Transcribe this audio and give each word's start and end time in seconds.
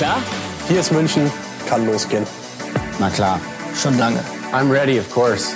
Klar? 0.00 0.22
Hier 0.66 0.80
ist 0.80 0.92
München, 0.92 1.30
kann 1.68 1.84
losgehen. 1.84 2.26
Na 2.98 3.10
klar, 3.10 3.38
schon 3.76 3.98
lange. 3.98 4.20
I'm 4.50 4.70
ready, 4.70 4.98
of 4.98 5.10
course. 5.10 5.54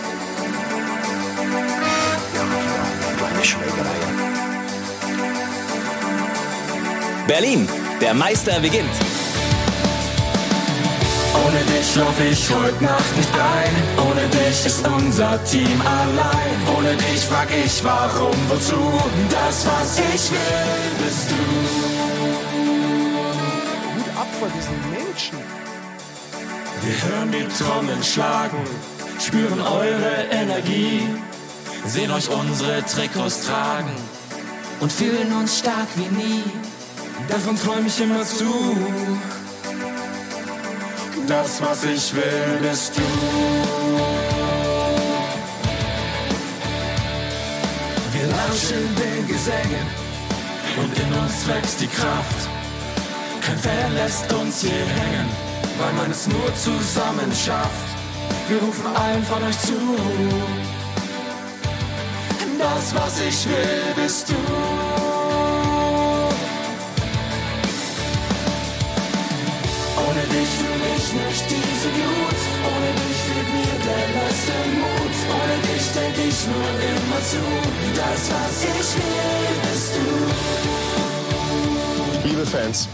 Berlin, 7.26 7.66
der 8.02 8.12
Meister 8.12 8.61
beginnt. 8.61 8.94
Ohne 11.46 11.61
dich 11.64 11.96
lauf 11.96 12.20
ich 12.31 12.50
heute 12.50 12.84
Nacht 12.84 13.17
nicht 13.17 13.32
ein. 13.32 14.06
Ohne 14.06 14.29
dich 14.29 14.67
ist 14.67 14.86
unser 14.86 15.42
Team 15.45 15.81
allein. 15.81 16.76
Ohne 16.76 16.95
dich 16.96 17.25
frag 17.25 17.48
ich 17.64 17.82
warum, 17.82 18.36
wozu. 18.50 18.76
Das, 19.31 19.64
was 19.64 19.98
ich 20.00 20.31
will, 20.31 21.03
bist 21.03 21.31
du. 21.31 21.93
Vor 24.44 24.53
diesen 24.53 24.90
Menschen. 24.90 25.39
Wir 26.82 27.08
hören 27.08 27.32
die 27.32 27.48
Trommeln 27.57 28.04
schlagen, 28.04 28.58
spüren 29.18 29.58
eure 29.58 30.26
Energie, 30.30 31.08
sehen 31.86 32.11
euch 32.11 32.28
unsere 32.28 32.84
Trikots 32.84 33.47
tragen 33.47 33.97
und 34.80 34.92
fühlen 34.92 35.33
uns 35.33 35.61
stark 35.61 35.89
wie 35.94 36.14
nie. 36.14 36.42
Davon 37.27 37.58
träum 37.58 37.86
ich 37.86 37.98
immer 37.98 38.22
zu. 38.22 38.77
Das, 41.27 41.62
was 41.62 41.84
ich 41.84 42.15
will, 42.15 42.59
bist 42.61 42.98
du. 42.98 43.03
Wir 48.12 48.27
lauschen 48.27 48.95
den 48.95 49.27
Gesängen 49.27 49.87
und 50.77 50.98
in 50.98 51.15
uns 51.15 51.48
wächst 51.48 51.81
die 51.81 51.87
Kraft. 51.87 52.53
Kein 53.47 53.59
Fan 53.59 53.95
lässt 53.95 54.33
uns 54.33 54.62
hier 54.62 54.70
hängen, 54.70 55.28
weil 55.78 55.92
man 55.95 56.11
es 56.11 56.27
nur 56.27 56.55
zusammen 56.55 57.31
schafft. 57.34 57.89
Wir 58.48 58.59
rufen 58.59 58.87
allen 58.97 59.23
von 59.23 59.42
euch 59.42 59.59
zu. 59.59 59.75
Das, 62.59 62.95
was 62.95 63.20
ich 63.20 63.47
will, 63.47 63.95
bist 63.97 64.31
du. 64.31 64.34
Ohne 70.06 70.22
dich 70.33 70.50
fühle 70.59 70.89
ich 70.97 71.12
nicht 71.12 71.45
diese 71.50 71.91
Glut. 71.97 72.41
Ohne 72.72 72.91
dich 73.00 73.19
fehlt 73.27 73.50
mir 73.53 73.77
der 73.89 74.06
letzte 74.17 74.56
Mut. 74.81 75.17
Ohne 75.37 75.56
dich 75.69 75.87
denk 75.92 76.17
ich 76.17 76.39
nur 76.47 76.70
immer 76.89 77.20
zu. 77.28 77.45
Das, 77.95 78.22
was 78.33 78.56
ich 78.65 78.89
will, 78.97 79.55
bist 79.70 79.92
du. 79.97 80.06
Liebe 82.27 82.47
Fans, 82.47 82.89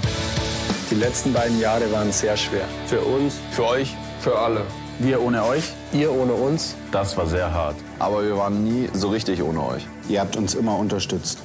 die 0.91 0.97
letzten 0.97 1.33
beiden 1.33 1.61
Jahre 1.61 1.91
waren 1.93 2.11
sehr 2.13 2.37
schwer. 2.37 2.65
Für 2.87 3.01
uns, 3.01 3.39
für 3.53 3.67
euch, 3.67 3.95
für 4.21 4.39
alle. 4.39 4.63
Wir 4.99 5.23
ohne 5.23 5.45
euch, 5.45 5.65
Ihr 5.93 6.13
ohne 6.13 6.33
uns. 6.35 6.77
Das 6.93 7.17
war 7.17 7.27
sehr 7.27 7.53
hart. 7.53 7.77
Aber 7.99 8.23
wir 8.23 8.37
waren 8.37 8.63
nie 8.65 8.89
so 8.93 9.09
richtig 9.09 9.43
ohne 9.43 9.65
euch. 9.67 9.87
ihr 10.09 10.21
habt 10.21 10.37
uns 10.37 10.55
immer 10.55 10.77
unterstützt. 10.77 11.39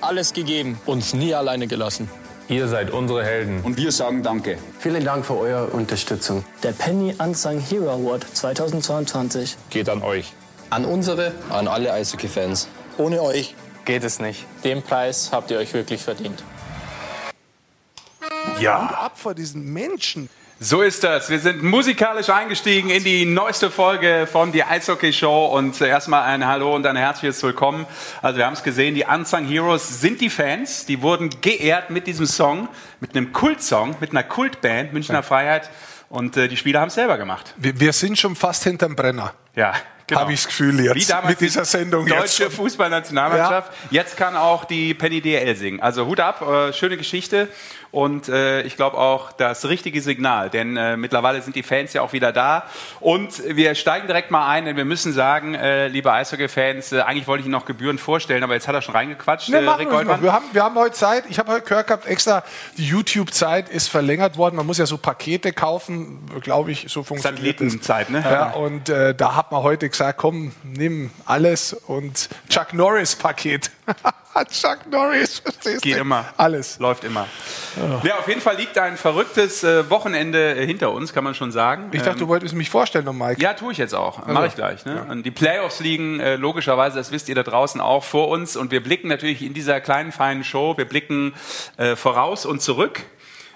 Alles 0.00 0.32
gegeben, 0.32 0.80
uns 0.86 1.12
nie 1.12 1.34
alleine 1.34 1.66
gelassen. 1.66 2.08
Ihr 2.48 2.66
seid 2.66 2.90
unsere 2.90 3.24
Helden. 3.24 3.60
Und 3.62 3.76
wir 3.76 3.92
sagen 3.92 4.22
Danke. 4.22 4.56
Vielen 4.78 5.04
Dank 5.04 5.26
für 5.26 5.38
eure 5.38 5.66
Unterstützung. 5.66 6.44
Der 6.62 6.72
Penny 6.72 7.14
Unsung 7.18 7.60
Hero 7.60 7.90
Award 7.90 8.24
2022 8.32 9.56
Geht 9.70 9.88
an 9.90 10.02
euch. 10.02 10.32
An 10.70 10.84
unsere, 10.84 11.32
an 11.50 11.68
alle 11.68 11.92
Eishockey-Fans. 11.92 12.68
Ohne 12.96 13.22
euch 13.22 13.54
Geht 13.84 14.04
es 14.04 14.18
nicht. 14.18 14.44
Den 14.64 14.82
Preis 14.82 15.30
habt 15.32 15.50
ihr 15.50 15.56
euch 15.56 15.72
wirklich 15.72 16.02
verdient. 16.02 16.42
Hut 18.56 18.66
ab 18.66 19.12
vor 19.18 19.34
diesen 19.34 19.72
Menschen. 19.72 20.28
So 20.60 20.82
ist 20.82 21.04
das. 21.04 21.30
Wir 21.30 21.38
sind 21.38 21.62
musikalisch 21.62 22.30
eingestiegen 22.30 22.90
in 22.90 23.04
die 23.04 23.24
neueste 23.24 23.70
Folge 23.70 24.26
von 24.30 24.50
die 24.50 24.64
Eishockey 24.64 25.12
Show 25.12 25.46
und 25.46 25.80
erstmal 25.80 26.24
ein 26.24 26.44
Hallo 26.44 26.74
und 26.74 26.84
ein 26.84 26.96
herzliches 26.96 27.40
Willkommen. 27.44 27.86
Also 28.22 28.38
wir 28.38 28.46
haben 28.46 28.54
es 28.54 28.64
gesehen, 28.64 28.96
die 28.96 29.04
Unsung 29.04 29.44
Heroes 29.44 30.00
sind 30.00 30.20
die 30.20 30.30
Fans. 30.30 30.84
Die 30.84 31.00
wurden 31.00 31.30
geehrt 31.40 31.90
mit 31.90 32.08
diesem 32.08 32.26
Song, 32.26 32.68
mit 32.98 33.16
einem 33.16 33.32
Kultsong, 33.32 33.94
mit 34.00 34.10
einer 34.10 34.24
Kultband 34.24 34.92
Münchner 34.92 35.22
Freiheit 35.22 35.70
und 36.08 36.36
äh, 36.36 36.48
die 36.48 36.56
Spieler 36.56 36.80
haben 36.80 36.88
es 36.88 36.94
selber 36.94 37.18
gemacht. 37.18 37.54
Wir, 37.56 37.78
wir 37.78 37.92
sind 37.92 38.18
schon 38.18 38.34
fast 38.34 38.64
hinterm 38.64 38.96
Brenner. 38.96 39.34
Ja. 39.54 39.74
Genau. 40.08 40.22
Habe 40.22 40.32
ich 40.32 40.40
das 40.40 40.48
Gefühl 40.48 40.80
jetzt 40.80 40.94
Wie 40.94 41.04
damals 41.04 41.28
mit 41.28 41.40
dieser 41.40 41.64
Sendung 41.64 42.06
die 42.06 42.12
jetzt 42.12 42.40
deutsche. 42.40 42.50
Fußballnationalmannschaft. 42.50 43.72
Jetzt 43.90 44.16
kann 44.16 44.36
auch 44.36 44.64
die 44.64 44.94
Penny 44.94 45.20
DL 45.20 45.54
singen. 45.54 45.80
Also 45.80 46.06
Hut 46.06 46.18
ab, 46.20 46.42
äh, 46.42 46.72
schöne 46.72 46.96
Geschichte 46.96 47.48
und 47.90 48.28
äh, 48.28 48.62
ich 48.62 48.76
glaube 48.76 48.98
auch 48.98 49.32
das 49.32 49.66
richtige 49.66 50.00
Signal, 50.02 50.50
denn 50.50 50.76
äh, 50.76 50.96
mittlerweile 50.96 51.40
sind 51.40 51.56
die 51.56 51.62
Fans 51.62 51.92
ja 51.94 52.02
auch 52.02 52.12
wieder 52.12 52.32
da 52.32 52.64
und 53.00 53.42
wir 53.46 53.74
steigen 53.74 54.06
direkt 54.06 54.30
mal 54.30 54.48
ein, 54.48 54.66
denn 54.66 54.76
wir 54.76 54.84
müssen 54.84 55.12
sagen, 55.12 55.54
äh, 55.54 55.88
liebe 55.88 56.12
Eishockey-Fans, 56.12 56.92
äh, 56.92 57.00
eigentlich 57.00 57.26
wollte 57.26 57.40
ich 57.40 57.46
ihn 57.46 57.52
noch 57.52 57.64
gebührend 57.64 58.00
vorstellen, 58.00 58.42
aber 58.42 58.54
jetzt 58.54 58.68
hat 58.68 58.74
er 58.74 58.82
schon 58.82 58.94
reingequatscht, 58.94 59.48
Nee, 59.48 59.56
äh, 59.56 59.70
Rick 59.70 59.90
wir 59.90 60.32
haben, 60.32 60.44
wir 60.52 60.62
haben 60.62 60.74
heute 60.74 60.94
Zeit. 60.94 61.24
Ich 61.28 61.38
habe 61.38 61.52
heute 61.52 61.66
gehört 61.66 61.86
gehabt, 61.86 62.06
extra 62.06 62.42
die 62.76 62.86
YouTube-Zeit 62.86 63.68
ist 63.68 63.88
verlängert 63.88 64.36
worden. 64.36 64.56
Man 64.56 64.66
muss 64.66 64.78
ja 64.78 64.86
so 64.86 64.98
Pakete 64.98 65.52
kaufen, 65.52 66.20
glaube 66.40 66.72
ich, 66.72 66.86
so 66.88 67.02
funktioniert 67.02 67.60
das. 67.60 67.72
Satellitenzeit, 67.72 68.10
ne? 68.10 68.22
Ja, 68.24 68.50
und 68.50 68.88
äh, 68.88 69.14
da 69.14 69.34
hat 69.34 69.50
man 69.50 69.62
heute 69.62 69.88
gesagt, 69.98 70.18
komm, 70.18 70.52
nimm 70.62 71.10
alles 71.26 71.72
und 71.72 72.28
Chuck 72.48 72.72
Norris-Paket. 72.72 73.70
Chuck 74.50 74.78
Norris, 74.88 75.40
verstehst 75.40 75.82
Geht 75.82 75.96
du? 75.96 76.00
immer. 76.00 76.26
Alles. 76.36 76.78
Läuft 76.78 77.02
immer. 77.02 77.26
Ja, 78.04 78.18
auf 78.18 78.28
jeden 78.28 78.40
Fall 78.40 78.56
liegt 78.56 78.78
ein 78.78 78.96
verrücktes 78.96 79.64
äh, 79.64 79.90
Wochenende 79.90 80.54
äh, 80.56 80.64
hinter 80.64 80.92
uns, 80.92 81.12
kann 81.12 81.24
man 81.24 81.34
schon 81.34 81.50
sagen. 81.50 81.88
Ich 81.90 82.02
dachte, 82.02 82.12
Ähm, 82.12 82.18
du 82.20 82.28
wolltest 82.28 82.54
mich 82.54 82.70
vorstellen 82.70 83.04
noch, 83.04 83.12
Mike. 83.12 83.42
Ja, 83.42 83.54
tue 83.54 83.72
ich 83.72 83.78
jetzt 83.78 83.94
auch. 83.96 84.24
Mache 84.26 84.46
ich 84.46 84.54
gleich. 84.54 84.84
Ne? 84.84 85.04
Und 85.10 85.24
die 85.24 85.32
Playoffs 85.32 85.80
liegen 85.80 86.20
äh, 86.20 86.36
logischerweise, 86.36 86.98
das 86.98 87.10
wisst 87.10 87.28
ihr 87.28 87.34
da 87.34 87.42
draußen 87.42 87.80
auch, 87.80 88.04
vor 88.04 88.28
uns. 88.28 88.56
Und 88.56 88.70
wir 88.70 88.80
blicken 88.82 89.08
natürlich 89.08 89.42
in 89.42 89.54
dieser 89.54 89.80
kleinen, 89.80 90.12
feinen 90.12 90.44
Show, 90.44 90.76
wir 90.76 90.84
blicken 90.84 91.34
äh, 91.76 91.96
voraus 91.96 92.46
und 92.46 92.62
zurück. 92.62 93.02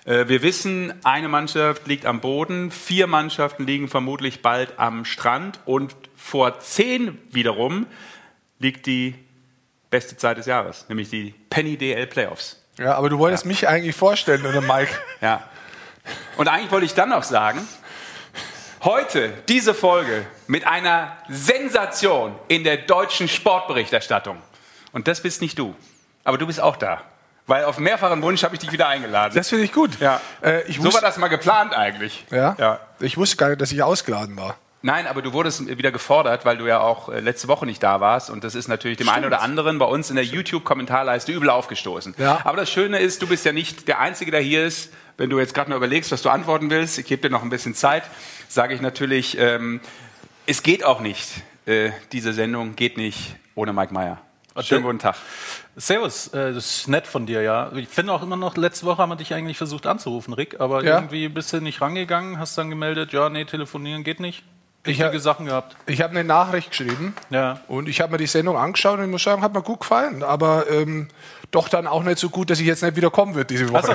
Äh, 0.05 0.27
wir 0.27 0.43
wissen, 0.43 0.93
eine 1.05 1.29
Mannschaft 1.29 1.87
liegt 1.87 2.07
am 2.07 2.21
Boden, 2.21 2.73
vier 2.73 3.07
Mannschaften 3.07 3.67
liegen 3.67 3.87
vermutlich 3.87 4.43
bald 4.43 4.81
am 4.81 5.05
Strand. 5.05 5.61
Und 5.65 5.95
vor 6.23 6.61
zehn 6.61 7.19
wiederum 7.31 7.87
liegt 8.59 8.87
die 8.87 9.15
beste 9.91 10.17
Zeit 10.17 10.39
des 10.39 10.47
Jahres, 10.47 10.87
nämlich 10.89 11.11
die 11.11 11.35
Penny 11.51 11.77
DL 11.77 12.07
Playoffs. 12.07 12.63
Ja, 12.79 12.95
aber 12.95 13.11
du 13.11 13.19
wolltest 13.19 13.45
mich 13.45 13.69
eigentlich 13.69 13.95
vorstellen, 13.95 14.47
oder 14.47 14.61
Mike? 14.61 14.93
Ja. 15.21 15.43
Und 16.37 16.49
eigentlich 16.49 16.71
wollte 16.73 16.87
ich 16.87 16.95
dann 16.95 17.11
noch 17.11 17.23
sagen, 17.23 17.67
heute 18.83 19.33
diese 19.49 19.73
Folge 19.75 20.27
mit 20.47 20.67
einer 20.67 21.17
Sensation 21.29 22.35
in 22.49 22.65
der 22.65 22.79
deutschen 22.79 23.29
Sportberichterstattung. 23.29 24.39
Und 24.93 25.07
das 25.07 25.23
bist 25.23 25.43
nicht 25.43 25.59
du. 25.59 25.77
Aber 26.25 26.39
du 26.39 26.47
bist 26.47 26.61
auch 26.61 26.77
da. 26.77 27.03
Weil 27.47 27.65
auf 27.65 27.79
mehrfachen 27.79 28.23
Wunsch 28.23 28.43
habe 28.43 28.55
ich 28.55 28.61
dich 28.61 28.73
wieder 28.73 28.89
eingeladen. 28.89 29.35
Das 29.35 29.49
finde 29.49 29.65
ich 29.65 29.73
gut. 29.73 30.01
ja. 30.01 30.21
Äh, 30.43 30.63
ich 30.63 30.81
so 30.81 30.93
war 30.93 31.01
das 31.01 31.19
mal 31.19 31.29
geplant 31.29 31.75
eigentlich. 31.75 32.25
ja? 32.31 32.57
ja. 32.59 32.81
Ich 32.99 33.17
wusste 33.17 33.37
gar 33.37 33.49
nicht, 33.49 33.61
dass 33.61 33.71
ich 33.71 33.83
ausgeladen 33.83 34.37
war. 34.37 34.57
Nein, 34.85 35.07
aber 35.07 35.23
du 35.23 35.33
wurdest 35.33 35.67
wieder 35.79 35.93
gefordert, 35.93 36.45
weil 36.45 36.59
du 36.59 36.67
ja 36.67 36.81
auch 36.81 37.09
äh, 37.09 37.21
letzte 37.21 37.47
Woche 37.49 37.67
nicht 37.67 37.83
da 37.83 38.01
warst. 38.01 38.31
Und 38.31 38.43
das 38.43 38.55
ist 38.57 38.67
natürlich 38.67 38.99
dem 38.99 39.09
einen 39.09 39.25
oder 39.25 39.41
anderen 39.41 39.79
bei 39.79 39.85
uns 39.87 40.11
in 40.11 40.17
der 40.17 40.25
YouTube-Kommentarleiste 40.25 41.31
übel 41.33 41.51
aufgestoßen. 41.51 42.17
Ja. 42.19 42.41
Aber 42.45 42.57
das 42.57 42.69
Schöne 42.71 42.99
ist, 42.99 43.23
du 43.23 43.29
bist 43.29 43.45
ja 43.45 43.53
nicht 43.53 43.87
der 43.87 44.01
Einzige, 44.01 44.33
der 44.33 44.41
hier 44.41 44.67
ist. 44.67 44.93
Wenn 45.17 45.31
du 45.31 45.39
jetzt 45.39 45.55
gerade 45.55 45.71
mal 45.71 45.77
überlegst, 45.77 46.11
was 46.11 46.23
du 46.23 46.31
antworten 46.31 46.69
willst, 46.71 46.99
ich 46.99 47.07
gebe 47.07 47.23
dir 47.23 47.31
noch 47.31 47.43
ein 47.43 47.51
bisschen 47.51 47.75
Zeit, 47.75 48.03
sage 48.49 48.75
ich 48.75 48.81
natürlich, 48.81 49.39
ähm, 49.39 49.81
es 50.47 50.63
geht 50.65 50.85
auch 50.85 51.01
nicht. 51.01 51.29
Äh, 51.67 51.91
diese 52.11 52.33
Sendung 52.33 52.75
geht 52.75 52.97
nicht 52.97 53.37
ohne 53.55 53.73
Mike 53.73 53.95
Meyer. 53.95 54.19
Schönen 54.61 54.83
guten 54.83 54.99
Tag. 54.99 55.17
Servus, 55.77 56.29
äh, 56.29 56.53
das 56.53 56.79
ist 56.79 56.89
nett 56.89 57.07
von 57.07 57.25
dir, 57.25 57.41
ja. 57.43 57.71
Ich 57.77 57.89
finde 57.89 58.13
auch 58.13 58.23
immer 58.23 58.37
noch, 58.37 58.57
letzte 58.57 58.85
Woche 58.85 58.99
haben 59.01 59.11
wir 59.11 59.17
dich 59.17 59.33
eigentlich 59.33 59.57
versucht 59.57 59.87
anzurufen, 59.87 60.35
Rick, 60.35 60.61
aber 60.61 60.83
Ja. 60.85 60.97
irgendwie 60.97 61.29
bist 61.29 61.53
du 61.53 61.61
nicht 61.61 61.81
rangegangen, 61.81 62.39
hast 62.39 62.59
dann 62.59 62.69
gemeldet, 62.69 63.13
ja, 63.13 63.29
nee, 63.29 63.45
telefonieren 63.45 64.03
geht 64.05 64.19
nicht. 64.21 64.43
Ich 64.85 64.99
Wichtige 64.99 65.21
Sachen 65.21 65.47
gehabt. 65.47 65.77
Ich 65.87 66.01
habe 66.03 66.11
eine 66.11 66.25
Nachricht 66.25 66.71
geschrieben 66.71 67.15
Ja. 67.31 67.61
und 67.69 67.89
ich 67.89 68.01
habe 68.01 68.11
mir 68.13 68.19
die 68.19 68.27
Sendung 68.27 68.57
angeschaut 68.57 68.99
und 68.99 69.05
ich 69.05 69.11
muss 69.11 69.23
sagen, 69.23 69.41
hat 69.43 69.55
mir 69.55 69.63
gut 69.63 69.81
gefallen. 69.81 70.23
Aber 70.25 70.69
ähm, 70.71 71.07
doch 71.53 71.69
dann 71.69 71.87
auch 71.87 72.03
nicht 72.03 72.19
so 72.19 72.31
gut, 72.31 72.51
dass 72.51 72.59
ich 72.59 72.67
jetzt 72.67 72.83
nicht 72.83 72.97
wieder 72.97 73.11
kommen 73.11 73.35
wird 73.37 73.51
diese 73.51 73.69
Woche. 73.69 73.91
Also, 73.91 73.95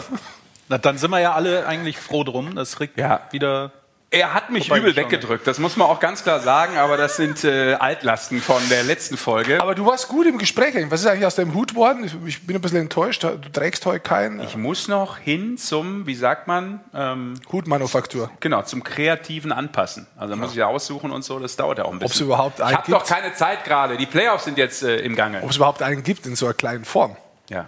na, 0.70 0.78
dann 0.78 0.98
sind 0.98 1.12
wir 1.12 1.20
ja 1.20 1.34
alle 1.34 1.68
eigentlich 1.68 1.98
froh 1.98 2.24
drum, 2.24 2.56
dass 2.56 2.80
Rick 2.80 2.92
Ja. 2.96 3.22
wieder. 3.32 3.72
Er 4.10 4.34
hat 4.34 4.50
mich 4.52 4.70
Wobei 4.70 4.80
übel 4.80 4.90
ich 4.92 4.96
schon- 4.96 5.04
weggedrückt, 5.04 5.46
das 5.48 5.60
muss 5.60 5.76
man 5.76 5.86
auch 5.90 6.00
ganz 6.00 6.24
klar 6.24 6.40
sagen, 6.40 6.78
aber 6.78 6.96
das 6.96 7.18
sind 7.18 7.44
äh, 7.44 7.74
Altlasten 7.74 8.40
von 8.42 8.62
der 8.70 8.84
letzten 8.84 9.18
Folge. 9.18 9.62
Aber 9.62 9.76
du 9.76 9.86
warst 9.86 10.08
gut 10.08 10.26
im 10.28 10.38
Gespräch. 10.38 10.76
Was 10.90 11.02
ist 11.02 11.08
eigentlich 11.08 11.26
aus 11.26 11.36
deinem 11.36 11.54
Hut 11.54 11.76
worden? 11.76 12.06
Ich, 12.06 12.16
ich 12.26 12.48
bin 12.48 12.56
ein 12.56 12.62
bisschen 12.62 12.80
enttäuscht. 12.80 13.24
Du 13.26 13.38
trägst 13.52 13.86
heute 13.86 14.00
keinen 14.00 14.40
Ich 14.40 14.56
muss 14.56 14.88
noch 14.88 15.18
hin 15.18 15.58
zum, 15.58 16.08
wie 16.08 16.16
sagt 16.16 16.48
man, 16.48 16.80
ähm, 16.94 17.34
Hutmanufaktur. 17.52 18.32
genau, 18.40 18.62
zum 18.62 18.82
kreativen 18.82 19.52
Anpassen. 19.52 20.08
Also 20.16 20.36
da 20.36 20.40
muss 20.40 20.52
ich 20.52 20.58
ja 20.58 20.68
aussuchen 20.68 21.12
und 21.12 21.26
so, 21.26 21.40
das 21.40 21.58
dauert 21.58 21.80
ja 21.80 21.84
auch 21.84 21.92
ein 21.92 22.00
bisschen. 22.00 22.14
Ob's 22.14 22.20
überhaupt 22.22 22.60
ich 22.60 22.66
einen 22.66 22.78
habe 22.78 22.90
doch 22.92 23.06
keine 23.06 23.34
Zeit 23.34 23.66
gerade. 23.66 23.98
Die 23.98 24.06
Playoffs 24.06 24.46
sind 24.46 24.58
jetzt 24.58 24.84
äh, 24.84 25.00
im 25.00 25.18
Gange. 25.18 25.44
Ob 25.44 25.50
es 25.50 25.58
überhaupt 25.58 25.82
einen 25.82 26.02
gibt 26.04 26.26
in 26.26 26.38
so 26.38 26.46
einer 26.46 26.54
kleinen 26.54 26.86
Form. 26.86 27.18
Ja. 27.50 27.68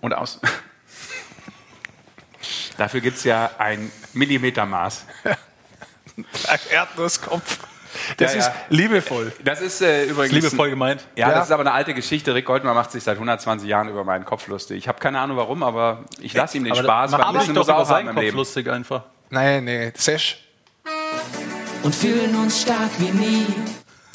Und 0.00 0.14
aus. 0.14 0.38
Dafür 2.78 3.00
gibt 3.00 3.18
es 3.18 3.24
ja 3.24 3.50
ein 3.58 3.92
Millimetermaß. 4.14 5.04
Ein 6.48 6.58
Erdnusskopf. 6.72 7.58
Das 8.16 8.32
Ja, 8.34 8.38
ist 8.40 8.46
ja. 8.46 8.54
liebevoll. 8.70 9.32
Das 9.44 9.60
ist 9.60 9.80
äh, 9.82 10.04
übrigens. 10.06 10.32
Liebevoll 10.34 10.70
gemeint. 10.70 11.06
Ja, 11.14 11.28
Ja. 11.28 11.34
das 11.34 11.46
ist 11.46 11.52
aber 11.52 11.60
eine 11.62 11.72
alte 11.72 11.94
Geschichte. 11.94 12.34
Rick 12.34 12.46
Goldmann 12.46 12.74
macht 12.74 12.90
sich 12.90 13.04
seit 13.04 13.14
120 13.16 13.68
Jahren 13.68 13.88
über 13.88 14.02
meinen 14.04 14.24
Kopf 14.24 14.46
lustig. 14.48 14.78
Ich 14.78 14.88
habe 14.88 14.98
keine 14.98 15.20
Ahnung 15.20 15.36
warum, 15.36 15.62
aber 15.62 16.04
ich 16.20 16.34
lasse 16.34 16.56
ihm 16.56 16.64
den 16.64 16.72
Aber 16.72 16.82
Spaß, 16.82 17.10
bisschen 17.38 17.54
doch 17.54 17.66
muss 17.66 17.68
auch 17.68 17.78
haben 17.78 17.86
seinen 17.86 18.08
im 18.08 18.14
Kopf 18.14 18.22
Leben. 18.24 18.36
lustig 18.36 18.68
einfach. 18.68 19.02
Nein, 19.30 19.64
nee, 19.64 19.92
Sesh, 19.96 20.38
Und 21.82 21.94
fühlen 21.94 22.34
uns 22.36 22.62
stark 22.62 22.90
wie 22.98 23.10
nie. 23.10 23.46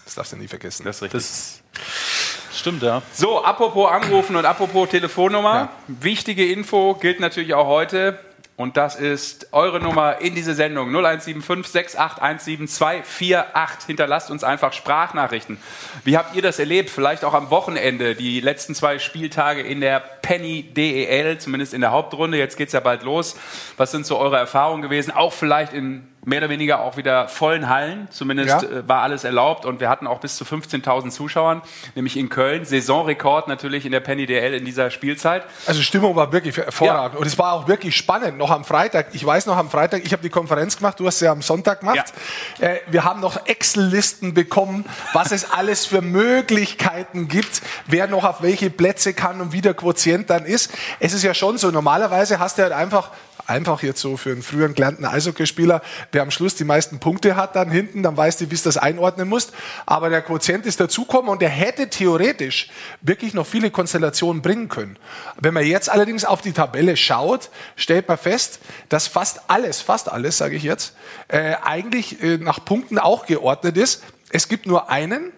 das 0.05 0.15
darfst 0.15 0.33
du 0.33 0.37
nie 0.37 0.47
vergessen. 0.47 0.83
Das 0.85 0.97
ist 0.97 1.01
richtig. 1.03 1.21
Das 1.21 1.61
stimmt, 2.53 2.83
ja. 2.83 3.01
So, 3.13 3.43
apropos 3.45 3.89
Anrufen 3.91 4.35
und 4.35 4.45
apropos 4.45 4.89
Telefonnummer. 4.89 5.69
Wichtige 5.87 6.51
Info 6.51 6.95
gilt 6.95 7.19
natürlich 7.19 7.53
auch 7.53 7.67
heute. 7.67 8.19
Und 8.55 8.77
das 8.77 8.95
ist 8.95 9.47
eure 9.51 9.79
Nummer 9.79 10.21
in 10.21 10.35
diese 10.35 10.53
Sendung 10.53 10.89
0175 10.89 11.71
6817 11.71 12.67
248. 12.67 13.87
Hinterlasst 13.87 14.29
uns 14.29 14.43
einfach 14.43 14.73
Sprachnachrichten. 14.73 15.57
Wie 16.03 16.17
habt 16.17 16.35
ihr 16.35 16.43
das 16.43 16.59
erlebt? 16.59 16.91
Vielleicht 16.91 17.25
auch 17.25 17.33
am 17.33 17.49
Wochenende, 17.49 18.13
die 18.13 18.41
letzten 18.41 18.75
zwei 18.75 18.99
Spieltage 18.99 19.61
in 19.61 19.81
der 19.81 19.99
Penny 19.99 20.61
DEL, 20.61 21.39
zumindest 21.39 21.73
in 21.73 21.81
der 21.81 21.91
Hauptrunde. 21.91 22.37
Jetzt 22.37 22.55
geht's 22.55 22.73
ja 22.73 22.79
bald 22.79 23.01
los. 23.01 23.35
Was 23.77 23.89
sind 23.89 24.05
so 24.05 24.19
eure 24.19 24.37
Erfahrungen 24.37 24.83
gewesen? 24.83 25.09
Auch 25.09 25.33
vielleicht 25.33 25.73
in 25.73 26.07
mehr 26.25 26.39
oder 26.39 26.49
weniger 26.49 26.81
auch 26.81 26.97
wieder 26.97 27.27
vollen 27.27 27.69
Hallen. 27.69 28.07
Zumindest 28.11 28.49
Ja. 28.49 28.61
äh, 28.61 28.87
war 28.87 29.01
alles 29.01 29.23
erlaubt 29.23 29.65
und 29.65 29.79
wir 29.79 29.89
hatten 29.89 30.07
auch 30.07 30.19
bis 30.19 30.35
zu 30.37 30.45
15.000 30.45 31.11
Zuschauern, 31.11 31.61
nämlich 31.95 32.17
in 32.17 32.29
Köln. 32.29 32.65
Saisonrekord 32.65 33.47
natürlich 33.47 33.85
in 33.85 33.91
der 33.91 33.99
Penny 33.99 34.25
DL 34.25 34.53
in 34.53 34.65
dieser 34.65 34.89
Spielzeit. 34.91 35.43
Also 35.67 35.81
Stimmung 35.81 36.15
war 36.15 36.31
wirklich 36.31 36.55
hervorragend. 36.57 37.19
Und 37.19 37.27
es 37.27 37.37
war 37.37 37.53
auch 37.53 37.67
wirklich 37.67 37.95
spannend. 37.95 38.37
Noch 38.37 38.51
am 38.51 38.63
Freitag, 38.63 39.07
ich 39.13 39.25
weiß 39.25 39.45
noch 39.45 39.57
am 39.57 39.69
Freitag, 39.69 40.03
ich 40.05 40.13
habe 40.13 40.23
die 40.23 40.29
Konferenz 40.29 40.77
gemacht, 40.77 40.99
du 40.99 41.07
hast 41.07 41.19
sie 41.19 41.27
am 41.27 41.41
Sonntag 41.41 41.81
gemacht. 41.81 42.13
Äh, 42.59 42.77
wir 42.87 43.03
haben 43.03 43.19
noch 43.19 43.45
Excel-Listen 43.45 44.33
bekommen, 44.33 44.85
was 45.13 45.31
es 45.31 45.51
alles 45.51 45.85
für 45.85 46.01
Möglichkeiten 46.01 47.27
gibt, 47.27 47.61
wer 47.87 48.07
noch 48.07 48.23
auf 48.23 48.41
welche 48.41 48.69
Plätze 48.69 49.13
kann 49.13 49.41
und 49.41 49.53
wie 49.53 49.61
der 49.61 49.73
Quotient 49.73 50.29
dann 50.29 50.45
ist. 50.45 50.71
Es 50.99 51.13
ist 51.13 51.23
ja 51.23 51.33
schon 51.33 51.57
so, 51.57 51.71
normalerweise 51.71 52.39
hast 52.39 52.57
du 52.57 52.63
halt 52.63 52.73
einfach 52.73 53.09
Einfach 53.45 53.83
jetzt 53.83 53.99
so 53.99 54.15
für 54.15 54.31
einen 54.31 54.41
früheren 54.41 54.73
gelernten 54.73 55.03
Eishockeyspieler, 55.03 55.81
der 56.13 56.21
am 56.21 56.31
Schluss 56.31 56.55
die 56.55 56.63
meisten 56.63 56.99
Punkte 56.99 57.35
hat 57.35 57.57
dann 57.57 57.69
hinten, 57.69 58.01
dann 58.01 58.15
weißt 58.15 58.39
du, 58.39 58.49
wie 58.49 58.55
du 58.55 58.61
das 58.63 58.77
einordnen 58.77 59.27
musst. 59.27 59.51
Aber 59.85 60.09
der 60.09 60.21
Quotient 60.21 60.65
ist 60.65 60.79
dazugekommen 60.79 61.29
und 61.29 61.41
der 61.41 61.49
hätte 61.49 61.89
theoretisch 61.89 62.69
wirklich 63.01 63.33
noch 63.33 63.45
viele 63.45 63.69
Konstellationen 63.69 64.41
bringen 64.41 64.69
können. 64.69 64.97
Wenn 65.41 65.53
man 65.53 65.65
jetzt 65.65 65.89
allerdings 65.89 66.23
auf 66.23 66.41
die 66.41 66.53
Tabelle 66.53 66.95
schaut, 66.95 67.49
stellt 67.75 68.07
man 68.07 68.17
fest, 68.17 68.59
dass 68.87 69.07
fast 69.07 69.41
alles, 69.49 69.81
fast 69.81 70.09
alles, 70.09 70.37
sage 70.37 70.55
ich 70.55 70.63
jetzt, 70.63 70.95
äh, 71.27 71.55
eigentlich 71.61 72.23
äh, 72.23 72.37
nach 72.37 72.63
Punkten 72.63 72.97
auch 72.97 73.25
geordnet 73.25 73.75
ist. 73.75 74.03
Es 74.29 74.47
gibt 74.47 74.65
nur 74.67 74.89
einen, 74.89 75.33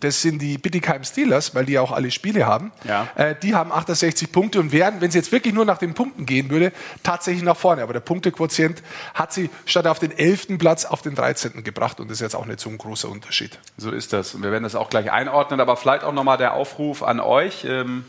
das 0.00 0.22
sind 0.22 0.40
die 0.40 0.58
Bittigheim 0.58 1.04
Steelers, 1.04 1.54
weil 1.54 1.64
die 1.64 1.74
ja 1.74 1.80
auch 1.80 1.92
alle 1.92 2.10
Spiele 2.10 2.46
haben. 2.46 2.72
Ja. 2.84 3.08
Äh, 3.14 3.34
die 3.40 3.54
haben 3.54 3.72
68 3.72 4.30
Punkte 4.32 4.60
und 4.60 4.72
wären, 4.72 5.00
wenn 5.00 5.08
es 5.08 5.14
jetzt 5.14 5.32
wirklich 5.32 5.54
nur 5.54 5.64
nach 5.64 5.78
den 5.78 5.94
Punkten 5.94 6.26
gehen 6.26 6.50
würde, 6.50 6.72
tatsächlich 7.02 7.42
nach 7.42 7.56
vorne. 7.56 7.82
Aber 7.82 7.92
der 7.92 8.00
Punktequotient 8.00 8.82
hat 9.14 9.32
sie 9.32 9.50
statt 9.64 9.86
auf 9.86 9.98
den 9.98 10.16
11. 10.16 10.58
Platz 10.58 10.84
auf 10.84 11.02
den 11.02 11.14
13. 11.14 11.64
gebracht 11.64 12.00
und 12.00 12.10
das 12.10 12.16
ist 12.18 12.22
jetzt 12.22 12.36
auch 12.36 12.46
nicht 12.46 12.60
so 12.60 12.70
ein 12.70 12.78
großer 12.78 13.08
Unterschied. 13.08 13.58
So 13.76 13.90
ist 13.90 14.12
das. 14.12 14.34
Und 14.34 14.42
wir 14.42 14.52
werden 14.52 14.64
das 14.64 14.74
auch 14.74 14.90
gleich 14.90 15.10
einordnen, 15.10 15.60
aber 15.60 15.76
vielleicht 15.76 16.04
auch 16.04 16.12
nochmal 16.12 16.38
der 16.38 16.54
Aufruf 16.54 17.02
an 17.02 17.20
euch. 17.20 17.64
Ähm, 17.64 18.04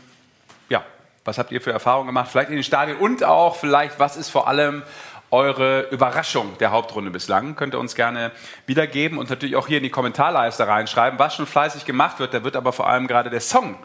ja, 0.68 0.84
was 1.24 1.38
habt 1.38 1.52
ihr 1.52 1.60
für 1.60 1.72
Erfahrungen 1.72 2.06
gemacht? 2.06 2.28
Vielleicht 2.30 2.50
in 2.50 2.56
den 2.56 2.64
Stadien 2.64 2.96
und 2.98 3.24
auch 3.24 3.56
vielleicht, 3.56 3.98
was 3.98 4.16
ist 4.16 4.28
vor 4.28 4.48
allem 4.48 4.82
eure 5.30 5.82
Überraschung 5.90 6.56
der 6.58 6.70
Hauptrunde 6.70 7.10
bislang? 7.10 7.56
Könnt 7.56 7.74
ihr 7.74 7.80
uns 7.80 7.94
gerne 7.94 8.32
wiedergeben 8.66 9.18
und 9.18 9.30
natürlich 9.30 9.56
auch 9.56 9.66
hier 9.66 9.78
in 9.78 9.82
die 9.82 9.90
Kommentarleiste 9.90 10.66
reinschreiben, 10.66 11.18
was 11.18 11.34
schon 11.34 11.46
fleißig 11.46 11.84
gemacht 11.84 12.18
wird. 12.18 12.34
Da 12.34 12.44
wird 12.44 12.56
aber 12.56 12.72
vor 12.72 12.88
allem 12.88 13.06
gerade 13.06 13.30
der 13.30 13.40
Song, 13.40 13.76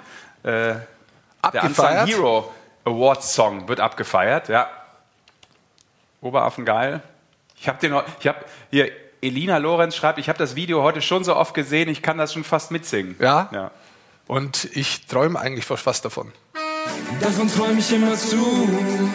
äh, 0.44 0.50
der 0.50 0.84
Unsung 1.44 1.86
Abgefeiert. 1.86 2.08
Hero 2.08 2.52
Awards 2.86 3.34
Song 3.34 3.68
wird 3.68 3.80
abgefeiert. 3.80 4.50
Ja, 4.50 4.70
Oberaffen 6.22 6.66
geil. 6.66 7.02
Ich 7.60 7.68
habe 7.68 7.80
den, 7.80 7.96
ich 8.20 8.28
habe 8.28 8.40
hier 8.72 8.92
Elina 9.22 9.58
Lorenz 9.58 9.96
schreibt, 9.96 10.20
ich 10.20 10.28
habe 10.30 10.38
das 10.38 10.56
Video 10.56 10.84
heute 10.84 11.02
schon 11.02 11.24
so 11.24 11.36
oft 11.36 11.54
gesehen, 11.54 11.90
ich 11.90 12.02
kann 12.02 12.18
das 12.18 12.34
schon 12.34 12.44
fast 12.44 12.72
mitsingen. 12.72 13.16
Ja? 13.20 13.50
Ja. 13.52 13.72
Und 14.28 14.66
ich 14.74 15.06
träume 15.08 15.40
eigentlich 15.40 15.66
fast 15.66 16.06
davon. 16.06 16.32
Davon 17.22 17.48
träum 17.48 17.78
ich 17.78 17.92
immer 17.94 18.16
zu. 18.16 19.10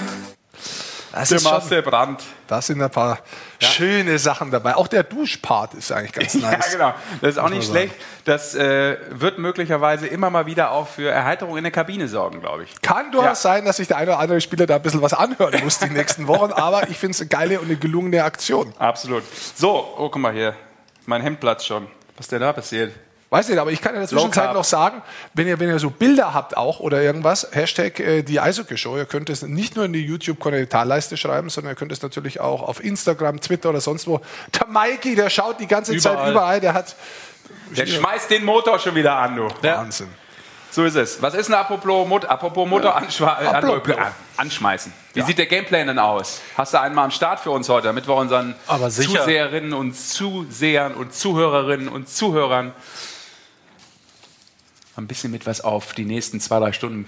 Das, 1.13 1.29
Der 1.31 1.37
ist 1.37 1.43
schon, 1.43 1.53
Marcel 1.53 1.83
Brandt. 1.83 2.23
da 2.47 2.61
sind 2.61 2.83
ein 2.83 2.91
paar 2.91 3.19
schöne 3.61 4.19
Sachen 4.19 4.51
dabei. 4.51 4.75
Auch 4.77 4.89
der 4.89 5.03
Duschpart 5.03 5.75
ist 5.75 5.91
eigentlich 5.91 6.13
ganz 6.13 6.35
nice. 6.35 6.73
Ja, 6.73 6.73
genau. 6.73 6.95
Das 7.21 7.31
ist 7.31 7.39
auch 7.39 7.49
nicht 7.49 7.69
schlecht. 7.69 7.95
Das 8.25 8.55
äh, 8.55 8.97
wird 9.11 9.39
möglicherweise 9.39 10.07
immer 10.07 10.29
mal 10.31 10.47
wieder 10.47 10.71
auch 10.73 10.87
für 10.87 11.09
Erheiterung 11.11 11.57
in 11.57 11.65
der 11.65 11.73
Kabine 11.73 12.09
sorgen, 12.09 12.41
glaube 12.41 12.65
ich. 12.65 12.83
Kann 12.83 13.11
durchaus 13.11 13.43
Ja. 13.43 13.51
sein, 13.55 13.65
dass 13.65 13.77
sich 13.79 13.89
der 13.89 13.97
eine 13.97 14.11
oder 14.13 14.21
andere 14.21 14.41
Spieler 14.41 14.67
da 14.67 14.77
ein 14.77 14.83
bisschen 14.83 15.03
was 15.03 15.15
anhören 15.15 15.55
muss 15.65 15.79
die 15.79 15.89
nächsten 15.91 16.27
Wochen, 16.29 16.53
aber 16.53 16.89
ich 16.89 16.99
finde 16.99 17.13
es 17.13 17.21
eine 17.21 17.29
geile 17.29 17.59
und 17.61 17.67
eine 17.67 17.77
gelungene 17.77 18.23
Aktion. 18.25 18.75
Absolut. 18.79 19.23
So, 19.55 19.95
oh, 19.97 20.09
guck 20.11 20.17
mal 20.21 20.33
hier. 20.33 20.55
Mein 21.07 21.23
Hemd 21.23 21.41
platzt 21.41 21.67
schon. 21.67 21.87
Was 22.17 22.27
ist 22.27 22.33
denn 22.33 22.41
da 22.43 22.53
passiert? 22.53 22.93
Weiß 23.31 23.49
nicht, 23.51 23.59
aber 23.59 23.71
ich 23.71 23.83
kann 23.83 23.93
in 23.93 24.01
der 24.01 24.09
Zwischenzeit 24.09 24.55
noch 24.55 24.65
sagen, 24.65 25.03
wenn 25.35 25.47
ihr, 25.47 25.61
wenn 25.61 25.69
ihr 25.69 25.79
so 25.79 25.91
Bilder 25.91 26.33
habt 26.33 26.57
auch 26.57 26.81
oder 26.81 27.03
irgendwas, 27.03 27.47
Hashtag 27.53 28.01
äh, 28.01 28.23
die 28.23 28.41
Eishockey-Show, 28.41 28.97
ihr 28.97 29.05
könnt 29.05 29.29
es 29.29 29.43
nicht 29.43 29.77
nur 29.77 29.85
in 29.85 29.93
die 29.93 30.03
YouTube-Kommentarleiste 30.05 31.19
schreiben, 31.19 31.51
sondern 31.51 31.73
ihr 31.73 31.77
könnt 31.77 31.93
es 31.93 32.01
natürlich 32.01 32.41
auch 32.41 32.63
auf 32.63 32.83
Instagram, 32.83 33.41
Twitter 33.41 33.69
oder 33.69 33.83
sonst 33.83 34.07
wo. 34.07 34.21
Der 34.59 34.67
Mikey, 34.69 35.15
der 35.15 35.29
schaut 35.29 35.61
die 35.61 35.67
ganze 35.67 35.95
Zeit 35.99 36.15
Überall. 36.15 36.31
überall, 36.31 36.61
der 36.61 36.73
hat 36.73 36.97
Der 37.77 37.87
schmeißt 37.87 38.31
den 38.31 38.45
Motor 38.47 38.79
schon 38.79 38.95
wieder 38.95 39.15
an, 39.17 39.37
du. 39.37 39.49
Wahnsinn. 39.63 40.09
So 40.71 40.85
ist 40.85 40.97
es. 40.97 41.21
Was 41.23 41.35
ist 41.35 41.47
denn 41.49 41.55
apropos, 41.55 42.07
Mot 42.09 42.25
apropos 42.27 42.69
Motor 42.69 42.97
anschwa- 42.99 43.43
äh, 43.43 43.47
Apropos. 43.47 43.97
an- 43.97 44.13
anschmeißen? 44.37 44.93
Wie 45.15 45.23
sieht 45.23 45.39
der 45.39 45.47
Gameplan 45.47 45.87
denn 45.87 45.99
aus? 45.99 46.41
Hast 46.57 46.73
du 46.75 46.81
einen 46.81 46.95
mal 46.95 47.05
am 47.05 47.11
Start 47.11 47.41
für 47.41 47.51
uns 47.51 47.69
heute, 47.69 47.87
damit 47.89 48.07
wir 48.07 48.15
unseren. 48.15 48.55
Zuseherinnen 48.91 49.73
und 49.75 49.95
Zusehern 49.95 50.95
und 50.95 51.15
Zuhörerinnen 51.15 51.89
und 51.89 52.09
Zuhörern 52.09 52.73
ein 54.99 55.07
bisschen 55.07 55.31
mit 55.31 55.47
was 55.47 55.61
auf 55.61 55.93
die 55.93 56.05
nächsten 56.05 56.41
zwei, 56.41 56.59
drei 56.59 56.73
Stunden 56.73 57.07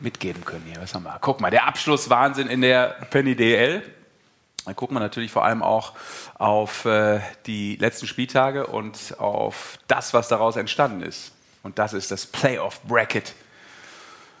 mitgeben 0.00 0.44
können 0.44 0.64
hier. 0.66 0.80
Was 0.80 0.94
haben 0.94 1.04
wir? 1.04 1.18
Guck 1.20 1.40
mal, 1.40 1.50
der 1.50 1.66
Abschlusswahnsinn 1.66 2.48
in 2.48 2.62
der 2.62 2.96
Penny 3.10 3.36
DL. 3.36 3.82
Dann 4.64 4.76
gucken 4.76 4.96
wir 4.96 5.00
natürlich 5.00 5.30
vor 5.30 5.44
allem 5.44 5.62
auch 5.62 5.94
auf 6.34 6.84
äh, 6.84 7.20
die 7.46 7.76
letzten 7.76 8.06
Spieltage 8.06 8.66
und 8.66 9.18
auf 9.18 9.78
das, 9.88 10.12
was 10.14 10.28
daraus 10.28 10.56
entstanden 10.56 11.02
ist. 11.02 11.32
Und 11.62 11.78
das 11.78 11.92
ist 11.92 12.10
das 12.10 12.26
Playoff 12.26 12.80
Bracket. 12.82 13.34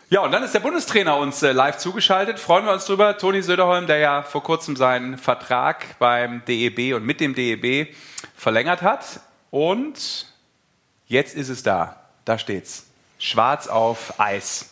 Ja, 0.08 0.20
und 0.20 0.32
dann 0.32 0.42
ist 0.42 0.52
der 0.54 0.60
Bundestrainer 0.60 1.16
uns 1.16 1.42
äh, 1.42 1.52
live 1.52 1.78
zugeschaltet. 1.78 2.38
Freuen 2.38 2.64
wir 2.64 2.72
uns 2.72 2.84
drüber. 2.84 3.16
Toni 3.16 3.42
Söderholm, 3.42 3.86
der 3.86 3.98
ja 3.98 4.22
vor 4.22 4.42
kurzem 4.42 4.76
seinen 4.76 5.18
Vertrag 5.18 5.98
beim 5.98 6.42
DEB 6.46 6.96
und 6.96 7.04
mit 7.04 7.20
dem 7.20 7.34
DEB 7.34 7.94
verlängert 8.34 8.82
hat. 8.82 9.20
Und 9.50 10.26
jetzt 11.06 11.36
ist 11.36 11.48
es 11.48 11.62
da. 11.62 11.99
Da 12.24 12.38
steht's. 12.38 12.86
Schwarz 13.18 13.66
auf 13.66 14.18
Eis. 14.18 14.70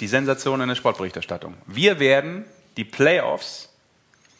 Die 0.00 0.08
Sensation 0.08 0.60
in 0.60 0.68
der 0.68 0.74
Sportberichterstattung. 0.74 1.54
Wir 1.66 2.00
werden 2.00 2.44
die 2.76 2.84
Playoffs 2.84 3.68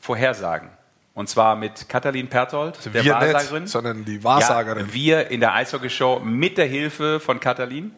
vorhersagen. 0.01 0.71
Und 1.15 1.29
zwar 1.29 1.55
mit 1.55 1.89
Katalin 1.89 2.29
Pertold, 2.29 2.77
der 2.87 3.05
wir 3.05 3.15
Wahrsagerin. 3.15 3.63
nicht, 3.63 3.73
sondern 3.73 4.05
die 4.05 4.25
Wahrsagerin. 4.25 4.87
Ja, 4.89 4.95
wir 4.95 5.31
in 5.31 5.39
der 5.39 5.55
Eishockeyshow 5.55 6.21
mit 6.25 6.59
der 6.59 6.67
Hilfe 6.67 7.21
von 7.21 7.39
Katalin. 7.39 7.95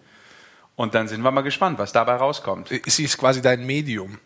Und 0.77 0.95
dann 0.95 1.09
sind 1.09 1.23
wir 1.23 1.31
mal 1.31 1.41
gespannt, 1.41 1.79
was 1.79 1.93
dabei 1.93 2.17
rauskommt. 2.17 2.69
Sie 2.85 3.05
ist 3.05 3.17
quasi 3.17 3.41
dein 3.41 3.65
Medium. 3.65 4.19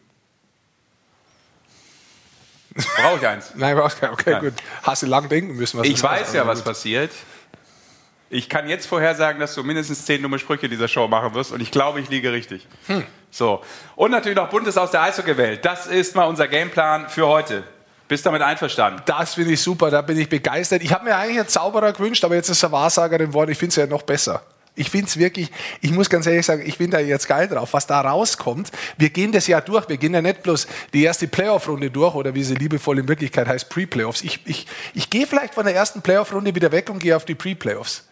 Brauche 2.74 3.18
ich 3.18 3.26
eins. 3.26 3.52
Nein, 3.54 3.78
okay, 3.78 4.08
okay 4.10 4.30
Nein. 4.32 4.40
gut. 4.42 4.54
Hast 4.82 5.02
du 5.02 5.06
lang 5.06 5.28
denken 5.28 5.54
müssen. 5.54 5.78
Was 5.78 5.86
Ich 5.86 6.02
weiß 6.02 6.32
ja, 6.32 6.46
was 6.46 6.62
passiert. 6.62 7.12
Ich 8.32 8.48
kann 8.48 8.68
jetzt 8.68 8.86
vorhersagen, 8.86 9.40
dass 9.40 9.56
du 9.56 9.64
mindestens 9.64 10.04
zehn 10.04 10.22
dumme 10.22 10.38
Sprüche 10.38 10.68
dieser 10.68 10.86
Show 10.86 11.08
machen 11.08 11.34
wirst 11.34 11.50
und 11.50 11.60
ich 11.60 11.72
glaube, 11.72 11.98
ich 11.98 12.08
liege 12.08 12.32
richtig. 12.32 12.64
Hm. 12.86 13.04
So. 13.32 13.60
Und 13.96 14.12
natürlich 14.12 14.36
noch 14.36 14.48
Buntes 14.48 14.78
aus 14.78 14.92
der 14.92 15.02
Eishockeywelt. 15.02 15.64
Das 15.64 15.88
ist 15.88 16.14
mal 16.14 16.26
unser 16.26 16.46
Gameplan 16.46 17.08
für 17.08 17.26
heute. 17.26 17.64
Bist 18.06 18.24
damit 18.24 18.42
einverstanden? 18.42 19.02
Das 19.04 19.34
finde 19.34 19.52
ich 19.52 19.60
super, 19.60 19.90
da 19.90 20.00
bin 20.02 20.16
ich 20.16 20.28
begeistert. 20.28 20.82
Ich 20.82 20.92
habe 20.92 21.04
mir 21.04 21.16
eigentlich 21.16 21.40
einen 21.40 21.48
Zauberer 21.48 21.92
gewünscht, 21.92 22.24
aber 22.24 22.36
jetzt 22.36 22.48
ist 22.48 22.62
er 22.62 22.70
Wahrsagerin 22.70 23.28
geworden. 23.28 23.50
Ich 23.50 23.58
finde 23.58 23.70
es 23.70 23.76
ja 23.76 23.86
noch 23.86 24.02
besser. 24.02 24.42
Ich 24.76 24.90
finde 24.90 25.06
es 25.06 25.16
wirklich, 25.16 25.50
ich 25.80 25.90
muss 25.90 26.08
ganz 26.08 26.26
ehrlich 26.26 26.46
sagen, 26.46 26.62
ich 26.64 26.78
bin 26.78 26.92
da 26.92 27.00
jetzt 27.00 27.26
geil 27.26 27.48
drauf, 27.48 27.72
was 27.72 27.88
da 27.88 28.00
rauskommt. 28.00 28.70
Wir 28.96 29.10
gehen 29.10 29.32
das 29.32 29.48
Jahr 29.48 29.60
durch. 29.60 29.88
Wir 29.88 29.96
gehen 29.96 30.14
ja 30.14 30.22
nicht 30.22 30.44
bloß 30.44 30.68
die 30.92 31.02
erste 31.02 31.26
Playoff-Runde 31.26 31.90
durch 31.90 32.14
oder 32.14 32.32
wie 32.34 32.44
sie 32.44 32.54
liebevoll 32.54 33.00
in 33.00 33.08
Wirklichkeit 33.08 33.48
heißt, 33.48 33.68
Pre-Playoffs. 33.68 34.22
Ich, 34.22 34.40
ich, 34.44 34.66
ich 34.94 35.10
gehe 35.10 35.26
vielleicht 35.26 35.54
von 35.54 35.64
der 35.64 35.74
ersten 35.74 36.00
Playoff-Runde 36.00 36.54
wieder 36.54 36.70
weg 36.70 36.88
und 36.90 37.00
gehe 37.00 37.16
auf 37.16 37.24
die 37.24 37.34
Pre-Playoffs. 37.34 38.04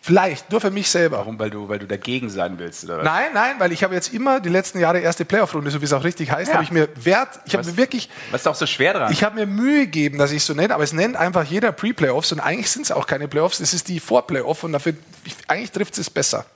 Vielleicht, 0.00 0.50
nur 0.50 0.60
für 0.60 0.70
mich 0.70 0.88
selber. 0.88 1.18
Warum? 1.18 1.38
Weil 1.38 1.50
du, 1.50 1.68
weil 1.68 1.80
du 1.80 1.86
dagegen 1.86 2.30
sein 2.30 2.58
willst, 2.58 2.84
oder 2.84 2.98
was? 2.98 3.04
Nein, 3.04 3.26
nein, 3.34 3.56
weil 3.58 3.72
ich 3.72 3.82
habe 3.84 3.94
jetzt 3.94 4.14
immer 4.14 4.40
die 4.40 4.48
letzten 4.48 4.78
Jahre 4.78 5.00
erste 5.00 5.24
Playoff-Runde, 5.24 5.70
so 5.70 5.80
wie 5.80 5.84
es 5.84 5.92
auch 5.92 6.04
richtig 6.04 6.30
heißt, 6.30 6.48
Ja. 6.48 6.54
habe 6.54 6.64
ich 6.64 6.70
mir 6.70 6.88
Wert, 6.94 7.40
ich 7.46 7.54
habe 7.54 7.66
mir 7.66 7.76
wirklich, 7.76 8.08
Was 8.30 8.42
ist 8.42 8.46
auch 8.46 8.54
so 8.54 8.64
schwer 8.66 8.94
dran? 8.94 9.12
ich 9.12 9.22
habe 9.24 9.34
mir 9.34 9.46
Mühe 9.46 9.84
gegeben, 9.86 10.16
dass 10.18 10.30
ich 10.30 10.38
es 10.38 10.46
so 10.46 10.54
nenne, 10.54 10.72
aber 10.72 10.84
es 10.84 10.92
nennt 10.92 11.16
einfach 11.16 11.44
jeder 11.44 11.72
Pre-Playoffs 11.72 12.32
und 12.32 12.40
eigentlich 12.40 12.70
sind 12.70 12.82
es 12.82 12.92
auch 12.92 13.06
keine 13.06 13.28
Playoffs, 13.28 13.60
es 13.60 13.74
ist 13.74 13.88
die 13.88 14.00
Vor-Playoff 14.00 14.62
und 14.64 14.72
dafür, 14.72 14.94
ich, 15.24 15.34
eigentlich 15.48 15.72
trifft 15.72 15.98
es 15.98 16.08
besser. 16.08 16.46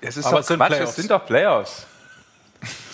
es 0.00 0.16
ist 0.16 0.24
Aber 0.26 0.36
doch 0.36 0.40
es 0.40 0.46
sind 0.46 0.56
Quatsch, 0.58 0.68
Playoffs. 0.70 0.90
es 0.90 0.96
sind 0.96 1.10
doch 1.10 1.26
Playoffs. 1.26 1.86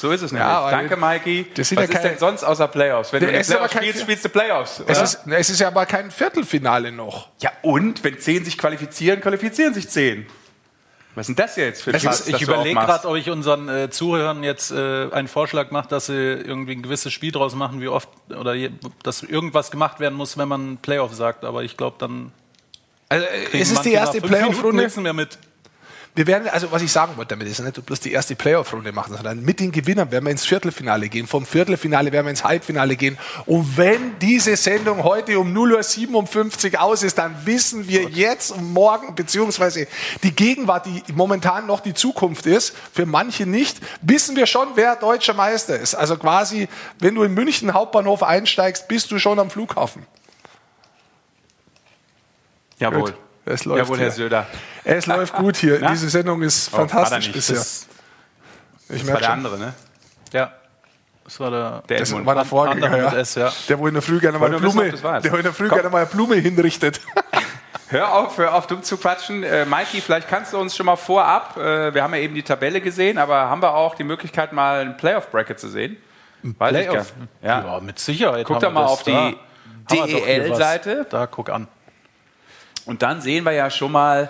So 0.00 0.10
ist 0.12 0.22
es 0.22 0.32
nämlich. 0.32 0.48
aber 0.48 0.70
Danke, 0.70 0.96
Mikey. 0.96 1.46
das 1.54 1.68
sind 1.68 1.76
Was 1.78 1.84
ja 1.88 1.88
ist 1.90 1.96
keine- 1.96 2.08
denn 2.10 2.18
sonst 2.18 2.42
außer 2.42 2.68
Playoffs? 2.68 3.12
Wenn 3.12 3.20
du 3.20 3.30
Es 3.32 3.48
Playoffs 3.48 3.72
kein- 3.74 3.82
spielst, 3.82 4.00
spielst 4.02 4.24
du 4.24 4.28
Playoffs. 4.30 4.82
Es 4.86 5.00
ist, 5.02 5.20
es 5.26 5.50
ist 5.50 5.60
ja 5.60 5.66
aber 5.68 5.84
kein 5.84 6.10
Viertelfinale 6.10 6.90
noch. 6.90 7.28
ja, 7.40 7.50
und? 7.62 8.02
Wenn 8.02 8.18
zehn 8.18 8.44
sich 8.44 8.56
qualifizieren, 8.56 9.20
qualifizieren 9.20 9.74
sich 9.74 9.88
zehn. 9.90 10.26
Was 11.16 11.28
ist 11.28 11.36
denn 11.36 11.44
das 11.44 11.56
jetzt 11.56 11.82
für 11.82 11.90
ein 11.90 11.96
Ich, 11.96 12.04
Fass, 12.04 12.28
ich 12.28 12.40
überlege 12.40 12.78
gerade, 12.78 13.06
ob 13.08 13.16
ich 13.16 13.28
unseren 13.28 13.68
äh, 13.68 13.90
Zuhörern 13.90 14.42
jetzt 14.44 14.70
äh, 14.70 15.08
einen 15.10 15.26
Vorschlag 15.28 15.70
mache, 15.72 15.88
dass 15.88 16.06
sie 16.06 16.12
irgendwie 16.14 16.72
ein 16.72 16.82
gewisses 16.82 17.12
Spiel 17.12 17.32
draus 17.32 17.54
machen, 17.54 17.80
wie 17.82 17.88
oft 17.88 18.08
oder 18.30 18.54
je, 18.54 18.70
dass 19.02 19.22
irgendwas 19.24 19.70
gemacht 19.72 19.98
werden 20.00 20.14
muss, 20.14 20.38
wenn 20.38 20.48
man 20.48 20.78
Playoff 20.78 21.12
sagt. 21.12 21.44
Aber 21.44 21.62
ich 21.64 21.76
glaube, 21.76 21.96
dann 21.98 22.32
Also, 23.08 23.26
es 23.52 23.52
ist 23.52 23.70
die 23.70 23.74
manche 23.74 23.90
nach 23.90 23.96
erste 24.00 24.20
Playoff-Runde. 24.20 24.88
Wir 26.14 26.26
werden, 26.26 26.48
also 26.48 26.72
was 26.72 26.82
ich 26.82 26.90
sagen 26.90 27.16
wollte 27.16 27.30
damit, 27.30 27.46
ist 27.46 27.60
nicht 27.60 27.86
bloß 27.86 28.00
die 28.00 28.12
erste 28.12 28.34
Playoff-Runde 28.34 28.90
machen, 28.90 29.14
sondern 29.14 29.44
mit 29.44 29.60
den 29.60 29.70
Gewinnern 29.70 30.10
werden 30.10 30.24
wir 30.24 30.32
ins 30.32 30.44
Viertelfinale 30.44 31.08
gehen. 31.08 31.28
Vom 31.28 31.46
Viertelfinale 31.46 32.10
werden 32.10 32.26
wir 32.26 32.30
ins 32.30 32.42
Halbfinale 32.42 32.96
gehen. 32.96 33.16
Und 33.46 33.76
wenn 33.76 34.18
diese 34.18 34.56
Sendung 34.56 35.04
heute 35.04 35.38
um 35.38 35.56
0.57 35.56 36.74
Uhr 36.74 36.82
aus 36.82 37.04
ist, 37.04 37.16
dann 37.18 37.36
wissen 37.46 37.86
wir 37.86 38.02
jetzt 38.08 38.50
und 38.50 38.72
morgen, 38.72 39.14
beziehungsweise 39.14 39.86
die 40.24 40.34
Gegenwart, 40.34 40.86
die 40.86 41.04
momentan 41.12 41.66
noch 41.66 41.78
die 41.78 41.94
Zukunft 41.94 42.44
ist, 42.44 42.74
für 42.92 43.06
manche 43.06 43.46
nicht, 43.46 43.78
wissen 44.02 44.34
wir 44.34 44.46
schon, 44.46 44.70
wer 44.74 44.96
deutscher 44.96 45.34
Meister 45.34 45.78
ist. 45.78 45.94
Also 45.94 46.16
quasi, 46.16 46.68
wenn 46.98 47.14
du 47.14 47.22
in 47.22 47.34
München 47.34 47.72
Hauptbahnhof 47.72 48.24
einsteigst, 48.24 48.88
bist 48.88 49.12
du 49.12 49.20
schon 49.20 49.38
am 49.38 49.48
Flughafen. 49.48 50.04
Jawohl. 52.80 53.12
Gut, 53.12 53.14
es 53.44 53.64
läuft 53.64 53.84
Jawohl, 53.84 53.98
Herr 53.98 54.06
hier. 54.06 54.12
Söder. 54.12 54.46
Es 54.84 55.06
läuft 55.06 55.34
gut 55.34 55.56
hier. 55.56 55.78
Na? 55.80 55.90
Diese 55.90 56.08
Sendung 56.08 56.42
ist 56.42 56.68
Oh, 56.72 56.76
da 56.78 56.88
fantastisch 56.88 57.32
bisher. 57.32 57.56
Das, 57.56 57.86
Ich 58.88 58.98
Das 58.98 58.98
war 59.00 59.04
merke 59.06 59.18
der 59.20 59.24
schon. 59.26 59.32
andere, 59.34 59.58
ne? 59.58 59.74
ja, 60.32 60.52
das 61.24 61.40
war 61.40 61.50
der. 61.50 61.82
Der 61.88 61.98
Das 61.98 62.08
Edmund. 62.10 62.26
war 62.26 62.34
der 62.34 62.44
Vorgänger, 62.44 62.96
ja. 62.96 63.12
S, 63.18 63.34
ja. 63.36 63.52
Der, 63.68 63.78
wo 63.78 63.86
in 63.86 63.94
der 63.94 64.02
Früh 64.02 64.18
gerne 64.18 64.38
mal 64.38 64.50
wissen, 64.50 64.60
Blume, 64.60 64.90
der 65.20 65.32
wo 65.32 65.36
in 65.36 65.42
der 65.42 65.52
Früh 65.52 65.68
Komm. 65.68 65.78
gerne 65.78 65.90
mal 65.90 65.98
eine 65.98 66.06
Blume 66.06 66.36
hinrichtet. 66.36 67.00
Hör 67.88 68.14
auf, 68.14 68.38
hör 68.38 68.54
auf, 68.54 68.68
dumm 68.68 68.84
zu 68.84 68.96
quatschen. 68.96 69.42
Äh, 69.42 69.64
Mikey, 69.64 70.00
vielleicht 70.00 70.28
kannst 70.28 70.52
du 70.52 70.58
uns 70.58 70.76
schon 70.76 70.86
mal 70.86 70.94
vorab, 70.94 71.56
äh, 71.56 71.92
wir 71.92 72.04
haben 72.04 72.14
ja 72.14 72.20
eben 72.20 72.36
die 72.36 72.44
Tabelle 72.44 72.80
gesehen, 72.80 73.18
aber 73.18 73.34
haben 73.50 73.60
wir 73.62 73.74
auch 73.74 73.96
die 73.96 74.04
Möglichkeit, 74.04 74.52
mal 74.52 74.82
ein 74.82 74.96
Playoff-Bracket 74.96 75.58
zu 75.58 75.68
sehen? 75.68 75.96
Weiß 76.44 76.72
ich 76.76 76.86
Playoff? 76.86 77.12
nicht. 77.16 77.28
Ja, 77.42 77.80
mit 77.80 77.98
Sicherheit. 77.98 78.46
Guck 78.46 78.62
wir 78.62 78.70
mal 78.70 78.84
auf 78.84 79.02
die 79.02 79.10
da. 79.10 79.32
Was. 79.88 80.06
DEL-Seite. 80.08 81.06
Da, 81.10 81.26
guck 81.26 81.50
an. 81.50 81.66
Und 82.90 83.02
dann 83.02 83.20
sehen 83.20 83.44
wir 83.44 83.52
ja 83.52 83.70
schon 83.70 83.92
mal, 83.92 84.28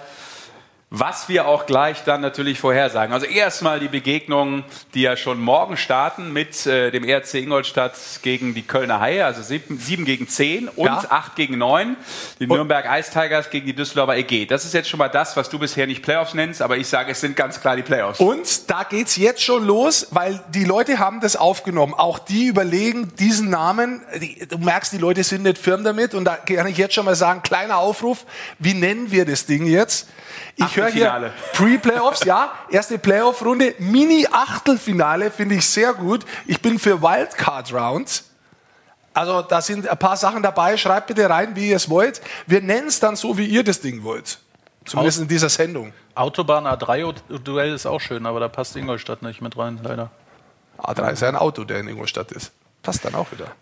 was 0.92 1.28
wir 1.28 1.46
auch 1.46 1.66
gleich 1.66 2.02
dann 2.02 2.20
natürlich 2.20 2.58
vorhersagen. 2.58 3.14
Also 3.14 3.24
erstmal 3.24 3.78
die 3.78 3.86
Begegnungen, 3.86 4.64
die 4.92 5.02
ja 5.02 5.16
schon 5.16 5.38
morgen 5.38 5.76
starten 5.76 6.32
mit 6.32 6.66
äh, 6.66 6.90
dem 6.90 7.04
ERC 7.04 7.34
Ingolstadt 7.34 7.94
gegen 8.22 8.54
die 8.54 8.62
Kölner 8.62 8.98
Haie, 8.98 9.24
also 9.24 9.40
7, 9.40 10.04
gegen 10.04 10.26
10 10.26 10.66
und 10.68 10.86
Ja. 10.86 11.04
8 11.08 11.36
gegen 11.36 11.58
9. 11.58 11.96
Die 12.40 12.48
Nürnberg 12.48 12.86
Ice 12.98 13.12
Tigers 13.12 13.50
gegen 13.50 13.66
die 13.66 13.72
Düsseldorfer 13.72 14.16
EG. 14.16 14.46
Das 14.46 14.64
ist 14.64 14.74
jetzt 14.74 14.88
schon 14.88 14.98
mal 14.98 15.08
das, 15.08 15.36
was 15.36 15.48
du 15.48 15.60
bisher 15.60 15.86
nicht 15.86 16.02
Playoffs 16.02 16.34
nennst, 16.34 16.60
aber 16.60 16.76
ich 16.76 16.88
sage, 16.88 17.12
es 17.12 17.20
sind 17.20 17.36
ganz 17.36 17.60
klar 17.60 17.76
die 17.76 17.82
Playoffs. 17.82 18.18
Und 18.18 18.68
da 18.68 18.82
geht's 18.82 19.14
jetzt 19.14 19.44
schon 19.44 19.64
los, 19.64 20.08
weil 20.10 20.42
die 20.52 20.64
Leute 20.64 20.98
haben 20.98 21.20
das 21.20 21.36
aufgenommen. 21.36 21.94
Auch 21.94 22.18
die 22.18 22.46
überlegen 22.46 23.12
diesen 23.16 23.48
Namen. 23.48 24.02
Die, 24.20 24.44
du 24.44 24.58
merkst, 24.58 24.92
die 24.92 24.98
Leute 24.98 25.22
sind 25.22 25.44
nicht 25.44 25.58
firm 25.58 25.84
damit. 25.84 26.14
Und 26.14 26.24
da 26.24 26.34
kann 26.34 26.66
ich 26.66 26.78
jetzt 26.78 26.94
schon 26.94 27.04
mal 27.04 27.14
sagen, 27.14 27.42
kleiner 27.42 27.78
Aufruf. 27.78 28.26
Wie 28.58 28.74
nennen 28.74 29.12
wir 29.12 29.24
das 29.24 29.46
Ding 29.46 29.66
jetzt? 29.66 30.08
Ich 30.56 30.79
höre 30.80 30.90
hier. 30.90 31.32
Pre-Playoffs, 31.52 32.24
ja, 32.24 32.52
erste 32.70 32.98
Playoff-Runde, 32.98 33.74
Mini-Achtelfinale, 33.78 35.30
finde 35.30 35.56
ich 35.56 35.68
sehr 35.68 35.94
gut. 35.94 36.24
Ich 36.46 36.60
bin 36.60 36.78
für 36.78 37.02
Wildcard-Rounds. 37.02 38.30
Also 39.12 39.42
da 39.42 39.60
sind 39.60 39.88
ein 39.88 39.98
paar 39.98 40.16
Sachen 40.16 40.42
dabei. 40.42 40.76
Schreibt 40.76 41.08
bitte 41.08 41.28
rein, 41.28 41.56
wie 41.56 41.70
ihr 41.70 41.76
es 41.76 41.90
wollt. 41.90 42.20
Wir 42.46 42.62
nennen 42.62 42.88
es 42.88 43.00
dann 43.00 43.16
so, 43.16 43.36
wie 43.36 43.46
ihr 43.46 43.64
das 43.64 43.80
Ding 43.80 44.04
wollt. 44.04 44.38
Zumindest 44.84 45.20
in 45.20 45.28
dieser 45.28 45.48
Sendung. 45.48 45.92
Autobahn 46.14 46.66
A3-Duell 46.66 47.74
ist 47.74 47.86
auch 47.86 48.00
schön, 48.00 48.24
aber 48.26 48.40
da 48.40 48.48
passt 48.48 48.76
Ingolstadt 48.76 49.22
nicht 49.22 49.40
mit 49.40 49.56
rein, 49.56 49.80
leider. 49.82 50.10
A3 50.78 51.12
ist 51.12 51.22
ja 51.22 51.28
ein 51.28 51.36
Auto, 51.36 51.64
der 51.64 51.80
in 51.80 51.88
Ingolstadt 51.88 52.32
ist. 52.32 52.52
Passt 52.82 53.04
dann 53.04 53.14
auch 53.14 53.26
wieder. 53.30 53.52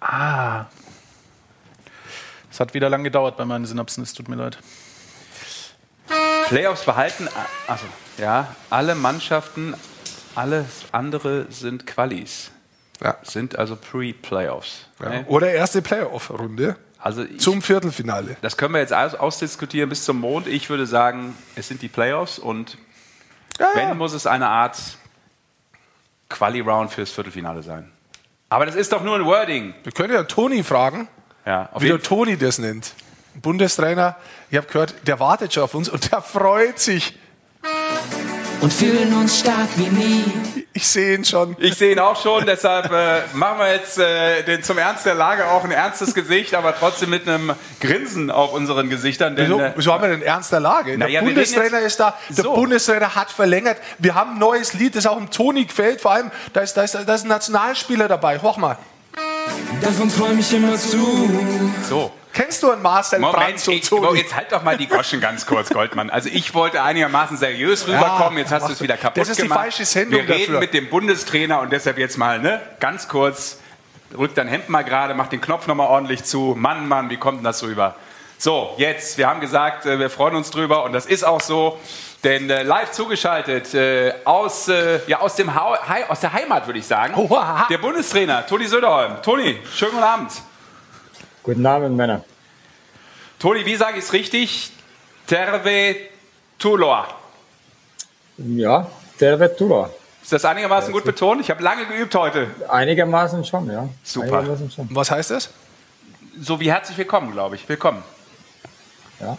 Es 2.50 2.60
hat 2.60 2.74
wieder 2.74 2.88
lang 2.88 3.04
gedauert 3.04 3.36
bei 3.36 3.44
meinen 3.44 3.66
Synapsen, 3.66 4.02
es 4.02 4.14
tut 4.14 4.28
mir 4.28 4.36
leid. 4.36 4.58
Playoffs 6.48 6.84
behalten, 6.84 7.28
also 7.66 7.84
ja, 8.16 8.54
alle 8.70 8.94
Mannschaften, 8.94 9.74
alles 10.34 10.66
andere 10.92 11.46
sind 11.50 11.86
Qualis. 11.86 12.50
Ja. 13.02 13.16
Sind 13.22 13.56
also 13.58 13.76
Pre-Playoffs. 13.76 14.86
Ja. 15.00 15.08
ne? 15.10 15.24
Oder 15.28 15.52
erste 15.52 15.82
Playoff-Runde 15.82 16.76
Also 16.98 17.22
ich, 17.22 17.38
zum 17.38 17.62
Viertelfinale. 17.62 18.36
das 18.40 18.56
können 18.56 18.74
wir 18.74 18.80
jetzt 18.80 18.92
aus, 18.92 19.14
ausdiskutieren 19.14 19.88
bis 19.88 20.04
zum 20.04 20.18
Mond. 20.20 20.48
Ich 20.48 20.68
würde 20.68 20.86
sagen, 20.86 21.36
es 21.54 21.68
sind 21.68 21.80
die 21.82 21.88
Playoffs 21.88 22.38
und 22.40 22.76
Ja, 23.60 23.68
wenn 23.74 23.96
muss 23.96 24.14
es 24.14 24.26
eine 24.26 24.48
Art 24.48 24.76
Quali-Round 26.28 26.90
fürs 26.92 27.10
Viertelfinale 27.10 27.62
sein. 27.62 27.90
Aber 28.48 28.66
das 28.66 28.74
ist 28.74 28.92
doch 28.92 29.02
nur 29.02 29.16
ein 29.16 29.24
Wording. 29.24 29.74
Wir 29.84 29.92
können 29.92 30.12
ja 30.12 30.24
Toni 30.24 30.62
fragen, 30.64 31.08
Ja, 31.46 31.68
wie 31.78 31.88
der 31.88 32.02
Toni 32.02 32.36
das 32.36 32.58
nennt. 32.58 32.94
Bundestrainer, 33.40 34.16
ich 34.50 34.56
habe 34.56 34.66
gehört, 34.66 34.94
der 35.06 35.20
wartet 35.20 35.54
schon 35.54 35.62
auf 35.64 35.74
uns 35.74 35.88
und 35.88 36.10
der 36.12 36.22
freut 36.22 36.78
sich. 36.78 37.18
und 38.60 38.72
fühlen 38.72 39.14
uns 39.14 39.38
stark 39.40 39.68
wie 39.76 39.88
nie. 39.88 40.24
Ich 40.72 40.86
sehe 40.86 41.16
ihn 41.16 41.24
schon. 41.24 41.56
Ich 41.58 41.74
sehe 41.74 41.92
ihn 41.92 41.98
auch 41.98 42.20
schon, 42.22 42.46
deshalb 42.46 42.92
äh, 42.92 43.22
machen 43.32 43.58
wir 43.58 43.72
jetzt 43.72 43.98
äh, 43.98 44.44
den, 44.44 44.62
zum 44.62 44.78
Ernst 44.78 45.04
der 45.06 45.14
Lage 45.14 45.46
auch 45.48 45.64
ein 45.64 45.72
ernstes 45.72 46.14
Gesicht, 46.14 46.54
aber 46.54 46.72
trotzdem 46.78 47.10
mit 47.10 47.26
einem 47.28 47.52
Grinsen 47.80 48.30
auf 48.30 48.52
unseren 48.52 48.88
Gesichtern. 48.88 49.34
Denn, 49.34 49.46
Wieso, 49.46 49.60
äh, 49.60 49.72
wieso 49.74 49.92
haben 49.92 50.02
wir 50.02 50.08
denn 50.10 50.22
ernst 50.22 50.52
der 50.52 50.60
Lage? 50.60 50.96
Der 50.96 51.08
reden 51.08 51.24
Bundestrainer 51.24 51.80
ist 51.80 51.98
da, 51.98 52.14
der 52.28 52.44
So. 52.44 52.54
Bundestrainer 52.54 53.16
hat 53.16 53.30
verlängert. 53.32 53.78
Wir 53.98 54.14
haben 54.14 54.32
ein 54.34 54.38
neues 54.38 54.72
Lied, 54.74 54.94
das 54.94 55.06
auch 55.06 55.16
im 55.18 55.30
Toni 55.30 55.64
gefällt. 55.64 56.00
Vor 56.00 56.12
allem, 56.12 56.30
da 56.52 56.60
ist, 56.60 56.74
da, 56.76 56.82
ist, 56.82 56.94
da 56.94 57.12
ist 57.14 57.24
ein 57.24 57.28
Nationalspieler 57.28 58.06
dabei. 58.06 58.38
Hoch 58.38 58.56
mal. 58.56 58.78
Davon 59.80 60.08
träum 60.12 60.38
ich 60.38 60.52
immer 60.54 60.76
zu. 60.76 61.40
so. 61.88 62.12
Kennst 62.38 62.62
du 62.62 62.70
einen 62.70 62.82
Marcel 62.82 63.18
Moment, 63.18 63.36
Brandt 63.36 63.66
und 63.66 63.74
ich, 63.74 63.88
Toni? 63.88 64.20
jetzt 64.20 64.36
halt 64.36 64.52
doch 64.52 64.62
mal 64.62 64.76
die 64.76 64.86
Goschen 64.86 65.20
ganz 65.20 65.44
kurz, 65.44 65.70
Goldmann. 65.70 66.08
Also 66.08 66.28
ich 66.32 66.54
wollte 66.54 66.80
einigermaßen 66.80 67.36
seriös 67.36 67.88
rüberkommen, 67.88 68.38
jetzt 68.38 68.52
hast 68.52 68.68
du 68.68 68.72
es 68.74 68.80
wieder 68.80 68.96
kaputt 68.96 69.20
das 69.20 69.28
ist 69.28 69.38
die 69.38 69.42
gemacht. 69.42 69.58
falsche 69.58 69.84
Sendung 69.84 70.20
Wir 70.20 70.28
reden 70.28 70.52
dafür. 70.52 70.60
mit 70.60 70.72
dem 70.72 70.88
Bundestrainer 70.88 71.58
und 71.58 71.72
deshalb 71.72 71.98
jetzt 71.98 72.16
mal, 72.16 72.38
ne, 72.38 72.62
ganz 72.78 73.08
kurz, 73.08 73.58
rück 74.16 74.36
dein 74.36 74.46
Hemd 74.46 74.68
mal 74.68 74.82
gerade, 74.84 75.14
mach 75.14 75.26
den 75.26 75.40
Knopf 75.40 75.66
nochmal 75.66 75.88
ordentlich 75.88 76.22
zu. 76.22 76.54
Mann, 76.56 76.86
Mann, 76.86 77.10
wie 77.10 77.16
kommt 77.16 77.38
denn 77.38 77.44
das 77.44 77.64
rüber? 77.64 77.96
So, 78.38 78.72
jetzt, 78.76 79.18
wir 79.18 79.28
haben 79.28 79.40
gesagt, 79.40 79.84
äh, 79.84 79.98
wir 79.98 80.08
freuen 80.08 80.36
uns 80.36 80.52
drüber 80.52 80.84
und 80.84 80.92
das 80.92 81.06
ist 81.06 81.24
auch 81.24 81.40
so. 81.40 81.80
Denn 82.22 82.48
äh, 82.50 82.62
live 82.62 82.92
zugeschaltet 82.92 83.74
äh, 83.74 84.14
aus, 84.24 84.68
äh, 84.68 85.00
ja, 85.08 85.18
aus, 85.18 85.34
dem 85.34 85.56
Hei 85.56 86.08
aus 86.08 86.20
der 86.20 86.32
Heimat, 86.32 86.66
würde 86.68 86.78
ich 86.78 86.86
sagen. 86.86 87.14
Oha. 87.16 87.66
Der 87.68 87.78
Bundestrainer, 87.78 88.46
Toni 88.46 88.68
Söderholm. 88.68 89.22
Toni, 89.22 89.58
schönen 89.74 89.92
guten 89.92 90.04
Abend. 90.04 90.30
Guten 91.48 91.64
Abend, 91.64 91.96
Männer. 91.96 92.22
Toni, 93.38 93.64
wie 93.64 93.74
sage 93.74 93.96
ich 93.96 94.04
es 94.04 94.12
richtig? 94.12 94.70
Terve 95.26 95.96
Tuloa. 96.58 97.08
Ja, 98.36 98.86
wird 99.18 99.58
Tour. 99.58 99.90
Ist 100.22 100.30
das 100.30 100.44
einigermaßen 100.44 100.92
gut 100.92 101.04
betont? 101.04 101.40
Ich 101.40 101.48
habe 101.48 101.62
lange 101.62 101.86
geübt 101.86 102.14
heute. 102.14 102.48
Einigermaßen 102.68 103.46
schon, 103.46 103.70
ja. 103.70 103.88
Super. 104.02 104.44
Schon. 104.44 104.88
Was 104.90 105.10
heißt 105.10 105.30
das? 105.30 105.48
So 106.38 106.60
wie 106.60 106.70
herzlich 106.70 106.98
willkommen, 106.98 107.32
glaube 107.32 107.56
ich. 107.56 107.66
Willkommen. 107.66 108.02
Ja. 109.18 109.38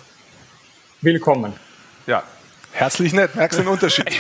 Willkommen. 1.02 1.54
Ja. 2.08 2.24
Herzlich 2.72 3.14
nett, 3.14 3.36
merkst 3.36 3.60
du 3.60 3.62
den 3.62 3.70
Unterschied? 3.70 4.10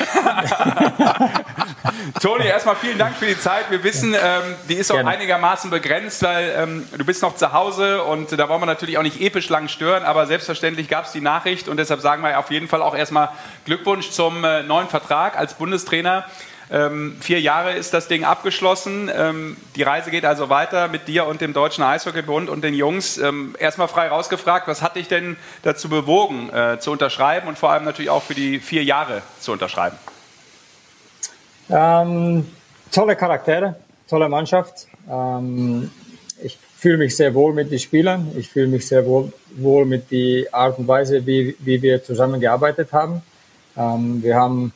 Toni, 2.21 2.45
erstmal 2.45 2.75
vielen 2.75 2.97
Dank 2.97 3.15
für 3.15 3.25
die 3.25 3.37
Zeit. 3.39 3.69
Wir 3.69 3.83
wissen, 3.83 4.13
ähm, 4.13 4.55
die 4.67 4.75
ist 4.75 4.91
auch 4.91 4.95
Gerne. 4.95 5.11
einigermaßen 5.11 5.69
begrenzt, 5.69 6.23
weil 6.23 6.53
ähm, 6.57 6.87
du 6.97 7.05
bist 7.05 7.21
noch 7.21 7.35
zu 7.35 7.53
Hause 7.53 8.03
und 8.03 8.31
da 8.31 8.49
wollen 8.49 8.61
wir 8.61 8.65
natürlich 8.65 8.97
auch 8.97 9.03
nicht 9.03 9.21
episch 9.21 9.49
lang 9.49 9.67
stören, 9.67 10.03
aber 10.03 10.25
selbstverständlich 10.25 10.87
gab 10.87 11.05
es 11.05 11.11
die 11.11 11.21
Nachricht 11.21 11.67
und 11.67 11.77
deshalb 11.77 12.01
sagen 12.01 12.23
wir 12.23 12.37
auf 12.39 12.51
jeden 12.51 12.67
Fall 12.67 12.81
auch 12.81 12.95
erstmal 12.95 13.29
Glückwunsch 13.65 14.11
zum 14.11 14.43
äh, 14.43 14.63
neuen 14.63 14.87
Vertrag 14.87 15.37
als 15.37 15.53
Bundestrainer. 15.53 16.25
Ähm, 16.71 17.17
vier 17.19 17.41
Jahre 17.41 17.73
ist 17.73 17.93
das 17.93 18.07
Ding 18.07 18.23
abgeschlossen. 18.23 19.09
Ähm, 19.13 19.57
die 19.75 19.81
Reise 19.81 20.11
geht 20.11 20.25
also 20.25 20.49
weiter 20.49 20.87
mit 20.87 21.07
dir 21.07 21.25
und 21.25 21.41
dem 21.41 21.53
Deutschen 21.53 21.83
Eishockeybund 21.83 22.49
und 22.49 22.63
den 22.63 22.75
Jungs. 22.75 23.17
Ähm, 23.17 23.55
erstmal 23.57 23.87
frei 23.87 24.07
rausgefragt, 24.07 24.67
was 24.67 24.81
hat 24.83 24.95
dich 24.95 25.07
denn 25.07 25.35
dazu 25.63 25.89
bewogen, 25.89 26.49
äh, 26.53 26.79
zu 26.79 26.91
unterschreiben 26.91 27.47
und 27.47 27.57
vor 27.57 27.71
allem 27.71 27.85
natürlich 27.85 28.11
auch 28.11 28.23
für 28.23 28.35
die 28.35 28.59
vier 28.59 28.83
Jahre 28.83 29.23
zu 29.39 29.51
unterschreiben? 29.51 29.97
Ähm, 31.69 32.45
tolle 32.91 33.15
Charaktere, 33.15 33.75
tolle 34.07 34.27
Mannschaft. 34.27 34.87
Ähm, 35.09 35.91
ich 36.41 36.57
fühle 36.75 36.97
mich 36.97 37.15
sehr 37.15 37.33
wohl 37.33 37.53
mit 37.53 37.71
den 37.71 37.79
Spielern. 37.79 38.31
Ich 38.37 38.49
fühle 38.49 38.67
mich 38.67 38.87
sehr 38.87 39.05
wohl, 39.05 39.31
wohl 39.57 39.85
mit 39.85 40.09
der 40.11 40.53
Art 40.53 40.79
und 40.79 40.87
Weise, 40.87 41.25
wie, 41.25 41.55
wie 41.59 41.81
wir 41.81 42.03
zusammengearbeitet 42.03 42.91
haben. 42.91 43.21
Ähm, 43.77 44.23
wir 44.23 44.35
haben 44.35 44.73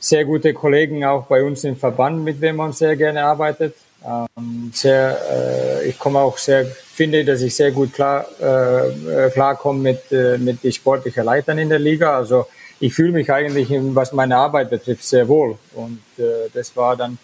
sehr 0.00 0.24
gute 0.24 0.52
Kollegen 0.52 1.04
auch 1.04 1.24
bei 1.26 1.42
uns 1.42 1.64
im 1.64 1.76
Verband, 1.76 2.24
mit 2.24 2.42
denen 2.42 2.56
man 2.56 2.72
sehr 2.72 2.94
gerne 2.96 3.24
arbeitet. 3.24 3.74
Ähm, 4.04 4.70
sehr, 4.72 5.18
äh, 5.30 5.88
ich 5.88 5.98
komme 5.98 6.20
auch 6.20 6.38
sehr, 6.38 6.64
finde, 6.66 7.24
dass 7.24 7.40
ich 7.42 7.54
sehr 7.54 7.72
gut 7.72 7.92
klar 7.92 8.26
äh, 8.40 9.30
klarkomme 9.30 9.80
mit 9.80 10.12
äh, 10.12 10.38
mit 10.38 10.62
den 10.62 10.72
sportlichen 10.72 11.24
Leitern 11.24 11.58
in 11.58 11.68
der 11.68 11.80
Liga. 11.80 12.16
Also 12.16 12.46
ich 12.80 12.94
fühle 12.94 13.12
mich 13.12 13.32
eigentlich, 13.32 13.68
was 13.94 14.12
meine 14.12 14.36
Arbeit 14.36 14.70
betrifft, 14.70 15.04
sehr 15.04 15.28
wohl. 15.28 15.58
Und 15.74 16.00
äh, 16.18 16.48
das 16.52 16.76
war 16.76 16.96
dann 16.96 17.18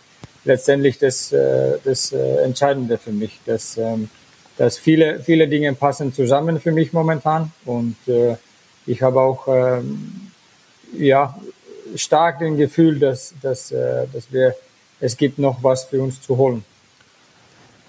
letztendlich 0.45 0.99
das, 0.99 1.33
äh, 1.33 1.79
das 1.85 2.13
äh, 2.13 2.37
Entscheidende 2.43 2.99
für 2.99 3.13
mich, 3.13 3.41
dass, 3.47 3.77
ähm, 3.77 4.09
dass 4.57 4.79
viele, 4.79 5.21
viele 5.21 5.49
Dinge 5.49 5.73
passen 5.75 6.13
zusammen 6.13 6.61
für 6.61 6.73
mich 6.73 6.93
momentan. 6.93 7.53
Und 7.65 7.97
äh, 8.07 8.37
ich 8.87 9.03
habe 9.03 9.21
auch 9.21 9.47
ähm, 9.49 10.31
ja, 10.93 11.39
stark 11.95 12.41
den 12.41 12.57
Gefühl, 12.57 12.99
dass, 12.99 13.35
dass, 13.41 13.71
äh, 13.71 14.07
dass 14.13 14.33
wir, 14.33 14.55
es 15.01 15.17
gibt 15.17 15.39
noch 15.39 15.63
was 15.63 15.85
für 15.85 16.03
uns 16.03 16.21
zu 16.21 16.37
holen. 16.37 16.65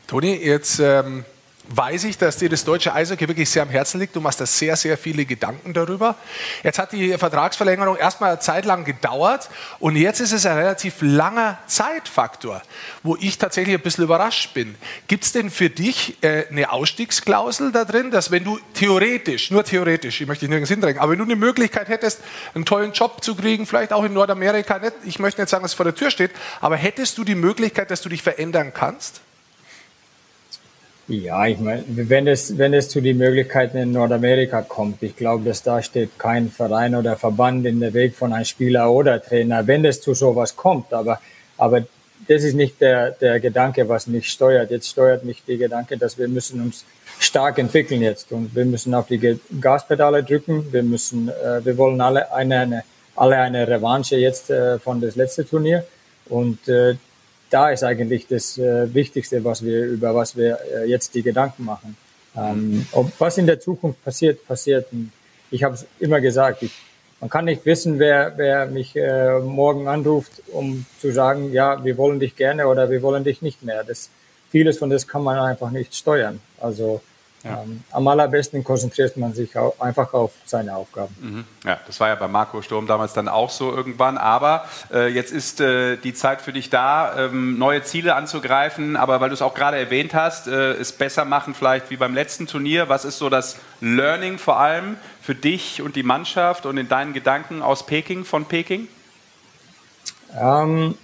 Toni, 0.08 0.36
jetzt 0.36 0.80
ähm, 0.80 1.26
weiß 1.70 2.04
ich, 2.06 2.18
dass 2.18 2.38
dir 2.38 2.50
das 2.50 2.64
deutsche 2.64 2.94
Eishockey 2.94 3.28
wirklich 3.28 3.50
sehr 3.50 3.64
am 3.64 3.70
Herzen 3.70 4.00
liegt. 4.00 4.16
Du 4.16 4.22
machst 4.22 4.42
da 4.42 4.46
sehr, 4.46 4.76
sehr 4.76 4.98
viele 4.98 5.26
Gedanken 5.26 5.74
darüber. 5.74 6.16
Jetzt 6.64 6.80
hat 6.80 6.92
die 6.92 7.18
Vertragsverlängerung 7.18 7.98
erstmal 7.98 8.32
eine 8.32 8.40
Zeit 8.40 8.66
lang 8.66 8.86
gedauert 8.86 9.50
und 9.80 9.96
jetzt 9.96 10.20
ist 10.20 10.32
es 10.32 10.46
ein 10.46 10.58
relativ 10.58 10.96
langer 11.02 11.58
Zeitfaktor, 11.68 12.62
wo 13.04 13.16
ich 13.20 13.38
tatsächlich 13.38 13.76
ein 13.76 13.82
bisschen 13.82 14.04
überrascht 14.04 14.54
bin. 14.54 14.76
Gibt 15.08 15.24
es 15.24 15.32
denn 15.32 15.50
für 15.50 15.70
dich 15.70 16.18
äh, 16.24 16.46
eine 16.50 16.72
Ausstiegsklausel 16.72 17.72
da 17.72 17.86
drin, 17.86 18.12
dass 18.12 18.32
wenn 18.32 18.44
du 18.44 18.60
theoretisch, 18.74 19.52
nur 19.52 19.64
theoretisch, 19.64 20.22
ich 20.22 20.28
möchte 20.28 20.46
dich 20.46 20.50
nirgends 20.50 20.70
hindrängen, 20.70 21.00
aber 21.00 21.12
wenn 21.12 21.20
du 21.20 21.26
eine 21.26 21.36
Möglichkeit 21.36 21.90
hättest, 21.90 22.22
einen 22.54 22.66
tollen 22.66 22.94
Job 22.94 23.24
zu 23.24 23.36
kriegen, 23.36 23.66
vielleicht 23.66 23.94
auch 23.94 24.04
in 24.04 24.14
Nordamerika, 24.14 24.80
nicht, 24.80 24.94
ich 25.06 25.20
möchte 25.20 25.42
nicht 25.42 25.50
sagen, 25.50 25.64
dass 25.64 25.72
es 25.72 25.76
vor 25.76 25.86
der 25.86 25.96
Tür 25.96 26.12
steht, 26.12 26.32
aber 26.62 26.76
hättest 26.76 27.18
du 27.18 27.24
die 27.24 27.36
Möglichkeit, 27.36 27.92
dass 27.92 28.02
du 28.02 28.10
dich 28.10 28.24
verändern 28.24 28.74
kannst? 28.74 29.22
Ja, 31.08 31.46
ich 31.46 31.60
meine, 31.60 31.84
wenn 31.88 32.28
es, 32.28 32.58
wenn 32.58 32.74
es 32.74 32.90
zu 32.90 33.00
den 33.00 33.20
Möglichkeiten 33.20 33.78
in 33.78 33.92
Nordamerika 33.92 34.64
kommt, 34.64 35.04
ich 35.04 35.16
glaube, 35.16 35.44
dass 35.44 35.62
da 35.62 35.82
steht 35.84 36.18
kein 36.18 36.50
Verein 36.50 36.96
oder 36.96 37.16
Verband 37.16 37.64
in 37.68 37.80
der 37.80 37.94
Weg 37.94 38.16
von 38.16 38.34
einem 38.34 38.46
Spieler 38.46 38.92
oder 38.92 39.22
Trainer, 39.22 39.68
wenn 39.68 39.86
es 39.86 40.02
zu 40.02 40.16
sowas 40.16 40.56
kommt. 40.56 40.94
Aber, 40.94 41.22
aber 41.58 41.84
das 42.28 42.44
ist 42.44 42.56
nicht 42.56 42.82
der, 42.82 43.12
der 43.12 43.40
Gedanke, 43.40 43.88
was 43.88 44.08
mich 44.08 44.30
steuert. 44.30 44.72
Jetzt 44.72 44.90
steuert 44.90 45.24
mich 45.24 45.44
der 45.48 45.58
Gedanke, 45.58 45.96
dass 45.96 46.18
wir 46.18 46.28
müssen 46.28 46.60
uns 46.60 46.86
stark 47.20 47.60
entwickeln 47.60 48.02
jetzt 48.02 48.32
und 48.32 48.56
wir 48.56 48.66
müssen 48.66 48.96
auf 48.96 49.06
die 49.06 49.38
Gaspedale 49.62 50.24
drücken. 50.24 50.74
Wir 50.74 50.82
müssen, 50.82 51.30
äh, 51.30 51.64
wir 51.64 51.78
wollen 51.78 52.02
alle 52.02 52.34
eine, 52.34 52.60
eine, 52.60 52.84
alle 53.16 53.38
eine 53.38 53.68
Revanche 53.68 54.16
jetzt 54.16 54.50
äh, 54.50 54.80
von 54.80 55.02
das 55.02 55.16
letzte 55.16 55.46
Turnier 55.46 55.86
und 56.30 56.68
äh, 56.68 56.96
da 57.50 57.70
ist 57.70 57.84
eigentlich 57.84 58.28
das 58.28 58.58
äh, 58.58 58.94
Wichtigste, 58.94 59.44
was 59.44 59.64
wir, 59.64 59.86
über 59.86 60.16
was 60.16 60.36
wir 60.36 60.60
äh, 60.74 60.90
jetzt 60.90 61.14
die 61.14 61.22
Gedanken 61.22 61.66
machen. 61.66 61.98
Ähm, 62.38 62.86
ob 62.92 63.12
was 63.20 63.38
in 63.38 63.46
der 63.46 63.60
Zukunft 63.60 64.04
passiert, 64.04 64.46
passiert. 64.46 64.88
Ich 65.52 65.64
habe 65.64 65.76
es 65.76 65.86
immer 66.00 66.20
gesagt, 66.20 66.64
ich, 66.64 66.72
man 67.22 67.30
kann 67.30 67.46
nicht 67.46 67.66
wissen, 67.66 67.98
wer, 67.98 68.34
wer 68.36 68.66
mich 68.66 68.96
äh, 68.96 69.40
morgen 69.40 69.88
anruft, 69.88 70.44
um 70.52 70.86
zu 71.00 71.12
sagen, 71.12 71.54
ja, 71.54 71.84
wir 71.84 71.98
wollen 71.98 72.20
dich 72.20 72.36
gerne 72.36 72.68
oder 72.68 72.90
wir 72.90 73.02
wollen 73.02 73.24
dich 73.24 73.42
nicht 73.42 73.64
mehr. 73.64 73.84
Das, 73.84 74.10
vieles 74.50 74.78
von 74.78 74.90
das 74.90 75.08
kann 75.08 75.24
man 75.24 75.38
einfach 75.38 75.72
nicht 75.72 75.96
steuern. 75.96 76.42
Also 76.60 77.02
ja. 77.46 77.62
Ähm, 77.62 77.84
am 77.92 78.08
allerbesten 78.08 78.64
konzentriert 78.64 79.16
man 79.18 79.34
sich 79.34 79.56
auch 79.56 79.80
einfach 79.80 80.12
auf 80.14 80.32
seine 80.46 80.76
Aufgaben. 80.76 81.16
Mhm. 81.22 81.46
Ja, 81.64 81.80
das 81.86 82.00
war 82.00 82.08
ja 82.08 82.16
bei 82.16 82.28
Marco 82.28 82.62
Sturm 82.64 82.88
damals 82.88 83.14
dann 83.14 83.28
auch 83.28 83.52
so 83.52 83.72
irgendwann. 83.72 84.18
Aber 84.18 84.66
äh, 84.92 85.08
jetzt 85.08 85.32
ist 85.32 85.62
äh, 85.62 85.98
die 85.98 86.16
Zeit 86.16 86.42
für 86.42 86.54
dich 86.54 86.72
da, 86.72 87.26
ähm, 87.26 87.60
neue 87.60 87.84
Ziele 87.84 88.16
anzugreifen. 88.16 88.98
Aber 88.98 89.22
weil 89.22 89.30
du 89.30 89.36
es 89.36 89.44
auch 89.44 89.54
gerade 89.54 89.78
erwähnt 89.78 90.16
hast, 90.16 90.48
äh, 90.48 90.72
es 90.72 90.92
besser 90.92 91.24
machen 91.24 91.54
vielleicht 91.54 91.92
wie 91.92 91.98
beim 91.98 92.16
letzten 92.16 92.48
Turnier. 92.48 92.90
Was 92.90 93.06
ist 93.06 93.20
so 93.20 93.30
das 93.30 93.58
Learning 93.80 94.40
vor 94.40 94.60
allem 94.60 94.98
für 95.22 95.36
dich 95.36 95.84
und 95.84 95.96
die 95.96 96.04
Mannschaft 96.04 96.66
und 96.66 96.78
in 96.78 96.90
deinen 96.90 97.14
Gedanken 97.14 97.62
aus 97.62 97.86
Peking, 97.86 98.26
von 98.26 98.46
Peking? 98.46 98.88
Ähm, 100.36 100.96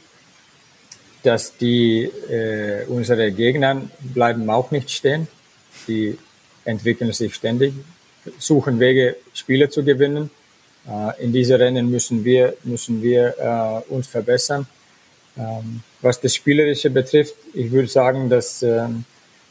dass 1.21 1.55
die 1.55 2.03
äh, 2.03 2.85
unsere 2.87 3.31
Gegner 3.31 3.79
bleiben 3.99 4.49
auch 4.49 4.71
nicht 4.71 4.89
stehen. 4.89 5.27
Die 5.87 6.17
entwickeln 6.65 7.11
sich 7.11 7.33
ständig, 7.35 7.73
suchen 8.37 8.79
Wege, 8.79 9.15
Spiele 9.33 9.69
zu 9.69 9.83
gewinnen. 9.83 10.29
Äh, 10.87 11.23
in 11.23 11.33
diese 11.33 11.59
Rennen 11.59 11.89
müssen 11.89 12.23
wir, 12.23 12.55
müssen 12.63 13.01
wir 13.01 13.35
äh, 13.89 13.93
uns 13.93 14.07
verbessern. 14.07 14.67
Ähm, 15.37 15.81
was 16.01 16.19
das 16.19 16.35
Spielerische 16.35 16.89
betrifft, 16.89 17.35
ich 17.53 17.71
würde 17.71 17.87
sagen, 17.87 18.29
dass 18.29 18.63
ähm, 18.63 19.05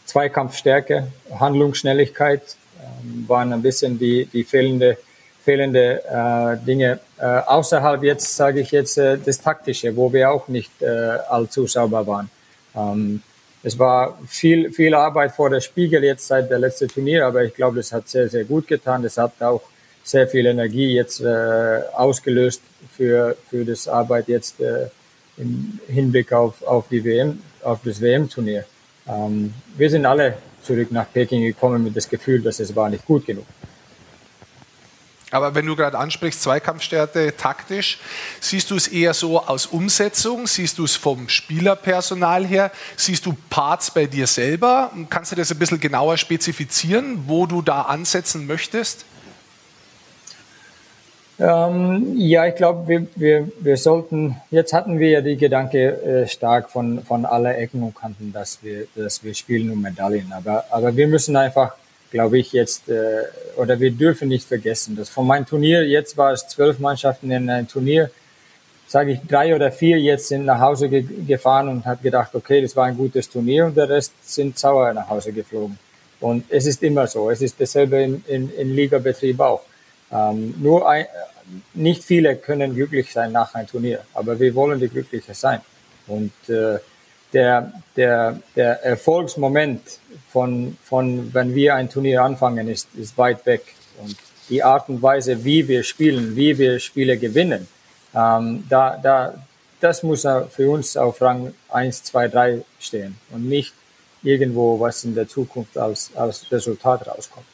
Zweikampfstärke, 0.05 1.07
Handlungsschnelligkeit 1.39 2.43
ähm, 2.81 3.25
waren 3.29 3.53
ein 3.53 3.63
bisschen 3.63 3.99
die, 3.99 4.27
die 4.27 4.45
fehlende, 4.45 4.99
fehlende 5.45 6.03
äh, 6.05 6.65
Dinge. 6.67 7.01
Äh, 7.19 7.25
außerhalb 7.25 8.03
jetzt, 8.03 8.37
sage 8.37 8.61
ich 8.61 8.73
jetzt, 8.73 8.99
äh, 8.99 9.19
das 9.25 9.41
Taktische, 9.41 9.95
wo 9.97 10.13
wir 10.13 10.31
auch 10.31 10.49
nicht 10.49 10.71
äh, 10.83 10.87
allzu 10.87 11.67
sauber 11.67 12.07
waren. 12.07 12.31
Ähm, 12.75 13.23
es 13.63 13.79
war 13.79 14.19
viel, 14.27 14.73
viel 14.73 14.95
Arbeit 14.95 15.33
vor 15.33 15.51
der 15.51 15.61
Spiegel 15.61 16.03
jetzt 16.05 16.27
seit 16.27 16.51
der 16.51 16.59
letzten 16.59 16.89
Turnier, 16.89 17.27
aber 17.27 17.45
ich 17.45 17.55
glaube, 17.55 17.77
das 17.77 17.93
hat 17.93 18.09
sehr, 18.09 18.29
sehr 18.29 18.45
gut 18.45 18.67
getan. 18.67 19.03
Das 19.03 19.19
hat 19.19 19.41
auch 19.41 19.63
sehr 20.03 20.27
viel 20.27 20.47
Energie 20.47 20.95
jetzt 20.95 21.21
äh, 21.21 21.81
ausgelöst 21.93 22.63
für, 22.97 23.37
für 23.49 23.65
das 23.65 23.87
Arbeit 23.87 24.29
jetzt 24.29 24.61
äh, 24.61 24.87
im 25.37 25.79
Hinblick 25.89 26.33
auf, 26.33 26.63
auf 26.63 26.89
die 26.89 27.05
WM, 27.05 27.41
auf 27.63 27.81
das 27.85 28.01
WM-Turnier. 28.01 28.65
Ähm, 29.07 29.53
wir 29.77 29.91
sind 29.91 30.07
alle 30.07 30.39
zurück 30.63 30.91
nach 30.91 31.11
Peking 31.13 31.43
gekommen 31.43 31.85
mit 31.85 31.97
das 31.97 32.09
Gefühl, 32.09 32.41
dass 32.41 32.61
es 32.61 32.75
war 32.75 32.89
nicht 32.89 33.05
gut 33.05 33.27
genug. 33.27 33.47
Aber 35.31 35.55
wenn 35.55 35.67
du 35.67 35.77
gerade 35.77 35.97
ansprichst, 35.99 36.43
Zweikampfstärke 36.43 37.37
taktisch, 37.37 37.99
siehst 38.41 38.71
du 38.71 38.77
es 38.77 38.89
eher 38.89 39.15
so 39.15 39.41
aus 39.41 39.67
Umsetzung? 39.67 40.47
Siehst 40.47 40.79
du 40.79 40.85
es 40.85 40.97
vom 40.97 41.29
Spielerpersonal 41.29 42.47
her? 42.47 42.73
Siehst 42.97 43.27
du 43.27 43.37
Parts 43.49 43.93
bei 43.93 44.07
dir 44.07 44.27
selber? 44.27 44.91
Kannst 45.09 45.33
du 45.33 45.37
das 45.37 45.53
ein 45.53 45.59
bisschen 45.59 45.81
genauer 45.81 46.17
spezifizieren, 46.17 47.25
wo 47.27 47.47
du 47.47 47.63
da 47.63 47.83
ansetzen 47.83 48.47
möchtest? 48.47 49.05
Ähm, 51.39 52.17
ja, 52.17 52.47
ich 52.47 52.55
glaube, 52.55 52.87
wir, 52.87 53.07
wir, 53.17 53.49
wir 53.61 53.77
sollten, 53.79 54.37
jetzt 54.51 54.75
hatten 54.75 54.99
wir 54.99 55.09
ja 55.09 55.21
die 55.23 55.39
Gedanke 55.39 56.03
äh, 56.03 56.29
stark 56.29 56.69
von, 56.69 57.03
von 57.03 57.25
aller 57.25 57.57
Ecken 57.57 57.83
und 57.83 57.95
Kanten, 57.95 58.31
dass 58.33 58.63
wir, 58.63 58.89
dass 58.95 59.25
wir 59.25 59.33
spielen 59.33 59.71
um 59.71 59.81
Medaillen. 59.81 60.33
Aber, 60.33 60.65
aber 60.71 60.95
wir 60.95 61.09
müssen 61.09 61.37
einfach 61.37 61.77
glaube 62.11 62.39
ich, 62.39 62.53
jetzt, 62.53 62.89
äh, 62.89 63.23
oder 63.57 63.79
wir 63.79 63.91
dürfen 63.91 64.29
nicht 64.29 64.47
vergessen, 64.47 64.97
dass 64.97 65.09
von 65.09 65.27
meinem 65.27 65.47
Turnier, 65.47 65.87
jetzt 65.87 66.17
war 66.17 66.33
es 66.33 66.47
zwölf 66.49 66.79
Mannschaften 66.79 67.31
in 67.31 67.49
einem 67.49 67.69
Turnier, 67.69 68.11
sage 68.87 69.13
ich, 69.13 69.21
drei 69.29 69.55
oder 69.55 69.71
vier 69.71 69.99
jetzt 70.01 70.29
sind 70.29 70.45
nach 70.45 70.59
Hause 70.59 70.89
ge 70.89 71.05
gefahren 71.27 71.69
und 71.69 71.85
hat 71.85 72.03
gedacht, 72.03 72.35
okay, 72.35 72.61
das 72.61 72.75
war 72.75 72.87
ein 72.87 72.97
gutes 72.97 73.31
Turnier 73.31 73.67
und 73.67 73.77
der 73.77 73.89
Rest 73.89 74.13
sind 74.23 74.59
sauer 74.59 74.93
nach 74.93 75.09
Hause 75.09 75.33
geflogen. 75.33 75.79
Und 76.21 76.45
es 76.49 76.67
ist 76.67 76.83
immer 76.83 77.07
so, 77.07 77.31
es 77.31 77.41
ist 77.41 77.61
dasselbe 77.61 78.03
in, 78.03 78.25
in, 78.27 78.53
in 78.55 78.75
Ligabetrieb 78.75 79.39
auch. 79.41 79.63
Ähm, 80.13 80.55
nur 80.59 80.89
ein, 80.89 81.07
nicht 81.75 82.03
viele 82.03 82.37
können 82.37 82.75
glücklich 82.75 83.13
sein 83.13 83.31
nach 83.33 83.55
einem 83.55 83.69
Turnier, 83.69 84.01
aber 84.13 84.39
wir 84.39 84.55
wollen 84.57 84.81
die 84.81 84.89
Glückliche 84.89 85.35
sein. 85.35 85.61
Und 86.09 86.33
äh, 86.49 86.79
der, 87.33 87.73
der, 87.97 88.41
der 88.57 88.85
Erfolgsmoment 88.85 89.81
von, 90.29 90.77
von, 90.85 91.33
wenn 91.35 91.55
wir 91.55 91.75
ein 91.75 91.89
Turnier 91.89 92.23
anfangen, 92.23 92.69
ist, 92.69 92.89
ist 92.95 93.17
weit 93.19 93.45
weg. 93.47 93.63
Und 94.03 94.17
die 94.49 94.63
Art 94.63 94.89
und 94.89 95.03
Weise, 95.03 95.45
wie 95.45 95.67
wir 95.69 95.83
spielen, 95.83 96.35
wie 96.37 96.57
wir 96.59 96.79
Spiele 96.81 97.17
gewinnen, 97.17 97.69
ähm, 98.15 98.65
da, 98.69 98.97
da, 98.97 99.35
das 99.81 100.03
muss 100.03 100.23
für 100.23 100.71
uns 100.71 100.97
auf 100.97 101.21
Rang 101.23 101.55
1, 101.71 102.05
2, 102.05 102.29
3 102.29 102.63
stehen 102.79 103.17
und 103.31 103.49
nicht 103.49 103.73
irgendwo, 104.23 104.79
was 104.79 105.05
in 105.05 105.15
der 105.15 105.29
Zukunft 105.29 105.79
als, 105.79 106.11
als 106.15 106.51
Resultat 106.51 107.07
rauskommt. 107.07 107.47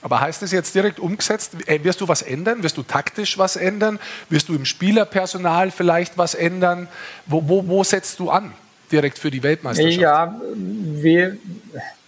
Aber 0.00 0.20
heißt 0.20 0.42
das 0.42 0.52
jetzt 0.52 0.74
direkt 0.74 1.00
umgesetzt? 1.00 1.52
Äh, 1.66 1.82
wirst 1.82 2.00
du 2.00 2.08
was 2.08 2.22
ändern? 2.22 2.62
Wirst 2.62 2.76
du 2.76 2.82
taktisch 2.82 3.36
was 3.38 3.56
ändern? 3.56 3.98
Wirst 4.28 4.48
du 4.48 4.54
im 4.54 4.64
Spielerpersonal 4.64 5.70
vielleicht 5.70 6.16
was 6.16 6.34
ändern? 6.34 6.88
Wo, 7.26 7.42
wo, 7.48 7.66
wo 7.66 7.84
setzt 7.84 8.20
du 8.20 8.30
an 8.30 8.52
direkt 8.92 9.18
für 9.18 9.30
die 9.30 9.42
Weltmeisterschaft? 9.42 10.00
Ja, 10.00 10.40
wir, 10.54 11.36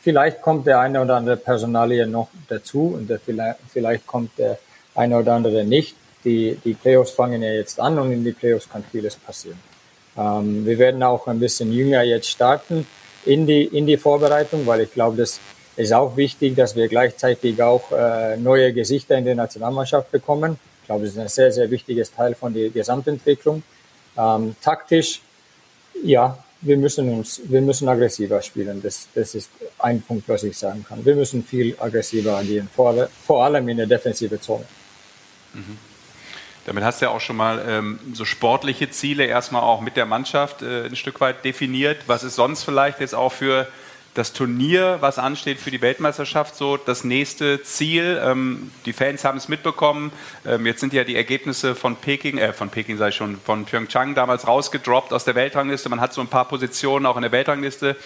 vielleicht 0.02 0.40
kommt 0.40 0.66
der 0.66 0.80
eine 0.80 1.02
oder 1.02 1.16
andere 1.16 1.36
Personalie 1.36 2.06
noch 2.06 2.28
dazu 2.48 2.96
und 2.96 3.10
vielleicht, 3.24 3.58
vielleicht 3.68 4.06
kommt 4.06 4.38
der 4.38 4.58
eine 4.94 5.18
oder 5.18 5.34
andere 5.34 5.64
nicht. 5.64 5.96
Die, 6.24 6.58
die 6.64 6.74
Playoffs 6.74 7.12
fangen 7.12 7.42
ja 7.42 7.50
jetzt 7.52 7.80
an 7.80 7.98
und 7.98 8.12
in 8.12 8.24
die 8.24 8.32
Playoffs 8.32 8.68
kann 8.68 8.84
vieles 8.90 9.16
passieren. 9.16 9.58
Ähm, 10.16 10.66
wir 10.66 10.78
werden 10.78 11.02
auch 11.02 11.26
ein 11.26 11.40
bisschen 11.40 11.72
jünger 11.72 12.02
jetzt 12.02 12.28
starten 12.28 12.86
in 13.24 13.46
die, 13.46 13.64
in 13.64 13.86
die 13.86 13.96
Vorbereitung, 13.96 14.66
weil 14.66 14.82
ich 14.82 14.92
glaube, 14.92 15.16
das 15.16 15.40
ist 15.80 15.92
auch 15.92 16.16
wichtig, 16.16 16.56
dass 16.56 16.76
wir 16.76 16.88
gleichzeitig 16.88 17.62
auch 17.62 17.90
äh, 17.92 18.36
neue 18.36 18.72
Gesichter 18.72 19.16
in 19.16 19.24
der 19.24 19.34
Nationalmannschaft 19.34 20.10
bekommen. 20.10 20.58
Ich 20.82 20.86
glaube, 20.86 21.04
das 21.04 21.12
ist 21.12 21.18
ein 21.18 21.28
sehr, 21.28 21.52
sehr 21.52 21.70
wichtiges 21.70 22.12
Teil 22.12 22.34
von 22.34 22.52
der 22.52 22.70
Gesamtentwicklung. 22.70 23.62
Ähm, 24.16 24.56
taktisch, 24.62 25.20
ja, 26.02 26.38
wir 26.60 26.76
müssen 26.76 27.08
uns, 27.08 27.40
wir 27.44 27.60
müssen 27.60 27.88
aggressiver 27.88 28.42
spielen. 28.42 28.82
Das, 28.82 29.08
das 29.14 29.34
ist 29.34 29.50
ein 29.78 30.02
Punkt, 30.02 30.28
was 30.28 30.42
ich 30.42 30.58
sagen 30.58 30.84
kann. 30.86 31.04
Wir 31.04 31.14
müssen 31.14 31.44
viel 31.44 31.74
aggressiver 31.78 32.36
agieren, 32.36 32.68
vor, 32.74 33.08
vor 33.26 33.44
allem 33.44 33.68
in 33.68 33.78
der 33.78 33.86
defensive 33.86 34.40
Zone. 34.40 34.64
Mhm. 35.54 35.78
Damit 36.66 36.84
hast 36.84 37.00
du 37.00 37.06
ja 37.06 37.12
auch 37.12 37.20
schon 37.20 37.36
mal 37.36 37.64
ähm, 37.66 37.98
so 38.12 38.24
sportliche 38.24 38.90
Ziele 38.90 39.24
erstmal 39.24 39.62
auch 39.62 39.80
mit 39.80 39.96
der 39.96 40.04
Mannschaft 40.04 40.62
äh, 40.62 40.84
ein 40.84 40.96
Stück 40.96 41.20
weit 41.20 41.44
definiert. 41.44 42.02
Was 42.06 42.22
ist 42.22 42.36
sonst 42.36 42.64
vielleicht 42.64 43.00
jetzt 43.00 43.14
auch 43.14 43.32
für 43.32 43.66
das 44.14 44.32
Turnier, 44.32 44.98
was 45.00 45.18
ansteht 45.18 45.60
für 45.60 45.70
die 45.70 45.80
Weltmeisterschaft, 45.80 46.56
so 46.56 46.76
das 46.76 47.04
nächste 47.04 47.62
Ziel. 47.62 48.20
Ähm, 48.22 48.72
die 48.84 48.92
Fans 48.92 49.24
haben 49.24 49.38
es 49.38 49.48
mitbekommen. 49.48 50.10
Ähm, 50.44 50.66
jetzt 50.66 50.80
sind 50.80 50.92
ja 50.92 51.04
die 51.04 51.14
Ergebnisse 51.14 51.76
von 51.76 51.96
Peking, 51.96 52.38
äh, 52.38 52.52
von 52.52 52.70
Peking 52.70 52.96
sei 52.96 53.12
schon, 53.12 53.38
von 53.40 53.64
Pyeongchang 53.64 54.14
damals 54.14 54.48
rausgedroppt 54.48 55.12
aus 55.12 55.24
der 55.24 55.36
Weltrangliste. 55.36 55.88
Man 55.88 56.00
hat 56.00 56.12
so 56.12 56.20
ein 56.20 56.26
paar 56.26 56.46
Positionen 56.48 57.06
auch 57.06 57.16
in 57.16 57.22
der 57.22 57.30
Weltrangliste 57.30 57.96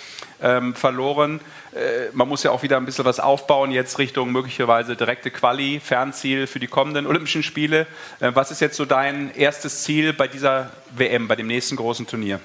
ähm, 0.42 0.74
verloren. 0.74 1.40
Äh, 1.72 2.10
man 2.12 2.28
muss 2.28 2.42
ja 2.42 2.50
auch 2.50 2.62
wieder 2.62 2.76
ein 2.76 2.84
bisschen 2.84 3.06
was 3.06 3.18
aufbauen 3.18 3.70
jetzt 3.70 3.98
Richtung 3.98 4.30
möglicherweise 4.30 4.96
direkte 4.96 5.30
Quali, 5.30 5.80
Fernziel 5.80 6.46
für 6.46 6.60
die 6.60 6.66
kommenden 6.66 7.06
Olympischen 7.06 7.42
Spiele. 7.42 7.86
Äh, 8.20 8.32
was 8.34 8.50
ist 8.50 8.60
jetzt 8.60 8.76
so 8.76 8.84
dein 8.84 9.34
erstes 9.34 9.84
Ziel 9.84 10.12
bei 10.12 10.28
dieser 10.28 10.70
WM, 10.94 11.28
bei 11.28 11.36
dem 11.36 11.46
nächsten 11.46 11.76
großen 11.76 12.06
Turnier? 12.06 12.40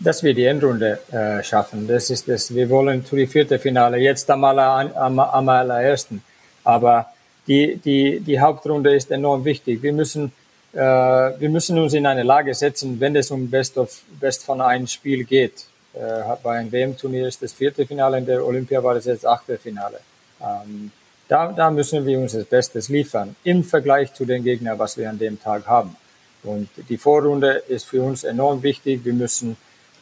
Dass 0.00 0.22
wir 0.22 0.34
die 0.34 0.44
Endrunde 0.44 1.00
äh, 1.10 1.42
schaffen. 1.42 1.88
Das 1.88 2.10
ist 2.10 2.28
das. 2.28 2.54
Wir 2.54 2.68
wollen 2.70 3.04
zu 3.04 3.16
die 3.16 3.26
vierte 3.26 3.58
Finale 3.58 3.98
jetzt 3.98 4.30
am, 4.30 4.44
aller, 4.44 4.96
am, 4.96 5.48
allerersten. 5.48 6.22
Aber 6.64 7.06
die, 7.46 7.76
die, 7.76 8.20
die 8.20 8.40
Hauptrunde 8.40 8.94
ist 8.94 9.10
enorm 9.10 9.44
wichtig. 9.44 9.82
Wir 9.82 9.92
müssen, 9.92 10.32
äh, 10.72 10.78
wir 10.78 11.48
müssen 11.50 11.78
uns 11.78 11.94
in 11.94 12.06
eine 12.06 12.22
Lage 12.22 12.54
setzen, 12.54 13.00
wenn 13.00 13.16
es 13.16 13.30
um 13.30 13.50
Best 13.50 13.76
of 13.76 14.02
Best 14.20 14.44
von 14.44 14.60
einem 14.60 14.86
Spiel 14.86 15.24
geht. 15.24 15.64
Äh, 15.94 16.22
bei 16.42 16.58
einem 16.58 16.70
WM-Turnier 16.70 17.26
ist 17.26 17.42
das 17.42 17.52
vierte 17.52 17.84
Finale, 17.86 18.18
in 18.18 18.26
der 18.26 18.44
Olympia 18.44 18.82
war 18.82 18.94
das 18.94 19.06
jetzt 19.06 19.26
achte 19.26 19.58
Finale. 19.58 19.98
Ähm, 20.40 20.92
da, 21.26 21.52
da 21.52 21.70
müssen 21.70 22.06
wir 22.06 22.18
uns 22.18 22.32
das 22.32 22.44
Bestes 22.44 22.88
liefern 22.88 23.34
im 23.44 23.64
Vergleich 23.64 24.14
zu 24.14 24.24
den 24.24 24.44
Gegnern, 24.44 24.78
was 24.78 24.96
wir 24.96 25.10
an 25.10 25.18
dem 25.18 25.40
Tag 25.40 25.66
haben. 25.66 25.96
Und 26.44 26.68
die 26.88 26.96
Vorrunde 26.96 27.62
ist 27.68 27.86
für 27.86 28.02
uns 28.02 28.22
enorm 28.24 28.62
wichtig. 28.62 29.04
Wir 29.04 29.12
müssen 29.12 29.56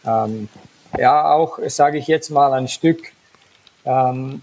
ähm, 0.07 0.49
ja, 0.99 1.33
auch, 1.33 1.59
sage 1.67 1.99
ich 1.99 2.07
jetzt 2.07 2.31
mal, 2.31 2.53
ein 2.55 2.69
Stück, 2.69 3.13
ähm, 3.85 4.43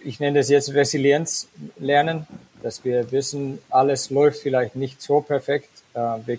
ich 0.00 0.20
nenne 0.20 0.38
das 0.38 0.48
jetzt 0.48 0.72
Resilienz 0.74 1.48
lernen, 1.78 2.26
dass 2.62 2.84
wir 2.84 3.10
wissen, 3.12 3.58
alles 3.70 4.10
läuft 4.10 4.40
vielleicht 4.40 4.76
nicht 4.76 5.02
so 5.02 5.20
perfekt. 5.20 5.70
Äh, 5.94 5.98
wir, 6.26 6.38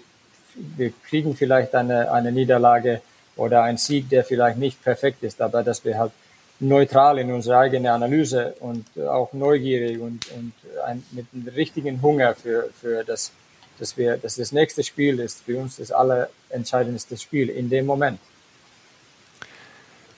wir 0.55 0.93
kriegen 1.07 1.35
vielleicht 1.35 1.75
eine, 1.75 2.11
eine 2.11 2.31
Niederlage 2.31 3.01
oder 3.35 3.63
einen 3.63 3.77
Sieg, 3.77 4.09
der 4.09 4.23
vielleicht 4.23 4.57
nicht 4.57 4.83
perfekt 4.83 5.23
ist, 5.23 5.41
aber 5.41 5.63
dass 5.63 5.85
wir 5.85 5.97
halt 5.97 6.11
neutral 6.59 7.17
in 7.17 7.31
unsere 7.31 7.57
eigene 7.57 7.91
Analyse 7.91 8.53
und 8.59 8.85
auch 8.99 9.33
neugierig 9.33 9.99
und, 9.99 10.31
und 10.31 10.53
ein, 10.85 11.03
mit 11.11 11.25
einem 11.33 11.47
richtigen 11.47 12.01
Hunger 12.01 12.35
für, 12.35 12.69
für 12.79 13.03
das, 13.03 13.31
dass 13.79 13.97
wir, 13.97 14.17
dass 14.17 14.35
das 14.35 14.51
nächste 14.51 14.83
Spiel 14.83 15.19
ist 15.19 15.41
für 15.41 15.57
uns 15.57 15.77
das 15.77 15.91
allerentscheidendste 15.91 17.17
Spiel 17.17 17.49
in 17.49 17.69
dem 17.69 17.85
Moment. 17.85 18.19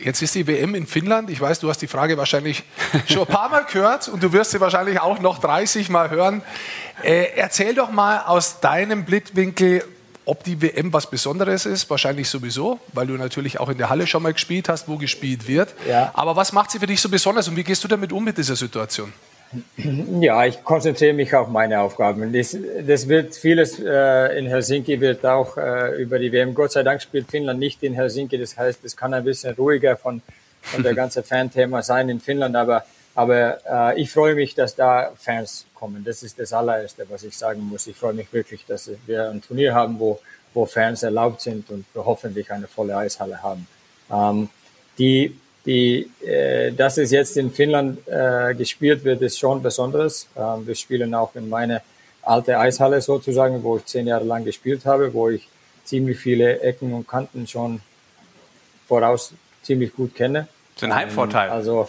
Jetzt 0.04 0.22
ist 0.22 0.36
die 0.36 0.46
WM 0.48 0.76
in 0.76 0.86
Finnland. 0.86 1.30
Ich 1.30 1.40
weiß, 1.40 1.60
du 1.60 1.70
hast 1.70 1.82
die 1.82 1.88
Frage 1.88 2.18
wahrscheinlich 2.18 2.64
schon 3.08 3.26
ein 3.26 3.34
paar 3.34 3.50
Mal 3.50 3.64
gehört 3.64 4.10
und 4.10 4.22
du 4.22 4.34
wirst 4.34 4.52
sie 4.52 4.60
wahrscheinlich 4.60 5.00
auch 5.00 5.20
noch 5.20 5.40
30 5.40 5.90
Mal 5.90 6.10
hören. 6.10 6.42
Äh, 7.04 7.28
erzähl 7.38 7.74
doch 7.74 7.90
mal 7.90 8.20
aus 8.26 8.60
deinem 8.60 9.06
Blickwinkel, 9.06 9.84
ob 10.26 10.44
die 10.44 10.62
WM 10.62 10.92
was 10.92 11.10
Besonderes 11.10 11.66
ist. 11.66 11.90
Wahrscheinlich 11.90 12.28
sowieso, 12.28 12.82
weil 12.92 13.08
du 13.08 13.14
natürlich 13.14 13.62
auch 13.62 13.70
in 13.70 13.78
der 13.78 13.90
Halle 13.90 14.06
schon 14.06 14.24
mal 14.24 14.34
gespielt 14.34 14.68
hast, 14.68 14.90
wo 14.90 14.98
gespielt 14.98 15.48
wird. 15.48 15.74
Ja. 15.88 16.12
Aber 16.14 16.36
was 16.36 16.52
macht 16.52 16.72
sie 16.72 16.80
für 16.80 16.88
dich 16.88 17.00
so 17.00 17.08
besonders 17.08 17.48
und 17.48 17.56
wie 17.56 17.64
gehst 17.64 17.82
du 17.84 17.88
damit 17.88 18.12
um 18.12 18.26
mit 18.26 18.38
dieser 18.38 18.58
Situation? 18.58 19.14
Ja, 20.20 20.46
ich 20.46 20.64
konzentriere 20.64 21.14
mich 21.14 21.34
auf 21.36 21.48
meine 21.48 21.82
Aufgaben. 21.82 22.34
Das, 22.34 22.58
das 22.86 23.08
wird 23.08 23.36
vieles 23.36 23.80
äh, 23.80 24.38
in 24.38 24.48
Helsinki 24.48 25.00
wird 25.00 25.26
auch 25.26 25.58
äh, 25.58 26.02
über 26.02 26.20
die 26.20 26.32
WM. 26.32 26.54
Gott 26.54 26.72
sei 26.72 26.84
Dank 26.84 27.02
spielt 27.02 27.30
Finnland 27.30 27.60
nicht 27.60 27.84
in 27.84 27.94
Helsinki. 27.94 28.38
Das 28.38 28.58
heißt, 28.58 28.84
es 28.84 28.98
kann 28.98 29.14
ein 29.14 29.24
bisschen 29.24 29.54
ruhiger 29.56 29.98
von, 29.98 30.22
von 30.62 30.84
der 30.84 30.94
ganze 30.96 31.24
Fan-Thema 31.24 31.84
sein 31.84 32.10
in 32.10 32.20
Finnland. 32.20 32.56
Aber, 32.56 32.86
aber 33.16 33.60
äh, 33.94 34.02
ich 34.02 34.12
freue 34.12 34.36
mich, 34.36 34.56
dass 34.56 34.76
da 34.76 35.12
Fans 35.16 35.66
kommen. 35.76 36.04
Das 36.04 36.24
ist 36.24 36.40
das 36.40 36.54
allererste, 36.54 37.06
was 37.10 37.24
ich 37.24 37.38
sagen 37.38 37.62
muss. 37.62 37.88
Ich 37.88 37.96
freue 37.96 38.14
mich 38.14 38.32
wirklich, 38.34 38.66
dass 38.66 38.90
wir 39.06 39.30
ein 39.30 39.42
Turnier 39.42 39.76
haben, 39.76 40.00
wo, 40.00 40.20
wo 40.54 40.66
Fans 40.66 41.04
erlaubt 41.04 41.42
sind 41.42 41.70
und 41.70 41.86
wir 41.94 42.06
hoffentlich 42.06 42.52
eine 42.52 42.68
volle 42.68 42.98
Eishalle 42.98 43.42
haben. 43.44 43.68
Ähm, 44.12 44.50
die 44.98 45.36
die, 45.66 46.10
äh, 46.26 46.72
dass 46.72 46.98
es 46.98 47.12
jetzt 47.12 47.38
in 47.38 47.52
Finnland 47.52 48.00
äh, 48.08 48.54
gespielt 48.54 49.04
wird, 49.04 49.22
ist 49.22 49.40
schon 49.40 49.62
Besonderes. 49.64 50.28
Ähm, 50.36 50.68
wir 50.68 50.76
spielen 50.76 51.14
auch 51.16 51.36
in 51.36 51.50
meine 51.50 51.82
alte 52.22 52.58
Eishalle 52.58 53.02
sozusagen, 53.02 53.64
wo 53.64 53.78
ich 53.78 53.86
zehn 53.86 54.08
Jahre 54.08 54.26
lang 54.26 54.44
gespielt 54.44 54.86
habe, 54.86 55.14
wo 55.14 55.30
ich 55.30 55.48
ziemlich 55.84 56.18
viele 56.20 56.60
Ecken 56.62 56.94
und 56.94 57.08
Kanten 57.08 57.48
schon 57.48 57.82
voraus 58.88 59.34
ziemlich 59.62 59.94
gut 59.96 60.16
kenne. 60.16 60.48
Das 60.76 60.84
ist 60.84 60.90
ein 60.90 60.96
Heimvorteil. 60.96 61.48
Ähm, 61.48 61.54
also 61.54 61.88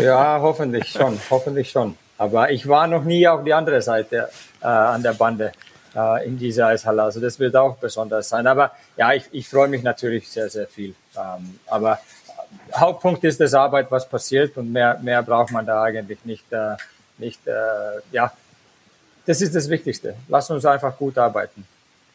ja, 0.00 0.40
hoffentlich 0.40 0.88
schon, 0.88 1.18
hoffentlich 1.30 1.70
schon. 1.70 1.96
Aber 2.18 2.50
ich 2.50 2.68
war 2.68 2.86
noch 2.86 3.04
nie 3.04 3.26
auf 3.26 3.42
die 3.42 3.52
andere 3.52 3.82
Seite 3.82 4.28
äh, 4.60 4.66
an 4.66 5.02
der 5.02 5.12
Bande 5.14 5.52
äh, 5.94 6.26
in 6.26 6.38
dieser 6.38 6.68
Eishalle. 6.68 7.02
Also 7.02 7.20
das 7.20 7.38
wird 7.38 7.56
auch 7.56 7.76
besonders 7.76 8.28
sein. 8.28 8.46
Aber 8.46 8.72
ja, 8.96 9.12
ich, 9.12 9.24
ich 9.32 9.48
freue 9.48 9.68
mich 9.68 9.82
natürlich 9.82 10.28
sehr, 10.28 10.48
sehr 10.48 10.66
viel. 10.66 10.94
Ähm, 11.16 11.58
aber 11.66 11.98
Hauptpunkt 12.74 13.22
ist 13.24 13.40
das 13.40 13.54
Arbeit, 13.54 13.90
was 13.90 14.08
passiert 14.08 14.56
und 14.56 14.72
mehr, 14.72 14.98
mehr 15.02 15.22
braucht 15.22 15.52
man 15.52 15.66
da 15.66 15.82
eigentlich 15.82 16.24
nicht. 16.24 16.50
Äh, 16.52 16.76
nicht 17.18 17.46
äh, 17.46 17.52
ja, 18.10 18.32
das 19.26 19.40
ist 19.40 19.54
das 19.54 19.68
Wichtigste. 19.68 20.16
Lass 20.28 20.50
uns 20.50 20.64
einfach 20.64 20.96
gut 20.96 21.18
arbeiten. 21.18 21.64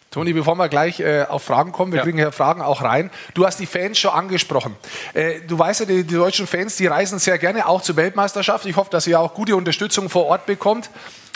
Toni, 0.10 0.34
bevor 0.34 0.56
wir 0.56 0.70
gleich 0.70 1.00
äh, 1.00 1.26
auf 1.28 1.44
Fragen 1.44 1.72
kommen, 1.72 1.92
wir 1.92 1.98
ja. 1.98 2.04
kriegen 2.04 2.18
hier 2.18 2.32
Fragen 2.32 2.62
auch 2.62 2.82
rein. 2.82 3.12
Du 3.34 3.46
hast 3.46 3.60
die 3.60 3.66
Fans 3.66 4.00
schon 4.00 4.12
angesprochen. 4.12 4.76
Äh, 5.14 5.42
du 5.46 5.60
weißt 5.60 5.82
ja, 5.82 5.86
die, 5.86 6.04
die, 6.04 6.16
deutschen 6.16 6.48
Fans, 6.48 6.78
die 6.78 6.88
reisen 6.88 7.20
sehr 7.20 7.38
gerne 7.38 7.68
auch 7.68 7.82
zur 7.82 7.98
Weltmeisterschaft. 7.98 8.66
Ich 8.66 8.78
hoffe, 8.78 8.90
dass 8.90 9.06
ihr 9.06 9.20
auch 9.20 9.34
gute 9.34 9.56
Unterstützung 9.56 10.10
vor 10.10 10.26
Ort 10.26 10.46
bekommt. 10.46 10.90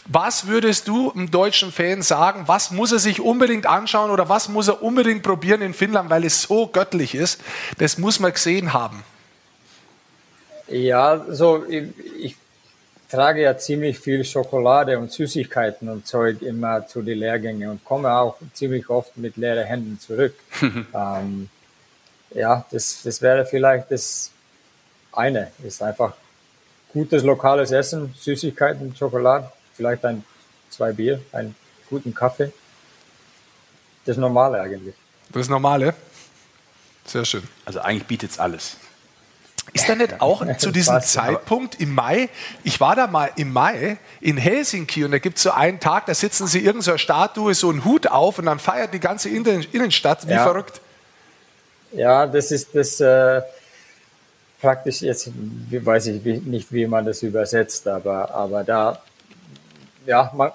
Was 0.06 0.48
würdest 0.48 0.88
du 0.88 1.12
einem 1.12 1.30
deutschen 1.30 1.72
Fan 1.72 2.02
sagen? 2.02 2.44
Was 2.48 2.72
muss 2.72 2.92
er 2.92 3.00
sich 3.00 3.22
unbedingt 3.22 3.68
anschauen 3.68 4.10
oder 4.10 4.30
was 4.30 4.50
muss 4.50 4.68
er 4.68 4.82
unbedingt 4.82 5.22
probieren 5.22 5.62
in 5.62 5.74
Finnland, 5.74 6.10
weil 6.10 6.26
es 6.26 6.44
so 6.44 6.68
göttlich 6.68 7.14
ist? 7.14 7.42
Das 7.78 7.98
muss 7.98 8.20
man 8.20 8.34
gesehen 8.34 8.74
haben. 8.74 9.04
Ja, 10.68 11.24
so 11.30 11.66
ich, 11.68 11.90
ich 12.20 12.36
trage 13.10 13.42
ja 13.44 13.58
ziemlich 13.58 14.00
viel 14.00 14.24
Schokolade 14.24 14.98
und 14.98 15.12
Süßigkeiten 15.12 15.88
und 15.90 16.08
Zeug 16.08 16.42
immer 16.42 16.88
zu 16.88 17.02
den 17.02 17.20
Lehrgängen 17.20 17.70
und 17.70 17.84
komme 17.84 18.12
auch 18.12 18.38
ziemlich 18.54 18.90
oft 18.90 19.18
mit 19.18 19.38
leeren 19.38 19.66
Händen 19.66 20.00
zurück. 20.00 20.34
ähm, 20.62 21.50
ja, 22.34 22.66
das, 22.72 23.02
das 23.04 23.22
wäre 23.22 23.46
vielleicht 23.46 23.92
das 23.92 24.32
eine. 25.12 25.52
Ist 25.64 25.84
einfach 25.84 26.14
gutes 26.92 27.22
lokales 27.24 27.72
Essen, 27.72 28.16
Süßigkeiten, 28.18 28.96
Schokolade 28.96 29.52
vielleicht 29.82 30.06
ein, 30.06 30.24
zwei 30.70 30.92
Bier, 30.92 31.20
einen 31.32 31.56
guten 31.90 32.14
Kaffee. 32.14 32.52
Das 34.06 34.16
Normale 34.16 34.62
eigentlich. 34.62 34.94
Das 35.30 35.50
Normale? 35.50 35.96
Sehr 37.06 37.26
schön. 37.26 37.44
Also 37.66 37.80
eigentlich 37.80 38.06
bietet 38.06 38.30
es 38.30 38.40
alles. 38.40 38.78
Ist 39.74 39.90
da 39.90 39.96
nicht 39.96 40.22
auch 40.22 40.46
zu 40.58 40.70
diesem 40.80 41.02
Zeitpunkt 41.02 41.80
im 41.80 41.96
Mai, 41.96 42.30
ich 42.64 42.80
war 42.80 42.96
da 42.96 43.08
mal 43.08 43.32
im 43.38 43.52
Mai 43.54 43.98
in 44.20 44.38
Helsinki 44.38 45.04
und 45.04 45.12
da 45.12 45.18
gibt 45.18 45.38
es 45.38 45.44
so 45.44 45.52
einen 45.52 45.80
Tag, 45.80 46.06
da 46.06 46.14
sitzen 46.14 46.46
sie 46.46 46.60
irgendeiner 46.60 47.00
Statue 47.00 47.56
so 47.56 47.70
einen 47.70 47.84
Hut 47.84 48.06
auf 48.06 48.38
und 48.38 48.46
dann 48.46 48.60
feiert 48.60 48.94
die 48.94 49.00
ganze 49.00 49.30
Innenstadt 49.30 50.28
wie 50.28 50.34
ja. 50.34 50.44
verrückt. 50.44 50.80
Ja, 51.94 52.28
das 52.28 52.52
ist 52.52 52.76
das, 52.76 53.00
äh, 53.00 53.42
praktisch 54.62 55.02
jetzt, 55.02 55.32
weiß 55.72 56.08
ich 56.08 56.24
nicht, 56.24 56.72
wie 56.72 56.86
man 56.86 57.04
das 57.04 57.24
übersetzt, 57.24 57.88
aber, 57.88 58.32
aber 58.34 58.64
da, 58.64 59.02
ja, 60.06 60.32
man, 60.36 60.52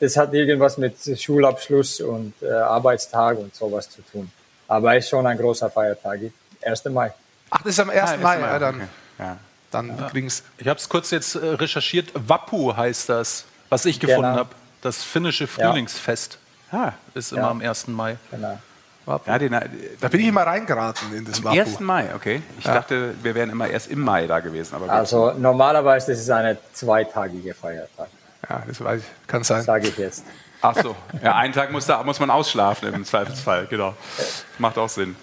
das 0.00 0.16
hat 0.16 0.32
irgendwas 0.32 0.78
mit 0.78 0.94
Schulabschluss 1.20 2.00
und 2.00 2.34
äh, 2.42 2.50
Arbeitstag 2.52 3.38
und 3.38 3.54
sowas 3.54 3.88
zu 3.90 4.02
tun. 4.02 4.30
Aber 4.68 4.96
ist 4.96 5.08
schon 5.08 5.26
ein 5.26 5.36
großer 5.38 5.70
Feiertag, 5.70 6.20
1. 6.62 6.84
Mai. 6.86 7.12
Ach, 7.50 7.62
das 7.62 7.72
ist 7.72 7.80
am 7.80 7.90
1. 7.90 8.00
Ah, 8.02 8.16
Mai, 8.18 8.38
Mai, 8.38 8.46
ja, 8.46 8.58
dann, 8.58 8.74
okay. 8.76 8.86
Ja. 9.18 9.36
dann 9.70 9.98
Ja. 9.98 10.08
kriegen's. 10.08 10.42
Ich 10.58 10.68
habe 10.68 10.78
es 10.78 10.88
kurz 10.88 11.10
jetzt 11.10 11.34
äh, 11.34 11.38
recherchiert. 11.46 12.10
Wappu 12.14 12.76
heißt 12.76 13.08
das, 13.08 13.44
was 13.70 13.84
ich 13.86 13.98
gefunden 14.00 14.22
Genau. 14.22 14.36
habe. 14.38 14.50
Das 14.82 15.02
finnische 15.02 15.46
Frühlingsfest 15.46 16.38
Ah, 16.70 16.92
ist 17.14 17.32
immer 17.32 17.42
Ja. 17.42 17.50
am 17.50 17.60
1. 17.62 17.88
Mai. 17.88 18.18
Genau. 18.30 18.58
ja, 19.26 19.38
den, 19.38 19.52
Da 20.00 20.08
bin 20.08 20.20
ich 20.20 20.26
immer 20.26 20.42
reingeraten 20.42 21.14
in 21.16 21.24
das 21.24 21.38
am 21.38 21.44
Wapu. 21.44 21.58
1. 21.60 21.80
Mai, 21.80 22.14
okay. 22.14 22.42
Ich 22.58 22.66
Ja. 22.66 22.74
dachte, 22.74 23.14
wir 23.22 23.34
wären 23.34 23.48
immer 23.50 23.68
erst 23.68 23.88
im 23.88 24.00
Mai 24.00 24.26
da 24.26 24.40
gewesen. 24.40 24.76
Also 24.88 25.32
normalerweise 25.32 26.12
ist 26.12 26.20
es 26.20 26.28
eine 26.30 26.58
zweitagige 26.74 27.54
Feiertag, 27.54 28.08
Ja, 28.48 28.62
das 28.66 28.82
weiß 28.82 29.00
ich. 29.00 29.26
Kann 29.26 29.42
sein. 29.44 29.62
sage 29.62 29.88
ich 29.88 29.96
jetzt. 29.96 30.24
Ach 30.60 30.74
so, 30.74 30.96
ja, 31.22 31.36
einen 31.36 31.52
Tag 31.52 31.70
muss, 31.70 31.86
da, 31.86 32.02
muss 32.02 32.18
man 32.18 32.30
ausschlafen 32.30 32.92
im 32.92 33.04
Zweifelsfall, 33.04 33.66
genau. 33.66 33.94
Macht 34.58 34.76
auch 34.76 34.88
Sinn. 34.88 35.14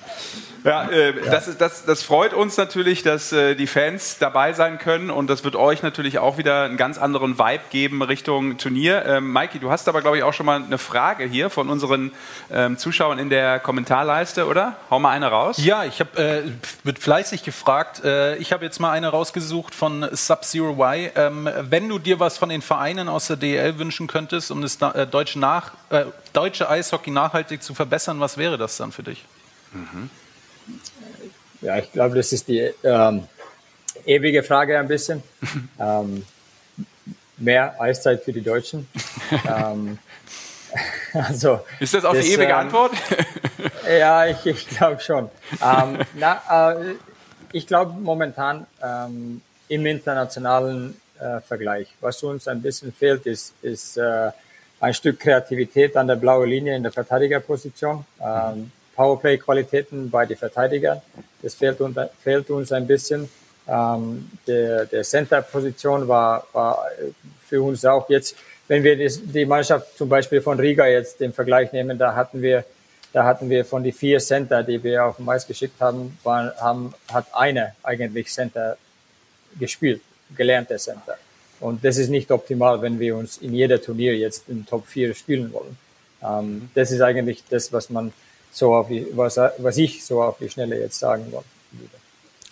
Ja, 0.66 0.90
äh, 0.90 1.14
Das, 1.30 1.48
ist, 1.48 1.62
das, 1.62 1.86
das 1.86 2.02
freut 2.02 2.34
uns 2.34 2.58
natürlich, 2.58 3.04
dass 3.04 3.32
äh, 3.32 3.54
die 3.54 3.68
Fans 3.68 4.18
dabei 4.18 4.52
sein 4.54 4.80
können 4.80 5.12
und 5.12 5.28
das 5.28 5.44
wird 5.44 5.56
euch 5.56 5.84
natürlich 5.84 6.18
auch 6.18 6.40
wieder 6.40 6.64
einen 6.64 6.76
ganz 6.76 6.98
anderen 6.98 7.38
Vibe 7.38 7.64
geben 7.70 8.02
Richtung 8.02 8.58
Turnier. 8.58 9.06
Ähm, 9.06 9.32
Maiki, 9.32 9.60
du 9.60 9.70
hast 9.70 9.88
aber, 9.88 10.02
glaube 10.02 10.18
ich, 10.18 10.24
auch 10.24 10.34
schon 10.34 10.48
mal 10.48 10.64
eine 10.64 10.80
Frage 10.80 11.26
hier 11.26 11.52
von 11.52 11.70
unseren 11.70 12.12
ähm, 12.52 12.80
Zuschauern 12.80 13.20
in 13.20 13.30
der 13.30 13.60
Kommentarleiste, 13.60 14.48
oder? 14.48 14.76
Hau 14.90 15.00
mal 15.00 15.12
eine 15.12 15.28
raus. 15.28 15.58
Ja, 15.64 15.84
ich 15.84 16.00
habe 16.00 16.20
äh, 16.20 16.42
wird 16.84 16.98
fleißig 16.98 17.44
gefragt. 17.44 18.04
Äh, 18.04 18.38
ich 18.38 18.52
habe 18.52 18.66
jetzt 18.66 18.80
mal 18.80 18.90
eine 18.90 19.10
rausgesucht 19.10 19.76
von 19.76 20.08
Sub-Zero 20.12 20.72
Y. 20.72 21.12
Ähm, 21.16 21.50
wenn 21.62 21.88
du 21.88 22.00
dir 22.00 22.20
was 22.20 22.40
von 22.40 22.50
den 22.50 22.64
Vereinen 22.64 23.08
aus 23.08 23.28
der 23.28 23.38
DEL 23.38 23.78
wünschen 23.78 24.08
könntest, 24.08 24.50
um 24.50 24.64
das 24.64 24.82
äh, 24.82 25.06
deutsche, 25.06 25.38
nach, 25.38 25.74
äh, 25.92 26.06
deutsche 26.34 26.68
Eishockey 26.68 27.12
nachhaltig 27.12 27.62
zu 27.62 27.76
verbessern, 27.76 28.20
was 28.20 28.38
wäre 28.38 28.58
das 28.58 28.78
dann 28.78 28.92
für 28.92 29.04
dich? 29.04 29.24
Ja, 31.66 31.80
ich 31.80 31.92
glaube, 31.92 32.16
das 32.16 32.32
ist 32.32 32.48
die 32.48 32.72
ähm, 32.84 33.28
ewige 34.06 34.44
Frage 34.44 34.78
ein 34.78 34.88
bisschen. 34.88 35.24
ähm, 35.80 36.24
mehr 37.38 37.82
Eiszeit 37.82 38.24
für 38.24 38.32
die 38.32 38.44
Deutschen. 38.44 38.88
ähm, 39.50 39.98
also, 41.14 41.62
Ist 41.80 41.96
das 41.96 42.06
auch 42.06 42.12
die 42.12 42.20
das, 42.20 42.28
ewige 42.28 42.52
ähm, 42.52 42.56
Antwort? 42.56 42.92
Ja, 43.90 44.28
ich, 44.28 44.46
ich 44.46 44.68
glaube 44.70 45.02
schon. 45.02 45.32
Ähm, 45.60 45.98
na, 46.14 46.74
äh, 46.74 46.96
ich 47.52 47.66
glaube 47.66 47.94
momentan 48.00 48.68
ähm, 48.84 49.42
im 49.68 49.86
internationalen 49.88 51.02
äh, 51.20 51.40
Vergleich, 51.42 51.88
was 52.00 52.22
uns 52.22 52.48
ein 52.48 52.62
bisschen 52.62 52.94
fehlt, 52.94 53.26
ist, 53.26 53.56
ist 53.64 53.98
äh, 53.98 54.30
ein 54.80 54.94
Stück 54.94 55.20
Kreativität 55.20 55.98
an 55.98 56.06
der 56.08 56.16
blauen 56.16 56.48
Linie 56.48 56.76
in 56.76 56.84
der 56.84 56.92
Verteidigerposition. 56.92 58.06
Ähm, 58.22 58.72
Powerplay-Qualitäten 58.96 60.10
bei 60.10 60.26
den 60.26 60.38
Verteidigern, 60.38 61.02
das 61.42 61.56
fehlt, 61.56 61.80
uns- 61.82 61.98
fehlt 62.24 62.50
uns 62.50 62.72
ein 62.72 62.88
bisschen. 62.88 63.30
Ähm, 63.68 64.30
der 64.46 64.86
der 64.86 65.04
Center-Position 65.04 66.08
war, 66.08 66.46
war 66.54 66.86
für 67.48 67.62
uns 67.64 67.84
auch 67.84 68.08
jetzt, 68.10 68.36
wenn 68.68 68.84
wir 68.84 68.96
die 68.96 69.46
Mannschaft 69.46 69.98
zum 69.98 70.08
Beispiel 70.08 70.42
von 70.42 70.60
Riga 70.60 70.86
jetzt 70.88 71.20
den 71.20 71.34
Vergleich 71.34 71.72
nehmen, 71.74 71.98
da 71.98 72.14
hatten 72.16 72.42
wir 72.42 72.64
da 73.12 73.24
hatten 73.24 73.50
wir 73.50 73.64
von 73.64 73.82
die 73.82 73.94
vier 73.94 74.20
Center, 74.20 74.62
die 74.62 74.84
wir 74.84 75.06
auf 75.06 75.16
dem 75.16 75.30
Eis 75.30 75.48
geschickt 75.48 75.80
haben, 75.80 76.18
waren, 76.24 76.52
haben 76.60 76.94
hat 77.12 77.26
eine 77.34 77.74
eigentlich 77.82 78.28
Center 78.28 78.78
gespielt, 79.58 80.02
gelernte 80.36 80.76
Center. 80.76 81.18
Und 81.62 81.84
das 81.86 81.98
ist 81.98 82.10
nicht 82.10 82.30
optimal, 82.30 82.82
wenn 82.82 83.00
wir 83.00 83.16
uns 83.16 83.38
in 83.38 83.54
jeder 83.54 83.82
Turnier 83.82 84.18
jetzt 84.18 84.50
in 84.50 84.66
Top 84.66 84.86
4 84.86 85.16
spielen 85.16 85.54
wollen. 85.54 85.78
Ähm, 86.22 86.70
das 86.76 86.92
ist 86.92 87.00
eigentlich 87.02 87.42
das, 87.50 87.72
was 87.72 87.90
man 87.90 88.12
so 88.56 88.74
auf 88.74 88.88
die, 88.88 89.06
was, 89.14 89.38
was 89.58 89.78
ich 89.78 90.06
so 90.06 90.24
auf 90.24 90.38
die 90.38 90.50
Schnelle 90.50 90.80
jetzt 90.80 90.98
sagen 90.98 91.26
wollte. 91.32 91.46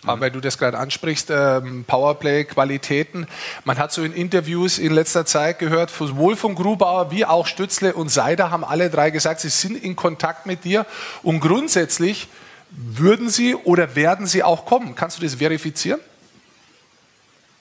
Aber 0.06 0.20
weil 0.20 0.30
du 0.30 0.40
das 0.40 0.58
gerade 0.58 0.76
ansprichst, 0.76 1.30
ähm, 1.30 1.84
Powerplay-Qualitäten. 1.86 3.26
Man 3.64 3.78
hat 3.78 3.90
so 3.90 4.02
in 4.02 4.12
Interviews 4.12 4.78
in 4.78 4.92
letzter 4.92 5.24
Zeit 5.24 5.58
gehört, 5.58 5.88
sowohl 5.88 6.36
von 6.36 6.54
Grubauer 6.54 7.10
wie 7.10 7.24
auch 7.24 7.46
Stützle 7.46 7.94
und 7.94 8.10
Seider 8.10 8.50
haben 8.50 8.64
alle 8.64 8.90
drei 8.90 9.08
gesagt, 9.08 9.40
sie 9.40 9.48
sind 9.48 9.82
in 9.82 9.96
Kontakt 9.96 10.44
mit 10.44 10.64
dir 10.64 10.84
und 11.22 11.40
grundsätzlich 11.40 12.28
würden 12.70 13.30
sie 13.30 13.54
oder 13.54 13.96
werden 13.96 14.26
sie 14.26 14.42
auch 14.42 14.66
kommen. 14.66 14.94
Kannst 14.94 15.16
du 15.16 15.22
das 15.22 15.36
verifizieren? 15.36 16.00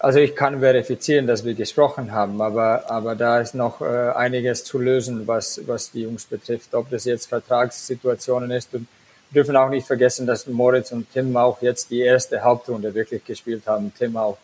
Also 0.04 0.20
ich 0.20 0.36
kann 0.36 0.60
verifizieren, 0.60 1.28
dass 1.28 1.46
wir 1.46 1.54
gesprochen 1.54 2.12
haben, 2.12 2.42
aber, 2.42 2.92
aber 2.92 3.16
da 3.16 3.39
ist 3.39 3.56
noch 3.56 3.80
äh, 3.80 4.10
einiges 4.10 4.66
zu 4.66 4.78
lösen, 4.78 5.26
was, 5.26 5.62
was 5.66 5.92
die 5.92 6.02
Jungs 6.02 6.26
betrifft. 6.26 6.76
Ob 6.76 6.89
das 6.89 7.06
jetzt 7.06 7.28
Vertragssituationen 7.28 8.52
ist 8.52 8.74
und 8.74 8.86
wir 9.32 9.42
dürfen 9.42 9.56
auch 9.56 9.70
nicht 9.70 9.88
vergessen, 9.88 10.28
dass 10.28 10.46
Moritz 10.46 10.92
und 10.92 11.08
Tim 11.13 11.38
auch 11.38 11.62
jetzt 11.62 11.89
die 11.89 12.02
erste 12.02 12.44
Hauptrunde 12.44 12.94
wirklich 12.94 13.24
gespielt 13.24 13.63
haben. 13.66 13.94
Tim 13.98 14.18
auch. 14.18 14.38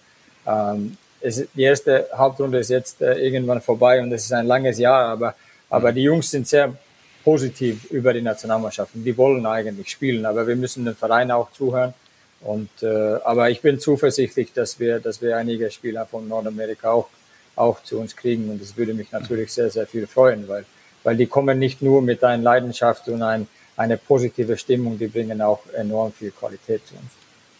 Ähm, 0.47 0.95
es, 1.19 1.45
die 1.53 1.63
erste 1.63 2.07
Hauptrunde 2.15 2.59
ist 2.59 2.69
jetzt 2.69 3.01
äh, 3.01 3.15
irgendwann 3.15 3.59
vorbei 3.59 4.01
und 4.01 4.13
es 4.13 4.23
ist 4.23 4.31
ein 4.31 4.47
langes 4.47 4.79
Jahr, 4.79 5.09
aber, 5.09 5.35
aber 5.69 5.91
die 5.91 6.03
Jungs 6.03 6.31
sind 6.31 6.47
sehr 6.47 6.73
positiv 7.21 7.91
über 7.91 8.13
die 8.13 8.21
Nationalmannschaften. 8.21 9.03
Die 9.03 9.17
wollen 9.17 9.45
eigentlich 9.45 9.89
spielen, 9.89 10.25
aber 10.25 10.47
wir 10.47 10.55
müssen 10.55 10.85
den 10.85 10.95
Verein 10.95 11.31
auch 11.31 11.51
zuhören. 11.51 11.93
Und, 12.41 12.69
äh, 12.81 12.87
aber 13.23 13.49
ich 13.49 13.61
bin 13.61 13.79
zuversichtlich, 13.79 14.53
dass 14.53 14.79
wir, 14.79 14.99
dass 14.99 15.21
wir 15.21 15.35
einige 15.37 15.69
Spieler 15.71 16.05
von 16.05 16.27
Nordamerika 16.27 16.91
auch, 16.91 17.09
auch 17.55 17.83
zu 17.83 17.99
uns 17.99 18.15
kriegen. 18.15 18.49
Und 18.49 18.61
das 18.61 18.77
würde 18.77 18.93
mich 18.93 19.11
natürlich 19.11 19.51
sehr, 19.51 19.69
sehr 19.69 19.87
viel 19.87 20.07
freuen, 20.07 20.47
weil, 20.47 20.65
weil 21.03 21.17
die 21.17 21.27
kommen 21.27 21.59
nicht 21.59 21.81
nur 21.81 22.01
mit 22.01 22.23
einer 22.23 22.41
Leidenschaft 22.41 23.07
und 23.09 23.21
ein, 23.21 23.47
eine 23.75 23.97
positive 23.97 24.57
Stimmung, 24.57 24.97
die 24.97 25.07
bringen 25.07 25.41
auch 25.41 25.61
enorm 25.73 26.13
viel 26.13 26.31
Qualität 26.31 26.85
zu 26.87 26.95
uns. 26.95 27.11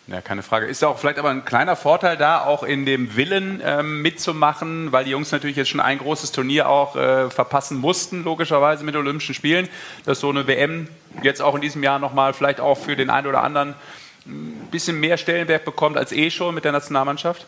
Ja, 0.07 0.21
keine 0.21 0.41
Frage. 0.41 0.65
Ist 0.65 0.83
auch 0.83 0.97
vielleicht 0.97 1.19
aber 1.19 1.29
ein 1.29 1.45
kleiner 1.45 1.75
Vorteil 1.75 2.17
da, 2.17 2.43
auch 2.43 2.63
in 2.63 2.85
dem 2.85 3.15
Willen 3.15 3.61
ähm, 3.63 4.01
mitzumachen, 4.01 4.91
weil 4.91 5.05
die 5.05 5.11
Jungs 5.11 5.31
natürlich 5.31 5.55
jetzt 5.55 5.69
schon 5.69 5.79
ein 5.79 5.99
großes 5.99 6.31
Turnier 6.31 6.67
auch 6.67 6.95
äh, 6.95 7.29
verpassen 7.29 7.77
mussten, 7.77 8.23
logischerweise 8.23 8.83
mit 8.83 8.95
Olympischen 8.95 9.35
Spielen, 9.35 9.69
dass 10.05 10.19
so 10.19 10.29
eine 10.29 10.47
WM 10.47 10.87
jetzt 11.21 11.43
auch 11.43 11.53
in 11.53 11.61
diesem 11.61 11.83
Jahr 11.83 11.99
nochmal 11.99 12.33
vielleicht 12.33 12.59
auch 12.59 12.75
für 12.75 12.95
den 12.95 13.11
einen 13.11 13.27
oder 13.27 13.43
anderen 13.43 13.75
ein 14.25 14.67
bisschen 14.71 14.99
mehr 14.99 15.17
Stellenwert 15.17 15.65
bekommt 15.65 15.97
als 15.97 16.11
eh 16.11 16.29
schon 16.29 16.55
mit 16.55 16.65
der 16.65 16.71
Nationalmannschaft? 16.71 17.45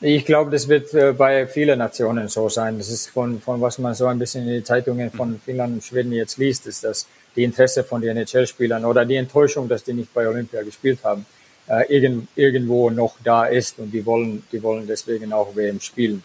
Ich 0.00 0.24
glaube, 0.24 0.50
das 0.52 0.68
wird 0.68 0.94
äh, 0.94 1.12
bei 1.12 1.46
vielen 1.48 1.78
Nationen 1.80 2.28
so 2.28 2.48
sein. 2.48 2.78
Das 2.78 2.88
ist 2.88 3.08
von, 3.08 3.40
von 3.40 3.60
was 3.60 3.78
man 3.78 3.94
so 3.94 4.06
ein 4.06 4.18
bisschen 4.18 4.44
in 4.44 4.50
den 4.50 4.64
Zeitungen 4.64 5.10
von 5.10 5.40
Finnland 5.44 5.74
und 5.74 5.84
Schweden 5.84 6.12
jetzt 6.12 6.38
liest, 6.38 6.66
ist, 6.68 6.84
dass 6.84 7.06
die 7.34 7.42
Interesse 7.42 7.82
von 7.82 8.00
den 8.00 8.16
NHL-Spielern 8.16 8.84
oder 8.84 9.04
die 9.04 9.16
Enttäuschung, 9.16 9.68
dass 9.68 9.82
die 9.82 9.94
nicht 9.94 10.14
bei 10.14 10.28
Olympia 10.28 10.62
gespielt 10.62 11.00
haben, 11.02 11.26
äh, 11.68 11.92
irgend, 11.92 12.28
irgendwo 12.36 12.90
noch 12.90 13.16
da 13.24 13.46
ist 13.46 13.78
und 13.80 13.90
die 13.90 14.06
wollen, 14.06 14.44
die 14.52 14.62
wollen 14.62 14.86
deswegen 14.86 15.32
auch 15.32 15.56
WM 15.56 15.80
spielen. 15.80 16.22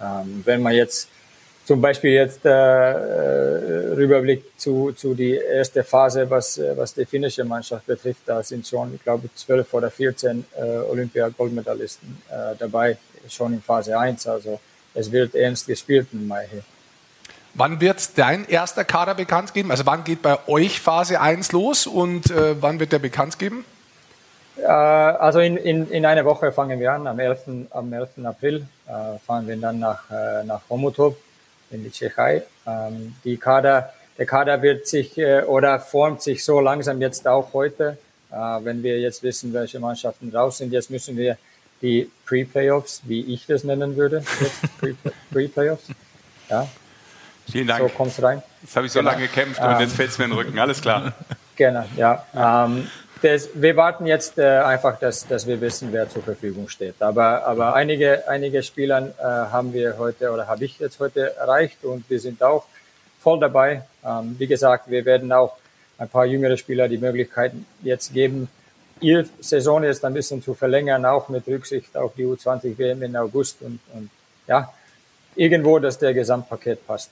Ähm, 0.00 0.42
wenn 0.44 0.60
man 0.60 0.74
jetzt 0.74 1.08
zum 1.66 1.80
Beispiel 1.80 2.12
jetzt 2.12 2.46
äh, 2.46 2.48
äh, 2.48 3.94
rüberblickt 3.94 4.60
zu, 4.60 4.92
zu 4.92 5.14
die 5.14 5.34
erste 5.34 5.82
Phase, 5.82 6.30
was, 6.30 6.58
äh, 6.58 6.76
was 6.76 6.94
die 6.94 7.04
finnische 7.04 7.44
Mannschaft 7.44 7.86
betrifft, 7.86 8.20
da 8.24 8.40
sind 8.40 8.64
schon, 8.64 8.94
ich 8.94 9.02
glaube, 9.02 9.28
12 9.34 9.74
oder 9.74 9.90
14 9.90 10.44
äh, 10.56 10.62
Olympia-Goldmedaillisten 10.62 12.22
äh, 12.30 12.54
dabei, 12.56 12.96
schon 13.28 13.54
in 13.54 13.62
Phase 13.62 13.98
1. 13.98 14.28
Also 14.28 14.60
es 14.94 15.10
wird 15.10 15.34
ernst 15.34 15.66
gespielt 15.66 16.06
im 16.12 16.28
Mai 16.28 16.46
hier. 16.48 16.62
Wann 17.54 17.80
wird 17.80 18.16
dein 18.16 18.48
erster 18.48 18.84
Kader 18.84 19.16
bekannt 19.16 19.52
geben? 19.52 19.72
Also 19.72 19.84
wann 19.86 20.04
geht 20.04 20.22
bei 20.22 20.38
euch 20.46 20.80
Phase 20.80 21.20
1 21.20 21.50
los 21.50 21.88
und 21.88 22.30
äh, 22.30 22.62
wann 22.62 22.78
wird 22.78 22.92
der 22.92 23.00
bekannt 23.00 23.40
geben? 23.40 23.64
Äh, 24.56 24.66
also 24.66 25.40
in, 25.40 25.56
in, 25.56 25.90
in 25.90 26.06
einer 26.06 26.24
Woche 26.24 26.52
fangen 26.52 26.78
wir 26.78 26.92
an, 26.92 27.08
am 27.08 27.18
11. 27.18 27.40
Am 27.70 27.92
11. 27.92 28.24
April 28.24 28.66
fahren 29.26 29.48
wir 29.48 29.56
dann 29.56 29.80
nach, 29.80 30.04
nach 30.44 30.60
Homotov 30.70 31.16
in 31.70 31.84
die 31.84 31.90
Tschechei. 31.90 32.42
Ähm, 32.66 33.14
die 33.24 33.36
Kader, 33.36 33.92
der 34.18 34.26
Kader 34.26 34.60
wird 34.62 34.86
sich 34.86 35.16
äh, 35.18 35.42
oder 35.42 35.78
formt 35.80 36.22
sich 36.22 36.44
so 36.44 36.60
langsam 36.60 37.00
jetzt 37.00 37.26
auch 37.26 37.52
heute, 37.52 37.98
äh, 38.30 38.34
wenn 38.36 38.82
wir 38.82 38.98
jetzt 39.00 39.22
wissen, 39.22 39.52
welche 39.52 39.78
Mannschaften 39.80 40.34
raus 40.34 40.58
sind. 40.58 40.72
Jetzt 40.72 40.90
müssen 40.90 41.16
wir 41.16 41.36
die 41.82 42.10
Pre-Playoffs, 42.24 43.02
wie 43.04 43.20
ich 43.34 43.46
das 43.46 43.62
nennen 43.64 43.96
würde, 43.96 44.22
Pre-Playoffs. 45.32 45.84
Ja, 46.48 46.66
Vielen 47.50 47.66
Dank. 47.66 47.80
so 47.80 47.88
kommt's 47.88 48.20
rein. 48.22 48.42
Jetzt 48.62 48.74
habe 48.76 48.86
ich 48.86 48.92
so 48.92 48.98
Genau. 49.00 49.10
lange 49.12 49.22
gekämpft 49.26 49.60
und 49.60 49.70
Ähm, 49.70 49.80
jetzt 49.80 49.94
fällt 49.94 50.10
es 50.10 50.18
mir 50.18 50.24
in 50.24 50.30
den 50.30 50.38
Rücken. 50.38 50.58
Alles 50.58 50.80
klar. 50.80 51.12
Genau, 51.56 51.84
ja. 51.96 52.24
Ähm, 52.34 52.88
das, 53.22 53.48
wir 53.54 53.76
warten 53.76 54.06
jetzt 54.06 54.38
äh, 54.38 54.58
einfach, 54.58 54.98
dass, 54.98 55.26
dass 55.26 55.46
wir 55.46 55.60
wissen, 55.60 55.88
wer 55.92 56.08
zur 56.08 56.22
Verfügung 56.22 56.68
steht. 56.68 57.00
Aber, 57.00 57.46
aber 57.46 57.74
einige, 57.74 58.28
einige 58.28 58.62
Spieler 58.62 59.14
äh, 59.18 59.22
haben 59.22 59.72
wir 59.72 59.96
heute 59.98 60.30
oder 60.30 60.46
habe 60.46 60.64
ich 60.64 60.78
jetzt 60.78 61.00
heute 61.00 61.36
erreicht 61.36 61.84
und 61.84 62.08
wir 62.10 62.20
sind 62.20 62.42
auch 62.42 62.66
voll 63.20 63.40
dabei. 63.40 63.82
Ähm, 64.04 64.36
wie 64.38 64.46
gesagt, 64.46 64.90
wir 64.90 65.04
werden 65.04 65.32
auch 65.32 65.56
ein 65.98 66.08
paar 66.08 66.26
jüngere 66.26 66.56
Spieler 66.56 66.88
die 66.88 66.98
Möglichkeit 66.98 67.52
jetzt 67.82 68.12
geben, 68.12 68.48
ihre 69.00 69.26
Saison 69.40 69.82
jetzt 69.82 70.04
ein 70.04 70.14
bisschen 70.14 70.42
zu 70.42 70.54
verlängern, 70.54 71.04
auch 71.04 71.28
mit 71.28 71.46
Rücksicht 71.46 71.96
auf 71.96 72.12
die 72.14 72.24
U20 72.24 72.78
WM 72.78 73.02
im 73.02 73.16
August 73.16 73.62
und, 73.62 73.80
und 73.94 74.10
ja, 74.46 74.72
irgendwo, 75.34 75.78
dass 75.78 75.98
der 75.98 76.14
Gesamtpaket 76.14 76.86
passt. 76.86 77.10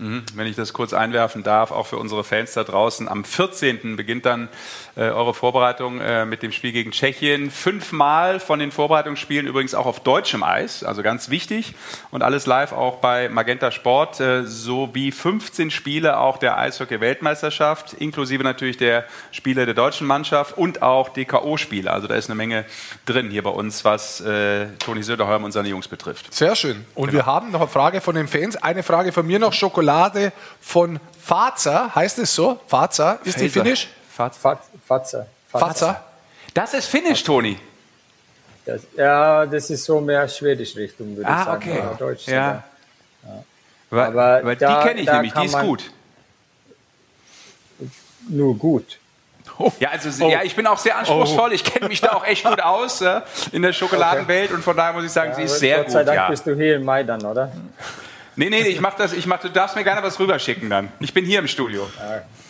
Mhm. 0.00 0.22
Wenn 0.34 0.46
ich 0.46 0.56
das 0.56 0.72
kurz 0.72 0.94
einwerfen 0.94 1.42
darf, 1.42 1.70
auch 1.72 1.86
für 1.86 1.98
unsere 1.98 2.24
Fans 2.24 2.54
da 2.54 2.64
draußen. 2.64 3.06
Am 3.06 3.22
14. 3.22 3.96
beginnt 3.96 4.24
dann 4.24 4.48
äh, 4.96 5.02
eure 5.02 5.34
Vorbereitung 5.34 6.00
äh, 6.00 6.24
mit 6.24 6.42
dem 6.42 6.52
Spiel 6.52 6.72
gegen 6.72 6.90
Tschechien. 6.90 7.50
Fünfmal 7.50 8.40
von 8.40 8.58
den 8.58 8.72
Vorbereitungsspielen 8.72 9.46
übrigens 9.46 9.74
auch 9.74 9.84
auf 9.84 10.00
deutschem 10.00 10.42
Eis, 10.42 10.84
also 10.84 11.02
ganz 11.02 11.28
wichtig. 11.28 11.74
Und 12.10 12.22
alles 12.22 12.46
live 12.46 12.72
auch 12.72 12.96
bei 12.96 13.28
Magenta 13.28 13.70
Sport, 13.70 14.20
äh, 14.20 14.44
sowie 14.44 15.12
15 15.12 15.70
Spiele 15.70 16.18
auch 16.18 16.38
der 16.38 16.56
Eishockey-Weltmeisterschaft, 16.56 17.92
inklusive 17.92 18.42
natürlich 18.42 18.78
der 18.78 19.04
Spiele 19.32 19.66
der 19.66 19.74
deutschen 19.74 20.06
Mannschaft 20.06 20.56
und 20.56 20.80
auch 20.80 21.10
DKO-Spiele. 21.10 21.92
Also 21.92 22.06
da 22.06 22.14
ist 22.14 22.30
eine 22.30 22.36
Menge 22.36 22.64
drin 23.04 23.28
hier 23.28 23.42
bei 23.42 23.50
uns, 23.50 23.84
was 23.84 24.22
äh, 24.22 24.66
Toni 24.78 25.02
Söderholm 25.02 25.44
und 25.44 25.52
seine 25.52 25.68
Jungs 25.68 25.88
betrifft. 25.88 26.32
Sehr 26.32 26.56
schön. 26.56 26.86
Und 26.94 27.10
genau. 27.10 27.18
wir 27.18 27.26
haben 27.26 27.50
noch 27.50 27.60
eine 27.60 27.68
Frage 27.68 28.00
von 28.00 28.14
den 28.14 28.28
Fans. 28.28 28.56
Eine 28.56 28.82
Frage 28.82 29.12
von 29.12 29.26
mir 29.26 29.38
noch, 29.38 29.52
Schokolade. 29.52 29.89
Schokolade 29.90 30.32
von 30.60 31.00
Fazer, 31.22 31.94
heißt 31.94 32.18
es 32.18 32.34
so? 32.34 32.60
Fazer, 32.66 33.18
ist 33.24 33.34
Faser. 33.34 33.44
die 33.44 33.48
finnisch? 33.50 33.88
Fazer. 34.08 34.58
Fazer. 34.86 35.26
Fazer. 35.48 36.04
Das 36.54 36.74
ist 36.74 36.86
finnisch, 36.86 37.22
Toni. 37.22 37.58
Das, 38.64 38.82
ja, 38.96 39.46
das 39.46 39.70
ist 39.70 39.84
so 39.84 40.00
mehr 40.00 40.28
schwedisch 40.28 40.76
Richtung, 40.76 41.16
würde 41.16 41.28
ah, 41.28 41.40
ich 41.40 41.44
sagen. 41.44 41.70
Okay. 41.70 41.96
Deutsch. 41.98 42.26
Ja. 42.26 42.62
ja. 43.24 43.44
Aber 43.90 44.44
weil 44.44 44.56
da, 44.56 44.82
die 44.82 44.88
kenne 44.88 45.00
ich 45.00 45.10
nämlich, 45.10 45.32
die 45.32 45.46
ist 45.46 45.58
gut. 45.58 45.90
Nur 48.28 48.56
gut. 48.56 48.98
Oh. 49.58 49.72
Ja, 49.80 49.90
also 49.90 50.24
oh. 50.24 50.28
ja, 50.30 50.42
ich 50.42 50.54
bin 50.54 50.66
auch 50.66 50.78
sehr 50.78 50.96
anspruchsvoll. 50.96 51.50
Oh. 51.50 51.54
Ich 51.54 51.64
kenne 51.64 51.88
mich 51.88 52.00
da 52.00 52.12
auch 52.12 52.24
echt 52.24 52.44
gut 52.44 52.60
aus 52.60 53.00
äh, 53.00 53.20
in 53.52 53.62
der 53.62 53.72
Schokoladenwelt 53.72 54.46
okay. 54.46 54.54
und 54.54 54.62
von 54.62 54.76
daher 54.76 54.92
muss 54.92 55.04
ich 55.04 55.10
sagen, 55.10 55.30
ja, 55.30 55.36
sie 55.36 55.42
ist 55.42 55.58
sehr 55.58 55.78
Gott 55.78 55.86
gut. 55.86 55.94
Gott 55.94 56.00
sei 56.00 56.04
Dank 56.04 56.16
ja. 56.16 56.28
bist 56.28 56.46
du 56.46 56.54
hier 56.54 56.76
in 56.76 56.84
Maidan, 56.84 57.24
oder? 57.24 57.50
Nee, 58.36 58.50
nee, 58.50 58.62
ich 58.62 58.80
mach 58.80 58.94
das, 58.94 59.12
ich 59.12 59.26
mach, 59.26 59.40
du 59.40 59.50
darfst 59.50 59.76
mir 59.76 59.84
gerne 59.84 60.02
was 60.02 60.18
rüberschicken 60.18 60.70
dann. 60.70 60.92
Ich 61.00 61.12
bin 61.12 61.24
hier 61.24 61.40
im 61.40 61.48
Studio. 61.48 61.88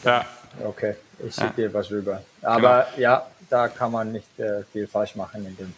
Ja. 0.04 0.24
Okay, 0.64 0.94
ich 1.26 1.34
schicke 1.34 1.52
dir 1.56 1.74
was 1.74 1.90
rüber. 1.90 2.22
Aber 2.42 2.86
genau. 2.94 3.02
ja, 3.02 3.26
da 3.48 3.68
kann 3.68 3.92
man 3.92 4.12
nicht 4.12 4.38
äh, 4.38 4.62
viel 4.72 4.86
falsch 4.86 5.16
machen 5.16 5.44
dem, 5.58 5.74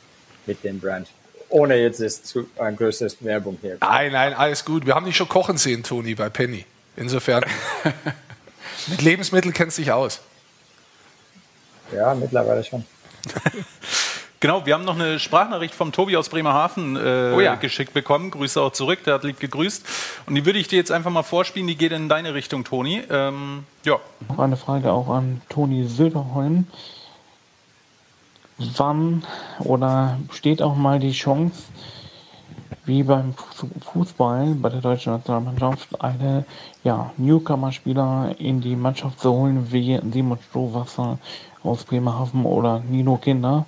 mit 0.46 0.62
dem 0.64 0.80
Brand. 0.80 1.08
Ohne 1.48 1.76
jetzt 1.76 2.00
ist 2.00 2.26
zu, 2.26 2.48
ein 2.58 2.76
größeres 2.76 3.22
Werbung 3.24 3.58
hier. 3.60 3.76
Nein, 3.80 4.12
nein, 4.12 4.32
alles 4.32 4.64
gut. 4.64 4.86
Wir 4.86 4.94
haben 4.94 5.04
dich 5.04 5.16
schon 5.16 5.28
kochen 5.28 5.58
sehen, 5.58 5.82
Toni, 5.82 6.14
bei 6.14 6.30
Penny. 6.30 6.64
Insofern, 6.96 7.44
mit 8.88 9.02
Lebensmitteln 9.02 9.52
kennst 9.52 9.78
du 9.78 9.82
dich 9.82 9.92
aus. 9.92 10.20
Ja, 11.94 12.14
mittlerweile 12.14 12.64
schon. 12.64 12.84
Genau, 14.42 14.66
wir 14.66 14.74
haben 14.74 14.84
noch 14.84 14.96
eine 14.96 15.20
Sprachnachricht 15.20 15.72
vom 15.72 15.92
Tobi 15.92 16.16
aus 16.16 16.28
Bremerhaven 16.28 16.96
äh, 16.96 17.32
oh 17.32 17.38
ja. 17.38 17.54
geschickt 17.54 17.94
bekommen. 17.94 18.32
Grüße 18.32 18.60
auch 18.60 18.72
zurück, 18.72 19.04
der 19.04 19.14
hat 19.14 19.22
lieb 19.22 19.38
gegrüßt. 19.38 19.86
Und 20.26 20.34
die 20.34 20.44
würde 20.44 20.58
ich 20.58 20.66
dir 20.66 20.78
jetzt 20.78 20.90
einfach 20.90 21.12
mal 21.12 21.22
vorspielen, 21.22 21.68
die 21.68 21.76
geht 21.76 21.92
in 21.92 22.08
deine 22.08 22.34
Richtung, 22.34 22.64
Toni. 22.64 23.04
Ähm, 23.08 23.62
ja. 23.84 24.00
Noch 24.28 24.40
eine 24.40 24.56
Frage 24.56 24.90
auch 24.90 25.08
an 25.10 25.42
Toni 25.48 25.84
Söderholm. 25.86 26.66
Wann 28.58 29.22
oder 29.60 30.18
besteht 30.26 30.60
auch 30.60 30.74
mal 30.74 30.98
die 30.98 31.12
Chance, 31.12 31.62
wie 32.84 33.04
beim 33.04 33.34
Fußball 33.92 34.56
bei 34.56 34.70
der 34.70 34.80
deutschen 34.80 35.12
Nationalmannschaft 35.12 36.02
eine 36.02 36.46
ja, 36.82 37.12
Newcomer-Spieler 37.16 38.34
in 38.38 38.60
die 38.60 38.74
Mannschaft 38.74 39.20
zu 39.20 39.32
holen, 39.32 39.70
wie 39.70 40.00
Simon 40.12 40.38
Strohwasser 40.50 41.20
aus 41.62 41.84
Bremerhaven 41.84 42.44
oder 42.44 42.80
Nino 42.80 43.18
Kinder? 43.18 43.66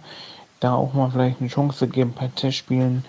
Da 0.60 0.74
auch 0.74 0.94
mal 0.94 1.10
vielleicht 1.10 1.40
eine 1.40 1.48
Chance 1.48 1.88
geben, 1.88 2.14
bei 2.18 2.30
Testspielen 2.34 3.04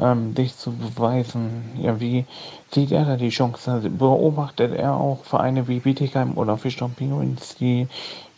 ähm, 0.00 0.34
dich 0.34 0.56
zu 0.56 0.72
beweisen. 0.72 1.78
Ja, 1.80 2.00
wie 2.00 2.24
sieht 2.72 2.92
er 2.92 3.04
da 3.04 3.16
die 3.16 3.30
Chance? 3.30 3.80
Beobachtet 3.90 4.76
er 4.76 4.94
auch 4.94 5.24
Vereine 5.24 5.68
wie 5.68 5.80
Bietigheim 5.80 6.36
oder 6.36 6.56
Fischtown 6.56 6.94
Penguins, 6.94 7.56
die 7.56 7.88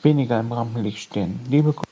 weniger 0.03 0.41
im 0.41 0.53
Rampenlicht 0.53 0.99
stehen? 0.99 1.41
Liebe 1.49 1.73
Grüße. 1.73 1.87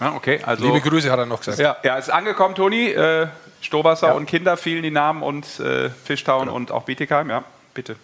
Ja, 0.00 0.14
okay, 0.14 0.40
also, 0.44 0.66
Liebe 0.66 0.80
Grüße 0.80 1.10
hat 1.10 1.18
er 1.18 1.26
noch 1.26 1.38
gesagt. 1.38 1.58
Ja, 1.58 1.76
ja 1.82 1.96
ist 1.96 2.10
angekommen, 2.10 2.54
Toni. 2.54 2.88
Äh, 2.90 3.28
Stohwasser 3.62 4.08
ja. 4.08 4.12
und 4.12 4.26
Kinder 4.26 4.56
fielen 4.56 4.82
die 4.82 4.90
Namen 4.90 5.22
und 5.22 5.58
äh, 5.58 5.88
Fischtown 5.88 6.46
genau. 6.46 6.54
und 6.54 6.70
auch 6.70 6.82
Bietigheim. 6.82 7.30
Ja, 7.30 7.44
bitte. 7.72 7.96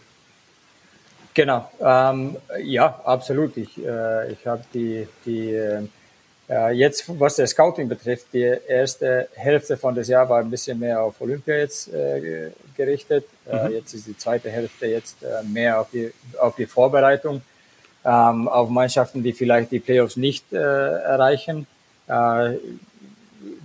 Genau, 1.35 1.71
ähm, 1.81 2.37
ja, 2.63 3.01
absolut. 3.05 3.57
Ich, 3.57 3.79
äh, 3.79 4.33
ich 4.33 4.47
habe 4.47 4.63
die, 4.75 5.09
die 5.25 5.51
äh, 5.51 5.83
jetzt, 6.73 7.05
was 7.21 7.37
der 7.37 7.47
Scouting 7.47 7.89
betrifft, 7.89 8.27
die 8.33 8.57
erste 8.67 9.29
Hälfte 9.35 9.77
von 9.77 9.95
das 9.95 10.09
Jahr 10.09 10.29
war 10.29 10.41
ein 10.41 10.51
bisschen 10.51 10.79
mehr 10.79 11.01
auf 11.01 11.21
Olympia 11.21 11.57
jetzt 11.57 11.93
äh, 11.93 12.51
gerichtet. 12.77 13.25
Äh, 13.49 13.69
mhm. 13.69 13.75
jetzt 13.75 13.95
ist 13.95 14.07
die 14.07 14.17
zweite 14.17 14.51
Hälfte 14.51 14.87
jetzt 14.87 15.23
äh, 15.23 15.43
mehr 15.45 15.81
auf 15.81 15.89
die, 15.93 16.13
auf 16.39 16.57
die 16.57 16.67
Vorbereitung, 16.67 17.43
ähm, 18.05 18.49
auf 18.49 18.69
Mannschaften, 18.69 19.23
die 19.23 19.33
vielleicht 19.33 19.71
die 19.71 19.81
Playoffs 19.81 20.17
nicht 20.17 20.53
äh, 20.53 20.57
erreichen. 20.57 21.67
Äh, 22.09 22.57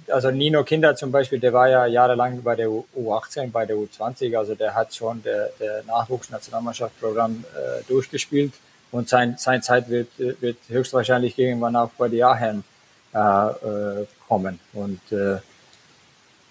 also 0.10 0.32
Nino 0.32 0.64
Kinder 0.64 0.96
zum 0.96 1.12
Beispiel, 1.12 1.40
der 1.40 1.54
war 1.54 1.70
ja 1.70 1.86
jahrelang 1.86 2.42
bei 2.42 2.56
der 2.56 2.68
U18, 2.68 3.52
bei 3.52 3.66
der 3.66 3.76
U20, 3.76 4.38
also 4.38 4.56
der 4.56 4.74
hat 4.74 4.94
schon 4.96 5.22
der, 5.24 5.50
der 5.60 5.84
Nachwuchsnationalmannschaftsprogramm 5.84 7.44
äh, 7.54 7.84
durchgespielt 7.88 8.54
und 8.92 9.10
sein, 9.10 9.36
sein 9.38 9.62
Zeit 9.62 9.90
wird, 9.90 10.08
wird 10.18 10.58
höchstwahrscheinlich 10.70 11.38
irgendwann 11.38 11.76
auch 11.76 11.90
bei 11.98 12.08
den 12.08 12.24
Aherren 12.24 12.64
äh, 13.22 14.06
kommen. 14.28 14.60
Und 14.74 15.00
äh, 15.12 15.38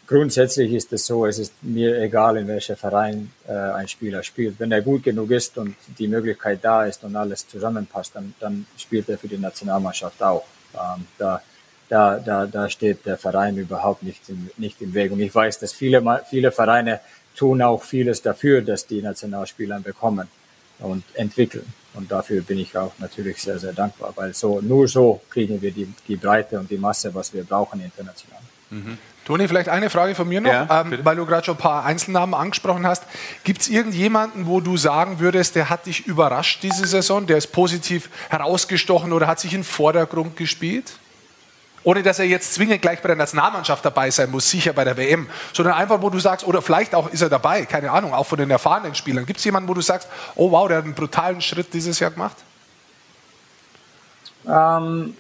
grundsätzlich 0.06 0.72
ist 0.72 0.92
es 0.92 1.06
so, 1.06 1.26
es 1.26 1.38
ist 1.38 1.52
mir 1.62 2.00
egal, 2.00 2.36
in 2.36 2.48
welcher 2.48 2.76
Verein 2.76 3.32
äh, 3.48 3.52
ein 3.52 3.88
Spieler 3.88 4.22
spielt. 4.22 4.58
Wenn 4.58 4.72
er 4.72 4.82
gut 4.82 5.02
genug 5.02 5.30
ist 5.30 5.58
und 5.58 5.76
die 5.98 6.08
Möglichkeit 6.08 6.60
da 6.62 6.84
ist 6.84 7.04
und 7.04 7.16
alles 7.16 7.46
zusammenpasst, 7.46 8.14
dann, 8.14 8.34
dann 8.40 8.66
spielt 8.76 9.08
er 9.08 9.18
für 9.18 9.28
die 9.28 9.38
Nationalmannschaft 9.38 10.22
auch. 10.22 10.44
Ähm, 10.74 11.06
da, 11.18 11.42
da, 11.88 12.18
da, 12.18 12.46
da 12.46 12.68
steht 12.68 13.06
der 13.06 13.16
Verein 13.16 13.56
überhaupt 13.56 14.02
nicht 14.02 14.28
im, 14.28 14.50
nicht 14.56 14.80
im 14.82 14.94
Weg. 14.94 15.12
Und 15.12 15.20
ich 15.20 15.34
weiß, 15.34 15.58
dass 15.58 15.72
viele, 15.72 16.02
viele 16.28 16.52
Vereine 16.52 17.00
tun 17.36 17.62
auch 17.62 17.82
vieles 17.82 18.22
dafür, 18.22 18.62
dass 18.62 18.86
die 18.86 19.02
Nationalspieler 19.02 19.80
bekommen 19.80 20.28
und 20.78 21.04
entwickeln. 21.14 21.66
Und 21.96 22.10
dafür 22.10 22.42
bin 22.42 22.58
ich 22.58 22.76
auch 22.76 22.92
natürlich 22.98 23.42
sehr, 23.42 23.58
sehr 23.58 23.72
dankbar, 23.72 24.12
weil 24.16 24.34
so, 24.34 24.60
nur 24.60 24.86
so 24.86 25.20
kriegen 25.30 25.60
wir 25.60 25.72
die, 25.72 25.92
die 26.06 26.16
Breite 26.16 26.58
und 26.58 26.70
die 26.70 26.78
Masse, 26.78 27.14
was 27.14 27.32
wir 27.32 27.44
brauchen 27.44 27.80
international. 27.80 28.40
Mhm. 28.70 28.98
Toni, 29.24 29.48
vielleicht 29.48 29.68
eine 29.68 29.90
Frage 29.90 30.14
von 30.14 30.28
mir 30.28 30.40
noch, 30.40 30.52
ja, 30.52 30.82
ähm, 30.82 31.00
weil 31.02 31.16
du 31.16 31.26
gerade 31.26 31.44
schon 31.44 31.56
ein 31.56 31.60
paar 31.60 31.84
Einzelnamen 31.84 32.34
angesprochen 32.34 32.86
hast. 32.86 33.02
Gibt 33.42 33.62
es 33.62 33.68
irgendjemanden, 33.68 34.46
wo 34.46 34.60
du 34.60 34.76
sagen 34.76 35.18
würdest, 35.18 35.56
der 35.56 35.68
hat 35.68 35.86
dich 35.86 36.06
überrascht 36.06 36.62
diese 36.62 36.86
Saison, 36.86 37.26
der 37.26 37.38
ist 37.38 37.48
positiv 37.48 38.08
herausgestochen 38.28 39.12
oder 39.12 39.26
hat 39.26 39.40
sich 39.40 39.52
in 39.52 39.60
den 39.60 39.64
Vordergrund 39.64 40.36
gespielt? 40.36 40.98
Ohne 41.86 42.02
dass 42.02 42.18
er 42.18 42.24
jetzt 42.24 42.52
zwingend 42.52 42.82
gleich 42.82 43.00
bei 43.00 43.06
der 43.06 43.16
Nationalmannschaft 43.16 43.84
dabei 43.84 44.10
sein 44.10 44.28
muss, 44.28 44.50
sicher 44.50 44.72
bei 44.72 44.82
der 44.82 44.96
WM, 44.96 45.28
sondern 45.52 45.74
einfach, 45.74 46.02
wo 46.02 46.10
du 46.10 46.18
sagst, 46.18 46.44
oder 46.44 46.60
vielleicht 46.60 46.96
auch 46.96 47.08
ist 47.12 47.22
er 47.22 47.28
dabei, 47.28 47.64
keine 47.64 47.92
Ahnung, 47.92 48.12
auch 48.12 48.26
von 48.26 48.38
den 48.38 48.50
erfahrenen 48.50 48.96
Spielern. 48.96 49.24
Gibt 49.24 49.38
es 49.38 49.44
jemanden, 49.44 49.68
wo 49.68 49.74
du 49.74 49.80
sagst, 49.80 50.08
oh 50.34 50.50
wow, 50.50 50.66
der 50.66 50.78
hat 50.78 50.84
einen 50.84 50.94
brutalen 50.94 51.40
Schritt 51.40 51.72
dieses 51.72 52.00
Jahr 52.00 52.10
gemacht? 52.10 52.38
Ähm, 54.48 55.16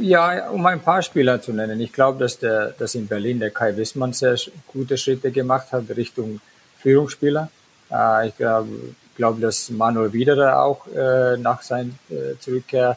ja, 0.00 0.48
um 0.50 0.64
ein 0.64 0.78
paar 0.78 1.02
Spieler 1.02 1.42
zu 1.42 1.52
nennen. 1.52 1.80
Ich 1.80 1.92
glaube, 1.92 2.20
dass, 2.20 2.38
dass 2.38 2.94
in 2.94 3.08
Berlin 3.08 3.40
der 3.40 3.50
Kai 3.50 3.76
Wissmann 3.76 4.12
sehr 4.12 4.36
gute 4.68 4.96
Schritte 4.96 5.32
gemacht 5.32 5.72
hat 5.72 5.84
Richtung 5.96 6.40
Führungsspieler. 6.78 7.50
Äh, 7.90 8.28
ich 8.28 8.36
glaube, 8.36 8.68
glaub, 9.16 9.40
dass 9.40 9.70
Manuel 9.70 10.12
Wiederer 10.12 10.62
auch 10.62 10.86
äh, 10.86 11.36
nach 11.36 11.62
seiner 11.62 11.90
äh, 12.10 12.38
Zurückkehr 12.38 12.96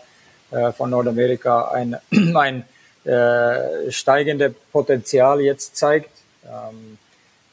von 0.76 0.90
Nordamerika 0.90 1.72
ein, 1.72 1.98
ein 2.36 2.64
äh, 3.08 3.92
steigende 3.92 4.54
Potenzial 4.72 5.40
jetzt 5.42 5.78
zeigt. 5.78 6.12
Ähm, 6.46 6.98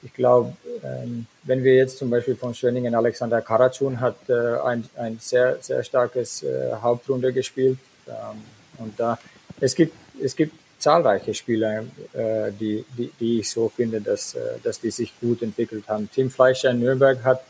ich 0.02 0.12
glaube, 0.12 0.52
ähm, 0.82 1.26
wenn 1.44 1.62
wir 1.62 1.76
jetzt 1.76 1.98
zum 1.98 2.10
Beispiel 2.10 2.36
von 2.36 2.54
Schwenningen 2.54 2.94
Alexander 2.94 3.40
Karacun 3.40 4.00
hat 4.00 4.16
äh, 4.28 4.58
ein, 4.64 4.88
ein 4.96 5.18
sehr, 5.20 5.58
sehr 5.60 5.82
starkes 5.82 6.42
äh, 6.42 6.72
Hauptrunde 6.82 7.32
gespielt. 7.32 7.78
Ähm, 8.08 8.42
und 8.78 8.98
da, 8.98 9.18
es 9.60 9.74
gibt, 9.74 9.94
es 10.20 10.36
gibt 10.36 10.54
zahlreiche 10.78 11.32
Spieler, 11.32 11.84
äh, 12.12 12.50
die, 12.52 12.84
die, 12.98 13.10
die 13.18 13.40
ich 13.40 13.50
so 13.50 13.68
finde, 13.68 14.00
dass, 14.00 14.34
äh, 14.34 14.58
dass 14.62 14.80
die 14.80 14.90
sich 14.90 15.12
gut 15.20 15.40
entwickelt 15.42 15.84
haben. 15.88 16.10
Tim 16.12 16.30
Fleischer 16.30 16.70
in 16.70 16.80
Nürnberg 16.80 17.22
hat, 17.24 17.42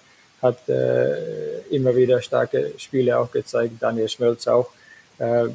hat 0.43 0.69
äh, 0.69 1.61
immer 1.71 1.97
wieder 1.97 2.21
starke 2.21 2.73
Spiele 2.77 3.19
auch 3.19 3.33
gezeigt, 3.33 3.75
Daniel 3.81 4.09
Schmölz 4.09 4.47
auch 4.47 4.69
äh, 5.19 5.47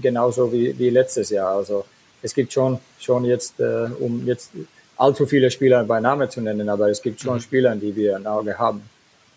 genauso 0.00 0.52
wie, 0.52 0.78
wie 0.78 0.90
letztes 0.90 1.30
Jahr. 1.30 1.56
Also 1.56 1.84
es 2.22 2.34
gibt 2.34 2.52
schon, 2.52 2.78
schon 2.98 3.24
jetzt, 3.24 3.60
äh, 3.60 3.88
um 4.00 4.26
jetzt 4.26 4.52
allzu 4.96 5.26
viele 5.26 5.50
Spieler 5.50 5.84
bei 5.84 6.00
Name 6.00 6.28
zu 6.28 6.40
nennen, 6.40 6.68
aber 6.68 6.88
es 6.88 7.02
gibt 7.02 7.20
schon 7.20 7.34
mhm. 7.34 7.40
Spieler, 7.40 7.76
die 7.76 7.94
wir 7.94 8.16
im 8.16 8.26
Auge 8.26 8.58
haben. 8.58 8.82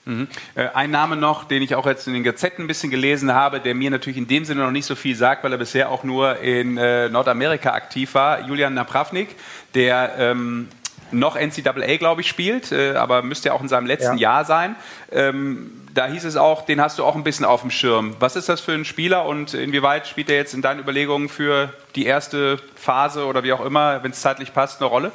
Mhm. 0.06 0.28
Äh, 0.56 0.70
ein 0.74 0.92
Name 0.92 1.16
noch, 1.16 1.44
den 1.44 1.62
ich 1.62 1.76
auch 1.76 1.86
jetzt 1.86 2.08
in 2.08 2.14
den 2.14 2.24
Gazetten 2.24 2.64
ein 2.64 2.68
bisschen 2.68 2.90
gelesen 2.90 3.34
habe, 3.34 3.60
der 3.60 3.76
mir 3.76 3.92
natürlich 3.92 4.18
in 4.18 4.28
dem 4.28 4.46
Sinne 4.46 4.62
noch 4.62 4.72
nicht 4.72 4.86
so 4.86 4.96
viel 4.96 5.16
sagt, 5.16 5.44
weil 5.44 5.52
er 5.52 5.58
bisher 5.58 5.90
auch 5.90 6.04
nur 6.04 6.40
in 6.40 6.78
äh, 6.78 7.10
Nordamerika 7.10 7.74
aktiv 7.74 8.16
war. 8.16 8.48
Julian 8.48 8.74
Napravnik, 8.74 9.36
der 9.76 10.14
ähm, 10.18 10.68
noch 11.12 11.36
NCAA, 11.36 11.98
glaube 11.98 12.22
ich, 12.22 12.28
spielt, 12.28 12.72
äh, 12.72 12.96
aber 12.96 13.22
müsste 13.22 13.50
ja 13.50 13.54
auch 13.54 13.62
in 13.62 13.68
seinem 13.68 13.88
letzten 13.88 14.18
ja. 14.18 14.34
Jahr 14.34 14.46
sein. 14.46 14.76
Ähm, 15.12 15.72
da 15.94 16.08
hieß 16.08 16.24
es 16.24 16.36
auch, 16.38 16.66
den 16.66 16.82
hast 16.82 17.00
du 17.00 17.04
auch 17.04 17.16
ein 17.16 17.24
bisschen 17.24 17.46
auf 17.46 17.62
dem 17.62 17.72
Schirm. 17.72 18.16
Was 18.20 18.36
ist 18.36 18.50
das 18.50 18.62
für 18.62 18.74
ein 18.74 18.86
Spieler 18.86 19.26
und 19.26 19.54
inwieweit 19.54 20.08
spielt 20.08 20.30
er 20.30 20.38
jetzt 20.38 20.54
in 20.54 20.62
deinen 20.62 20.80
Überlegungen 20.80 21.30
für 21.30 21.74
die 21.96 22.06
erste 22.06 22.58
Phase 22.76 23.26
oder 23.26 23.44
wie 23.44 23.54
auch 23.54 23.66
immer, 23.66 24.04
wenn 24.04 24.12
es 24.12 24.22
zeitlich 24.22 24.54
passt, 24.54 24.82
eine 24.82 24.90
Rolle? 24.90 25.12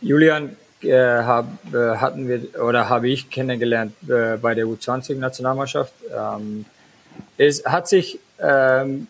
Julian 0.00 0.56
äh, 0.82 0.92
hab, 0.92 1.46
äh, 1.74 1.96
hatten 1.96 2.28
wir 2.28 2.62
oder 2.62 2.88
habe 2.88 3.08
ich 3.08 3.30
kennengelernt 3.30 3.94
äh, 4.08 4.36
bei 4.36 4.54
der 4.54 4.66
U20-Nationalmannschaft. 4.66 5.92
Ähm, 6.16 6.64
es 7.36 7.64
hat 7.64 7.88
sich, 7.88 8.20
ähm, 8.40 9.08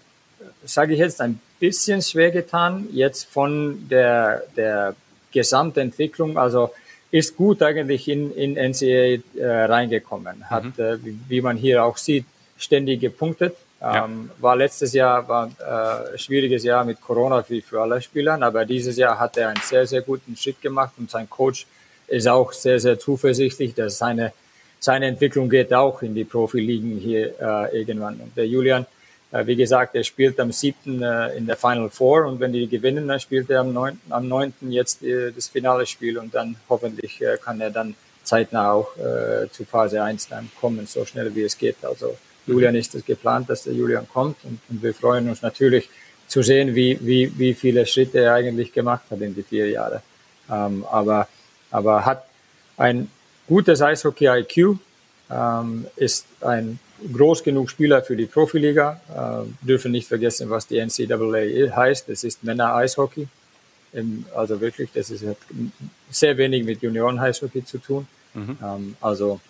sage 0.64 0.94
ich 0.94 0.98
jetzt, 0.98 1.20
ein 1.20 1.40
bisschen 1.58 2.02
schwer 2.02 2.30
getan, 2.30 2.88
jetzt 2.92 3.24
von 3.24 3.88
der, 3.88 4.44
der 4.56 4.94
Gesamtentwicklung, 5.32 6.38
also 6.38 6.70
ist 7.10 7.36
gut 7.36 7.62
eigentlich 7.62 8.08
in, 8.08 8.34
in 8.34 8.54
NCAA 8.54 9.22
äh, 9.38 9.64
reingekommen, 9.64 10.50
hat, 10.50 10.64
mhm. 10.64 10.84
äh, 10.84 11.04
wie, 11.04 11.18
wie, 11.28 11.40
man 11.40 11.56
hier 11.56 11.84
auch 11.84 11.96
sieht, 11.96 12.26
ständig 12.58 13.00
gepunktet. 13.00 13.56
Ja. 13.80 14.04
Ähm, 14.04 14.30
war 14.40 14.56
letztes 14.56 14.92
Jahr 14.92 15.28
war 15.28 15.46
äh, 15.46 16.18
schwieriges 16.18 16.64
Jahr 16.64 16.84
mit 16.84 17.00
Corona 17.00 17.42
für, 17.42 17.62
für 17.62 17.80
alle 17.80 18.02
Spieler, 18.02 18.40
aber 18.42 18.64
dieses 18.64 18.96
Jahr 18.96 19.18
hat 19.18 19.36
er 19.36 19.50
einen 19.50 19.60
sehr, 19.62 19.86
sehr 19.86 20.02
guten 20.02 20.36
Schritt 20.36 20.60
gemacht 20.60 20.94
und 20.98 21.10
sein 21.10 21.30
Coach 21.30 21.66
ist 22.08 22.26
auch 22.26 22.52
sehr, 22.52 22.80
sehr 22.80 22.98
zuversichtlich, 22.98 23.74
dass 23.74 23.98
seine, 23.98 24.32
seine 24.80 25.06
Entwicklung 25.06 25.48
geht 25.48 25.72
auch 25.72 26.02
in 26.02 26.14
die 26.14 26.24
Profiligen 26.24 26.98
hier 26.98 27.34
äh, 27.40 27.78
irgendwann. 27.78 28.14
Und 28.20 28.36
der 28.36 28.48
Julian, 28.48 28.86
wie 29.30 29.56
gesagt, 29.56 29.94
er 29.94 30.04
spielt 30.04 30.40
am 30.40 30.52
7. 30.52 31.02
Äh, 31.02 31.36
in 31.36 31.46
der 31.46 31.56
Final 31.56 31.90
Four 31.90 32.26
und 32.26 32.40
wenn 32.40 32.52
die 32.52 32.66
gewinnen, 32.66 33.08
dann 33.08 33.20
spielt 33.20 33.50
er 33.50 33.60
am 33.60 33.72
9. 33.72 34.00
Am 34.08 34.26
9. 34.26 34.54
jetzt 34.70 35.02
äh, 35.02 35.32
das 35.32 35.48
finale 35.48 35.84
Spiel 35.86 36.18
und 36.18 36.34
dann 36.34 36.56
hoffentlich 36.68 37.20
äh, 37.20 37.36
kann 37.36 37.60
er 37.60 37.70
dann 37.70 37.94
zeitnah 38.24 38.72
auch 38.72 38.96
äh, 38.96 39.50
zu 39.50 39.64
Phase 39.64 40.02
1 40.02 40.28
dann 40.28 40.50
kommen, 40.60 40.86
so 40.86 41.04
schnell 41.04 41.34
wie 41.34 41.42
es 41.42 41.56
geht. 41.58 41.76
Also 41.82 42.16
Julian 42.46 42.74
ist 42.74 42.94
es 42.94 43.04
geplant, 43.04 43.50
dass 43.50 43.64
der 43.64 43.74
Julian 43.74 44.08
kommt 44.08 44.36
und, 44.44 44.60
und 44.68 44.82
wir 44.82 44.94
freuen 44.94 45.28
uns 45.28 45.42
natürlich 45.42 45.88
zu 46.26 46.42
sehen, 46.42 46.74
wie, 46.74 46.98
wie, 47.00 47.32
wie 47.38 47.54
viele 47.54 47.84
Schritte 47.86 48.20
er 48.20 48.34
eigentlich 48.34 48.72
gemacht 48.72 49.04
hat 49.10 49.20
in 49.20 49.34
die 49.34 49.42
vier 49.42 49.68
Jahre. 49.68 50.02
Ähm, 50.50 50.84
aber, 50.90 51.28
aber 51.70 52.04
hat 52.04 52.24
ein 52.76 53.10
gutes 53.46 53.82
Eishockey-IQ, 53.82 54.78
ähm, 55.30 55.86
ist 55.96 56.26
ein 56.40 56.78
groß 57.12 57.42
genug 57.42 57.70
Spieler 57.70 58.02
für 58.02 58.16
die 58.16 58.26
Profiliga. 58.26 59.00
Äh, 59.08 59.66
dürfen 59.66 59.92
nicht 59.92 60.08
vergessen, 60.08 60.50
was 60.50 60.66
die 60.66 60.78
NCAA 60.78 61.76
heißt. 61.76 62.08
Das 62.08 62.24
ist 62.24 62.44
Männer-Eishockey. 62.44 63.28
Also 64.34 64.60
wirklich, 64.60 64.90
das 64.92 65.10
ist, 65.10 65.26
hat 65.26 65.38
sehr 66.10 66.36
wenig 66.36 66.64
mit 66.64 66.82
Junioren-Eishockey 66.82 67.64
zu 67.64 67.78
tun. 67.78 68.06
Mhm. 68.34 68.58
Ähm, 68.62 68.96
also 69.00 69.40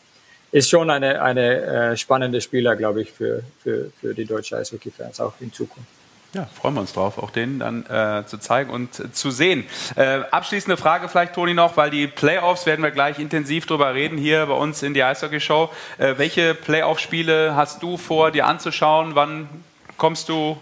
ist 0.52 0.70
schon 0.70 0.88
eine, 0.90 1.20
eine 1.20 1.60
äh, 1.60 1.96
spannende 1.96 2.40
Spieler, 2.40 2.76
glaube 2.76 3.02
ich, 3.02 3.12
für, 3.12 3.42
für, 3.62 3.90
für 4.00 4.14
die 4.14 4.24
deutsche 4.24 4.56
Eishockey-Fans 4.56 5.20
auch 5.20 5.34
in 5.40 5.52
Zukunft. 5.52 5.97
Ja, 6.34 6.46
freuen 6.60 6.74
wir 6.74 6.82
uns 6.82 6.92
drauf, 6.92 7.16
auch 7.16 7.30
den 7.30 7.58
dann 7.58 7.86
äh, 7.86 8.26
zu 8.26 8.36
zeigen 8.36 8.68
und 8.68 9.00
äh, 9.00 9.10
zu 9.12 9.30
sehen. 9.30 9.64
Äh, 9.96 10.20
abschließende 10.30 10.76
Frage 10.76 11.08
vielleicht, 11.08 11.34
Toni, 11.34 11.54
noch, 11.54 11.78
weil 11.78 11.88
die 11.88 12.06
Playoffs 12.06 12.66
werden 12.66 12.82
wir 12.82 12.90
gleich 12.90 13.18
intensiv 13.18 13.64
drüber 13.64 13.94
reden 13.94 14.18
hier 14.18 14.44
bei 14.44 14.52
uns 14.52 14.82
in 14.82 14.92
die 14.92 15.02
Eishockey-Show. 15.02 15.70
Äh, 15.96 16.18
welche 16.18 16.54
Playoff-Spiele 16.54 17.56
hast 17.56 17.82
du 17.82 17.96
vor, 17.96 18.30
dir 18.30 18.46
anzuschauen? 18.46 19.14
Wann 19.14 19.48
kommst 19.96 20.28
du 20.28 20.58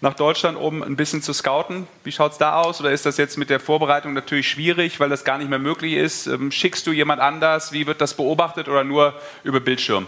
nach 0.00 0.14
Deutschland, 0.14 0.56
um 0.56 0.84
ein 0.84 0.94
bisschen 0.94 1.20
zu 1.20 1.32
scouten? 1.32 1.88
Wie 2.04 2.12
schaut 2.12 2.32
es 2.32 2.38
da 2.38 2.60
aus? 2.60 2.80
Oder 2.80 2.92
ist 2.92 3.04
das 3.04 3.16
jetzt 3.16 3.38
mit 3.38 3.50
der 3.50 3.58
Vorbereitung 3.58 4.12
natürlich 4.12 4.48
schwierig, 4.48 5.00
weil 5.00 5.08
das 5.08 5.24
gar 5.24 5.38
nicht 5.38 5.50
mehr 5.50 5.58
möglich 5.58 5.94
ist? 5.94 6.28
Ähm, 6.28 6.52
schickst 6.52 6.86
du 6.86 6.92
jemand 6.92 7.20
anders? 7.20 7.72
Wie 7.72 7.88
wird 7.88 8.00
das 8.00 8.14
beobachtet 8.14 8.68
oder 8.68 8.84
nur 8.84 9.14
über 9.42 9.58
Bildschirm? 9.58 10.06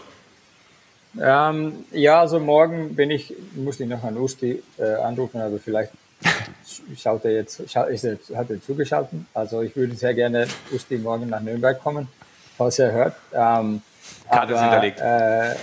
Ähm, 1.19 1.85
ja, 1.93 2.21
also 2.21 2.39
morgen 2.39 2.95
bin 2.95 3.11
ich, 3.11 3.35
muss 3.55 3.81
ich 3.81 3.89
noch 3.89 4.05
an 4.05 4.17
Usti 4.17 4.63
äh, 4.79 4.95
anrufen, 4.95 5.41
aber 5.41 5.59
vielleicht 5.59 5.93
schaut 6.97 7.25
er 7.25 7.33
jetzt, 7.33 7.69
scha 7.69 7.85
ist 7.85 8.05
er, 8.05 8.19
hat 8.37 8.51
er 8.51 8.63
zugeschaltet. 8.63 9.21
Also 9.35 9.63
ich 9.63 9.75
würde 9.75 9.95
sehr 9.95 10.15
gerne 10.15 10.47
Usti 10.73 10.99
morgen 10.99 11.29
nach 11.29 11.41
Nürnberg 11.41 11.83
kommen, 11.83 12.09
falls 12.57 12.79
er 12.79 12.93
hört. 12.93 13.17
Ähm, 13.33 13.83
Karte 14.31 14.57
aber, 14.57 14.63
hinterlegt. 14.63 15.01
Äh, 15.01 15.55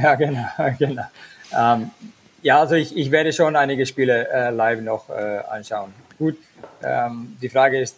ja, 0.02 0.14
genau, 0.14 0.46
genau. 0.78 1.04
Ähm, 1.56 1.90
ja, 2.42 2.60
also 2.60 2.74
ich, 2.74 2.96
ich 2.96 3.10
werde 3.10 3.32
schon 3.32 3.56
einige 3.56 3.86
Spiele 3.86 4.28
äh, 4.28 4.50
live 4.50 4.80
noch 4.80 5.08
äh, 5.10 5.40
anschauen. 5.50 5.92
Gut, 6.18 6.36
ähm, 6.82 7.36
die 7.40 7.48
Frage 7.48 7.80
ist, 7.80 7.96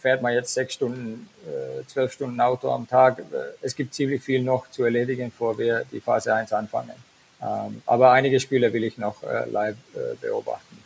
fährt 0.00 0.22
man 0.22 0.32
jetzt 0.32 0.54
sechs 0.54 0.74
Stunden, 0.74 1.28
äh, 1.46 1.84
zwölf 1.86 2.12
Stunden 2.12 2.40
Auto 2.40 2.70
am 2.70 2.88
Tag? 2.88 3.22
Es 3.62 3.74
gibt 3.74 3.94
ziemlich 3.94 4.22
viel 4.22 4.42
noch 4.42 4.70
zu 4.70 4.84
erledigen, 4.84 5.30
bevor 5.30 5.58
wir 5.58 5.84
die 5.90 6.00
Phase 6.00 6.34
1 6.34 6.52
anfangen. 6.52 6.92
Ähm, 7.40 7.82
aber 7.86 8.10
einige 8.10 8.40
Spiele 8.40 8.72
will 8.72 8.84
ich 8.84 8.98
noch 8.98 9.22
äh, 9.22 9.48
live 9.48 9.76
äh, 9.94 10.16
beobachten. 10.20 10.78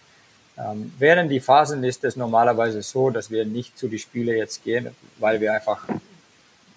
Ähm, 0.59 0.93
während 0.99 1.31
die 1.31 1.41
Phasen 1.41 1.83
ist 1.85 2.05
es 2.05 2.17
normalerweise 2.17 2.83
so, 2.83 3.11
dass 3.11 3.31
wir 3.31 3.45
nicht 3.45 3.79
zu 3.79 3.89
den 3.89 3.99
Spielen 3.99 4.37
jetzt 4.37 4.63
gehen, 4.63 4.95
weil 5.19 5.41
wir 5.41 5.55
einfach 5.55 5.87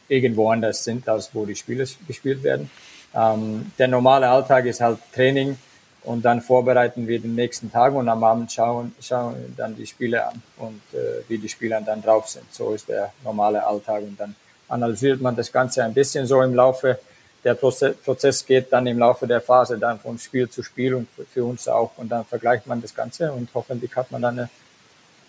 irgendwo 0.07 0.49
anders 0.49 0.83
sind, 0.83 1.09
als 1.09 1.31
wo 1.33 1.45
die 1.45 1.55
Spiele 1.55 1.85
gespielt 2.07 2.43
werden. 2.43 2.69
Ähm, 3.13 3.71
der 3.77 3.87
normale 3.87 4.29
Alltag 4.29 4.65
ist 4.65 4.81
halt 4.81 4.99
Training, 5.13 5.57
und 6.05 6.23
dann 6.23 6.41
vorbereiten 6.41 7.07
wir 7.07 7.19
den 7.19 7.35
nächsten 7.35 7.71
Tag 7.71 7.93
und 7.93 8.07
am 8.07 8.23
Abend 8.23 8.51
schauen, 8.51 8.95
schauen 9.01 9.53
dann 9.57 9.75
die 9.75 9.87
Spiele 9.87 10.27
an 10.27 10.41
und 10.57 10.81
äh, 10.93 11.23
wie 11.27 11.37
die 11.37 11.49
Spieler 11.49 11.81
dann 11.81 12.01
drauf 12.01 12.27
sind. 12.29 12.45
So 12.53 12.73
ist 12.73 12.87
der 12.87 13.11
normale 13.23 13.65
Alltag 13.65 14.03
und 14.03 14.19
dann 14.19 14.35
analysiert 14.67 15.21
man 15.21 15.35
das 15.35 15.51
Ganze 15.51 15.83
ein 15.83 15.93
bisschen 15.93 16.25
so 16.25 16.41
im 16.41 16.53
Laufe. 16.53 16.99
Der 17.43 17.53
Prozess, 17.53 17.95
Prozess 17.97 18.45
geht 18.45 18.71
dann 18.71 18.87
im 18.87 18.97
Laufe 18.97 19.27
der 19.27 19.41
Phase 19.41 19.77
dann 19.77 19.99
von 19.99 20.17
Spiel 20.17 20.49
zu 20.49 20.63
Spiel 20.63 20.95
und 20.95 21.07
für 21.33 21.43
uns 21.43 21.67
auch 21.67 21.91
und 21.97 22.09
dann 22.09 22.25
vergleicht 22.25 22.65
man 22.67 22.81
das 22.81 22.93
Ganze 22.93 23.31
und 23.31 23.49
hoffentlich 23.53 23.95
hat 23.95 24.11
man 24.11 24.21
dann 24.21 24.39
eine 24.39 24.49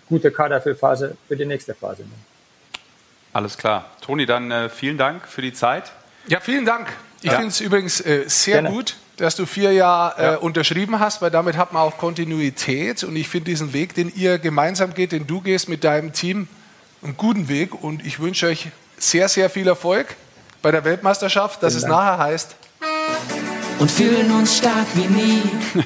gute 0.08 0.30
Kader 0.30 0.60
für 0.60 0.74
Phase 0.74 1.16
für 1.28 1.36
die 1.36 1.44
nächste 1.44 1.74
Phase. 1.74 2.04
Alles 3.32 3.58
klar. 3.58 3.90
Toni, 4.00 4.24
dann 4.24 4.50
äh, 4.50 4.68
vielen 4.68 4.96
Dank 4.96 5.28
für 5.28 5.42
die 5.42 5.52
Zeit. 5.52 5.92
Ja, 6.28 6.40
vielen 6.40 6.64
Dank. 6.64 6.88
Ich 7.20 7.30
ja. 7.30 7.36
finde 7.36 7.48
es 7.48 7.60
übrigens 7.60 8.00
äh, 8.00 8.24
sehr 8.26 8.62
Gerne. 8.62 8.70
gut, 8.70 8.96
dass 9.16 9.36
du 9.36 9.46
vier 9.46 9.72
Jahre 9.72 10.20
äh, 10.20 10.24
ja. 10.24 10.36
unterschrieben 10.36 11.00
hast, 11.00 11.22
weil 11.22 11.30
damit 11.30 11.56
hat 11.56 11.72
man 11.72 11.82
auch 11.82 11.98
Kontinuität. 11.98 13.02
Und 13.04 13.16
ich 13.16 13.28
finde 13.28 13.50
diesen 13.50 13.72
Weg, 13.72 13.94
den 13.94 14.12
ihr 14.14 14.38
gemeinsam 14.38 14.94
geht, 14.94 15.12
den 15.12 15.26
du 15.26 15.40
gehst 15.40 15.68
mit 15.68 15.84
deinem 15.84 16.12
Team, 16.12 16.48
einen 17.02 17.16
guten 17.16 17.48
Weg. 17.48 17.82
Und 17.82 18.04
ich 18.04 18.20
wünsche 18.20 18.46
euch 18.46 18.68
sehr, 18.98 19.28
sehr 19.28 19.48
viel 19.50 19.68
Erfolg 19.68 20.16
bei 20.62 20.70
der 20.70 20.84
Weltmeisterschaft, 20.84 21.62
dass 21.62 21.74
Vielen 21.74 21.84
es 21.84 21.88
Dank. 21.90 22.04
nachher 22.04 22.18
heißt. 22.18 22.56
Und 23.78 23.90
fühlen 23.90 24.30
uns 24.32 24.56
stark 24.56 24.86
wie 24.94 25.06
nie. 25.06 25.42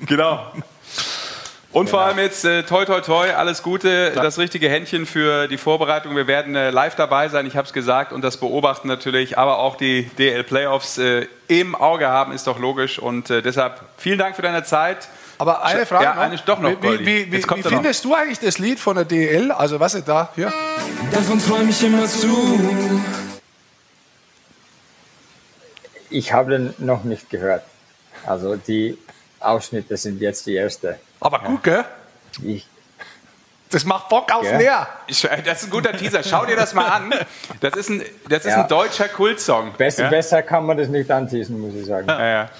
genau. 0.06 0.52
Und 1.72 1.88
vor 1.88 2.02
allem 2.02 2.18
jetzt 2.18 2.44
äh, 2.44 2.64
toi 2.64 2.84
toi 2.84 3.00
toi, 3.00 3.30
alles 3.30 3.62
Gute, 3.62 4.10
Klar. 4.12 4.22
das 4.22 4.38
richtige 4.38 4.68
Händchen 4.68 5.06
für 5.06 5.48
die 5.48 5.56
Vorbereitung. 5.56 6.14
Wir 6.14 6.26
werden 6.26 6.54
äh, 6.54 6.70
live 6.70 6.96
dabei 6.96 7.28
sein, 7.28 7.46
ich 7.46 7.56
habe 7.56 7.66
es 7.66 7.72
gesagt, 7.72 8.12
und 8.12 8.22
das 8.22 8.36
beobachten 8.36 8.88
natürlich, 8.88 9.38
aber 9.38 9.58
auch 9.58 9.76
die 9.76 10.04
DL 10.18 10.44
Playoffs 10.44 10.98
äh, 10.98 11.26
im 11.48 11.74
Auge 11.74 12.08
haben, 12.08 12.32
ist 12.32 12.46
doch 12.46 12.58
logisch. 12.58 12.98
Und 12.98 13.30
äh, 13.30 13.40
deshalb 13.40 13.80
vielen 13.96 14.18
Dank 14.18 14.36
für 14.36 14.42
deine 14.42 14.64
Zeit. 14.64 15.08
Aber 15.38 15.64
eine 15.64 15.86
Frage 15.86 16.04
ja, 16.04 16.12
eine, 16.12 16.36
doch 16.44 16.60
noch. 16.60 16.70
Wie, 16.82 17.00
wie, 17.00 17.32
wie, 17.32 17.42
wie 17.42 17.62
findest 17.62 18.04
du 18.04 18.14
eigentlich 18.14 18.38
das 18.38 18.58
Lied 18.58 18.78
von 18.78 18.96
der 18.96 19.06
DL? 19.06 19.50
Also 19.50 19.80
was 19.80 19.94
ist 19.94 20.06
da? 20.06 20.30
Hier. 20.34 20.52
Davon 21.10 21.38
träume 21.42 21.70
ich 21.70 21.82
immer 21.82 22.06
zu. 22.06 23.00
Ich 26.10 26.32
habe 26.34 26.50
den 26.50 26.74
noch 26.78 27.04
nicht 27.04 27.30
gehört. 27.30 27.64
Also 28.26 28.56
die 28.56 28.98
Ausschnitte 29.40 29.96
sind 29.96 30.20
jetzt 30.20 30.46
die 30.46 30.54
erste. 30.54 30.98
Aber 31.22 31.38
gut, 31.38 31.62
gell? 31.62 31.84
Ich. 32.42 32.66
Das 33.70 33.86
macht 33.86 34.10
Bock 34.10 34.30
auf 34.34 34.44
ja. 34.44 34.58
mehr. 34.58 34.86
Das 35.08 35.62
ist 35.62 35.64
ein 35.64 35.70
guter 35.70 35.96
Teaser. 35.96 36.22
Schau 36.22 36.44
dir 36.44 36.56
das 36.56 36.74
mal 36.74 36.86
an. 36.86 37.14
Das 37.60 37.74
ist 37.74 37.88
ein, 37.88 38.02
das 38.28 38.44
ist 38.44 38.52
ja. 38.52 38.62
ein 38.62 38.68
deutscher 38.68 39.08
Kultsong. 39.08 39.72
Besser, 39.78 40.04
ja? 40.04 40.10
besser 40.10 40.42
kann 40.42 40.66
man 40.66 40.76
das 40.76 40.88
nicht 40.88 41.10
anteasen, 41.10 41.58
muss 41.58 41.74
ich 41.74 41.86
sagen. 41.86 42.06
Ja, 42.08 42.50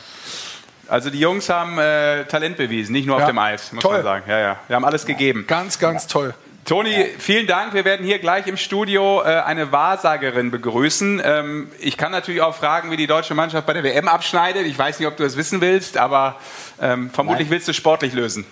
also 0.89 1.11
die 1.11 1.21
Jungs 1.21 1.49
haben 1.49 1.79
äh, 1.79 2.25
Talent 2.25 2.57
bewiesen, 2.57 2.93
nicht 2.93 3.07
nur 3.07 3.17
auf 3.17 3.27
dem 3.27 3.39
Eis, 3.39 3.73
muss 3.73 3.83
toll. 3.83 3.95
man 3.95 4.03
sagen. 4.03 4.25
Ja, 4.29 4.39
ja. 4.39 4.57
Wir 4.67 4.77
haben 4.77 4.85
alles 4.85 5.07
gegeben. 5.07 5.47
Ganz, 5.47 5.79
ganz 5.79 6.07
toll. 6.07 6.35
Toni, 6.65 7.07
vielen 7.19 7.49
Dank. 7.49 7.75
Wir 7.75 7.85
werden 7.85 8.07
hier 8.07 8.21
gleich 8.21 8.47
im 8.47 8.57
Studio 8.57 9.21
äh, 9.23 9.41
eine 9.41 9.73
Wahrsagerin 9.73 10.53
begrüßen. 10.53 11.21
Ähm, 11.25 11.71
ich 11.81 11.97
kann 11.97 12.13
natürlich 12.13 12.41
auch 12.41 12.55
fragen, 12.55 12.93
wie 12.93 12.97
die 12.97 13.09
deutsche 13.09 13.35
Mannschaft 13.35 13.67
bei 13.67 13.73
der 13.73 13.83
WM 13.83 14.07
abschneidet. 14.07 14.65
Ich 14.67 14.79
weiß 14.79 15.01
nicht, 15.01 15.09
ob 15.09 15.17
du 15.17 15.25
das 15.25 15.37
wissen 15.37 15.61
willst, 15.61 15.97
aber 15.97 16.37
ähm, 16.81 17.11
vermutlich 17.11 17.49
Nein. 17.49 17.55
willst 17.55 17.67
du 17.67 17.75
sportlich 17.75 18.13
lösen. 18.13 18.47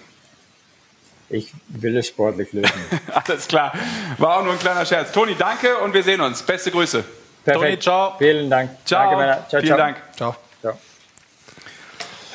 Ich 1.28 1.52
will 1.68 1.96
es 1.96 2.08
sportlich 2.08 2.52
lösen. 2.52 2.72
Alles 3.14 3.46
klar. 3.46 3.72
War 4.18 4.38
auch 4.38 4.42
nur 4.42 4.54
ein 4.54 4.58
kleiner 4.58 4.84
Scherz. 4.84 5.12
Toni, 5.12 5.36
danke 5.36 5.78
und 5.78 5.94
wir 5.94 6.02
sehen 6.02 6.20
uns. 6.20 6.42
Beste 6.42 6.72
Grüße. 6.72 7.04
Perfekt. 7.44 7.64
Toni, 7.64 7.78
ciao. 7.78 8.18
Vielen 8.18 8.50
Dank. 8.50 8.70
Ciao. 8.84 9.16
Danke, 9.16 9.48
ciao, 9.48 9.60
Vielen 9.60 9.66
ciao. 9.66 9.78
Dank. 9.78 9.96
Ciao. 10.16 10.36
Ciao. 10.60 10.78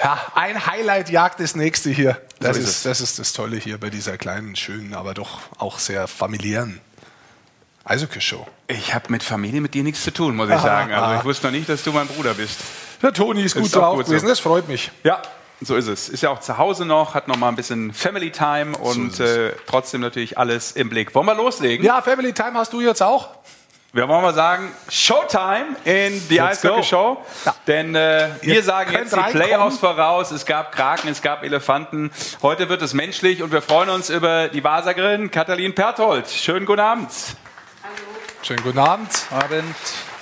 Ja, 0.02 0.32
ein 0.36 0.66
Highlight 0.66 1.10
jagt 1.10 1.42
das 1.42 1.54
nächste 1.54 1.90
hier. 1.90 2.25
Das, 2.40 2.58
So 2.58 2.62
ist 2.64 2.70
ist, 2.70 2.86
das 2.86 3.02
ist 3.02 3.20
das 3.20 3.34
Tolle 3.34 3.58
hier 3.58 3.78
bei 3.80 3.90
dieser 3.90 4.18
kleinen, 4.18 4.56
schönen, 4.56 4.94
aber 4.94 5.14
doch 5.14 5.40
auch 5.58 5.80
sehr 5.80 6.08
familiären 6.08 6.82
Eishockey-Show. 7.86 8.46
Ich 8.68 8.94
habe 8.94 9.12
mit 9.12 9.24
Familie 9.24 9.62
mit 9.62 9.74
dir 9.74 9.84
nichts 9.84 10.04
zu 10.04 10.12
tun, 10.12 10.36
muss 10.36 10.48
ich 10.50 10.56
Aha, 10.56 10.62
sagen. 10.64 10.92
Also 10.94 11.06
aha. 11.06 11.18
ich 11.20 11.24
wusste 11.26 11.48
noch 11.48 11.52
nicht, 11.52 11.70
dass 11.70 11.84
du 11.84 11.92
mein 11.92 12.08
Bruder 12.08 12.34
bist. 12.34 12.60
Der 13.02 13.14
Toni 13.14 13.44
ist 13.44 13.56
gut 13.56 13.66
Ist 13.66 13.78
auch 13.78 13.82
drauf 13.82 13.96
gut 13.98 14.06
so. 14.08 14.12
gewesen, 14.12 14.28
das 14.28 14.40
freut 14.40 14.68
mich. 14.68 14.92
Ja, 15.04 15.22
so 15.62 15.76
ist 15.76 15.88
es. 15.88 16.10
Ist 16.10 16.22
ja 16.22 16.30
auch 16.32 16.40
zu 16.40 16.58
Hause 16.58 16.86
noch, 16.86 17.14
hat 17.14 17.28
noch 17.28 17.38
mal 17.38 17.50
ein 17.50 17.56
bisschen 17.56 17.94
Family 17.94 18.32
Time 18.32 18.76
und 18.78 19.20
es. 19.20 19.20
äh, 19.20 19.54
trotzdem 19.68 20.02
natürlich 20.02 20.38
alles 20.38 20.72
im 20.72 20.90
Blick. 20.90 21.14
Wollen 21.14 21.28
wir 21.28 21.36
loslegen? 21.36 21.86
Ja, 21.86 22.02
Family 22.02 22.34
Time 22.34 22.54
hast 22.56 22.74
du 22.74 22.82
jetzt 22.82 23.02
auch. 23.04 23.30
Wir 23.96 24.10
wollen 24.10 24.24
mal 24.24 24.34
sagen, 24.34 24.74
Showtime 24.90 25.68
in 25.86 26.22
die. 26.28 26.42
Eishockey 26.42 26.84
Show. 26.84 27.24
Denn 27.66 27.96
äh, 27.96 28.28
wir 28.42 28.62
sagen 28.62 28.92
jetzt 28.92 29.16
die. 29.16 29.32
Playoffs 29.32 29.78
voraus. 29.78 30.32
Es 30.32 30.46
gab 30.46 30.74
Kraken, 30.74 31.08
es 31.08 31.22
gab 31.22 31.44
Elefanten. 31.44 32.12
Heute 32.42 32.68
wird 32.68 32.82
es 32.82 32.94
menschlich 32.94 33.42
und 33.42 33.54
wir 33.54 33.62
freuen 33.62 33.88
uns 33.88 34.10
über 34.10 34.50
die 34.50 34.62
Wahrsagerin 34.66 35.32
Katalin 35.32 35.74
Perthold. 35.74 36.28
Schönen 36.28 36.66
guten 36.66 36.82
Abend. 36.82 37.10
Schönen 38.42 38.64
guten 38.64 38.80
Abend. 38.80 39.10
Abend. 39.32 39.64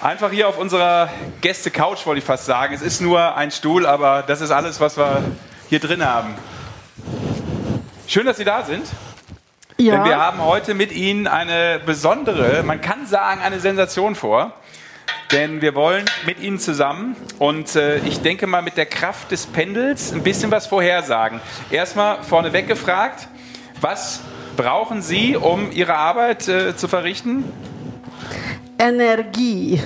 Einfach 0.04 0.30
hier 0.30 0.50
auf 0.50 0.60
unserer 0.60 1.10
Gäste-Couch, 1.42 2.06
wollte 2.06 2.20
ich 2.20 2.26
fast 2.26 2.46
sagen. 2.46 2.76
Es 2.76 2.84
ist 2.84 3.02
nur 3.02 3.36
ein 3.36 3.50
Stuhl, 3.50 3.88
aber 3.88 4.22
das 4.22 4.42
ist 4.42 4.52
alles, 4.52 4.80
was 4.80 4.98
wir 4.98 5.24
hier 5.70 5.80
drin 5.80 6.06
haben. 6.06 6.36
Schön, 8.06 8.28
dass 8.28 8.38
Sie 8.38 8.46
da 8.46 8.62
sind. 8.62 8.86
Ja. 9.84 9.96
Denn 9.98 10.06
wir 10.06 10.18
haben 10.18 10.42
heute 10.42 10.74
mit 10.74 10.92
Ihnen 10.94 11.28
eine 11.28 11.80
besondere, 11.86 12.64
man 12.64 12.80
kann 12.80 13.06
sagen, 13.06 13.42
eine 13.42 13.60
Sensation 13.60 14.16
vor. 14.16 14.54
Denn 15.32 15.62
wir 15.62 15.74
wollen 15.76 16.06
mit 16.26 16.40
Ihnen 16.40 16.60
zusammen 16.60 17.16
und 17.40 17.76
äh, 17.76 17.98
ich 18.00 18.22
denke 18.22 18.46
mal 18.48 18.62
mit 18.62 18.78
der 18.78 18.86
Kraft 18.86 19.32
des 19.32 19.46
Pendels 19.48 20.12
ein 20.14 20.22
bisschen 20.22 20.52
was 20.52 20.68
vorhersagen. 20.68 21.42
Erstmal 21.72 22.22
vorneweg 22.24 22.68
gefragt, 22.68 23.28
was 23.82 24.22
brauchen 24.56 25.02
Sie, 25.02 25.36
um 25.36 25.72
Ihre 25.72 25.96
Arbeit 25.96 26.48
äh, 26.48 26.76
zu 26.76 26.88
verrichten? 26.88 27.46
Energie. 28.80 29.82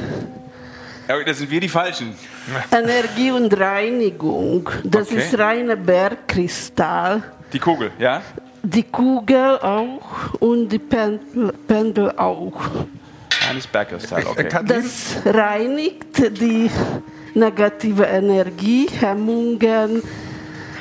Ja, 1.07 1.23
das 1.23 1.37
sind 1.37 1.49
wir 1.49 1.61
die 1.61 1.69
Falschen. 1.69 2.13
Energie 2.71 3.31
und 3.31 3.57
Reinigung. 3.57 4.69
Das 4.83 5.07
Okay. 5.09 5.17
ist 5.19 5.39
reine 5.39 5.77
Bergkristall. 5.77 7.23
Die 7.53 7.59
Kugel, 7.59 7.91
ja? 7.99 8.21
Die 8.69 8.83
Kugel 8.83 9.59
auch 9.59 10.33
und 10.39 10.67
die 10.67 10.77
Pendel, 10.77 11.53
Pendel 11.69 12.11
auch. 12.17 12.59
Eines 13.49 13.65
Bergkristall, 13.65 14.25
okay. 14.27 14.49
Das 14.65 15.15
reinigt 15.23 16.37
die 16.41 16.69
negative 17.33 18.03
Energie, 18.03 18.89
Hemmungen 18.99 20.03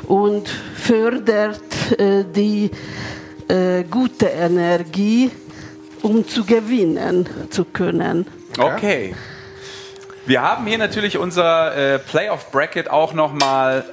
und 0.09 0.49
fördert 0.49 1.61
äh, 1.97 2.24
die 2.24 2.72
äh, 3.47 3.84
gute 3.84 4.26
Energie, 4.26 5.30
um 6.03 6.26
zu 6.26 6.45
gewinnen 6.45 7.28
zu 7.51 7.66
können. 7.66 8.26
Okay. 8.59 9.14
Wir 10.26 10.43
haben 10.43 10.66
hier 10.66 10.78
natürlich 10.78 11.18
unser 11.18 11.76
äh, 11.76 11.99
Playoff 12.01 12.51
Bracket 12.51 12.91
auch 12.91 13.12
noch 13.12 13.32
mal 13.32 13.84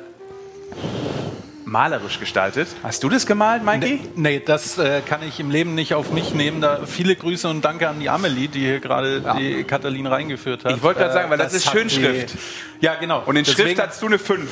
malerisch 1.73 2.19
gestaltet. 2.19 2.67
Hast 2.83 3.03
du 3.03 3.09
das 3.09 3.25
gemalt, 3.25 3.65
Mikey? 3.65 3.99
Nee, 4.15 4.41
das 4.45 4.77
äh, 4.77 5.01
kann 5.01 5.21
ich 5.27 5.39
im 5.39 5.49
Leben 5.49 5.73
nicht 5.73 5.95
auf 5.95 6.11
mich 6.11 6.33
nehmen. 6.33 6.61
Da 6.61 6.81
viele 6.85 7.15
Grüße 7.15 7.49
und 7.49 7.65
danke 7.65 7.89
an 7.89 7.99
die 7.99 8.09
Amelie, 8.09 8.47
die 8.47 8.59
hier 8.59 8.79
gerade 8.79 9.21
die 9.37 9.63
Katalin 9.63 10.05
reingeführt 10.05 10.63
hat. 10.63 10.77
Ich 10.77 10.83
wollte 10.83 10.99
gerade 11.01 11.13
sagen, 11.13 11.29
weil 11.31 11.39
das 11.39 11.53
ist 11.53 11.65
hat 11.65 11.73
Schönschrift. 11.73 12.35
Die, 12.79 12.85
ja, 12.85 12.93
genau. 12.95 13.23
Und 13.25 13.35
in 13.37 13.43
Deswegen- 13.43 13.69
Schrift 13.69 13.81
hast 13.87 14.01
du 14.01 14.05
eine 14.05 14.19
5. 14.19 14.49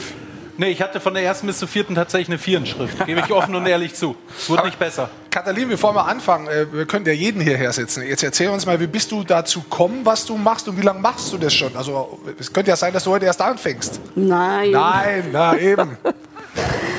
Nee, 0.57 0.69
ich 0.69 0.81
hatte 0.81 0.99
von 0.99 1.13
der 1.13 1.23
ersten 1.23 1.47
bis 1.47 1.59
zur 1.59 1.67
vierten 1.67 1.95
tatsächlich 1.95 2.27
eine 2.27 2.37
vier 2.37 2.57
in 2.57 2.65
Schrift. 2.65 3.05
Gebe 3.05 3.21
ich 3.21 3.31
offen 3.31 3.55
und 3.55 3.65
ehrlich 3.65 3.93
zu. 3.95 4.15
Es 4.37 4.49
wurde 4.49 4.65
nicht 4.65 4.77
besser. 4.77 5.09
Katalin, 5.29 5.69
bevor 5.69 5.95
wir 5.95 6.05
anfangen, 6.05 6.47
äh, 6.47 6.65
wir 6.71 6.85
können 6.85 7.05
ja 7.05 7.13
jeden 7.13 7.41
hierher 7.41 7.71
setzen. 7.71 8.03
Jetzt 8.03 8.23
erzähl 8.23 8.49
uns 8.49 8.65
mal, 8.65 8.79
wie 8.79 8.87
bist 8.87 9.11
du 9.11 9.23
dazu 9.23 9.61
gekommen, 9.61 10.01
was 10.03 10.25
du 10.25 10.37
machst 10.37 10.67
und 10.67 10.77
wie 10.77 10.81
lange 10.81 10.99
machst 10.99 11.31
du 11.31 11.37
das 11.37 11.53
schon? 11.53 11.75
Also 11.77 12.19
es 12.39 12.51
könnte 12.51 12.69
ja 12.69 12.75
sein, 12.75 12.93
dass 12.93 13.03
du 13.05 13.11
heute 13.11 13.25
erst 13.25 13.41
anfängst. 13.41 13.99
Nein. 14.15 14.71
Nein, 14.71 15.29
na 15.31 15.57
eben. 15.57 15.97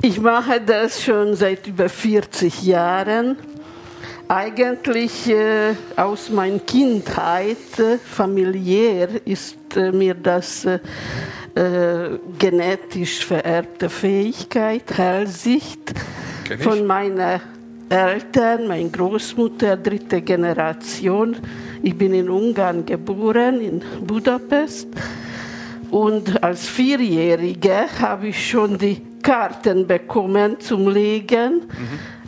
Ich 0.00 0.20
mache 0.20 0.60
das 0.60 1.02
schon 1.02 1.34
seit 1.34 1.66
über 1.66 1.88
40 1.88 2.62
Jahren. 2.62 3.36
Eigentlich 4.28 5.28
äh, 5.28 5.74
aus 5.96 6.30
meiner 6.30 6.60
Kindheit, 6.60 7.56
äh, 7.78 7.98
familiär, 7.98 9.08
ist 9.24 9.76
äh, 9.76 9.90
mir 9.90 10.14
das 10.14 10.64
äh, 10.66 10.78
äh, 11.56 12.18
genetisch 12.38 13.24
vererbte 13.24 13.90
Fähigkeit, 13.90 14.84
Hellsicht 14.96 15.92
von 16.60 16.86
meinen 16.86 17.40
Eltern, 17.88 18.68
meine 18.68 18.90
Großmutter, 18.90 19.76
dritte 19.78 20.22
Generation. 20.22 21.36
Ich 21.82 21.98
bin 21.98 22.14
in 22.14 22.30
Ungarn 22.30 22.86
geboren, 22.86 23.60
in 23.60 23.82
Budapest. 24.06 24.86
Und 25.90 26.40
als 26.40 26.68
Vierjährige 26.68 27.86
habe 27.98 28.28
ich 28.28 28.48
schon 28.48 28.78
die 28.78 29.07
Karten 29.22 29.86
bekommen 29.86 30.58
zum 30.60 30.88
Legen 30.88 31.62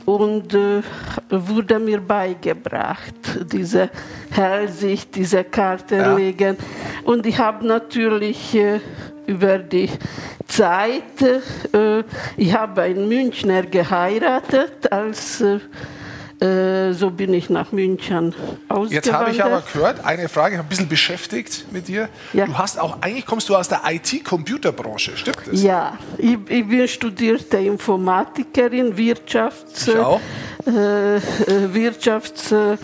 und 0.07 0.55
äh, 0.55 0.83
wurde 1.31 1.79
mir 1.79 2.01
beigebracht, 2.01 3.15
diese 3.53 3.91
Hellsicht, 4.31 5.15
diese 5.15 5.45
Karten 5.45 5.99
Ja. 6.01 6.17
legen. 6.17 6.57
Und 7.05 7.27
ich 7.27 7.39
habe 7.39 7.67
natürlich 7.67 8.55
äh, 8.55 8.81
über 9.27 9.59
die 9.59 9.89
Zeit, 10.47 11.23
äh, 11.23 12.03
ich 12.37 12.55
habe 12.55 12.83
einen 12.83 13.09
Münchner 13.09 13.63
geheiratet, 13.63 14.91
als 14.91 15.45
äh, 16.41 16.93
so 16.93 17.11
bin 17.11 17.35
ich 17.35 17.51
nach 17.51 17.73
München 17.73 18.35
ausgewandert. 18.69 18.93
Jetzt 18.93 19.13
habe 19.13 19.31
ich 19.31 19.45
aber 19.45 19.63
gehört, 19.73 20.05
eine 20.05 20.29
Frage, 20.29 20.55
ich 20.55 20.59
habe 20.59 20.67
ein 20.67 20.71
bisschen 20.71 20.89
beschäftigt 20.89 21.67
mit 21.71 21.89
dir. 21.89 22.09
Du 22.33 22.57
hast 22.57 22.79
auch, 22.79 23.03
eigentlich 23.03 23.27
kommst 23.27 23.49
du 23.49 23.57
aus 23.57 23.69
der 23.69 23.83
IT-Computerbranche, 23.87 25.17
stimmt 25.17 25.39
das? 25.47 25.63
Ja, 25.63 25.99
ich, 26.19 26.39
ich 26.49 26.67
bin 26.67 26.89
studierte 26.89 27.59
Informatikerin, 27.59 28.97
Wirtschafts, 28.97 29.89
Ich 29.89 29.99
auch. 29.99 30.21
Äh, 30.67 31.17
äh, 31.17 31.21
Wirtschaftsschule 31.73 32.73
äh, 32.73 32.77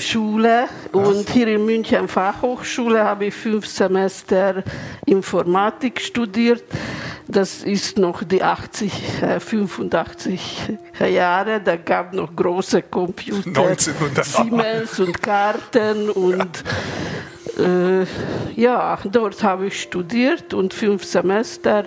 Schule. 0.00 0.68
und 0.92 1.28
hier 1.30 1.48
in 1.48 1.64
München 1.64 2.08
Fachhochschule 2.08 3.04
habe 3.04 3.26
ich 3.26 3.34
fünf 3.34 3.66
Semester 3.66 4.62
Informatik 5.06 6.00
studiert. 6.00 6.64
Das 7.28 7.62
ist 7.62 7.98
noch 7.98 8.24
die 8.24 8.42
80, 8.42 9.22
äh, 9.22 9.40
85 9.40 10.78
Jahre, 11.10 11.60
da 11.60 11.76
gab 11.76 12.12
noch 12.12 12.34
große 12.34 12.82
Computer, 12.82 13.48
1900. 13.48 14.24
Siemens 14.24 15.00
und 15.00 15.22
Karten 15.22 16.10
und 16.10 16.64
äh, 17.58 18.04
ja, 18.54 18.98
dort 19.04 19.42
habe 19.42 19.68
ich 19.68 19.80
studiert 19.80 20.52
und 20.52 20.74
fünf 20.74 21.04
Semester 21.04 21.84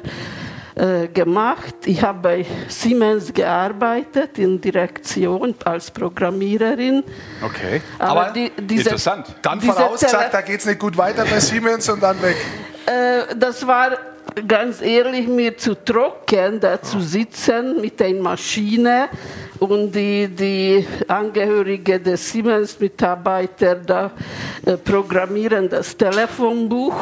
äh, 0.76 1.08
gemacht. 1.08 1.74
Ich 1.86 2.02
habe 2.04 2.20
bei 2.20 2.46
Siemens 2.68 3.34
gearbeitet 3.34 4.38
in 4.38 4.60
Direktion 4.60 5.56
als 5.64 5.90
Programmiererin. 5.92 7.04
Okay. 7.44 7.82
Aber 8.00 8.32
die- 8.32 8.52
diese- 8.62 8.84
interessant. 8.90 9.28
Dann 9.42 9.62
vorausgesagt, 9.62 10.34
da 10.34 10.42
geht 10.42 10.60
es 10.60 10.66
nicht 10.66 10.80
gut 10.80 10.98
weiter 10.98 11.24
bei 11.26 11.40
Siemens 11.40 11.88
und 11.90 12.04
dann 12.04 12.22
weg. 12.22 12.36
Äh, 12.86 13.36
das 13.38 13.66
war 13.66 13.92
ganz 14.48 14.82
ehrlich 14.82 15.28
mir 15.28 15.58
zu 15.58 15.76
trocken, 15.76 16.60
da 16.60 16.82
zu 16.82 17.00
sitzen 17.00 17.80
mit 17.82 18.02
einer 18.02 18.22
Maschine 18.22 19.10
und 19.60 19.94
die, 19.94 20.28
die 20.28 20.86
Angehörige 21.08 22.00
des 22.00 22.32
Siemens-Mitarbeiter 22.32 23.76
da 23.76 24.12
äh, 24.66 24.78
programmieren 24.78 25.70
das 25.70 25.96
Telefonbuch. 25.96 26.96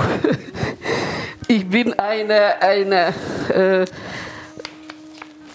ich 1.48 1.68
bin 1.68 1.94
eine, 1.94 2.62
eine, 2.62 3.14
äh, 3.50 3.86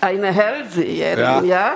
eine 0.00 0.32
Hellseherin, 0.32 1.18
Ja. 1.20 1.42
ja. 1.42 1.72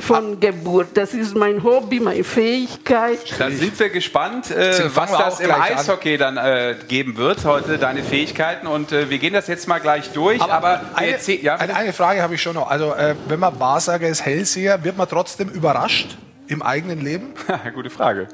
von 0.00 0.38
Geburt. 0.38 0.88
Das 0.94 1.14
ist 1.14 1.34
mein 1.34 1.62
Hobby, 1.62 1.98
meine 2.00 2.24
Fähigkeit. 2.24 3.18
Dann 3.38 3.56
sind 3.56 3.78
wir 3.78 3.88
gespannt, 3.90 4.50
äh, 4.50 4.72
was 4.94 5.10
das 5.12 5.40
im 5.40 5.46
gleich 5.46 5.72
an. 5.72 5.78
Eishockey 5.78 6.16
dann 6.18 6.36
äh, 6.36 6.76
geben 6.88 7.16
wird, 7.16 7.44
heute 7.44 7.78
deine 7.78 8.02
Fähigkeiten. 8.02 8.66
Und 8.66 8.92
äh, 8.92 9.08
wir 9.10 9.18
gehen 9.18 9.32
das 9.32 9.46
jetzt 9.46 9.66
mal 9.68 9.78
gleich 9.80 10.10
durch. 10.12 10.40
Aber, 10.40 10.80
eine, 10.94 11.12
erzähl- 11.16 11.42
ja, 11.42 11.56
eine, 11.56 11.74
eine 11.74 11.92
Frage 11.92 12.22
habe 12.22 12.34
ich 12.34 12.42
schon 12.42 12.54
noch. 12.54 12.70
Also, 12.70 12.92
äh, 12.94 13.14
wenn 13.28 13.40
man 13.40 13.58
Wahrsager 13.58 14.08
ist, 14.08 14.24
Hellseher, 14.24 14.84
wird 14.84 14.96
man 14.96 15.08
trotzdem 15.08 15.48
überrascht 15.48 16.16
im 16.48 16.62
eigenen 16.62 17.00
Leben? 17.00 17.34
Gute 17.74 17.90
Frage. 17.90 18.28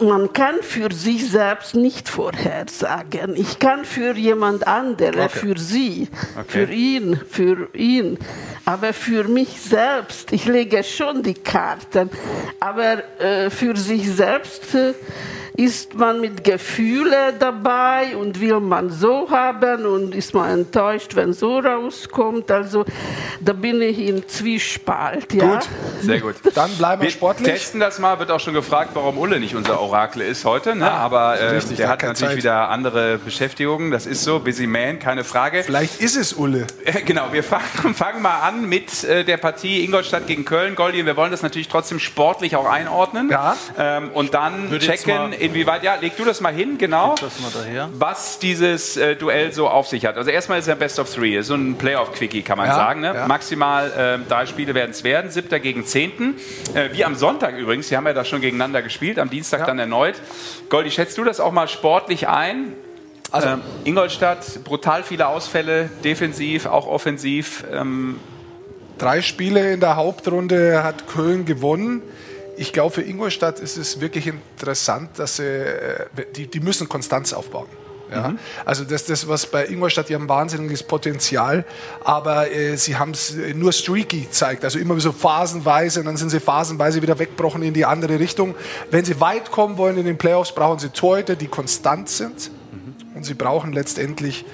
Man 0.00 0.32
kann 0.32 0.56
für 0.62 0.92
sich 0.92 1.28
selbst 1.28 1.74
nicht 1.74 2.08
vorhersagen. 2.08 3.34
Ich 3.36 3.58
kann 3.58 3.84
für 3.84 4.14
jemand 4.16 4.66
anderen, 4.66 5.22
Okay. 5.22 5.38
für 5.38 5.58
sie, 5.58 6.08
Okay. 6.38 6.66
für 6.66 6.72
ihn, 6.72 7.20
für 7.28 7.68
ihn. 7.74 8.16
Aber 8.64 8.92
für 8.92 9.24
mich 9.24 9.60
selbst, 9.60 10.32
ich 10.32 10.44
lege 10.44 10.84
schon 10.84 11.22
die 11.24 11.34
Karten, 11.34 12.10
aber 12.60 13.02
äh, 13.20 13.50
für 13.50 13.76
sich 13.76 14.08
selbst 14.08 14.72
äh, 14.74 14.94
ist 15.58 15.94
man 15.94 16.20
mit 16.20 16.44
Gefühlen 16.44 17.34
dabei 17.40 18.16
und 18.16 18.40
will 18.40 18.60
man 18.60 18.90
so 18.90 19.28
haben 19.28 19.84
und 19.86 20.14
ist 20.14 20.32
man 20.32 20.50
enttäuscht, 20.60 21.16
wenn 21.16 21.32
so 21.32 21.58
rauskommt. 21.58 22.48
Also 22.52 22.84
da 23.40 23.52
bin 23.54 23.82
ich 23.82 23.98
in 23.98 24.26
Zwiespalt. 24.28 25.34
Ja? 25.34 25.54
Gut, 25.56 25.68
sehr 26.00 26.20
gut. 26.20 26.36
Dann 26.54 26.70
bleiben 26.76 27.02
wir, 27.02 27.06
Wir 27.06 27.10
sportlich. 27.10 27.48
testen 27.52 27.80
das 27.80 27.98
mal. 27.98 28.20
Wird 28.20 28.30
auch 28.30 28.38
schon 28.38 28.54
gefragt, 28.54 28.90
warum 28.94 29.18
Ulle 29.18 29.40
nicht 29.40 29.56
unser 29.56 29.80
Orakel 29.80 30.22
ist 30.22 30.44
heute. 30.44 30.76
Ne? 30.76 30.88
Ah, 30.88 30.98
Aber 30.98 31.36
äh, 31.38 31.48
richtig, 31.48 31.78
der 31.78 31.88
hat 31.88 32.02
natürlich 32.04 32.28
Zeit. 32.34 32.36
wieder 32.38 32.68
andere 32.68 33.18
Beschäftigungen. 33.18 33.90
Das 33.90 34.06
ist 34.06 34.22
so. 34.22 34.38
Busy 34.38 34.68
Man, 34.68 35.00
keine 35.00 35.24
Frage. 35.24 35.64
Vielleicht 35.64 36.00
ist 36.00 36.16
es 36.16 36.32
Ulle. 36.34 36.68
Äh, 36.84 37.02
Genau, 37.02 37.32
wir 37.32 37.42
fangen, 37.42 37.64
fangen 37.94 38.22
mal 38.22 38.40
an 38.42 38.68
mit 38.68 39.02
äh, 39.02 39.24
der 39.24 39.38
Partie 39.38 39.82
Ingolstadt 39.84 40.28
gegen 40.28 40.44
Köln. 40.44 40.76
Goldi, 40.76 41.04
wir 41.04 41.16
wollen 41.16 41.32
das 41.32 41.42
natürlich 41.42 41.66
trotzdem 41.68 41.98
sportlich 41.98 42.54
auch 42.54 42.66
einordnen. 42.70 43.28
Ja. 43.28 43.56
Ähm, 43.76 44.10
und 44.14 44.34
dann 44.34 44.78
checken, 44.78 45.14
mal- 45.16 45.32
inwieweit, 45.48 45.82
ja, 45.82 45.96
leg 45.96 46.16
du 46.16 46.24
das 46.24 46.40
mal 46.40 46.52
hin, 46.52 46.78
genau. 46.78 47.14
Mal. 47.20 47.88
Was 47.98 48.38
dieses 48.38 48.96
äh, 48.96 49.16
Duell 49.16 49.52
so 49.52 49.68
auf 49.68 49.86
sich 49.88 50.06
hat. 50.06 50.16
Also 50.16 50.30
erstmal 50.30 50.58
ist 50.58 50.64
es 50.64 50.68
ja 50.68 50.74
Best 50.74 50.98
of 50.98 51.12
Three, 51.12 51.36
ist 51.36 51.48
so 51.48 51.54
ein 51.54 51.76
Playoff-Quickie, 51.76 52.42
kann 52.42 52.58
man 52.58 52.66
Ja, 52.68 52.74
sagen. 52.74 53.00
Ne? 53.00 53.12
ja. 53.14 53.26
Maximal 53.26 54.20
äh, 54.24 54.28
drei 54.28 54.46
Spiele 54.46 54.74
werden 54.74 54.90
es 54.92 55.04
werden, 55.04 55.30
siebter 55.30 55.60
gegen 55.60 55.84
zehnten. 55.84 56.34
Äh, 56.74 56.90
wie 56.92 57.04
am 57.04 57.14
Sonntag 57.14 57.56
übrigens, 57.56 57.88
die 57.88 57.96
haben 57.96 58.06
ja 58.06 58.12
da 58.12 58.24
schon 58.24 58.40
gegeneinander 58.40 58.82
gespielt, 58.82 59.18
am 59.18 59.30
Dienstag 59.30 59.66
dann 59.66 59.78
erneut. 59.78 60.14
Goldi, 60.68 60.90
schätzt 60.90 61.18
du 61.18 61.24
das 61.24 61.40
auch 61.40 61.52
mal 61.52 61.68
sportlich 61.68 62.28
ein? 62.28 62.72
Also- 63.30 63.48
ähm, 63.48 63.60
Ingolstadt, 63.84 64.64
brutal 64.64 65.02
viele 65.02 65.26
Ausfälle, 65.28 65.90
defensiv, 66.04 66.66
auch 66.66 66.86
offensiv. 66.86 67.64
Ähm, 67.72 68.18
Drei 68.98 69.22
Spiele 69.22 69.74
in 69.74 69.78
der 69.78 69.94
Hauptrunde 69.94 70.82
hat 70.82 71.06
Köln 71.06 71.44
gewonnen. 71.44 72.02
Ich 72.58 72.72
glaube, 72.72 72.94
für 72.94 73.02
Ingolstadt 73.02 73.60
ist 73.60 73.76
es 73.76 74.00
wirklich 74.00 74.26
interessant, 74.26 75.18
dass 75.18 75.36
sie, 75.36 75.44
äh, 75.44 76.06
die, 76.34 76.48
die 76.48 76.60
müssen 76.60 76.88
Konstanz 76.88 77.32
aufbauen. 77.32 77.68
Ja? 78.10 78.34
Also 78.64 78.84
das, 78.84 79.04
das, 79.04 79.28
was 79.28 79.46
bei 79.46 79.66
Ingolstadt, 79.66 80.08
die 80.08 80.14
haben 80.14 80.28
wahnsinniges 80.28 80.82
Potenzial, 80.82 81.64
aber 82.04 82.50
äh, 82.50 82.76
sie 82.76 82.96
haben 82.96 83.12
es 83.12 83.34
nur 83.54 83.72
streaky 83.72 84.22
gezeigt, 84.22 84.64
also 84.64 84.78
immer 84.78 84.98
so 84.98 85.12
phasenweise 85.12 86.00
und 86.00 86.06
dann 86.06 86.16
sind 86.16 86.30
sie 86.30 86.40
phasenweise 86.40 87.02
wieder 87.02 87.18
weggebrochen 87.18 87.62
in 87.62 87.74
die 87.74 87.84
andere 87.84 88.18
Richtung. 88.18 88.54
Wenn 88.90 89.04
sie 89.04 89.20
weit 89.20 89.50
kommen 89.50 89.78
wollen 89.78 89.98
in 89.98 90.06
den 90.06 90.18
Playoffs, 90.18 90.52
brauchen 90.52 90.78
sie 90.78 90.88
Torhüter, 90.88 91.36
die 91.36 91.48
konstant 91.48 92.08
sind 92.08 92.50
und 93.14 93.24
sie 93.24 93.34
brauchen 93.34 93.72
letztendlich 93.72 94.44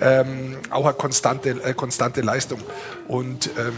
ähm, 0.00 0.56
auch 0.70 0.84
eine 0.84 0.94
konstante, 0.94 1.50
äh, 1.50 1.74
konstante 1.74 2.20
Leistung. 2.20 2.58
Und 3.06 3.50
ähm, 3.58 3.74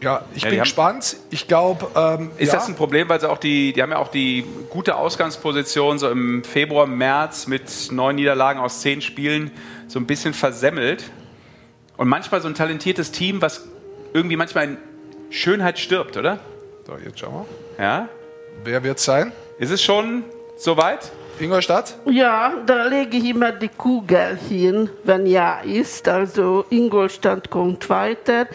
ja, 0.00 0.22
ich 0.34 0.42
Ja, 0.42 0.48
die 0.50 0.56
bin 0.56 0.64
gespannt. 0.64 1.16
Ich 1.30 1.46
glaube, 1.48 1.86
ähm, 1.96 2.30
Ist 2.36 2.48
ja, 2.52 2.58
das 2.58 2.68
ein 2.68 2.74
Problem, 2.74 3.08
weil 3.08 3.20
sie 3.20 3.28
auch 3.30 3.38
die, 3.38 3.72
die 3.72 3.82
haben 3.82 3.90
ja 3.90 3.98
auch 3.98 4.08
die 4.08 4.44
gute 4.70 4.96
Ausgangsposition 4.96 5.98
so 5.98 6.10
im 6.10 6.44
Februar, 6.44 6.86
März 6.86 7.46
mit 7.46 7.70
neun 7.90 8.16
Niederlagen 8.16 8.60
aus 8.60 8.80
zehn 8.80 9.00
Spielen 9.00 9.50
so 9.88 9.98
ein 9.98 10.06
bisschen 10.06 10.34
versemmelt. 10.34 11.04
Und 11.96 12.08
manchmal 12.08 12.40
so 12.42 12.48
ein 12.48 12.54
talentiertes 12.54 13.12
Team, 13.12 13.40
was 13.40 13.66
irgendwie 14.12 14.36
manchmal 14.36 14.64
in 14.64 14.76
Schönheit 15.30 15.78
stirbt, 15.78 16.16
oder? 16.16 16.38
So, 16.86 16.96
jetzt 17.04 17.18
schauen 17.18 17.44
Ja? 17.78 18.08
wir. 18.08 18.08
Wer 18.64 18.84
wird 18.84 18.98
sein? 18.98 19.32
Ist 19.58 19.70
es 19.70 19.82
schon 19.82 20.24
soweit? 20.56 21.10
Ingolstadt? 21.40 21.96
Ja, 22.06 22.54
da 22.64 22.84
lege 22.86 23.16
ich 23.16 23.24
immer 23.24 23.50
die 23.50 23.68
Kugel 23.68 24.38
hin, 24.48 24.88
wenn 25.02 25.26
ja 25.26 25.60
ist. 25.60 26.06
Also 26.08 26.64
Ingolstadt 26.70 27.50
kommt 27.50 27.90
weiter 27.90 28.46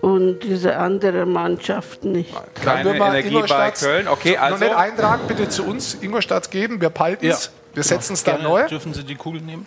und 0.00 0.40
diese 0.40 0.76
andere 0.76 1.26
Mannschaft 1.26 2.04
nicht. 2.04 2.32
Keine 2.62 2.92
wir 2.92 2.98
mal 2.98 3.14
Energie 3.14 3.42
bei 3.48 3.70
Köln. 3.70 4.08
Okay, 4.08 4.34
noch 4.34 4.42
also 4.42 4.64
nicht 4.64 4.76
eintragen, 4.76 5.22
bitte 5.26 5.48
zu 5.48 5.64
uns 5.64 5.94
Ingolstadt 6.00 6.50
geben. 6.50 6.80
Wir 6.80 6.90
behalten 6.90 7.26
es. 7.26 7.50
Wir 7.74 7.82
setzen 7.82 8.14
es 8.14 8.24
da 8.24 8.32
Gerne 8.32 8.44
neu. 8.44 8.66
Dürfen 8.66 8.94
Sie 8.94 9.04
die 9.04 9.14
Kugel 9.14 9.40
nehmen? 9.40 9.66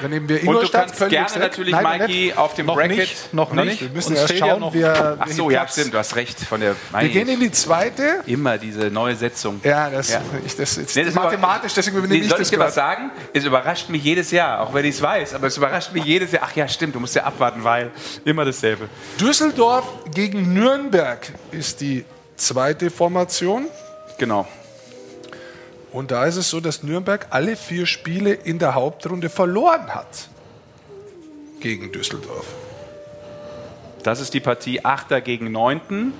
Dann 0.00 0.10
nehmen 0.10 0.28
wir 0.28 0.36
und 0.36 0.42
du 0.46 0.50
Ingolstadt. 0.52 0.86
kannst 0.96 1.08
gerne 1.10 1.38
natürlich, 1.38 1.72
Nein, 1.72 1.82
noch 1.82 2.06
Mikey, 2.06 2.24
nicht. 2.26 2.38
auf 2.38 2.54
dem 2.54 2.66
Noch 2.66 2.74
Bracket. 2.76 2.96
nicht, 2.98 3.34
noch 3.34 3.52
nicht. 3.52 3.80
Wir 3.82 3.88
müssen 3.90 4.12
Uns 4.12 4.20
erst 4.20 4.32
ja 4.32 4.38
schauen, 4.46 4.60
noch- 4.60 4.72
wer. 4.74 5.16
Ach 5.20 5.28
so, 5.28 5.50
ja, 5.50 5.66
stimmt, 5.68 5.94
du 5.94 5.98
hast 5.98 6.16
recht. 6.16 6.38
Von 6.40 6.60
der, 6.60 6.74
Wir 6.98 7.08
gehen 7.08 7.28
in 7.28 7.40
die 7.40 7.50
zweite. 7.50 8.20
immer 8.26 8.58
diese 8.58 8.90
neue 8.90 9.14
Setzung. 9.16 9.60
Ja, 9.64 9.90
das, 9.90 10.10
Ja. 10.10 10.22
Ich, 10.46 10.56
das 10.56 10.78
ist 10.78 10.96
Nee, 10.96 11.04
das 11.04 11.14
mathematisch, 11.14 11.74
deswegen 11.74 11.98
übernehme 11.98 12.18
Nee, 12.18 12.24
ich 12.24 12.30
soll 12.30 12.38
das 12.38 12.48
ich 12.48 12.54
dir 12.56 12.60
was 12.64 12.74
sagen? 12.74 13.10
Es 13.32 13.44
überrascht 13.44 13.88
mich 13.90 14.02
jedes 14.02 14.30
Jahr, 14.30 14.60
auch 14.60 14.72
wenn 14.74 14.84
ich 14.84 14.94
es 14.96 15.02
weiß, 15.02 15.34
aber 15.34 15.46
es 15.48 15.56
überrascht 15.56 15.92
mich 15.92 16.04
jedes 16.04 16.32
Jahr. 16.32 16.42
Ach 16.46 16.56
ja, 16.56 16.66
stimmt, 16.68 16.94
du 16.94 17.00
musst 17.00 17.14
ja 17.14 17.24
abwarten, 17.24 17.62
weil 17.64 17.90
immer 18.24 18.44
dasselbe. 18.44 18.88
Düsseldorf 19.20 19.84
gegen 20.14 20.52
Nürnberg 20.54 21.20
ist 21.50 21.80
die 21.80 22.04
zweite 22.36 22.90
Formation. 22.90 23.66
Genau. 24.18 24.46
Und 25.92 26.10
da 26.10 26.24
ist 26.24 26.36
es 26.36 26.48
so, 26.48 26.60
dass 26.60 26.82
Nürnberg 26.82 27.26
alle 27.30 27.54
vier 27.56 27.86
Spiele 27.86 28.32
in 28.32 28.58
der 28.58 28.74
Hauptrunde 28.74 29.28
verloren 29.28 29.94
hat 29.94 30.28
gegen 31.60 31.92
Düsseldorf. 31.92 32.46
Das 34.02 34.20
ist 34.20 34.34
die 34.34 34.40
Partie 34.40 34.84
8. 34.84 35.22
gegen 35.24 35.52
9. 35.52 36.12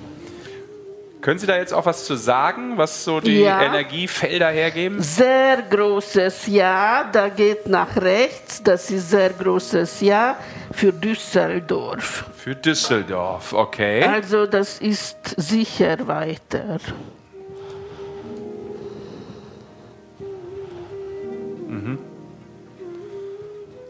Können 1.21 1.39
Sie 1.39 1.47
da 1.47 1.57
jetzt 1.57 1.73
auch 1.73 1.85
was 1.85 2.05
zu 2.05 2.15
sagen, 2.15 2.77
was 2.77 3.03
so 3.05 3.19
die 3.21 3.39
Ja. 3.41 3.61
Energiefelder 3.61 4.49
hergeben? 4.49 5.01
Sehr 5.01 5.61
großes 5.61 6.47
Ja, 6.47 7.09
da 7.11 7.29
geht 7.29 7.67
nach 7.67 7.95
rechts, 7.95 8.61
das 8.61 8.91
ist 8.91 9.09
sehr 9.09 9.29
großes 9.29 10.01
Ja 10.01 10.37
für 10.73 10.91
Düsseldorf. 10.91 12.25
Für 12.35 12.55
Düsseldorf, 12.55 13.53
okay. 13.53 14.03
Also 14.03 14.45
das 14.45 14.79
ist 14.79 15.17
sicher 15.37 16.05
weiter. 16.07 16.79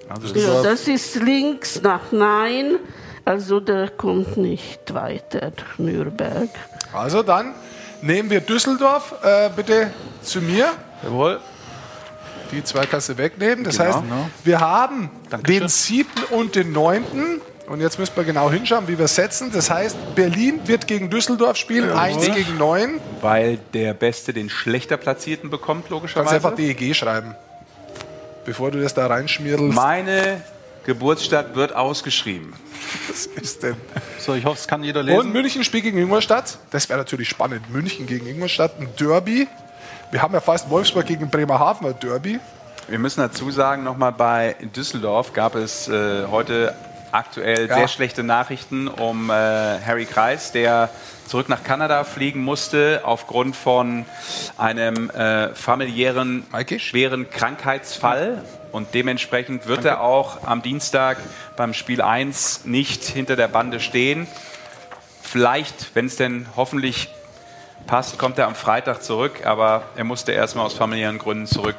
Also 0.09 0.35
Ja, 0.35 0.61
das 0.63 0.87
ist 0.87 1.15
links 1.15 1.81
nach 1.81 2.11
Nein, 2.11 2.75
also 3.25 3.59
der 3.59 3.89
kommt 3.89 4.37
nicht 4.37 4.93
weiter, 4.93 5.51
Nürnberg. 5.77 6.49
Also 6.93 7.23
dann 7.23 7.53
nehmen 8.01 8.29
wir 8.29 8.41
Düsseldorf 8.41 9.15
äh, 9.23 9.49
bitte 9.55 9.91
zu 10.21 10.41
mir. 10.41 10.71
Jawohl. 11.03 11.39
Die 12.51 12.63
zwei 12.63 12.85
kannst 12.85 13.09
du 13.09 13.17
wegnehmen. 13.17 13.63
Das 13.63 13.77
Genau. 13.77 13.87
heißt, 13.95 14.03
wir 14.43 14.59
haben 14.59 15.09
Dankeschön. 15.29 15.61
den 15.61 15.69
siebten 15.69 16.23
und 16.35 16.55
den 16.55 16.71
neunten. 16.71 17.41
Und 17.65 17.79
jetzt 17.79 17.97
müssen 17.97 18.15
wir 18.17 18.25
genau 18.25 18.51
hinschauen, 18.51 18.87
wie 18.89 18.99
wir 18.99 19.07
setzen. 19.07 19.49
Das 19.53 19.69
heißt, 19.71 20.15
Berlin 20.15 20.59
wird 20.65 20.85
gegen 20.85 21.09
Düsseldorf 21.09 21.55
spielen, 21.55 21.89
1 21.91 22.25
gegen 22.35 22.57
9. 22.57 22.99
Weil 23.21 23.57
der 23.73 23.93
Beste 23.93 24.33
den 24.33 24.49
schlechter 24.49 24.97
Platzierten 24.97 25.49
bekommt, 25.49 25.83
Kannst 25.85 25.91
logischerweise. 25.91 26.35
einfach 26.35 26.55
DEG 26.55 26.93
schreiben, 26.93 27.35
bevor 28.45 28.71
du 28.71 28.81
das 28.81 28.93
da 28.93 29.07
reinschmierdelst. 29.07 29.75
Meine 29.75 30.41
Geburtsstadt 30.85 31.55
wird 31.55 31.75
ausgeschrieben. 31.75 32.53
Was 33.07 33.25
ist 33.25 33.63
denn? 33.63 33.75
So, 34.19 34.33
ich 34.33 34.45
hoffe, 34.45 34.59
es 34.59 34.67
kann 34.67 34.83
jeder 34.83 35.01
Und 35.01 35.07
lesen. 35.07 35.31
München 35.31 35.63
spielt 35.63 35.83
gegen 35.83 35.97
Ingolstadt. 35.97 36.57
Das 36.71 36.89
wäre 36.89 36.99
natürlich 36.99 37.29
spannend. 37.29 37.69
München 37.69 38.05
gegen 38.05 38.27
Ingolstadt, 38.27 38.79
ein 38.79 38.89
Derby. 38.99 39.47
Wir 40.11 40.21
haben 40.21 40.33
ja 40.33 40.41
fast 40.41 40.69
Wolfsburg 40.69 41.05
gegen 41.05 41.29
Bremerhaven 41.29 41.87
ein 41.87 41.99
Derby. 41.99 42.39
Wir 42.87 42.99
müssen 42.99 43.21
dazu 43.21 43.49
sagen, 43.49 43.83
nochmal 43.83 44.11
bei 44.11 44.55
Düsseldorf 44.75 45.33
gab 45.33 45.55
es 45.55 45.87
äh, 45.87 46.25
heute 46.29 46.75
aktuell 47.13 47.67
Ja. 47.67 47.75
sehr 47.75 47.87
schlechte 47.87 48.23
Nachrichten 48.23 48.87
um 48.87 49.29
äh, 49.29 49.33
Harry 49.33 50.05
Kreis, 50.05 50.51
der 50.51 50.89
zurück 51.27 51.49
nach 51.49 51.63
Kanada 51.63 52.03
fliegen 52.03 52.43
musste 52.43 53.01
aufgrund 53.03 53.55
von 53.55 54.05
einem 54.57 55.09
äh, 55.09 55.53
familiären 55.55 56.45
Maike? 56.51 56.79
schweren 56.79 57.29
Krankheitsfall. 57.29 58.43
Und 58.71 58.93
dementsprechend 58.95 59.67
wird 59.67 59.85
er 59.85 60.01
auch 60.01 60.47
am 60.47 60.63
Dienstag 60.63 61.17
beim 61.55 61.73
Spiel 61.75 62.01
1 62.01 62.65
nicht 62.65 63.03
hinter 63.03 63.35
der 63.35 63.47
Bande 63.47 63.79
stehen. 63.79 64.27
Vielleicht, 65.21 65.95
wenn 65.95 66.07
es 66.07 66.15
denn 66.15 66.47
hoffentlich 66.55 67.09
passt, 67.85 68.17
kommt 68.17 68.39
er 68.39 68.47
am 68.47 68.55
Freitag 68.55 69.03
zurück, 69.03 69.45
aber 69.45 69.83
er 69.95 70.03
musste 70.03 70.31
erstmal 70.31 70.65
aus 70.65 70.73
familiären 70.73 71.19
Gründen 71.19 71.45
zurück 71.45 71.77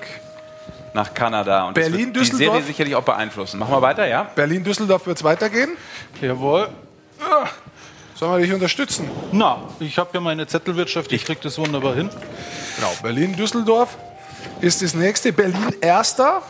nach 0.95 1.13
Kanada. 1.13 1.67
Und 1.67 1.77
das 1.77 1.85
Berlin, 1.85 2.15
wird 2.15 2.17
die 2.17 2.31
Serie 2.31 2.39
Düsseldorf? 2.39 2.67
sicherlich 2.67 2.95
auch 2.95 3.03
beeinflussen. 3.03 3.59
Machen 3.59 3.75
wir 3.75 3.83
weiter, 3.83 4.07
ja? 4.07 4.23
Berlin-Düsseldorf 4.35 5.07
wird 5.07 5.19
es 5.19 5.25
weitergehen. 5.25 5.77
Jawohl. 6.21 6.69
Sollen 8.15 8.33
wir 8.33 8.39
dich 8.39 8.55
unterstützen? 8.55 9.11
Na, 9.33 9.59
ich 9.81 9.99
habe 9.99 10.11
ja 10.15 10.21
meine 10.21 10.47
Zettelwirtschaft, 10.47 11.13
ich 11.13 11.25
krieg 11.25 11.41
das 11.41 11.59
wunderbar 11.59 11.95
hin. 11.95 12.09
Genau, 12.77 12.93
Berlin-Düsseldorf 13.03 13.97
ist 14.61 14.83
das 14.83 14.95
nächste. 14.95 15.33
Berlin 15.33 15.75
erster. 15.81 16.43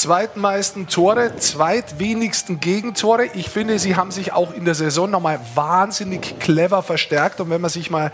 Zweitmeisten 0.00 0.86
Tore, 0.86 1.36
zweitwenigsten 1.36 2.58
Gegentore. 2.58 3.26
Ich 3.34 3.50
finde, 3.50 3.78
sie 3.78 3.96
haben 3.96 4.10
sich 4.10 4.32
auch 4.32 4.54
in 4.54 4.64
der 4.64 4.74
Saison 4.74 5.10
nochmal 5.10 5.38
wahnsinnig 5.54 6.38
clever 6.38 6.82
verstärkt. 6.82 7.38
Und 7.38 7.50
wenn 7.50 7.60
man 7.60 7.68
sich 7.68 7.90
mal 7.90 8.10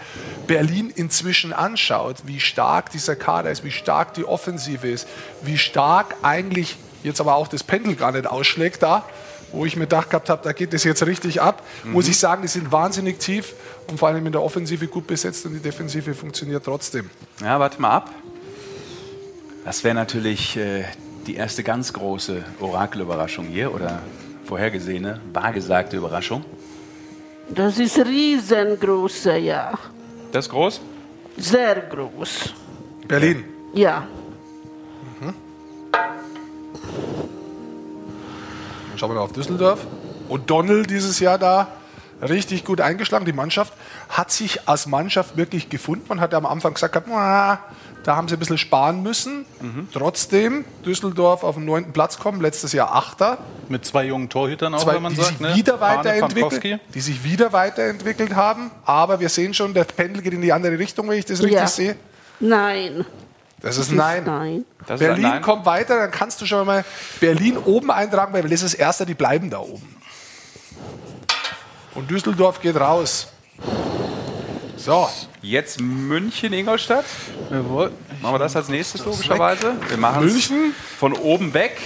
Berlin 0.49 0.91
inzwischen 0.93 1.53
anschaut, 1.53 2.17
wie 2.25 2.41
stark 2.41 2.91
dieser 2.91 3.15
Kader 3.15 3.53
ist, 3.53 3.63
wie 3.63 3.71
stark 3.71 4.15
die 4.15 4.25
Offensive 4.25 4.89
ist, 4.89 5.07
wie 5.43 5.59
stark 5.59 6.17
eigentlich 6.23 6.77
jetzt 7.05 7.21
aber 7.21 7.37
auch 7.37 7.47
das 7.47 7.63
Pendel 7.63 7.95
gar 7.95 8.11
nicht 8.11 8.27
ausschlägt 8.27 8.83
da, 8.83 9.05
wo 9.53 9.65
ich 9.65 9.77
mir 9.77 9.83
gedacht 9.85 10.11
gehabt 10.11 10.29
habe, 10.29 10.43
da 10.43 10.53
geht 10.53 10.75
es 10.75 10.83
jetzt 10.83 11.07
richtig 11.07 11.41
ab, 11.41 11.63
muss 11.85 12.09
ich 12.09 12.19
sagen, 12.19 12.43
die 12.43 12.49
sind 12.49 12.73
wahnsinnig 12.73 13.21
tief 13.21 13.55
und 13.87 14.01
vor 14.01 14.09
allem 14.09 14.27
in 14.27 14.33
der 14.33 14.43
Offensive 14.43 14.89
gut 14.89 15.07
besetzt 15.07 15.47
und 15.47 15.55
die 15.55 15.61
Defensive 15.61 16.15
funktioniert 16.15 16.65
trotzdem. 16.65 17.11
Ja, 17.41 17.61
warte 17.61 17.81
mal 17.81 17.91
ab. 17.93 18.11
Das 19.65 19.85
wäre 19.85 19.95
natürlich 19.95 20.57
äh, 20.57 20.85
die 21.27 21.35
erste 21.35 21.63
ganz 21.63 21.93
große 21.93 22.45
Orakelüberraschung 22.61 23.47
hier 23.47 23.75
oder 23.75 24.01
vorhergesehene, 24.45 25.21
wahrgesagte 25.33 25.97
Überraschung. 25.97 26.45
Das 27.49 27.79
ist 27.79 27.99
riesengroße, 27.99 29.37
ja. 29.39 29.73
Das 30.33 30.47
ist 30.47 30.51
groß? 30.51 30.81
Sehr 31.37 31.77
groß. 31.77 32.55
Berlin. 33.07 33.45
Ja. 33.75 34.07
Dann 38.97 38.99
schauen 38.99 39.11
wir 39.11 39.15
mal 39.17 39.21
auf 39.21 39.33
Düsseldorf. 39.33 39.87
O'Donnell 40.31 40.87
dieses 40.87 41.21
Jahr 41.21 41.39
da 41.39 41.69
richtig 42.23 42.65
gut 42.65 42.81
eingeschlagen. 42.81 43.27
Die 43.27 43.33
Mannschaft 43.33 43.75
hat 44.09 44.31
sich 44.31 44.67
als 44.67 44.87
Mannschaft 44.87 45.37
wirklich 45.37 45.69
gefunden. 45.69 46.07
Man 46.09 46.21
hat 46.21 46.33
ja 46.33 46.39
am 46.39 46.47
Anfang 46.47 46.73
gesagt, 46.75 46.95
gehabt, 46.95 47.11
"Ah, 47.11 47.59
da 48.07 48.15
haben 48.15 48.29
sie 48.29 48.37
ein 48.37 48.39
bisschen 48.39 48.57
sparen 48.59 49.03
müssen. 49.03 49.45
Trotzdem 49.93 50.65
Düsseldorf 50.85 51.43
auf 51.43 51.57
den 51.57 51.65
neunten 51.65 51.93
Platz 51.93 52.19
kommen, 52.19 52.41
letztes 52.41 52.73
Jahr 52.73 52.95
Achter. 52.95 53.39
Mit 53.69 53.85
zwei 53.85 54.05
jungen 54.05 54.29
Torhütern 54.29 54.73
auch, 54.75 54.85
Zwei, 54.85 54.95
wenn 54.95 55.03
man 55.03 55.13
die 55.13 55.21
sagt. 55.21 55.39
sich 55.39 55.41
ne? 55.41 55.57
wieder 55.57 55.81
weiterentwickelt, 55.81 56.81
die 56.95 57.01
sich 57.01 57.25
wieder 57.25 57.53
weiterentwickelt 57.53 58.37
haben. 58.37 58.71
Aber 58.85 59.19
wir 59.19 59.29
sehen 59.29 59.55
schon, 59.55 59.75
der 59.75 59.83
Pendel 59.85 60.23
geht 60.23 60.35
in 60.35 60.41
die 60.41 60.53
andere 60.53 60.79
Richtung, 60.79 61.09
wenn 61.09 61.19
ich 61.19 61.25
das 61.25 61.41
richtig 61.43 61.59
Ja. 61.59 61.67
sehe. 61.67 61.97
Nein. 62.39 63.05
Das 63.61 63.77
ist 63.77 63.91
Nein. 63.91 64.23
Nein. 64.25 64.65
Das 64.87 65.01
ist 65.01 65.07
Berlin 65.07 65.23
Nein. 65.23 65.43
kommt 65.43 65.67
weiter, 65.67 65.99
dann 65.99 66.13
kannst 66.13 66.41
du 66.41 66.47
schon 66.47 66.65
mal 66.65 66.85
Berlin 67.19 67.57
oben 67.59 67.91
eintragen, 67.91 68.33
weil 68.33 68.43
das 68.43 68.53
ist 68.53 68.63
das 68.63 68.75
Erste, 68.75 69.05
die 69.05 69.15
bleiben 69.15 69.51
da 69.51 69.59
oben. 69.59 69.97
Und 71.97 72.09
Düsseldorf 72.09 72.61
geht 72.61 72.77
raus. 72.77 73.29
So, 74.77 75.09
Jetzt 75.43 75.81
München, 75.81 76.53
Ingolstadt. 76.53 77.05
Jawohl. 77.51 77.93
Machen 78.21 78.35
wir 78.35 78.39
das 78.39 78.57
als 78.57 78.69
nächstes 78.69 79.05
logischerweise. 79.05 79.75
Wir 79.89 79.97
machen 79.97 80.25
München. 80.25 80.75
von 80.99 81.13
oben 81.13 81.55
weg. 81.55 81.79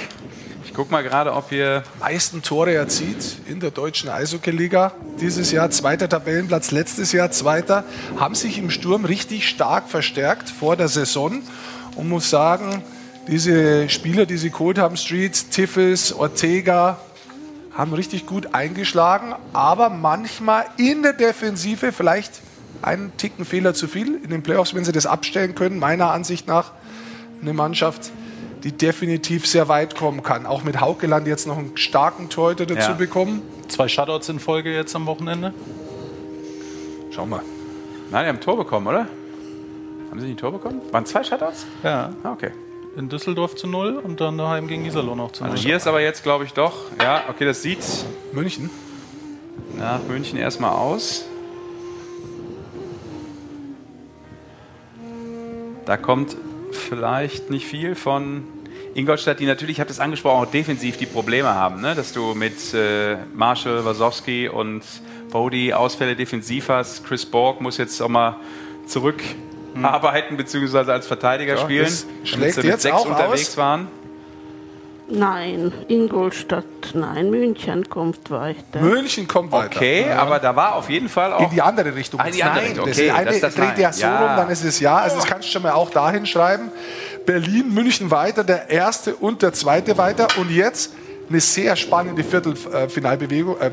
Ich 0.64 0.72
gucke 0.72 0.90
mal 0.90 1.02
gerade, 1.02 1.34
ob 1.34 1.50
wir 1.50 1.82
meisten 1.98 2.42
Tore 2.42 2.72
erzielt 2.72 3.36
in 3.46 3.60
der 3.60 3.70
deutschen 3.70 4.08
Eishockey-Liga. 4.08 4.92
Dieses 5.20 5.52
Jahr 5.52 5.70
zweiter 5.70 6.08
Tabellenplatz, 6.08 6.70
letztes 6.70 7.12
Jahr 7.12 7.30
zweiter. 7.30 7.84
Haben 8.18 8.34
sich 8.34 8.56
im 8.56 8.70
Sturm 8.70 9.04
richtig 9.04 9.48
stark 9.48 9.88
verstärkt 9.88 10.48
vor 10.48 10.76
der 10.76 10.88
Saison. 10.88 11.42
Und 11.96 12.08
muss 12.08 12.30
sagen, 12.30 12.82
diese 13.28 13.88
Spieler, 13.88 14.26
die 14.26 14.38
sie 14.38 14.50
geholt 14.50 14.78
haben, 14.78 14.96
Streets, 14.96 15.48
Tiffels, 15.50 16.12
Ortega, 16.12 16.98
haben 17.72 17.92
richtig 17.92 18.26
gut 18.26 18.54
eingeschlagen. 18.54 19.34
Aber 19.52 19.90
manchmal 19.90 20.64
in 20.78 21.02
der 21.02 21.12
Defensive 21.12 21.92
vielleicht 21.92 22.40
einen 22.82 23.16
Ticken 23.16 23.44
Fehler 23.44 23.74
zu 23.74 23.88
viel. 23.88 24.20
In 24.22 24.30
den 24.30 24.42
Playoffs, 24.42 24.74
wenn 24.74 24.84
sie 24.84 24.92
das 24.92 25.06
abstellen 25.06 25.54
können, 25.54 25.78
meiner 25.78 26.10
Ansicht 26.10 26.46
nach 26.48 26.72
eine 27.42 27.52
Mannschaft, 27.52 28.10
die 28.64 28.72
definitiv 28.72 29.46
sehr 29.46 29.68
weit 29.68 29.94
kommen 29.96 30.22
kann. 30.22 30.44
Auch 30.46 30.64
mit 30.64 30.80
Haukeland 30.80 31.26
jetzt 31.26 31.46
noch 31.46 31.56
einen 31.58 31.76
starken 31.76 32.28
Torhüter 32.28 32.66
dazu 32.66 32.90
Ja. 32.90 32.96
bekommen. 32.96 33.42
Zwei 33.68 33.88
Shutouts 33.88 34.28
in 34.28 34.38
Folge 34.40 34.74
jetzt 34.74 34.94
am 34.94 35.06
Wochenende. 35.06 35.54
Schauen 37.10 37.30
wir. 37.30 37.42
Nein, 38.10 38.24
die 38.24 38.28
haben 38.28 38.36
ein 38.36 38.40
Tor 38.40 38.56
bekommen, 38.56 38.86
oder? 38.86 39.06
Haben 40.10 40.20
sie 40.20 40.26
nicht 40.26 40.34
ein 40.36 40.38
Tor 40.40 40.52
bekommen? 40.52 40.80
Waren 40.90 41.06
zwei 41.06 41.22
Shutouts? 41.22 41.66
Ja. 41.82 42.12
Ah, 42.22 42.32
okay. 42.32 42.50
In 42.96 43.08
Düsseldorf 43.08 43.54
zu 43.54 43.68
null 43.68 43.96
und 44.02 44.20
dann 44.20 44.36
daheim 44.36 44.66
gegen 44.66 44.84
Iserlohn 44.84 45.16
noch 45.18 45.32
zu 45.32 45.44
null. 45.44 45.52
Also 45.52 45.62
hier 45.62 45.76
ist 45.76 45.86
aber 45.86 46.00
jetzt, 46.00 46.22
glaube 46.24 46.44
ich, 46.44 46.52
doch. 46.52 46.86
Ja, 47.00 47.22
okay, 47.28 47.44
das 47.44 47.62
sieht 47.62 47.78
München. 48.32 48.68
nach 49.78 50.00
München 50.08 50.36
erstmal 50.38 50.72
aus. 50.72 51.24
Da 55.86 55.96
kommt 55.96 56.36
vielleicht 56.72 57.50
nicht 57.50 57.66
viel 57.66 57.94
von 57.94 58.44
Ingolstadt, 58.94 59.40
die 59.40 59.46
natürlich, 59.46 59.76
ich 59.76 59.80
habe 59.80 59.88
das 59.88 60.00
angesprochen, 60.00 60.46
auch 60.46 60.50
defensiv 60.50 60.96
die 60.96 61.06
Probleme 61.06 61.48
haben, 61.48 61.80
ne? 61.80 61.94
dass 61.94 62.12
du 62.12 62.34
mit 62.34 62.74
äh, 62.74 63.16
Marshall, 63.34 63.84
Wasowski 63.84 64.48
und 64.48 64.82
Bodie 65.30 65.72
Ausfälle 65.72 66.16
defensiv 66.16 66.68
hast. 66.68 67.04
Chris 67.06 67.24
Borg 67.24 67.60
muss 67.60 67.76
jetzt 67.78 68.00
auch 68.02 68.08
mal 68.08 68.36
zurückarbeiten, 68.86 70.36
beziehungsweise 70.36 70.92
als 70.92 71.06
Verteidiger 71.06 71.54
Ja, 71.54 71.60
spielen, 71.60 71.92
damit 72.32 72.54
sie 72.54 72.60
mit 72.60 72.64
jetzt 72.66 72.82
sechs 72.82 72.96
auch 72.96 73.06
unterwegs 73.06 73.50
aus. 73.50 73.56
waren. 73.56 73.88
Nein. 75.10 75.72
Ingolstadt, 75.88 76.64
nein. 76.94 77.30
München 77.30 77.88
kommt 77.88 78.30
weiter. 78.30 78.80
München 78.80 79.26
kommt 79.26 79.50
weiter. 79.52 79.76
Okay, 79.76 80.10
aber 80.10 80.38
da 80.38 80.54
war 80.54 80.76
auf 80.76 80.88
jeden 80.88 81.08
Fall 81.08 81.32
auch 81.32 81.42
In 81.42 81.50
die 81.50 81.60
andere 81.62 81.94
Richtung. 81.94 82.20
Ah, 82.20 82.26
in 82.26 82.32
die 82.34 82.42
andere 82.44 82.58
Nein, 82.62 82.66
Richtung, 82.70 82.86
das 82.86 82.96
okay, 82.96 83.06
ist 83.08 83.14
eine 83.14 83.30
das 83.30 83.40
das 83.40 83.54
dreht 83.54 83.68
Nein. 83.70 83.80
ja 83.80 83.92
so 83.92 84.02
Ja. 84.02 84.18
rum, 84.26 84.36
dann 84.36 84.50
ist 84.50 84.64
es 84.64 84.80
ja. 84.80 84.96
Also 84.98 85.16
das 85.16 85.26
kannst 85.26 85.48
du 85.48 85.52
schon 85.52 85.62
mal 85.62 85.72
auch 85.72 85.90
dahin 85.90 86.26
schreiben. 86.26 86.70
Berlin, 87.26 87.74
München 87.74 88.10
weiter, 88.10 88.44
der 88.44 88.70
erste 88.70 89.14
und 89.16 89.42
der 89.42 89.52
zweite 89.52 89.98
weiter. 89.98 90.28
Und 90.38 90.50
jetzt 90.50 90.92
eine 91.28 91.40
sehr 91.40 91.76
spannende 91.76 92.24
Viertelfinalbewegung. 92.24 93.56
Äh, 93.60 93.70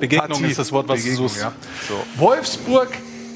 Begegnung 0.00 0.28
Partie. 0.28 0.46
ist 0.46 0.58
das 0.58 0.72
Wort, 0.72 0.88
was 0.88 0.96
Begegnung, 1.02 1.22
du 1.26 1.28
suchst. 1.28 1.42
ja. 1.42 1.52
Wolfsburg 2.16 2.88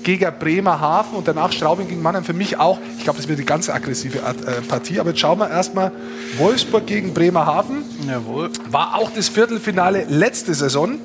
gegen 0.03 0.33
Bremerhaven 0.39 1.17
und 1.17 1.29
danach 1.29 1.53
Straubing 1.53 1.89
gegen 1.89 2.03
Mannheim. 2.03 2.25
Für 2.25 2.33
mich 2.33 2.59
auch, 2.59 2.79
ich 2.97 3.05
glaube, 3.05 3.19
das 3.19 3.29
wird 3.29 3.39
eine 3.39 3.47
ganz 3.47 3.69
aggressive 3.69 4.19
äh, 4.19 4.61
Partie. 4.63 5.01
Aber 5.01 5.11
jetzt 5.11 5.21
schauen 5.21 5.39
wir 5.39 5.51
erstmal 5.51 5.93
Wolfsburg 6.37 6.87
gegen 6.87 7.15
Bremerhaven. 7.15 7.85
Jawohl. 8.07 8.51
War 8.71 8.97
auch 8.97 9.11
das 9.11 9.29
Viertelfinale 9.29 10.05
letzte 10.09 10.55
Saison. 10.55 10.99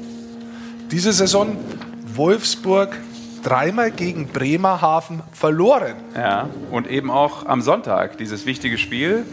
Diese 0.92 1.12
Saison 1.14 1.58
Wolfsburg 2.16 2.98
dreimal 3.44 3.92
gegen 3.92 4.28
Bremerhaven 4.28 5.22
verloren. 5.32 5.96
Ja, 6.16 6.50
und 6.72 6.90
eben 6.90 7.12
auch 7.12 7.46
am 7.46 7.62
Sonntag 7.62 8.18
dieses 8.18 8.46
wichtige 8.46 8.78
Spiel. 8.78 9.26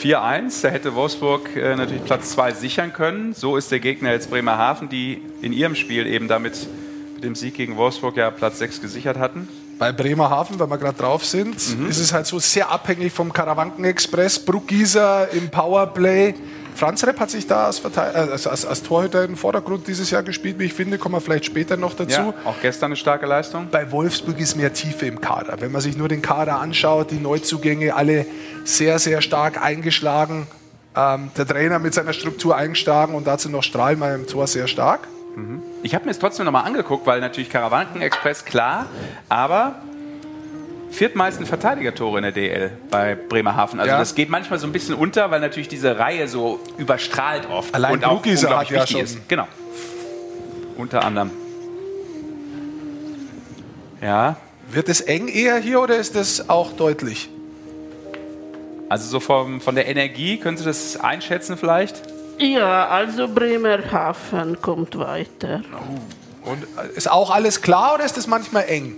4-1, 0.00 0.62
da 0.62 0.68
hätte 0.68 0.94
Wolfsburg 0.94 1.56
äh, 1.56 1.76
natürlich 1.76 2.04
Platz 2.04 2.30
2 2.30 2.52
sichern 2.52 2.92
können. 2.92 3.32
So 3.32 3.56
ist 3.56 3.70
der 3.70 3.80
Gegner 3.80 4.10
jetzt 4.12 4.30
Bremerhaven, 4.30 4.88
die 4.88 5.22
in 5.40 5.52
ihrem 5.52 5.74
Spiel 5.74 6.06
eben 6.06 6.28
damit 6.28 6.54
mit 6.54 6.83
dem 7.24 7.34
Sieg 7.34 7.54
gegen 7.54 7.76
Wolfsburg 7.76 8.16
ja 8.16 8.30
Platz 8.30 8.58
6 8.58 8.80
gesichert 8.80 9.18
hatten. 9.18 9.48
Bei 9.78 9.90
Bremerhaven, 9.90 10.60
wenn 10.60 10.68
wir 10.68 10.78
gerade 10.78 10.96
drauf 10.96 11.24
sind, 11.24 11.56
ist 11.88 11.98
es 11.98 12.12
halt 12.12 12.26
so 12.26 12.38
sehr 12.38 12.70
abhängig 12.70 13.12
vom 13.12 13.32
Karawanken-Express. 13.32 14.38
Bruckgieser 14.38 15.28
im 15.32 15.50
Powerplay. 15.50 16.34
Franz 16.74 17.04
Repp 17.04 17.20
hat 17.20 17.30
sich 17.30 17.46
da 17.46 17.66
als, 17.66 17.80
äh, 17.84 17.98
als, 17.98 18.46
als, 18.46 18.66
als 18.66 18.82
Torhüter 18.82 19.24
im 19.24 19.36
Vordergrund 19.36 19.86
dieses 19.86 20.10
Jahr 20.10 20.22
gespielt, 20.22 20.58
wie 20.58 20.64
ich 20.64 20.74
finde. 20.74 20.98
Kommen 20.98 21.14
wir 21.14 21.20
vielleicht 21.20 21.44
später 21.44 21.76
noch 21.76 21.94
dazu. 21.94 22.20
Ja, 22.20 22.34
auch 22.44 22.56
gestern 22.60 22.86
eine 22.86 22.96
starke 22.96 23.26
Leistung. 23.26 23.68
Bei 23.70 23.90
Wolfsburg 23.92 24.40
ist 24.40 24.56
mehr 24.56 24.72
Tiefe 24.72 25.06
im 25.06 25.20
Kader. 25.20 25.60
Wenn 25.60 25.70
man 25.70 25.80
sich 25.80 25.96
nur 25.96 26.08
den 26.08 26.20
Kader 26.20 26.58
anschaut, 26.58 27.10
die 27.12 27.20
Neuzugänge 27.20 27.94
alle 27.94 28.26
sehr, 28.64 28.98
sehr 28.98 29.22
stark 29.22 29.62
eingeschlagen. 29.62 30.48
Ähm, 30.96 31.30
der 31.36 31.46
Trainer 31.46 31.78
mit 31.78 31.94
seiner 31.94 32.12
Struktur 32.12 32.56
eingeschlagen 32.56 33.14
und 33.14 33.26
dazu 33.26 33.48
noch 33.48 33.62
Strahlmeier 33.62 34.16
im 34.16 34.26
Tor 34.26 34.46
sehr 34.46 34.66
stark. 34.66 35.00
Ich 35.82 35.94
habe 35.94 36.04
mir 36.04 36.10
es 36.12 36.18
trotzdem 36.18 36.44
nochmal 36.44 36.64
angeguckt, 36.64 37.06
weil 37.06 37.20
natürlich 37.20 37.50
Karawanken 37.50 38.00
Express 38.02 38.44
klar, 38.44 38.86
aber 39.28 39.76
viertmeisten 40.90 41.44
Verteidigertore 41.44 42.18
in 42.18 42.22
der 42.22 42.32
DL 42.32 42.70
bei 42.90 43.16
Bremerhaven. 43.16 43.80
Also 43.80 43.90
Ja. 43.92 43.98
das 43.98 44.14
geht 44.14 44.28
manchmal 44.30 44.60
so 44.60 44.66
ein 44.68 44.72
bisschen 44.72 44.94
unter, 44.94 45.30
weil 45.32 45.40
natürlich 45.40 45.66
diese 45.68 45.98
Reihe 45.98 46.28
so 46.28 46.60
überstrahlt 46.78 47.48
oft 47.50 47.74
Allein 47.74 47.94
und 47.94 48.04
auch 48.04 48.12
Bruckgieser 48.12 48.48
unglaublich 48.48 48.78
hat 48.80 48.90
ja 48.90 48.92
schon- 48.98 49.00
ist. 49.04 49.28
Genau. 49.28 49.48
Unter 50.76 51.04
anderem. 51.04 51.30
Ja, 54.00 54.36
Wird 54.70 54.88
es 54.88 55.00
eng 55.02 55.28
eher 55.28 55.56
hier 55.58 55.80
oder 55.80 55.96
ist 55.96 56.16
es 56.16 56.48
auch 56.48 56.72
deutlich? 56.72 57.28
also 58.88 59.08
so 59.08 59.18
vom, 59.18 59.60
von 59.60 59.74
der 59.74 59.88
Energie, 59.88 60.36
können 60.38 60.56
Sie 60.56 60.64
das 60.64 60.98
einschätzen 61.00 61.56
vielleicht? 61.56 62.02
Ja, 62.44 62.88
also 62.88 63.26
Bremerhaven 63.28 64.60
kommt 64.60 64.98
weiter. 64.98 65.62
Und 66.42 66.62
äh, 66.62 66.96
ist 66.96 67.10
auch 67.10 67.30
alles 67.30 67.62
klar 67.62 67.94
oder 67.94 68.04
ist 68.04 68.18
es 68.18 68.26
manchmal 68.26 68.64
eng? 68.68 68.96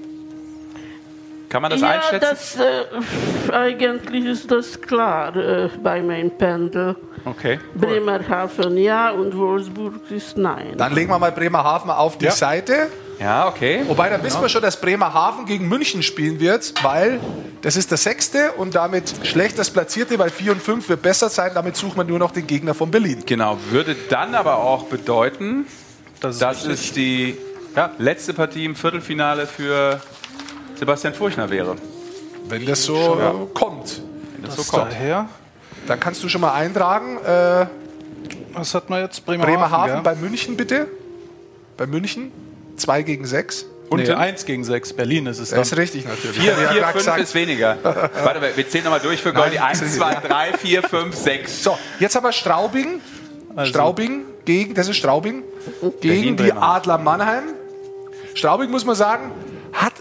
Kann 1.49 1.63
man 1.63 1.71
das 1.71 1.81
ja, 1.81 1.91
einschätzen? 1.91 2.21
das, 2.21 2.57
äh, 2.57 3.53
eigentlich 3.53 4.25
ist 4.25 4.51
das 4.51 4.81
klar 4.81 5.37
äh, 5.37 5.69
bei 5.81 6.03
meinem 6.03 6.31
Pendel. 6.31 6.97
Okay. 7.27 7.59
Bremerhaven 7.75 8.79
ja 8.79 9.11
und 9.11 9.37
Wolfsburg 9.37 9.95
ist 10.11 10.37
nein. 10.37 10.75
Dann 10.77 10.95
legen 10.95 11.11
wir 11.11 11.19
mal 11.19 11.33
Bremerhaven 11.33 11.91
auf 11.91 12.19
die 12.19 12.31
Seite. 12.31 12.87
Ja, 13.19 13.49
okay. 13.49 13.81
Wobei, 13.87 14.11
dann 14.11 14.23
wissen 14.23 14.41
wir 14.41 14.49
schon, 14.49 14.63
dass 14.63 14.81
Bremerhaven 14.81 15.45
gegen 15.47 15.67
München 15.69 16.03
spielen 16.03 16.39
wird, 16.39 16.73
weil 16.85 17.19
das 17.63 17.77
ist 17.77 17.91
der 17.91 17.99
sechste 17.99 18.53
und 18.53 18.75
damit 18.75 19.13
schlechtest 19.27 19.73
Platzierte, 19.73 20.19
weil 20.19 20.31
4 20.31 20.53
und 20.53 20.63
5 20.63 20.89
wird 20.89 21.03
besser 21.03 21.29
sein. 21.29 21.51
Damit 21.55 21.77
sucht 21.77 21.97
man 21.97 22.07
nur 22.07 22.19
noch 22.19 22.31
den 22.31 22.47
Gegner 22.47 22.75
von 22.75 22.91
Berlin. 22.91 23.23
Genau, 23.27 23.59
würde 23.71 23.97
dann 24.11 24.35
aber 24.35 24.59
auch 24.59 24.85
bedeuten, 24.85 25.67
Das 26.21 26.35
ist 26.37 26.43
dass 26.43 26.65
es 26.67 26.93
die 26.93 27.37
ja, 27.75 27.91
letzte 27.99 28.35
Partie 28.35 28.65
im 28.67 28.77
Viertelfinale 28.77 29.47
für 29.47 30.01
Sebastian 30.79 31.15
Furchner 31.15 31.51
wäre. 31.51 31.75
Wenn 32.49 32.65
das 32.67 32.85
so 32.85 32.95
äh, 33.19 33.55
kommt. 33.59 34.03
Wenn 34.35 34.45
das, 34.45 34.57
Das 34.57 34.67
so 34.67 34.77
kommt. 34.77 34.93
daher. 34.93 35.29
Dann 35.87 36.01
kannst 36.01 36.23
du 36.23 36.29
schon 36.29 36.41
mal 36.41 36.53
eintragen. 36.53 37.19
Äh, 37.19 37.67
Was 38.55 38.75
hat 38.75 38.91
man 38.91 39.03
jetzt? 39.03 39.25
Bremerhaven, 39.25 39.55
Bremerhaven 39.55 40.03
bei 40.03 40.15
München 40.15 40.57
bitte. 40.57 40.89
Bei 41.77 41.87
München 41.87 42.33
2 42.77 43.03
gegen 43.03 43.27
6. 43.27 43.67
Nee, 43.89 44.11
1 44.11 44.47
gegen 44.47 44.65
6. 44.65 44.95
Berlin 44.95 45.27
ist 45.27 45.39
es 45.39 45.51
dann. 45.51 45.61
Das 45.61 45.71
ist 45.71 45.79
richtig 45.79 46.07
natürlich. 46.07 46.39
4, 46.41 46.53
Hab 46.53 46.59
ich 46.59 46.65
ja 46.65 46.73
4, 46.73 46.81
grad 46.81 46.93
5 46.93 47.05
gesagt. 47.05 47.21
ist 47.23 47.35
weniger. 47.35 47.79
Warte, 47.83 48.41
mal, 48.41 48.57
wir 48.57 48.69
zählen 48.69 48.85
nochmal 48.85 49.01
durch 49.01 49.23
für 49.23 49.33
Goldi. 49.33 49.57
Nein, 49.57 49.69
1, 49.69 49.83
ist 49.83 49.97
2, 49.97 50.11
nicht. 50.11 50.29
3, 50.29 50.53
4, 50.55 50.83
5, 50.83 51.15
6. 51.15 51.63
So, 51.63 51.79
jetzt 52.01 52.17
haben 52.17 52.25
wir 52.25 52.33
Straubing. 52.33 53.01
Also- 53.55 53.71
Straubing 53.71 54.23
gegen, 54.45 54.75
das 54.75 54.89
ist 54.89 54.97
Straubing, 54.97 55.45
gegen 56.01 56.37
die 56.37 56.43
Bremerhaven. 56.45 56.63
Adler 56.63 56.99
Mannheim. 56.99 57.45
Straubing, 58.35 58.71
muss 58.71 58.85
man 58.85 58.97
sagen, 58.97 59.31
hat 59.73 59.93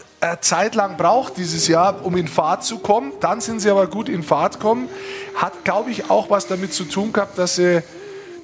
Zeit 0.42 0.76
lang 0.76 0.98
braucht 0.98 1.38
dieses 1.38 1.68
Jahr, 1.68 2.04
um 2.06 2.16
in 2.18 2.28
Fahrt 2.28 2.64
zu 2.64 2.80
kommen. 2.80 3.12
Dann 3.20 3.42
sind 3.42 3.60
sie 3.60 3.70
aber 3.70 3.88
gut 3.88 4.10
in 4.10 4.24
Fahrt 4.24 4.60
gekommen. 4.60 4.90
Hat, 5.36 5.64
glaube 5.64 5.92
ich, 5.92 6.10
auch 6.10 6.30
was 6.30 6.48
damit 6.48 6.74
zu 6.74 6.84
tun 6.86 7.14
gehabt, 7.14 7.38
dass 7.38 7.56
sie 7.56 7.82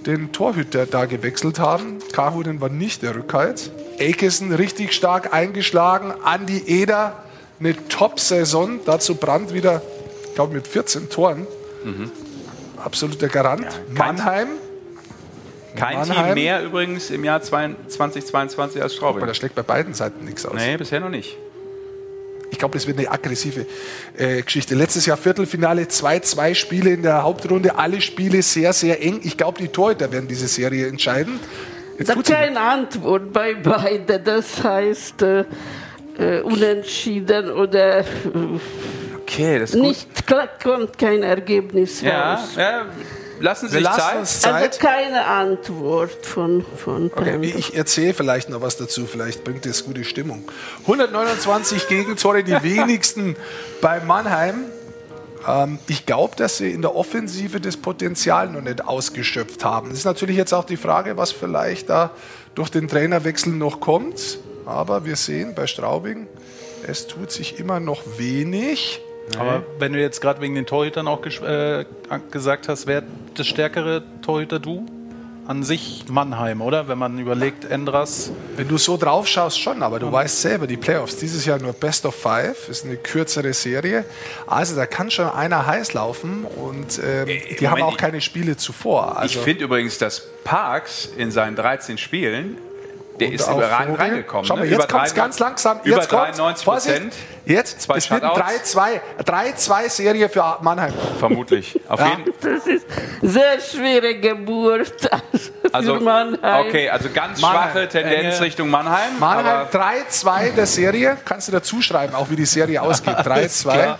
den 0.05 0.31
Torhüter 0.31 0.85
da 0.85 1.05
gewechselt 1.05 1.59
haben. 1.59 1.99
Kahunen 2.11 2.59
war 2.61 2.69
nicht 2.69 3.03
der 3.03 3.15
Rückhalt. 3.15 3.71
Aikison 3.99 4.51
richtig 4.53 4.93
stark 4.93 5.33
eingeschlagen. 5.33 6.13
Andi 6.23 6.57
Eder 6.65 7.23
eine 7.59 7.75
Top-Saison. 7.87 8.79
Dazu 8.85 9.15
Brandt 9.15 9.53
wieder, 9.53 9.81
ich 10.27 10.33
glaube, 10.35 10.55
mit 10.55 10.67
14 10.67 11.09
Toren. 11.09 11.45
Absoluter 12.83 13.27
Garant. 13.27 13.67
kein- 13.95 14.15
Mannheim. 14.15 14.47
Kein 15.75 15.97
Mannheim. 15.99 16.25
Team 16.25 16.33
mehr 16.33 16.63
übrigens 16.63 17.11
im 17.11 17.23
Jahr 17.23 17.41
2022 17.41 18.81
als 18.81 18.95
Straubing. 18.95 19.17
Aber 19.21 19.27
das 19.27 19.37
schlägt 19.37 19.55
bei 19.55 19.61
beiden 19.61 19.93
Seiten 19.93 20.25
nichts 20.25 20.45
aus. 20.45 20.55
Nee, 20.55 20.77
bisher 20.77 20.99
noch 20.99 21.09
nicht. 21.09 21.37
Ich 22.51 22.59
glaube, 22.59 22.77
das 22.77 22.85
wird 22.85 22.99
eine 22.99 23.09
aggressive 23.09 23.65
äh, 24.17 24.41
Geschichte. 24.41 24.75
Letztes 24.75 25.05
Jahr 25.07 25.17
Viertelfinale, 25.17 25.83
2-2 25.83 26.53
Spiele 26.53 26.91
in 26.91 27.01
der 27.01 27.23
Hauptrunde, 27.23 27.75
alle 27.77 27.99
Spiele 28.01 28.41
sehr, 28.43 28.73
sehr 28.73 29.01
eng. 29.03 29.21
Ich 29.23 29.37
glaube, 29.37 29.59
die 29.59 29.69
Torhüter 29.69 30.11
werden 30.11 30.27
diese 30.27 30.47
Serie 30.47 30.87
entscheiden. 30.87 31.39
Jetzt 31.97 32.09
Da 32.09 32.15
keine 32.21 32.59
Antwort 32.59 33.31
bei 33.33 33.53
beiden. 33.55 34.23
Das 34.23 34.63
heißt 34.63 35.21
äh, 35.21 35.45
äh, 36.19 36.41
unentschieden 36.41 37.49
oder 37.51 37.99
äh, 37.99 38.03
Okay, 39.21 39.59
das 39.59 39.69
ist 39.69 39.75
gut. 39.79 39.87
nicht 39.87 40.27
klar, 40.27 40.49
kommt 40.61 40.97
kein 40.97 41.23
Ergebnis 41.23 42.01
Ja, 42.01 42.33
raus. 42.33 42.49
ja, 42.57 42.85
lassen 43.41 43.67
Sie 43.67 43.73
Wir 43.73 43.79
sich 43.79 43.87
lassen 43.87 44.01
Zeit. 44.01 44.19
uns 44.19 44.39
Zeit. 44.39 44.53
Also 44.53 44.79
keine 44.79 45.25
Antwort 45.25 46.25
von, 46.25 46.65
von 46.77 47.11
Okay, 47.15 47.39
ich 47.41 47.75
erzähle 47.75 48.13
vielleicht 48.13 48.49
noch 48.49 48.61
was 48.61 48.77
dazu, 48.77 49.05
vielleicht 49.05 49.43
bringt 49.43 49.65
das 49.65 49.83
gute 49.85 50.03
Stimmung. 50.03 50.43
129 50.81 51.87
Gegentore, 51.87 52.43
die 52.43 52.61
wenigsten 52.63 53.35
bei 53.81 53.99
Mannheim. 53.99 54.65
Ähm, 55.47 55.79
ich 55.87 56.05
glaube, 56.05 56.35
dass 56.35 56.57
sie 56.57 56.71
in 56.71 56.81
der 56.81 56.95
Offensive 56.95 57.59
das 57.59 57.77
Potenzial 57.77 58.49
noch 58.49 58.61
nicht 58.61 58.85
ausgeschöpft 58.85 59.63
haben. 59.65 59.91
Es 59.91 59.99
ist 59.99 60.05
natürlich 60.05 60.37
jetzt 60.37 60.53
auch 60.53 60.65
die 60.65 60.77
Frage, 60.77 61.17
was 61.17 61.31
vielleicht 61.31 61.89
da 61.89 62.11
durch 62.55 62.69
den 62.69 62.87
Trainerwechsel 62.87 63.51
noch 63.51 63.79
kommt. 63.79 64.39
Aber 64.65 65.05
wir 65.05 65.15
sehen 65.15 65.55
bei 65.55 65.67
Straubing, 65.67 66.27
es 66.87 67.07
tut 67.07 67.31
sich 67.31 67.59
immer 67.59 67.79
noch 67.79 68.03
wenig. 68.17 69.01
Aber 69.37 69.63
wenn 69.79 69.93
du 69.93 69.99
jetzt 69.99 70.19
gerade 70.21 70.41
wegen 70.41 70.55
den 70.55 70.65
Torhütern 70.65 71.07
auch 71.07 71.21
ges- 71.23 71.43
äh, 71.43 71.85
gesagt 72.31 72.67
hast, 72.67 72.85
wer 72.87 73.03
das 73.35 73.47
stärkere 73.47 74.03
Torhüter 74.21 74.59
du? 74.59 74.85
An 75.47 75.63
sich 75.63 76.05
Mannheim, 76.07 76.61
oder? 76.61 76.87
Wenn 76.87 76.99
man 76.99 77.17
überlegt, 77.17 77.65
Endras. 77.65 78.31
Wenn 78.55 78.67
du 78.67 78.77
so 78.77 78.95
drauf 78.95 79.27
schaust, 79.27 79.59
schon, 79.59 79.81
aber 79.81 79.99
du 79.99 80.09
weißt 80.11 80.39
selber, 80.41 80.67
die 80.67 80.77
Playoffs 80.77 81.17
dieses 81.17 81.45
Jahr 81.45 81.57
nur 81.59 81.73
Best 81.73 82.05
of 82.05 82.13
Five, 82.15 82.69
ist 82.69 82.85
eine 82.85 82.95
kürzere 82.95 83.51
Serie. 83.53 84.05
Also 84.45 84.75
da 84.75 84.85
kann 84.85 85.09
schon 85.09 85.27
einer 85.29 85.65
heiß 85.65 85.93
laufen 85.93 86.45
und 86.45 87.01
ähm, 87.03 87.27
die 87.59 87.67
haben 87.67 87.71
Moment, 87.79 87.83
auch 87.87 87.91
ich- 87.93 87.97
keine 87.97 88.21
Spiele 88.21 88.55
zuvor. 88.55 89.17
Also, 89.17 89.39
ich 89.39 89.43
finde 89.43 89.63
übrigens, 89.65 89.97
dass 89.97 90.21
Parks 90.43 91.09
in 91.17 91.31
seinen 91.31 91.55
13 91.55 91.97
Spielen, 91.97 92.57
der 93.21 93.29
Und 93.29 93.33
ist 93.35 93.49
überragend 93.49 93.87
Vogel. 93.97 94.01
reingekommen. 94.01 94.45
Schau 94.45 94.55
mal, 94.55 94.61
ne? 94.63 94.67
jetzt 94.69 94.75
Über 94.75 94.87
kommt 94.87 95.07
es 95.07 95.13
ganz 95.15 95.39
langsam. 95.39 95.79
Über 95.83 95.97
Jetzt 95.97 96.09
kommt's. 96.09 96.37
93 96.37 96.65
Vorsicht. 96.65 96.95
Prozent. 96.95 97.15
Jetzt, 97.45 97.81
Zwei 97.81 97.97
es 97.97 98.09
wird 98.11 98.23
ein 98.23 98.29
Shutouts. 98.35 98.75
3-2 98.77 99.01
3-2 99.25 99.89
Serie 99.89 100.29
für 100.29 100.43
Vermutlich. 101.19 101.79
Auf 101.89 101.99
Ja. 101.99 102.07
jeden 102.17 102.33
Das 102.41 102.67
ist 102.67 102.85
sehr 103.21 103.59
schwere 103.59 104.15
Geburt 104.19 105.09
Also, 105.73 105.95
für 105.95 106.03
Mannheim. 106.03 106.65
okay, 106.67 106.89
also 106.89 107.09
ganz 107.13 107.39
Mannheim. 107.41 107.71
schwache 107.71 107.87
Tendenz 107.87 108.35
Enge. 108.35 108.41
Richtung 108.45 108.69
Mannheim. 108.69 109.17
Mannheim 109.19 109.45
aber 109.45 109.69
3-2 109.79 110.51
der 110.53 110.65
Serie. 110.65 111.17
Kannst 111.23 111.47
du 111.47 111.51
dazu 111.53 111.81
schreiben, 111.81 112.13
auch 112.13 112.29
wie 112.29 112.35
die 112.35 112.45
Serie 112.45 112.81
ausgeht. 112.81 113.15
3-2. 113.17 113.95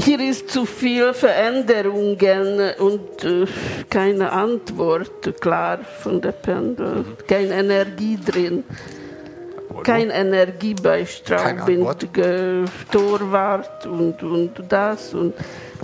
Hier 0.00 0.20
ist 0.20 0.50
zu 0.50 0.64
viel 0.64 1.12
Veränderungen 1.12 2.72
und 2.78 3.24
äh, 3.24 3.46
keine 3.90 4.32
Antwort 4.32 5.40
klar 5.40 5.80
von 6.02 6.20
der 6.20 6.32
Pendel. 6.32 7.04
Keine 7.26 7.54
Energie 7.54 8.18
drin. 8.24 8.64
Keine 9.82 10.12
Energie 10.12 10.74
bei 10.74 11.04
Straubing, 11.04 11.86
Torwart 12.90 13.86
und, 13.86 14.22
und 14.22 14.52
das 14.68 15.14
und 15.14 15.34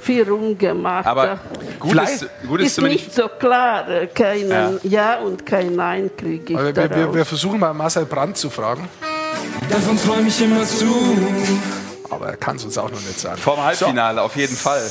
viel 0.00 0.28
rumgemacht. 0.28 1.06
Aber 1.06 1.38
gut 1.78 2.02
ist, 2.02 2.26
gut 2.46 2.60
ist 2.60 2.78
ist 2.78 2.84
nicht 2.84 3.14
so 3.14 3.28
klar. 3.28 3.88
äh, 3.88 4.06
Kein 4.08 4.48
Ja. 4.48 4.72
ja. 4.82 5.18
und 5.20 5.46
kein 5.46 5.76
Nein 5.76 6.10
kriege 6.16 6.54
ich 6.54 6.58
Aber 6.58 6.74
wir, 6.74 6.90
wir, 6.90 7.14
wir 7.14 7.24
versuchen 7.24 7.60
mal 7.60 7.72
Marcel 7.72 8.04
Brandt 8.04 8.36
zu 8.36 8.50
fragen, 8.50 8.88
Davon 9.70 9.96
träum 9.98 10.26
ich 10.26 10.42
immer 10.42 10.64
zu. 10.64 10.86
Aber 12.10 12.26
er 12.26 12.36
kann 12.36 12.56
es 12.56 12.64
uns 12.64 12.76
auch 12.76 12.90
noch 12.90 13.00
nicht 13.00 13.18
sagen. 13.18 13.38
vorm 13.38 13.62
Halbfinale 13.62 14.22
auf 14.22 14.36
jeden 14.36 14.56
Fall. 14.56 14.82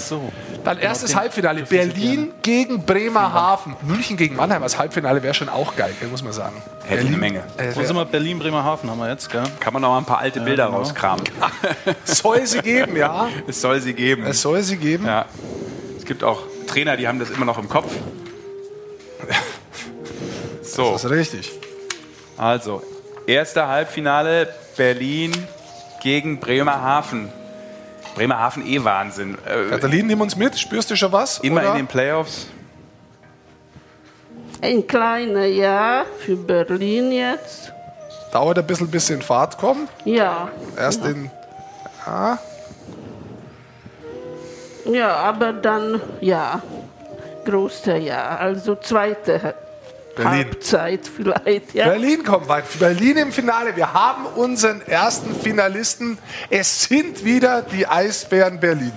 Dann 0.64 0.80
erstes 0.80 1.16
Halbfinale. 1.16 1.64
Berlin 1.64 2.34
gegen 2.42 2.86
Bremerhaven. 2.86 3.76
München 3.84 4.18
gegen 4.18 4.36
Mannheim 4.36 4.64
als 4.64 4.78
Halbfinale 4.78 5.22
wäre 5.22 5.34
schon 5.34 5.50
auch 5.50 5.76
geil, 5.76 5.94
muss 6.10 6.24
man 6.24 6.34
sagen. 6.34 6.62
Hätte 6.86 7.08
eine 7.08 7.18
Menge. 7.18 7.44
Äh, 7.58 7.76
Wo 7.76 7.84
sind 7.84 7.96
wir? 7.96 8.06
Berlin, 8.06 8.40
Bremerhaven 8.40 8.90
haben 8.90 9.00
wir 9.00 9.10
jetzt, 9.10 9.30
gell? 9.30 9.44
Kann 9.60 9.74
man 9.74 9.82
noch 9.82 9.90
mal 9.90 10.00
ein 10.00 10.06
paar 10.06 10.20
alte 10.20 10.42
Bilder 10.42 10.66
genau. 10.68 10.80
rauskramen. 10.80 11.24
soll 12.04 12.46
sie 12.46 12.60
geben, 12.60 12.96
ja. 12.96 13.28
Es 13.48 13.62
soll 13.62 13.80
sie 13.80 13.94
geben. 13.94 14.26
Es 14.26 14.42
soll 14.42 14.62
sie 14.64 14.78
geben. 14.78 15.06
Ja. 15.06 15.26
Es 15.98 16.06
gibt 16.06 16.24
auch 16.24 16.42
Trainer, 16.68 16.98
die 16.98 17.08
haben 17.08 17.20
das 17.20 17.30
immer 17.30 17.46
noch 17.46 17.58
im 17.58 17.70
Kopf. 17.70 17.92
So, 20.62 20.94
Das 20.94 21.04
ist 21.04 21.12
richtig. 21.12 21.52
also, 22.36 22.82
erste 23.28 23.68
Halbfinale 23.68 24.48
Berlin 24.76 25.32
gegen 26.04 26.40
Bremerhaven. 26.40 27.30
Bremerhaven 28.14 28.66
eh 28.68 28.84
Wahnsinn. 28.84 29.38
Äh, 29.46 29.70
Katalin, 29.70 30.06
nimm 30.06 30.22
uns 30.22 30.36
mit. 30.36 30.58
Spürst 30.60 30.92
du 30.92 30.96
schon 30.96 31.12
was? 31.12 31.40
immer 31.40 31.62
Oder? 31.62 31.72
in 31.72 31.78
den 31.78 31.88
Playoffs. 31.88 32.48
Ein 34.62 34.86
kleiner 34.86 35.46
Ja 35.46 36.06
für 36.20 36.36
Berlin 36.36 37.12
jetzt. 37.12 37.74
Dauert 38.32 38.60
ein 38.60 38.68
bisschen, 38.68 38.88
bis 38.90 39.08
sie 39.08 39.14
in 39.14 39.22
Fahrt 39.22 39.58
kommen. 39.58 39.88
Ja. 40.06 40.50
Erst 40.78 41.04
in. 41.06 41.32
Ja, 42.06 42.38
Ja, 44.86 45.16
aber 45.16 45.54
dann 45.54 46.02
ja. 46.22 46.62
Großer 47.46 47.98
Ja. 47.98 48.38
Also 48.38 48.76
zweite 48.76 49.56
Berlin. 50.16 50.46
Halbzeit 50.46 51.08
vielleicht. 51.08 51.74
Ja. 51.74 51.86
Berlin 51.86 52.24
kommt 52.24 52.48
weit. 52.48 52.66
Berlin 52.80 53.18
im 53.18 53.32
Finale. 53.32 53.76
Wir 53.76 53.94
haben 53.94 54.26
unseren 54.26 54.82
ersten 54.82 55.36
Finalisten. 55.36 56.18
Es 56.50 56.84
sind 56.84 57.26
wieder 57.26 57.64
die 57.64 57.88
Eisbären 57.88 58.60
Berlin. 58.60 58.94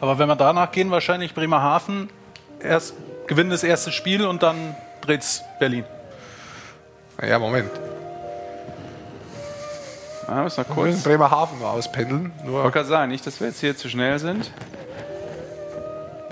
Aber 0.00 0.18
wenn 0.18 0.28
wir 0.28 0.36
danach 0.36 0.70
gehen, 0.70 0.90
wahrscheinlich 0.90 1.34
Bremerhaven 1.34 2.08
erst 2.60 2.94
gewinnen 3.26 3.50
das 3.50 3.64
erste 3.64 3.92
Spiel 3.92 4.24
und 4.26 4.42
dann 4.42 4.76
dreht's 5.00 5.42
Berlin. 5.58 5.84
Ja, 7.20 7.38
Moment. 7.38 7.70
Ah, 10.26 10.42
muss 10.42 10.56
noch 10.56 10.68
Wir 10.68 10.74
müssen 10.74 10.92
kurz. 10.92 11.02
Bremerhaven 11.02 11.58
nur 11.58 11.70
auspendeln. 11.70 12.32
Nur 12.44 12.62
Wollte 12.62 12.78
gerade 12.78 12.88
sagen, 12.88 13.10
nicht, 13.10 13.26
dass 13.26 13.40
wir 13.40 13.48
jetzt 13.48 13.60
hier 13.60 13.76
zu 13.76 13.88
schnell 13.88 14.18
sind. 14.18 14.50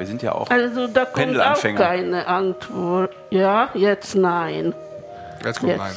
Wir 0.00 0.06
sind 0.06 0.22
ja 0.22 0.32
auch. 0.32 0.48
Also 0.48 0.86
da 0.86 1.04
kommt 1.04 1.10
auch 1.10 1.14
Pendelanfänger. 1.14 1.78
keine 1.78 2.26
Antwort. 2.26 3.12
Ja, 3.28 3.68
jetzt 3.74 4.14
nein. 4.14 4.74
jetzt 5.44 5.60
kommt 5.60 5.72
Jetzt. 5.72 5.78
nein. 5.78 5.92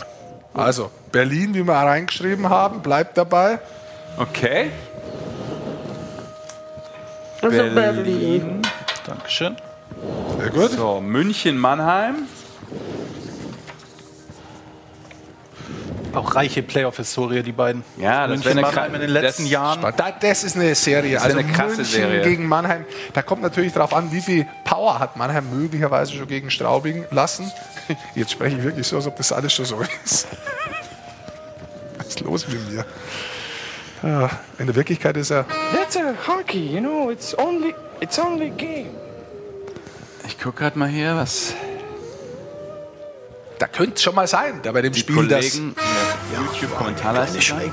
Also, 0.54 0.92
Berlin, 1.10 1.54
wie 1.54 1.64
wir 1.66 1.74
reingeschrieben 1.74 2.50
haben, 2.50 2.82
bleibt 2.82 3.18
dabei. 3.18 3.60
Okay. 4.18 4.72
Also 7.42 7.56
Berlin. 7.56 7.76
Berlin. 7.76 8.62
Dankeschön. 9.08 9.56
Sehr 10.38 10.50
gut. 10.50 10.72
So, 10.72 11.00
München, 11.00 11.58
Mannheim. 11.58 12.28
Auch 16.14 16.36
reiche 16.36 16.62
Playoff-Historie, 16.62 17.42
die 17.44 17.52
beiden. 17.52 17.84
Ja, 17.98 18.28
das 18.28 18.44
München, 18.44 18.46
wäre 18.46 18.68
eine 18.68 18.76
Mannheim 18.76 18.96
in 18.96 19.02
den 19.02 19.10
letzten 19.10 19.44
das- 19.44 19.52
Jahren. 19.52 19.82
Da, 19.98 20.12
das 20.12 20.44
ist 20.44 20.56
eine 20.56 20.76
Serie. 20.76 21.18
ist 21.18 21.24
also 21.24 21.38
eine 21.40 21.52
krasse 21.52 21.78
München 21.78 21.86
Serie. 21.86 22.22
gegen 22.22 22.48
Mannheim. 22.48 22.86
Da 23.14 23.22
kommt 23.24 23.42
natürlich 23.42 23.74
darauf 23.74 23.94
an, 23.94 24.12
wie 24.12 24.22
viel 24.22 24.48
Power 24.64 25.00
hat 25.00 25.18
Mannheim 25.18 25.50
möglicherweise 25.60 26.14
schon 26.14 26.28
gegen 26.28 26.52
Straubing 26.52 27.06
lassen. 27.12 27.52
Jetzt 28.16 28.32
spreche 28.32 28.58
ich 28.58 28.64
wirklich 28.64 28.86
so, 28.88 28.98
als 28.98 29.08
ob 29.08 29.16
das 29.18 29.32
alles 29.32 29.54
schon 29.54 29.66
so 29.66 29.78
ist. 30.06 30.28
Was 31.98 32.08
ist 32.08 32.20
los 32.22 32.48
mit 32.48 32.72
mir? 32.72 32.86
Ja, 34.04 34.30
in 34.60 34.68
der 34.68 34.76
Wirklichkeit 34.76 35.16
ist 35.18 35.32
er. 35.32 35.46
That's 35.74 35.96
a 35.98 36.14
hockey, 36.28 36.76
you 36.76 36.80
know. 36.80 37.10
It's 37.10 37.38
only, 37.38 37.74
it's 38.02 38.20
only 38.20 38.50
game. 38.50 38.90
Ich 40.28 40.38
gucke 40.40 40.60
gerade 40.60 40.78
mal 40.78 40.90
hier, 40.90 41.16
was 41.16 41.54
Da 43.60 43.68
könnte 43.68 43.94
es 43.96 44.04
schon 44.04 44.16
mal 44.16 44.28
sein, 44.28 44.60
da 44.64 44.72
bei 44.72 44.82
dem 44.82 44.92
die 44.94 45.00
Spiel 45.00 45.16
Kollegen 45.16 45.36
das. 45.36 45.56
in 45.56 45.76
der 45.76 46.40
YouTube-Kommentarleiste 46.42 47.42
sagen. 47.42 47.72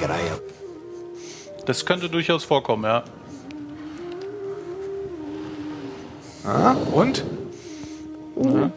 Das 1.66 1.84
könnte 1.86 2.08
durchaus 2.08 2.44
vorkommen, 2.44 2.84
ja. 2.84 3.04
Ah, 6.44 6.74
und? 6.92 7.24
ja. 8.36 8.70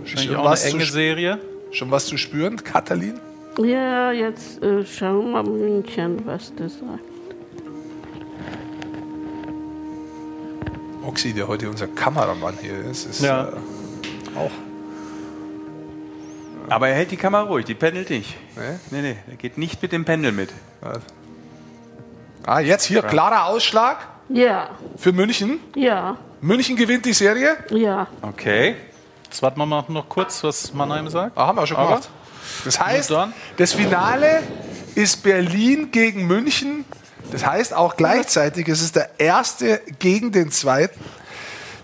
Wahrscheinlich 0.00 0.26
Schon 0.28 0.36
auch 0.36 0.44
was 0.44 0.62
eine 0.62 0.70
zu 0.70 0.76
enge 0.76 0.86
Serie. 0.86 1.38
Schon 1.72 1.90
was 1.90 2.06
zu 2.06 2.16
spüren, 2.16 2.62
Katalin? 2.62 3.18
Ja, 3.58 4.12
jetzt 4.12 4.62
äh, 4.62 4.84
schauen 4.84 5.32
wir 5.32 5.42
München, 5.42 6.24
was 6.26 6.52
das 6.56 6.74
sagt. 6.78 7.00
Oxy, 11.06 11.32
der 11.32 11.48
heute 11.48 11.70
unser 11.70 11.86
Kameramann 11.86 12.54
hier 12.60 12.78
ist, 12.90 13.06
ist 13.06 13.22
Ja. 13.22 13.48
äh, 13.48 14.38
auch. 14.38 14.50
Aber 16.68 16.88
er 16.88 16.94
hält 16.94 17.10
die 17.10 17.16
Kamera 17.16 17.42
ruhig, 17.42 17.64
die 17.64 17.74
pendelt 17.74 18.10
nicht. 18.10 18.34
Ne? 18.56 18.80
Nee, 18.90 19.02
nee, 19.02 19.16
er 19.30 19.36
geht 19.36 19.56
nicht 19.58 19.80
mit 19.82 19.92
dem 19.92 20.04
Pendel 20.04 20.32
mit. 20.32 20.50
Ah, 22.44 22.60
jetzt 22.60 22.84
hier, 22.84 23.02
klarer 23.02 23.46
Ausschlag 23.46 23.98
Ja, 24.28 24.70
für 24.96 25.12
München. 25.12 25.58
ja, 25.74 26.16
München 26.40 26.76
gewinnt 26.76 27.04
die 27.04 27.12
Serie. 27.12 27.56
ja. 27.70 28.06
Okay. 28.22 28.76
Jetzt 29.24 29.42
warten 29.42 29.58
wir 29.58 29.66
mal 29.66 29.84
noch 29.88 30.08
kurz, 30.08 30.42
was 30.44 30.72
Mannheim 30.72 31.08
sagt. 31.08 31.36
Ah, 31.36 31.48
haben 31.48 31.56
wir 31.58 31.66
schon 31.66 31.76
Aber- 31.76 31.88
gemacht. 31.88 32.08
Das 32.64 32.78
heißt, 32.80 33.12
das 33.56 33.72
Finale 33.72 34.42
ist 34.94 35.22
Berlin 35.24 35.90
gegen 35.90 36.26
München. 36.28 36.84
Das 37.32 37.44
heißt 37.44 37.74
auch 37.74 37.96
gleichzeitig, 37.96 38.68
es 38.68 38.80
ist 38.80 38.94
der 38.94 39.10
erste 39.18 39.80
gegen 39.98 40.30
den 40.30 40.52
zweiten. 40.52 40.98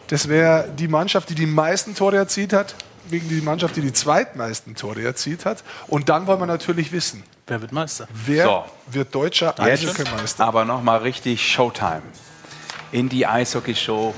Das 0.07 0.29
wäre 0.29 0.69
die 0.79 0.87
Mannschaft, 0.87 1.31
die 1.31 1.35
die 1.35 1.47
meisten 1.47 1.97
Tore 1.97 2.17
erzielt 2.17 2.53
hat, 2.53 2.77
gegen 3.13 3.29
die 3.29 3.41
Mannschaft, 3.41 3.77
die 3.77 3.81
die 3.81 3.93
zweitmeisten 3.93 4.75
Tore 4.75 5.03
erzielt 5.05 5.45
hat. 5.47 5.63
Und 5.87 6.09
dann 6.09 6.27
wollen 6.27 6.41
wir 6.41 6.47
natürlich 6.47 6.91
wissen, 6.91 7.23
Wer 7.47 7.61
wird 7.61 7.71
Meister? 7.73 8.09
wer 8.27 8.45
So. 8.47 8.65
wird 8.91 9.15
deutscher 9.15 9.59
Eishockeymeister? 9.61 10.45
aber 10.45 10.65
nochmal 10.65 10.99
richtig 11.01 11.47
Showtime. 11.53 12.03
In 12.91 13.09
die 13.09 13.27
Eishockey-Show. 13.27 14.15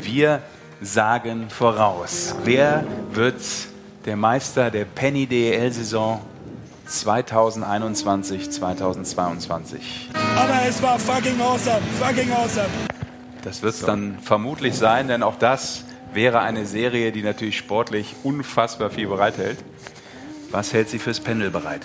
Wir 0.00 0.40
sagen 0.80 1.48
voraus. 1.50 2.34
Wer 2.44 2.84
wird 3.12 3.36
der 4.04 4.16
Meister 4.16 4.70
der 4.70 4.84
Penny 4.84 5.26
DEL-Saison 5.26 6.20
2021, 6.86 8.50
2022? 8.50 10.10
Aber 10.36 10.68
es 10.68 10.82
war 10.82 10.98
fucking 10.98 11.40
awesome, 11.40 11.80
fucking 12.00 12.30
awesome. 12.32 12.66
Das 13.42 13.62
wird 13.62 13.74
es 13.74 13.80
dann 13.80 14.18
vermutlich 14.20 14.74
sein, 14.74 15.08
denn 15.08 15.22
auch 15.22 15.36
das 15.36 15.84
wäre 16.16 16.40
eine 16.40 16.66
Serie, 16.66 17.12
die 17.12 17.22
natürlich 17.22 17.56
sportlich 17.56 18.16
unfassbar 18.24 18.90
viel 18.90 19.06
bereithält. 19.06 19.58
Was 20.50 20.72
hält 20.72 20.88
sie 20.88 20.98
fürs 20.98 21.20
Pendel 21.20 21.50
bereit? 21.50 21.82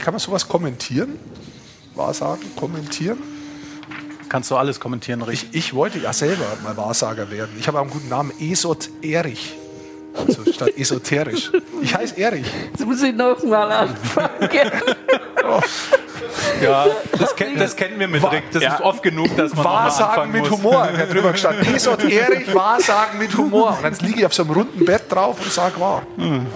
Kann 0.00 0.14
man 0.14 0.20
sowas 0.20 0.48
kommentieren? 0.48 1.18
Wahrsagen, 1.94 2.44
kommentieren? 2.56 3.18
Kannst 4.28 4.50
du 4.50 4.56
alles 4.56 4.80
kommentieren, 4.80 5.22
richtig? 5.22 5.50
Ich, 5.52 5.66
ich 5.66 5.74
wollte 5.74 5.98
ja 5.98 6.12
selber 6.12 6.46
mal 6.62 6.76
Wahrsager 6.76 7.30
werden. 7.30 7.50
Ich 7.58 7.68
habe 7.68 7.78
auch 7.78 7.82
einen 7.82 7.90
guten 7.90 8.08
Namen, 8.08 8.32
Esot 8.40 8.88
Erich. 9.02 9.54
Also 10.14 10.50
statt 10.50 10.72
esoterisch. 10.76 11.50
Ich 11.82 11.94
heiße 11.94 12.16
Erich. 12.16 12.46
Jetzt 12.70 12.86
muss 12.86 13.02
ich 13.02 13.14
noch 13.14 13.42
mal 13.42 13.70
anfangen. 13.70 14.30
Ja, 16.62 16.86
das, 17.18 17.36
ken 17.36 17.56
das 17.58 17.76
kennen 17.76 17.98
wir 17.98 18.08
mit 18.08 18.22
Rick. 18.30 18.44
Das 18.52 18.62
ist 18.62 18.80
oft 18.80 19.02
genug, 19.02 19.36
dass 19.36 19.54
man 19.54 19.64
Wahrsagen 19.64 20.32
mit 20.32 20.42
muss. 20.42 20.50
Humor. 20.50 20.88
Ich 20.92 21.00
habe 21.00 21.12
drüber 21.12 21.32
gestanden. 21.32 21.74
Esot 21.74 22.04
Erich, 22.04 22.54
Wahrsagen 22.54 23.18
mit 23.18 23.36
Humor. 23.36 23.76
Und 23.76 23.82
dann 23.82 23.94
liege 24.06 24.20
ich 24.20 24.26
auf 24.26 24.34
so 24.34 24.42
einem 24.42 24.52
runden 24.52 24.84
Bett 24.84 25.02
drauf 25.08 25.38
und 25.40 25.52
sage 25.52 25.78
wahr. 25.80 26.02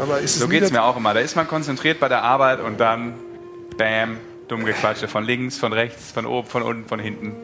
Aber 0.01 0.19
ist 0.19 0.35
es 0.35 0.41
So 0.41 0.49
geht 0.49 0.63
es 0.63 0.71
mir 0.71 0.83
auch 0.83 0.97
immer. 0.97 1.15
Da 1.15 1.21
ist 1.21 1.37
man 1.37 1.47
konzentriert 1.47 2.01
bei 2.01 2.09
der 2.09 2.23
Arbeit 2.23 2.61
und 2.61 2.79
dann, 2.79 3.15
bam, 3.77 4.19
dumm 4.49 4.65
gequatsche. 4.65 5.09
Von 5.09 5.25
links, 5.25 5.59
von 5.59 5.73
rechts, 5.73 6.13
von 6.13 6.27
oben, 6.27 6.49
von 6.49 6.63
unten, 6.63 6.89
von 6.89 6.99
hinten. 6.99 7.37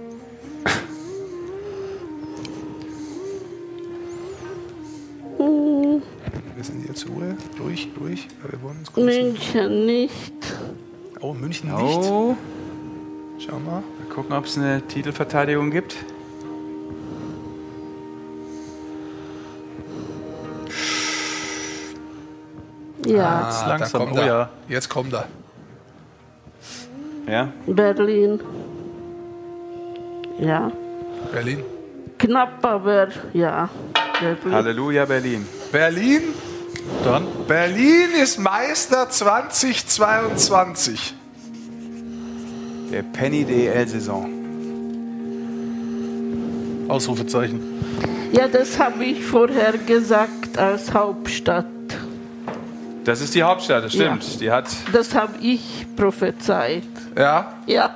Wir 6.57 6.65
sind 6.65 6.87
jetzt 6.89 7.07
Ruhe. 7.09 7.37
Ruhig, 7.61 7.89
ruhig. 8.01 8.29
Wir 8.49 8.63
wollen 8.63 8.79
uns 8.79 8.93
konzentrieren. 8.93 9.33
München 9.33 9.87
nicht. 9.87 10.33
Oh, 11.25 11.33
München 11.33 11.75
nicht. 11.75 11.97
Oh, 11.97 12.37
Schau 13.39 13.59
mal. 13.59 13.81
mal 13.81 13.83
gucken, 14.15 14.37
ob 14.37 14.45
es 14.45 14.59
eine 14.59 14.83
Titelverteidigung 14.87 15.71
gibt. 15.71 15.97
Ja, 23.07 23.49
ist 23.49 23.63
Ah, 23.65 23.69
langsam. 23.69 24.01
kommt 24.07 24.17
Oh 24.17 24.21
er. 24.21 24.27
ja. 24.27 24.49
Jetzt 24.69 24.89
kommt 24.89 25.13
er. 25.13 25.27
Ja? 27.27 27.49
Berlin. 27.67 28.41
Ja, 30.39 30.71
Berlin. 31.33 31.61
knapp, 32.19 32.65
aber 32.65 33.09
ja. 33.33 33.69
Berlin. 34.21 34.53
Halleluja, 34.53 35.05
Berlin. 35.05 35.47
Berlin. 35.73 36.23
Dann 37.05 37.27
Berlin 37.47 38.11
ist 38.23 38.39
Meister 38.39 39.09
2022. 39.09 41.15
Der 42.91 43.03
Penny 43.03 43.45
DEL-Saison. 43.45 44.31
Ausrufezeichen. 46.89 47.61
Ja, 48.33 48.49
das 48.49 48.79
habe 48.79 49.05
ich 49.05 49.25
vorher 49.25 49.79
gesagt 49.79 50.59
als 50.59 50.93
Hauptstadt. 50.93 51.67
Das 53.05 53.21
ist 53.21 53.35
die 53.35 53.43
Hauptstadt, 53.43 53.85
das 53.85 53.93
stimmt. 53.93 54.41
Die 54.41 54.51
hat 54.51 54.65
Das 54.93 55.15
habe 55.15 55.33
ich 55.41 55.87
prophezeit. 55.95 56.83
Ja. 57.17 57.55
Ja. 57.67 57.91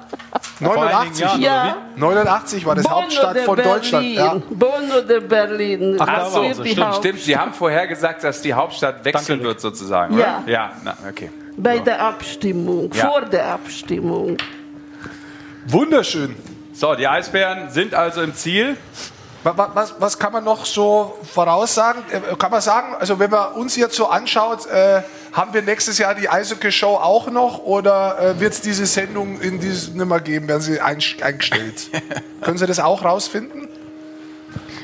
89. 0.60 1.20
Jahren, 1.20 1.40
Ja. 1.42 1.76
89 1.96 2.66
war 2.66 2.74
das 2.74 2.84
Bonn 2.84 2.92
Hauptstadt 2.94 3.38
von 3.38 3.56
Berlin. 3.56 3.72
Deutschland. 3.72 4.06
Ja. 4.06 4.34
Bonn 4.50 4.70
oder 5.02 5.20
Berlin. 5.20 5.96
Ach, 5.98 6.06
das 6.06 6.32
die 6.32 6.38
stimmt, 6.38 6.58
Hauptstadt. 6.68 6.94
Stimmt, 6.96 7.20
Sie 7.20 7.36
haben 7.38 7.52
vorher 7.54 7.86
gesagt, 7.86 8.22
dass 8.22 8.42
die 8.42 8.52
Hauptstadt 8.52 9.04
wechseln 9.04 9.38
Danke, 9.38 9.44
wird, 9.44 9.60
sozusagen. 9.60 10.18
Ja. 10.18 10.42
Oder? 10.44 10.52
Ja, 10.52 10.72
na, 10.84 10.94
okay. 11.08 11.30
Bei 11.56 11.78
der 11.78 12.00
Abstimmung, 12.02 12.90
Ja. 12.92 13.06
vor 13.10 13.22
der 13.22 13.46
Abstimmung. 13.46 14.36
Wunderschön. 15.66 16.34
So, 16.72 16.94
die 16.94 17.08
Eisbären 17.08 17.70
sind 17.70 17.94
also 17.94 18.20
im 18.22 18.34
Ziel. 18.34 18.76
Wa- 19.44 19.56
wa- 19.56 19.70
Was, 19.74 19.94
was 20.00 20.18
kann 20.18 20.32
man 20.32 20.42
noch 20.44 20.66
so 20.66 21.16
voraussagen? 21.32 22.02
Äh, 22.10 22.34
Kann 22.36 22.50
man 22.50 22.60
sagen, 22.60 22.94
also 22.98 23.18
wenn 23.18 23.30
man 23.30 23.52
uns 23.52 23.76
jetzt 23.76 23.94
so 23.94 24.08
anschaut, 24.08 24.66
äh, 24.66 25.02
haben 25.32 25.54
wir 25.54 25.62
nächstes 25.62 25.98
Jahr 25.98 26.14
die 26.14 26.28
Eishockey-Show 26.28 26.96
auch 26.96 27.30
noch 27.30 27.58
oder 27.60 28.18
äh, 28.18 28.40
wird 28.40 28.52
es 28.54 28.60
diese 28.60 28.84
Sendung 28.86 29.40
in 29.40 29.60
dieses 29.60 29.90
nimmer 29.94 30.18
geben? 30.20 30.48
Werden 30.48 30.62
sie 30.62 30.80
einsch- 30.82 31.22
eingestellt? 31.22 31.88
Können 32.42 32.58
Sie 32.58 32.66
das 32.66 32.80
auch 32.80 33.04
rausfinden? 33.04 33.68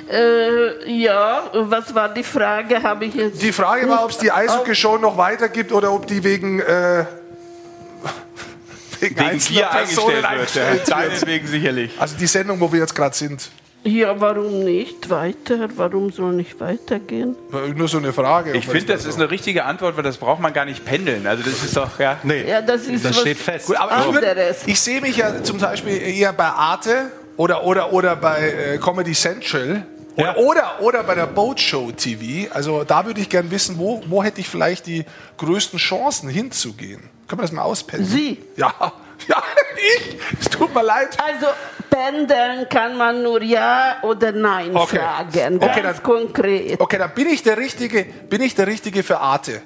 Äh, 0.09 0.88
ja, 1.02 1.42
was 1.52 1.92
war 1.94 2.11
die 2.11 2.22
Frage? 2.22 2.80
Habe 2.82 3.07
ich 3.07 3.14
jetzt. 3.14 3.42
Die 3.42 3.52
Frage 3.52 3.88
war, 3.88 4.05
ob 4.05 4.11
es 4.11 4.18
die 4.18 4.30
Eishockey-Show 4.30 4.98
noch 4.98 5.16
weitergibt 5.16 5.72
oder 5.72 5.90
ob 5.92 6.07
die 6.07 6.22
wegen, 6.22 6.61
äh, 6.61 7.07
wegen, 9.00 9.16
Wegen 9.16 9.20
einzelner 9.20 9.61
Gier 9.61 9.66
Personen 9.68 10.24
eingestellt 10.24 10.72
wird. 10.78 10.88
Ja. 10.88 10.96
Deinetwegen 10.96 11.46
sicherlich. 11.48 11.90
Also 11.98 12.16
die 12.16 12.26
Sendung, 12.28 12.61
wo 12.61 12.70
wir 12.70 12.80
jetzt 12.80 12.94
gerade 12.94 13.16
sind. 13.16 13.50
Ja, 13.87 14.18
warum 14.18 14.64
nicht 14.64 15.11
weiter? 15.11 15.68
Warum 15.76 16.11
soll 16.11 16.32
nicht 16.32 16.59
weitergehen? 16.59 17.37
Nur 17.76 17.87
so 17.87 17.99
eine 17.99 18.14
Frage. 18.14 18.53
Ich 18.57 18.66
finde, 18.66 18.95
das 18.95 19.05
ist 19.05 19.16
eine 19.16 19.30
richtige 19.30 19.64
Antwort, 19.66 19.97
weil 19.97 20.03
das 20.03 20.16
braucht 20.16 20.41
man 20.41 20.55
gar 20.55 20.64
nicht 20.64 20.85
pendeln. 20.87 21.26
Also 21.26 21.43
das 21.43 21.62
ist 21.62 21.76
doch, 21.76 21.99
ja. 21.99 22.16
Nee, 22.22 22.49
Ja, 22.49 22.62
das 22.62 22.87
ist 22.87 23.05
das 23.05 23.11
was 23.12 23.20
steht 23.20 23.37
fest. 23.37 23.66
Gut, 23.66 23.76
aber 23.76 23.99
ich, 23.99 24.16
würd- 24.16 24.55
ich 24.66 24.80
sehe 24.80 25.03
mich 25.03 25.18
ja 25.18 25.43
zum 25.43 25.59
Beispiel 25.59 26.01
eher 26.01 26.32
bei 26.32 26.47
Arte 26.47 27.11
oder, 27.37 27.62
oder, 27.64 27.93
oder 27.93 28.16
bei 28.16 28.49
äh, 28.74 28.78
Comedy 28.78 29.12
Central 29.12 29.85
oder, 30.16 30.24
Ja. 30.24 30.37
oder, 30.37 30.80
oder 30.80 31.03
bei 31.03 31.14
der 31.14 31.26
Boat 31.26 31.61
Show 31.61 31.91
TV. 31.93 32.51
Also 32.55 32.85
da 32.85 33.05
würde 33.05 33.20
ich 33.20 33.28
gern 33.28 33.51
wissen, 33.51 33.76
wo, 33.78 34.03
wo 34.07 34.22
hätte 34.24 34.41
ich 34.41 34.49
vielleicht 34.49 34.87
die 34.87 35.05
größten 35.37 35.78
Chancen 35.78 36.30
hinzugehen. 36.30 37.03
Können 37.28 37.41
wir 37.41 37.43
das 37.43 37.53
mal 37.53 37.62
auspendeln? 37.62 38.09
Sie. 38.11 38.39
Ja, 38.57 38.72
ja, 39.28 39.43
ich. 39.76 40.16
Es 40.41 40.49
tut 40.49 40.74
mir 40.74 40.82
leid. 40.82 41.16
Also, 41.22 41.47
pendeln 41.95 42.68
kann 42.68 42.97
man 42.97 43.22
nur 43.22 43.42
Ja 43.42 43.97
oder 44.03 44.32
Nein 44.32 44.74
Okay. 44.76 44.99
fragen. 44.99 45.57
Okay, 45.57 45.82
Ganz 45.82 45.99
dann- 45.99 46.03
konkret. 46.03 46.80
Okay, 46.80 46.99
dann 46.99 47.12
bin 47.14 47.28
ich 47.28 47.42
der 47.42 47.57
Richtige, 47.57 48.05
bin 48.28 48.42
ich 48.42 48.55
der 48.55 48.66
Richtige 48.66 49.03
für 49.03 49.18
Arte. 49.20 49.61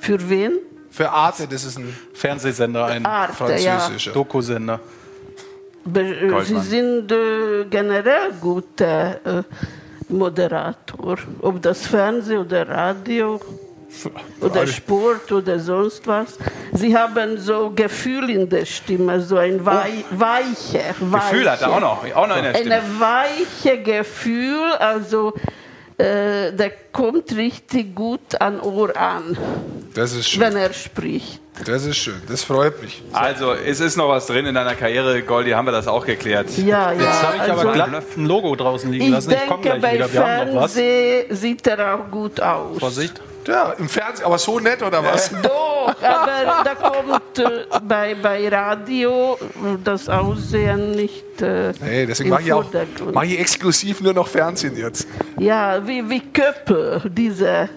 Für 0.00 0.18
wen? 0.28 0.52
Für 0.90 1.10
Arte, 1.10 1.46
das 1.46 1.64
ist 1.64 1.78
ein 1.78 1.94
Fernsehsender, 2.14 2.86
ein 2.86 3.04
Arte, 3.04 3.54
ja. 3.58 3.78
französischer. 3.78 4.12
Dokusender. 4.12 4.80
Be 5.84 6.00
äh, 6.00 6.44
Sie 6.44 6.58
sind 6.60 7.12
äh, 7.12 7.64
generell 7.70 8.32
guter 8.40 9.20
äh, 9.24 9.42
Moderator. 10.08 11.16
Ob 11.42 11.62
das 11.62 11.86
Fernsehen 11.86 12.38
oder 12.38 12.68
Radio. 12.68 13.40
Oder 14.40 14.66
Sport 14.66 15.32
oder 15.32 15.58
sonst 15.58 16.06
was. 16.06 16.38
Sie 16.72 16.96
haben 16.96 17.38
so 17.38 17.70
Gefühl 17.74 18.30
in 18.30 18.48
der 18.48 18.64
Stimme, 18.66 19.20
so 19.20 19.36
ein 19.36 19.64
wei 19.64 20.04
weiche, 20.10 20.80
weiche. 21.00 21.30
Gefühl 21.30 21.50
hat 21.50 21.62
er 21.62 21.72
auch 21.72 21.80
noch, 21.80 22.14
auch 22.14 22.26
noch 22.26 22.36
in 22.36 22.42
der 22.44 22.54
Stimme. 22.54 22.74
Eine 22.74 23.00
weiche 23.00 23.82
Gefühl, 23.82 24.72
also 24.78 25.32
äh, 25.98 26.52
der 26.52 26.72
kommt 26.92 27.34
richtig 27.36 27.94
gut 27.94 28.38
an 28.40 28.60
Ohr 28.60 28.94
an, 28.96 29.36
Das 29.94 30.12
ist 30.12 30.28
schön. 30.28 30.42
wenn 30.42 30.56
er 30.56 30.72
spricht. 30.72 31.40
Das 31.64 31.86
ist 31.86 31.96
schön. 31.96 32.20
Das 32.28 32.44
freut 32.44 32.82
mich. 32.82 33.02
Also, 33.14 33.54
es 33.54 33.80
ist 33.80 33.96
noch 33.96 34.10
was 34.10 34.26
drin 34.26 34.44
in 34.44 34.54
deiner 34.54 34.74
Karriere, 34.74 35.22
Goldi, 35.22 35.52
haben 35.52 35.64
wir 35.64 35.72
das 35.72 35.88
auch 35.88 36.04
geklärt. 36.04 36.50
Ja, 36.58 36.92
ja. 36.92 37.00
Jetzt 37.00 37.22
habe 37.22 37.36
ich 37.36 37.40
also, 37.40 37.52
aber 37.62 37.72
glatt 37.72 38.04
ein 38.14 38.26
Logo 38.26 38.54
draußen 38.54 38.92
liegen 38.92 39.06
Ich 39.06 39.10
lassen. 39.10 39.30
Ich 39.30 39.46
komme 39.46 39.62
denke, 39.62 39.78
gleich 39.78 39.80
bei 39.80 39.94
wieder. 39.94 40.12
Wir 40.12 40.26
haben 40.26 40.54
noch 40.54 40.62
was. 40.64 40.74
Sieht 40.74 41.66
er 41.66 41.94
auch 41.94 42.10
gut 42.10 42.40
aus. 42.42 42.78
Vorsicht. 42.78 43.22
Ja, 43.46 43.72
im 43.78 43.88
Fernsehen, 43.88 44.26
aber 44.26 44.38
so 44.38 44.58
nett 44.58 44.82
oder 44.82 45.02
was? 45.04 45.30
Doch, 45.42 45.94
aber 46.02 46.62
da 46.64 46.74
kommt 46.74 47.38
äh, 47.38 47.64
bei, 47.86 48.14
bei 48.14 48.48
Radio 48.48 49.38
das 49.84 50.08
Aussehen 50.08 50.92
nicht 50.92 51.40
äh, 51.40 51.72
Nee, 51.80 52.06
deswegen 52.06 52.30
mache 52.30 52.42
ich 52.42 52.52
auch 52.52 52.64
mache 53.12 53.26
ich 53.26 53.38
exklusiv 53.38 54.00
nur 54.00 54.12
noch 54.12 54.26
Fernsehen 54.26 54.76
jetzt. 54.76 55.06
Ja, 55.38 55.86
wie, 55.86 56.08
wie 56.08 56.20
Köppe, 56.20 57.02
diese 57.08 57.68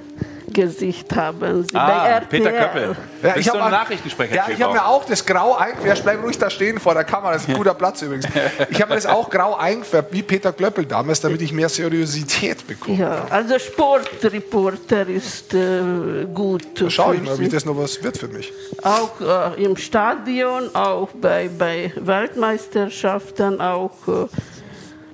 Gesicht 0.53 1.15
haben 1.15 1.63
sie. 1.63 1.73
bei 1.73 1.79
Ah, 1.79 2.07
RTL. 2.07 2.27
Peter 2.29 2.51
Köppel. 2.51 2.95
Ja, 3.23 3.35
ich 3.35 3.45
du 3.45 3.53
hab 3.53 3.61
ein 3.65 3.71
Nachrichtensprecher? 3.71 4.35
Ja, 4.35 4.45
ich 4.49 4.61
habe 4.61 4.73
mir 4.73 4.85
auch 4.85 5.05
das 5.05 5.25
Grau 5.25 5.55
eingefärbt. 5.55 6.03
Bleib 6.03 6.23
ruhig 6.23 6.37
da 6.37 6.49
stehen 6.49 6.79
vor 6.79 6.93
der 6.93 7.03
Kamera. 7.03 7.33
Das 7.33 7.43
ist 7.43 7.49
ein 7.49 7.55
guter 7.55 7.73
Platz 7.73 8.01
übrigens. 8.01 8.25
Ich 8.69 8.81
habe 8.81 8.89
mir 8.89 8.95
das 8.95 9.05
auch 9.05 9.29
grau 9.29 9.55
eingefärbt, 9.55 10.13
wie 10.13 10.21
Peter 10.21 10.51
Klöppel 10.53 10.85
damals, 10.85 11.21
damit 11.21 11.41
ich 11.41 11.51
mehr 11.51 11.69
Seriosität 11.69 12.65
bekomme. 12.67 12.97
Ja, 12.97 13.25
also 13.29 13.57
Sportreporter 13.59 15.07
ist 15.07 15.53
äh, 15.53 16.25
gut. 16.33 16.63
Schau 16.87 17.13
ich 17.13 17.19
für 17.19 17.25
mal, 17.25 17.39
wie 17.39 17.49
das 17.49 17.65
noch 17.65 17.77
was 17.77 18.01
wird 18.03 18.17
für 18.17 18.27
mich. 18.27 18.51
Auch 18.83 19.55
äh, 19.55 19.63
im 19.63 19.75
Stadion, 19.77 20.73
auch 20.75 21.09
bei, 21.13 21.49
bei 21.57 21.91
Weltmeisterschaften, 21.95 23.59
auch 23.61 23.91
äh, 24.07 24.27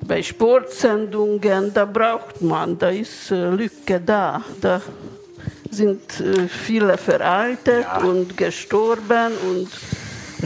bei 0.08 0.22
Sportsendungen, 0.22 1.74
da 1.74 1.86
braucht 1.86 2.42
man, 2.42 2.78
da 2.78 2.90
ist 2.90 3.32
äh, 3.32 3.50
Lücke 3.50 4.00
da. 4.00 4.42
Da 4.62 4.82
sind 5.76 6.19
äh, 6.21 6.47
viele 6.47 6.97
veraltet 6.97 7.86
und 8.01 8.38
gestorben 8.38 9.34
und 9.49 9.67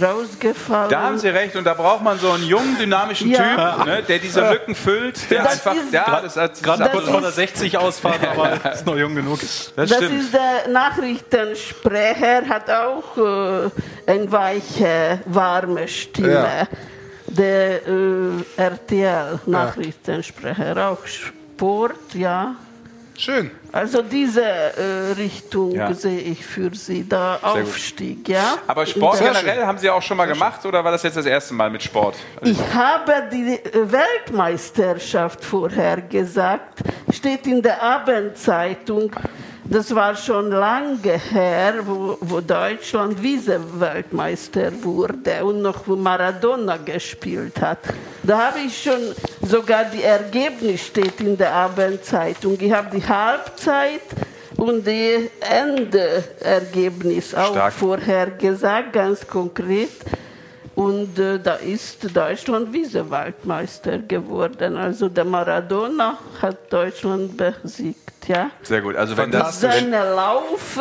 rausgefallen. 0.02 0.90
Da 0.92 1.02
haben 1.02 1.18
Sie 1.18 1.28
recht 1.30 1.56
und 1.56 1.64
da 1.66 1.74
braucht 1.74 2.04
man 2.04 2.20
so 2.20 2.32
einen 2.32 2.44
jungen, 2.46 2.78
dynamischen 2.78 3.32
Ja. 3.32 3.74
Typ, 3.76 3.86
ne, 3.86 4.04
der 4.04 4.20
diese 4.20 4.48
Lücken 4.50 4.76
füllt, 4.76 5.30
der 5.32 5.44
Das 5.44 5.54
einfach, 5.54 5.74
ist- 5.76 5.92
ja, 5.92 6.22
das, 6.22 6.34
das, 6.36 6.62
Gerade 6.62 6.90
kurz 6.90 7.10
vor 7.10 7.22
der 7.22 7.32
60 7.32 7.78
ausfahren, 7.78 8.20
aber 8.32 8.72
ist 8.74 8.86
noch 8.86 8.96
jung 8.98 9.16
genug. 9.16 9.40
das 9.42 9.74
Das 9.76 9.94
stimmt. 9.96 10.22
ist 10.22 10.34
der 10.34 10.68
Nachrichtensprecher, 10.72 12.44
hat 12.48 12.70
auch 12.70 13.18
äh, 13.18 13.70
eine 14.12 14.32
weiche, 14.32 15.20
warme 15.26 15.88
Stimme. 15.88 16.34
Ja. 16.34 16.68
Der 17.28 17.88
äh, 17.88 18.44
RTL-Nachrichtensprecher, 18.58 20.90
auch 20.90 21.06
Sport, 21.06 22.14
ja. 22.14 22.56
Schön. 23.20 23.52
Also 23.74 24.02
diese 24.02 24.42
äh, 24.42 25.12
Richtung 25.18 25.74
Ja. 25.76 25.94
sehe 25.94 26.20
ich 26.22 26.46
für 26.46 26.74
Sie, 26.74 27.04
der 27.04 27.38
Sehr 27.44 27.52
gut. 27.52 27.62
Aufstieg, 27.70 28.30
ja. 28.30 28.58
Aber 28.66 28.86
Sport 28.86 29.20
der- 29.20 29.34
generell 29.34 29.66
haben 29.66 29.78
Sie 29.78 29.90
auch 29.90 30.02
schon 30.02 30.16
mal 30.16 30.26
gemacht 30.26 30.66
oder 30.66 30.82
war 30.86 30.94
das 30.94 31.04
jetzt 31.04 31.18
das 31.18 31.26
erste 31.26 31.54
Mal 31.54 31.70
mit 31.70 31.84
Sport? 31.84 32.16
Ich 32.42 32.58
habe 32.74 33.24
die 33.30 33.56
äh, 33.62 33.92
Weltmeisterschaft 33.92 35.44
vorher 35.44 36.02
gesagt, 36.02 36.80
steht 37.14 37.46
in 37.46 37.62
der 37.62 37.84
Abendzeitung. 37.84 39.12
Das 39.72 39.94
war 39.94 40.16
schon 40.16 40.50
lange 40.50 41.20
her, 41.32 41.76
wo, 41.86 42.18
wo 42.22 42.42
Deutschland 42.42 43.20
Vize-Weltmeister 43.20 44.72
wurde 44.82 45.46
und 45.46 45.62
noch 45.62 45.86
Maradona 45.86 46.78
gespielt 46.78 47.62
hat. 47.62 47.78
Da 48.24 48.48
habe 48.48 48.62
ich 48.66 48.82
schon 48.82 49.00
sogar 49.48 49.86
die 49.86 50.02
Ergebnis 50.02 50.88
steht 50.88 51.22
in 51.22 51.38
der 51.38 51.54
Abendzeitung. 51.54 52.58
Ich 52.60 52.72
habe 52.72 52.98
die 52.98 53.08
Halbzeit 53.08 54.02
und 54.58 54.88
die 54.88 55.30
Endergebnis 55.40 57.36
auch 57.36 57.70
vorher 57.70 58.32
gesagt, 58.32 58.94
ganz 58.94 59.28
konkret. 59.28 59.92
Und 60.80 61.20
äh, 61.20 61.40
da 61.40 61.56
ist 61.56 62.16
Deutschland 62.16 62.72
Vize-Weltmeister 62.72 63.98
geworden. 63.98 64.78
Also 64.78 65.10
der 65.10 65.26
Maradona 65.26 66.18
hat 66.42 66.72
Deutschland 66.72 67.36
besiegt. 67.36 68.30
Ja? 68.30 68.52
Sehr 68.64 68.82
gut. 68.82 68.96
Also 68.96 69.18
wenn 69.18 69.30
das, 69.30 69.60
Seine 69.60 70.16
Lauf, 70.16 70.80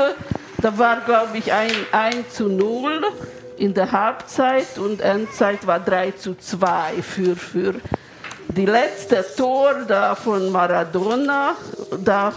da 0.62 0.78
war 0.78 1.00
glaube 1.00 1.36
ich 1.38 1.52
ein 1.52 1.72
1 1.90 2.32
zu 2.32 2.48
0 2.48 3.02
in 3.56 3.74
der 3.74 3.90
Halbzeit 3.90 4.78
und 4.78 5.00
Endzeit 5.00 5.66
war 5.66 5.80
3 5.80 6.12
zu 6.12 6.36
2 6.36 7.02
für, 7.02 7.34
für 7.34 7.74
die 8.58 8.66
letzte 8.66 9.24
Tor 9.36 9.72
da 9.86 10.14
von 10.16 10.50
Maradona, 10.50 11.54
da 12.04 12.32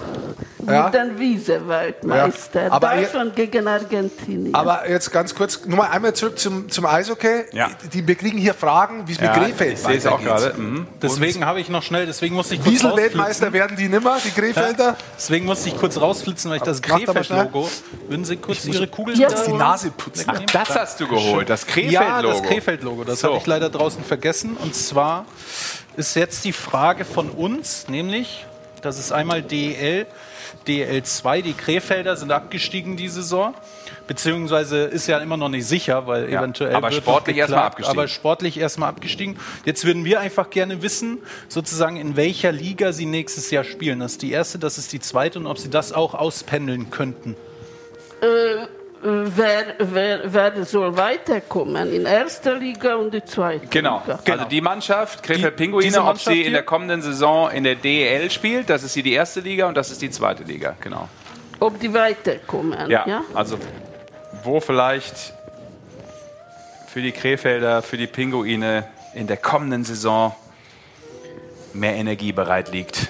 Ja. 0.68 0.84
mit 0.86 0.94
den 0.94 1.18
Vize-Weltmeister. 1.18 2.66
Ja, 2.68 2.72
aber 2.72 2.96
ihr- 2.96 3.02
Deutschland 3.02 3.36
gegen 3.36 3.68
Argentinien. 3.68 4.54
Aber 4.54 4.88
jetzt 4.88 5.12
ganz 5.12 5.34
kurz, 5.34 5.66
nur 5.66 5.80
mal 5.80 5.90
einmal 5.90 6.14
zurück 6.14 6.38
zum, 6.38 6.70
zum 6.70 6.86
Eishockey. 6.86 7.46
Ja. 7.52 7.72
Die, 7.92 8.08
wir 8.08 8.14
kriegen 8.14 8.38
hier 8.38 8.54
Fragen, 8.54 9.08
wie 9.08 9.14
es 9.14 9.18
ja, 9.20 9.34
mit 9.36 9.44
Krefeld 9.48 9.74
ich 9.74 9.80
sehe 9.80 9.98
es 9.98 10.06
auch 10.06 10.22
gerade. 10.22 10.54
Mhm. 10.56 10.86
Deswegen 11.02 11.44
habe 11.48 11.60
ich 11.60 11.70
noch 11.70 11.82
schnell, 11.82 12.06
deswegen 12.06 12.36
musste 12.36 12.54
ich 12.54 12.62
kurz 12.62 12.74
Wieselweltmeister 12.76 13.52
werden 13.52 13.76
die 13.76 13.90
nimmer, 13.90 14.18
die 14.24 14.30
Krefelder. 14.30 14.96
Deswegen 15.18 15.46
musste 15.48 15.70
ich 15.70 15.78
kurz 15.78 16.00
rausflitzen, 16.00 16.52
weil 16.52 16.58
ich 16.58 16.64
das. 16.64 16.80
Krefeld-Logo. 16.84 17.68
Würden 18.08 18.26
Sie 18.26 18.38
kurz 18.38 18.64
Ihre 18.66 18.88
Kugel 18.88 19.18
Ja. 19.18 19.30
wieder 19.32 19.44
Die 19.46 19.54
Nase 19.54 19.90
putzen. 19.92 20.26
Ach, 20.28 20.40
das 20.54 20.76
hast 20.76 21.00
du 21.00 21.08
geholt, 21.08 21.50
das 21.50 21.66
Ja, 21.66 21.72
Krefeld-Logo. 21.74 22.34
das 22.40 22.44
Krefeld-Logo. 22.44 23.04
Das 23.04 23.20
So. 23.22 23.30
habe 23.30 23.38
ich 23.38 23.48
leider 23.48 23.70
draußen 23.72 24.04
vergessen. 24.04 24.56
Und 24.62 24.76
zwar 24.76 25.26
ist 25.98 26.16
jetzt 26.16 26.46
die 26.46 26.54
Frage 26.54 27.06
von 27.06 27.30
uns, 27.30 27.88
nämlich, 27.88 28.46
das 28.82 28.98
ist 29.00 29.12
einmal 29.12 29.42
DEL, 29.42 30.08
DEL2, 30.68 31.42
die 31.42 31.54
Krefelder 31.54 32.16
sind 32.16 32.32
abgestiegen 32.32 32.98
die 32.98 33.08
Saison. 33.10 33.54
Beziehungsweise 34.08 34.80
ist 34.86 35.08
ja 35.08 35.20
immer 35.20 35.38
noch 35.38 35.48
nicht 35.48 35.66
sicher, 35.66 36.06
weil 36.08 36.30
Ja, 36.30 36.40
eventuell. 36.42 36.76
aber 36.76 36.92
sportlich 36.92 37.38
erstmal 37.38 37.64
abgestiegen. 37.64 38.00
Aber 38.00 38.08
sportlich 38.08 38.58
erstmal 38.60 38.90
abgestiegen. 38.90 39.38
Jetzt 39.64 39.86
würden 39.86 40.04
wir 40.04 40.20
einfach 40.20 40.50
gerne 40.50 40.82
wissen, 40.82 41.20
sozusagen, 41.48 41.96
in 41.98 42.16
welcher 42.18 42.52
Liga 42.52 42.92
sie 42.92 43.06
nächstes 43.06 43.52
Jahr 43.52 43.64
spielen. 43.64 44.00
Das 44.00 44.14
ist 44.14 44.22
die 44.22 44.32
erste, 44.32 44.60
das 44.60 44.78
ist 44.78 44.92
die 44.92 45.00
zweite 45.00 45.40
und 45.40 45.48
ob 45.48 45.58
sie 45.60 45.70
das 45.70 45.94
auch 45.94 46.14
auspendeln 46.14 46.90
könnten. 46.90 47.38
äh, 48.22 48.66
wer, 49.04 49.76
wer, 49.80 50.22
wer 50.34 50.66
soll 50.66 50.96
weiterkommen? 50.98 51.92
In 51.94 52.06
erster 52.06 52.56
Liga 52.56 52.96
und 52.96 53.14
die 53.14 53.24
zweite 53.26 53.68
Genau. 53.68 54.02
Liga. 54.06 54.20
Also 54.34 54.46
die 54.46 54.62
Mannschaft, 54.62 55.24
Krefeld 55.24 55.54
Die- 55.60 55.64
Pinguine, 55.64 55.98
ob 56.00 56.06
Mannschaft 56.06 56.26
sie 56.26 56.38
in 56.40 56.44
hier? 56.44 56.52
der 56.52 56.64
kommenden 56.64 57.02
Saison 57.02 57.50
in 57.52 57.64
der 57.64 57.76
DEL 57.76 58.30
spielt, 58.32 58.70
das 58.70 58.84
ist 58.84 58.94
hier 58.94 59.04
die 59.04 59.14
erste 59.14 59.40
Liga 59.40 59.68
und 59.68 59.76
das 59.76 59.92
ist 59.92 60.02
die 60.02 60.10
zweite 60.12 60.44
Liga, 60.44 60.76
genau. 60.80 61.10
Ob 61.60 61.80
die 61.80 61.94
weiterkommen, 61.94 62.90
Ja, 62.90 63.06
ja? 63.08 63.22
also 63.34 63.58
wo 64.44 64.60
vielleicht 64.60 65.34
für 66.88 67.02
die 67.02 67.12
Krefelder, 67.12 67.82
für 67.82 67.98
die 67.98 68.08
Pinguine 68.08 68.88
in 69.14 69.28
der 69.28 69.38
kommenden 69.38 69.84
Saison 69.84 70.36
mehr 71.74 71.96
Energie 71.96 72.32
bereit 72.32 72.72
liegt. 72.72 73.08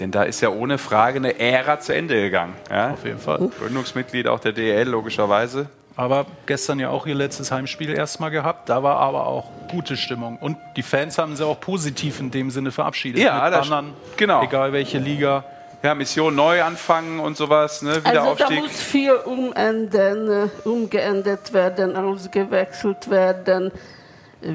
Denn 0.00 0.10
da 0.10 0.24
ist 0.24 0.40
ja 0.40 0.48
ohne 0.50 0.78
Frage 0.78 1.18
eine 1.18 1.38
Ära 1.38 1.80
zu 1.80 1.94
Ende 1.94 2.20
gegangen. 2.20 2.54
Ja? 2.70 2.92
Auf 2.92 3.04
jeden 3.04 3.18
Fall. 3.18 3.50
Gründungsmitglied 3.58 4.28
auch 4.28 4.40
der 4.40 4.52
DEL, 4.52 4.88
logischerweise. 4.88 5.68
Aber 5.96 6.26
gestern 6.46 6.80
ja 6.80 6.88
auch 6.88 7.06
ihr 7.06 7.14
letztes 7.14 7.52
Heimspiel 7.52 7.94
erstmal 7.94 8.30
gehabt. 8.30 8.68
Da 8.68 8.82
war 8.82 8.96
aber 8.96 9.26
auch 9.26 9.50
gute 9.70 9.96
Stimmung. 9.96 10.38
Und 10.38 10.56
die 10.76 10.82
Fans 10.82 11.18
haben 11.18 11.36
sie 11.36 11.46
auch 11.46 11.60
positiv 11.60 12.18
in 12.18 12.30
dem 12.30 12.50
Sinne 12.50 12.72
verabschiedet. 12.72 13.22
Ja, 13.22 13.48
Mit 13.48 13.60
Bannern, 13.60 13.92
genau. 14.16 14.42
Egal 14.42 14.72
welche 14.72 14.98
Liga. 14.98 15.44
Ja, 15.84 15.94
Mission 15.94 16.34
neu 16.34 16.62
anfangen 16.62 17.20
und 17.20 17.36
sowas, 17.36 17.82
ne? 17.82 17.90
Also 17.90 18.00
da 18.02 18.10
Wiederaufstieg. 18.10 18.62
muss 18.62 18.82
viel 18.82 19.12
umändern, 19.12 20.48
äh, 20.64 20.68
umgeändert 20.68 21.52
werden, 21.52 21.94
ausgewechselt 21.94 23.10
werden, 23.10 23.70
äh, 24.42 24.48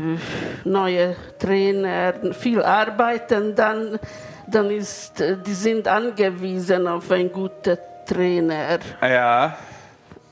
neue 0.64 1.16
Trainer, 1.38 2.16
viel 2.34 2.64
arbeiten, 2.64 3.54
dann, 3.56 4.00
dann 4.52 4.72
ist, 4.72 5.20
äh, 5.22 5.38
die 5.38 5.54
sind 5.54 5.88
angewiesen 5.88 6.88
auf 6.88 7.12
einen 7.12 7.32
guten 7.32 7.78
Trainer. 8.06 8.80
ja. 9.02 9.58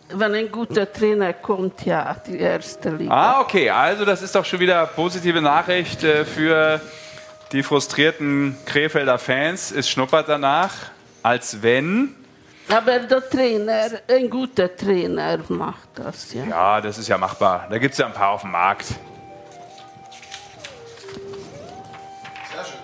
Wenn 0.10 0.36
ein 0.36 0.50
guter 0.50 0.92
Trainer 0.92 1.34
kommt, 1.34 1.86
ja, 1.86 2.16
die 2.26 2.40
erste 2.40 2.92
Liga. 2.92 3.12
Ah, 3.14 3.42
okay. 3.42 3.70
Also 3.70 4.06
das 4.06 4.22
ist 4.22 4.34
doch 4.34 4.46
schon 4.46 4.62
wieder 4.62 4.86
positive 4.86 5.42
Nachricht 5.42 6.02
äh, 6.02 6.24
für 6.24 6.80
die 7.52 7.62
frustrierten 7.62 8.58
Krefelder 8.66 9.18
Fans. 9.18 9.70
Es 9.72 9.90
schnuppert 9.90 10.30
danach, 10.30 10.72
als 11.24 11.62
wenn. 11.62 12.16
Aber 12.70 13.00
der 13.00 13.30
Trainer, 13.30 13.88
ein 14.10 14.30
guter 14.30 14.74
Trainer 14.76 15.40
macht 15.50 15.90
das, 15.96 16.34
ja. 16.34 16.46
Ja, 16.46 16.82
das 16.82 16.98
ist 16.98 17.10
ja 17.10 17.18
machbar. 17.18 17.68
Da 17.70 17.78
gibt 17.78 17.94
es 17.94 17.98
ja 17.98 18.06
ein 18.06 18.14
paar 18.14 18.30
auf 18.30 18.42
dem 18.42 18.52
Markt. 18.52 18.86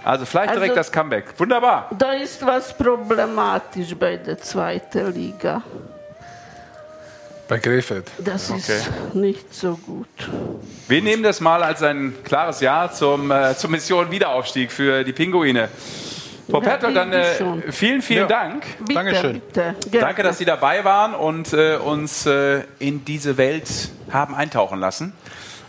Also 0.04 0.26
vielleicht 0.26 0.52
direkt 0.56 0.72
Also- 0.72 0.76
das 0.80 0.92
Comeback. 0.92 1.26
Wunderbar. 1.38 1.90
Da 1.98 2.14
ist 2.14 2.46
was 2.46 2.76
problematisch 2.78 3.96
bei 3.96 4.18
der 4.18 4.38
zweiten 4.40 5.14
Liga. 5.14 5.62
Bei 7.48 7.60
Krefeld. 7.60 8.10
Das 8.20 8.50
ist 8.50 8.70
Okay. 8.70 8.82
nicht 9.14 9.54
so 9.54 9.76
gut. 9.86 10.08
Wir 10.88 11.02
nehmen 11.02 11.24
das 11.24 11.40
mal 11.42 11.62
als 11.62 11.84
ein 11.84 12.16
klares 12.24 12.62
Ja 12.62 12.90
zum, 12.92 13.30
äh, 13.32 13.56
zur 13.56 13.70
Mission 13.70 14.10
Wiederaufstieg 14.12 14.72
für 14.72 15.04
die 15.04 15.12
Pinguine. 15.14 15.68
Frau 16.50 16.62
Ja, 16.62 16.70
Pertol, 16.70 16.94
dann 16.94 17.14
äh, 17.14 17.72
vielen, 17.72 18.02
vielen 18.02 18.22
Ja. 18.22 18.28
Dank. 18.28 18.66
Bitte, 18.80 18.94
Dankeschön. 18.94 19.42
bitte. 19.42 19.76
Danke, 20.00 20.24
dass 20.24 20.38
Sie 20.38 20.46
dabei 20.46 20.84
waren 20.84 21.14
und 21.16 21.54
äh, 21.54 21.76
uns 21.78 22.26
äh, 22.26 22.64
in 22.80 23.06
diese 23.06 23.38
Welt 23.38 23.70
haben 24.12 24.36
eintauchen 24.36 24.80
lassen. 24.80 25.14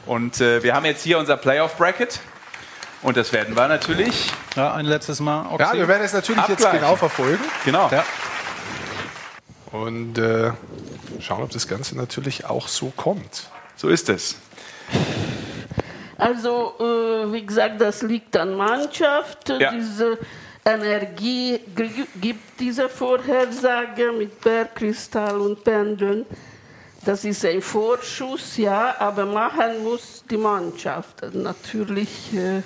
Und 0.07 0.41
äh, 0.41 0.63
wir 0.63 0.75
haben 0.75 0.85
jetzt 0.85 1.03
hier 1.03 1.19
unser 1.19 1.37
Playoff-Bracket. 1.37 2.21
Und 3.05 3.19
das 3.19 3.35
werden 3.35 3.55
wir 3.55 3.69
natürlich. 3.69 4.33
Ja, 4.57 4.73
ein 4.73 4.87
letztes 4.87 5.21
Mal. 5.21 5.47
Oxy. 5.53 5.63
Ja, 5.63 5.75
wir 5.75 5.89
werden 5.89 6.05
es 6.05 6.15
natürlich 6.15 6.49
jetzt 6.49 6.65
Abgleich. 6.65 6.81
genau 6.81 6.97
verfolgen. 6.97 7.45
Genau. 7.67 7.91
Ja. 7.93 8.03
Und 9.73 10.17
äh, 10.17 10.53
schauen, 11.21 11.43
ob 11.43 11.51
das 11.51 11.69
Ganze 11.69 11.99
natürlich 11.99 12.47
auch 12.47 12.67
so 12.67 12.91
kommt. 12.97 13.51
So 13.77 13.91
ist 13.91 14.09
es. 14.09 14.37
Also, 16.17 16.77
äh, 16.81 17.31
wie 17.31 17.45
gesagt, 17.45 17.79
das 17.83 18.01
liegt 18.01 18.35
an 18.39 18.57
Mannschaft. 18.57 19.51
Ja. 19.51 19.71
Diese 19.71 20.19
Energie 20.65 21.61
gibt 22.21 22.59
diese 22.59 22.89
Vorhersage 22.89 24.13
mit 24.13 24.41
Bergkristall 24.41 25.39
und 25.39 25.63
Pendeln. 25.63 26.25
Das 27.05 27.23
ist 27.27 27.45
ein 27.45 27.61
Vorschuss, 27.61 28.57
ja, 28.57 28.95
aber 28.99 29.27
machen 29.27 29.83
muss 29.83 30.25
die 30.31 30.39
Mannschaft. 30.39 31.23
Natürlich. 31.35 32.33
Äh, 32.33 32.63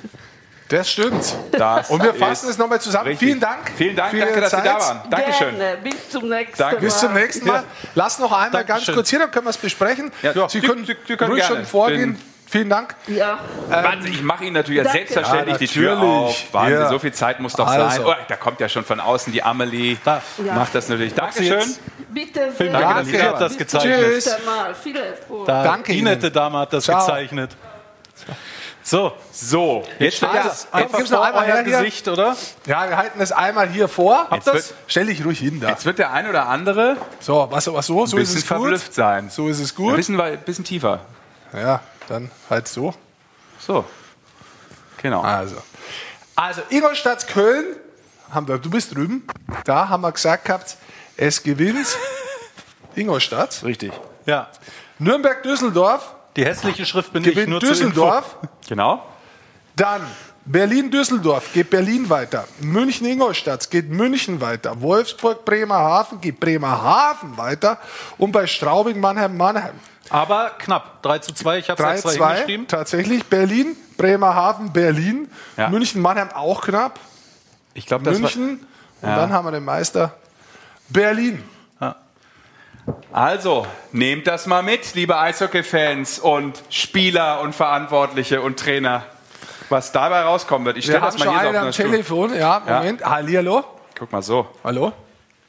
Das 0.68 0.90
stimmt. 0.90 1.34
Das 1.52 1.88
Und 1.90 2.02
wir 2.02 2.14
fassen 2.14 2.50
es 2.50 2.58
nochmal 2.58 2.80
zusammen. 2.80 3.06
richtig. 3.08 3.26
Vielen 3.28 3.40
Dank. 3.40 3.70
Vielen 3.76 3.96
Dank, 3.96 4.10
für 4.10 4.18
danke, 4.18 4.32
Ihre 4.34 4.40
dass 4.42 4.50
Sie 4.50 4.56
da 4.58 4.78
Zeit. 4.78 4.80
waren. 5.02 5.10
Dankeschön. 5.10 5.56
Gerne. 5.56 5.78
Bis 5.82 6.10
zum 6.10 6.28
nächsten 6.28 6.58
Danke. 6.58 6.74
Mal. 6.76 6.80
Bis 6.82 6.98
zum 6.98 7.12
nächsten 7.14 7.46
Mal. 7.48 7.64
Lass 7.94 8.18
noch 8.18 8.32
einmal 8.32 8.50
ganz 8.50 8.66
Dankeschön. 8.68 8.94
kurz 8.94 9.08
hier, 9.10 9.18
dann 9.20 9.30
können 9.30 9.46
wir 9.46 9.50
es 9.50 9.56
besprechen. 9.56 10.12
Ja, 10.22 10.48
Sie 10.48 10.60
können, 10.60 10.84
Sie- 10.84 10.96
Sie 11.06 11.16
können 11.16 11.30
ruhig 11.30 11.40
gerne. 11.46 11.56
schon 11.56 11.66
vorgehen. 11.66 12.14
Den- 12.14 12.22
Vielen 12.50 12.70
Dank. 12.70 12.94
Ja. 13.08 13.40
Wahnsinn, 13.68 14.10
ich 14.14 14.22
mache 14.22 14.42
Ihnen 14.44 14.54
natürlich 14.54 14.82
Danke. 14.82 14.96
selbstverständlich 15.00 15.52
Ja, 15.52 15.58
die 15.58 15.66
Tür 15.68 15.94
natürlich. 15.96 16.14
auf. 16.16 16.54
Wahnsinn, 16.54 16.78
Ja. 16.80 16.88
so 16.88 16.98
viel 16.98 17.12
Zeit 17.12 17.40
muss 17.40 17.52
doch 17.52 17.66
Also. 17.66 17.90
sein. 17.90 18.06
Oh, 18.06 18.14
da 18.26 18.36
kommt 18.36 18.58
ja 18.60 18.68
schon 18.70 18.84
von 18.86 19.00
außen 19.00 19.30
die 19.34 19.42
Amelie. 19.42 19.98
Da. 20.02 20.22
Ja. 20.42 20.54
Macht 20.54 20.74
das 20.74 20.88
natürlich. 20.88 21.12
Dankeschön. 21.12 21.76
Bitte 22.08 22.40
Vielen 22.56 22.70
sehr. 22.70 22.80
Dank, 22.80 22.96
dass 22.96 23.06
Danke. 23.06 23.16
ihr 23.18 23.32
das 23.32 23.48
Bis 23.50 23.58
gezeichnet 23.58 24.22
zum 24.22 24.32
Tschüss. 24.32 25.46
Danke 25.46 25.92
die 25.92 25.98
Ihnen. 25.98 26.04
nette 26.06 26.30
Dame 26.30 26.58
hat 26.60 26.72
das 26.72 26.84
Ciao. 26.84 26.98
gezeichnet. 27.00 27.50
So, 28.88 29.12
So, 29.32 29.84
jetzt 29.98 30.16
steht 30.16 30.30
Also, 30.30 30.48
das. 30.48 30.72
einfach 30.72 30.96
gib's 30.96 31.10
noch 31.10 31.20
einmal 31.20 31.44
euer 31.44 31.56
her 31.56 31.64
hier. 31.64 31.78
Gesicht, 31.78 32.08
oder? 32.08 32.34
Ja, 32.64 32.88
wir 32.88 32.96
halten 32.96 33.20
es 33.20 33.32
einmal 33.32 33.68
hier 33.68 33.86
vor. 33.86 34.26
Jetzt 34.32 34.46
wird- 34.46 34.74
Stell 34.86 35.04
dich 35.06 35.22
ruhig 35.22 35.38
hin 35.40 35.60
da. 35.60 35.68
Jetzt 35.68 35.84
wird 35.84 35.98
der 35.98 36.10
ein 36.12 36.26
oder 36.26 36.46
andere 36.48 36.96
So, 37.20 37.46
was, 37.50 37.70
was 37.70 37.86
so? 37.86 38.06
So 38.06 38.16
ein 38.16 38.22
ist 38.22 38.30
es 38.30 38.36
gut. 38.36 38.44
verblüfft 38.46 38.94
sein. 38.94 39.28
So 39.28 39.48
ist 39.48 39.60
es 39.60 39.72
Ein 39.72 39.76
gut. 39.76 39.96
bisschen, 39.96 40.16
wei- 40.16 40.36
bisschen 40.38 40.64
tiefer. 40.64 41.00
Ja, 41.52 41.82
dann 42.08 42.30
halt 42.48 42.66
so. 42.66 42.94
So. 43.58 43.84
Genau. 45.02 45.20
Also, 45.20 45.56
also 46.34 46.62
Ingolstadt 46.70 47.28
Köln, 47.28 47.76
haben 48.30 48.48
wir, 48.48 48.56
du 48.56 48.70
bist 48.70 48.94
drüben, 48.94 49.26
da 49.66 49.90
haben 49.90 50.00
wir 50.00 50.12
gesagt 50.12 50.46
gehabt, 50.46 50.78
es 51.18 51.42
gewinnt 51.42 51.86
Ingolstadt. 52.94 53.62
Richtig. 53.64 53.92
Ja. 54.24 54.48
Nürnberg 54.98 55.42
Düsseldorf 55.42 56.14
Die 56.36 56.44
hässliche 56.44 56.86
Schrift 56.86 57.12
bin 57.12 57.24
ich 57.24 57.30
gewinnt 57.30 57.48
nur 57.48 57.60
zur 57.60 57.70
Düsseldorf. 57.70 58.36
Genau. 58.68 59.04
Dann 59.76 60.02
Berlin 60.44 60.90
Düsseldorf 60.90 61.52
geht 61.52 61.70
Berlin 61.70 62.08
weiter. 62.08 62.46
München 62.60 63.06
Ingolstadt 63.06 63.70
geht 63.70 63.90
München 63.90 64.40
weiter. 64.40 64.80
Wolfsburg 64.80 65.44
Bremerhaven 65.44 66.20
geht 66.20 66.40
Bremerhaven 66.40 67.36
weiter 67.36 67.78
und 68.16 68.32
bei 68.32 68.46
Straubing 68.46 68.98
Mannheim 68.98 69.36
Mannheim. 69.36 69.74
Info. 70.04 70.14
Aber 70.14 70.50
knapp. 70.58 71.02
3 71.02 71.18
zu 71.18 71.34
2. 71.34 71.58
Ich 71.58 71.68
habe 71.70 71.82
es 71.82 72.04
extra 72.04 72.10
3-2 72.24 72.28
hingeschrieben. 72.34 72.66
tatsächlich 72.66 73.24
Berlin 73.26 73.76
Bremerhaven 73.98 74.72
Berlin. 74.72 75.30
Ja. 75.56 75.68
München 75.68 76.00
Mannheim 76.00 76.30
auch 76.32 76.62
knapp. 76.62 76.98
Ich 77.74 77.84
glaube, 77.86 78.04
das 78.04 78.14
war, 78.14 78.20
München 78.20 78.66
und 79.02 79.08
Ja. 79.08 79.16
dann 79.16 79.32
haben 79.32 79.46
wir 79.46 79.52
den 79.52 79.64
Meister 79.64 80.14
Berlin. 80.88 81.42
Also, 83.12 83.66
nehmt 83.92 84.26
das 84.26 84.46
mal 84.46 84.62
mit, 84.62 84.94
liebe 84.94 85.18
Eishockey-Fans 85.18 86.18
und 86.18 86.62
Spieler 86.70 87.40
und 87.40 87.54
Verantwortliche 87.54 88.40
und 88.40 88.58
Trainer. 88.58 89.04
Was 89.68 89.92
dabei 89.92 90.22
rauskommen 90.22 90.64
wird. 90.66 90.78
Ich 90.78 90.84
stelle 90.84 91.00
das 91.00 91.18
mal 91.18 91.28
hier 91.30 91.40
so 91.52 91.58
auf 91.58 91.64
am 91.64 91.72
Stuhl. 91.72 91.90
Telefon. 91.90 92.34
Ja, 92.34 92.62
Ja. 92.66 92.78
Moment. 92.78 93.04
Hallihallo. 93.04 93.64
Guck 93.98 94.12
mal 94.12 94.22
so. 94.22 94.46
Hallo? 94.64 94.92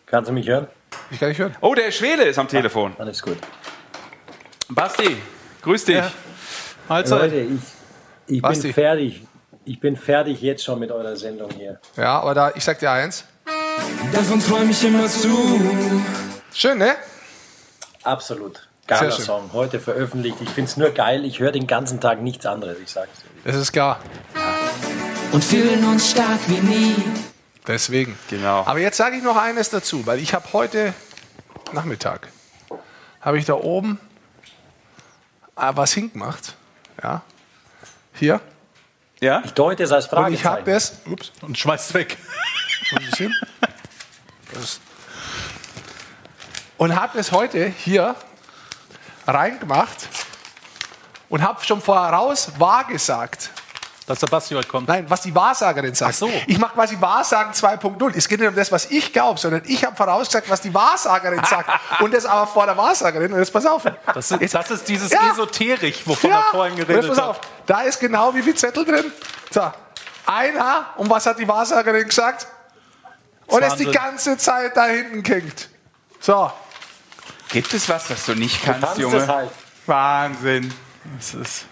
Kannst 0.05 0.29
du 0.29 0.33
mich 0.33 0.47
hören? 0.47 0.67
Ich 1.11 1.19
kann 1.19 1.29
nicht 1.29 1.37
hören. 1.39 1.55
Oh, 1.61 1.73
der 1.75 1.91
Schwede 1.91 2.23
ist 2.23 2.37
am 2.37 2.47
Telefon. 2.47 2.93
Alles 2.97 3.21
gut. 3.21 3.37
Basti, 4.69 5.17
grüß 5.61 5.85
dich. 5.85 5.95
Ja. 5.97 6.11
Mahlzeit. 6.87 7.21
Leute, 7.21 7.35
ich, 7.41 7.59
ich 8.35 8.41
Basti. 8.41 8.63
bin 8.63 8.73
fertig. 8.73 9.21
Ich 9.65 9.79
bin 9.79 9.95
fertig 9.95 10.41
jetzt 10.41 10.63
schon 10.63 10.79
mit 10.79 10.91
eurer 10.91 11.15
Sendung 11.15 11.49
hier. 11.55 11.79
Ja, 11.95 12.19
aber 12.19 12.33
da, 12.33 12.51
ich 12.55 12.63
sag 12.63 12.79
dir 12.79 12.91
eins. 12.91 13.23
Davon 14.11 14.39
träum 14.43 14.69
ich 14.69 14.83
immer 14.83 15.07
zu. 15.07 15.61
Schön, 16.53 16.77
ne? 16.79 16.95
Absolut. 18.03 18.67
Geiler. 18.87 19.11
Song. 19.11 19.51
Heute 19.53 19.79
veröffentlicht. 19.79 20.37
Ich 20.41 20.49
finde 20.49 20.71
es 20.71 20.77
nur 20.77 20.89
geil. 20.89 21.23
Ich 21.23 21.39
höre 21.39 21.51
den 21.51 21.67
ganzen 21.67 22.01
Tag 22.01 22.21
nichts 22.21 22.45
anderes. 22.45 22.77
Ich 22.79 22.89
sag's 22.91 23.19
dir. 23.19 23.29
Das 23.43 23.55
ist 23.55 23.71
klar. 23.71 23.99
Und 25.31 25.43
fühlen 25.43 25.85
uns 25.85 26.09
stark 26.09 26.39
wie 26.47 26.59
nie. 26.59 26.95
Deswegen. 27.67 28.17
Genau. 28.29 28.63
Aber 28.65 28.79
jetzt 28.79 28.97
sage 28.97 29.17
ich 29.17 29.23
noch 29.23 29.37
eines 29.37 29.69
dazu, 29.69 30.07
weil 30.07 30.17
ich 30.19 30.33
habe 30.33 30.53
heute 30.53 30.93
Nachmittag 31.71 32.29
habe 33.21 33.37
ich 33.37 33.45
da 33.45 33.53
oben 33.53 33.99
äh, 35.55 35.71
was 35.75 35.93
hingemacht. 35.93 36.55
Ja. 37.03 37.21
Hier. 38.13 38.41
Ja? 39.19 39.43
Ich 39.45 39.53
deute 39.53 39.83
es 39.83 39.91
als 39.91 40.11
Und 40.11 40.33
ich 40.33 40.45
habe 40.45 40.63
das. 40.63 40.99
Ups. 41.05 41.31
Und 41.41 41.57
schmeißt 41.57 41.93
weg. 41.93 42.17
Wo 42.91 42.97
ist 42.97 43.13
es 43.13 43.17
hin? 43.17 43.33
Das. 44.51 44.79
Und 46.79 46.95
habe 46.99 47.17
das 47.17 47.33
heute 47.33 47.65
hier 47.65 48.15
reingemacht 49.27 50.07
und 51.27 51.43
habe 51.43 51.61
schon 51.65 51.81
voraus 51.81 52.53
wahrgesagt. 52.57 53.49
Dass 54.07 54.19
der 54.19 54.27
Basti 54.27 54.55
heute 54.55 54.67
kommt. 54.69 54.87
Nein, 54.87 55.05
was 55.09 55.21
die 55.21 55.35
Wahrsagerin 55.35 55.93
sagt. 55.93 56.13
Ach 56.15 56.17
so. 56.17 56.31
Ich 56.47 56.57
mache 56.57 56.73
quasi 56.73 56.99
Wahrsagen 57.01 57.51
2.0. 57.51 58.15
Es 58.15 58.29
geht 58.29 58.39
nicht 58.39 58.47
um 58.47 58.55
das, 58.55 58.71
was 58.71 58.89
ich 58.89 59.11
glaube, 59.11 59.37
sondern 59.37 59.61
ich 59.65 59.83
habe 59.83 59.93
vorausgesagt, 59.95 60.49
was 60.49 60.61
die 60.61 60.73
Wahrsagerin 60.73 61.43
sagt. 61.43 61.69
Und 61.99 62.13
das 62.13 62.25
aber 62.25 62.47
vor 62.47 62.65
der 62.65 62.77
Wahrsagerin. 62.77 63.33
Und 63.33 63.39
jetzt 63.39 63.51
pass 63.51 63.65
auf. 63.65 63.83
Das 64.13 64.31
ist, 64.31 64.53
das 64.55 64.71
ist 64.71 64.87
dieses 64.87 65.11
Ja. 65.11 65.31
Esoterik, 65.33 66.01
wovon 66.07 66.31
er 66.31 66.43
vorhin 66.49 66.73
und 66.75 66.79
geredet 66.79 67.03
jetzt 67.03 67.09
pass 67.09 67.17
hat. 67.19 67.29
auf. 67.29 67.41
Da 67.65 67.81
ist 67.81 67.99
genau 67.99 68.33
wie 68.33 68.41
viel 68.41 68.55
Zettel 68.55 68.85
drin. 68.85 69.11
So, 69.51 69.69
ein 70.25 70.57
Haar. 70.57 70.93
Und 70.95 71.09
was 71.09 71.25
hat 71.25 71.37
die 71.37 71.47
Wahrsagerin 71.47 72.07
gesagt? 72.07 72.47
Und 73.47 73.63
ist 73.63 73.75
die 73.75 73.91
ganze 73.91 74.37
Zeit 74.37 74.77
da 74.77 74.85
hinten 74.85 75.21
kinkt. 75.23 75.69
So, 76.19 76.51
Gibt 77.49 77.73
es 77.73 77.89
was, 77.89 78.09
was 78.09 78.25
du 78.25 78.35
nicht 78.35 78.61
Du 78.61 78.65
kannst, 78.65 78.81
kannst 78.81 78.99
Junge? 78.99 79.17
es 79.17 79.27
halt. 79.27 79.49
Wahnsinn. 79.85 80.73
Das 81.17 81.33
ist 81.33 81.65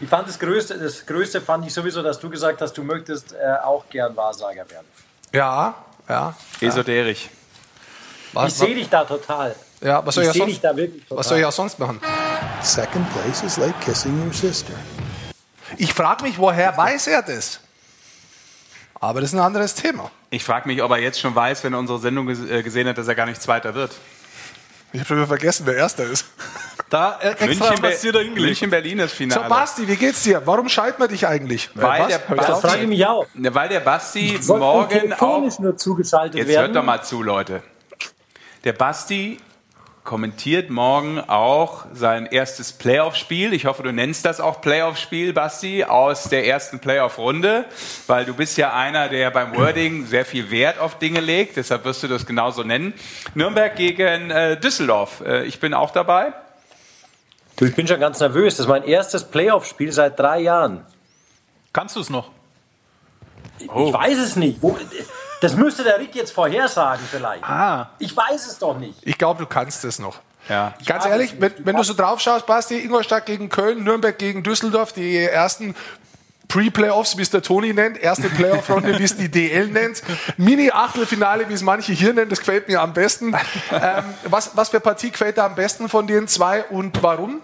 Ich 0.00 0.08
fand 0.08 0.28
das 0.28 0.38
Größte, 0.38 0.78
das 0.78 1.06
Größte 1.06 1.40
fand 1.40 1.66
ich 1.66 1.72
sowieso, 1.72 2.02
dass 2.02 2.18
du 2.20 2.28
gesagt 2.28 2.60
hast, 2.60 2.74
du 2.74 2.82
möchtest 2.82 3.32
äh, 3.32 3.36
auch 3.64 3.84
gern 3.88 4.14
Wahrsager 4.16 4.68
werden. 4.70 4.86
ja, 5.32 5.74
ja. 6.08 6.34
esoterisch. 6.60 7.28
Was, 8.34 8.52
ich 8.52 8.54
sehe 8.58 8.74
dich 8.74 8.88
da 8.88 9.04
total. 9.04 9.54
ja, 9.80 10.04
was 10.04 10.14
soll 10.14 10.24
ich, 10.24 10.30
ich 10.30 10.36
sonst, 10.36 10.50
dich 10.50 10.60
da 10.60 10.74
wirklich 10.76 11.02
total. 11.04 11.18
was 11.18 11.28
soll 11.28 11.38
ich 11.38 11.44
auch 11.44 11.52
sonst 11.52 11.78
machen? 11.78 12.00
Second 12.62 13.06
place 13.12 13.42
is 13.42 13.56
like 13.56 13.78
kissing 13.80 14.26
your 14.26 14.32
sister. 14.32 14.72
Ich 15.78 15.92
frage 15.94 16.22
mich, 16.24 16.38
woher 16.38 16.76
weiß 16.76 17.06
er 17.08 17.22
das? 17.22 17.60
Aber 19.00 19.20
das 19.20 19.30
ist 19.30 19.34
ein 19.38 19.44
anderes 19.44 19.74
Thema. 19.74 20.10
Ich 20.30 20.44
frage 20.44 20.68
mich, 20.68 20.82
ob 20.82 20.90
er 20.92 20.98
jetzt 20.98 21.18
schon 21.20 21.34
weiß, 21.34 21.64
wenn 21.64 21.72
er 21.72 21.78
unsere 21.78 21.98
Sendung 21.98 22.28
äh, 22.28 22.62
gesehen 22.62 22.86
hat, 22.88 22.96
dass 22.98 23.08
er 23.08 23.14
gar 23.14 23.26
nicht 23.26 23.40
Zweiter 23.42 23.74
wird. 23.74 23.92
Ich 24.92 25.00
habe 25.00 25.06
schon 25.08 25.16
wieder 25.18 25.26
vergessen, 25.26 25.62
wer 25.66 25.76
Erster 25.76 26.04
ist. 26.04 26.26
Da 26.90 27.18
äh, 27.22 27.30
extra 27.30 27.46
München, 27.46 27.84
es 27.84 28.00
dir 28.02 28.12
da 28.12 28.18
hingelegt. 28.18 28.46
München, 28.48 28.70
Berlin 28.70 28.98
das 28.98 29.10
So, 29.12 29.16
Finale. 29.16 29.48
Basti, 29.48 29.88
wie 29.88 29.96
geht's 29.96 30.22
dir? 30.24 30.42
Warum 30.44 30.68
schalten 30.68 31.00
wir 31.00 31.08
dich 31.08 31.26
eigentlich? 31.26 31.70
Weil 31.74 32.00
was? 32.02 32.08
der 32.08 32.18
auch- 32.56 32.60
frage 32.60 32.82
ich 32.82 32.88
mich 32.88 33.06
auch. 33.06 33.26
Ne, 33.34 33.54
Weil 33.54 33.68
der 33.70 33.80
Basti 33.80 34.38
morgen 34.46 35.12
auch. 35.14 35.58
nur 35.58 35.76
zugeschaltet 35.78 36.34
Jetzt 36.36 36.48
werden. 36.48 36.66
hört 36.66 36.76
doch 36.76 36.84
mal 36.84 37.02
zu, 37.02 37.22
Leute. 37.22 37.62
Der 38.64 38.74
Basti 38.74 39.38
kommentiert 40.04 40.68
morgen 40.68 41.20
auch 41.20 41.84
sein 41.94 42.26
erstes 42.26 42.72
Playoff-Spiel. 42.72 43.52
Ich 43.52 43.66
hoffe, 43.66 43.84
du 43.84 43.92
nennst 43.92 44.24
das 44.24 44.40
auch 44.40 44.60
Playoff-Spiel, 44.60 45.32
Basti, 45.32 45.84
aus 45.84 46.24
der 46.24 46.46
ersten 46.46 46.80
Playoff-Runde, 46.80 47.66
weil 48.08 48.24
du 48.24 48.34
bist 48.34 48.58
ja 48.58 48.72
einer, 48.72 49.08
der 49.08 49.30
beim 49.30 49.56
Wording 49.56 50.06
sehr 50.06 50.24
viel 50.24 50.50
Wert 50.50 50.78
auf 50.78 50.98
Dinge 50.98 51.20
legt. 51.20 51.56
Deshalb 51.56 51.84
wirst 51.84 52.02
du 52.02 52.08
das 52.08 52.26
genauso 52.26 52.64
nennen. 52.64 52.94
Nürnberg 53.34 53.76
gegen 53.76 54.30
äh, 54.30 54.58
Düsseldorf. 54.58 55.22
Äh, 55.24 55.44
ich 55.44 55.60
bin 55.60 55.72
auch 55.72 55.92
dabei. 55.92 56.32
Du, 57.56 57.64
ich 57.66 57.74
bin 57.76 57.86
schon 57.86 58.00
ganz 58.00 58.18
nervös. 58.18 58.56
Das 58.56 58.66
ist 58.66 58.70
mein 58.70 58.84
erstes 58.84 59.24
Playoff-Spiel 59.24 59.92
seit 59.92 60.18
drei 60.18 60.40
Jahren. 60.40 60.84
Kannst 61.72 61.94
du 61.94 62.00
es 62.00 62.10
noch? 62.10 62.30
Ich 63.60 63.68
weiß 63.68 64.18
es 64.18 64.34
nicht. 64.34 64.60
Wo, 64.60 64.76
das 65.42 65.56
müsste 65.56 65.82
der 65.82 65.98
Rick 65.98 66.14
jetzt 66.14 66.32
vorhersagen 66.32 67.04
vielleicht. 67.10 67.42
Ah. 67.42 67.90
Ich 67.98 68.16
weiß 68.16 68.46
es 68.46 68.58
doch 68.58 68.78
nicht. 68.78 68.94
Ich 69.02 69.18
glaube, 69.18 69.40
du 69.40 69.46
kannst 69.46 69.84
es 69.84 69.98
noch. 69.98 70.20
Ja. 70.48 70.74
Ganz 70.86 71.04
ehrlich, 71.04 71.34
wenn, 71.40 71.52
wenn 71.64 71.76
du 71.76 71.82
so 71.82 71.94
drauf 71.94 72.20
schaust, 72.20 72.46
Basti, 72.46 72.78
Ingolstadt 72.78 73.26
gegen 73.26 73.48
Köln, 73.48 73.82
Nürnberg 73.82 74.16
gegen 74.16 74.44
Düsseldorf, 74.44 74.92
die 74.92 75.18
ersten 75.18 75.74
Pre-Playoffs, 76.46 77.16
wie 77.16 77.22
es 77.22 77.30
der 77.30 77.42
Toni 77.42 77.72
nennt, 77.72 77.98
erste 77.98 78.28
Playoff-Runde, 78.28 79.00
wie 79.00 79.04
es 79.04 79.16
die 79.16 79.30
DL 79.30 79.66
nennt, 79.66 80.02
Mini-Achtelfinale, 80.36 81.48
wie 81.48 81.54
es 81.54 81.62
manche 81.62 81.92
hier 81.92 82.12
nennen, 82.12 82.28
das 82.28 82.38
gefällt 82.38 82.68
mir 82.68 82.80
am 82.80 82.92
besten. 82.92 83.34
Ähm, 83.72 84.04
was, 84.24 84.54
was 84.54 84.68
für 84.68 84.80
Partie 84.80 85.10
gefällt 85.10 85.38
dir 85.38 85.44
am 85.44 85.54
besten 85.54 85.88
von 85.88 86.06
den 86.06 86.28
zwei 86.28 86.62
und 86.64 87.02
warum? 87.02 87.40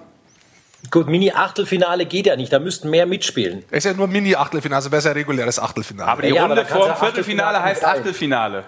Gut, 0.90 1.08
Mini-Achtelfinale 1.08 2.06
geht 2.06 2.26
ja 2.26 2.36
nicht, 2.36 2.52
da 2.52 2.58
müssten 2.60 2.88
mehr 2.88 3.04
mitspielen. 3.04 3.64
Es 3.70 3.78
ist 3.78 3.90
ja 3.90 3.94
nur 3.94 4.06
Mini-Achtelfinale, 4.06 4.76
also 4.76 4.90
wäre 4.90 4.98
es 5.00 5.04
ja 5.04 5.12
reguläres 5.12 5.58
Achtelfinale. 5.58 6.10
Aber 6.10 6.22
die 6.22 6.28
Ja, 6.28 6.46
Runde 6.46 6.64
vor 6.64 6.86
dem 6.86 6.96
Viertelfinale 6.96 7.62
heißt. 7.62 7.84
Achtelfinale. 7.84 8.64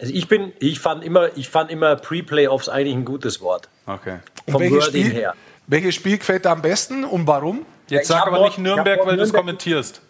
Also 0.00 0.12
ich 0.12 0.28
bin, 0.28 0.52
ich 0.58 0.80
fand 0.80 1.02
immer, 1.04 1.36
ich 1.36 1.48
fand 1.48 1.70
immer 1.70 1.96
Pre-Playoffs 1.96 2.68
eigentlich 2.68 2.94
ein 2.94 3.04
gutes 3.04 3.40
Wort. 3.40 3.68
Okay. 3.86 4.18
Vom 4.48 4.60
welches 4.60 4.86
Wording 4.86 5.04
Spiel, 5.06 5.14
her. 5.14 5.34
welches 5.66 5.94
Spiel 5.94 6.18
gefällt 6.18 6.44
dir 6.44 6.50
am 6.50 6.62
besten 6.62 7.04
und 7.04 7.26
warum? 7.26 7.64
Jetzt 7.88 8.02
ich 8.02 8.08
sag 8.08 8.22
aber 8.22 8.32
morgen- 8.32 8.44
nicht 8.44 8.52
ich 8.58 8.62
Nürnberg, 8.64 9.06
weil 9.06 9.16
du 9.16 9.22
es 9.22 9.32
kommentierst. 9.32 10.00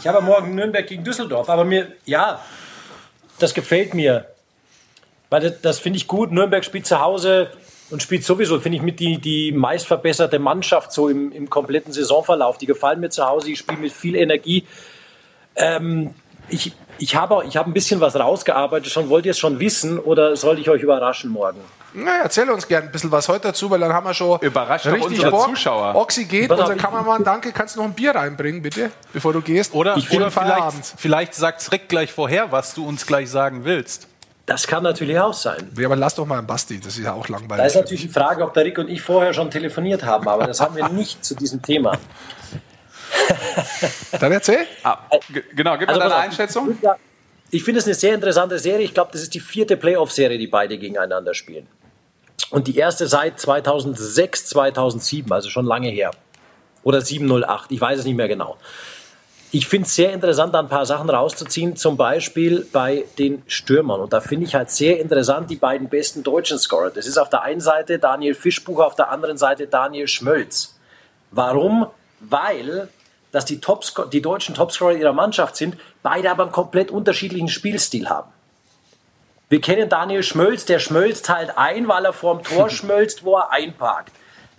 Ich 0.00 0.06
habe 0.06 0.20
morgen 0.20 0.54
Nürnberg 0.54 0.86
gegen 0.86 1.02
Düsseldorf, 1.02 1.48
aber 1.48 1.64
mir, 1.64 1.92
Ja, 2.04 2.40
das 3.38 3.54
gefällt 3.54 3.94
mir. 3.94 4.26
Weil 5.30 5.40
das, 5.40 5.60
das 5.60 5.78
finde 5.80 5.96
ich 5.96 6.06
gut. 6.06 6.30
Nürnberg 6.30 6.64
spielt 6.64 6.86
zu 6.86 7.00
Hause 7.00 7.50
und 7.90 8.02
spielt 8.02 8.24
sowieso, 8.24 8.60
finde 8.60 8.76
ich, 8.76 8.82
mit 8.82 9.00
die, 9.00 9.18
die 9.18 9.52
meist 9.52 9.86
verbesserte 9.86 10.38
Mannschaft 10.38 10.92
so 10.92 11.08
im, 11.08 11.32
im 11.32 11.48
kompletten 11.48 11.92
Saisonverlauf. 11.92 12.58
Die 12.58 12.66
gefallen 12.66 13.00
mir 13.00 13.10
zu 13.10 13.26
Hause, 13.26 13.50
ich 13.50 13.58
spiele 13.58 13.80
mit 13.80 13.92
viel 13.92 14.16
Energie. 14.16 14.66
Ähm, 15.56 16.14
ich 16.48 16.72
ich 16.98 17.16
habe 17.16 17.44
ich 17.46 17.56
hab 17.56 17.66
ein 17.66 17.72
bisschen 17.72 18.00
was 18.00 18.16
rausgearbeitet 18.16 18.90
schon. 18.90 19.08
Wollt 19.08 19.26
ihr 19.26 19.32
es 19.32 19.38
schon 19.38 19.60
wissen 19.60 19.98
oder 19.98 20.36
soll 20.36 20.58
ich 20.58 20.70
euch 20.70 20.82
überraschen 20.82 21.30
morgen? 21.30 21.60
Na, 21.92 22.18
erzähl 22.22 22.48
uns 22.50 22.68
gerne 22.68 22.86
ein 22.86 22.92
bisschen 22.92 23.10
was 23.10 23.28
heute 23.28 23.48
dazu, 23.48 23.70
weil 23.70 23.80
dann 23.80 23.92
haben 23.92 24.04
wir 24.04 24.12
schon 24.12 24.38
Überrascht 24.40 24.86
richtig 24.86 25.06
unsere 25.06 25.30
Bock. 25.30 25.48
Zuschauer. 25.48 25.94
Oxy 25.94 26.24
geht, 26.26 26.50
unser 26.50 26.74
Kameramann, 26.74 27.24
danke. 27.24 27.52
Kannst 27.52 27.74
du 27.74 27.80
noch 27.80 27.86
ein 27.86 27.94
Bier 27.94 28.14
reinbringen, 28.14 28.60
bitte, 28.60 28.90
bevor 29.12 29.32
du 29.32 29.40
gehst? 29.40 29.74
Oder, 29.74 29.96
ich 29.96 30.10
oder 30.12 30.30
vielleicht, 30.30 30.94
vielleicht 30.98 31.34
sagt 31.34 31.72
Rick 31.72 31.88
gleich 31.88 32.12
vorher, 32.12 32.52
was 32.52 32.74
du 32.74 32.86
uns 32.86 33.06
gleich 33.06 33.30
sagen 33.30 33.64
willst. 33.64 34.08
Das 34.46 34.66
kann 34.68 34.84
natürlich 34.84 35.18
auch 35.18 35.34
sein. 35.34 35.72
Ja, 35.76 35.86
aber 35.86 35.96
lass 35.96 36.14
doch 36.14 36.24
mal 36.24 36.38
einen 36.38 36.46
Basti, 36.46 36.78
das 36.78 36.96
ist 36.96 37.04
ja 37.04 37.12
auch 37.12 37.28
langweilig. 37.28 37.56
Da 37.58 37.66
ist 37.66 37.74
natürlich 37.74 38.02
die 38.02 38.08
Frage, 38.08 38.44
ob 38.44 38.54
der 38.54 38.64
Rick 38.64 38.78
und 38.78 38.88
ich 38.88 39.02
vorher 39.02 39.34
schon 39.34 39.50
telefoniert 39.50 40.04
haben, 40.04 40.28
aber 40.28 40.46
das 40.46 40.60
haben 40.60 40.76
wir 40.76 40.88
nicht 40.90 41.24
zu 41.24 41.34
diesem 41.34 41.60
Thema. 41.60 41.98
Dann 44.20 44.30
erzähl. 44.32 44.66
Ah, 44.84 44.98
genau, 45.54 45.76
gib 45.76 45.88
mal 45.88 45.94
Also 45.94 46.00
deine 46.00 46.10
pass 46.10 46.12
auf, 46.12 46.24
Einschätzung. 46.24 46.78
Ich 47.50 47.64
finde 47.64 47.80
es 47.80 47.86
eine 47.86 47.94
sehr 47.94 48.14
interessante 48.14 48.58
Serie. 48.58 48.84
Ich 48.84 48.94
glaube, 48.94 49.10
das 49.12 49.22
ist 49.22 49.34
die 49.34 49.40
vierte 49.40 49.76
Playoff-Serie, 49.76 50.38
die 50.38 50.46
beide 50.46 50.78
gegeneinander 50.78 51.34
spielen. 51.34 51.66
Und 52.50 52.68
die 52.68 52.76
erste 52.76 53.08
seit 53.08 53.40
2006, 53.40 54.46
2007, 54.46 55.32
also 55.32 55.50
schon 55.50 55.66
lange 55.66 55.88
her. 55.88 56.12
Oder 56.84 57.00
708, 57.00 57.72
ich 57.72 57.80
weiß 57.80 57.98
es 57.98 58.04
nicht 58.04 58.16
mehr 58.16 58.28
genau. 58.28 58.56
Ich 59.52 59.68
finde 59.68 59.86
es 59.86 59.94
sehr 59.94 60.12
interessant, 60.12 60.54
da 60.54 60.58
ein 60.58 60.68
paar 60.68 60.86
Sachen 60.86 61.08
rauszuziehen, 61.08 61.76
zum 61.76 61.96
Beispiel 61.96 62.66
bei 62.72 63.04
den 63.18 63.42
Stürmern. 63.46 64.00
Und 64.00 64.12
da 64.12 64.20
finde 64.20 64.46
ich 64.46 64.54
halt 64.54 64.70
sehr 64.70 64.98
interessant 65.00 65.50
die 65.50 65.56
beiden 65.56 65.88
besten 65.88 66.22
deutschen 66.22 66.58
Scorer. 66.58 66.90
Das 66.90 67.06
ist 67.06 67.16
auf 67.16 67.30
der 67.30 67.42
einen 67.42 67.60
Seite 67.60 67.98
Daniel 67.98 68.34
Fischbucher, 68.34 68.86
auf 68.86 68.96
der 68.96 69.10
anderen 69.10 69.38
Seite 69.38 69.66
Daniel 69.66 70.08
Schmölz. 70.08 70.74
Warum? 71.30 71.86
Weil 72.20 72.88
dass 73.36 73.44
die, 73.44 73.60
Topsco 73.60 74.04
die 74.04 74.22
deutschen 74.22 74.54
Topscorer 74.54 74.94
ihrer 74.94 75.12
Mannschaft 75.12 75.56
sind, 75.56 75.76
beide 76.02 76.30
aber 76.30 76.44
einen 76.44 76.52
komplett 76.52 76.90
unterschiedlichen 76.90 77.48
Spielstil 77.48 78.08
haben. 78.08 78.32
Wir 79.50 79.60
kennen 79.60 79.90
Daniel 79.90 80.22
Schmölz, 80.22 80.64
der 80.64 80.78
schmölzt 80.78 81.28
halt 81.28 81.58
ein, 81.58 81.86
weil 81.86 82.06
er 82.06 82.14
vorm 82.14 82.42
Tor 82.42 82.70
schmölzt, 82.70 83.24
wo 83.24 83.36
er 83.36 83.50
einparkt. 83.52 84.12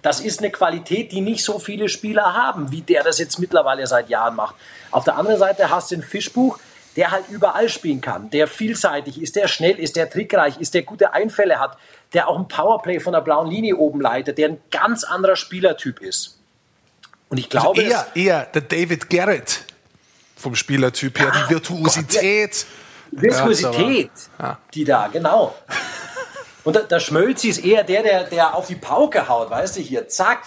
Das 0.07 0.21
ist 0.21 0.39
eine 0.39 0.51
Qualität, 0.51 1.11
die 1.11 1.19
nicht 1.19 1.43
so 1.43 1.59
viele 1.59 1.89
Spieler 1.89 2.33
haben, 2.33 2.71
wie 2.71 2.79
der 2.79 3.03
das 3.03 3.19
jetzt 3.19 3.39
mittlerweile 3.39 3.85
seit 3.87 4.07
Jahren 4.07 4.37
macht. 4.37 4.55
Auf 4.89 5.03
der 5.03 5.17
anderen 5.17 5.37
Seite 5.37 5.69
hast 5.69 5.91
du 5.91 5.95
den 5.97 6.01
Fischbuch, 6.01 6.59
der 6.95 7.11
halt 7.11 7.25
überall 7.27 7.67
spielen 7.67 7.99
kann, 7.99 8.29
der 8.29 8.47
vielseitig 8.47 9.21
ist, 9.21 9.35
der 9.35 9.49
schnell 9.49 9.77
ist, 9.77 9.97
der 9.97 10.09
trickreich 10.09 10.61
ist, 10.61 10.73
der 10.75 10.83
gute 10.83 11.11
Einfälle 11.11 11.59
hat, 11.59 11.77
der 12.13 12.29
auch 12.29 12.39
ein 12.39 12.47
Powerplay 12.47 13.01
von 13.01 13.11
der 13.11 13.19
blauen 13.19 13.51
Linie 13.51 13.75
oben 13.75 13.99
leitet, 13.99 14.37
der 14.37 14.47
ein 14.47 14.61
ganz 14.71 15.03
anderer 15.03 15.35
Spielertyp 15.35 15.99
ist. 15.99 16.39
Und 17.27 17.37
ich 17.37 17.49
glaube, 17.49 17.81
also 17.81 17.91
eher, 17.91 18.07
eher 18.15 18.45
der 18.45 18.61
David 18.61 19.09
Garrett 19.09 19.65
vom 20.37 20.55
Spielertyp 20.55 21.19
her, 21.19 21.33
die 21.35 21.53
Virtuosität. 21.53 22.65
Virtuosität, 23.11 24.11
Ja. 24.39 24.57
die 24.73 24.85
da, 24.85 25.09
genau. 25.09 25.53
Und 26.67 26.75
der, 26.75 26.83
der 26.83 26.99
Schmölzi 26.99 27.47
ist 27.47 27.63
eher 27.63 27.85
der, 27.85 28.03
der, 28.03 28.23
der 28.25 28.53
auf 28.53 28.67
die 28.67 28.75
Pauke 28.75 29.29
haut, 29.29 29.49
weißt 29.49 29.77
du, 29.77 29.79
hier, 29.79 30.09
zack. 30.09 30.39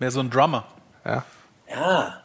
Mehr 0.00 0.10
so 0.10 0.18
ein 0.18 0.28
Drummer. 0.28 0.64
Ja. 1.04 1.22
Ja. 1.72 2.22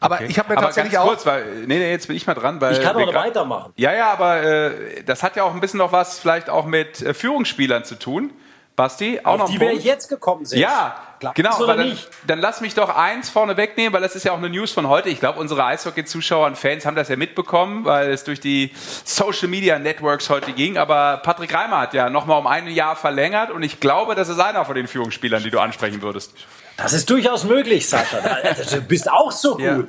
Aber 0.00 0.22
ich 0.22 0.38
habe 0.38 0.48
mir 0.48 0.56
Aber 0.56 0.68
tatsächlich 0.68 0.94
ganz 0.94 1.04
auch. 1.04 1.08
kurz, 1.08 1.26
weil, 1.26 1.44
nee, 1.66 1.78
nee, 1.78 1.90
jetzt 1.90 2.06
bin 2.06 2.16
ich 2.16 2.26
mal 2.26 2.32
dran. 2.32 2.62
Weil 2.62 2.72
Ich 2.72 2.80
kann 2.80 2.96
auch 2.96 3.12
weitermachen. 3.12 3.74
Ja, 3.76 3.92
ja, 3.92 4.10
aber 4.10 4.42
äh, 4.42 5.02
das 5.04 5.22
hat 5.22 5.36
ja 5.36 5.44
auch 5.44 5.52
ein 5.52 5.60
bisschen 5.60 5.76
noch 5.80 5.92
was 5.92 6.18
vielleicht 6.18 6.48
auch 6.48 6.64
mit 6.64 7.02
äh, 7.02 7.12
Führungsspielern 7.12 7.84
zu 7.84 7.98
tun. 7.98 8.32
Basti, 8.74 9.20
auch 9.22 9.34
Auf 9.34 9.38
noch 9.40 9.48
die 9.50 9.56
ein 9.56 9.60
wir 9.60 9.68
Punkt. 9.68 9.84
jetzt 9.84 10.08
gekommen 10.08 10.46
sind. 10.46 10.58
Ja, 10.58 10.96
Glaubst 11.22 11.36
genau. 11.36 11.56
oder 11.62 11.76
dann, 11.76 11.88
nicht? 11.90 12.08
dann 12.26 12.40
lass 12.40 12.60
mich 12.60 12.74
doch 12.74 12.88
eins 12.88 13.30
vorne 13.30 13.56
wegnehmen, 13.56 13.92
weil 13.92 14.02
das 14.02 14.16
ist 14.16 14.24
ja 14.24 14.32
auch 14.32 14.38
eine 14.38 14.50
News 14.50 14.72
von 14.72 14.88
heute. 14.88 15.08
Ich 15.08 15.20
glaube, 15.20 15.38
unsere 15.38 15.64
Eishockey-Zuschauer 15.64 16.46
und 16.46 16.58
Fans 16.58 16.84
haben 16.84 16.96
das 16.96 17.08
ja 17.08 17.16
mitbekommen, 17.16 17.84
weil 17.84 18.10
es 18.10 18.24
durch 18.24 18.40
die 18.40 18.72
Social 19.04 19.46
Media 19.46 19.78
Networks 19.78 20.28
heute 20.30 20.52
ging. 20.52 20.78
Aber 20.78 21.18
Patrick 21.18 21.54
Reimer 21.54 21.78
hat 21.78 21.94
ja 21.94 22.10
nochmal 22.10 22.40
um 22.40 22.48
ein 22.48 22.66
Jahr 22.66 22.96
verlängert 22.96 23.52
und 23.52 23.62
ich 23.62 23.78
glaube, 23.78 24.16
das 24.16 24.28
ist 24.28 24.40
einer 24.40 24.64
von 24.64 24.74
den 24.74 24.88
Führungsspielern, 24.88 25.44
die 25.44 25.50
du 25.50 25.60
ansprechen 25.60 26.02
würdest. 26.02 26.34
Das 26.76 26.92
ist 26.92 27.08
durchaus 27.08 27.44
möglich, 27.44 27.88
Sascha. 27.88 28.18
Du 28.70 28.80
bist 28.80 29.08
auch 29.10 29.30
so 29.30 29.52
gut. 29.52 29.62
Ja. 29.62 29.84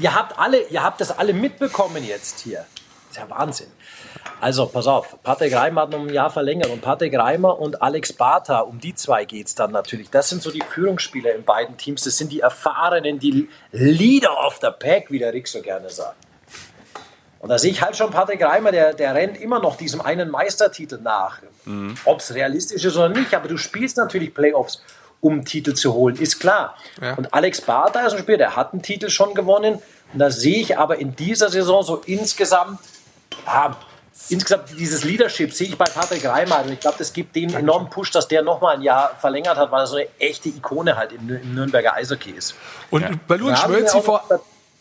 Ihr 0.00 0.14
habt 0.14 0.38
alle, 0.38 0.62
ihr 0.68 0.82
habt 0.82 1.00
das 1.00 1.16
alle 1.16 1.32
mitbekommen 1.32 2.04
jetzt 2.04 2.40
hier. 2.40 2.64
Das 3.08 3.16
ist 3.16 3.16
ja 3.18 3.30
Wahnsinn. 3.30 3.66
Also, 4.40 4.66
pass 4.66 4.86
auf, 4.86 5.22
Patrick 5.22 5.54
Reimer 5.54 5.82
hat 5.82 5.90
noch 5.90 6.00
ein 6.00 6.12
Jahr 6.12 6.30
verlängert 6.30 6.70
und 6.70 6.80
Patrick 6.80 7.16
Reimer 7.16 7.58
und 7.58 7.82
Alex 7.82 8.12
Bartha, 8.12 8.60
um 8.60 8.80
die 8.80 8.94
zwei 8.94 9.24
geht 9.24 9.48
es 9.48 9.54
dann 9.54 9.70
natürlich. 9.70 10.08
Das 10.10 10.28
sind 10.28 10.42
so 10.42 10.50
die 10.50 10.62
Führungsspieler 10.62 11.34
in 11.34 11.44
beiden 11.44 11.76
Teams. 11.76 12.04
Das 12.04 12.16
sind 12.16 12.32
die 12.32 12.40
erfahrenen, 12.40 13.18
die 13.18 13.48
Leader 13.72 14.46
of 14.46 14.58
the 14.62 14.68
Pack, 14.78 15.10
wie 15.10 15.18
der 15.18 15.32
Rick 15.32 15.46
so 15.46 15.60
gerne 15.60 15.90
sagt. 15.90 16.16
Und 17.40 17.48
da 17.48 17.58
sehe 17.58 17.70
ich 17.70 17.82
halt 17.82 17.96
schon 17.96 18.10
Patrick 18.10 18.42
Reimer, 18.42 18.70
der, 18.70 18.92
der 18.92 19.14
rennt 19.14 19.40
immer 19.40 19.60
noch 19.60 19.76
diesem 19.76 20.00
einen 20.02 20.30
Meistertitel 20.30 20.98
nach. 21.02 21.38
Ob 22.04 22.20
es 22.20 22.34
realistisch 22.34 22.84
ist 22.84 22.96
oder 22.96 23.08
nicht, 23.08 23.34
aber 23.34 23.48
du 23.48 23.56
spielst 23.56 23.96
natürlich 23.96 24.34
Playoffs, 24.34 24.82
um 25.20 25.44
Titel 25.44 25.74
zu 25.74 25.94
holen, 25.94 26.16
ist 26.16 26.40
klar. 26.40 26.76
Ja. 27.00 27.14
Und 27.14 27.32
Alex 27.32 27.60
Bartha 27.60 28.06
ist 28.06 28.14
ein 28.14 28.18
Spieler, 28.20 28.38
der 28.38 28.56
hat 28.56 28.72
einen 28.72 28.82
Titel 28.82 29.10
schon 29.10 29.34
gewonnen. 29.34 29.78
Und 30.12 30.18
da 30.18 30.30
sehe 30.30 30.60
ich 30.60 30.78
aber 30.78 30.98
in 30.98 31.14
dieser 31.14 31.50
Saison 31.50 31.82
so 31.82 31.96
insgesamt, 32.06 32.80
ja, 33.46 33.76
insgesamt 34.28 34.70
dieses 34.78 35.04
Leadership 35.04 35.52
sehe 35.52 35.68
ich 35.68 35.78
bei 35.78 35.86
Patrick 35.86 36.24
Reimer. 36.24 36.62
Und 36.64 36.72
ich 36.72 36.80
glaube, 36.80 36.96
das 36.98 37.12
gibt 37.12 37.34
den 37.34 37.52
enormen 37.54 37.88
Push, 37.90 38.10
dass 38.10 38.28
der 38.28 38.42
nochmal 38.42 38.76
ein 38.76 38.82
Jahr 38.82 39.16
verlängert 39.18 39.56
hat, 39.56 39.70
weil 39.72 39.80
er 39.80 39.86
so 39.86 39.96
eine 39.96 40.06
echte 40.18 40.48
Ikone 40.50 40.96
halt 40.96 41.12
im, 41.12 41.28
im 41.28 41.54
Nürnberger 41.54 41.94
Eishockey 41.94 42.30
ist. 42.30 42.54
Und 42.90 43.02
Da 43.52 43.62
haben 43.62 43.72
wir 43.72 43.78
Schmölzi 43.78 43.96
auch- 43.98 44.02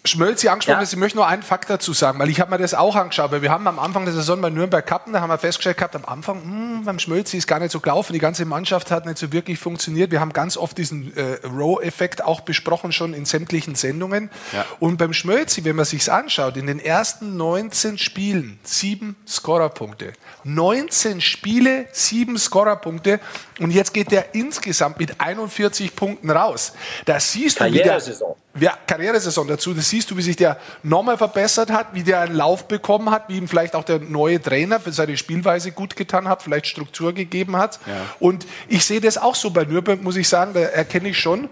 vor. 0.02 0.10
Schmölzi 0.10 0.48
angesprochen 0.48 0.78
Ja. 0.78 0.82
hast, 0.82 0.94
ich 0.94 1.00
möchte 1.00 1.18
nur 1.18 1.28
einen 1.28 1.44
Fakt 1.44 1.70
dazu 1.70 1.94
sagen, 1.94 2.20
weil 2.20 2.30
ich 2.30 2.40
habe 2.40 2.52
mir 2.52 2.58
das 2.58 2.74
auch 2.74 2.96
angeschaut, 2.96 3.32
weil 3.32 3.42
wir 3.42 3.52
haben 3.52 3.68
am 3.68 3.80
Anfang 3.80 4.06
der 4.06 4.14
Saison 4.14 4.42
bei 4.42 4.50
Nürnberg 4.50 4.86
Cup, 4.86 5.06
da 5.12 5.20
haben 5.22 5.30
wir 5.30 5.38
festgestellt 5.38 5.78
gehabt, 5.78 5.96
am 5.96 6.06
Anfang, 6.06 6.42
hm, 6.42 6.86
beim 6.86 7.00
Schmölzi 7.00 7.38
ist 7.38 7.48
gar 7.48 7.60
nicht 7.60 7.72
so 7.72 7.80
gelaufen, 7.80 8.14
die 8.14 8.20
ganze 8.20 8.46
Mannschaft 8.46 8.92
hat 8.92 9.06
nicht 9.06 9.18
so 9.18 9.32
wirklich 9.34 9.60
funktioniert. 9.60 10.12
Wir 10.12 10.20
haben 10.20 10.34
ganz 10.34 10.58
oft 10.58 10.78
diesen 10.78 11.16
äh, 11.18 11.46
Row-Effekt 11.46 12.24
auch 12.24 12.42
besprochen, 12.42 12.92
schon 12.92 13.14
in 13.14 13.26
sämtlichen 13.26 13.76
Sendungen. 13.76 14.30
Ja. 14.54 14.66
Und 14.80 14.98
beim 14.98 15.14
Schmölzi, 15.14 15.66
wenn 15.66 15.76
man 15.76 15.86
sich's 15.86 16.10
anschaut, 16.10 16.56
in 16.58 16.68
den 16.68 16.80
ersten 16.80 17.36
19 17.38 17.98
Spielen 17.98 18.60
sieben 18.64 19.16
Scorerpunkte. 19.28 20.14
19 20.46 21.22
Spiele, 21.22 21.88
sieben 21.92 22.38
Scorerpunkte 22.38 23.20
und 23.60 23.72
jetzt 23.72 23.94
geht 23.94 24.12
der 24.12 24.34
insgesamt 24.34 25.00
mit 25.00 25.20
41 25.20 25.96
Punkten 25.96 26.30
raus. 26.32 26.74
Da 27.06 27.20
siehst 27.20 27.60
du, 27.60 27.66
wie 27.66 27.72
der, 27.72 27.84
Karrieresaison. 27.84 28.36
Ja, 28.60 28.78
Karrieresaison 28.88 29.48
dazu. 29.48 29.74
Das 29.74 29.90
siehst 29.90 30.10
du, 30.10 30.18
wie 30.18 30.22
sich 30.22 30.36
der 30.36 30.58
nochmal 30.82 31.18
verbessert 31.18 31.72
hat, 31.72 31.94
wie 31.94 32.04
der 32.04 32.22
einen 32.22 32.36
Lauf 32.36 32.68
bekommen 32.68 33.12
hat, 33.12 33.30
wie 33.30 33.38
ihm 33.38 33.48
vielleicht 33.48 33.76
auch 33.76 33.84
der 33.84 34.00
neue 34.00 34.42
Trainer 34.42 34.80
für 34.80 34.92
seine 34.92 35.18
Spielweise 35.18 35.72
gut 35.72 35.96
getan 35.96 36.28
hat, 36.28 36.42
vielleicht 36.42 36.68
Struktur 36.68 37.14
gegeben 37.14 37.58
hat. 37.58 37.80
Und 38.20 38.48
ich 38.68 38.86
sehe 38.86 39.02
das 39.02 39.18
auch 39.18 39.36
so 39.36 39.52
bei 39.52 39.66
Nürnberg, 39.66 40.02
muss 40.02 40.16
ich 40.16 40.28
sagen, 40.28 40.54
da 40.54 40.62
erkenne 40.62 41.10
ich 41.10 41.20
schon, 41.20 41.48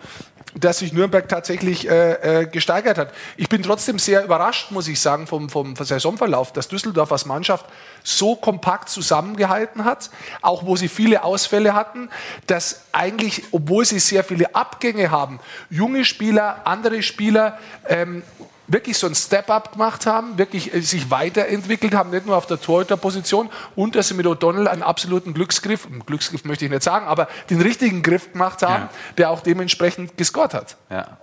dass 0.60 0.80
sich 0.80 0.94
Nürnberg 0.94 1.28
tatsächlich 1.28 1.90
äh, 1.90 2.42
äh, 2.42 2.46
gesteigert 2.46 2.98
hat. 2.98 3.14
Ich 3.36 3.50
bin 3.50 3.64
trotzdem 3.64 4.00
sehr 4.00 4.24
überrascht, 4.24 4.72
muss 4.72 4.88
ich 4.88 5.00
sagen, 5.00 5.28
vom, 5.28 5.50
vom 5.50 5.76
Saisonverlauf, 5.76 6.54
dass 6.54 6.68
Düsseldorf 6.68 7.12
als 7.12 7.26
Mannschaft 7.26 7.66
so 8.04 8.36
kompakt 8.36 8.90
zusammengehalten 8.90 9.86
hat, 9.86 10.10
auch 10.42 10.66
wo 10.66 10.76
sie 10.76 10.88
viele 10.88 11.24
Ausfälle 11.24 11.74
hatten, 11.74 12.10
dass 12.48 12.82
eigentlich, 12.92 13.44
obwohl 13.52 13.86
sie 13.86 14.00
sehr 14.00 14.24
viele 14.24 14.56
Abgänge 14.56 15.12
haben, 15.12 15.40
junge 15.70 16.06
Spieler, 16.06 16.62
andere 16.66 17.04
Spieler 17.04 17.60
ähm, 17.88 18.24
wirklich 18.68 18.98
so 18.98 19.07
ein 19.07 19.15
Step-up 19.15 19.73
gemacht 19.73 20.06
haben, 20.06 20.38
wirklich 20.38 20.73
äh, 20.73 20.81
sich 20.81 21.10
weiterentwickelt 21.10 21.94
haben, 21.94 22.10
nicht 22.10 22.26
nur 22.26 22.35
auf 22.38 22.45
der 22.45 22.60
Torhüterposition 22.60 23.49
und 23.76 23.95
dass 23.95 24.10
sie 24.10 24.14
mit 24.14 24.26
O'Donnell 24.26 24.68
einen 24.68 24.84
absoluten 24.84 25.34
Glücksgriff, 25.34 25.85
einen 25.85 26.06
Glücksgriff 26.06 26.44
möchte 26.45 26.65
ich 26.65 26.72
nicht 26.72 26.84
sagen, 26.84 27.07
aber 27.07 27.27
den 27.49 27.61
richtigen 27.61 28.03
Griff 28.03 28.31
gemacht 28.34 28.61
haben, 28.61 28.84
ja. 28.84 28.89
der 29.18 29.30
auch 29.31 29.41
dementsprechend 29.41 30.18
gescored 30.18 30.53
hat. 30.53 30.77
Ja, 30.89 31.18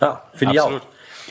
ja 0.00 0.22
finde 0.32 0.54
ich 0.54 0.60
auch. 0.60 0.80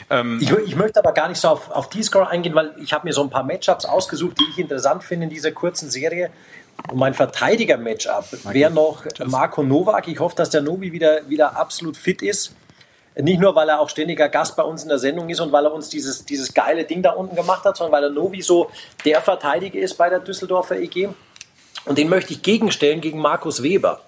Ähm, 0.10 0.40
ich, 0.42 0.52
ich, 0.52 0.76
möchte 0.76 1.00
aber 1.00 1.14
gar 1.14 1.30
nicht 1.30 1.40
so 1.40 1.50
auf, 1.50 1.70
auf 1.72 1.90
die 1.90 2.04
Score 2.04 2.28
eingehen, 2.28 2.56
weil 2.56 2.74
ich 2.78 2.94
habe 2.94 3.08
mir 3.08 3.14
so 3.14 3.24
ein 3.24 3.30
paar 3.30 3.44
Matchups 3.44 3.86
ausgesucht, 3.86 4.38
die 4.40 4.46
ich 4.52 4.60
interessant 4.60 5.04
finde 5.04 5.26
in 5.26 5.30
dieser 5.30 5.52
kurzen 5.52 5.90
Serie. 5.90 6.30
Und 6.90 6.98
mein 6.98 7.14
Verteidiger-Matchup 7.14 8.26
wäre 8.52 8.72
noch 8.72 9.06
Marco 9.26 9.64
Novak. 9.64 10.08
Ich 10.08 10.20
hoffe, 10.20 10.36
dass 10.36 10.50
der 10.50 10.62
Novi 10.62 10.92
wieder, 10.92 11.30
wieder 11.30 11.56
absolut 11.56 11.96
fit 11.96 12.22
ist. 12.22 12.54
Nicht 13.16 13.40
nur, 13.40 13.56
weil 13.56 13.70
er 13.70 13.80
auch 13.80 13.90
ständiger 13.90 14.28
Gast 14.28 14.56
bei 14.56 14.64
uns 14.64 14.84
in 14.84 14.90
der 14.90 14.98
Sendung 14.98 15.30
ist 15.30 15.40
und 15.40 15.52
weil 15.52 15.66
er 15.66 15.74
uns 15.74 15.90
dieses, 15.90 16.26
dieses 16.26 16.54
geile 16.54 16.84
Ding 16.84 17.04
da 17.04 17.12
unten 17.12 17.36
gemacht 17.36 17.64
hat, 17.64 17.78
sondern 17.78 17.94
weil 17.94 18.04
er 18.06 18.10
Novi 18.10 18.42
so 18.42 18.72
der 19.06 19.22
Verteidiger 19.22 19.80
ist 19.80 19.98
bei 19.98 20.10
der 20.10 20.20
Düsseldorfer 20.20 20.78
EG. 20.78 21.10
Und 21.86 21.98
den 21.98 22.10
möchte 22.10 22.34
ich 22.34 22.42
gegenstellen 22.42 23.02
gegen 23.02 23.20
Markus 23.20 23.62
Weber. 23.62 24.02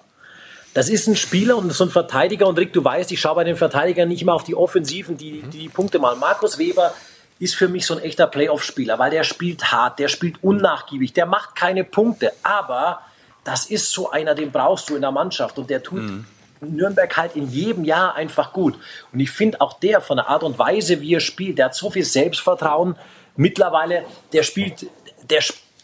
Das 0.74 0.88
ist 0.88 1.06
ein 1.06 1.16
Spieler 1.16 1.56
und 1.56 1.72
so 1.72 1.84
ein 1.84 1.90
Verteidiger. 1.90 2.46
Und 2.46 2.58
Rick, 2.58 2.72
du 2.72 2.82
weißt, 2.82 3.12
ich 3.12 3.20
schaue 3.20 3.36
bei 3.36 3.44
den 3.44 3.56
Verteidigern 3.56 4.08
nicht 4.08 4.22
immer 4.22 4.34
auf 4.34 4.44
die 4.44 4.54
Offensiven, 4.54 5.16
die, 5.16 5.42
die, 5.42 5.58
die 5.58 5.68
Punkte 5.68 5.98
mal. 5.98 6.16
Markus 6.16 6.58
Weber 6.58 6.92
ist 7.38 7.54
für 7.54 7.68
mich 7.68 7.86
so 7.86 7.94
ein 7.94 8.02
echter 8.02 8.26
Playoff-Spieler, 8.26 8.98
weil 8.98 9.10
der 9.10 9.24
spielt 9.24 9.70
hart, 9.70 9.98
der 9.98 10.08
spielt 10.08 10.42
unnachgiebig, 10.42 11.12
der 11.12 11.26
macht 11.26 11.54
keine 11.54 11.84
Punkte. 11.84 12.32
Aber 12.42 13.00
das 13.44 13.66
ist 13.66 13.90
so 13.90 14.10
einer, 14.10 14.34
den 14.34 14.50
brauchst 14.50 14.90
du 14.90 14.96
in 14.96 15.02
der 15.02 15.12
Mannschaft 15.12 15.58
und 15.58 15.70
der 15.70 15.82
tut 15.82 16.02
mhm. 16.02 16.26
Nürnberg 16.60 17.16
halt 17.16 17.36
in 17.36 17.48
jedem 17.50 17.84
Jahr 17.84 18.14
einfach 18.14 18.52
gut. 18.52 18.78
Und 19.12 19.20
ich 19.20 19.30
finde 19.30 19.60
auch 19.60 19.74
der 19.74 20.00
von 20.00 20.16
der 20.16 20.28
Art 20.28 20.42
und 20.42 20.58
Weise, 20.58 21.00
wie 21.00 21.14
er 21.14 21.20
spielt, 21.20 21.58
der 21.58 21.66
hat 21.66 21.74
so 21.74 21.90
viel 21.90 22.04
Selbstvertrauen. 22.04 22.96
Mittlerweile, 23.36 24.04
der 24.32 24.42
spielt, 24.42 24.86
der, 25.30 25.42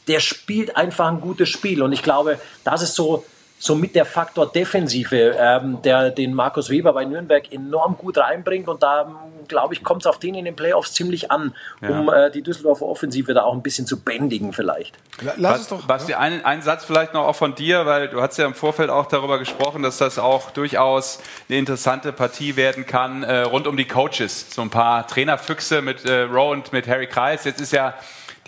der 0.08 0.20
spielt 0.20 0.76
einfach 0.76 1.08
ein 1.08 1.20
gutes 1.20 1.48
Spiel. 1.48 1.82
Und 1.82 1.92
ich 1.92 2.02
glaube, 2.02 2.38
das 2.64 2.82
ist 2.82 2.94
so 2.94 3.24
somit 3.62 3.94
der 3.94 4.04
Faktor 4.04 4.50
Defensive, 4.50 5.36
ähm, 5.38 5.78
der 5.82 6.10
den 6.10 6.34
Markus 6.34 6.68
Weber 6.68 6.92
bei 6.92 7.04
Nürnberg 7.04 7.52
enorm 7.52 7.96
gut 7.96 8.18
reinbringt. 8.18 8.66
Und 8.68 8.82
da, 8.82 9.02
ähm, 9.02 9.46
glaube 9.46 9.74
ich, 9.74 9.84
kommt 9.84 10.02
es 10.02 10.06
auf 10.08 10.18
den 10.18 10.34
in 10.34 10.44
den 10.44 10.56
Playoffs 10.56 10.94
ziemlich 10.94 11.30
an, 11.30 11.54
um 11.80 12.08
ja. 12.08 12.26
äh, 12.26 12.30
die 12.32 12.42
Düsseldorfer 12.42 12.86
Offensive 12.86 13.34
da 13.34 13.44
auch 13.44 13.52
ein 13.52 13.62
bisschen 13.62 13.86
zu 13.86 14.00
bändigen 14.00 14.52
vielleicht. 14.52 14.98
Lass 15.36 15.60
es 15.60 15.68
doch. 15.68 15.86
Basti, 15.86 16.14
ein, 16.14 16.44
ein 16.44 16.60
Satz 16.62 16.84
vielleicht 16.84 17.14
noch 17.14 17.24
auch 17.24 17.36
von 17.36 17.54
dir, 17.54 17.86
weil 17.86 18.08
du 18.08 18.20
hast 18.20 18.36
ja 18.36 18.46
im 18.46 18.54
Vorfeld 18.54 18.90
auch 18.90 19.06
darüber 19.06 19.38
gesprochen, 19.38 19.84
dass 19.84 19.96
das 19.96 20.18
auch 20.18 20.50
durchaus 20.50 21.20
eine 21.48 21.58
interessante 21.58 22.12
Partie 22.12 22.56
werden 22.56 22.84
kann, 22.84 23.22
äh, 23.22 23.42
rund 23.42 23.68
um 23.68 23.76
die 23.76 23.86
Coaches. 23.86 24.52
So 24.52 24.62
ein 24.62 24.70
paar 24.70 25.06
Trainerfüchse 25.06 25.82
mit 25.82 26.04
äh, 26.04 26.22
Rowe 26.22 26.50
und 26.50 26.72
mit 26.72 26.88
Harry 26.88 27.06
Kreis. 27.06 27.44
Jetzt 27.44 27.60
ist 27.60 27.72
ja 27.72 27.94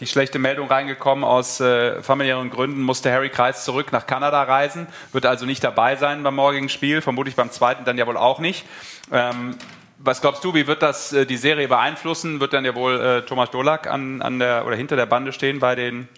die 0.01 0.07
schlechte 0.07 0.39
Meldung 0.39 0.69
reingekommen. 0.69 1.25
Aus 1.25 1.61
äh, 1.61 2.03
familiären 2.03 2.51
Gründen 2.51 2.83
musste 2.83 3.13
Harry 3.13 3.31
Kreis 3.31 3.65
zurück 3.65 3.93
nach 3.93 4.07
Kanada 4.07 4.43
reisen, 4.43 4.87
wird 5.13 5.27
also 5.27 5.47
nicht 5.47 5.63
dabei 5.63 5.97
sein 5.97 6.23
beim 6.23 6.35
morgigen 6.35 6.69
Spiel, 6.69 7.01
vermutlich 7.01 7.37
beim 7.37 7.51
zweiten 7.51 7.85
dann 7.85 7.99
ja 7.99 8.07
wohl 8.07 8.17
auch 8.17 8.39
nicht. 8.41 8.65
Ähm, 9.13 9.57
was 9.99 10.21
glaubst 10.21 10.45
du, 10.45 10.55
wie 10.55 10.67
wird 10.67 10.83
das 10.83 11.13
äh, 11.13 11.25
die 11.25 11.37
Serie 11.37 11.69
beeinflussen? 11.69 12.41
Wird 12.41 12.53
dann 12.53 12.65
ja 12.65 12.75
wohl 12.75 13.01
äh, 13.01 13.23
Thomas 13.23 13.51
Dolak 13.51 13.87
an, 13.87 14.21
an 14.23 14.39
der 14.39 14.67
oder 14.67 14.77
hinter 14.77 14.97
der 14.97 15.07
Bande 15.07 15.33
stehen 15.33 15.61
bei 15.61 15.75
den 15.75 16.09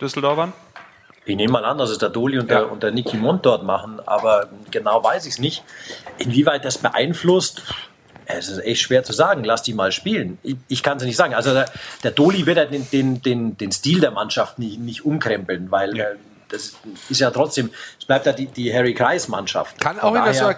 Düsseldorfern? 0.00 0.52
Ich 1.26 1.36
nehme 1.36 1.52
mal 1.52 1.64
an, 1.64 1.76
dass 1.76 1.90
es 1.90 1.98
der 1.98 2.08
Doli 2.08 2.38
und, 2.38 2.50
ja. 2.50 2.60
der, 2.60 2.72
und 2.72 2.82
der 2.82 2.92
Niki 2.92 3.16
Mond 3.16 3.44
dort 3.44 3.62
machen, 3.62 4.00
aber 4.06 4.48
genau 4.70 5.04
weiß 5.04 5.26
ich 5.26 5.34
es 5.34 5.38
nicht. 5.38 5.62
Inwieweit 6.18 6.64
das 6.64 6.78
beeinflusst, 6.78 7.62
es 8.38 8.48
ist 8.48 8.58
echt 8.58 8.82
schwer 8.82 9.04
zu 9.04 9.12
sagen. 9.12 9.44
Lass 9.44 9.62
die 9.62 9.74
mal 9.74 9.92
spielen. 9.92 10.38
Ich, 10.42 10.56
ich 10.68 10.82
kann 10.82 10.98
es 10.98 11.04
nicht 11.04 11.16
sagen. 11.16 11.34
Also 11.34 11.52
der, 11.52 11.66
der 12.02 12.10
Doli 12.10 12.46
wird 12.46 12.56
ja 12.56 12.64
den, 12.64 12.88
den, 12.90 13.22
den, 13.22 13.56
den 13.56 13.72
Stil 13.72 14.00
der 14.00 14.10
Mannschaft 14.10 14.58
nicht, 14.58 14.78
nicht 14.80 15.04
umkrempeln, 15.04 15.70
weil 15.70 15.96
ja. 15.96 16.04
Äh, 16.04 16.16
das 16.48 16.74
ist 17.08 17.20
ja 17.20 17.30
trotzdem, 17.30 17.70
es 17.98 18.04
bleibt 18.04 18.26
ja 18.26 18.32
die, 18.32 18.46
die 18.46 18.74
Harry 18.74 18.92
Kreis 18.92 19.28
Mannschaft. 19.28 19.80
Kann 19.80 20.00
auch 20.00 20.14
in 20.14 20.34
so 20.34 20.50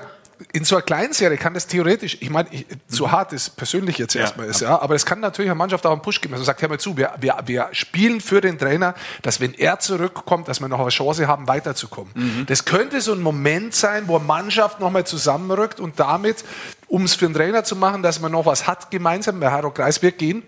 in 0.52 0.64
so 0.64 0.76
einer 0.76 0.82
kleinen 0.82 1.12
Serie 1.12 1.38
kann 1.38 1.54
das 1.54 1.66
theoretisch, 1.66 2.18
ich 2.20 2.30
meine, 2.30 2.48
zu 2.88 3.10
hart 3.10 3.32
ist 3.32 3.56
persönlich 3.56 3.98
jetzt 3.98 4.14
ja, 4.14 4.22
erstmal 4.22 4.46
ist, 4.46 4.60
ja, 4.60 4.80
aber 4.80 4.94
es 4.94 5.06
kann 5.06 5.20
natürlich 5.20 5.50
einer 5.50 5.58
Mannschaft 5.58 5.86
auch 5.86 5.92
einen 5.92 6.02
Push 6.02 6.20
geben. 6.20 6.34
Also 6.34 6.44
sagt, 6.44 6.62
hör 6.62 6.68
mal 6.68 6.80
zu, 6.80 6.96
wir, 6.96 7.12
wir, 7.20 7.36
wir 7.46 7.68
spielen 7.72 8.20
für 8.20 8.40
den 8.40 8.58
Trainer, 8.58 8.94
dass 9.22 9.40
wenn 9.40 9.54
er 9.54 9.78
zurückkommt, 9.78 10.48
dass 10.48 10.60
wir 10.60 10.68
noch 10.68 10.80
eine 10.80 10.88
Chance 10.88 11.26
haben, 11.26 11.48
weiterzukommen. 11.48 12.12
Mhm. 12.14 12.46
Das 12.46 12.64
könnte 12.64 13.00
so 13.00 13.12
ein 13.12 13.20
Moment 13.20 13.74
sein, 13.74 14.08
wo 14.08 14.16
eine 14.16 14.24
Mannschaft 14.24 14.80
nochmal 14.80 15.04
zusammenrückt 15.04 15.80
und 15.80 16.00
damit, 16.00 16.44
um 16.92 17.04
es 17.04 17.14
für 17.14 17.24
den 17.24 17.32
Trainer 17.32 17.64
zu 17.64 17.74
machen, 17.74 18.02
dass 18.02 18.20
man 18.20 18.32
noch 18.32 18.44
was 18.44 18.66
hat 18.66 18.90
gemeinsam, 18.90 19.40
bei 19.40 19.50
Haro 19.50 19.70
Kreisberg 19.70 20.18
gehen, 20.18 20.42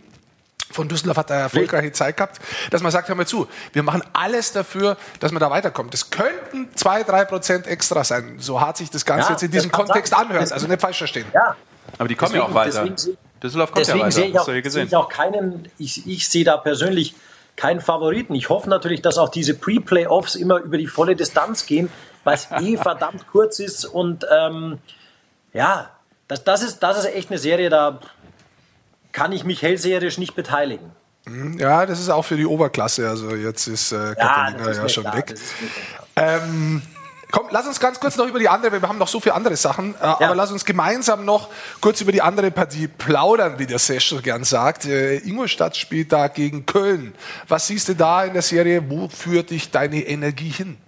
von 0.70 0.88
Düsseldorf 0.88 1.16
hat 1.16 1.30
er 1.30 1.36
erfolgreiche 1.36 1.90
Zeit 1.92 2.18
gehabt, 2.18 2.38
dass 2.70 2.82
man 2.82 2.92
sagt, 2.92 3.08
hör 3.08 3.14
mal 3.14 3.26
zu, 3.26 3.48
wir 3.72 3.82
machen 3.82 4.02
alles 4.12 4.52
dafür, 4.52 4.98
dass 5.20 5.32
man 5.32 5.40
da 5.40 5.48
weiterkommt. 5.48 5.94
Das 5.94 6.10
könnten 6.10 6.68
zwei, 6.74 7.02
drei 7.02 7.24
Prozent 7.24 7.66
extra 7.66 8.04
sein, 8.04 8.36
so 8.40 8.60
hart 8.60 8.76
sich 8.76 8.90
das 8.90 9.06
Ganze 9.06 9.28
ja, 9.28 9.32
jetzt 9.32 9.42
in 9.42 9.52
diesem 9.52 9.72
Kontext 9.72 10.12
sein. 10.12 10.26
anhört, 10.26 10.52
also 10.52 10.66
nicht 10.66 10.80
falsch 10.82 10.98
verstehen. 10.98 11.26
Ja. 11.32 11.56
Aber 11.96 12.08
die 12.08 12.14
kommen 12.14 12.32
deswegen, 12.32 12.44
ja 12.44 12.50
auch 12.50 12.54
weiter. 12.54 12.84
Deswegen, 12.84 13.18
Düsseldorf 13.42 13.72
kommt 13.72 13.86
deswegen 13.86 13.98
ja 14.00 14.04
weiter, 14.04 14.12
sehe 14.12 14.28
ich 14.28 14.38
auch, 14.38 14.70
sehe 14.70 14.84
ich 14.84 14.96
auch 14.96 15.08
keinen, 15.08 15.68
ich, 15.78 16.06
ich 16.06 16.28
sehe 16.28 16.44
da 16.44 16.58
persönlich 16.58 17.14
keinen 17.56 17.80
Favoriten. 17.80 18.34
Ich 18.34 18.50
hoffe 18.50 18.68
natürlich, 18.68 19.00
dass 19.00 19.16
auch 19.16 19.30
diese 19.30 19.54
Pre-Playoffs 19.54 20.34
immer 20.34 20.58
über 20.58 20.76
die 20.76 20.88
volle 20.88 21.16
Distanz 21.16 21.64
gehen, 21.64 21.88
weil 22.24 22.34
es 22.34 22.48
eh 22.50 22.76
verdammt 22.82 23.26
kurz 23.28 23.60
ist 23.60 23.86
und 23.86 24.26
ähm, 24.30 24.78
ja, 25.54 25.88
das, 26.34 26.44
das, 26.44 26.62
ist, 26.62 26.82
das 26.82 26.98
ist 26.98 27.14
echt 27.14 27.30
eine 27.30 27.38
Serie, 27.38 27.70
da 27.70 28.00
kann 29.12 29.30
ich 29.32 29.44
mich 29.44 29.62
hellseherisch 29.62 30.18
nicht 30.18 30.34
beteiligen. 30.34 30.90
Mhm, 31.26 31.58
ja, 31.58 31.86
das 31.86 32.00
ist 32.00 32.10
auch 32.10 32.24
für 32.24 32.36
die 32.36 32.46
Oberklasse. 32.46 33.08
Also 33.08 33.34
jetzt 33.34 33.68
ist 33.68 33.92
äh, 33.92 34.14
Catalina 34.16 34.72
ja, 34.72 34.82
ja 34.82 34.88
schon 34.88 35.04
klar, 35.04 35.16
weg. 35.16 35.34
Ähm, 36.16 36.82
komm, 37.30 37.46
lass 37.50 37.66
uns 37.66 37.78
ganz 37.78 38.00
kurz 38.00 38.16
noch 38.16 38.26
über 38.26 38.40
die 38.40 38.48
andere, 38.48 38.82
wir 38.82 38.88
haben 38.88 38.98
noch 38.98 39.08
so 39.08 39.20
viele 39.20 39.34
andere 39.34 39.56
Sachen, 39.56 39.94
äh, 39.94 40.02
ja. 40.02 40.20
aber 40.20 40.34
lass 40.34 40.50
uns 40.50 40.64
gemeinsam 40.64 41.24
noch 41.24 41.48
kurz 41.80 42.00
über 42.00 42.12
die 42.12 42.20
andere 42.20 42.50
Partie 42.50 42.88
plaudern, 42.88 43.58
wie 43.58 43.66
der 43.66 43.78
Session 43.78 44.20
gern 44.20 44.42
sagt. 44.42 44.86
Äh, 44.86 45.18
Ingolstadt 45.18 45.76
spielt 45.76 46.12
da 46.12 46.26
gegen 46.26 46.66
Köln. 46.66 47.14
Was 47.46 47.68
siehst 47.68 47.88
du 47.88 47.94
da 47.94 48.24
in 48.24 48.32
der 48.32 48.42
Serie? 48.42 48.90
Wo 48.90 49.08
führt 49.08 49.50
dich 49.50 49.70
deine 49.70 50.00
Energie 50.00 50.50
hin? 50.50 50.78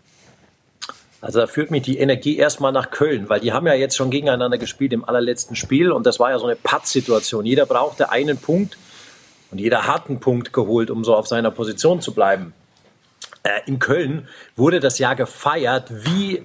Also 1.20 1.40
da 1.40 1.46
führt 1.46 1.70
mich 1.70 1.82
die 1.82 1.98
Energie 1.98 2.36
erstmal 2.36 2.72
nach 2.72 2.90
Köln, 2.90 3.28
weil 3.28 3.40
die 3.40 3.52
haben 3.52 3.66
ja 3.66 3.74
jetzt 3.74 3.96
schon 3.96 4.10
gegeneinander 4.10 4.58
gespielt 4.58 4.92
im 4.92 5.04
allerletzten 5.04 5.56
Spiel 5.56 5.90
und 5.90 6.06
das 6.06 6.20
war 6.20 6.30
ja 6.30 6.38
so 6.38 6.46
eine 6.46 6.56
Pattsituation. 6.56 7.46
Jeder 7.46 7.66
brauchte 7.66 8.10
einen 8.10 8.38
Punkt 8.38 8.76
und 9.50 9.58
jeder 9.58 9.86
hat 9.86 10.08
einen 10.08 10.20
Punkt 10.20 10.52
geholt, 10.52 10.90
um 10.90 11.04
so 11.04 11.14
auf 11.14 11.26
seiner 11.26 11.50
Position 11.50 12.00
zu 12.00 12.12
bleiben. 12.12 12.52
Äh, 13.42 13.60
in 13.66 13.78
Köln 13.78 14.28
wurde 14.56 14.80
das 14.80 14.98
Jahr 14.98 15.16
gefeiert 15.16 15.86
wie 15.90 16.44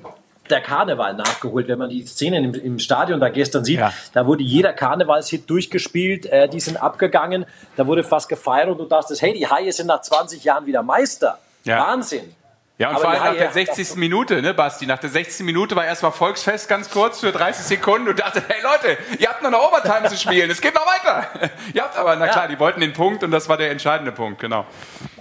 der 0.50 0.62
Karneval 0.62 1.16
nachgeholt. 1.16 1.68
Wenn 1.68 1.80
man 1.80 1.90
die 1.90 2.06
Szenen 2.06 2.44
im, 2.46 2.54
im 2.54 2.80
Stadion 2.80 3.20
da 3.20 3.30
gestern 3.30 3.66
sieht, 3.66 3.80
ja. 3.80 3.94
da 4.14 4.26
wurde 4.28 4.44
jeder 4.44 4.74
Karnevalshit 4.74 5.50
durchgespielt, 5.50 6.26
äh, 6.28 6.48
die 6.48 6.60
sind 6.60 6.78
abgegangen, 6.78 7.46
da 7.76 7.88
wurde 7.88 8.04
fast 8.04 8.30
gefeiert 8.30 8.70
und 8.70 8.78
du 8.78 8.86
dachtest, 8.86 9.22
hey, 9.22 9.34
die 9.34 9.48
Haie 9.48 9.72
sind 9.72 9.88
nach 9.88 10.02
20 10.02 10.44
Jahren 10.44 10.66
wieder 10.66 10.84
Meister. 10.84 11.40
Ja. 11.64 11.88
Wahnsinn. 11.88 12.36
Ja, 12.78 12.90
und 12.90 12.96
aber 12.96 13.04
vor 13.04 13.12
allem 13.12 13.24
nach 13.24 13.38
der 13.38 13.52
60. 13.52 13.96
Minute, 13.96 14.42
ne, 14.42 14.54
Basti? 14.54 14.88
Nach 14.88 14.98
der 14.98 15.10
60. 15.10 15.46
Minute 15.46 15.76
war 15.76 15.86
erstmal 15.86 16.12
Volksfest 16.12 16.68
ganz 16.68 16.90
kurz 16.90 17.20
für 17.20 17.32
30 17.32 17.64
Sekunden 17.64 18.10
und 18.10 18.20
dachte, 18.20 18.42
hey 18.48 18.62
Leute, 18.64 18.98
ihr 19.20 19.30
habt 19.30 19.44
noch 19.44 19.50
eine 19.50 19.62
Overtime 19.62 20.08
zu 20.10 20.18
spielen, 20.18 20.50
es 20.50 20.62
geht 20.62 20.74
noch 20.74 20.86
weiter. 20.88 21.28
ihr 21.74 21.84
habt 21.84 21.96
aber, 21.96 22.16
na 22.16 22.28
klar, 22.28 22.48
die 22.48 22.58
wollten 22.60 22.82
den 22.82 22.94
Punkt 22.94 23.24
und 23.24 23.32
das 23.32 23.48
war 23.48 23.58
der 23.58 23.70
entscheidende 23.70 24.12
Punkt, 24.12 24.40
genau. 24.40 24.66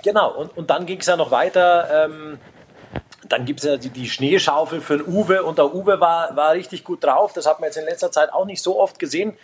Genau, 0.02 0.30
und, 0.30 0.56
und 0.56 0.70
dann 0.70 0.86
ging 0.86 1.00
es 1.00 1.06
ja 1.06 1.16
noch 1.16 1.30
weiter. 1.30 2.06
Ähm, 2.06 2.38
dann 3.28 3.44
gibt 3.44 3.60
es 3.60 3.66
ja 3.66 3.76
die, 3.76 3.90
die, 3.90 4.08
Schneeschaufel 4.08 4.80
für 4.80 4.98
den 4.98 5.06
Uwe 5.06 5.42
und 5.42 5.58
der 5.58 5.72
Uwe 5.74 6.00
war, 6.00 6.34
war 6.36 6.52
richtig 6.52 6.84
gut 6.84 7.04
drauf. 7.04 7.32
Das 7.32 7.46
hat 7.46 7.60
man 7.60 7.68
jetzt 7.68 7.76
in 7.76 7.84
letzter 7.84 8.10
Zeit 8.10 8.32
auch 8.32 8.44
nicht 8.44 8.62
so 8.62 8.80
oft 8.80 8.98
gesehen. 8.98 9.36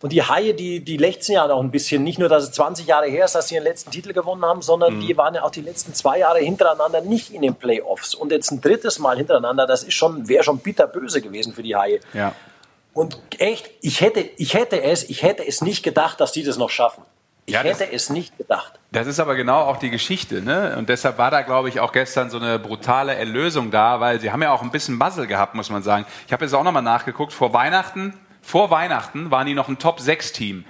Und 0.00 0.12
die 0.12 0.22
Haie, 0.22 0.54
die, 0.54 0.80
die 0.80 0.96
lechzen 0.96 1.32
ja 1.32 1.46
noch 1.48 1.60
ein 1.60 1.72
bisschen. 1.72 2.04
Nicht 2.04 2.20
nur, 2.20 2.28
dass 2.28 2.44
es 2.44 2.52
20 2.52 2.86
Jahre 2.86 3.06
her 3.08 3.24
ist, 3.24 3.34
dass 3.34 3.48
sie 3.48 3.56
ihren 3.56 3.64
letzten 3.64 3.90
Titel 3.90 4.12
gewonnen 4.12 4.44
haben, 4.44 4.62
sondern 4.62 4.96
mhm. 4.96 5.00
die 5.00 5.16
waren 5.16 5.34
ja 5.34 5.42
auch 5.42 5.50
die 5.50 5.60
letzten 5.60 5.92
zwei 5.92 6.20
Jahre 6.20 6.38
hintereinander 6.38 7.00
nicht 7.00 7.32
in 7.32 7.42
den 7.42 7.56
Playoffs. 7.56 8.14
Und 8.14 8.30
jetzt 8.30 8.52
ein 8.52 8.60
drittes 8.60 9.00
Mal 9.00 9.16
hintereinander, 9.16 9.66
das 9.66 9.82
ist 9.82 9.94
schon, 9.94 10.28
wäre 10.28 10.44
schon 10.44 10.58
bitterböse 10.58 11.20
gewesen 11.20 11.52
für 11.52 11.64
die 11.64 11.74
Haie. 11.74 11.98
Ja. 12.12 12.32
Und 12.94 13.18
echt, 13.38 13.70
ich 13.80 14.00
hätte, 14.00 14.20
ich 14.20 14.54
hätte 14.54 14.82
es, 14.82 15.08
ich 15.08 15.22
hätte 15.22 15.46
es 15.46 15.62
nicht 15.62 15.82
gedacht, 15.82 16.20
dass 16.20 16.30
die 16.30 16.44
das 16.44 16.58
noch 16.58 16.70
schaffen. 16.70 17.02
Ich 17.46 17.54
ja, 17.54 17.62
hätte 17.62 17.90
es 17.90 18.10
nicht 18.10 18.36
gedacht. 18.36 18.74
Das 18.92 19.06
ist 19.06 19.18
aber 19.18 19.34
genau 19.34 19.62
auch 19.62 19.78
die 19.78 19.90
Geschichte, 19.90 20.42
ne? 20.42 20.76
Und 20.76 20.90
deshalb 20.90 21.16
war 21.16 21.30
da, 21.30 21.42
glaube 21.42 21.70
ich, 21.70 21.80
auch 21.80 21.92
gestern 21.92 22.28
so 22.28 22.38
eine 22.38 22.58
brutale 22.58 23.14
Erlösung 23.14 23.70
da, 23.70 24.00
weil 24.00 24.20
sie 24.20 24.30
haben 24.30 24.42
ja 24.42 24.52
auch 24.52 24.62
ein 24.62 24.70
bisschen 24.70 24.96
Muzzle 24.96 25.26
gehabt, 25.26 25.54
muss 25.54 25.70
man 25.70 25.82
sagen. 25.82 26.04
Ich 26.26 26.32
habe 26.32 26.44
jetzt 26.44 26.54
auch 26.54 26.62
nochmal 26.62 26.82
nachgeguckt. 26.82 27.32
Vor 27.32 27.54
Weihnachten 27.54 28.14
vor 28.48 28.70
Weihnachten 28.70 29.30
waren 29.30 29.46
die 29.46 29.52
noch 29.52 29.68
ein 29.68 29.78
Top-6-Team. 29.78 30.64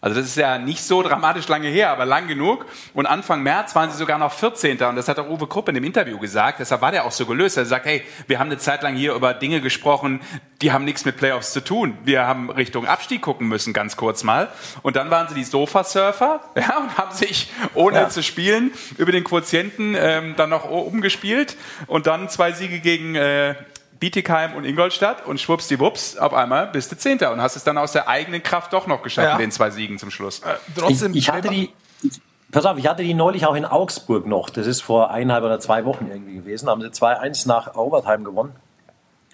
Also 0.00 0.20
das 0.20 0.28
ist 0.28 0.36
ja 0.36 0.58
nicht 0.58 0.84
so 0.84 1.02
dramatisch 1.02 1.48
lange 1.48 1.66
her, 1.68 1.90
aber 1.90 2.04
lang 2.04 2.28
genug. 2.28 2.66
Und 2.92 3.06
Anfang 3.06 3.42
März 3.42 3.74
waren 3.74 3.90
sie 3.90 3.96
sogar 3.96 4.18
noch 4.18 4.32
14. 4.32 4.80
Und 4.82 4.96
das 4.96 5.08
hat 5.08 5.18
auch 5.18 5.28
Uwe 5.28 5.46
Krupp 5.46 5.68
in 5.70 5.74
dem 5.74 5.82
Interview 5.82 6.18
gesagt. 6.18 6.60
Deshalb 6.60 6.82
war 6.82 6.92
der 6.92 7.06
auch 7.06 7.10
so 7.10 7.24
gelöst. 7.24 7.56
Er 7.56 7.64
sagt, 7.64 7.86
hey, 7.86 8.04
wir 8.28 8.38
haben 8.38 8.48
eine 8.50 8.58
Zeit 8.58 8.82
lang 8.82 8.94
hier 8.96 9.14
über 9.14 9.32
Dinge 9.32 9.62
gesprochen, 9.62 10.20
die 10.60 10.72
haben 10.72 10.84
nichts 10.84 11.06
mit 11.06 11.16
Playoffs 11.16 11.54
zu 11.54 11.64
tun. 11.64 11.96
Wir 12.04 12.26
haben 12.26 12.50
Richtung 12.50 12.86
Abstieg 12.86 13.22
gucken 13.22 13.48
müssen, 13.48 13.72
ganz 13.72 13.96
kurz 13.96 14.22
mal. 14.24 14.48
Und 14.82 14.94
dann 14.94 15.10
waren 15.10 15.26
sie 15.26 15.34
die 15.34 15.42
Sofasurfer 15.42 16.40
ja, 16.54 16.78
und 16.78 16.98
haben 16.98 17.12
sich, 17.12 17.50
ohne 17.72 17.96
Ja. 17.96 18.08
zu 18.10 18.22
spielen, 18.22 18.72
über 18.98 19.10
den 19.10 19.24
Quotienten 19.24 19.96
ähm, 19.98 20.34
dann 20.36 20.50
noch 20.50 20.68
umgespielt. 20.70 21.56
Und 21.86 22.06
dann 22.06 22.28
zwei 22.28 22.52
Siege 22.52 22.78
gegen 22.78 23.14
äh, 23.16 23.54
Bietigheim 24.00 24.54
und 24.54 24.64
Ingolstadt 24.64 25.24
und 25.26 25.40
schwuppsdiwupps, 25.40 26.16
auf 26.16 26.34
einmal 26.34 26.66
bist 26.68 26.92
du 26.92 26.96
Zehnter 26.96 27.32
und 27.32 27.40
hast 27.40 27.56
es 27.56 27.64
dann 27.64 27.78
aus 27.78 27.92
der 27.92 28.08
eigenen 28.08 28.42
Kraft 28.42 28.72
doch 28.72 28.86
noch 28.86 29.02
geschafft, 29.02 29.28
Ja. 29.28 29.34
mit 29.34 29.42
den 29.42 29.50
zwei 29.52 29.70
Siegen 29.70 29.98
zum 29.98 30.10
Schluss. 30.10 30.42
ich, 30.88 31.02
ich 31.02 31.30
hatte 31.30 31.48
die, 31.48 31.70
ich, 32.02 32.20
pass 32.50 32.64
auf, 32.66 32.76
ich 32.78 32.86
hatte 32.86 33.02
die 33.02 33.14
neulich 33.14 33.46
auch 33.46 33.54
in 33.54 33.64
Augsburg 33.64 34.26
noch. 34.26 34.50
Das 34.50 34.66
ist 34.66 34.82
vor 34.82 35.10
eineinhalb 35.10 35.44
oder 35.44 35.60
zwei 35.60 35.84
Wochen 35.84 36.08
irgendwie 36.10 36.34
gewesen. 36.34 36.68
Haben 36.68 36.82
sie 36.82 36.88
2-1 36.88 37.48
nach 37.48 37.74
Overtime 37.76 38.24
gewonnen. 38.24 38.54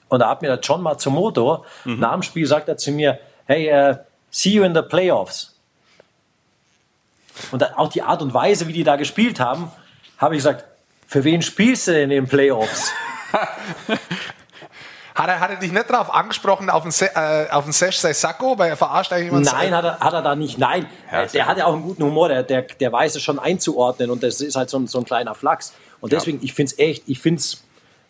Und 0.08 0.20
da 0.20 0.28
hat 0.28 0.42
mir 0.42 0.48
der 0.48 0.60
John 0.60 0.82
Matsumoto 0.82 1.64
nach 1.84 2.12
dem 2.12 2.22
Spiel 2.22 2.46
sagt 2.46 2.68
er 2.68 2.76
zu 2.76 2.90
mir, 2.92 3.18
hey, 3.46 3.68
äh, 3.68 3.96
see 4.30 4.50
you 4.50 4.64
in 4.64 4.74
the 4.74 4.82
playoffs. 4.82 5.56
Und 7.52 7.76
auch 7.78 7.88
die 7.88 8.02
Art 8.02 8.20
und 8.20 8.34
Weise, 8.34 8.66
wie 8.68 8.72
die 8.72 8.84
da 8.84 8.96
gespielt 8.96 9.40
haben, 9.40 9.70
habe 10.18 10.34
ich 10.34 10.40
gesagt, 10.40 10.64
für 11.06 11.24
wen 11.24 11.42
spielst 11.42 11.86
du 11.88 11.92
denn 11.92 12.02
in 12.04 12.10
den 12.10 12.28
Playoffs? 12.28 12.92
Hat 15.20 15.28
er, 15.28 15.40
hat 15.40 15.50
er 15.50 15.56
dich 15.56 15.70
nicht 15.70 15.90
darauf 15.90 16.14
angesprochen, 16.14 16.70
auf 16.70 16.82
den, 16.82 16.92
Se 16.92 17.10
äh, 17.14 17.50
auf 17.50 17.64
den 17.64 17.74
Sesh 17.74 17.98
Sako, 17.98 18.58
weil 18.58 18.70
er 18.70 18.76
verarscht 18.78 19.12
eigentlich 19.12 19.26
jemand? 19.26 19.44
Nein, 19.44 19.74
hat 19.74 19.84
er, 19.84 20.00
hat 20.00 20.14
er 20.14 20.22
da 20.22 20.34
nicht. 20.34 20.56
Nein, 20.56 20.86
Äh, 21.10 21.26
der 21.26 21.46
hat 21.46 21.58
ja 21.58 21.66
auch 21.66 21.74
einen 21.74 21.82
guten 21.82 22.04
Humor, 22.04 22.28
der, 22.28 22.42
der, 22.42 22.62
der 22.62 22.90
weiß 22.90 23.16
es 23.16 23.22
schon 23.22 23.38
einzuordnen 23.38 24.10
und 24.10 24.22
das 24.22 24.40
ist 24.40 24.56
halt 24.56 24.70
so 24.70 24.78
ein, 24.78 24.86
so 24.86 24.98
ein 24.98 25.04
kleiner 25.04 25.34
Flachs. 25.34 25.74
Und 26.00 26.12
deswegen, 26.12 26.38
ich 26.42 26.54
finde 26.54 26.72
es 26.72 26.78
echt, 26.78 27.02
ich 27.06 27.20
finde 27.20 27.40
es 27.40 27.62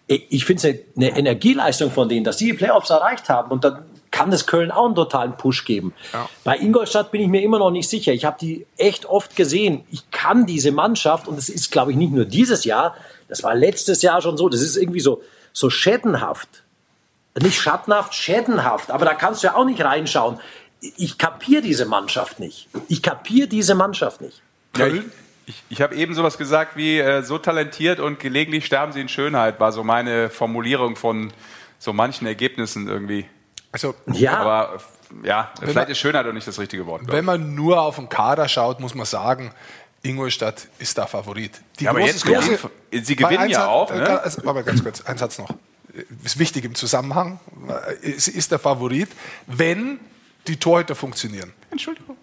ich 0.06 0.44
find's 0.44 0.64
eine, 0.64 0.80
eine 0.96 1.16
Energieleistung 1.16 1.90
von 1.90 2.08
denen, 2.08 2.24
dass 2.24 2.36
die 2.36 2.46
die 2.46 2.52
Playoffs 2.54 2.90
erreicht 2.90 3.28
haben 3.28 3.50
und 3.50 3.64
dann 3.64 3.84
kann 4.10 4.30
das 4.30 4.46
Köln 4.46 4.70
auch 4.72 4.86
einen 4.86 4.96
totalen 4.96 5.36
Push 5.36 5.64
geben. 5.64 5.94
Bei 6.42 6.56
Ingolstadt 6.56 7.12
bin 7.12 7.20
ich 7.20 7.28
mir 7.28 7.42
immer 7.42 7.60
noch 7.60 7.70
nicht 7.70 7.88
sicher. 7.88 8.12
Ich 8.12 8.24
habe 8.24 8.36
die 8.40 8.66
echt 8.76 9.06
oft 9.06 9.36
gesehen. 9.36 9.84
Ich 9.92 10.10
kann 10.10 10.46
diese 10.46 10.72
Mannschaft, 10.72 11.28
und 11.28 11.38
es 11.38 11.48
ist, 11.48 11.70
glaube 11.70 11.92
ich, 11.92 11.96
nicht 11.96 12.12
nur 12.12 12.24
dieses 12.24 12.64
Jahr, 12.64 12.96
das 13.28 13.44
war 13.44 13.54
letztes 13.54 14.02
Jahr 14.02 14.20
schon 14.20 14.36
so, 14.36 14.48
das 14.48 14.62
ist 14.62 14.76
irgendwie 14.76 14.98
so, 14.98 15.22
so 15.52 15.70
schädenhaft 15.70 16.64
nicht 17.38 17.60
schattenhaft, 17.60 18.14
schädenhaft, 18.14 18.90
aber 18.90 19.04
da 19.04 19.14
kannst 19.14 19.42
du 19.42 19.48
ja 19.48 19.54
auch 19.54 19.64
nicht 19.64 19.82
reinschauen. 19.82 20.40
Ich 20.96 21.18
kapiere 21.18 21.62
diese 21.62 21.84
Mannschaft 21.86 22.40
nicht. 22.40 22.68
Ich 22.88 23.02
kapiere 23.02 23.46
diese 23.48 23.74
Mannschaft 23.74 24.20
nicht. 24.20 24.42
Ja, 24.76 24.86
ich 24.86 25.02
ich, 25.46 25.62
ich 25.68 25.82
habe 25.82 25.96
eben 25.96 26.14
sowas 26.14 26.38
gesagt 26.38 26.76
wie 26.76 26.98
äh, 27.00 27.22
so 27.22 27.36
talentiert 27.38 27.98
und 27.98 28.20
gelegentlich 28.20 28.64
sterben 28.66 28.92
sie 28.92 29.00
in 29.00 29.08
Schönheit, 29.08 29.58
war 29.58 29.72
so 29.72 29.82
meine 29.82 30.30
Formulierung 30.30 30.94
von 30.96 31.32
so 31.78 31.92
manchen 31.92 32.26
Ergebnissen 32.26 32.86
irgendwie. 32.88 33.26
Also, 33.72 33.94
ja. 34.12 34.36
Aber 34.38 34.78
ja, 35.24 35.50
Wenn 35.58 35.70
vielleicht 35.70 35.88
man- 35.88 35.92
ist 35.92 35.98
Schönheit 35.98 36.24
auch 36.26 36.32
nicht 36.32 36.46
das 36.46 36.58
richtige 36.60 36.86
Wort. 36.86 37.02
Wenn 37.06 37.24
man 37.24 37.54
nur 37.56 37.80
auf 37.82 37.96
den 37.96 38.08
Kader 38.08 38.48
schaut, 38.48 38.78
muss 38.80 38.94
man 38.94 39.06
sagen, 39.06 39.52
Ingolstadt 40.02 40.68
ist 40.78 40.96
der 40.96 41.06
Favorit. 41.08 41.60
Die 41.80 41.84
Ja, 41.84 41.90
aber 41.90 42.00
große- 42.00 42.06
jetzt 42.06 42.24
große- 42.26 42.56
gewinnen- 42.90 43.04
sie 43.04 43.16
gewinnen 43.16 43.50
ja 43.50 43.66
auch, 43.66 43.90
äh, 43.90 43.98
ne? 43.98 44.20
Also, 44.22 44.48
aber 44.48 44.62
ganz 44.62 44.82
kurz, 44.84 45.02
ein 45.02 45.18
Satz 45.18 45.38
noch. 45.38 45.50
Ist 46.24 46.38
wichtig 46.38 46.64
im 46.64 46.74
Zusammenhang. 46.74 47.40
Sie 48.16 48.30
ist 48.30 48.50
der 48.52 48.58
Favorit, 48.58 49.08
wenn 49.46 49.98
die 50.46 50.56
Torhüter 50.56 50.94
funktionieren. 50.94 51.52
Entschuldigung. 51.70 52.16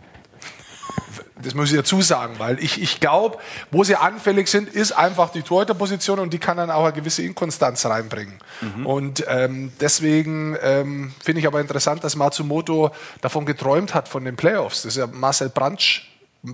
Das 1.41 1.53
muss 1.53 1.69
ich 1.69 1.77
dazu 1.77 2.01
sagen, 2.01 2.35
weil 2.39 2.61
ich, 2.63 2.81
ich 2.81 2.99
glaube, 2.99 3.37
wo 3.69 3.83
sie 3.83 3.95
anfällig 3.95 4.47
sind, 4.47 4.69
ist 4.69 4.91
einfach 4.91 5.29
die 5.29 5.43
Torhüterposition 5.43 6.19
und 6.19 6.33
die 6.33 6.39
kann 6.39 6.57
dann 6.57 6.71
auch 6.71 6.83
eine 6.83 6.93
gewisse 6.93 7.21
Inkonstanz 7.21 7.85
reinbringen. 7.85 8.39
Und 8.83 9.23
ähm, 9.27 9.71
deswegen 9.79 10.57
ähm, 10.61 11.13
finde 11.23 11.41
ich 11.41 11.47
aber 11.47 11.61
interessant, 11.61 12.03
dass 12.03 12.15
Matsumoto 12.15 12.91
davon 13.21 13.45
geträumt 13.45 13.93
hat, 13.93 14.07
von 14.07 14.25
den 14.25 14.35
Playoffs. 14.35 14.81
Das 14.81 14.93
ist 14.93 14.97
ja 14.97 15.07
Marcel 15.07 15.49
Brandsch, 15.49 16.07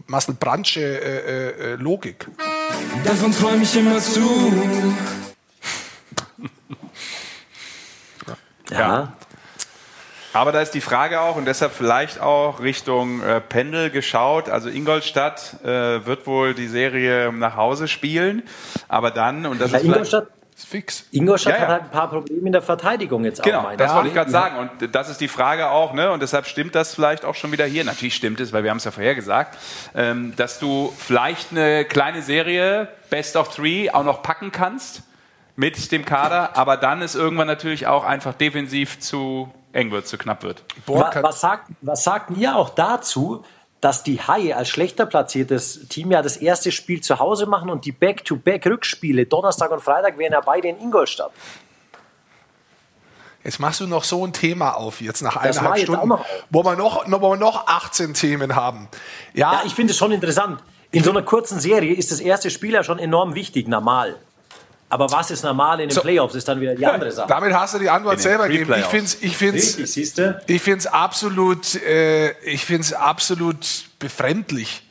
Marcel 0.07 0.35
Brandsche 0.35 0.81
äh, 0.81 1.73
äh, 1.73 1.76
Logik. 1.76 2.27
Davon 3.06 3.31
träum 3.31 3.61
ich 3.61 3.76
immer 3.77 3.99
zu. 3.99 4.52
Ja. 8.72 9.14
Aber 10.35 10.52
da 10.52 10.61
ist 10.61 10.72
die 10.72 10.81
Frage 10.81 11.22
auch 11.22 11.35
und 11.35 11.45
deshalb 11.45 11.73
vielleicht 11.73 12.19
auch 12.19 12.60
Richtung 12.60 13.22
äh, 13.22 13.40
Pendel 13.40 13.91
geschaut. 13.91 14.49
Also 14.49 14.68
Ingolstadt 14.69 15.57
äh, 15.64 16.06
wird 16.07 16.26
wohl 16.26 16.56
die 16.56 16.68
Serie 16.68 17.31
nach 17.31 17.56
Hause 17.56 17.88
spielen, 17.88 18.41
aber 18.88 19.11
dann 19.11 19.45
und 19.45 19.61
das 19.61 19.72
Ja, 19.72 19.77
ist 19.77 19.84
vielleicht- 19.84 19.85
Ingolstadt, 19.85 20.27
fix. 20.56 21.06
Ingolstadt 21.11 21.53
Ja, 21.53 21.60
ja. 21.60 21.61
hat 21.65 21.69
halt 21.72 21.84
ein 21.84 21.90
paar 21.91 22.10
Probleme 22.10 22.48
in 22.48 22.52
der 22.52 22.64
Verteidigung 22.64 23.26
jetzt 23.26 23.44
Genau, 23.44 23.60
auch. 23.60 23.64
meine 23.64 23.77
das 23.77 23.94
wollte 23.94 24.07
ich 24.07 24.14
gerade 24.15 24.31
Ja. 24.31 24.40
sagen. 24.41 24.57
Und 24.57 24.95
das 24.95 25.10
ist 25.10 25.22
die 25.22 25.27
Frage 25.27 25.69
auch, 25.69 25.94
ne? 25.94 26.11
Und 26.11 26.22
deshalb 26.23 26.48
stimmt 26.48 26.73
das 26.73 26.95
vielleicht 26.95 27.26
auch 27.26 27.35
schon 27.35 27.52
wieder 27.52 27.65
hier. 27.65 27.84
Natürlich 27.84 28.15
stimmt 28.15 28.40
es, 28.40 28.53
weil 28.53 28.64
wir 28.64 28.72
haben 28.72 28.77
es 28.77 28.85
ja 28.85 28.91
vorher 28.91 29.14
gesagt, 29.14 29.57
ähm, 29.94 30.34
dass 30.35 30.57
du 30.57 30.91
vielleicht 30.98 31.52
eine 31.52 31.85
kleine 31.85 32.23
Serie 32.23 32.88
Best 33.11 33.35
of 33.35 33.53
Three 33.56 33.91
auch 33.91 34.03
noch 34.03 34.23
packen 34.23 34.52
kannst 34.52 35.03
mit 35.55 35.91
dem 35.91 36.03
Kader, 36.05 36.57
aber 36.57 36.77
dann 36.77 37.01
ist 37.01 37.15
irgendwann 37.15 37.47
natürlich 37.47 37.85
auch 37.88 38.03
einfach 38.03 38.34
defensiv 38.34 38.99
zu 38.99 39.51
eng 39.71 39.91
wird, 39.91 40.07
zu 40.07 40.17
knapp 40.17 40.43
wird. 40.43 40.63
Wa- 40.88 41.11
Was 41.21 41.41
sagt, 41.41 41.69
was 41.81 42.03
sagt 42.03 42.31
ihr 42.38 42.55
auch 42.55 42.69
dazu, 42.69 43.43
dass 43.81 44.01
die 44.03 44.21
Haie 44.21 44.55
als 44.55 44.69
schlechter 44.69 45.05
platziertes 45.05 45.88
Team 45.89 46.11
ja 46.11 46.21
das 46.21 46.38
erste 46.38 46.71
Spiel 46.71 47.01
zu 47.01 47.19
Hause 47.19 47.45
machen 47.47 47.69
und 47.69 47.85
die 47.85 47.91
Back-to-Back-Rückspiele 47.91 49.25
Donnerstag 49.25 49.71
und 49.71 49.81
Freitag 49.81 50.17
wären 50.17 50.31
ja 50.34 50.41
beide 50.41 50.69
in 50.69 50.80
Ingolstadt. 50.80 51.31
Jetzt 53.43 53.59
machst 53.59 53.81
du 53.81 53.88
noch 53.88 54.05
so 54.05 54.25
ein 54.25 54.31
Thema 54.31 54.71
auf, 54.77 55.01
jetzt 55.01 55.21
nach 55.21 55.34
Das 55.43 55.57
eineinhalb 55.57 55.84
Stunden, 55.84 56.13
wo 56.49 56.63
wir 56.63 56.75
noch, 56.77 57.07
noch, 57.07 57.21
wo 57.21 57.31
wir 57.31 57.38
noch 57.38 57.67
18 57.67 58.13
Themen 58.13 58.55
haben. 58.55 58.88
Ja, 59.34 59.51
Ja, 59.53 59.61
ich 59.65 59.75
finde 59.75 59.91
es 59.91 59.97
schon 59.97 60.13
interessant. 60.13 60.63
In 60.91 61.03
so 61.03 61.09
einer 61.09 61.23
kurzen 61.23 61.59
Serie 61.59 61.93
ist 61.93 62.11
das 62.11 62.21
erste 62.21 62.49
Spiel 62.49 62.71
ja 62.73 62.84
schon 62.85 62.99
enorm 62.99 63.35
wichtig, 63.35 63.67
normal. 63.67 64.15
Aber 64.93 65.09
was 65.11 65.31
ist 65.31 65.43
normal 65.43 65.79
in 65.79 65.89
den 65.89 65.95
So. 65.95 66.01
Playoffs, 66.01 66.35
ist 66.35 66.47
dann 66.47 66.61
wieder 66.61 66.75
die 66.75 66.85
andere 66.85 67.11
Sache. 67.11 67.27
Damit 67.27 67.51
hast 67.51 67.73
du 67.73 67.79
die 67.79 67.89
Antwort 67.89 68.13
In 68.17 68.19
selber 68.21 68.47
gegeben. 68.47 68.71
Ich 68.77 68.85
finde 68.85 69.05
es 69.05 69.17
ich 69.23 69.35
find's, 69.35 69.77
Richtig, 69.79 70.43
ich 70.45 70.61
find's 70.61 70.85
absolut, 70.85 71.75
äh, 71.81 72.31
ich 72.43 72.63
find's 72.63 72.93
absolut 72.93 73.65
befremdlich. 73.97 74.83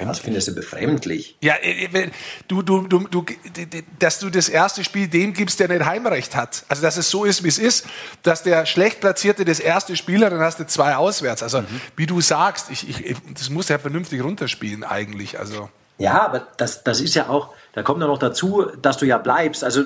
Was 0.00 0.18
findest 0.20 0.48
du 0.48 0.54
befremdlich? 0.54 1.36
Ja, 1.42 1.54
äh, 1.62 1.88
wenn- 1.92 2.10
du, 2.48 2.62
du, 2.62 2.86
du, 2.88 3.06
du, 3.08 3.24
dass 3.98 4.18
du 4.18 4.30
das 4.30 4.48
erste 4.48 4.82
Spiel 4.82 5.06
dem 5.06 5.34
gibst, 5.34 5.60
der 5.60 5.68
nicht 5.68 5.84
Heimrecht 5.84 6.34
hat. 6.34 6.64
Also, 6.68 6.82
dass 6.82 6.96
es 6.96 7.10
so 7.10 7.24
ist, 7.26 7.44
wie 7.44 7.48
es 7.48 7.58
ist, 7.58 7.86
dass 8.22 8.42
der 8.42 8.64
schlecht 8.64 9.00
platzierte 9.00 9.44
das 9.44 9.60
erste 9.60 9.94
Spiel 9.96 10.24
hat, 10.24 10.32
dann 10.32 10.40
hast 10.40 10.58
du 10.60 10.66
zwei 10.66 10.96
auswärts. 10.96 11.42
Also, 11.42 11.62
wie 11.94 12.06
du 12.06 12.20
sagst, 12.22 12.70
ich, 12.70 12.88
ich, 12.88 13.16
das 13.34 13.50
muss 13.50 13.68
er 13.70 13.78
vernünftig 13.78 14.20
runterspielen 14.24 14.82
eigentlich. 14.82 15.38
Also, 15.38 15.68
Ja, 15.98 16.22
aber 16.22 16.48
das, 16.56 16.82
das 16.82 17.00
ist 17.00 17.14
ja 17.14 17.28
auch, 17.28 17.54
da 17.78 17.84
kommt 17.84 18.00
ja 18.00 18.08
noch 18.08 18.18
dazu, 18.18 18.66
dass 18.82 18.96
du 18.96 19.06
ja 19.06 19.18
bleibst. 19.18 19.62
Also 19.62 19.84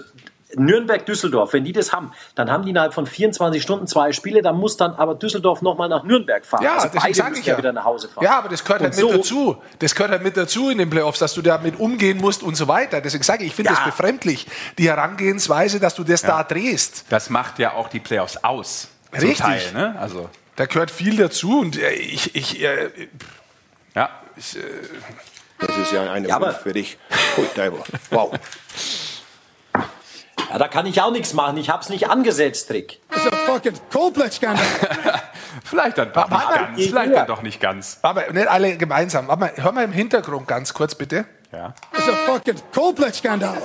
Nürnberg, 0.55 1.05
Düsseldorf, 1.05 1.53
wenn 1.53 1.63
die 1.65 1.73
das 1.73 1.93
haben, 1.93 2.13
dann 2.35 2.51
haben 2.51 2.65
die 2.65 2.71
innerhalb 2.71 2.95
von 2.95 3.07
24 3.07 3.63
Stunden 3.63 3.87
zwei 3.87 4.13
Spiele, 4.13 4.41
dann 4.41 4.57
muss 4.57 4.79
dann 4.79 4.95
aber 4.95 5.15
Düsseldorf 5.15 5.61
nochmal 5.61 5.91
nach 5.91 6.05
Nürnberg 6.05 6.45
fahren. 6.47 6.63
Ja, 6.65 6.77
also 6.77 6.89
beide 6.95 7.15
sage 7.15 7.39
ich 7.39 7.45
ja 7.45 7.53
ja. 7.53 7.59
wieder 7.59 7.73
nach 7.73 7.85
Hause 7.85 8.09
fahren. 8.09 8.25
Ja, 8.25 8.39
aber 8.39 8.49
das 8.49 8.65
gehört 8.65 8.81
halt 8.83 8.95
Und 8.95 9.03
mit 9.03 9.11
so- 9.13 9.17
dazu. 9.19 9.63
Das 9.79 9.95
gehört 9.95 10.11
halt 10.13 10.23
mit 10.23 10.37
dazu 10.39 10.71
in 10.71 10.79
den 10.79 10.89
Playoffs, 10.89 11.19
dass 11.19 11.35
du 11.35 11.43
damit 11.43 11.79
umgehen 11.79 12.19
musst 12.19 12.43
und 12.43 12.55
so 12.55 12.67
weiter. 12.67 13.03
Deswegen 13.03 13.23
sage 13.25 13.45
ich, 13.45 13.49
ich 13.51 13.55
finde 13.55 13.73
Ja. 13.73 13.77
das 13.77 13.85
befremdlich, 13.85 14.47
die 14.79 14.89
Herangehensweise, 14.89 15.81
dass 15.81 15.95
du 15.95 16.03
das 16.05 16.23
da 16.23 16.43
drehst. 16.45 17.05
Das 17.11 17.29
macht 17.31 17.59
ja 17.59 17.73
auch 17.75 17.89
die 17.89 18.01
Playoffs 18.01 18.39
aus. 18.43 18.89
Richtig. 19.13 19.39
Teil, 19.39 19.61
ne? 19.75 19.95
Also, 19.99 20.31
Da 20.57 20.65
gehört 20.67 20.91
viel 20.91 21.17
dazu 21.17 21.61
und 21.61 21.79
äh, 21.79 21.93
ich, 21.93 22.35
ich 22.35 22.63
äh, 22.63 22.91
ja. 23.95 24.09
Ich, 24.37 24.57
äh, 24.57 24.61
Das 25.67 25.77
ist 25.79 25.93
ja 25.93 26.11
eine 26.13 26.29
Ja, 26.29 26.37
aber- 26.37 26.47
Wurf 26.49 26.61
für 26.63 26.73
dich. 26.73 26.99
Hui. 27.37 27.47
Wow. 28.11 28.33
Ja, 30.51 30.59
da 30.59 30.69
kann 30.69 30.85
ich 30.87 31.01
auch 31.01 31.11
nichts 31.13 31.33
machen. 31.33 31.57
Ich 31.57 31.71
habe 31.71 31.83
es 31.83 31.89
nicht 31.89 32.11
angesetzt, 32.11 32.69
Trick. 32.69 33.01
It's 33.15 33.27
a 33.27 33.31
fucking 33.47 33.73
Coldplex-Skandal. 33.91 34.65
Vielleicht 35.65 35.97
dann 35.99 36.13
doch 36.13 36.29
nicht 36.29 36.49
ganz. 36.51 36.79
ich- 36.79 36.89
Vielleicht 36.91 37.15
dann 37.15 37.27
doch 37.27 37.43
nicht 37.43 37.61
ganz. 37.61 37.99
aber 38.03 38.31
nicht 38.33 38.49
alle 38.49 38.77
gemeinsam. 38.77 39.27
Mal, 39.27 39.53
hör 39.57 39.73
mal 39.73 39.85
im 39.85 39.93
Hintergrund 39.93 40.47
ganz 40.49 40.75
kurz 40.75 40.95
bitte. 40.95 41.25
Ja. 41.53 41.75
It's 41.97 42.09
a 42.09 42.13
fucking 42.27 42.57
Coldplex-Skandal. 42.75 43.57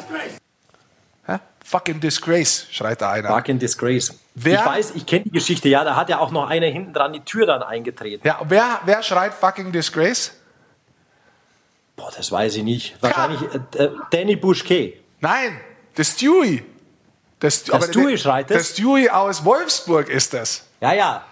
Hä? 1.25 1.37
Fucking 1.65 1.99
Disgrace, 1.99 2.67
schreit 2.71 3.01
da 3.01 3.11
einer. 3.11 3.29
Fucking 3.29 3.59
Disgrace. 3.59 4.13
Wer- 4.35 4.59
Ich 4.59 4.65
weiß, 4.65 4.91
ich 4.95 5.05
kenne 5.05 5.23
die 5.25 5.31
Geschichte. 5.31 5.67
Ja, 5.67 5.83
da 5.83 5.95
hat 5.97 6.07
ja 6.09 6.19
auch 6.19 6.31
noch 6.31 6.49
einer 6.49 6.67
hinten 6.67 6.93
dran 6.93 7.11
die 7.11 7.21
Tür 7.21 7.45
dann 7.45 7.63
eingetreten. 7.63 8.25
Ja, 8.25 8.39
wer, 8.47 8.79
wer 8.85 9.03
schreit 9.03 9.33
fucking 9.33 9.71
Disgrace? 9.73 10.31
Boah, 11.97 12.11
das 12.15 12.31
weiß 12.31 12.55
ich 12.55 12.63
nicht. 12.63 12.95
Wahrscheinlich 13.01 13.41
äh, 13.75 13.83
äh, 13.83 13.91
Danny 14.11 14.35
Bouchquet. 14.37 15.01
Nein, 15.19 15.59
der 15.97 16.03
Stewie. 16.05 16.63
Der, 17.41 17.51
Stu- 17.51 17.71
Der 17.71 17.81
Stewie 17.81 18.17
schreit 18.17 18.49
Der 18.49 18.57
es? 18.57 18.69
Stewie 18.71 19.09
aus 19.09 19.43
Wolfsburg 19.43 20.07
ist 20.07 20.33
das. 20.33 20.63
Ja, 20.79 20.93
ja. 20.93 21.25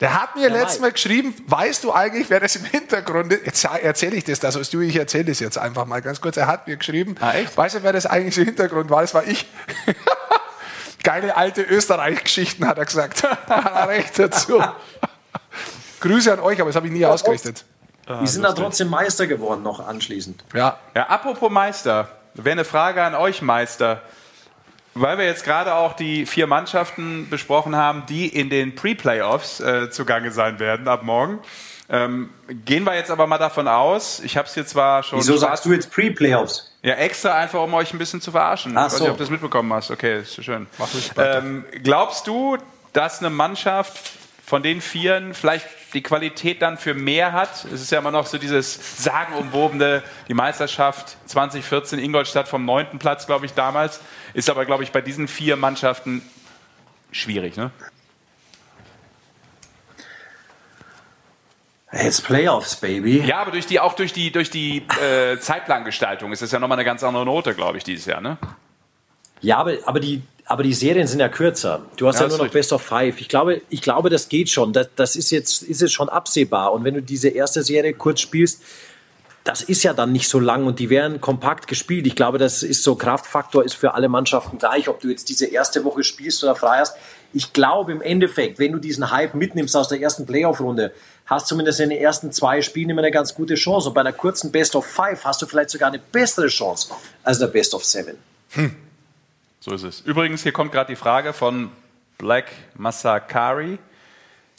Der 0.00 0.20
hat 0.20 0.34
mir 0.34 0.48
letztes 0.50 0.80
Mal 0.80 0.90
geschrieben, 0.90 1.32
weißt 1.46 1.84
du 1.84 1.92
eigentlich, 1.92 2.28
wer 2.28 2.40
das 2.40 2.56
im 2.56 2.64
Hintergrund 2.64 3.32
ist? 3.32 3.46
Jetzt 3.46 3.64
erzähle 3.64 4.16
ich 4.16 4.24
das, 4.24 4.40
das 4.40 4.68
du, 4.70 4.80
ich 4.80 4.96
erzähle 4.96 5.26
das 5.26 5.38
jetzt 5.38 5.56
einfach 5.58 5.86
mal 5.86 6.02
ganz 6.02 6.20
kurz. 6.20 6.36
Er 6.36 6.48
hat 6.48 6.66
mir 6.66 6.76
geschrieben, 6.76 7.14
Ah, 7.20 7.32
weißt 7.54 7.76
du, 7.76 7.82
wer 7.84 7.92
das 7.92 8.06
eigentlich 8.06 8.36
im 8.38 8.44
Hintergrund 8.46 8.90
war? 8.90 9.02
Das 9.02 9.14
war 9.14 9.24
ich. 9.24 9.46
Geile 11.04 11.36
alte 11.36 11.62
Österreich-Geschichten, 11.62 12.66
hat 12.66 12.78
er 12.78 12.84
gesagt. 12.84 13.22
hat 13.22 13.48
er 13.48 13.88
recht 13.88 14.18
dazu. 14.18 14.60
Grüße 16.00 16.32
an 16.32 16.40
euch, 16.40 16.60
aber 16.60 16.70
das 16.70 16.76
habe 16.76 16.88
ich 16.88 16.92
nie 16.92 17.06
ausgerichtet. 17.06 17.64
Die 18.20 18.26
sind 18.26 18.42
dann 18.42 18.54
trotzdem 18.54 18.90
Meister 18.90 19.26
geworden, 19.26 19.62
noch 19.62 19.86
anschließend. 19.86 20.44
Ja. 20.54 20.78
Ja, 20.94 21.06
apropos 21.08 21.50
Meister, 21.50 22.08
wäre 22.34 22.52
eine 22.52 22.64
Frage 22.64 23.02
an 23.02 23.14
euch, 23.14 23.42
Meister. 23.42 24.02
Weil 24.94 25.16
wir 25.16 25.24
jetzt 25.24 25.44
gerade 25.44 25.74
auch 25.74 25.94
die 25.94 26.26
vier 26.26 26.46
Mannschaften 26.46 27.28
besprochen 27.30 27.76
haben, 27.76 28.04
die 28.08 28.26
in 28.26 28.50
den 28.50 28.74
Pre-Playoffs 28.74 29.60
äh, 29.60 29.90
zugange 29.90 30.32
sein 30.32 30.58
werden 30.58 30.86
ab 30.86 31.02
morgen. 31.02 31.38
Ähm, 31.88 32.30
gehen 32.48 32.84
wir 32.84 32.94
jetzt 32.94 33.10
aber 33.10 33.26
mal 33.26 33.38
davon 33.38 33.68
aus, 33.68 34.20
ich 34.20 34.36
habe 34.36 34.48
es 34.48 34.54
hier 34.54 34.66
zwar 34.66 35.02
schon. 35.02 35.18
Wieso 35.18 35.36
sagst 35.36 35.64
du 35.64 35.72
jetzt 35.72 35.90
Pre-Playoffs? 35.90 36.72
Ja, 36.82 36.94
extra 36.94 37.34
einfach, 37.34 37.62
um 37.62 37.72
euch 37.74 37.92
ein 37.92 37.98
bisschen 37.98 38.20
zu 38.20 38.32
verarschen. 38.32 38.76
Ach 38.76 38.86
ich 38.86 38.92
weiß 38.92 38.98
so. 38.98 39.04
nicht, 39.04 39.10
ob 39.10 39.18
du 39.18 39.22
das 39.24 39.30
mitbekommen 39.30 39.72
hast. 39.72 39.90
Okay, 39.90 40.20
ist 40.20 40.42
schön. 40.42 40.66
Mach. 40.78 40.88
Ähm, 41.16 41.64
glaubst 41.82 42.26
du, 42.26 42.56
dass 42.92 43.20
eine 43.20 43.30
Mannschaft 43.30 44.12
von 44.44 44.62
den 44.62 44.80
Vieren 44.80 45.34
vielleicht 45.34 45.66
die 45.94 46.02
Qualität 46.02 46.62
dann 46.62 46.78
für 46.78 46.94
mehr 46.94 47.32
hat? 47.32 47.64
Es 47.66 47.82
ist 47.82 47.90
ja 47.90 47.98
immer 47.98 48.10
noch 48.10 48.26
so 48.26 48.38
dieses 48.38 49.02
sagenumwobene, 49.02 50.02
die 50.28 50.34
Meisterschaft 50.34 51.16
2014 51.26 51.98
Ingolstadt 51.98 52.48
vom 52.48 52.64
neunten 52.64 52.98
Platz, 52.98 53.26
glaube 53.26 53.46
ich, 53.46 53.54
damals. 53.54 54.00
Ist 54.34 54.48
aber, 54.48 54.64
glaube 54.64 54.82
ich, 54.84 54.92
bei 54.92 55.00
diesen 55.00 55.28
vier 55.28 55.56
Mannschaften 55.56 56.22
schwierig, 57.10 57.56
ne? 57.56 57.70
Jetzt 61.92 62.24
Playoffs, 62.24 62.76
Baby. 62.76 63.20
Ja, 63.20 63.38
aber 63.38 63.50
durch 63.50 63.66
die, 63.66 63.78
auch 63.78 63.92
durch 63.92 64.14
die, 64.14 64.32
durch 64.32 64.48
die 64.48 64.78
äh, 65.02 65.38
Zeitplangestaltung 65.38 66.32
ist 66.32 66.40
es 66.40 66.50
ja 66.50 66.58
nochmal 66.58 66.78
eine 66.78 66.86
ganz 66.86 67.04
andere 67.04 67.26
Note, 67.26 67.54
glaube 67.54 67.76
ich, 67.76 67.84
dieses 67.84 68.06
Jahr, 68.06 68.22
ne? 68.22 68.38
Ja, 69.42 69.58
aber, 69.58 69.74
aber, 69.84 70.00
die, 70.00 70.22
aber 70.46 70.62
die 70.62 70.74
Serien 70.74 71.06
sind 71.06 71.20
ja 71.20 71.28
kürzer. 71.28 71.82
Du 71.96 72.08
hast 72.08 72.16
Ja, 72.16 72.22
ja, 72.22 72.28
nur 72.28 72.38
noch 72.38 72.44
richtig. 72.44 72.60
Best 72.60 72.72
of 72.72 72.82
Five. 72.82 73.20
Ich 73.20 73.28
glaube, 73.28 73.62
ich 73.68 73.80
glaube, 73.80 74.10
das 74.10 74.28
geht 74.28 74.50
schon. 74.50 74.72
Das, 74.72 74.88
das 74.96 75.16
ist, 75.16 75.30
jetzt, 75.30 75.62
ist 75.62 75.80
jetzt 75.80 75.92
schon 75.92 76.08
absehbar. 76.08 76.72
Und 76.72 76.84
wenn 76.84 76.94
du 76.94 77.02
diese 77.02 77.28
erste 77.28 77.62
Serie 77.62 77.94
kurz 77.94 78.20
spielst, 78.20 78.62
das 79.44 79.62
ist 79.62 79.82
ja 79.82 79.92
dann 79.92 80.12
nicht 80.12 80.28
so 80.28 80.38
lang 80.38 80.66
und 80.66 80.78
die 80.78 80.88
werden 80.88 81.20
kompakt 81.20 81.66
gespielt. 81.66 82.06
Ich 82.06 82.14
glaube, 82.14 82.38
das 82.38 82.62
ist 82.62 82.84
so 82.84 82.94
Kraftfaktor 82.94 83.64
ist 83.64 83.74
für 83.74 83.94
alle 83.94 84.08
Mannschaften 84.08 84.58
gleich, 84.58 84.88
ob 84.88 85.00
du 85.00 85.08
jetzt 85.08 85.28
diese 85.28 85.46
erste 85.46 85.84
Woche 85.84 86.04
spielst 86.04 86.44
oder 86.44 86.54
frei 86.54 86.78
hast. 86.78 86.96
Ich 87.32 87.52
glaube 87.52 87.92
im 87.92 88.02
Endeffekt, 88.02 88.58
wenn 88.58 88.72
du 88.72 88.78
diesen 88.78 89.10
Hype 89.10 89.34
mitnimmst 89.34 89.74
aus 89.74 89.88
der 89.88 90.00
ersten 90.00 90.26
Playoff-Runde, 90.26 90.92
hast 91.26 91.48
zumindest 91.48 91.80
in 91.80 91.90
den 91.90 91.98
ersten 91.98 92.30
zwei 92.30 92.62
Spielen 92.62 92.90
immer 92.90 93.02
eine 93.02 93.10
ganz 93.10 93.34
gute 93.34 93.54
Chance. 93.54 93.88
Und 93.88 93.94
bei 93.94 94.02
einer 94.02 94.12
kurzen 94.12 94.52
Best 94.52 94.76
of 94.76 94.86
Five 94.86 95.24
hast 95.24 95.42
du 95.42 95.46
vielleicht 95.46 95.70
sogar 95.70 95.88
eine 95.88 95.98
bessere 95.98 96.48
Chance 96.48 96.92
als 97.24 97.38
der 97.38 97.48
Best 97.48 97.74
of 97.74 97.84
Seven. 97.84 98.16
So 99.64 99.72
ist 99.72 99.84
es. 99.84 100.00
Übrigens, 100.00 100.42
hier 100.42 100.50
kommt 100.50 100.72
gerade 100.72 100.88
die 100.92 100.96
Frage 100.96 101.32
von 101.32 101.70
Black 102.18 102.46
Massakari. 102.74 103.78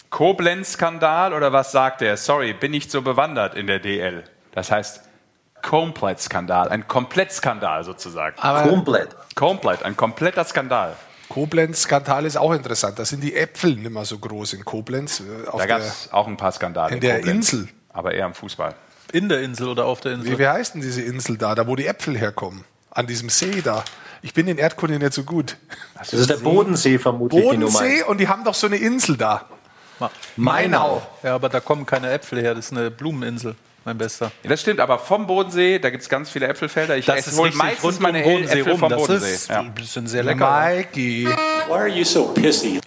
Koblenz-Skandal 0.10 1.34
oder 1.34 1.52
was 1.52 1.74
sagt 1.74 2.02
er? 2.02 2.16
Sorry, 2.16 2.54
bin 2.54 2.72
nicht 2.72 2.90
so 2.90 3.02
bewandert 3.02 3.54
in 3.56 3.68
der 3.68 3.80
DL. 3.80 4.24
Das 4.54 4.72
heißt 4.72 5.02
Komplett-Skandal, 5.62 6.70
ein 6.70 6.88
Komplettskandal 6.88 7.84
sozusagen. 7.84 8.38
Aber- 8.40 8.70
Komplett. 8.70 9.10
Komplett, 9.36 9.84
ein 9.84 9.98
kompletter 9.98 10.46
Skandal. 10.46 10.96
Koblenz-Skandal 11.28 12.26
ist 12.26 12.38
auch 12.38 12.54
interessant. 12.54 12.98
Da 13.00 13.04
sind 13.04 13.22
die 13.24 13.36
Äpfel 13.36 13.76
nicht 13.76 13.90
mehr 13.92 14.06
so 14.06 14.20
groß 14.20 14.54
in 14.54 14.64
Koblenz. 14.64 15.20
äh, 15.22 15.48
Auf 15.50 15.60
Da 15.60 15.66
gab 15.66 15.80
es 15.80 16.14
auch 16.14 16.28
ein 16.28 16.38
paar 16.38 16.52
Skandale. 16.54 16.94
in 16.94 17.02
der 17.02 17.16
Koblenz, 17.18 17.52
Insel. 17.54 17.70
Aber 17.90 18.14
eher 18.14 18.26
im 18.28 18.34
Fußball. 18.36 18.74
In 19.12 19.28
der 19.28 19.42
Insel 19.42 19.68
oder 19.68 19.86
auf 19.86 20.00
der 20.00 20.14
Insel? 20.14 20.32
wie, 20.34 20.40
wie 20.40 20.48
heißt 20.48 20.76
denn 20.76 20.82
diese 20.82 21.02
Insel 21.02 21.38
da, 21.38 21.56
da 21.56 21.68
wo 21.68 21.76
die 21.76 21.88
Äpfel 21.88 22.18
herkommen? 22.18 22.64
An 22.92 23.08
diesem 23.08 23.30
See 23.30 23.62
da. 23.62 23.84
Ich 24.26 24.34
bin 24.34 24.48
in 24.48 24.58
Erdkunde 24.58 24.98
nicht 24.98 25.14
so 25.14 25.24
gut. 25.24 25.58
Das 26.00 26.14
ist 26.14 26.30
der 26.30 26.38
Bodensee 26.38 26.98
vermutlich, 26.98 27.44
Bodensee 27.44 28.04
und 28.04 28.20
die 28.20 28.28
haben 28.28 28.44
doch 28.44 28.54
so 28.56 28.68
eine 28.68 28.78
Insel 28.78 29.18
da. 29.18 29.46
Mainau. 30.36 31.02
Ja, 31.22 31.36
aber 31.36 31.50
da 31.50 31.60
kommen 31.60 31.86
keine 31.86 32.10
Äpfel 32.12 32.42
her. 32.42 32.56
Das 32.56 32.66
ist 32.66 32.72
eine 32.72 32.90
Blumeninsel, 32.90 33.56
mein 33.86 33.98
Bester. 33.98 34.32
Ja, 34.44 34.50
das 34.50 34.62
stimmt, 34.62 34.80
aber 34.80 34.98
vom 34.98 35.28
Bodensee, 35.28 35.78
da 35.80 35.90
gibt 35.90 36.04
es 36.04 36.10
ganz 36.10 36.30
viele 36.30 36.48
Äpfelfelder. 36.48 36.98
Ich 36.98 37.08
esse 37.08 37.36
wohl 37.38 37.52
meistens 37.52 38.00
meine 38.00 38.20
hellen 38.20 38.48
Äpfel 38.48 38.78
vom 38.78 38.90
Das 38.90 39.00
Bodensee. 39.02 39.34
ist 39.34 39.50
Ja. 39.50 39.60
ein 39.60 39.74
bisschen 39.74 40.08
sehr 40.08 40.24
lecker. 40.24 40.66
Mikey. 40.76 41.28
Why 41.68 41.72
are 41.74 41.88
you 41.88 42.04
so 42.04 42.28
pissy? 42.30 42.80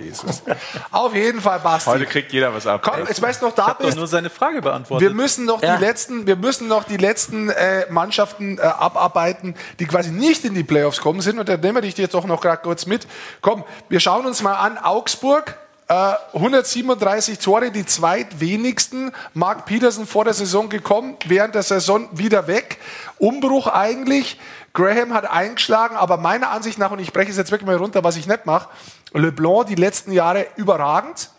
Jesus. 0.00 0.42
Auf 0.90 1.14
jeden 1.14 1.40
Fall, 1.40 1.58
Basti. 1.60 1.90
Heute 1.90 2.06
kriegt 2.06 2.32
jeder 2.32 2.54
was 2.54 2.66
ab. 2.66 2.80
Komm, 2.84 3.00
jetzt 3.06 3.20
weißt 3.20 3.42
du 3.42 3.46
noch 3.46 3.54
da 3.54 3.76
Ich 3.78 3.86
bist. 3.86 3.96
nur 3.98 4.06
seine 4.06 4.30
Frage 4.30 4.62
beantwortet. 4.62 5.08
Wir 5.08 5.14
müssen 5.14 5.44
noch 5.44 5.62
Ja. 5.62 5.76
die 5.76 5.84
letzten, 5.84 6.26
wir 6.26 6.36
müssen 6.36 6.68
noch 6.68 6.84
die 6.84 6.96
letzten 6.96 7.50
äh, 7.50 7.86
Mannschaften 7.90 8.58
äh, 8.58 8.62
abarbeiten, 8.62 9.54
die 9.78 9.86
quasi 9.86 10.10
nicht 10.10 10.44
in 10.44 10.54
die 10.54 10.64
Playoffs 10.64 11.00
kommen 11.00 11.20
sind. 11.20 11.38
Und 11.38 11.48
da 11.48 11.56
nehmen 11.56 11.74
wir 11.76 11.82
dich 11.82 11.96
jetzt 11.98 12.14
doch 12.14 12.24
noch 12.26 12.40
gerade 12.40 12.62
kurz 12.62 12.86
mit. 12.86 13.06
Komm, 13.40 13.64
wir 13.88 14.00
schauen 14.00 14.26
uns 14.26 14.42
mal 14.42 14.54
an. 14.54 14.78
Augsburg, 14.78 15.56
äh, 15.88 16.12
137 16.34 17.38
Tore, 17.38 17.70
die 17.70 17.84
zweitwenigsten. 17.86 19.12
Mark 19.34 19.64
Peterson 19.66 20.06
vor 20.06 20.24
der 20.24 20.34
Saison 20.34 20.68
gekommen, 20.68 21.16
während 21.26 21.54
der 21.54 21.62
Saison 21.62 22.08
wieder 22.12 22.46
weg. 22.46 22.78
Umbruch 23.18 23.66
eigentlich. 23.68 24.38
Graham 24.78 25.12
hat 25.12 25.28
eingeschlagen, 25.28 25.96
aber 25.96 26.18
meiner 26.18 26.50
Ansicht 26.50 26.78
nach, 26.78 26.92
und 26.92 27.00
ich 27.00 27.12
breche 27.12 27.32
es 27.32 27.36
jetzt 27.36 27.50
wirklich 27.50 27.66
mal 27.66 27.74
runter, 27.74 28.04
was 28.04 28.16
ich 28.16 28.28
nicht 28.28 28.46
mache, 28.46 28.68
LeBlanc 29.12 29.66
die 29.66 29.74
letzten 29.74 30.12
Jahre 30.12 30.46
überragend 30.54 31.30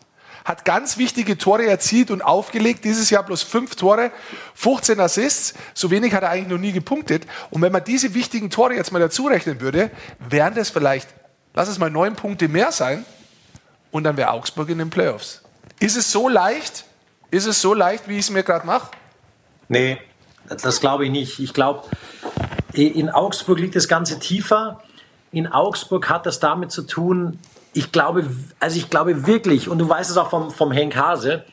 hat 0.43 0.65
ganz 0.65 0.97
wichtige 0.97 1.37
Tore 1.37 1.65
erzielt 1.65 2.11
und 2.11 2.21
aufgelegt. 2.21 2.83
Dieses 2.83 3.09
Jahr 3.09 3.23
bloß 3.23 3.43
fünf 3.43 3.75
Tore, 3.75 4.11
15 4.55 4.99
Assists. 4.99 5.53
So 5.73 5.91
wenig 5.91 6.13
hat 6.13 6.23
er 6.23 6.31
eigentlich 6.31 6.49
noch 6.49 6.57
nie 6.57 6.71
gepunktet. 6.71 7.27
Und 7.49 7.61
wenn 7.61 7.71
man 7.71 7.83
diese 7.83 8.13
wichtigen 8.13 8.49
Tore 8.49 8.73
jetzt 8.73 8.91
mal 8.91 8.99
dazu 8.99 9.27
rechnen 9.27 9.61
würde, 9.61 9.91
wären 10.27 10.55
das 10.55 10.69
vielleicht, 10.69 11.07
lass 11.53 11.69
es 11.69 11.77
mal 11.77 11.91
neun 11.91 12.15
Punkte 12.15 12.47
mehr 12.47 12.71
sein. 12.71 13.05
Und 13.91 14.03
dann 14.05 14.17
wäre 14.17 14.31
Augsburg 14.31 14.69
in 14.69 14.79
den 14.79 14.89
Playoffs. 14.89 15.43
Ist 15.79 15.95
es 15.95 16.11
so 16.11 16.27
leicht? 16.27 16.83
Ist 17.31 17.45
es 17.45 17.61
so 17.61 17.73
leicht, 17.73 18.07
wie 18.07 18.13
ich 18.13 18.25
es 18.25 18.29
mir 18.31 18.43
gerade 18.43 18.65
mache? 18.65 18.89
Nee, 19.67 19.99
das 20.47 20.79
glaube 20.79 21.05
ich 21.05 21.11
nicht. 21.11 21.39
Ich 21.39 21.53
glaube, 21.53 21.83
in 22.73 23.09
Augsburg 23.09 23.59
liegt 23.59 23.75
das 23.75 23.87
Ganze 23.87 24.19
tiefer. 24.19 24.81
In 25.31 25.47
Augsburg 25.47 26.09
hat 26.09 26.25
das 26.25 26.39
damit 26.39 26.71
zu 26.71 26.83
tun, 26.83 27.39
ich 27.73 27.91
glaube, 27.91 28.25
also 28.59 28.77
ich 28.77 28.89
glaube 28.89 29.27
wirklich, 29.27 29.69
und 29.69 29.77
du 29.77 29.87
weißt 29.87 30.09
es 30.09 30.17
auch 30.17 30.29
vom, 30.29 30.51
vom 30.51 30.71
Henk 30.71 30.95
Hase, 30.95 31.43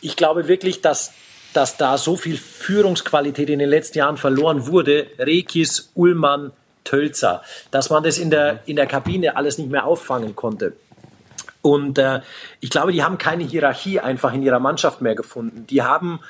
ich 0.00 0.16
glaube 0.16 0.48
wirklich, 0.48 0.80
dass, 0.80 1.12
dass 1.52 1.76
da 1.76 1.98
so 1.98 2.16
viel 2.16 2.36
Führungsqualität 2.36 3.50
in 3.50 3.58
den 3.58 3.68
letzten 3.68 3.98
Jahren 3.98 4.16
verloren 4.16 4.66
wurde. 4.66 5.06
Rekis, 5.18 5.90
Ullmann, 5.94 6.52
Tölzer, 6.84 7.42
dass 7.70 7.90
man 7.90 8.02
das 8.02 8.18
in 8.18 8.30
der, 8.30 8.60
in 8.66 8.76
der 8.76 8.86
Kabine 8.86 9.36
alles 9.36 9.58
nicht 9.58 9.70
mehr 9.70 9.86
auffangen 9.86 10.36
konnte. 10.36 10.74
Und 11.62 11.98
äh, 11.98 12.20
ich 12.60 12.68
glaube, 12.68 12.92
die 12.92 13.02
haben 13.02 13.16
keine 13.16 13.44
Hierarchie 13.44 14.00
einfach 14.00 14.34
in 14.34 14.42
ihrer 14.42 14.60
Mannschaft 14.60 15.00
mehr 15.00 15.14
gefunden. 15.14 15.66
Die 15.66 15.82
haben 15.82 16.20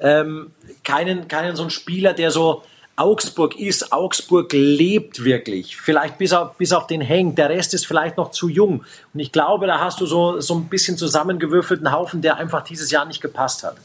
ähm, 0.00 0.52
keinen, 0.84 1.28
keinen 1.28 1.56
so 1.56 1.62
einen 1.62 1.70
Spieler, 1.70 2.12
der 2.12 2.30
so 2.30 2.62
Augsburg 3.02 3.58
ist. 3.58 3.92
Augsburg 3.92 4.52
lebt 4.52 5.24
wirklich. 5.24 5.76
Vielleicht 5.76 6.18
bis 6.18 6.32
auf, 6.32 6.56
bis 6.56 6.72
auf 6.72 6.86
den 6.86 7.00
Heng. 7.00 7.34
Der 7.34 7.48
Rest 7.48 7.74
ist 7.74 7.84
vielleicht 7.84 8.16
noch 8.16 8.30
zu 8.30 8.48
jung. 8.48 8.84
Und 9.12 9.20
ich 9.20 9.32
glaube, 9.32 9.66
da 9.66 9.80
hast 9.80 10.00
du 10.00 10.06
so, 10.06 10.40
so 10.40 10.54
ein 10.54 10.66
bisschen 10.66 10.96
zusammengewürfelten 10.96 11.90
Haufen, 11.90 12.22
der 12.22 12.36
einfach 12.36 12.62
dieses 12.62 12.92
Jahr 12.92 13.04
nicht 13.04 13.20
gepasst 13.20 13.64
hat. 13.64 13.76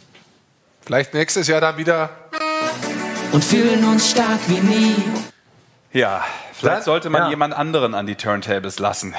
Vielleicht 0.82 1.16
nächstes 1.16 1.48
Jahr 1.48 1.62
dann 1.62 1.78
wieder. 1.78 2.12
Und 3.32 3.44
fühlen 3.44 3.84
uns 3.86 4.12
stark 4.12 4.40
wie 4.48 4.60
nie. 4.60 4.96
Ja, 5.92 6.24
vielleicht 6.54 6.84
sollte 6.84 7.10
man 7.10 7.24
ja. 7.24 7.30
jemand 7.30 7.56
anderen 7.56 7.96
an 7.96 8.06
die 8.06 8.16
Turntables 8.16 8.78
lassen. 8.78 9.16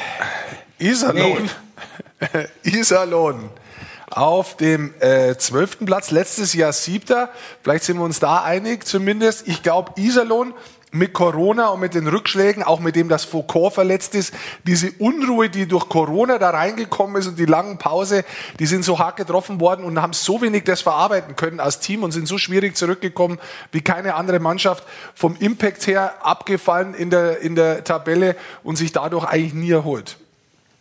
Iserlohn. 0.78 1.50
Iserlohn. 2.62 3.50
Auf 4.10 4.56
dem 4.56 4.94
äh, 5.00 5.36
12. 5.36 5.84
Platz, 5.84 6.10
letztes 6.10 6.54
Jahr 6.54 6.72
siebter. 6.72 7.28
Vielleicht 7.62 7.84
sind 7.84 7.98
wir 7.98 8.04
uns 8.04 8.20
da 8.20 8.42
einig 8.42 8.86
zumindest. 8.86 9.46
Ich 9.46 9.62
glaube, 9.62 9.92
Iserlohn 10.00 10.54
mit 10.92 11.12
Corona 11.12 11.68
und 11.68 11.80
mit 11.80 11.94
den 11.94 12.06
Rückschlägen, 12.06 12.62
auch 12.62 12.80
mit 12.80 12.96
dem, 12.96 13.08
dass 13.08 13.24
Foucault 13.24 13.74
verletzt 13.74 14.14
ist, 14.14 14.32
diese 14.66 14.90
Unruhe, 14.98 15.50
die 15.50 15.66
durch 15.66 15.88
Corona 15.88 16.38
da 16.38 16.50
reingekommen 16.50 17.16
ist 17.16 17.26
und 17.26 17.38
die 17.38 17.44
langen 17.44 17.78
Pause, 17.78 18.24
die 18.58 18.66
sind 18.66 18.84
so 18.84 18.98
hart 18.98 19.16
getroffen 19.16 19.60
worden 19.60 19.84
und 19.84 20.00
haben 20.00 20.14
so 20.14 20.40
wenig 20.40 20.64
das 20.64 20.80
verarbeiten 20.80 21.36
können 21.36 21.60
als 21.60 21.80
Team 21.80 22.02
und 22.02 22.12
sind 22.12 22.26
so 22.26 22.38
schwierig 22.38 22.76
zurückgekommen 22.76 23.38
wie 23.72 23.82
keine 23.82 24.14
andere 24.14 24.40
Mannschaft 24.40 24.84
vom 25.14 25.36
Impact 25.38 25.86
her 25.86 26.14
abgefallen 26.24 26.94
in 26.94 27.10
der, 27.10 27.40
in 27.40 27.54
der 27.54 27.84
Tabelle 27.84 28.36
und 28.62 28.76
sich 28.76 28.92
dadurch 28.92 29.24
eigentlich 29.24 29.54
nie 29.54 29.70
erholt. 29.70 30.16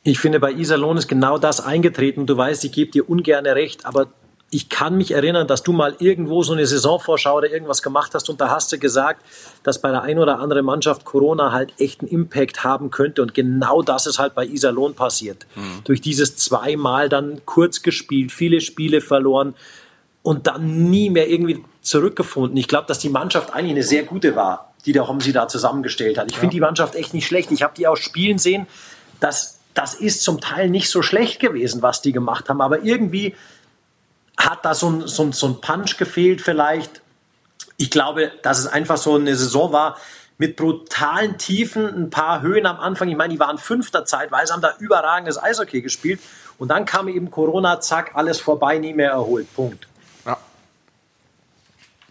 Ich 0.07 0.19
finde, 0.19 0.39
bei 0.39 0.53
Iserlohn 0.53 0.95
ist 0.95 1.09
genau 1.09 1.37
das 1.37 1.59
eingetreten. 1.59 2.25
Du 2.25 2.37
weißt, 2.37 2.63
ich 2.63 2.71
gebe 2.71 2.91
dir 2.91 3.09
ungern 3.09 3.45
recht, 3.45 3.85
aber 3.85 4.07
ich 4.49 4.69
kann 4.69 4.95
mich 4.95 5.11
erinnern, 5.11 5.47
dass 5.47 5.63
du 5.63 5.73
mal 5.73 5.97
irgendwo 5.99 6.43
so 6.43 6.53
eine 6.53 6.65
Saisonvorschau 6.65 7.35
oder 7.35 7.51
irgendwas 7.51 7.81
gemacht 7.81 8.13
hast 8.13 8.29
und 8.29 8.39
da 8.39 8.49
hast 8.49 8.71
du 8.71 8.79
gesagt, 8.79 9.21
dass 9.63 9.81
bei 9.81 9.91
der 9.91 10.03
ein 10.03 10.17
oder 10.17 10.39
anderen 10.39 10.65
Mannschaft 10.65 11.03
Corona 11.03 11.51
halt 11.51 11.73
echt 11.77 11.99
einen 11.99 12.09
Impact 12.09 12.63
haben 12.63 12.89
könnte 12.89 13.21
und 13.21 13.33
genau 13.33 13.81
das 13.81 14.07
ist 14.07 14.17
halt 14.17 14.33
bei 14.33 14.45
Iserlohn 14.45 14.93
passiert. 14.93 15.45
Mhm. 15.55 15.81
Durch 15.83 15.99
dieses 15.99 16.37
zweimal 16.37 17.09
dann 17.09 17.41
kurz 17.43 17.81
gespielt, 17.81 18.31
viele 18.31 18.61
Spiele 18.61 19.01
verloren 19.01 19.55
und 20.23 20.47
dann 20.47 20.89
nie 20.89 21.09
mehr 21.09 21.29
irgendwie 21.29 21.65
zurückgefunden. 21.81 22.55
Ich 22.55 22.69
glaube, 22.69 22.87
dass 22.87 22.99
die 22.99 23.09
Mannschaft 23.09 23.53
eigentlich 23.53 23.71
eine 23.71 23.83
sehr 23.83 24.03
gute 24.03 24.37
war, 24.37 24.73
die 24.85 24.93
der 24.93 25.09
Homsi 25.09 25.33
da 25.33 25.49
zusammengestellt 25.49 26.17
hat. 26.17 26.27
Ich 26.29 26.35
ja. 26.35 26.39
finde 26.39 26.53
die 26.53 26.61
Mannschaft 26.61 26.95
echt 26.95 27.13
nicht 27.13 27.27
schlecht. 27.27 27.51
Ich 27.51 27.61
habe 27.61 27.73
die 27.75 27.87
auch 27.87 27.97
spielen 27.97 28.37
sehen. 28.37 28.67
Das, 29.19 29.56
das 29.77 29.93
ist 29.93 30.23
zum 30.23 30.41
Teil 30.41 30.69
nicht 30.69 30.89
so 30.89 31.03
schlecht 31.03 31.39
gewesen, 31.39 31.81
was 31.81 32.01
die 32.01 32.11
gemacht 32.11 32.49
haben, 32.49 32.61
aber 32.61 32.81
irgendwie 32.83 33.35
hat 34.37 34.65
da 34.65 34.73
so 34.73 34.89
ein, 34.89 35.07
so, 35.07 35.23
ein, 35.23 35.33
so 35.33 35.47
ein 35.47 35.61
Punch 35.61 35.97
gefehlt 35.97 36.41
vielleicht. 36.41 37.01
Ich 37.77 37.91
glaube, 37.91 38.31
dass 38.41 38.59
es 38.59 38.67
einfach 38.67 38.97
so 38.97 39.15
eine 39.15 39.35
Saison 39.35 39.71
war 39.71 39.97
mit 40.39 40.55
brutalen 40.55 41.37
Tiefen, 41.37 41.87
ein 41.87 42.09
paar 42.09 42.41
Höhen 42.41 42.65
am 42.65 42.79
Anfang. 42.79 43.07
Ich 43.09 43.15
meine, 43.15 43.33
die 43.33 43.39
waren 43.39 43.57
fünfter 43.57 44.05
Zeitweise, 44.05 44.53
haben 44.53 44.61
da 44.61 44.75
überragendes 44.79 45.41
Eishockey 45.41 45.81
gespielt. 45.81 46.19
Und 46.57 46.69
dann 46.69 46.85
kam 46.85 47.07
eben 47.07 47.29
Corona, 47.29 47.79
zack, 47.79 48.11
alles 48.15 48.39
vorbei, 48.39 48.77
nie 48.79 48.93
mehr 48.93 49.11
erholt. 49.11 49.51
Punkt. 49.55 49.87
Ja. 50.25 50.37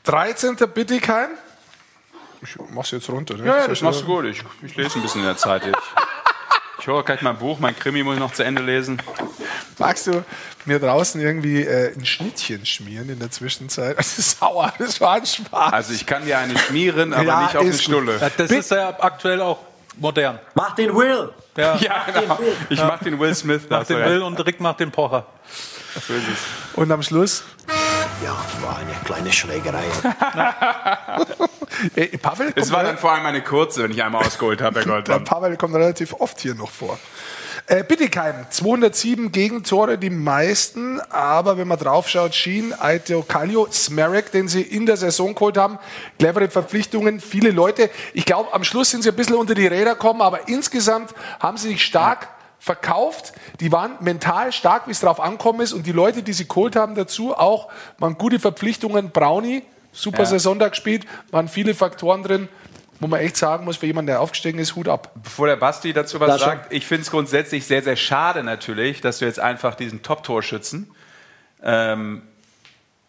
13. 0.04 0.56
Bittigheim. 0.72 1.30
Ich 2.42 2.56
mach's 2.70 2.92
jetzt 2.92 3.08
runter. 3.08 3.34
Ne? 3.34 3.46
Ja, 3.46 3.58
ja 3.60 3.68
das 3.68 3.80
machst 3.80 4.02
du 4.02 4.06
gut. 4.06 4.24
Ich, 4.26 4.42
ich 4.62 4.76
lese 4.76 4.98
ein 4.98 5.02
bisschen 5.02 5.22
in 5.22 5.26
der 5.26 5.36
Zeit. 5.36 5.66
Ich. 5.66 5.74
Ich 6.86 6.92
höre 6.92 7.02
gleich 7.02 7.20
mein 7.20 7.36
Buch, 7.36 7.58
mein 7.58 7.76
Krimi 7.76 8.04
muss 8.04 8.14
ich 8.14 8.20
noch 8.20 8.32
zu 8.32 8.44
Ende 8.44 8.62
lesen. 8.62 9.02
Magst 9.76 10.06
du 10.06 10.24
mir 10.66 10.78
draußen 10.78 11.20
irgendwie 11.20 11.64
äh, 11.64 11.92
ein 11.92 12.06
Schnittchen 12.06 12.64
schmieren 12.64 13.10
in 13.10 13.18
der 13.18 13.28
Zwischenzeit? 13.28 13.98
Das 13.98 14.16
ist 14.20 14.38
sauer, 14.38 14.72
das 14.78 15.00
war 15.00 15.14
ein 15.14 15.26
Spaß. 15.26 15.72
Also 15.72 15.92
ich 15.92 16.06
kann 16.06 16.24
dir 16.24 16.38
eine 16.38 16.56
schmieren, 16.56 17.12
aber 17.12 17.24
ja, 17.24 17.42
nicht 17.42 17.56
auf 17.56 17.64
eine 17.64 17.72
Stulle. 17.72 18.12
Ja, 18.12 18.28
das 18.28 18.36
Bitte. 18.36 18.54
ist 18.54 18.70
ja 18.70 18.96
aktuell 19.00 19.40
auch 19.40 19.58
modern. 19.96 20.38
Mach 20.54 20.76
den 20.76 20.94
Will! 20.94 21.30
Ja, 21.56 21.74
ja 21.74 22.06
genau. 22.20 22.38
Ich 22.68 22.78
mach 22.78 23.00
den 23.00 23.18
Will 23.18 23.34
Smith. 23.34 23.62
Mach 23.68 23.84
den 23.84 24.04
Will 24.04 24.22
und 24.22 24.38
Rick 24.46 24.60
macht 24.60 24.78
den 24.78 24.92
Pocher. 24.92 25.26
So 26.06 26.14
ist 26.14 26.22
es. 26.22 26.76
Und 26.76 26.92
am 26.92 27.02
Schluss? 27.02 27.42
Ja, 28.24 28.36
war 28.62 28.78
eine 28.78 28.92
kleine 29.04 29.30
Schlägerei. 29.30 29.84
Ey, 31.94 32.08
Pavel 32.22 32.52
es 32.54 32.72
war 32.72 32.82
dann 32.82 32.96
vor 32.96 33.12
allem 33.12 33.26
eine 33.26 33.42
kurze, 33.42 33.82
wenn 33.82 33.90
ich 33.90 34.02
einmal 34.02 34.24
ausgeholt 34.24 34.62
habe, 34.62 34.80
Herr 34.80 34.86
Goldmann. 34.86 35.24
Pavel 35.24 35.56
kommt 35.56 35.74
relativ 35.74 36.14
oft 36.14 36.40
hier 36.40 36.54
noch 36.54 36.70
vor. 36.70 36.98
Äh, 37.66 37.84
Bittigheim, 37.84 38.46
207 38.48 39.32
Gegentore, 39.32 39.98
die 39.98 40.08
meisten, 40.08 41.00
aber 41.10 41.58
wenn 41.58 41.68
man 41.68 41.78
draufschaut, 41.78 42.34
Sheen, 42.34 42.72
Aito 42.78 43.22
Kallio, 43.22 43.66
Smerek, 43.70 44.30
den 44.30 44.48
sie 44.48 44.62
in 44.62 44.86
der 44.86 44.96
Saison 44.96 45.34
geholt 45.34 45.58
haben, 45.58 45.78
clevere 46.18 46.48
Verpflichtungen, 46.48 47.20
viele 47.20 47.50
Leute. 47.50 47.90
Ich 48.14 48.24
glaube, 48.24 48.54
am 48.54 48.64
Schluss 48.64 48.90
sind 48.90 49.02
sie 49.02 49.10
ein 49.10 49.16
bisschen 49.16 49.34
unter 49.34 49.54
die 49.54 49.66
Räder 49.66 49.92
gekommen, 49.92 50.22
aber 50.22 50.48
insgesamt 50.48 51.12
haben 51.40 51.56
sie 51.56 51.68
sich 51.68 51.84
stark 51.84 52.28
verkauft. 52.66 53.32
Die 53.60 53.72
waren 53.72 53.92
mental 54.00 54.52
stark, 54.52 54.86
wie 54.86 54.92
es 54.92 55.00
drauf 55.00 55.20
ankommen 55.20 55.60
ist. 55.60 55.72
Und 55.72 55.86
die 55.86 55.92
Leute, 55.92 56.22
die 56.22 56.32
sie 56.32 56.46
geholt 56.46 56.76
haben 56.76 56.94
dazu, 56.94 57.34
auch 57.36 57.68
waren 57.98 58.18
gute 58.18 58.38
Verpflichtungen. 58.38 59.10
Brownie, 59.10 59.62
super 59.92 60.20
ja. 60.20 60.26
Saison 60.26 60.58
da 60.58 60.68
gespielt, 60.68 61.06
waren 61.30 61.48
viele 61.48 61.74
Faktoren 61.74 62.22
drin 62.22 62.48
wo 63.00 63.06
man 63.06 63.20
echt 63.20 63.36
sagen 63.36 63.64
muss, 63.64 63.76
für 63.76 63.86
jemanden, 63.86 64.08
der 64.08 64.20
aufgestiegen 64.20 64.58
ist, 64.58 64.74
Hut 64.74 64.88
ab. 64.88 65.10
Bevor 65.22 65.46
der 65.46 65.56
Basti 65.56 65.92
dazu 65.92 66.20
was 66.20 66.28
das 66.28 66.40
sagt, 66.40 66.72
ich 66.72 66.86
finde 66.86 67.02
es 67.02 67.10
grundsätzlich 67.10 67.66
sehr, 67.66 67.82
sehr 67.82 67.96
schade 67.96 68.42
natürlich, 68.42 69.00
dass 69.00 69.18
du 69.18 69.26
jetzt 69.26 69.40
einfach 69.40 69.74
diesen 69.74 70.02
Top-Torschützen 70.02 70.90
ähm, 71.62 72.22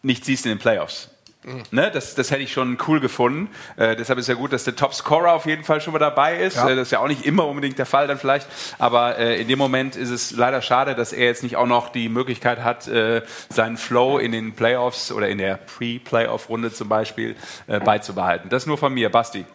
nicht 0.02 0.24
siehst 0.24 0.46
in 0.46 0.52
den 0.52 0.58
Playoffs. 0.58 1.10
Mhm. 1.48 1.62
Ne, 1.70 1.90
das, 1.90 2.14
das 2.14 2.30
hätte 2.30 2.42
ich 2.42 2.52
schon 2.52 2.76
cool 2.86 3.00
gefunden. 3.00 3.48
Äh, 3.76 3.96
deshalb 3.96 4.18
ist 4.18 4.28
ja 4.28 4.34
gut, 4.34 4.52
dass 4.52 4.64
der 4.64 4.76
Top-Scorer 4.76 5.32
auf 5.32 5.46
jeden 5.46 5.64
Fall 5.64 5.80
schon 5.80 5.94
mal 5.94 5.98
dabei 5.98 6.38
ist. 6.38 6.56
Ja. 6.56 6.68
Äh, 6.68 6.76
das 6.76 6.88
ist 6.88 6.92
ja 6.92 6.98
auch 6.98 7.08
nicht 7.08 7.24
immer 7.24 7.46
unbedingt 7.46 7.78
der 7.78 7.86
Fall 7.86 8.06
dann 8.06 8.18
vielleicht. 8.18 8.46
Aber 8.78 9.18
äh, 9.18 9.40
in 9.40 9.48
dem 9.48 9.58
Moment 9.58 9.96
ist 9.96 10.10
es 10.10 10.32
leider 10.32 10.60
schade, 10.60 10.94
dass 10.94 11.12
er 11.12 11.24
jetzt 11.24 11.42
nicht 11.42 11.56
auch 11.56 11.66
noch 11.66 11.88
die 11.88 12.08
Möglichkeit 12.10 12.62
hat, 12.62 12.86
äh, 12.88 13.22
seinen 13.48 13.78
Flow 13.78 14.18
in 14.18 14.32
den 14.32 14.54
Playoffs 14.54 15.10
oder 15.10 15.28
in 15.28 15.38
der 15.38 15.56
Pre-Playoff-Runde 15.56 16.72
zum 16.72 16.88
Beispiel 16.88 17.34
äh, 17.66 17.80
beizubehalten. 17.80 18.50
Das 18.50 18.66
nur 18.66 18.76
von 18.76 18.92
mir. 18.92 19.08
Basti. 19.10 19.46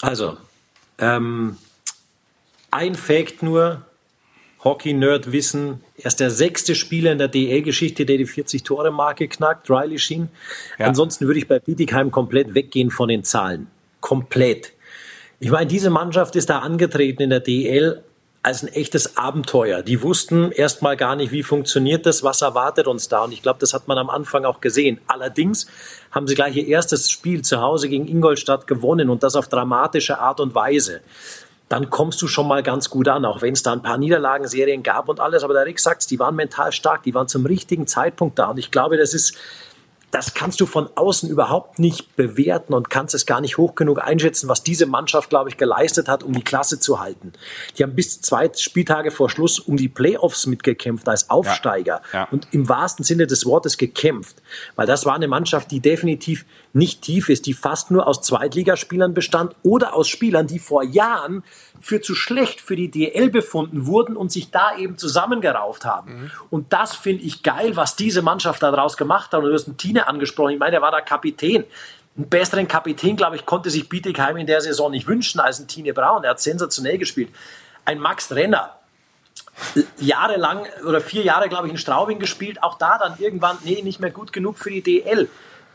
Also, 0.00 0.36
ähm, 0.98 1.58
ein 2.70 2.94
Fact 2.94 3.42
nur, 3.42 3.82
Hockey-Nerd 4.64 5.30
wissen, 5.30 5.80
er 5.96 6.06
ist 6.06 6.20
der 6.20 6.30
sechste 6.30 6.74
Spieler 6.74 7.12
in 7.12 7.18
der 7.18 7.28
DL-Geschichte, 7.28 8.04
der 8.04 8.16
die 8.18 8.26
40-Tore-Marke 8.26 9.28
knackt, 9.28 9.70
Riley 9.70 9.98
Sheen. 9.98 10.28
Ja. 10.78 10.86
Ansonsten 10.86 11.26
würde 11.26 11.38
ich 11.38 11.48
bei 11.48 11.58
Bietigheim 11.60 12.10
komplett 12.10 12.54
weggehen 12.54 12.90
von 12.90 13.08
den 13.08 13.24
Zahlen. 13.24 13.68
Komplett. 14.00 14.72
Ich 15.38 15.50
meine, 15.50 15.66
diese 15.66 15.90
Mannschaft 15.90 16.34
ist 16.34 16.50
da 16.50 16.58
angetreten 16.58 17.22
in 17.22 17.30
der 17.30 17.40
DL 17.40 18.02
als 18.42 18.62
ein 18.62 18.68
echtes 18.68 19.16
Abenteuer. 19.16 19.82
Die 19.82 20.02
wussten 20.02 20.50
erstmal 20.52 20.96
gar 20.96 21.16
nicht, 21.16 21.32
wie 21.32 21.42
funktioniert 21.42 22.06
das, 22.06 22.22
was 22.22 22.40
erwartet 22.40 22.86
uns 22.86 23.08
da. 23.08 23.24
Und 23.24 23.32
ich 23.32 23.42
glaube, 23.42 23.58
das 23.60 23.74
hat 23.74 23.88
man 23.88 23.98
am 23.98 24.10
Anfang 24.10 24.44
auch 24.44 24.60
gesehen. 24.60 25.00
Allerdings 25.06 25.66
haben 26.10 26.26
sie 26.26 26.34
gleich 26.34 26.56
ihr 26.56 26.66
erstes 26.66 27.10
Spiel 27.10 27.42
zu 27.42 27.60
Hause 27.60 27.88
gegen 27.88 28.08
Ingolstadt 28.08 28.66
gewonnen 28.66 29.10
und 29.10 29.22
das 29.22 29.36
auf 29.36 29.48
dramatische 29.48 30.18
Art 30.18 30.40
und 30.40 30.54
Weise 30.54 31.02
dann 31.68 31.90
kommst 31.90 32.22
du 32.22 32.28
schon 32.28 32.48
mal 32.48 32.62
ganz 32.62 32.88
gut 32.90 33.08
an, 33.08 33.24
auch 33.24 33.42
wenn 33.42 33.52
es 33.52 33.62
da 33.62 33.72
ein 33.72 33.82
paar 33.82 33.98
Niederlagenserien 33.98 34.82
gab 34.82 35.08
und 35.08 35.20
alles. 35.20 35.42
Aber 35.42 35.54
der 35.54 35.66
Rick 35.66 35.80
sagt 35.80 36.10
die 36.10 36.18
waren 36.18 36.34
mental 36.34 36.72
stark, 36.72 37.02
die 37.02 37.14
waren 37.14 37.28
zum 37.28 37.44
richtigen 37.44 37.86
Zeitpunkt 37.86 38.38
da. 38.38 38.48
Und 38.48 38.58
ich 38.58 38.70
glaube, 38.70 38.96
das 38.96 39.14
ist 39.14 39.36
das 40.10 40.32
kannst 40.32 40.60
du 40.60 40.66
von 40.66 40.88
außen 40.94 41.28
überhaupt 41.28 41.78
nicht 41.78 42.16
bewerten 42.16 42.72
und 42.72 42.88
kannst 42.88 43.14
es 43.14 43.26
gar 43.26 43.40
nicht 43.40 43.58
hoch 43.58 43.74
genug 43.74 44.02
einschätzen, 44.02 44.48
was 44.48 44.62
diese 44.62 44.86
Mannschaft, 44.86 45.28
glaube 45.28 45.50
ich, 45.50 45.58
geleistet 45.58 46.08
hat, 46.08 46.22
um 46.22 46.32
die 46.32 46.42
Klasse 46.42 46.80
zu 46.80 47.00
halten. 47.00 47.32
Die 47.76 47.82
haben 47.82 47.94
bis 47.94 48.20
zwei 48.22 48.50
Spieltage 48.56 49.10
vor 49.10 49.28
Schluss 49.28 49.58
um 49.58 49.76
die 49.76 49.88
Playoffs 49.88 50.46
mitgekämpft 50.46 51.08
als 51.08 51.28
Aufsteiger 51.28 52.00
ja, 52.12 52.20
ja. 52.20 52.28
und 52.30 52.48
im 52.52 52.68
wahrsten 52.68 53.04
Sinne 53.04 53.26
des 53.26 53.44
Wortes 53.44 53.76
gekämpft, 53.76 54.36
weil 54.76 54.86
das 54.86 55.04
war 55.04 55.14
eine 55.14 55.28
Mannschaft, 55.28 55.70
die 55.70 55.80
definitiv 55.80 56.46
nicht 56.72 57.02
tief 57.02 57.28
ist, 57.28 57.46
die 57.46 57.54
fast 57.54 57.90
nur 57.90 58.06
aus 58.06 58.22
Zweitligaspielern 58.22 59.14
bestand 59.14 59.54
oder 59.62 59.94
aus 59.94 60.08
Spielern, 60.08 60.46
die 60.46 60.58
vor 60.58 60.82
Jahren 60.82 61.42
für 61.80 62.00
zu 62.00 62.14
schlecht 62.14 62.60
für 62.60 62.76
die 62.76 62.90
DL 62.90 63.30
befunden 63.30 63.86
wurden 63.86 64.16
und 64.16 64.32
sich 64.32 64.50
da 64.50 64.76
eben 64.76 64.98
zusammengerauft 64.98 65.84
haben. 65.84 66.22
Mhm. 66.22 66.30
Und 66.50 66.72
das 66.72 66.94
finde 66.94 67.24
ich 67.24 67.42
geil, 67.42 67.76
was 67.76 67.96
diese 67.96 68.22
Mannschaft 68.22 68.62
daraus 68.62 68.96
gemacht 68.96 69.32
hat. 69.32 69.40
Und 69.40 69.46
du 69.46 69.54
hast 69.54 69.66
einen 69.66 69.76
Tine 69.76 70.06
angesprochen. 70.08 70.52
Ich 70.52 70.58
meine, 70.58 70.76
er 70.76 70.82
war 70.82 70.90
der 70.90 71.02
Kapitän. 71.02 71.64
Einen 72.16 72.28
besseren 72.28 72.66
Kapitän, 72.66 73.16
glaube 73.16 73.36
ich, 73.36 73.46
konnte 73.46 73.70
sich 73.70 73.88
Bietigheim 73.88 74.36
in 74.36 74.46
der 74.46 74.60
Saison 74.60 74.90
nicht 74.90 75.06
wünschen 75.06 75.40
als 75.40 75.60
ein 75.60 75.68
Tine 75.68 75.94
Braun. 75.94 76.24
Er 76.24 76.30
hat 76.30 76.40
sensationell 76.40 76.98
gespielt. 76.98 77.30
Ein 77.84 78.00
Max 78.00 78.32
Renner, 78.32 78.74
jahrelang 79.98 80.66
oder 80.86 81.00
vier 81.00 81.22
Jahre, 81.22 81.48
glaube 81.48 81.66
ich, 81.66 81.72
in 81.72 81.78
Straubing 81.78 82.18
gespielt. 82.18 82.62
Auch 82.62 82.76
da 82.78 82.98
dann 82.98 83.14
irgendwann, 83.18 83.58
nee, 83.64 83.82
nicht 83.82 84.00
mehr 84.00 84.10
gut 84.10 84.32
genug 84.32 84.58
für 84.58 84.70
die 84.70 84.82
DL. 84.82 85.28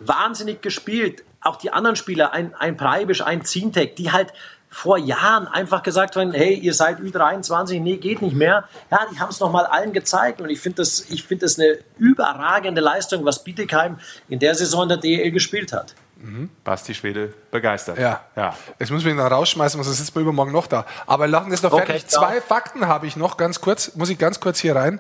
Wahnsinnig 0.08 0.62
gespielt. 0.62 1.24
Auch 1.42 1.58
die 1.58 1.72
anderen 1.72 1.96
Spieler, 1.96 2.32
ein, 2.32 2.56
ein 2.56 2.78
Preibisch, 2.78 3.22
ein 3.22 3.44
Zintek, 3.44 3.96
die 3.96 4.12
halt 4.12 4.34
vor 4.74 4.98
Jahren 4.98 5.48
einfach 5.48 5.84
gesagt 5.84 6.16
haben, 6.16 6.32
hey, 6.32 6.56
ihr 6.56 6.74
seid 6.74 7.00
Ü23, 7.00 7.80
nee, 7.80 7.98
geht 7.98 8.24
nicht 8.24 8.36
mehr. 8.36 8.68
Ja, 8.90 9.02
die 9.12 9.20
haben 9.20 9.30
es 9.30 9.40
nochmal 9.40 9.68
allen 9.68 9.94
gezeigt 9.94 10.42
und 10.42 10.50
ich 10.50 10.60
finde 10.60 10.78
das, 10.78 11.06
ich 11.10 11.24
finde 11.24 11.46
das 11.46 11.60
eine 11.60 11.78
überragende 12.00 12.82
Leistung, 12.82 13.24
was 13.24 13.44
Bietigheim 13.44 14.00
in 14.30 14.40
der 14.40 14.56
Saison 14.56 14.84
in 14.84 14.90
der 14.90 14.98
DL 14.98 15.30
gespielt 15.30 15.74
hat. 15.74 15.94
Mhm. 16.24 16.50
Basti 16.64 16.96
Schwede 16.96 17.34
begeistert. 17.52 18.00
Ja. 18.00 18.22
ja. 18.36 18.56
Jetzt 18.80 18.90
muss 18.90 19.02
ich 19.02 19.06
mich 19.06 19.16
noch 19.16 19.30
rausschmeißen, 19.30 19.84
sonst 19.84 19.98
sitzt 19.98 20.16
man 20.16 20.24
übermorgen 20.24 20.52
noch 20.52 20.68
da. 20.68 20.86
Aber 21.06 21.28
lachen 21.28 21.52
ist 21.52 21.64
noch 21.64 21.74
okay, 21.74 21.86
fertig. 21.86 22.08
Klar. 22.08 22.30
Zwei 22.30 22.42
Fakten 22.42 22.88
habe 22.88 23.06
ich 23.06 23.16
noch, 23.16 23.38
ganz 23.38 23.62
kurz, 23.62 23.96
muss 23.96 24.10
ich 24.10 24.18
ganz 24.18 24.40
kurz 24.40 24.60
hier 24.60 24.76
rein. 24.76 25.00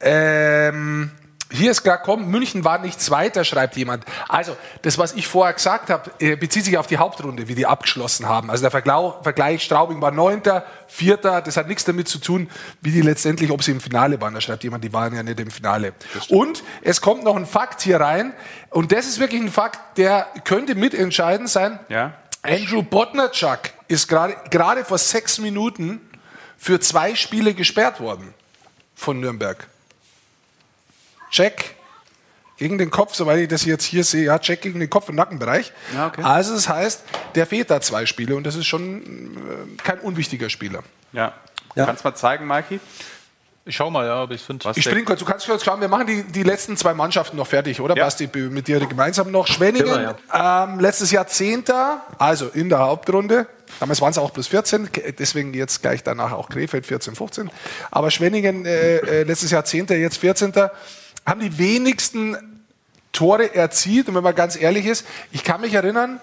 Ähm, 0.00 1.10
hier 1.50 1.70
ist 1.70 1.82
gerade 1.82 2.02
kommen, 2.02 2.30
München 2.30 2.64
war 2.64 2.78
nicht 2.78 3.00
Zweiter, 3.00 3.44
schreibt 3.44 3.76
jemand. 3.76 4.04
Also, 4.28 4.56
das, 4.82 4.98
was 4.98 5.14
ich 5.14 5.26
vorher 5.26 5.52
gesagt 5.52 5.90
habe, 5.90 6.10
äh, 6.20 6.36
bezieht 6.36 6.64
sich 6.64 6.78
auf 6.78 6.86
die 6.86 6.98
Hauptrunde, 6.98 7.48
wie 7.48 7.54
die 7.54 7.66
abgeschlossen 7.66 8.28
haben. 8.28 8.50
Also 8.50 8.68
der 8.68 8.70
Vergleich, 8.70 9.62
Straubing 9.62 10.00
war 10.00 10.10
Neunter, 10.10 10.64
Vierter, 10.86 11.42
das 11.42 11.56
hat 11.56 11.68
nichts 11.68 11.84
damit 11.84 12.08
zu 12.08 12.18
tun, 12.18 12.48
wie 12.80 12.90
die 12.90 13.02
letztendlich, 13.02 13.50
ob 13.50 13.62
sie 13.62 13.72
im 13.72 13.80
Finale 13.80 14.20
waren. 14.20 14.34
Da 14.34 14.40
schreibt 14.40 14.64
jemand, 14.64 14.84
die 14.84 14.92
waren 14.92 15.14
ja 15.14 15.22
nicht 15.22 15.40
im 15.40 15.50
Finale. 15.50 15.92
Und 16.28 16.62
es 16.82 17.00
kommt 17.00 17.24
noch 17.24 17.36
ein 17.36 17.46
Fakt 17.46 17.80
hier 17.80 18.00
rein, 18.00 18.32
und 18.70 18.92
das 18.92 19.06
ist 19.06 19.18
wirklich 19.18 19.42
ein 19.42 19.50
Fakt, 19.50 19.98
der 19.98 20.28
könnte 20.44 20.76
mitentscheidend 20.76 21.48
sein. 21.48 21.80
Ja. 21.88 22.14
Andrew 22.42 22.82
Bodnarchuk 22.82 23.58
ist 23.88 24.08
gerade 24.08 24.84
vor 24.84 24.98
sechs 24.98 25.38
Minuten 25.38 26.00
für 26.56 26.78
zwei 26.78 27.14
Spiele 27.16 27.54
gesperrt 27.54 28.00
worden 28.00 28.32
von 28.94 29.18
Nürnberg. 29.18 29.66
Check 31.30 31.76
gegen 32.56 32.76
den 32.76 32.90
Kopf, 32.90 33.14
soweit 33.14 33.38
ich 33.38 33.48
das 33.48 33.64
jetzt 33.64 33.84
hier 33.84 34.04
sehe, 34.04 34.24
ja, 34.24 34.38
Check 34.38 34.60
gegen 34.60 34.80
den 34.80 34.90
Kopf- 34.90 35.08
und 35.08 35.14
Nackenbereich. 35.14 35.72
Ja, 35.94 36.08
okay. 36.08 36.22
Also 36.22 36.54
das 36.54 36.68
heißt, 36.68 37.04
der 37.34 37.46
fehlt 37.46 37.70
da 37.70 37.80
zwei 37.80 38.04
Spiele 38.04 38.36
und 38.36 38.44
das 38.44 38.54
ist 38.54 38.66
schon 38.66 39.00
äh, 39.00 39.82
kein 39.82 39.98
unwichtiger 40.00 40.50
Spieler. 40.50 40.82
Ja. 41.12 41.32
ja. 41.74 41.86
Kannst 41.86 42.04
du 42.04 42.08
mal 42.08 42.14
zeigen, 42.14 42.46
Mikey? 42.46 42.78
Ich 43.66 43.76
schau 43.76 43.90
mal, 43.90 44.06
ja, 44.06 44.22
ob 44.22 44.30
ich 44.30 44.42
finde. 44.42 44.70
Ich 44.74 44.82
spring 44.82 45.04
kurz, 45.04 45.20
du 45.20 45.24
kannst 45.26 45.46
kurz 45.46 45.64
schauen, 45.64 45.80
wir 45.80 45.88
machen 45.88 46.06
die, 46.06 46.22
die 46.24 46.42
letzten 46.42 46.76
zwei 46.76 46.92
Mannschaften 46.92 47.36
noch 47.36 47.46
fertig, 47.46 47.80
oder? 47.80 47.94
Ja. 47.94 48.04
Basti, 48.04 48.28
mit 48.34 48.66
dir 48.66 48.80
gemeinsam 48.80 49.30
noch. 49.30 49.46
Schwenningen, 49.46 50.14
ähm, 50.34 50.80
letztes 50.80 51.10
Jahr 51.10 51.26
Zehnter, 51.26 52.02
also 52.18 52.48
in 52.48 52.68
der 52.68 52.80
Hauptrunde. 52.80 53.46
Damals 53.78 54.00
waren 54.00 54.10
es 54.10 54.18
auch 54.18 54.32
plus 54.32 54.48
14, 54.48 54.88
deswegen 55.18 55.54
jetzt 55.54 55.82
gleich 55.82 56.02
danach 56.02 56.32
auch 56.32 56.48
Krefeld 56.48 56.86
14, 56.86 57.14
15. 57.14 57.50
Aber 57.90 58.10
Schwenningen 58.10 58.66
äh, 58.66 58.96
äh, 58.96 59.22
letztes 59.22 59.50
Jahr 59.50 59.64
Zehnter, 59.64 59.96
jetzt 59.96 60.16
14. 60.16 60.52
Haben 61.30 61.40
die 61.40 61.58
wenigsten 61.58 62.36
Tore 63.12 63.54
erzielt. 63.54 64.08
Und 64.08 64.16
wenn 64.16 64.24
man 64.24 64.34
ganz 64.34 64.60
ehrlich 64.60 64.84
ist, 64.84 65.06
ich 65.30 65.44
kann 65.44 65.60
mich 65.60 65.74
erinnern, 65.74 66.20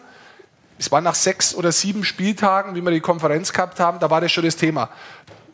es 0.78 0.92
war 0.92 1.00
nach 1.00 1.16
sechs 1.16 1.56
oder 1.56 1.72
sieben 1.72 2.04
Spieltagen, 2.04 2.76
wie 2.76 2.82
wir 2.82 2.92
die 2.92 3.00
Konferenz 3.00 3.54
gehabt 3.54 3.80
haben, 3.80 4.00
da 4.00 4.10
war 4.10 4.20
das 4.20 4.34
schon 4.34 4.44
das 4.44 4.58
Thema. 4.58 4.90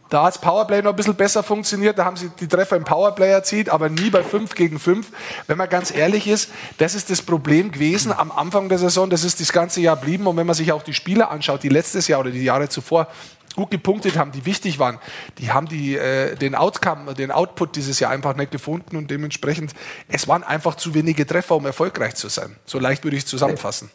Da 0.09 0.23
hat 0.23 0.35
das 0.35 0.41
Powerplay 0.41 0.81
noch 0.81 0.91
ein 0.91 0.95
bisschen 0.95 1.15
besser 1.15 1.43
funktioniert, 1.43 1.99
da 1.99 2.05
haben 2.05 2.17
sie 2.17 2.29
die 2.39 2.47
Treffer 2.47 2.77
im 2.77 2.83
Powerplay 2.83 3.29
erzielt, 3.29 3.69
aber 3.69 3.89
nie 3.89 4.09
bei 4.09 4.23
5 4.23 4.55
gegen 4.55 4.79
5. 4.79 5.07
Wenn 5.45 5.57
man 5.57 5.69
ganz 5.69 5.95
ehrlich 5.95 6.27
ist, 6.27 6.49
das 6.79 6.95
ist 6.95 7.11
das 7.11 7.21
Problem 7.21 7.71
gewesen 7.71 8.11
am 8.11 8.31
Anfang 8.31 8.69
der 8.69 8.79
Saison, 8.79 9.09
das 9.09 9.23
ist 9.23 9.39
das 9.39 9.51
ganze 9.51 9.81
Jahr 9.81 9.95
blieben. 9.95 10.25
Und 10.25 10.35
wenn 10.37 10.47
man 10.47 10.55
sich 10.55 10.71
auch 10.71 10.81
die 10.81 10.93
Spieler 10.93 11.29
anschaut, 11.29 11.61
die 11.61 11.69
letztes 11.69 12.07
Jahr 12.07 12.19
oder 12.19 12.31
die 12.31 12.43
Jahre 12.43 12.69
zuvor 12.69 13.07
gut 13.55 13.71
gepunktet 13.71 14.17
haben, 14.17 14.31
die 14.31 14.45
wichtig 14.45 14.79
waren, 14.79 14.99
die 15.37 15.51
haben 15.51 15.67
die, 15.67 15.95
äh, 15.95 16.35
den 16.35 16.55
Outcome, 16.55 17.13
den 17.13 17.31
Output 17.31 17.75
dieses 17.75 17.99
Jahr 17.99 18.11
einfach 18.11 18.35
nicht 18.35 18.51
gefunden 18.51 18.95
und 18.95 19.09
dementsprechend, 19.11 19.73
es 20.07 20.27
waren 20.27 20.43
einfach 20.43 20.75
zu 20.75 20.93
wenige 20.93 21.25
Treffer, 21.25 21.55
um 21.55 21.65
erfolgreich 21.65 22.15
zu 22.15 22.29
sein. 22.29 22.55
So 22.65 22.79
leicht 22.79 23.03
würde 23.03 23.17
ich 23.17 23.25
zusammenfassen. 23.25 23.91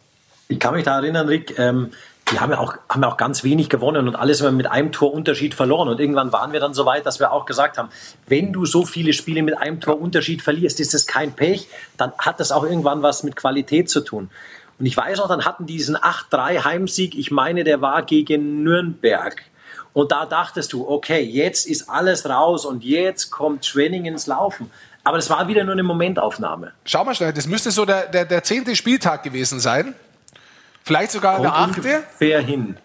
Ich 0.48 0.58
kann 0.58 0.74
mich 0.74 0.84
da 0.84 0.98
erinnern, 0.98 1.28
Rick, 1.28 1.58
ähm, 1.58 1.90
die 2.32 2.40
haben 2.40 2.52
ja, 2.52 2.58
auch, 2.58 2.74
haben 2.88 3.02
ja 3.02 3.08
auch 3.08 3.16
ganz 3.16 3.42
wenig 3.42 3.68
gewonnen 3.68 4.06
und 4.06 4.14
alles 4.14 4.40
immer 4.40 4.50
mit 4.50 4.66
einem 4.66 4.92
Torunterschied 4.92 5.54
verloren. 5.54 5.88
Und 5.88 6.00
irgendwann 6.00 6.32
waren 6.32 6.52
wir 6.52 6.60
dann 6.60 6.74
so 6.74 6.84
weit, 6.84 7.06
dass 7.06 7.20
wir 7.20 7.32
auch 7.32 7.46
gesagt 7.46 7.78
haben, 7.78 7.88
wenn 8.26 8.52
du 8.52 8.66
so 8.66 8.84
viele 8.84 9.12
Spiele 9.12 9.42
mit 9.42 9.56
einem 9.58 9.80
Torunterschied 9.80 10.42
verlierst, 10.42 10.80
ist 10.80 10.94
das 10.94 11.06
kein 11.06 11.32
Pech, 11.32 11.68
dann 11.96 12.12
hat 12.18 12.40
das 12.40 12.52
auch 12.52 12.64
irgendwann 12.64 13.02
was 13.02 13.22
mit 13.22 13.36
Qualität 13.36 13.88
zu 13.88 14.00
tun. 14.00 14.30
Und 14.78 14.86
ich 14.86 14.96
weiß 14.96 15.18
noch, 15.18 15.28
dann 15.28 15.44
hatten 15.44 15.66
die 15.66 15.74
diesen 15.74 15.96
8-3 15.96 16.64
Heimsieg, 16.64 17.16
ich 17.16 17.30
meine, 17.30 17.64
der 17.64 17.80
war 17.80 18.02
gegen 18.02 18.62
Nürnberg. 18.62 19.42
Und 19.92 20.12
da 20.12 20.26
dachtest 20.26 20.72
du, 20.72 20.88
okay, 20.88 21.20
jetzt 21.20 21.66
ist 21.66 21.88
alles 21.88 22.28
raus 22.28 22.64
und 22.64 22.84
jetzt 22.84 23.30
kommt 23.30 23.66
Schwenning 23.66 24.04
ins 24.04 24.26
Laufen. 24.26 24.70
Aber 25.04 25.16
das 25.16 25.30
war 25.30 25.48
wieder 25.48 25.64
nur 25.64 25.72
eine 25.72 25.82
Momentaufnahme. 25.82 26.72
Schau 26.84 27.04
mal 27.04 27.14
schnell, 27.14 27.32
das 27.32 27.46
müsste 27.46 27.70
so 27.70 27.84
der, 27.84 28.06
der, 28.06 28.24
der 28.24 28.42
zehnte 28.42 28.76
Spieltag 28.76 29.22
gewesen 29.22 29.60
sein. 29.60 29.94
Vielleicht 30.84 31.12
sogar 31.12 31.34
Kommt 31.34 31.44
der 31.44 31.54
achte. 31.54 31.80
ungefähr 31.80 32.40
hin. 32.40 32.76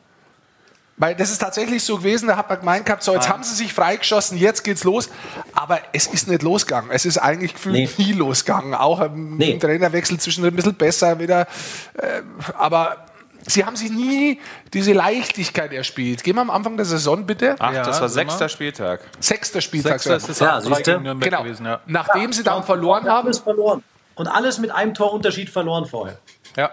Weil 0.96 1.16
das 1.16 1.32
ist 1.32 1.40
tatsächlich 1.40 1.84
so 1.84 1.98
gewesen, 1.98 2.28
da 2.28 2.38
hat 2.38 2.50
man 2.50 2.60
gemeint 2.60 2.86
gehabt, 2.86 3.02
so 3.04 3.14
jetzt 3.14 3.28
haben 3.28 3.44
sie 3.44 3.56
sich 3.56 3.74
freigeschossen, 3.74 4.38
jetzt 4.38 4.64
geht's 4.64 4.84
los. 4.84 5.10
Aber 5.54 5.80
es 5.92 6.08
ist 6.08 6.28
nicht 6.28 6.44
losgegangen. 6.44 6.92
Es 6.92 7.06
ist 7.06 7.18
eigentlich 7.18 7.56
gefühlt 7.56 7.98
nie 7.98 8.14
losgegangen. 8.14 8.76
Auch 8.76 9.02
im, 9.02 9.40
im 9.42 9.60
Trainerwechsel 9.60 10.20
zwischendrin 10.20 10.54
ein 10.54 10.56
bisschen 10.56 10.76
besser 10.76 11.20
wieder. 11.20 11.48
Äh, 11.96 12.22
aber 12.58 13.06
sie 13.48 13.66
haben 13.66 13.76
sich 13.76 13.92
nie 13.92 14.40
diese 14.74 14.94
Leichtigkeit 14.94 15.72
erspielt. 15.74 16.24
Gehen 16.24 16.36
wir 16.36 16.42
am 16.42 16.50
Anfang 16.50 16.78
der 16.78 16.86
Saison 16.86 17.26
bitte. 17.26 17.56
Ach, 17.60 17.72
das 17.74 18.02
war 18.02 18.10
sechster 18.10 18.50
Spieltag. 18.50 19.02
Sechster 19.20 19.62
Spieltag. 19.62 19.94
Sechster 20.00 20.16
ist 20.18 20.30
es 20.30 20.40
Ja, 20.40 20.58
auch 20.58 20.64
drei 20.64 20.76
siehst 20.76 20.88
du? 20.88 20.92
gegen 20.92 21.04
Nürnberg 21.04 21.30
Genau. 21.32 21.44
gewesen, 21.44 21.66
ja. 21.66 21.82
Nachdem 21.86 22.34
sie 22.34 22.44
dann 22.44 22.64
verloren 22.64 23.06
haben. 23.08 23.26
Alles 23.26 23.40
verloren. 23.40 23.84
Und 24.16 24.28
alles 24.28 24.60
mit 24.60 24.72
einem 24.72 24.94
Torunterschied 24.94 25.50
verloren 25.50 25.86
vorher. 25.86 26.18
Ja. 26.56 26.72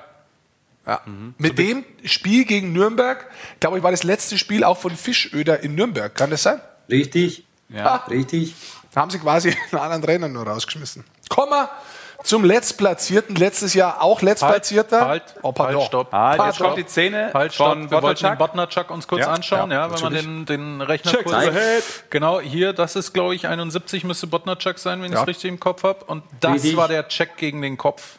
Ja. 0.86 1.00
Mit 1.38 1.58
dem 1.58 1.84
Spiel 2.04 2.44
gegen 2.44 2.72
Nürnberg, 2.72 3.26
glaube 3.60 3.78
ich, 3.78 3.82
war 3.84 3.90
das 3.90 4.02
letzte 4.02 4.38
Spiel 4.38 4.64
auch 4.64 4.78
von 4.78 4.96
Fischöder 4.96 5.60
in 5.62 5.74
Nürnberg. 5.74 6.14
Kann 6.14 6.30
das 6.30 6.42
sein? 6.42 6.60
Richtig. 6.88 7.44
Ja. 7.68 7.96
Richtig. 8.08 8.54
Da 8.92 9.02
haben 9.02 9.10
sie 9.10 9.18
quasi 9.20 9.50
einen 9.72 9.80
anderen 9.80 10.02
Trainer 10.02 10.28
nur 10.28 10.46
rausgeschmissen. 10.46 11.04
Wir 11.28 11.70
zum 12.22 12.44
Letztplatzierten. 12.44 13.34
Letztes 13.36 13.74
Jahr 13.74 14.02
auch 14.02 14.20
Letztplatzierter. 14.22 15.06
Halt, 15.06 15.22
oh, 15.42 15.52
pardon. 15.52 15.76
halt, 15.78 15.86
stopp. 15.86 16.08
Ah, 16.12 16.36
Pardon. 16.36 16.46
jetzt 16.46 16.58
kommt 16.60 16.76
die 16.76 16.84
Szene 16.88 17.30
Halt, 17.34 17.54
stopp. 17.54 17.68
von 17.68 17.90
Wir 17.90 18.02
wollten 18.02 18.24
den. 18.26 18.38
Botnarczak 18.38 18.90
uns 18.90 19.06
kurz 19.08 19.22
Ja. 19.22 19.32
anschauen, 19.32 19.70
Ja, 19.70 19.86
ja, 19.86 19.92
wenn 19.92 20.00
man 20.00 20.12
den, 20.14 20.46
den 20.46 20.80
Rechner 20.82 21.12
Check 21.12 21.24
kurz... 21.24 21.36
head. 21.44 21.84
Genau, 22.10 22.40
hier, 22.40 22.72
das 22.72 22.96
ist, 22.96 23.12
glaube 23.12 23.34
ich, 23.34 23.46
71 23.48 24.04
müsste 24.04 24.26
Botnarczak 24.26 24.78
sein, 24.78 25.00
wenn 25.00 25.06
ich 25.10 25.14
Ja. 25.16 25.22
es 25.22 25.28
richtig 25.28 25.48
im 25.50 25.60
Kopf 25.60 25.82
habe. 25.82 26.04
Und 26.04 26.22
das 26.40 26.52
Richtig. 26.54 26.76
war 26.76 26.88
der 26.88 27.08
Check 27.08 27.36
gegen 27.36 27.62
den 27.62 27.76
Kopf. 27.76 28.18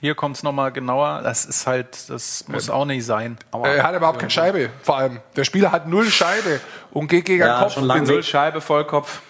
Hier 0.00 0.14
kommt 0.14 0.36
es 0.36 0.44
nochmal 0.44 0.70
genauer. 0.70 1.22
Das 1.24 1.44
ist 1.44 1.66
halt, 1.66 2.08
das 2.08 2.46
muss 2.46 2.70
auch 2.70 2.84
nicht 2.84 3.04
sein. 3.04 3.36
Aber 3.50 3.68
Er 3.68 3.82
hat 3.82 3.96
überhaupt 3.96 4.20
keine 4.20 4.30
Scheibe, 4.30 4.70
vor 4.82 4.96
allem. 4.96 5.20
Der 5.34 5.42
Spieler 5.42 5.72
hat 5.72 5.88
null 5.88 6.08
Scheibe 6.08 6.60
und 6.92 7.08
geht 7.08 7.24
gegen 7.24 7.40
Ja, 7.40 7.56
den 7.58 7.62
Kopf. 7.64 7.74
schon 7.74 7.84
lange 7.84 8.02
Null 8.06 8.22
Scheibe, 8.22 8.60
Vollkopf. 8.60 9.20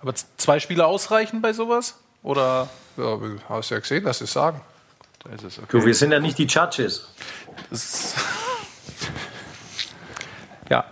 Aber 0.00 0.14
zwei 0.36 0.60
Spiele 0.60 0.86
ausreichen 0.86 1.42
bei 1.42 1.52
sowas? 1.52 1.98
Oder? 2.26 2.68
Ja, 2.96 3.20
hast 3.48 3.70
ja 3.70 3.78
gesehen, 3.78 4.04
dass 4.04 4.18
sie 4.18 4.24
es 4.24 4.32
sagen. 4.32 4.60
Da 5.22 5.30
ist 5.32 5.44
es, 5.44 5.58
okay. 5.58 5.66
Du, 5.70 5.84
wir 5.84 5.94
sind 5.94 6.10
ja 6.10 6.18
nicht 6.18 6.36
die 6.38 6.46
Judges. 6.46 7.06
Ja. 10.68 10.84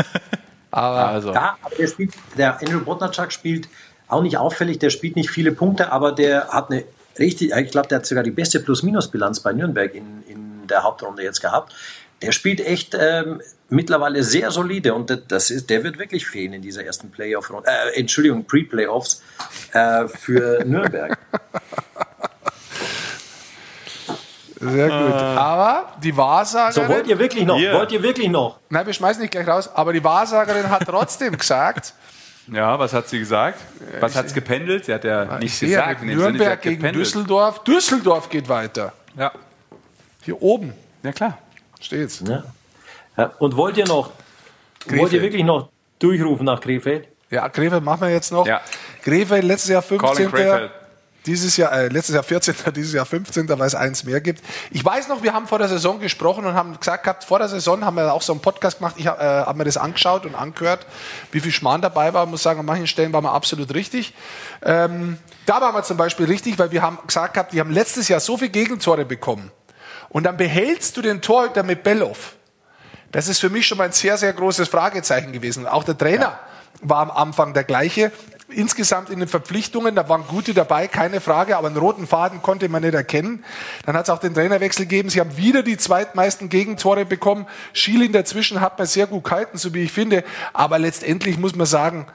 Aber 0.70 1.08
Also, 1.08 1.32
Ja, 1.32 1.56
aber 1.62 1.74
der 1.74 1.86
spielt, 1.86 2.12
der 2.36 2.60
Andrew 2.60 2.80
Botnarczak 2.80 3.32
spielt 3.32 3.66
auch 4.08 4.20
nicht 4.20 4.36
auffällig, 4.36 4.78
der 4.78 4.90
spielt 4.90 5.16
nicht 5.16 5.30
viele 5.30 5.52
Punkte, 5.52 5.90
aber 5.90 6.12
der 6.12 6.48
hat 6.48 6.70
eine 6.70 6.84
richtig, 7.18 7.52
ich 7.56 7.70
glaube, 7.70 7.88
der 7.88 8.00
hat 8.00 8.06
sogar 8.06 8.22
die 8.22 8.30
beste 8.30 8.60
Plus-Minus-Bilanz 8.60 9.40
bei 9.40 9.54
Nürnberg 9.54 9.94
in, 9.94 10.22
in 10.28 10.66
der 10.66 10.82
Hauptrunde 10.82 11.22
jetzt 11.22 11.40
gehabt. 11.40 11.72
Der 12.22 12.32
spielt 12.32 12.60
echt 12.60 12.96
ähm, 12.98 13.42
mittlerweile 13.68 14.22
sehr 14.22 14.50
solide 14.50 14.94
und 14.94 15.22
das- 15.28 15.50
ist, 15.50 15.68
der 15.68 15.84
wird 15.84 15.98
wirklich 15.98 16.26
fehlen 16.26 16.54
in 16.54 16.62
dieser 16.62 16.84
ersten 16.84 17.10
Playoff-Runde, 17.10 17.68
äh, 17.68 17.98
Entschuldigung, 18.00 18.44
Pre-Playoffs 18.44 19.22
äh, 19.72 20.08
für 20.08 20.64
Nürnberg. 20.66 21.18
sehr 24.58 24.86
gut. 24.88 25.12
Aber 25.12 25.92
die 26.02 26.16
Wahrsagerin. 26.16 26.88
So, 26.88 26.94
wollt 26.94 27.06
ihr 27.06 27.18
wirklich 27.18 27.44
noch? 27.44 27.58
Hier. 27.58 27.74
Wollt 27.74 27.92
ihr 27.92 28.02
wirklich 28.02 28.28
noch? 28.30 28.58
Nein, 28.70 28.86
wir 28.86 28.92
schmeißen 28.94 29.20
nicht 29.20 29.30
gleich 29.32 29.46
raus. 29.46 29.68
Aber 29.74 29.92
die 29.92 30.02
Wahrsagerin 30.02 30.70
hat 30.70 30.84
trotzdem 30.86 31.36
gesagt, 31.38 31.92
ja, 32.50 32.78
was 32.78 32.92
hat 32.92 33.08
sie 33.08 33.18
gesagt? 33.18 33.60
Was 34.00 34.14
hat 34.16 34.26
es 34.26 34.32
gependelt? 34.34 34.84
Sie 34.86 34.94
hat 34.94 35.04
ja 35.04 35.34
ich 35.36 35.40
nicht 35.40 35.58
sehe 35.58 35.68
ja 35.70 35.80
gesagt. 35.82 36.00
Sinne, 36.00 36.14
Nürnberg 36.14 36.52
hat 36.52 36.62
gegen 36.62 36.76
gependelt. 36.76 37.04
Düsseldorf. 37.06 37.64
Düsseldorf 37.64 38.28
geht 38.30 38.48
weiter. 38.48 38.92
Ja. 39.18 39.32
Hier 40.22 40.40
oben 40.40 40.72
Ja, 41.02 41.12
klar. 41.12 41.38
Steht's. 41.86 42.22
Ja. 42.26 42.44
Ja, 43.16 43.32
und 43.38 43.56
wollt 43.56 43.76
ihr 43.76 43.86
noch? 43.86 44.10
Wollt 44.84 44.90
ihr 44.90 44.98
Krefeld. 44.98 45.22
wirklich 45.22 45.44
noch 45.44 45.70
durchrufen 45.98 46.44
nach 46.44 46.60
Krefeld? 46.60 47.08
Ja, 47.30 47.48
Krefeld 47.48 47.82
machen 47.82 48.02
wir 48.02 48.10
jetzt 48.10 48.30
noch. 48.30 48.46
Ja. 48.46 48.60
Krefeld 49.02 49.44
letztes 49.44 49.70
Jahr 49.70 49.82
15. 49.82 50.08
Colin 50.08 50.30
Krefeld. 50.30 50.70
Dieses 51.24 51.56
Jahr, 51.56 51.72
äh, 51.72 51.88
letztes 51.88 52.14
Jahr 52.14 52.22
14., 52.22 52.54
dieses 52.72 52.92
Jahr 52.92 53.04
15., 53.04 53.48
weil 53.48 53.66
es 53.66 53.74
eins 53.74 54.04
mehr 54.04 54.20
gibt. 54.20 54.44
Ich 54.70 54.84
weiß 54.84 55.08
noch, 55.08 55.24
wir 55.24 55.32
haben 55.32 55.48
vor 55.48 55.58
der 55.58 55.66
Saison 55.66 55.98
gesprochen 55.98 56.44
und 56.44 56.54
haben 56.54 56.78
gesagt 56.78 57.02
gehabt, 57.02 57.24
vor 57.24 57.40
der 57.40 57.48
Saison 57.48 57.84
haben 57.84 57.96
wir 57.96 58.12
auch 58.12 58.22
so 58.22 58.32
einen 58.32 58.40
Podcast 58.40 58.78
gemacht. 58.78 58.94
Ich 58.96 59.06
äh, 59.06 59.08
habe 59.08 59.58
mir 59.58 59.64
das 59.64 59.76
angeschaut 59.76 60.24
und 60.24 60.36
angehört, 60.36 60.86
wie 61.32 61.40
viel 61.40 61.50
Schmarrn 61.50 61.82
dabei 61.82 62.14
war. 62.14 62.22
Ich 62.24 62.30
muss 62.30 62.44
sagen, 62.44 62.60
an 62.60 62.66
manchen 62.66 62.86
Stellen 62.86 63.12
waren 63.12 63.24
wir 63.24 63.32
absolut 63.32 63.74
richtig. 63.74 64.14
Ähm, 64.62 65.18
da 65.46 65.60
waren 65.60 65.74
wir 65.74 65.82
zum 65.82 65.96
Beispiel 65.96 66.26
richtig, 66.26 66.60
weil 66.60 66.70
wir 66.70 66.82
haben 66.82 66.98
gesagt 67.04 67.34
gehabt, 67.34 67.52
die 67.52 67.58
haben 67.58 67.72
letztes 67.72 68.06
Jahr 68.06 68.20
so 68.20 68.36
viele 68.36 68.50
Gegentore 68.50 69.04
bekommen. 69.04 69.50
Und 70.08 70.24
dann 70.24 70.36
behältst 70.36 70.96
du 70.96 71.02
den 71.02 71.20
Torhüter 71.20 71.62
mit 71.62 71.82
Belloff. 71.82 72.36
Das 73.12 73.28
ist 73.28 73.38
für 73.38 73.50
mich 73.50 73.66
schon 73.66 73.78
mal 73.78 73.84
ein 73.84 73.92
sehr, 73.92 74.18
sehr 74.18 74.32
großes 74.32 74.68
Fragezeichen 74.68 75.32
gewesen. 75.32 75.66
Auch 75.66 75.84
der 75.84 75.96
Trainer 75.96 76.38
war 76.82 76.98
am 76.98 77.10
Anfang 77.10 77.54
der 77.54 77.64
gleiche. 77.64 78.12
Insgesamt 78.48 79.10
in 79.10 79.18
den 79.18 79.28
Verpflichtungen, 79.28 79.96
da 79.96 80.08
waren 80.08 80.24
gute 80.28 80.54
dabei, 80.54 80.86
keine 80.86 81.20
Frage, 81.20 81.56
aber 81.56 81.66
einen 81.66 81.78
roten 81.78 82.06
Faden 82.06 82.42
konnte 82.42 82.68
man 82.68 82.82
nicht 82.82 82.94
erkennen. 82.94 83.44
Dann 83.84 83.96
hat 83.96 84.04
es 84.04 84.10
auch 84.10 84.18
den 84.18 84.34
Trainerwechsel 84.34 84.84
gegeben. 84.84 85.08
Sie 85.08 85.18
haben 85.18 85.36
wieder 85.36 85.64
die 85.64 85.76
zweitmeisten 85.76 86.48
Gegentore 86.48 87.04
bekommen. 87.04 87.46
Schielin 87.72 88.12
dazwischen 88.12 88.60
hat 88.60 88.78
man 88.78 88.86
sehr 88.86 89.08
gut 89.08 89.24
gehalten, 89.24 89.58
so 89.58 89.74
wie 89.74 89.82
ich 89.82 89.92
finde. 89.92 90.22
Aber 90.52 90.78
letztendlich 90.78 91.38
muss 91.38 91.56
man 91.56 91.66
sagen, 91.66 92.06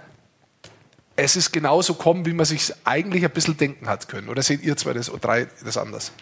es 1.18 1.35
ist 1.35 1.51
genauso 1.51 1.95
kommen, 1.95 2.26
wie 2.26 2.34
man 2.34 2.45
sich 2.45 2.73
eigentlich 2.85 3.26
ein 3.26 3.31
bisschen 3.31 3.57
denken 3.57 3.89
hat 3.89 4.07
können. 4.07 4.30
Oder 4.30 4.41
seht 4.41 4.63
ihr 4.63 4.77
zwei 4.77 4.93
das, 4.93 5.09
oder 5.09 5.19
drei 5.19 5.47
das 5.65 5.77
anders? 5.77 6.13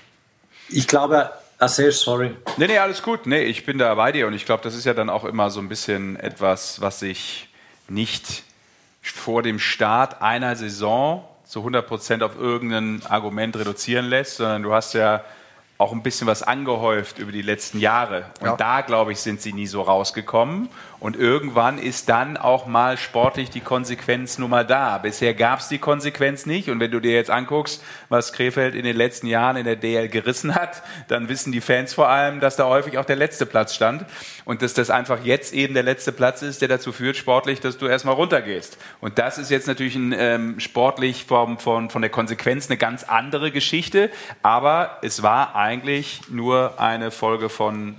Ich 0.70 0.88
glaube, 0.88 1.32
Asel, 1.60 1.92
sorry. 1.92 2.36
Nee, 2.58 2.68
nee, 2.68 2.78
alles 2.78 3.04
gut. 3.04 3.26
Nee, 3.26 3.44
ich 3.44 3.66
bin 3.66 3.78
da 3.78 3.94
bei 3.96 4.12
dir 4.14 4.28
und 4.28 4.34
ich 4.34 4.46
glaube, 4.46 4.64
das 4.64 4.76
ist 4.76 4.86
ja 4.86 4.94
dann 4.94 5.10
auch 5.10 5.26
immer 5.26 5.50
so 5.50 5.60
ein 5.60 5.68
bisschen 5.68 6.16
etwas, 6.16 6.80
was 6.80 7.00
sich 7.00 7.50
nicht 7.90 8.44
vor 9.02 9.44
dem 9.44 9.60
Start 9.60 10.22
einer 10.22 10.56
Saison 10.56 11.26
zu 11.46 11.60
100 11.60 11.86
Prozent 11.86 12.24
auf 12.24 12.38
irgendein 12.38 13.02
Argument 13.10 13.58
reduzieren 13.58 14.06
lässt, 14.06 14.38
sondern 14.38 14.64
du 14.64 14.74
hast 14.74 14.94
ja 14.94 15.24
auch 15.78 15.92
ein 15.94 16.04
bisschen 16.04 16.28
was 16.28 16.44
angehäuft 16.44 17.20
über 17.20 17.32
die 17.32 17.42
letzten 17.42 17.80
Jahre. 17.80 18.26
Und 18.42 18.48
Ja. 18.48 18.56
da, 18.58 18.82
glaube 18.82 19.12
ich, 19.14 19.20
sind 19.20 19.42
sie 19.42 19.54
nie 19.54 19.68
so 19.68 19.82
rausgekommen. 19.82 20.70
Und 21.00 21.16
irgendwann 21.16 21.78
ist 21.78 22.10
dann 22.10 22.36
auch 22.36 22.66
mal 22.66 22.98
sportlich 22.98 23.50
die 23.50 23.62
Konsequenz 23.62 24.38
nun 24.38 24.50
mal 24.50 24.66
da. 24.66 24.98
Bisher 24.98 25.34
gab 25.34 25.60
es 25.60 25.70
die 25.70 25.78
Konsequenz 25.78 26.46
nicht. 26.46 26.70
Und 26.70 26.80
wenn 26.82 26.92
du 26.92 27.00
dir 27.00 27.14
jetzt 27.14 27.30
anguckst, 27.30 27.82
was 28.10 28.34
Krefeld 28.34 28.76
in 28.76 28.84
den 28.84 28.98
letzten 28.98 29.28
Jahren 29.28 29.56
in 29.56 29.64
der 29.64 29.78
DL 29.78 30.10
gerissen 30.10 30.56
hat, 30.56 30.84
dann 31.08 31.30
wissen 31.30 31.54
die 31.54 31.62
Fans 31.62 31.94
vor 31.94 32.10
allem, 32.10 32.42
dass 32.42 32.58
da 32.58 32.66
häufig 32.68 32.98
auch 32.98 33.06
der 33.06 33.16
letzte 33.16 33.46
Platz 33.46 33.74
stand. 33.74 34.06
Und 34.44 34.62
dass 34.62 34.74
das 34.74 34.90
einfach 34.90 35.24
jetzt 35.24 35.54
eben 35.54 35.74
der 35.74 35.84
letzte 35.84 36.12
Platz 36.12 36.42
ist, 36.42 36.62
der 36.62 36.68
dazu 36.68 36.92
führt, 36.92 37.16
sportlich, 37.16 37.62
dass 37.62 37.78
du 37.78 37.88
erstmal 37.88 38.16
runtergehst. 38.16 38.78
Und 39.00 39.20
das 39.20 39.38
ist 39.38 39.52
jetzt 39.52 39.68
natürlich 39.68 39.96
ein, 39.96 40.14
ähm, 40.18 40.60
sportlich 40.60 41.26
vom, 41.26 41.60
von, 41.60 41.90
von 41.90 42.02
der 42.02 42.12
Konsequenz 42.12 42.70
eine 42.70 42.78
ganz 42.78 43.06
andere 43.06 43.52
Geschichte. 43.52 44.10
Aber 44.44 44.98
es 45.02 45.24
war 45.24 45.56
eigentlich 45.56 46.22
nur 46.30 46.80
eine 46.80 47.12
Folge 47.12 47.48
von 47.48 47.96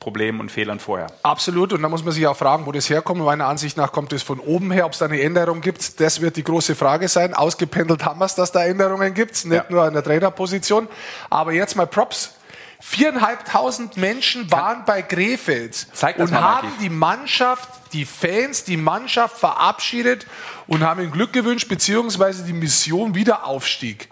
Problemen 0.00 0.40
und 0.40 0.50
Fehlern 0.50 0.80
vorher. 0.80 1.08
Absolut. 1.22 1.74
Und 1.74 1.82
da 1.82 1.88
muss 1.90 2.02
man 2.02 2.14
sich 2.14 2.26
auch 2.26 2.36
fragen, 2.36 2.64
wo 2.64 2.72
das 2.72 2.88
herkommt. 2.88 3.20
Meiner 3.20 3.46
Ansicht 3.46 3.76
nach 3.76 3.92
kommt 3.92 4.14
es 4.14 4.22
von 4.22 4.40
oben 4.40 4.72
her. 4.72 4.86
Ob 4.86 4.92
es 4.92 4.98
da 4.98 5.04
eine 5.04 5.20
Änderung 5.20 5.60
gibt, 5.60 6.00
das 6.00 6.22
wird 6.22 6.36
die 6.36 6.42
große 6.42 6.74
Frage 6.74 7.06
sein. 7.06 7.34
Ausgependelt 7.34 8.06
haben 8.06 8.18
wir 8.18 8.24
es, 8.24 8.34
dass 8.34 8.50
da 8.50 8.64
Änderungen 8.64 9.12
gibt, 9.12 9.44
nicht 9.44 9.70
nur 9.70 9.86
in 9.86 9.92
der 9.92 10.02
Trainerposition. 10.02 10.88
Aber 11.28 11.52
jetzt 11.52 11.76
mal 11.76 11.86
Props. 11.86 12.34
Viereinhalbtausend 12.82 13.98
Menschen 13.98 14.50
waren 14.50 14.86
bei 14.86 15.02
Krefeld 15.02 15.86
und 16.16 16.30
mal, 16.30 16.40
haben 16.40 16.72
die 16.80 16.88
Mannschaft, 16.88 17.68
die 17.92 18.06
Fans, 18.06 18.64
die 18.64 18.78
Mannschaft 18.78 19.36
verabschiedet 19.36 20.26
und 20.66 20.82
haben 20.82 21.02
ihnen 21.02 21.10
Glück 21.10 21.34
gewünscht, 21.34 21.68
beziehungsweise 21.68 22.42
die 22.42 22.54
Mission 22.54 23.14
Wiederaufstieg 23.14 24.08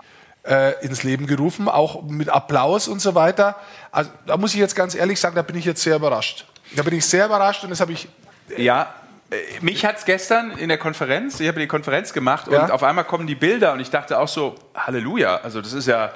äh, 0.48 0.84
ins 0.84 1.02
Leben 1.02 1.26
gerufen, 1.26 1.68
auch 1.68 2.02
mit 2.02 2.28
Applaus 2.28 2.88
und 2.88 3.00
so 3.00 3.14
weiter. 3.14 3.56
Also 3.90 4.10
da 4.26 4.36
muss 4.36 4.52
ich 4.54 4.60
jetzt 4.60 4.76
ganz 4.76 4.94
ehrlich 4.94 5.18
sagen, 5.18 5.34
da 5.36 5.42
bin 5.42 5.56
ich 5.56 5.64
jetzt 5.64 5.82
sehr 5.82 5.96
überrascht. 5.96 6.46
Da 6.76 6.82
bin 6.82 6.94
ich 6.94 7.04
sehr 7.06 7.26
überrascht 7.26 7.64
und 7.64 7.70
das 7.70 7.80
habe 7.80 7.92
ich 7.92 8.08
Ja, 8.56 8.94
äh, 9.30 9.36
mich 9.60 9.84
hat's 9.84 10.04
gestern 10.04 10.52
in 10.58 10.68
der 10.68 10.78
Konferenz, 10.78 11.40
ich 11.40 11.48
habe 11.48 11.60
die 11.60 11.66
Konferenz 11.66 12.12
gemacht 12.12 12.46
Ja. 12.50 12.64
und 12.64 12.70
auf 12.70 12.82
einmal 12.82 13.04
kommen 13.04 13.26
die 13.26 13.34
Bilder 13.34 13.72
und 13.72 13.80
ich 13.80 13.90
dachte 13.90 14.18
auch 14.18 14.28
so, 14.28 14.54
Halleluja, 14.74 15.36
also 15.42 15.60
das 15.60 15.72
ist 15.72 15.86
ja 15.88 16.12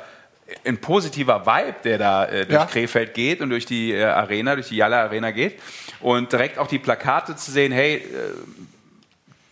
ein 0.67 0.79
positiver 0.79 1.47
Vibe, 1.47 1.75
der 1.85 1.99
da 1.99 2.25
äh, 2.27 2.45
durch 2.47 2.61
Ja. 2.61 2.67
Krefeld 2.67 3.15
geht 3.15 3.41
und 3.41 3.51
durch 3.51 3.65
die 3.65 3.93
äh, 3.93 4.05
Arena, 4.05 4.55
durch 4.55 4.69
die 4.69 4.77
Jalla 4.77 5.03
Arena 5.03 5.31
geht 5.31 5.59
und 6.01 6.31
direkt 6.33 6.59
auch 6.59 6.67
die 6.67 6.79
Plakate 6.79 7.37
zu 7.37 7.51
sehen, 7.51 7.73
hey, 7.73 7.97
äh, 7.97 8.03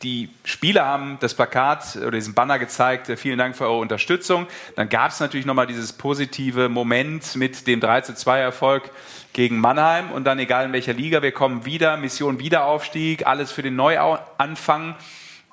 die 0.03 0.31
Spieler 0.45 0.87
haben 0.87 1.19
das 1.21 1.35
Plakat 1.35 1.97
oder 1.97 2.13
diesen 2.13 2.33
Banner 2.35 2.59
gezeigt, 2.59 3.09
äh, 3.09 3.17
vielen 3.17 3.39
Dank 3.39 3.57
für 3.57 3.65
eure 3.65 3.79
Unterstützung. 3.79 4.47
Dann 4.77 4.89
gab 4.89 5.11
es 5.11 5.21
natürlich 5.21 5.47
nochmal 5.47 5.67
dieses 5.67 5.93
positive 5.93 6.69
Moment 6.69 7.37
mit 7.37 7.67
dem 7.67 7.81
3 7.81 8.03
zu 8.03 8.15
2 8.15 8.41
Erfolg 8.41 8.91
gegen 9.33 9.61
Mannheim 9.61 10.11
und 10.11 10.25
dann 10.25 10.39
egal 10.39 10.67
in 10.67 10.73
welcher 10.73 10.95
Liga, 10.95 11.23
wir 11.23 11.33
kommen 11.33 11.65
wieder, 11.65 11.97
Mission 11.97 12.39
Wiederaufstieg, 12.39 13.27
alles 13.27 13.53
für 13.53 13.63
den 13.63 13.77
Neuanfang. 13.77 14.97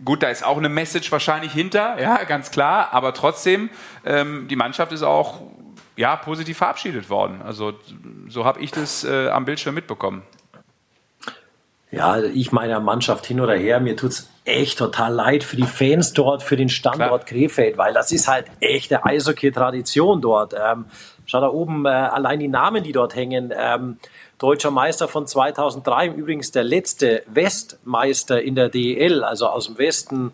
Gut, 0.04 0.24
da 0.24 0.30
ist 0.30 0.46
auch 0.46 0.58
eine 0.58 0.70
Message 0.70 1.12
wahrscheinlich 1.12 1.52
hinter, 1.52 2.00
ja, 2.00 2.24
ganz 2.24 2.52
klar, 2.52 2.90
aber 2.94 3.14
trotzdem, 3.14 3.70
ähm, 4.06 4.48
die 4.48 4.56
Mannschaft 4.56 4.92
ist 4.92 5.04
auch 5.04 5.42
ja, 5.96 6.16
positiv 6.16 6.58
verabschiedet 6.58 7.10
worden. 7.10 7.42
Also 7.44 7.74
so 8.28 8.46
habe 8.46 8.62
ich 8.62 8.72
das 8.72 9.04
äh, 9.04 9.30
am 9.30 9.46
Bildschirm 9.46 9.76
mitbekommen. 9.76 10.22
Ja, 11.90 12.22
ich 12.22 12.52
meiner 12.52 12.82
Mannschaft 12.82 13.26
hin 13.26 13.40
oder 13.40 13.56
her, 13.56 13.80
mir 13.80 13.96
tut's 13.96 14.30
echt 14.44 14.78
total 14.78 15.14
leid 15.14 15.44
für 15.44 15.56
die 15.56 15.64
Fans 15.64 16.12
dort, 16.14 16.44
für 16.44 16.58
den 16.58 16.68
Standort 16.70 17.26
Krefeld, 17.26 17.78
weil 17.78 17.94
das 17.94 18.12
ist 18.12 18.28
halt 18.28 18.46
echte 18.60 19.06
Eishockey-Tradition 19.06 20.22
dort. 20.22 20.54
Ähm, 20.54 20.86
schau 21.26 21.40
da 21.40 21.48
oben, 21.48 21.86
äh, 21.86 21.90
allein 21.90 22.40
die 22.40 22.50
Namen, 22.50 22.84
die 22.84 22.92
dort 22.92 23.16
hängen. 23.16 23.54
Ähm, 23.56 23.98
Deutscher 24.38 24.70
Meister 24.70 25.08
von 25.08 25.28
2003, 25.28 26.08
übrigens 26.10 26.52
der 26.52 26.64
letzte 26.64 27.24
Westmeister 27.28 28.42
in 28.42 28.56
der 28.56 28.70
DEL, 28.70 29.24
also 29.24 29.48
aus 29.48 29.68
dem 29.68 29.78
Westen 29.78 30.34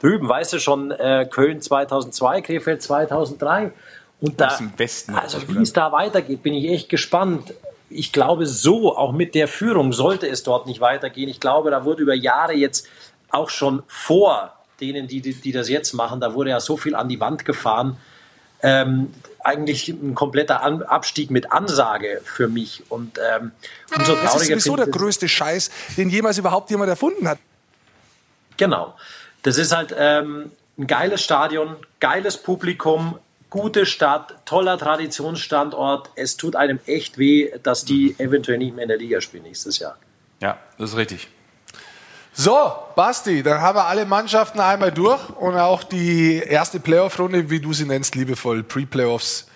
drüben, 0.00 0.28
weißt 0.28 0.54
du 0.54 0.58
schon, 0.58 0.90
äh, 0.90 1.26
Köln 1.30 1.60
2002, 1.60 2.40
Krefeld 2.40 2.82
2003. 2.82 3.72
Und 4.20 4.40
da, 4.40 4.48
Aus 4.48 4.58
dem 4.58 4.72
Westen. 4.78 5.14
also 5.14 5.38
wie 5.48 5.62
es 5.62 5.72
da 5.72 5.92
weitergeht, 5.92 6.42
bin 6.42 6.54
ich 6.54 6.70
echt 6.70 6.88
gespannt. 6.88 7.52
Ich 7.90 8.12
glaube, 8.12 8.46
so, 8.46 8.96
auch 8.96 9.12
mit 9.12 9.34
der 9.34 9.48
Führung, 9.48 9.92
sollte 9.92 10.26
es 10.26 10.42
dort 10.42 10.66
nicht 10.66 10.80
weitergehen. 10.80 11.28
Ich 11.28 11.40
glaube, 11.40 11.70
da 11.70 11.84
wurde 11.84 12.02
über 12.02 12.14
Jahre 12.14 12.54
jetzt 12.54 12.88
auch 13.30 13.50
schon 13.50 13.82
vor 13.86 14.52
denen, 14.80 15.06
die, 15.06 15.20
die, 15.20 15.34
die 15.34 15.52
das 15.52 15.68
jetzt 15.68 15.92
machen, 15.92 16.20
da 16.20 16.34
wurde 16.34 16.50
ja 16.50 16.60
so 16.60 16.76
viel 16.76 16.94
an 16.94 17.08
die 17.08 17.20
Wand 17.20 17.44
gefahren. 17.44 17.96
Ähm, 18.62 19.12
eigentlich 19.40 19.88
ein 19.88 20.14
kompletter 20.14 20.62
an 20.62 20.82
Abstieg 20.82 21.30
mit 21.30 21.52
Ansage 21.52 22.22
für 22.24 22.48
mich. 22.48 22.82
Und 22.88 23.18
ähm, 23.18 23.52
umso 23.94 24.14
Das 24.14 24.24
ist 24.24 24.30
trauriger 24.30 24.54
sowieso 24.54 24.76
der 24.76 24.86
größte 24.86 25.28
Scheiß, 25.28 25.70
den 25.96 26.08
jemals 26.08 26.38
überhaupt 26.38 26.70
jemand 26.70 26.88
erfunden 26.88 27.28
hat. 27.28 27.38
Genau. 28.56 28.94
Das 29.42 29.58
ist 29.58 29.76
halt 29.76 29.94
ähm, 29.96 30.50
ein 30.78 30.86
geiles 30.86 31.22
Stadion, 31.22 31.76
geiles 32.00 32.38
Publikum, 32.38 33.18
gute 33.54 33.86
Stadt, 33.86 34.34
toller 34.46 34.76
Traditionsstandort. 34.76 36.10
Es 36.16 36.36
tut 36.36 36.56
einem 36.56 36.80
echt 36.86 37.18
weh, 37.18 37.52
dass 37.62 37.84
die 37.84 38.16
eventuell 38.18 38.58
nicht 38.58 38.74
mehr 38.74 38.82
in 38.82 38.88
der 38.88 38.98
Liga 38.98 39.20
spielen 39.20 39.44
nächstes 39.44 39.78
Jahr. 39.78 39.96
Ja, 40.40 40.58
das 40.76 40.90
ist 40.90 40.96
richtig. 40.96 41.28
So, 42.32 42.72
Basti, 42.96 43.44
dann 43.44 43.60
haben 43.60 43.78
wir 43.78 43.86
alle 43.86 44.06
Mannschaften 44.06 44.58
einmal 44.58 44.90
durch 44.90 45.30
und 45.36 45.54
auch 45.56 45.84
die 45.84 46.38
erste 46.38 46.80
Playoff-Runde, 46.80 47.48
wie 47.48 47.60
du 47.60 47.72
sie 47.72 47.84
nennst, 47.84 48.16
liebevoll, 48.16 48.64
Pre-Playoffs. 48.64 49.46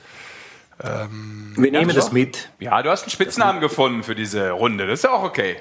Ähm, 0.80 1.54
Wir 1.56 1.72
nehmen 1.72 1.92
das 1.92 2.12
mit. 2.12 2.50
Ja, 2.60 2.80
du 2.80 2.90
hast 2.90 3.02
einen 3.02 3.10
Spitznamen 3.10 3.60
gefunden 3.60 4.04
für 4.04 4.14
diese 4.14 4.52
Runde. 4.52 4.86
Das 4.86 5.00
ist 5.00 5.02
ja 5.02 5.10
auch 5.10 5.24
okay. 5.24 5.56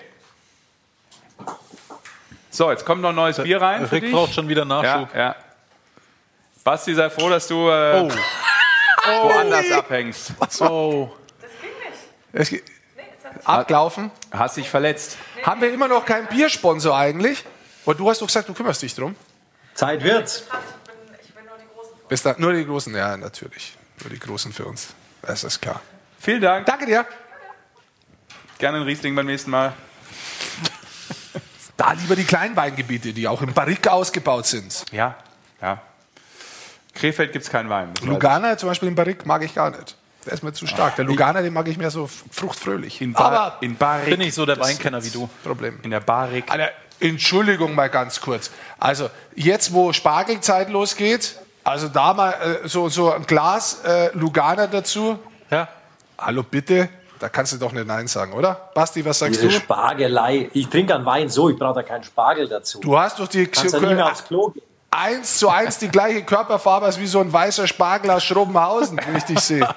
So, 2.51 2.69
jetzt 2.69 2.85
kommt 2.85 3.01
noch 3.01 3.09
ein 3.09 3.15
neues 3.15 3.41
Bier 3.41 3.59
rein. 3.59 3.87
Für 3.87 3.93
Rick 3.93 4.03
dich. 4.03 4.11
braucht 4.11 4.35
schon 4.35 4.47
wieder 4.47 4.63
Nachschub. 4.63 5.09
Ja, 5.15 5.19
ja. 5.19 5.35
Basti, 6.67 6.93
sei 6.93 7.09
froh, 7.09 7.29
dass 7.29 7.47
du 7.47 7.69
äh, 7.69 8.09
woanders 9.21 9.71
abhängst. 9.71 10.33
Oh. 10.59 11.09
Es 12.33 12.49
geht- 12.49 12.65
Abgelaufen. 13.45 14.11
Hast 14.31 14.57
dich 14.57 14.69
verletzt. 14.69 15.15
Haben 15.43 15.61
wir 15.61 15.71
immer 15.71 15.87
noch 15.87 16.03
keinen 16.03 16.27
Biersponsor 16.27 16.93
eigentlich? 16.97 17.45
Und 17.85 17.97
du 18.01 18.09
hast 18.09 18.21
doch 18.21 18.27
gesagt, 18.27 18.49
du 18.49 18.53
kümmerst 18.53 18.81
dich 18.81 18.93
drum. 18.93 19.15
Zeit 19.75 20.03
wird's. 20.03 20.43
Bis 22.09 22.21
da, 22.23 22.35
nur 22.37 22.51
die 22.51 22.65
Großen, 22.65 22.93
ja, 22.93 23.15
natürlich. 23.15 23.77
Nur 24.01 24.09
die 24.09 24.19
Großen 24.19 24.51
für 24.51 24.65
uns. 24.65 24.87
Das 25.21 25.45
ist 25.45 25.61
klar. 25.61 25.79
Vielen 26.19 26.41
Dank. 26.41 26.65
Danke 26.65 26.85
dir. 26.85 27.05
Gerne 28.57 28.79
ein 28.79 28.83
Riesling 28.83 29.15
beim 29.15 29.27
nächsten 29.27 29.51
Mal. 29.51 29.71
Da 31.77 31.93
lieber 31.93 32.15
die 32.17 32.25
Kleinweingebiete, 32.25 33.13
die 33.13 33.25
auch 33.27 33.41
im 33.43 33.53
Barrique 33.53 33.89
ausgebaut 33.89 34.47
sind. 34.47 34.83
Ja, 34.91 35.15
ja. 35.61 35.81
Krefeld 36.97 37.31
gibt 37.31 37.45
es 37.45 37.51
keinen 37.51 37.69
Wein. 37.69 37.89
Lugana 38.03 38.57
zum 38.57 38.69
Beispiel 38.69 38.89
im 38.89 38.95
Barrique 38.95 39.25
mag 39.27 39.43
ich 39.43 39.53
gar 39.55 39.69
nicht. 39.69 39.95
Der 40.25 40.33
ist 40.33 40.43
mir 40.43 40.51
zu 40.51 40.67
stark. 40.67 40.95
Der 40.97 41.05
Lugana, 41.05 41.41
den 41.41 41.53
mag 41.53 41.67
ich 41.67 41.77
mehr 41.77 41.91
so 41.91 42.09
fruchtfröhlich. 42.31 42.99
In 43.01 43.13
Bar- 43.13 43.31
Aber 43.31 43.57
in 43.61 43.75
Barrique. 43.77 44.17
Bin 44.17 44.21
ich 44.21 44.33
so 44.33 44.45
der 44.45 44.59
Weinkenner 44.59 45.01
wie 45.03 45.09
du. 45.09 45.29
Problem. 45.43 45.79
In 45.83 45.91
der 45.91 46.01
Barik. 46.01 46.51
Alter, 46.51 46.69
Entschuldigung 46.99 47.75
mal 47.75 47.89
ganz 47.89 48.19
kurz. 48.19 48.51
Also 48.79 49.09
jetzt, 49.35 49.71
wo 49.73 49.93
Spargelzeit 49.93 50.69
losgeht, 50.69 51.35
also 51.63 51.87
da 51.87 52.13
mal 52.13 52.31
äh, 52.63 52.67
so, 52.67 52.89
so 52.89 53.13
ein 53.13 53.25
Glas 53.25 53.81
äh, 53.85 54.09
Lugana 54.17 54.67
dazu. 54.67 55.17
Ja. 55.49 55.67
Hallo 56.17 56.43
bitte, 56.43 56.89
da 57.19 57.29
kannst 57.29 57.53
du 57.53 57.57
doch 57.57 57.71
nicht 57.71 57.85
Nein 57.87 58.07
sagen, 58.07 58.33
oder? 58.33 58.69
Basti, 58.73 59.05
was 59.05 59.19
sagst 59.19 59.35
Diese 59.35 59.47
du? 59.47 59.53
Spargelei. 59.53 60.49
Ich 60.53 60.67
trinke 60.67 60.93
an 60.95 61.05
Wein 61.05 61.29
so, 61.29 61.49
ich 61.49 61.57
brauche 61.57 61.75
da 61.75 61.83
keinen 61.83 62.03
Spargel 62.03 62.47
dazu. 62.47 62.79
Du 62.79 62.97
hast 62.97 63.19
doch 63.19 63.27
die 63.27 63.45
Kannst 63.47 63.73
ja 63.73 63.79
nicht 63.79 63.91
mehr 63.95 64.11
aufs 64.11 64.25
Klo 64.25 64.49
gehen. 64.49 64.63
Eins 64.91 65.37
zu 65.37 65.49
eins 65.49 65.77
die 65.77 65.89
gleiche 65.89 66.23
Körperfarbe 66.23 66.85
als 66.85 66.99
wie 66.99 67.07
so 67.07 67.19
ein 67.19 67.31
weißer 67.31 67.67
Spargel 67.67 68.11
aus 68.11 68.23
Schrobenhausen, 68.23 68.99
wenn 69.05 69.15
ich 69.15 69.23
dich 69.23 69.39
sehe. 69.39 69.67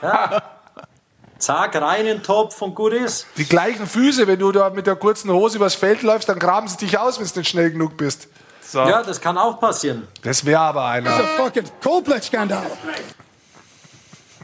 Zack, 1.39 1.74
rein 1.77 2.01
in 2.01 2.07
den 2.07 2.23
Topf 2.23 2.61
und 2.61 2.74
gut 2.74 2.93
ist. 2.93 3.27
Die 3.37 3.47
gleichen 3.47 3.87
Füße, 3.87 4.27
wenn 4.27 4.39
du 4.39 4.53
da 4.53 4.69
mit 4.70 4.87
der 4.87 4.97
kurzen 4.97 5.31
Hose 5.31 5.57
übers 5.57 5.74
Feld 5.74 6.03
läufst, 6.03 6.28
dann 6.28 6.39
graben 6.39 6.69
sie 6.69 6.77
dich 6.77 6.99
aus, 6.99 7.19
wenn 7.19 7.27
du 7.27 7.39
nicht 7.39 7.49
schnell 7.49 7.70
genug 7.70 7.97
bist. 7.97 8.28
So. 8.61 8.81
Ja, 8.81 9.03
das 9.03 9.20
kann 9.20 9.39
auch 9.39 9.59
passieren. 9.59 10.07
Das 10.23 10.45
wäre 10.45 10.61
aber 10.61 10.85
einer. 10.85 11.11
It's 11.11 11.19
a 11.19 11.43
fucking 11.43 11.65
Coldplay-Skandal. 11.82 12.66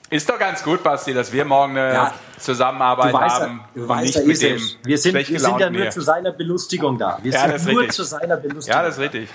Ist 0.09 0.28
doch 0.28 0.38
ganz 0.38 0.62
gut, 0.62 0.82
Basti, 0.82 1.12
dass 1.12 1.30
wir 1.32 1.44
morgen 1.44 1.76
eine 1.76 1.93
Ja. 1.94 2.14
Zusammenarbeit 2.38 3.12
Du 3.12 3.18
weißt, 3.18 3.40
haben. 3.40 3.64
du 3.74 3.88
weißt 3.88 4.02
nicht 4.04 4.26
mit 4.26 4.32
ist 4.34 4.42
dem. 4.42 4.60
Wir 4.84 4.98
sind, 4.98 5.14
wir 5.14 5.40
sind 5.40 5.58
ja 5.58 5.70
nur 5.70 5.82
hier. 5.82 5.90
zu 5.90 6.00
seiner 6.02 6.32
Belustigung 6.32 6.98
da. 6.98 7.18
Wir 7.22 7.32
Ja, 7.32 7.58
sind 7.58 7.72
nur 7.72 7.80
richtig. 7.82 7.96
zu 7.96 8.04
seiner 8.04 8.36
Belustigung. 8.36 8.78
Ja, 8.78 8.84
das 8.86 8.96
ist 8.96 9.00
richtig. 9.02 9.28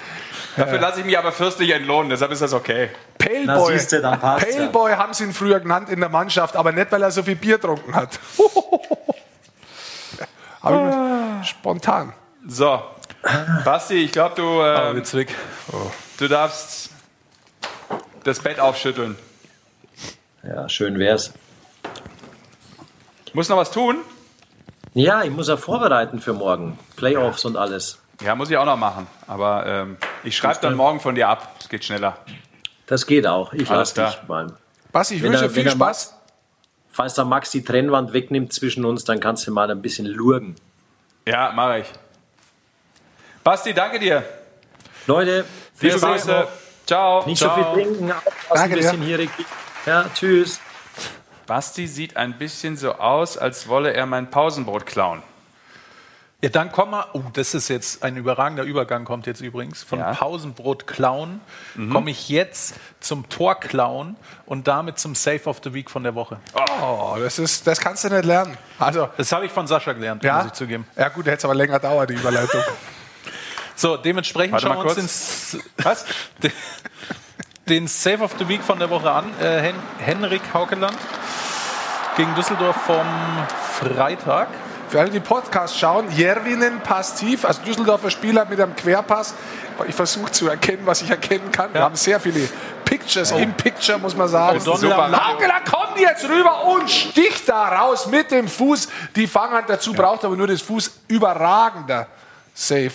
Dafür 0.55 0.79
lasse 0.79 0.99
ich 0.99 1.05
mich 1.05 1.17
aber 1.17 1.31
fürstlich 1.31 1.71
entlohnen, 1.71 2.09
deshalb 2.09 2.31
ist 2.31 2.41
das 2.41 2.53
okay. 2.53 2.89
Na, 3.19 3.25
Paleboy. 3.57 3.77
dann 4.01 4.19
passt's 4.19 4.53
ja. 4.53 4.59
Paleboy 4.59 4.91
haben 4.93 5.13
sie 5.13 5.23
ihn 5.23 5.33
früher 5.33 5.59
genannt 5.59 5.89
in 5.89 5.99
der 5.99 6.09
Mannschaft, 6.09 6.55
aber 6.55 6.71
nicht, 6.71 6.91
weil 6.91 7.01
er 7.01 7.11
so 7.11 7.23
viel 7.23 7.35
Bier 7.35 7.57
getrunken 7.57 7.95
hat. 7.95 8.19
Mir 10.63 11.41
spontan. 11.43 12.13
So, 12.47 12.81
Basti, 13.65 14.03
ich 14.03 14.11
glaube, 14.11 14.35
du, 14.35 14.61
äh, 14.61 14.95
Witzig. 14.95 15.29
du 16.17 16.27
darfst 16.27 16.91
das 18.23 18.39
Bett 18.39 18.59
aufschütteln. 18.59 19.15
Ja, 20.43 20.69
schön 20.69 20.99
wär's. 20.99 21.33
Muss 23.33 23.49
noch 23.49 23.57
was 23.57 23.71
tun? 23.71 23.97
Ja, 24.93 25.23
ich 25.23 25.31
muss 25.31 25.47
ja 25.47 25.57
vorbereiten 25.57 26.19
für 26.19 26.33
morgen. 26.33 26.77
Playoffs 26.97 27.45
und 27.45 27.55
alles. 27.55 27.99
Ja, 28.21 28.35
muss 28.35 28.49
ich 28.49 28.57
auch 28.57 28.65
noch 28.65 28.77
machen. 28.77 29.07
Aber 29.27 29.65
ähm, 29.65 29.97
ich 30.23 30.35
schreibe 30.35 30.59
dann 30.61 30.75
morgen 30.75 30.99
von 30.99 31.15
dir 31.15 31.29
ab. 31.29 31.55
Es 31.59 31.69
geht 31.69 31.85
schneller. 31.85 32.17
Das 32.87 33.05
geht 33.07 33.25
auch. 33.25 33.53
Ich 33.53 33.69
lasse 33.69 34.03
dich 34.05 34.27
mal. 34.27 34.53
Basti, 34.91 35.15
ich 35.15 35.23
Wenn 35.23 35.31
wünsche 35.31 35.45
er- 35.45 35.47
dir 35.49 35.53
viel 35.63 35.71
Spaß. 35.71 36.15
Falls 36.93 37.13
der 37.13 37.23
Max 37.23 37.51
die 37.51 37.63
Trennwand 37.63 38.11
wegnimmt 38.11 38.51
zwischen 38.51 38.83
uns, 38.83 39.05
dann 39.05 39.21
kannst 39.21 39.47
du 39.47 39.51
mal 39.51 39.71
ein 39.71 39.81
bisschen 39.81 40.05
lurgen. 40.07 40.55
Ja, 41.25 41.53
mache 41.53 41.79
ich. 41.79 41.87
Basti, 43.45 43.73
danke 43.73 43.97
dir. 43.97 44.23
Leute, 45.07 45.45
viel 45.73 45.91
Spaß 45.97 46.23
Grüße. 46.25 46.47
Ciao. 46.85 47.25
Nicht 47.25 47.39
Ciao. 47.39 47.55
so 47.55 47.63
viel 47.75 47.83
trinken, 47.85 48.07
Danke 48.09 48.61
ein 48.63 48.69
dir. 48.71 48.75
bisschen 48.75 49.01
hier. 49.01 49.27
Ja, 49.85 50.05
tschüss. 50.13 50.59
Basti 51.51 51.85
sieht 51.85 52.15
ein 52.15 52.37
bisschen 52.37 52.77
so 52.77 52.93
aus, 52.93 53.37
als 53.37 53.67
wolle 53.67 53.91
er 53.93 54.05
mein 54.05 54.29
Pausenbrot 54.31 54.85
klauen. 54.85 55.21
Ja, 56.41 56.47
dann 56.47 56.71
kommen 56.71 56.91
wir, 56.93 57.07
oh, 57.11 57.23
das 57.33 57.53
ist 57.53 57.67
jetzt 57.67 58.03
ein 58.03 58.15
überragender 58.15 58.63
Übergang, 58.63 59.03
kommt 59.03 59.27
jetzt 59.27 59.41
übrigens. 59.41 59.83
Von 59.83 59.99
Ja. 59.99 60.13
Pausenbrot 60.13 60.87
klauen 60.87 61.41
Mhm. 61.75 61.91
komme 61.91 62.09
ich 62.11 62.29
jetzt 62.29 62.75
zum 63.01 63.27
Tor 63.27 63.55
klauen 63.59 64.15
und 64.45 64.69
damit 64.69 64.97
zum 64.97 65.13
Save 65.13 65.43
of 65.43 65.59
the 65.61 65.73
Week 65.73 65.89
von 65.91 66.03
der 66.03 66.15
Woche. 66.15 66.39
Oh, 66.81 67.17
das, 67.19 67.37
ist, 67.37 67.67
das 67.67 67.81
kannst 67.81 68.05
du 68.05 68.09
nicht 68.09 68.23
lernen. 68.23 68.57
Also, 68.79 69.09
Das 69.17 69.29
habe 69.33 69.45
ich 69.45 69.51
von 69.51 69.67
Sascha 69.67 69.91
gelernt, 69.91 70.23
ja, 70.23 70.37
muss 70.37 70.45
ich 70.45 70.53
zugeben. 70.53 70.87
ja 70.95 71.09
gut, 71.09 71.25
hätte 71.25 71.35
es 71.39 71.43
aber 71.43 71.53
länger 71.53 71.79
dauert, 71.79 72.09
die 72.11 72.13
Überleitung. 72.13 72.61
So, 73.75 73.97
dementsprechend 73.97 74.53
Warte 74.53 74.67
schauen 74.67 74.77
mal 74.77 74.85
wir 74.85 74.91
uns 75.03 75.51
kurz. 75.51 75.63
den, 75.75 75.85
was? 75.85 76.05
den, 77.71 77.87
Save 77.87 78.23
of 78.23 78.31
the 78.37 78.47
Week 78.47 78.61
von 78.61 78.79
der 78.79 78.89
Woche 78.89 79.09
an. 79.09 79.31
Äh, 79.39 79.61
Hen 79.61 79.75
Henrik 79.99 80.41
Haukeland 80.53 80.97
gegen 82.17 82.35
Düsseldorf 82.35 82.75
vom 82.85 83.05
Freitag. 83.79 84.49
Für 84.89 84.99
alle, 84.99 85.09
die 85.09 85.21
Podcast 85.21 85.79
schauen, 85.79 86.11
Järvinen 86.11 86.81
passt 86.81 87.19
tief, 87.19 87.45
also 87.45 87.61
Düsseldorfer 87.61 88.11
Spieler 88.11 88.43
mit 88.43 88.59
einem 88.59 88.75
Querpass. 88.75 89.35
Ich 89.87 89.95
versuche 89.95 90.31
zu 90.31 90.49
erkennen, 90.49 90.81
was 90.83 91.01
ich 91.01 91.09
erkennen 91.09 91.49
kann. 91.49 91.73
Wir 91.73 91.81
haben 91.81 91.95
sehr 91.95 92.19
viele 92.19 92.49
Pictures 92.83 93.31
im 93.31 93.53
Picture, 93.53 93.97
muss 93.97 94.17
man 94.17 94.27
sagen. 94.27 94.59
Oh. 94.65 94.73
Haukeland 94.73 95.65
kommt 95.65 95.97
jetzt 95.97 96.27
rüber 96.27 96.65
und 96.65 96.91
sticht 96.91 97.47
da 97.47 97.69
raus 97.69 98.07
mit 98.07 98.31
dem 98.31 98.49
Fuß. 98.49 98.89
Die 99.15 99.27
Fanghand 99.27 99.69
dazu 99.69 99.93
braucht 99.93 100.25
aber 100.25 100.35
nur 100.35 100.47
das 100.47 100.61
Fuß. 100.61 100.91
Überragender 101.07 102.07
Safe 102.53 102.91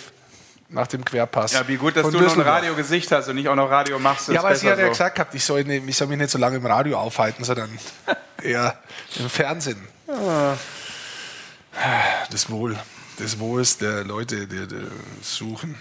nach 0.76 0.86
dem 0.86 1.04
Querpass. 1.04 1.52
Ja, 1.54 1.66
wie 1.66 1.76
gut, 1.76 1.96
dass 1.96 2.04
du 2.04 2.12
noch 2.12 2.18
ein 2.20 2.24
Düsseldorf. 2.24 2.46
Radiogesicht 2.46 3.10
hast 3.10 3.28
und 3.28 3.34
nicht 3.36 3.48
auch 3.48 3.56
noch 3.56 3.68
Radio 3.70 3.98
machst. 3.98 4.28
Ja, 4.28 4.34
ist 4.34 4.40
aber 4.40 4.54
sie 4.54 4.70
hat 4.70 4.78
ja 4.78 4.84
so. 4.84 4.90
gesagt 4.90 5.16
gehabt, 5.16 5.34
ich 5.34 5.44
soll, 5.44 5.64
nicht, 5.64 5.88
ich 5.88 5.96
soll 5.96 6.06
mich 6.06 6.18
nicht 6.18 6.30
so 6.30 6.38
lange 6.38 6.56
im 6.56 6.66
Radio 6.66 6.98
aufhalten, 6.98 7.42
sondern 7.44 7.76
eher 8.42 8.78
im 9.18 9.28
Fernsehen. 9.28 9.86
Das 12.30 12.50
Wohl, 12.50 12.76
des 13.18 13.38
Wohls 13.38 13.78
der 13.78 14.04
Leute, 14.04 14.46
die, 14.46 14.66
die 14.66 14.86
suchen. 15.22 15.74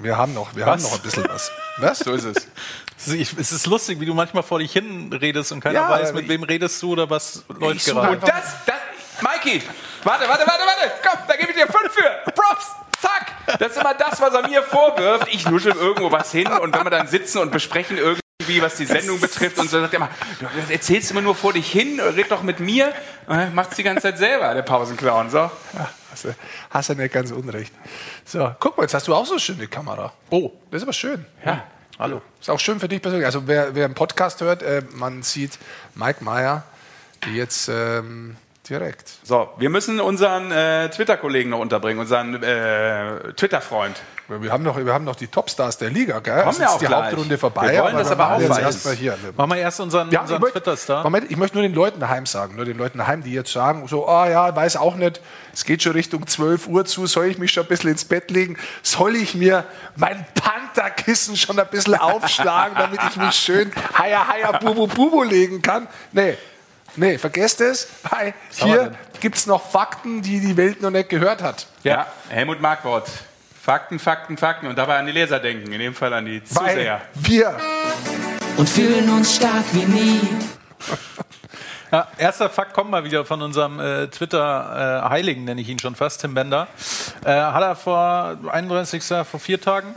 Wir 0.00 0.16
haben 0.16 0.34
noch, 0.34 0.54
wir 0.54 0.66
haben 0.66 0.74
Was? 0.82 0.90
noch 0.90 0.94
ein 0.98 1.02
bisschen 1.02 1.24
was. 1.28 1.50
Was? 1.78 1.98
So 2.00 2.12
ist 2.12 2.24
es. 2.24 2.48
Es 3.00 3.06
ist- 3.06 3.52
ist 3.52 3.66
lustig, 3.68 4.00
wie 4.00 4.06
du 4.06 4.12
manchmal 4.12 4.42
vor 4.42 4.58
dich 4.58 4.72
hin 4.72 5.12
redest 5.12 5.52
und 5.52 5.60
keiner 5.60 5.76
Ja, 5.76 5.88
weiß, 5.88 6.12
mit 6.14 6.28
wem 6.28 6.42
redest 6.42 6.82
du 6.82 6.92
oder 6.92 7.08
was 7.08 7.44
läuft 7.48 7.86
gerade. 7.86 8.08
einfach- 8.08 8.26
Das, 8.28 8.44
das, 8.66 8.74
Mikey, 9.22 9.62
warte, 10.02 10.28
warte, 10.28 10.44
warte, 10.46 10.62
warte, 10.64 10.92
komm, 11.08 11.20
da 11.28 11.36
gebe 11.36 11.52
ich 11.52 11.56
dir 11.56 11.66
fünf 11.68 11.92
für. 11.92 12.32
Props. 12.32 12.66
Das 13.58 13.72
ist 13.72 13.80
immer 13.80 13.94
das, 13.94 14.20
was 14.20 14.34
er 14.34 14.48
mir 14.48 14.62
vorwirft. 14.62 15.28
Ich 15.32 15.48
nuschel 15.48 15.72
irgendwo 15.72 16.12
was 16.12 16.32
hin 16.32 16.46
und 16.46 16.74
wenn 16.74 16.84
wir 16.84 16.90
dann 16.90 17.06
sitzen 17.06 17.38
und 17.38 17.50
besprechen 17.50 17.96
irgendwie, 17.96 18.62
was 18.62 18.76
die 18.76 18.86
Sendung 18.86 19.20
betrifft 19.20 19.58
und 19.58 19.70
so, 19.70 19.80
sagt 19.80 19.92
er 19.94 19.98
immer, 19.98 20.10
du 20.40 20.72
erzählst 20.72 21.10
immer 21.10 21.20
nur 21.20 21.34
vor 21.34 21.52
dich 21.52 21.70
hin, 21.70 22.00
red 22.00 22.30
doch 22.30 22.42
mit 22.42 22.60
mir. 22.60 22.92
Macht 23.54 23.76
die 23.76 23.82
ganze 23.82 24.02
Zeit 24.02 24.18
selber, 24.18 24.54
der 24.54 24.62
Pausenclown, 24.62 25.30
so. 25.30 25.38
Ja, 25.38 25.50
hast, 26.10 26.24
du, 26.24 26.34
hast 26.70 26.88
du 26.90 26.94
nicht 26.94 27.12
ganz 27.12 27.30
unrecht. 27.30 27.72
So, 28.24 28.54
guck 28.60 28.76
mal, 28.76 28.84
jetzt 28.84 28.94
hast 28.94 29.08
du 29.08 29.14
auch 29.14 29.26
so 29.26 29.32
eine 29.32 29.40
schöne 29.40 29.66
Kamera. 29.66 30.12
Oh, 30.30 30.52
Das 30.70 30.78
ist 30.78 30.84
aber 30.84 30.92
schön. 30.92 31.24
Ja. 31.44 31.64
Hallo. 31.98 32.22
Ist 32.40 32.48
auch 32.48 32.60
schön 32.60 32.78
für 32.78 32.86
dich 32.86 33.02
persönlich. 33.02 33.26
Also 33.26 33.48
wer, 33.48 33.74
wer 33.74 33.84
einen 33.86 33.94
Podcast 33.94 34.40
hört, 34.40 34.62
äh, 34.62 34.82
man 34.92 35.24
sieht 35.24 35.58
Mike 35.96 36.22
Meyer 36.22 36.62
jetzt 37.34 37.68
ähm, 37.68 38.36
direkt. 38.68 39.10
So, 39.22 39.48
wir 39.58 39.70
müssen 39.70 40.00
unseren 40.00 40.50
äh, 40.52 40.88
Twitter-Kollegen 40.90 41.50
noch 41.50 41.58
unterbringen, 41.60 42.00
unseren 42.00 42.42
äh, 42.42 43.32
Twitter-Freund. 43.34 43.96
Wir 44.28 44.52
haben 44.52 44.62
noch, 44.62 44.76
wir 44.76 44.92
haben 44.92 45.06
noch 45.06 45.16
die 45.16 45.28
Topstars 45.28 45.78
der 45.78 45.88
Liga, 45.88 46.18
gell? 46.18 46.42
Kommen 46.42 46.58
wir 46.58 46.66
ist 46.66 46.70
auch 46.72 46.78
die 46.78 46.84
gleich. 46.84 47.04
Hauptrunde 47.06 47.38
vorbei. 47.38 47.72
Wir 47.72 47.82
wollen 47.82 47.96
das 47.96 48.10
aber 48.10 48.28
wir 48.28 48.40
jetzt 48.40 48.50
aufweisen. 48.50 48.64
erstmal 48.66 48.94
hier. 48.94 49.18
Machen 49.34 49.50
wir 49.50 49.56
erst 49.56 49.80
unseren, 49.80 50.10
Ja, 50.10 50.20
unseren 50.20 50.42
Twitter-Star. 50.42 51.02
Moment, 51.02 51.30
ich 51.30 51.36
möchte 51.38 51.56
nur 51.56 51.62
den 51.62 51.74
Leuten 51.74 51.98
daheim 51.98 52.26
sagen, 52.26 52.56
nur 52.56 52.66
den 52.66 52.76
Leuten 52.76 52.98
daheim, 52.98 53.22
die 53.22 53.32
jetzt 53.32 53.50
sagen, 53.50 53.88
so, 53.88 54.06
ah 54.06 54.28
ja, 54.28 54.54
weiß 54.54 54.76
auch 54.76 54.96
nicht, 54.96 55.22
es 55.54 55.64
geht 55.64 55.82
schon 55.82 55.92
Richtung 55.92 56.26
12 56.26 56.68
Uhr 56.68 56.84
zu, 56.84 57.06
soll 57.06 57.26
ich 57.26 57.38
mich 57.38 57.52
schon 57.52 57.64
ein 57.64 57.68
bisschen 57.68 57.90
ins 57.90 58.04
Bett 58.04 58.30
legen? 58.30 58.58
Soll 58.82 59.16
ich 59.16 59.34
mir 59.34 59.64
mein 59.96 60.26
Pantherkissen 60.34 61.36
schon 61.36 61.58
ein 61.58 61.68
bisschen 61.70 61.94
aufschlagen, 61.94 62.76
damit 62.76 63.00
ich 63.08 63.16
mich 63.16 63.34
schön 63.34 63.72
heia, 63.96 64.28
heia, 64.28 64.58
bubu, 64.58 64.86
bubu 64.88 65.22
legen 65.22 65.62
kann? 65.62 65.88
Nee, 66.12 66.36
nee, 66.96 67.18
vergesst 67.18 67.60
es, 67.60 67.88
wir 68.10 68.34
hier 68.50 68.92
gibt 69.20 69.36
es 69.36 69.46
noch 69.46 69.70
Fakten, 69.70 70.22
die 70.22 70.40
die 70.40 70.56
Welt 70.56 70.80
noch 70.82 70.90
nicht 70.90 71.08
gehört 71.08 71.42
hat. 71.42 71.66
Ja, 71.82 72.06
Helmut 72.28 72.60
Markwort. 72.60 73.08
Fakten, 73.60 73.98
Fakten, 73.98 74.38
Fakten 74.38 74.66
und 74.66 74.78
dabei 74.78 74.98
an 74.98 75.06
die 75.06 75.12
Leser 75.12 75.40
denken, 75.40 75.70
in 75.70 75.78
dem 75.78 75.94
Fall 75.94 76.12
an 76.14 76.24
die 76.24 76.40
Weil 76.54 76.74
Zuseher. 76.74 77.00
wir 77.14 77.56
und 78.56 78.68
fühlen 78.68 79.10
uns 79.10 79.36
stark 79.36 79.64
wie 79.72 79.84
nie. 79.84 80.20
Ja, 81.90 82.06
erster 82.18 82.50
Fakt 82.50 82.74
kommt 82.74 82.90
mal 82.90 83.04
wieder 83.04 83.24
von 83.24 83.40
unserem 83.40 83.80
äh, 83.80 84.08
Twitter-Heiligen, 84.08 85.44
nenne 85.44 85.62
ich 85.62 85.70
ihn 85.70 85.78
schon 85.78 85.94
fast, 85.94 86.20
Tim 86.20 86.34
Bender. 86.34 86.68
Äh, 87.24 87.30
hat 87.30 87.62
er 87.62 87.76
vor 87.76 88.36
31. 88.50 89.02
vor 89.24 89.40
vier 89.40 89.58
Tagen 89.58 89.94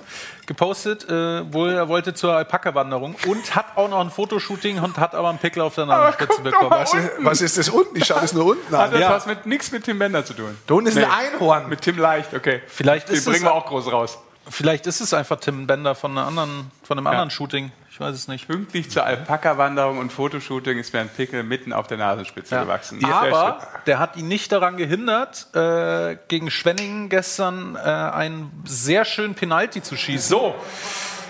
gepostet, 0.55 1.09
äh, 1.09 1.53
wohl 1.53 1.69
er 1.71 1.87
wollte 1.87 2.13
zur 2.13 2.33
Alpaka-Wanderung 2.35 3.15
und 3.27 3.55
hat 3.55 3.77
auch 3.77 3.89
noch 3.89 3.99
ein 4.01 4.11
Fotoshooting 4.11 4.79
und 4.79 4.97
hat 4.97 5.15
aber 5.15 5.29
einen 5.29 5.37
Pickel 5.39 5.61
auf 5.61 5.75
der 5.75 5.85
Nasenspitze 5.85 6.41
bekommen. 6.41 6.69
was, 6.71 6.93
ist, 6.93 7.09
was 7.19 7.41
ist 7.41 7.57
das 7.57 7.69
unten? 7.69 7.95
Ich 7.97 8.05
schaue 8.05 8.21
das 8.21 8.33
nur 8.33 8.45
unten 8.45 8.75
Hat 8.75 8.85
an. 8.87 8.91
das 8.91 8.99
Ja. 9.01 9.09
was 9.11 9.25
mit 9.25 9.45
nichts 9.45 9.71
mit 9.71 9.83
Tim 9.85 9.97
Bender 9.99 10.25
zu 10.25 10.33
tun? 10.33 10.57
Da 10.67 10.73
unten 10.73 10.89
ist 10.89 10.97
ein 10.97 11.05
Einhorn. 11.09 11.69
Mit 11.69 11.81
Tim 11.81 11.97
Leicht, 11.97 12.33
okay. 12.33 12.61
Vielleicht 12.67 13.07
Den 13.09 13.15
ist 13.15 13.25
bringen 13.25 13.37
es- 13.37 13.43
wir 13.43 13.53
auch 13.53 13.65
groß 13.65 13.91
raus. 13.91 14.17
Vielleicht 14.49 14.87
ist 14.87 14.99
es 15.01 15.13
einfach 15.13 15.39
Tim 15.39 15.67
Bender 15.67 15.95
von, 15.95 16.11
einer 16.17 16.27
anderen, 16.27 16.71
von 16.83 16.97
einem 16.97 17.05
Ja. 17.05 17.11
anderen 17.11 17.29
Shooting. 17.31 17.71
Ich 18.01 18.07
weiß 18.07 18.15
es 18.15 18.27
nicht. 18.27 18.47
Pünktlich 18.47 18.89
zur 18.89 19.05
Alpaka-Wanderung 19.05 19.99
und 19.99 20.11
Fotoshooting 20.11 20.79
ist 20.79 20.91
mir 20.91 21.01
ein 21.01 21.09
Pickel 21.09 21.43
mitten 21.43 21.71
auf 21.71 21.85
der 21.85 21.97
Nasenspitze 21.97 22.59
gewachsen. 22.59 22.99
Sehr 22.99 23.13
Aber 23.13 23.59
der 23.85 23.99
hat 23.99 24.17
ihn 24.17 24.27
nicht 24.27 24.51
daran 24.51 24.75
gehindert, 24.75 25.45
äh, 25.53 26.17
gegen 26.27 26.49
Schwenningen 26.49 27.09
gestern 27.09 27.75
äh, 27.75 27.79
einen 27.79 28.63
sehr 28.65 29.05
schönen 29.05 29.35
Penalty 29.35 29.83
zu 29.83 29.95
schießen. 29.97 30.29
So, 30.29 30.55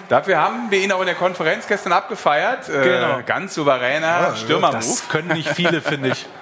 dafür 0.07 0.38
haben 0.41 0.72
wir 0.72 0.80
ihn 0.80 0.93
auch 0.93 1.02
in 1.02 1.07
der 1.07 1.15
Konferenz 1.15 1.68
gestern 1.68 1.91
abgefeiert. 1.91 2.69
Äh, 2.69 2.84
Genau. 2.84 3.19
Ganz 3.26 3.53
souveräner 3.53 4.34
Stürmermove. 4.38 4.76
Das 4.76 5.10
können 5.10 5.34
nicht 5.34 5.49
viele, 5.49 5.81
finde 5.81 6.11
ich. 6.11 6.26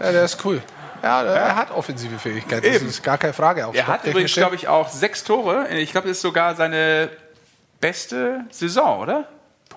Ja, 0.00 0.10
der 0.12 0.24
ist 0.24 0.44
cool. 0.44 0.60
Ja, 1.02 1.22
er 1.22 1.54
hat 1.56 1.70
offensive 1.70 2.18
Fähigkeit. 2.18 2.64
Das 2.64 2.76
Eben. 2.76 2.88
ist 2.88 3.02
gar 3.04 3.18
keine 3.18 3.32
Frage. 3.32 3.66
Auch 3.66 3.74
Er 3.74 3.86
hat 3.86 4.04
übrigens, 4.04 4.32
glaube 4.34 4.56
ich, 4.56 4.66
auch 4.66 4.88
sechs 4.88 5.22
Tore. 5.22 5.68
Ich 5.70 5.92
glaube, 5.92 6.08
das 6.08 6.16
ist 6.18 6.22
sogar 6.22 6.56
seine 6.56 7.10
beste 7.80 8.44
Saison, 8.50 9.00
oder? 9.00 9.28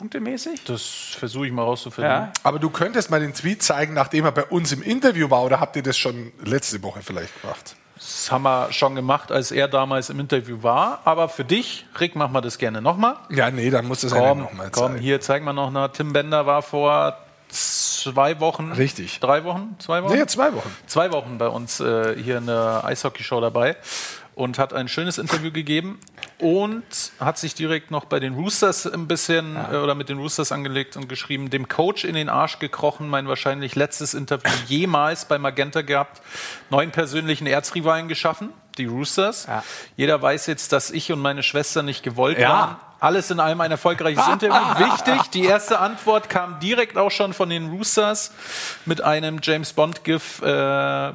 Punktemäßig? 0.01 0.63
Das 0.63 0.81
versuche 1.17 1.45
ich 1.45 1.53
mal 1.53 1.61
rauszufinden. 1.61 2.11
Ja. 2.11 2.33
Aber 2.41 2.57
du 2.57 2.71
könntest 2.71 3.11
mal 3.11 3.19
den 3.19 3.35
Tweet 3.35 3.61
zeigen, 3.61 3.93
nachdem 3.93 4.25
er 4.25 4.31
bei 4.31 4.45
uns 4.45 4.71
im 4.71 4.81
Interview 4.81 5.29
war, 5.29 5.43
oder 5.43 5.59
habt 5.59 5.75
ihr 5.75 5.83
das 5.83 5.95
schon 5.95 6.31
letzte 6.43 6.81
Woche 6.81 7.01
vielleicht 7.03 7.39
gemacht? 7.39 7.75
Das 7.95 8.31
haben 8.31 8.41
wir 8.41 8.71
schon 8.73 8.95
gemacht, 8.95 9.31
als 9.31 9.51
er 9.51 9.67
damals 9.67 10.09
im 10.09 10.19
Interview 10.19 10.63
war. 10.63 11.01
Aber 11.05 11.29
für 11.29 11.45
dich, 11.45 11.85
Rick, 11.99 12.15
machen 12.15 12.33
wir 12.33 12.41
das 12.41 12.57
gerne 12.57 12.81
nochmal. 12.81 13.15
Ja, 13.29 13.51
nee, 13.51 13.69
dann 13.69 13.85
muss 13.85 14.01
das 14.01 14.11
Komm, 14.11 14.21
einer 14.23 14.33
nochmal 14.35 14.69
komm, 14.71 14.93
zeigen. 14.93 15.03
hier 15.03 15.21
zeigen 15.21 15.45
wir 15.45 15.53
noch 15.53 15.67
eine. 15.67 15.91
Tim 15.91 16.13
Bender 16.13 16.47
war 16.47 16.63
vor 16.63 17.15
zwei 17.49 18.39
Wochen. 18.39 18.71
Richtig. 18.71 19.19
Drei 19.19 19.43
Wochen? 19.43 19.75
Zwei 19.77 20.01
Wochen? 20.01 20.15
Nee, 20.15 20.25
zwei 20.25 20.51
Wochen. 20.51 20.75
zwei 20.87 21.11
Wochen 21.11 21.37
bei 21.37 21.47
uns 21.47 21.79
äh, 21.79 22.15
hier 22.19 22.39
in 22.39 22.47
der 22.47 22.81
Eishockey-Show 22.85 23.39
dabei 23.39 23.75
und 24.35 24.57
hat 24.59 24.73
ein 24.73 24.87
schönes 24.87 25.17
Interview 25.17 25.51
gegeben 25.51 25.99
und 26.39 26.83
hat 27.19 27.37
sich 27.37 27.53
direkt 27.53 27.91
noch 27.91 28.05
bei 28.05 28.19
den 28.19 28.33
Roosters 28.33 28.87
ein 28.87 29.07
bisschen 29.07 29.55
äh, 29.55 29.75
oder 29.75 29.93
mit 29.95 30.09
den 30.09 30.17
Roosters 30.17 30.51
angelegt 30.51 30.95
und 30.97 31.09
geschrieben, 31.09 31.49
dem 31.49 31.67
Coach 31.67 32.05
in 32.05 32.15
den 32.15 32.29
Arsch 32.29 32.59
gekrochen, 32.59 33.09
mein 33.09 33.27
wahrscheinlich 33.27 33.75
letztes 33.75 34.13
Interview 34.13 34.51
jemals 34.67 35.25
bei 35.25 35.37
Magenta 35.37 35.81
gehabt, 35.81 36.21
neuen 36.69 36.91
persönlichen 36.91 37.45
Erzrivalen 37.45 38.07
geschaffen, 38.07 38.49
die 38.77 38.85
Roosters. 38.85 39.47
Jeder 39.97 40.21
weiß 40.21 40.47
jetzt, 40.47 40.71
dass 40.71 40.91
ich 40.91 41.11
und 41.11 41.19
meine 41.19 41.43
Schwester 41.43 41.83
nicht 41.83 42.03
gewollt 42.03 42.39
Ja. 42.39 42.49
waren. 42.49 42.75
Alles 43.01 43.31
in 43.31 43.39
allem 43.39 43.59
ein 43.61 43.71
erfolgreiches 43.71 44.27
Interview. 44.27 44.53
Wichtig, 44.77 45.29
die 45.31 45.43
erste 45.45 45.79
Antwort 45.79 46.29
kam 46.29 46.59
direkt 46.59 46.97
auch 46.97 47.09
schon 47.09 47.33
von 47.33 47.49
den 47.49 47.69
Roosters 47.71 48.31
mit 48.85 49.01
einem 49.01 49.39
James 49.41 49.73
Bond-GIF 49.73 50.41
äh, 50.43 51.11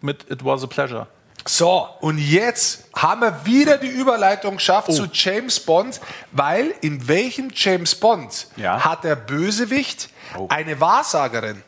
mit 0.00 0.30
It 0.30 0.44
Was 0.44 0.62
a 0.62 0.68
Pleasure. 0.68 1.06
So, 1.46 1.88
und 2.00 2.16
jetzt 2.18 2.84
haben 2.96 3.20
wir 3.20 3.44
wieder 3.44 3.76
die 3.76 3.88
Überleitung 3.88 4.56
geschafft 4.56 4.88
Oh. 4.90 4.92
zu 4.94 5.06
James 5.12 5.60
Bond, 5.60 6.00
weil 6.32 6.72
in 6.80 7.06
welchem 7.06 7.50
James 7.54 7.94
Bond 7.94 8.46
Ja. 8.56 8.82
hat 8.84 9.04
der 9.04 9.16
Bösewicht 9.16 10.08
Oh. 10.36 10.46
eine 10.48 10.80
Wahrsagerin? 10.80 11.62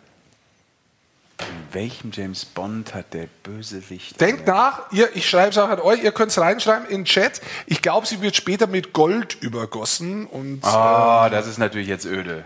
welchem 1.72 2.10
James 2.12 2.46
Bond 2.46 2.94
hat 2.94 3.12
der 3.12 3.26
Bösewicht? 3.42 4.18
Denkt 4.22 4.46
nach, 4.46 4.90
ihr, 4.92 5.14
ich 5.14 5.28
schreibe 5.28 5.50
es 5.50 5.58
auch 5.58 5.68
an 5.68 5.80
euch, 5.80 6.02
ihr 6.02 6.12
könnt 6.12 6.30
es 6.30 6.38
reinschreiben 6.38 6.86
in 6.88 7.00
den 7.00 7.04
Chat. 7.04 7.42
Ich 7.66 7.82
glaube, 7.82 8.06
sie 8.06 8.22
wird 8.22 8.34
später 8.36 8.66
mit 8.66 8.94
Gold 8.94 9.34
übergossen. 9.42 10.26
Und, 10.26 10.64
Ah, 10.64 11.26
äh, 11.26 11.30
das 11.30 11.46
ist 11.46 11.58
natürlich 11.58 11.88
jetzt 11.88 12.06
öde. 12.06 12.44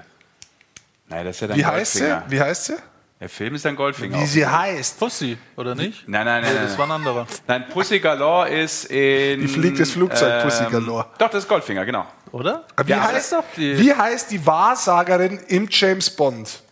Nein, 1.09 1.25
das 1.25 1.37
ist 1.37 1.41
ja 1.43 1.47
dann 1.49 1.57
wie 1.59 1.65
heißt 1.65 1.93
sie? 1.93 2.17
Wie 2.27 2.41
heißt 2.41 2.65
sie? 2.65 2.77
Der 3.21 3.29
Film 3.29 3.55
ist 3.55 3.67
ein 3.67 3.77
Goldfinger. 3.77 4.19
Wie 4.19 4.25
sie 4.25 4.47
heißt. 4.47 4.99
Pussy, 4.99 5.37
oder 5.55 5.75
nicht? 5.75 6.09
Nein, 6.09 6.25
nein, 6.25 6.41
nein. 6.43 6.51
Nee, 6.53 6.59
nein, 6.59 6.69
das 6.69 6.79
war 6.79 6.87
ein 6.87 6.93
anderer. 6.93 7.27
Nein, 7.47 7.67
Pussy 7.69 8.01
Galore 8.01 8.49
ist 8.49 8.87
in. 8.87 9.43
Die 9.43 9.49
fliegt 9.49 9.79
das 9.79 9.91
Flugzeug, 9.91 10.43
Pussy 10.43 10.65
Galore. 10.71 11.07
Doch, 11.19 11.29
das 11.29 11.45
ist 11.45 11.49
Goldfinger, 11.49 11.85
genau. 11.85 12.07
Oder? 12.33 12.65
Wie, 12.83 12.91
Ja, 12.91 13.03
heißt, 13.03 13.35
wie 13.57 13.93
heißt 13.95 14.31
die 14.31 14.45
Wahrsagerin 14.47 15.39
im 15.49 15.69
James 15.71 16.09
Bond? 16.09 16.63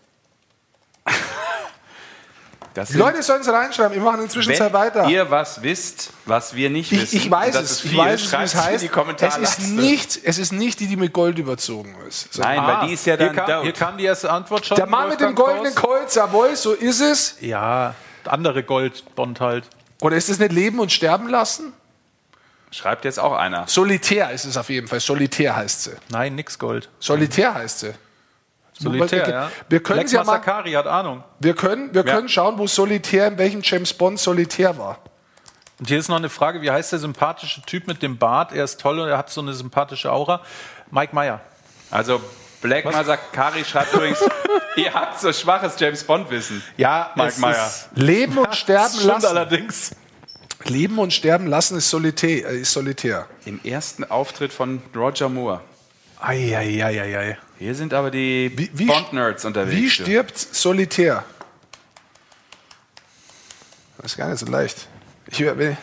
Das 2.79 2.89
Die 2.91 2.97
Leute 2.97 3.23
sollen 3.23 3.41
es 3.43 3.49
reinschreiben, 3.49 3.95
wir 3.95 4.03
machen 4.03 4.23
inzwischen 4.23 4.49
Wenn 4.51 4.57
Zeit 4.59 4.73
weiter. 4.73 5.07
ihr 5.09 5.31
was 5.31 5.63
wisst, 5.63 6.11
was 6.27 6.55
wir 6.55 6.71
nicht 6.71 6.91
Ich, 6.93 7.03
wissen, 7.03 7.17
ich 7.17 7.31
weiß 7.31 7.55
es, 7.57 7.71
ist 7.71 7.85
ich 7.85 7.91
viel, 7.91 7.99
weiß 7.99 8.23
es, 8.23 8.33
wie 8.33 8.37
es 8.43 8.55
heißt. 8.55 8.85
die 8.85 8.89
Kommentare. 8.89 9.41
Es 9.43 9.59
ist, 9.59 9.69
nicht, 9.69 10.19
es 10.23 10.39
ist 10.39 10.53
nicht 10.53 10.81
die, 10.81 10.87
die 10.87 10.97
mit 10.97 11.13
Gold 11.13 11.39
überzogen 11.39 11.95
ist. 12.09 12.33
sondern- 12.35 12.57
Nein, 12.57 12.67
weil 12.81 12.89
die 12.89 12.95
ist 12.95 13.07
ja 13.07 13.17
hier 13.17 13.27
dann 13.27 13.37
kam, 13.37 13.47
dope. 13.47 13.63
hier 13.63 13.73
kam 13.73 13.99
die 13.99 14.05
erste 14.05 14.31
Antwort 14.31 14.67
schon. 14.67 14.77
Der 14.77 14.87
Mann 14.87 15.09
mit 15.09 15.21
dem 15.21 15.37
Wolfgang 15.37 15.37
goldenen. 15.37 15.75
Colt, 15.75 16.15
jawohl, 16.15 16.57
so 16.57 16.73
ist 16.73 17.01
es. 17.01 17.37
Ja, 17.41 17.95
andere 18.25 18.63
Goldbond 18.63 19.41
halt. 19.41 19.65
Oder 20.01 20.17
ist 20.17 20.29
es 20.29 20.39
nicht 20.39 20.53
Leben 20.53 20.79
und 20.81 20.93
Sterben 20.93 21.29
lassen? 21.29 21.73
Schreibt 22.71 23.05
jetzt 23.07 23.19
auch 23.19 23.33
einer. 23.33 23.65
Solitär 23.67 24.31
ist 24.31 24.45
es 24.45 24.57
auf 24.59 24.69
jeden 24.69 24.89
Fall. 24.89 25.01
Solitär 25.01 25.57
heißt 25.57 25.85
sie. 25.85 25.93
Nein, 26.11 26.35
nix 26.35 26.59
Gold. 26.59 26.89
Solitär 27.01 27.55
heißt 27.55 27.81
sie. 27.81 27.95
Solitär, 28.79 29.27
wir, 29.27 29.33
ja. 29.35 29.51
Wir 29.69 29.83
können 29.83 29.99
Lex 30.01 30.13
ja 30.13 30.21
mal, 30.25 30.33
Massakari 30.39 30.73
hat 30.73 30.87
Ahnung. 30.87 31.25
wir 31.41 31.55
können, 31.55 31.93
wir 31.95 32.05
Ja. 32.05 32.15
können 32.15 32.29
schauen, 32.29 32.59
wo 32.59 32.67
Solitär, 32.67 33.27
in 33.29 33.39
welchem 33.39 33.61
James 33.63 33.93
Bond 33.93 34.19
Solitär 34.21 34.77
war. 34.79 34.99
Und 35.81 35.89
hier 35.89 35.99
ist 35.99 36.09
noch 36.09 36.17
eine 36.17 36.29
Frage, 36.29 36.61
wie 36.63 36.71
heißt 36.71 36.93
der 36.93 36.99
sympathische 36.99 37.63
Typ 37.63 37.87
mit 37.87 38.03
dem 38.03 38.19
Bart? 38.19 38.53
Er 38.53 38.65
ist 38.65 38.81
toll 38.81 38.99
und 38.99 39.09
er 39.09 39.19
hat 39.19 39.31
so 39.31 39.41
eine 39.41 39.53
sympathische 39.53 40.11
Aura. 40.13 40.41
Mike 40.91 41.15
Meyer. 41.15 41.41
Also 41.91 42.21
Black 42.61 42.85
Masakari 42.85 43.65
schreibt 43.65 43.95
übrigens, 43.95 44.19
ihr 44.77 44.93
habt 44.93 45.21
so 45.21 45.33
schwaches 45.33 45.79
James 45.79 46.03
Bond 46.03 46.29
Wissen. 46.31 46.63
Ja, 46.77 47.13
Mike 47.15 47.29
es 47.29 47.39
Meyer. 47.39 47.67
ist- 47.67 47.89
Leben 47.95 48.39
und 48.39 48.55
sterben 48.57 48.93
Stimmt 48.95 49.07
lassen. 49.07 49.27
allerdings. 49.27 49.91
Leben 50.65 50.99
und 50.99 51.13
sterben 51.13 51.47
lassen 51.47 51.79
ist 51.79 51.89
Solitär. 51.89 52.49
Äh, 52.51 52.59
ist 52.63 52.73
Solitär. 52.73 53.27
Im 53.45 53.61
ersten 53.63 54.03
Auftritt 54.11 54.53
von 54.53 54.83
Roger 54.97 55.29
Moore. 55.29 55.61
Eieieiei. 56.21 57.39
Hier 57.59 57.75
sind 57.75 57.93
aber 57.93 58.11
die 58.11 58.53
wie- 58.73 58.87
Bond-Nerds 58.87 59.45
unterwegs. 59.45 59.77
Wie 59.77 59.91
stirbt 59.91 60.39
Solitär? 60.39 61.25
Das 63.97 64.13
ist 64.13 64.17
gar 64.17 64.29
nicht 64.29 64.39
so 64.39 64.47
leicht. 64.47 64.87
Ich, 65.27 65.41
will- 65.41 65.77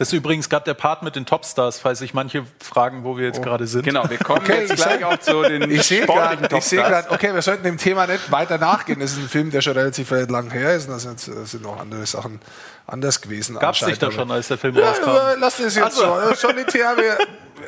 Das 0.00 0.08
ist 0.08 0.14
übrigens 0.14 0.48
gerade 0.48 0.64
der 0.64 0.72
Part 0.72 1.02
mit 1.02 1.14
den 1.14 1.26
Topstars, 1.26 1.78
falls 1.78 1.98
sich 1.98 2.14
manche 2.14 2.46
fragen, 2.58 3.04
wo 3.04 3.18
wir 3.18 3.26
jetzt 3.26 3.42
gerade 3.42 3.66
sind. 3.66 3.82
Genau, 3.84 4.08
wir 4.08 4.16
kommen 4.16 4.46
jetzt 4.46 4.70
ich 4.72 4.76
gleich 4.76 5.04
auch 5.04 5.18
zu 5.18 5.42
den 5.42 5.70
ich 5.70 5.82
sehe 5.82 6.06
gerade, 6.06 6.56
ich 6.56 6.64
sehe 6.64 6.80
gerade, 6.80 7.10
okay, 7.10 7.34
wir 7.34 7.42
sollten 7.42 7.64
dem 7.64 7.76
Thema 7.76 8.06
nicht 8.06 8.32
weiter 8.32 8.56
nachgehen. 8.56 8.98
Das 8.98 9.12
ist 9.12 9.18
ein 9.18 9.28
Film, 9.28 9.50
der 9.50 9.60
schon 9.60 9.74
relativ 9.74 10.10
lang 10.10 10.50
her 10.52 10.74
ist. 10.74 10.86
Und 10.88 10.94
da 10.94 10.98
sind, 11.00 11.28
da 11.28 11.44
sind 11.44 11.62
noch 11.62 11.78
andere 11.78 12.06
Sachen 12.06 12.40
anders 12.86 13.20
gewesen. 13.20 13.58
Gab 13.58 13.74
es 13.74 13.84
dich 13.84 13.98
da 13.98 14.10
schon, 14.10 14.30
als 14.30 14.48
der 14.48 14.56
Film 14.56 14.74
Ja, 14.74 14.88
rauskam? 14.88 15.04
ja, 15.10 15.34
lass 15.38 15.58
das 15.58 15.74
jetzt 15.74 15.84
Also. 15.84 16.00
so. 16.00 16.30
Äh, 16.30 16.34
Solitär, 16.34 16.96
wir, 16.96 17.18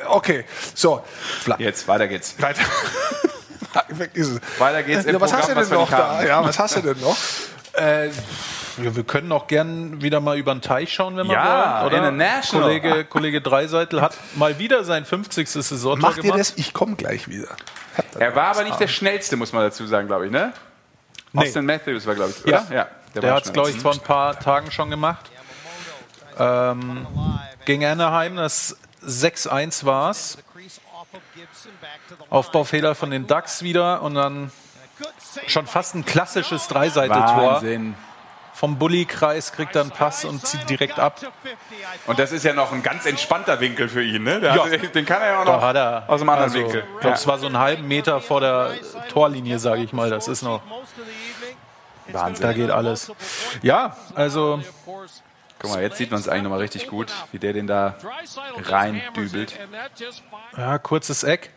okay. 0.07 0.45
So, 0.73 1.03
Jetzt, 1.59 1.87
weiter 1.87 2.07
geht's. 2.07 2.33
weiter. 2.39 2.61
Es. 4.15 4.39
Weiter 4.59 4.81
geht's 4.81 5.05
im 5.05 5.13
Ja, 5.13 5.21
was 5.21 5.33
hast 5.33 5.49
du 5.49 5.53
Programm, 5.53 5.69
denn 5.69 5.79
noch 5.79 5.89
da? 5.89 6.23
Ja, 6.25 6.43
was 6.43 6.57
hast 6.57 6.77
du 6.77 6.81
denn 6.81 6.99
noch? 6.99 7.17
Äh, 7.73 8.09
ja, 8.81 8.95
wir 8.95 9.03
können 9.03 9.31
auch 9.31 9.47
gern 9.47 10.01
wieder 10.01 10.19
mal 10.19 10.37
über 10.37 10.53
den 10.53 10.61
Teich 10.61 10.93
schauen, 10.93 11.15
wenn 11.17 11.27
wir 11.27 11.33
Ja, 11.33 11.81
wollen. 11.81 11.87
Oder? 11.87 11.97
International. 11.97 12.63
Kollege, 12.79 13.05
Kollege 13.05 13.41
Dreiseitel 13.41 14.01
hat 14.01 14.15
mal 14.35 14.57
wieder 14.59 14.83
sein 14.83 15.05
50. 15.05 15.47
Saisontor 15.49 15.97
Macht 16.09 16.17
ihr 16.17 16.23
gemacht. 16.23 16.39
das? 16.39 16.53
Ich 16.57 16.73
komme 16.73 16.95
gleich 16.95 17.27
wieder. 17.27 17.49
Er 18.19 18.35
war 18.35 18.47
aber 18.47 18.63
nicht 18.63 18.79
der 18.79 18.87
schnellste, 18.87 19.35
muss 19.37 19.53
man 19.53 19.63
dazu 19.63 19.85
sagen, 19.85 20.07
glaube 20.07 20.25
ich, 20.25 20.31
ne? 20.31 20.53
Nee. 21.31 21.41
Austin 21.47 21.65
Matthews 21.65 22.05
war, 22.05 22.15
glaube 22.15 22.31
ich, 22.31 22.45
Ja, 22.51 22.61
oder? 22.67 22.75
Ja. 22.75 22.87
der, 23.15 23.23
war 23.23 23.33
hat 23.35 23.45
es, 23.45 23.53
glaube 23.53 23.69
ich, 23.71 23.79
vor 23.79 23.93
ein 23.93 23.99
paar 23.99 24.39
Tagen 24.39 24.71
schon 24.71 24.89
gemacht. 24.89 25.29
Ähm, 26.39 27.05
gegen 27.65 27.85
Anaheim, 27.85 28.35
das 28.35 28.77
6-1 29.05 29.85
war 29.85 30.11
es. 30.11 30.37
Aufbaufehler 32.29 32.95
von 32.95 33.11
den 33.11 33.27
Ducks 33.27 33.61
wieder 33.63 34.01
und 34.01 34.15
dann 34.15 34.51
schon 35.47 35.67
fast 35.67 35.95
ein 35.95 36.05
klassisches 36.05 36.67
Dreiseiteltor. 36.67 37.53
Wahnsinn. 37.55 37.95
Vom 38.53 38.77
Bulli-Kreis 38.77 39.51
kriegt 39.51 39.75
er 39.75 39.81
einen 39.81 39.91
Pass 39.91 40.25
und 40.25 40.45
zieht 40.45 40.69
direkt 40.69 40.99
ab. 40.99 41.19
Und 42.05 42.19
das 42.19 42.31
ist 42.31 42.43
ja 42.45 42.53
noch 42.53 42.71
ein 42.71 42.83
ganz 42.83 43.05
entspannter 43.05 43.59
Winkel 43.59 43.89
für 43.89 44.03
ihn, 44.03 44.23
ne? 44.23 44.39
Der 44.39 44.55
Ja. 44.55 44.65
hat, 44.65 44.95
den 44.95 45.05
kann 45.05 45.21
er 45.21 45.27
ja 45.31 45.41
auch 45.41 45.45
Da 45.45 45.55
noch 45.55 45.61
hat 45.61 45.75
er, 45.75 46.03
aus 46.07 46.19
dem 46.21 46.29
anderen 46.29 46.51
also, 46.51 46.59
Winkel. 46.59 46.83
Ich 46.95 47.01
glaube, 47.01 47.15
es 47.15 47.27
war 47.27 47.39
so 47.39 47.47
einen 47.47 47.57
halben 47.57 47.87
Meter 47.87 48.21
vor 48.21 48.41
der 48.41 48.75
Torlinie, 49.09 49.59
sage 49.59 49.81
ich 49.81 49.91
mal. 49.91 50.09
Das 50.09 50.27
ist 50.27 50.43
noch. 50.43 50.61
Wahnsinn. 52.07 52.43
Da 52.43 52.53
geht 52.53 52.69
alles. 52.69 53.11
Ja, 53.61 53.95
also 54.13 54.61
Guck 55.59 55.71
mal, 55.71 55.81
jetzt 55.81 55.97
sieht 55.97 56.11
man 56.11 56.19
es 56.19 56.27
eigentlich 56.27 56.43
nochmal 56.43 56.59
richtig 56.59 56.87
gut, 56.87 57.11
wie 57.31 57.39
der 57.39 57.53
den 57.53 57.67
da 57.67 57.95
reindübelt. 58.65 59.57
Ja, 60.57 60.77
kurzes 60.77 61.23
Eck. 61.23 61.51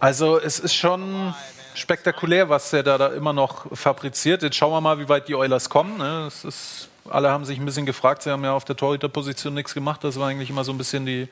Also 0.00 0.40
es 0.40 0.58
ist 0.58 0.74
schon 0.74 1.32
spektakulär, 1.74 2.48
was 2.48 2.70
der 2.70 2.82
da, 2.82 2.98
da 2.98 3.08
immer 3.08 3.32
noch 3.32 3.66
fabriziert. 3.76 4.42
Jetzt 4.42 4.56
schauen 4.56 4.72
wir 4.72 4.80
mal, 4.80 4.98
wie 4.98 5.08
weit 5.08 5.28
die 5.28 5.34
Oilers 5.34 5.68
kommen. 5.70 5.98
Ne? 5.98 6.28
Ist, 6.28 6.88
alle 7.08 7.30
haben 7.30 7.44
sich 7.44 7.58
ein 7.58 7.64
bisschen 7.64 7.86
gefragt. 7.86 8.22
Sie 8.22 8.30
haben 8.30 8.44
ja 8.44 8.52
auf 8.52 8.64
der 8.64 8.76
Torhüterposition 8.76 9.54
nichts 9.54 9.74
gemacht. 9.74 10.04
Das 10.04 10.18
war 10.18 10.28
eigentlich 10.28 10.50
immer 10.50 10.64
so 10.64 10.72
ein 10.72 10.78
bisschen 10.78 11.06
die, 11.06 11.28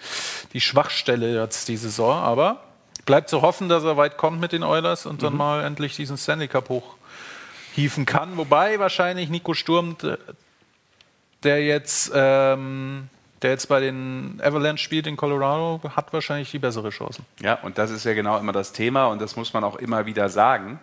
die 0.53 0.61
Schwachstelle 0.61 1.41
jetzt 1.43 1.69
die 1.69 1.77
Saison. 1.77 2.15
Aber 2.15 2.63
bleibt 3.05 3.29
zu 3.29 3.43
hoffen, 3.43 3.69
dass 3.69 3.85
er 3.85 3.97
weit 3.97 4.17
kommt 4.17 4.41
mit 4.41 4.53
den 4.53 4.63
Oilers 4.63 5.07
und 5.07 5.23
dann 5.23 5.37
mal 5.37 5.65
endlich 5.65 5.97
diesen 5.97 6.17
Stanley 6.19 6.49
Cup 6.49 6.69
hochhieven 6.69 8.07
kann. 8.07 8.37
Wobei 8.37 8.79
wahrscheinlich 8.79 9.29
Nico 9.31 9.55
Sturm, 9.55 9.97
der- 10.03 10.19
der 11.45 11.65
jetzt, 11.65 12.11
ähm, 12.15 13.09
der 13.43 13.51
jetzt 13.51 13.69
bei 13.69 13.81
den 13.81 14.41
Avalanche 14.43 14.83
spielt 14.83 15.07
in 15.07 15.17
Colorado, 15.17 15.81
hat 15.97 16.13
wahrscheinlich 16.13 16.51
die 16.51 16.59
bessere 16.59 16.91
Chancen. 16.91 17.25
Ja, 17.41 17.55
und 17.63 17.79
das 17.79 17.91
ist 17.91 18.05
ja 18.05 18.15
genau 18.15 18.39
immer 18.39 18.53
das 18.53 18.73
Thema 18.73 19.07
und 19.07 19.21
das 19.23 19.37
muss 19.37 19.53
man 19.53 19.65
auch 19.65 19.77
immer 19.77 20.07
wieder 20.07 20.29
sagen. 20.29 20.81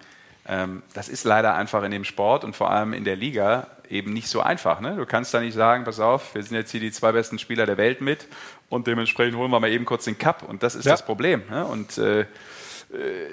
Ähm, 0.47 0.83
das 0.93 1.09
ist 1.09 1.23
leider 1.23 1.55
einfach 1.55 1.83
in 1.83 1.91
dem 1.91 2.03
Sport 2.03 2.43
und 2.43 2.55
vor 2.55 2.69
allem 2.71 2.93
in 2.93 3.03
der 3.03 3.15
Liga 3.15 3.67
eben 3.89 4.13
nicht 4.13 4.27
so 4.29 4.41
einfach. 4.41 4.79
Ne? 4.79 4.95
Du 4.95 5.05
kannst 5.05 5.33
da 5.33 5.39
nicht 5.39 5.53
sagen, 5.55 5.83
pass 5.83 5.99
auf, 5.99 6.33
wir 6.35 6.43
sind 6.43 6.55
jetzt 6.55 6.71
hier 6.71 6.79
die 6.79 6.91
zwei 6.91 7.11
besten 7.11 7.39
Spieler 7.39 7.65
der 7.65 7.77
Welt 7.77 8.01
mit 8.01 8.27
und 8.69 8.87
dementsprechend 8.87 9.37
holen 9.37 9.51
wir 9.51 9.59
mal 9.59 9.69
eben 9.71 9.85
kurz 9.85 10.05
den 10.05 10.17
Cup 10.17 10.43
und 10.47 10.63
das 10.63 10.75
ist 10.75 10.85
Ja. 10.85 10.91
das 10.93 11.03
Problem. 11.05 11.41
Ne? 11.49 11.65
Und 11.65 11.97
äh, 11.97 12.21
äh, 12.21 12.25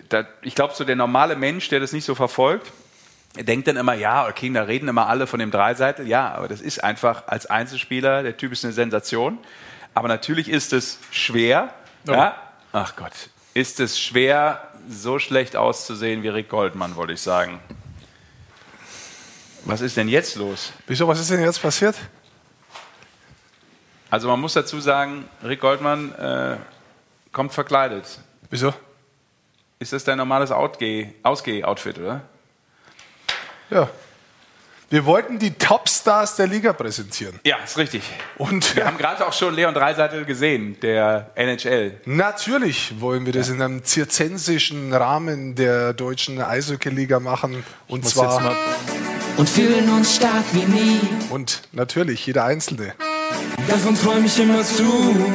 da, 0.09 0.24
ich 0.43 0.55
glaube, 0.55 0.74
so 0.74 0.85
der 0.85 0.97
normale 0.97 1.36
Mensch, 1.36 1.69
der 1.69 1.81
das 1.81 1.93
nicht 1.93 2.05
so 2.05 2.15
verfolgt, 2.15 2.73
denkt 3.36 3.68
dann 3.68 3.76
immer, 3.76 3.94
ja, 3.94 4.26
okay, 4.28 4.50
da 4.52 4.62
reden 4.62 4.88
immer 4.88 5.09
alle 5.09 5.26
von 5.26 5.38
dem 5.38 5.50
Dreiseitel. 5.50 6.06
Ja, 6.06 6.34
aber 6.34 6.48
das 6.48 6.60
ist 6.60 6.84
einfach 6.84 7.28
als 7.28 7.46
Einzelspieler, 7.46 8.22
der 8.22 8.36
Typ 8.36 8.52
ist 8.52 8.64
eine 8.64 8.72
Sensation. 8.72 9.38
Aber 9.94 10.09
natürlich 10.09 10.48
ist 10.48 10.72
es 10.72 10.98
schwer, 11.10 11.72
ja, 12.06 12.36
ach 12.72 12.96
Gott, 12.96 13.12
ist 13.54 13.80
es 13.80 14.00
schwer, 14.00 14.68
so 14.88 15.18
schlecht 15.18 15.54
auszusehen 15.56 16.22
wie 16.22 16.28
Rick 16.28 16.48
Goldmann, 16.48 16.96
wollte 16.96 17.12
ich 17.12 17.20
sagen. 17.20 17.60
Was 19.64 19.80
ist 19.80 19.96
denn 19.96 20.09
jetzt 20.09 20.34
los? 20.36 20.72
Wieso, 20.86 21.06
was 21.06 21.20
ist 21.20 21.30
denn 21.30 21.40
jetzt 21.40 21.62
passiert? 21.62 21.94
Also 24.10 24.28
man 24.28 24.40
muss 24.40 24.54
dazu 24.54 24.80
sagen, 24.80 25.28
Rick 25.44 25.60
Goldmann 25.60 26.12
äh, 26.16 26.56
kommt 27.32 27.52
verkleidet. 27.52 28.18
Wieso? 28.50 28.74
Ist 29.78 29.92
das 29.92 30.04
dein 30.04 30.18
normales 30.18 30.50
Outgeh- 30.50 31.12
Ausgeh-Outfit, 31.22 31.98
oder? 31.98 32.22
Ja. 33.73 33.89
Wir 34.93 35.07
wollten 35.07 35.39
die 35.39 35.55
Topstars 35.55 36.36
der 36.36 36.47
Liga 36.47 36.74
präsentieren. 36.74 37.40
Ja, 37.44 37.57
ist 37.65 37.78
richtig. 37.78 38.03
Und 38.36 38.77
Wir 38.77 38.85
haben 38.85 38.99
gerade 38.99 39.27
auch 39.27 39.32
schon 39.32 39.55
Leon 39.55 39.73
Dreiseitel 39.73 40.27
gesehen, 40.27 40.78
der 40.81 41.31
NHL. 41.35 41.99
Natürlich 42.05 43.01
wollen 43.01 43.24
wir 43.24 43.32
das 43.32 43.49
in 43.49 43.62
einem 43.62 43.85
zirzensischen 43.85 44.93
Rahmen 44.93 45.55
der 45.55 45.94
deutschen 45.94 46.43
Eishockey-Liga 46.43 47.20
machen. 47.20 47.65
Und 47.89 48.07
zwar. 48.07 48.55
Und 49.39 49.49
fühlen 49.49 49.89
uns 49.89 50.16
stark 50.16 50.44
wie 50.53 50.66
nie. 50.66 51.01
Und 51.31 51.62
natürlich 51.73 52.27
jeder 52.27 52.44
Einzelne. 52.44 52.93
Davon 53.69 53.94
träum 53.94 54.27
ich 54.27 54.39
immer 54.39 54.62
zu. 54.62 55.27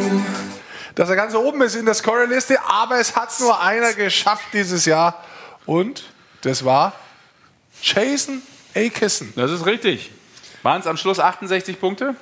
Dass 0.93 1.09
er 1.09 1.15
ganz 1.15 1.33
oben 1.33 1.63
ist 1.63 1.73
in 1.73 1.85
der 1.85 1.95
Scorerliste, 1.95 2.59
aber 2.63 2.99
es 2.99 3.15
hat 3.15 3.31
nur 3.39 3.59
einer 3.59 3.93
geschafft 3.93 4.49
dieses 4.53 4.85
Jahr. 4.85 5.23
Und 5.65 6.03
das 6.41 6.63
war 6.63 6.93
Jason 7.81 8.41
Akissen. 8.75 9.33
Das 9.35 9.51
ist 9.51 9.65
richtig. 9.65 10.11
Waren 10.63 10.81
es 10.81 10.87
am 10.87 10.97
Schluss 10.97 11.19
68 11.19 11.79
Punkte? 11.79 12.15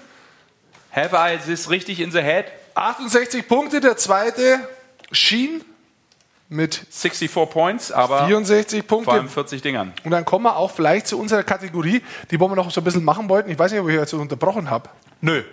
Have 0.92 1.16
I 1.16 1.38
this 1.38 1.70
richtig 1.70 2.00
in 2.00 2.12
the 2.12 2.22
head? 2.22 2.46
68 2.76 3.48
Punkte, 3.48 3.80
der 3.82 3.98
zweite 3.98 4.60
Sheen 5.12 5.64
mit 6.50 6.76
64 6.76 7.32
Points, 7.50 7.92
aber 7.92 8.28
64 8.28 8.86
Punkte. 8.86 9.06
vor 9.06 9.14
allem 9.16 9.30
40 9.30 9.62
Dingern. 9.62 9.94
Und 10.04 10.12
dann 10.12 10.26
kommen 10.26 10.46
wir 10.46 10.56
auch 10.58 10.72
vielleicht 10.72 11.08
zu 11.08 11.20
unserer 11.20 11.44
Kategorie, 11.44 12.02
die 12.30 12.40
wollen 12.40 12.52
wir 12.52 12.56
noch 12.56 12.70
so 12.72 12.82
ein 12.82 12.84
bisschen 12.84 13.04
machen 13.04 13.28
wollten. 13.30 13.50
Ich 13.50 13.58
weiß 13.58 13.72
nicht, 13.72 13.82
ob 13.82 13.90
ich 13.90 13.96
jetzt 13.96 14.14
unterbrochen 14.14 14.70
habe. 14.70 14.90
Nö. 15.22 15.44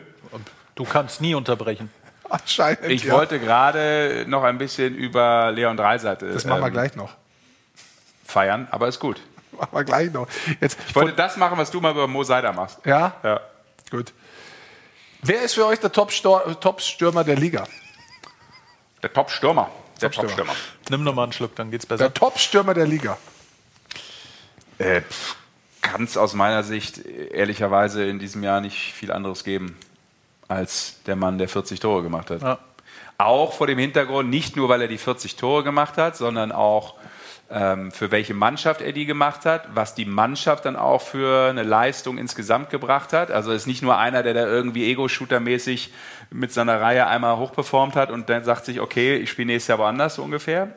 Du 0.74 0.84
kannst 0.84 1.20
nie 1.20 1.34
unterbrechen. 1.34 1.90
Anscheinend. 2.28 2.84
Ich 2.86 3.04
ja. 3.04 3.12
wollte 3.12 3.38
gerade 3.38 4.24
noch 4.26 4.42
ein 4.42 4.56
bisschen 4.58 4.94
über 4.94 5.52
Leon 5.52 5.76
Dreiseite 5.76 6.32
Das 6.32 6.44
machen 6.44 6.60
wir 6.60 6.66
ähm, 6.68 6.72
gleich 6.72 6.96
noch. 6.96 7.10
feiern, 8.24 8.68
aber 8.70 8.88
ist 8.88 9.00
gut. 9.00 9.20
Machen 9.58 9.68
wir 9.72 9.84
gleich 9.84 10.12
noch. 10.12 10.26
Jetzt, 10.60 10.78
Ich 10.88 10.94
wollte 10.94 11.12
das 11.14 11.36
machen, 11.36 11.56
was 11.58 11.70
du 11.70 11.80
mal 11.80 11.92
über 11.92 12.06
Mo 12.06 12.22
Seider 12.24 12.52
machst. 12.52 12.78
ja, 12.84 13.14
Ja. 13.22 13.40
gut. 13.90 14.12
Wer 15.24 15.42
ist 15.42 15.54
für 15.54 15.66
euch 15.66 15.78
der 15.78 15.92
Top-Stürmer 15.92 17.22
der 17.22 17.36
Liga? 17.36 17.64
Der 19.02 19.12
Top-Stürmer. 19.12 19.70
Der 20.00 20.10
Top-Stürmer. 20.10 20.28
Top-Stürmer. 20.28 20.54
Nimm 20.90 21.04
noch 21.04 21.14
mal 21.14 21.24
einen 21.24 21.32
Schluck, 21.32 21.54
dann 21.54 21.70
geht's 21.70 21.86
besser. 21.86 22.04
Der 22.04 22.14
Top-Stürmer 22.14 22.74
der 22.74 22.86
Liga. 22.86 23.16
Äh, 24.78 25.02
Kann 25.80 26.04
es 26.04 26.16
aus 26.16 26.34
meiner 26.34 26.62
Sicht 26.64 26.98
äh, 27.06 27.26
ehrlicherweise 27.34 28.04
in 28.04 28.18
diesem 28.18 28.42
Jahr 28.42 28.60
nicht 28.60 28.92
viel 28.94 29.12
anderes 29.12 29.44
geben 29.44 29.76
als 30.48 30.96
der 31.06 31.14
Mann, 31.16 31.38
der 31.38 31.48
40 31.48 31.78
Tore 31.80 32.02
gemacht 32.02 32.30
hat. 32.30 32.42
Ja. 32.42 32.58
Auch 33.18 33.52
vor 33.52 33.66
dem 33.68 33.78
Hintergrund, 33.78 34.28
nicht 34.28 34.56
nur, 34.56 34.68
weil 34.68 34.82
er 34.82 34.88
die 34.88 34.98
40 34.98 35.36
Tore 35.36 35.62
gemacht 35.62 35.96
hat, 35.98 36.16
sondern 36.16 36.50
auch 36.50 36.94
für 37.52 38.10
welche 38.10 38.32
Mannschaft 38.32 38.80
er 38.80 38.92
die 38.92 39.04
gemacht 39.04 39.44
hat, 39.44 39.68
was 39.74 39.94
die 39.94 40.06
Mannschaft 40.06 40.64
dann 40.64 40.74
auch 40.74 41.02
für 41.02 41.50
eine 41.50 41.62
Leistung 41.62 42.16
insgesamt 42.16 42.70
gebracht 42.70 43.12
hat. 43.12 43.30
Also 43.30 43.52
ist 43.52 43.66
nicht 43.66 43.82
nur 43.82 43.98
einer, 43.98 44.22
der 44.22 44.32
da 44.32 44.46
irgendwie 44.46 44.86
Ego-Shooter-mäßig 44.86 45.90
mit 46.30 46.50
seiner 46.52 46.80
Reihe 46.80 47.06
einmal 47.06 47.36
hochperformt 47.36 47.94
hat 47.94 48.10
und 48.10 48.30
dann 48.30 48.44
sagt 48.44 48.64
sich, 48.64 48.80
okay, 48.80 49.16
ich 49.16 49.30
spiele 49.30 49.46
nächstes 49.48 49.68
Jahr 49.68 49.78
woanders 49.78 50.14
so 50.14 50.22
ungefähr, 50.22 50.68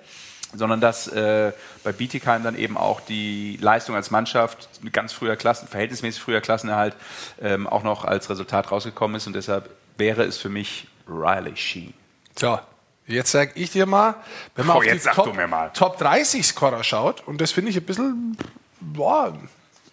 sondern 0.53 0.81
dass 0.81 1.07
äh, 1.07 1.53
bei 1.85 1.93
Bietigheim 1.93 2.43
dann 2.43 2.57
eben 2.57 2.75
auch 2.75 2.99
die 2.99 3.57
Leistung 3.61 3.95
als 3.95 4.11
Mannschaft 4.11 4.67
ganz 4.91 5.13
früher 5.13 5.37
Klassen, 5.37 5.69
verhältnismäßig 5.69 6.21
früher 6.21 6.41
Klassenerhalt 6.41 6.95
ähm, 7.41 7.67
auch 7.67 7.83
noch 7.83 8.03
als 8.03 8.29
Resultat 8.29 8.69
rausgekommen 8.71 9.15
ist 9.15 9.27
und 9.27 9.33
deshalb 9.33 9.69
wäre 9.97 10.23
es 10.23 10.37
für 10.37 10.49
mich 10.49 10.87
Riley 11.07 11.55
Sheen. 11.55 11.93
So, 12.37 12.59
jetzt 13.07 13.31
sage 13.31 13.51
ich 13.55 13.71
dir 13.71 13.85
mal, 13.85 14.15
wenn 14.55 14.65
man 14.65 14.75
Oh, 14.75 14.79
auf 14.79 14.85
die 14.85 14.97
sag 14.99 15.15
Top. 15.15 15.25
Top 15.73 15.97
30 15.97 16.45
Scorer 16.45 16.83
schaut, 16.83 17.25
und 17.27 17.39
das 17.41 17.51
finde 17.51 17.71
ich 17.71 17.77
ein 17.77 17.83
bisschen 17.83 18.37
boah, 18.79 19.37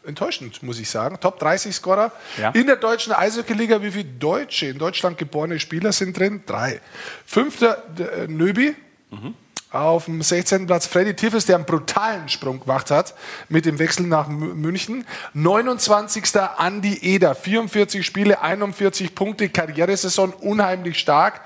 enttäuschend, 0.04 0.62
muss 0.62 0.78
ich 0.80 0.90
sagen. 0.90 1.18
Top 1.20 1.38
30 1.38 1.74
Scorer 1.74 2.10
Ja. 2.36 2.50
in 2.50 2.66
der 2.66 2.76
deutschen 2.76 3.12
Eishockey-Liga. 3.12 3.82
Wie 3.82 3.92
viele 3.92 4.04
Deutsche, 4.04 4.66
in 4.66 4.78
Deutschland 4.78 5.16
geborene 5.18 5.60
Spieler 5.60 5.92
sind 5.92 6.18
drin? 6.18 6.42
Drei. 6.46 6.80
Fünfter 7.26 7.84
äh, 7.98 8.26
Nöbi. 9.12 9.34
Auf 9.72 10.04
dem 10.04 10.20
16. 10.20 10.66
Platz 10.66 10.86
Freddy 10.86 11.14
Tiffes, 11.14 11.46
der 11.46 11.56
einen 11.56 11.64
brutalen 11.64 12.28
Sprung 12.28 12.60
gemacht 12.60 12.90
hat 12.90 13.14
mit 13.48 13.64
dem 13.64 13.78
Wechsel 13.78 14.06
nach 14.06 14.28
München. 14.28 15.06
29. 15.32 16.24
Andi 16.58 16.98
Eder, 17.00 17.34
44 17.34 18.04
Spiele, 18.04 18.42
41 18.42 19.14
Punkte, 19.14 19.48
Karrieresaison, 19.48 20.34
unheimlich 20.34 20.98
stark. 20.98 21.40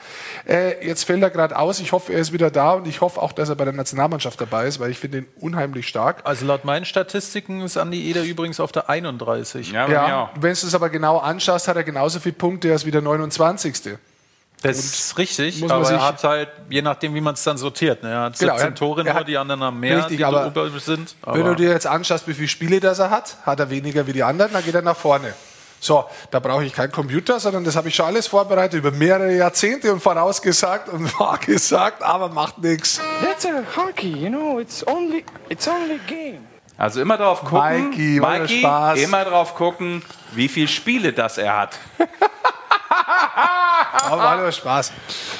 Äh, 0.45 0.85
jetzt 0.85 1.05
fällt 1.05 1.23
er 1.23 1.31
gerade 1.31 1.57
aus. 1.57 1.79
Ich 1.79 1.93
hoffe, 1.93 2.13
er 2.13 2.19
ist 2.19 2.33
wieder 2.33 2.51
da 2.51 2.73
und 2.73 2.89
ich 2.89 3.01
hoffe 3.01 3.23
auch, 3.23 3.31
dass 3.31 3.49
er 3.49 3.55
bei 3.55 3.65
der 3.65 3.75
Nationalmannschaft 3.75 4.41
dabei 4.41 4.67
ist, 4.67 4.81
weil 4.81 4.91
ich 4.91 4.99
finde 4.99 5.19
ihn 5.19 5.27
unheimlich 5.39 5.87
stark. 5.87 6.23
Also 6.25 6.47
laut 6.47 6.65
meinen 6.65 6.85
Statistiken 6.85 7.61
ist 7.61 7.77
Andi 7.77 8.11
Eder 8.11 8.25
übrigens 8.25 8.59
auf 8.59 8.73
der 8.73 8.91
31. 8.91 9.71
Ja, 9.71 9.89
Ja, 9.89 10.31
wenn 10.35 10.55
du 10.55 10.67
es 10.67 10.75
aber 10.75 10.91
genau 10.91 11.19
anschaust, 11.19 11.69
hat 11.69 11.77
er 11.77 11.85
genauso 11.85 12.19
viele 12.19 12.35
Punkte 12.35 12.73
als 12.73 12.85
wie 12.85 12.91
der 12.91 13.03
29. 13.03 13.97
Das 14.63 14.79
ist 14.79 15.19
richtig, 15.19 15.63
aber 15.71 15.91
er 15.91 16.03
hat 16.07 16.25
halt, 16.25 16.49
je 16.71 16.81
nachdem, 16.83 17.15
wie 17.15 17.21
man 17.21 17.35
es 17.35 17.43
dann 17.45 17.59
sortiert, 17.59 18.03
ne? 18.03 18.11
er 18.11 18.21
hat 18.23 18.39
Genau, 18.39 18.55
17 18.55 18.69
er- 18.71 18.75
Tore 18.75 19.05
nur, 19.05 19.25
die 19.25 19.37
anderen 19.37 19.63
haben 19.63 19.79
mehr, 19.79 19.99
Richtig, 19.99 20.17
die 20.17 20.25
aber 20.25 20.51
sind. 20.81 21.15
Wenn 21.25 21.45
du 21.45 21.55
dir 21.55 21.71
jetzt 21.71 21.87
anschaust, 21.87 22.27
wie 22.27 22.35
viele 22.35 22.49
Spiele 22.49 22.81
das 22.81 22.99
er 22.99 23.11
hat, 23.11 23.37
hat 23.45 23.61
er 23.61 23.69
weniger 23.71 24.07
wie 24.07 24.13
die 24.13 24.23
anderen, 24.23 24.53
dann 24.53 24.65
geht 24.65 24.75
er 24.75 24.83
nach 24.83 24.97
vorne. 24.97 25.35
So, 25.79 26.07
da 26.31 26.41
brauche 26.41 26.65
ich 26.65 26.73
keinen 26.73 26.91
Computer, 26.91 27.39
sondern 27.39 27.63
das 27.65 27.77
habe 27.77 27.89
ich 27.89 27.95
schon 27.95 28.07
alles 28.07 28.27
vorbereitet 28.27 28.79
über 28.79 28.91
mehrere 28.91 29.37
Jahrzehnte 29.37 29.93
und 29.93 30.03
vorausgesagt 30.03 30.89
und 30.89 31.07
vorgesagt, 31.11 32.03
aber 32.03 32.31
macht 32.31 32.59
nichts. 32.59 32.99
That's 33.23 33.45
a 33.45 33.63
hockey, 33.77 34.09
you 34.09 34.31
know. 34.31 34.59
It's 34.59 34.87
only 34.87 35.25
it's 35.51 35.69
only 35.69 36.01
game. 36.07 36.47
Also 36.79 37.01
immer 37.03 37.17
drauf 37.19 37.41
gucken, 37.43 37.91
Mikey, 37.91 38.21
Mikey, 38.21 38.59
Spaß. 38.61 38.99
immer 39.01 39.25
drauf 39.25 39.55
gucken, 39.55 40.03
wie 40.33 40.49
viele 40.49 40.69
Spiele 40.69 41.13
das 41.13 41.39
er 41.39 41.57
hat. 41.57 41.79
Aber 43.93 44.23
war 44.23 44.37
nur 44.41 44.53
Spaß. 44.53 44.93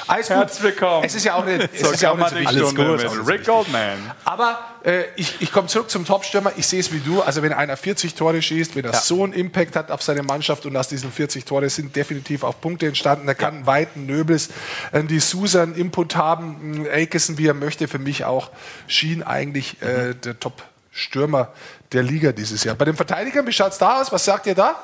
Alles 0.07 0.27
gut. 0.27 0.37
Herzlich 0.37 0.63
willkommen. 0.63 1.03
Es 1.05 1.15
ist 1.15 1.23
ja 1.23 1.35
auch 1.35 1.45
nicht, 1.45 1.69
es 1.73 1.81
ist 1.81 2.01
ja 2.01 2.11
auch 2.11 2.17
nicht 2.17 2.29
so 2.29 2.35
wichtig. 2.35 2.75
Comedy-Stunde 2.75 3.09
mit 3.17 3.27
Rick 3.27 3.45
Goldman. 3.45 4.11
Aber 4.25 4.59
äh, 4.83 5.03
ich, 5.15 5.41
ich 5.41 5.51
komme 5.51 5.67
zurück 5.67 5.89
zum 5.89 6.05
Topstürmer. 6.05 6.51
Ich 6.57 6.67
sehe 6.67 6.79
es 6.79 6.91
wie 6.91 6.99
du. 6.99 7.21
Also 7.21 7.41
wenn 7.41 7.53
einer 7.53 7.77
40 7.77 8.15
Tore 8.15 8.41
schießt, 8.41 8.75
wenn 8.75 8.85
er 8.85 8.93
so 8.93 9.23
einen 9.23 9.33
Impact 9.33 9.75
hat 9.75 9.91
auf 9.91 10.01
seine 10.01 10.23
Mannschaft 10.23 10.65
und 10.65 10.75
aus 10.75 10.87
diesen 10.87 11.11
40 11.11 11.45
Tore 11.45 11.69
sind 11.69 11.95
definitiv 11.95 12.43
auch 12.43 12.59
Punkte 12.59 12.87
entstanden. 12.87 13.27
Da 13.27 13.33
kann 13.33 13.65
Weiten, 13.65 14.05
Nöbels, 14.05 14.49
äh, 14.91 15.03
die 15.03 15.19
Susan 15.19 15.75
Input 15.75 16.15
haben, 16.15 16.85
äh, 16.85 17.07
wie 17.11 17.47
er 17.47 17.53
möchte. 17.53 17.87
Für 17.87 17.99
mich 17.99 18.25
auch 18.25 18.51
schien 18.87 19.23
eigentlich 19.23 19.81
äh, 19.81 20.13
der 20.13 20.39
Top-Stürmer 20.39 21.53
der 21.91 22.03
Liga 22.03 22.31
dieses 22.31 22.63
Jahr. 22.63 22.75
Bei 22.75 22.85
den 22.85 22.95
Verteidigern, 22.95 23.47
wie 23.47 23.53
schaut 23.53 23.71
es 23.71 23.77
da 23.77 24.01
aus? 24.01 24.11
Was 24.11 24.25
sagt 24.25 24.45
ihr 24.47 24.55
da? 24.55 24.75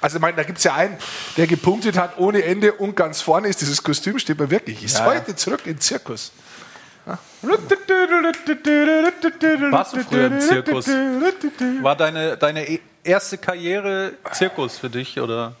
Also, 0.00 0.16
ich 0.16 0.20
meine, 0.22 0.36
da 0.36 0.42
gibt 0.42 0.58
es 0.58 0.64
ja 0.64 0.74
einen, 0.74 0.96
der 1.36 1.46
gepunktet 1.46 1.96
hat 1.98 2.18
ohne 2.18 2.42
Ende 2.44 2.72
und 2.74 2.94
ganz 2.96 3.20
vorne 3.22 3.48
ist. 3.48 3.60
Dieses 3.60 3.82
Kostüm 3.82 4.18
steht 4.18 4.38
mir 4.38 4.50
wirklich. 4.50 4.82
Ist 4.84 4.98
Ja. 4.98 5.06
heute 5.06 5.34
zurück 5.36 5.60
in 5.64 5.74
den 5.74 5.80
Zirkus. 5.80 6.32
Warst 9.70 9.92
du 9.94 10.00
früher 10.00 10.26
im 10.26 10.40
Zirkus? 10.40 10.88
War 11.82 11.96
deine, 11.96 12.36
deine 12.36 12.68
e- 12.68 12.80
erste 13.04 13.38
Karriere 13.38 14.12
Zirkus 14.32 14.78
für 14.78 14.90
dich? 14.90 15.20
Oder? 15.20 15.54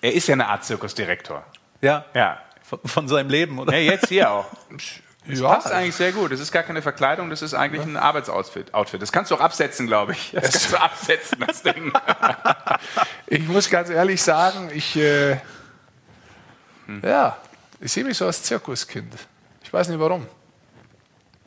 Er 0.00 0.12
ist 0.12 0.28
ja 0.28 0.34
eine 0.34 0.46
Art 0.48 0.64
Zirkusdirektor. 0.64 1.44
Ja, 1.80 2.04
Ja. 2.14 2.38
von, 2.62 2.78
von 2.84 3.08
seinem 3.08 3.28
Leben, 3.30 3.58
oder? 3.58 3.72
Ja, 3.76 3.92
jetzt 3.92 4.08
hier 4.08 4.30
auch. 4.30 4.46
Das 5.26 5.38
Ja. 5.40 5.48
passt 5.54 5.72
eigentlich 5.72 5.94
sehr 5.94 6.12
gut. 6.12 6.32
Das 6.32 6.40
ist 6.40 6.52
gar 6.52 6.62
keine 6.62 6.82
Verkleidung, 6.82 7.30
das 7.30 7.40
ist 7.40 7.54
eigentlich 7.54 7.82
ein 7.82 7.96
Arbeitsoutfit. 7.96 8.74
Outfit. 8.74 9.00
Das 9.00 9.10
kannst 9.10 9.30
du 9.30 9.34
auch 9.36 9.40
absetzen, 9.40 9.86
glaube 9.86 10.12
ich. 10.12 10.32
Das 10.32 10.42
kannst 10.52 10.72
du 10.72 10.80
absetzen, 10.80 11.44
das 11.46 11.62
Ding. 11.62 11.92
Ich 13.26 13.46
muss 13.48 13.70
ganz 13.70 13.88
ehrlich 13.90 14.22
sagen, 14.22 14.70
ich, 14.72 14.96
äh, 14.96 15.38
ja, 17.02 17.36
ich 17.80 17.90
sehe 17.90 18.04
mich 18.04 18.16
so 18.18 18.26
als 18.26 18.42
Zirkuskind. 18.42 19.12
Ich 19.62 19.72
weiß 19.72 19.88
nicht 19.88 19.98
warum. 19.98 20.26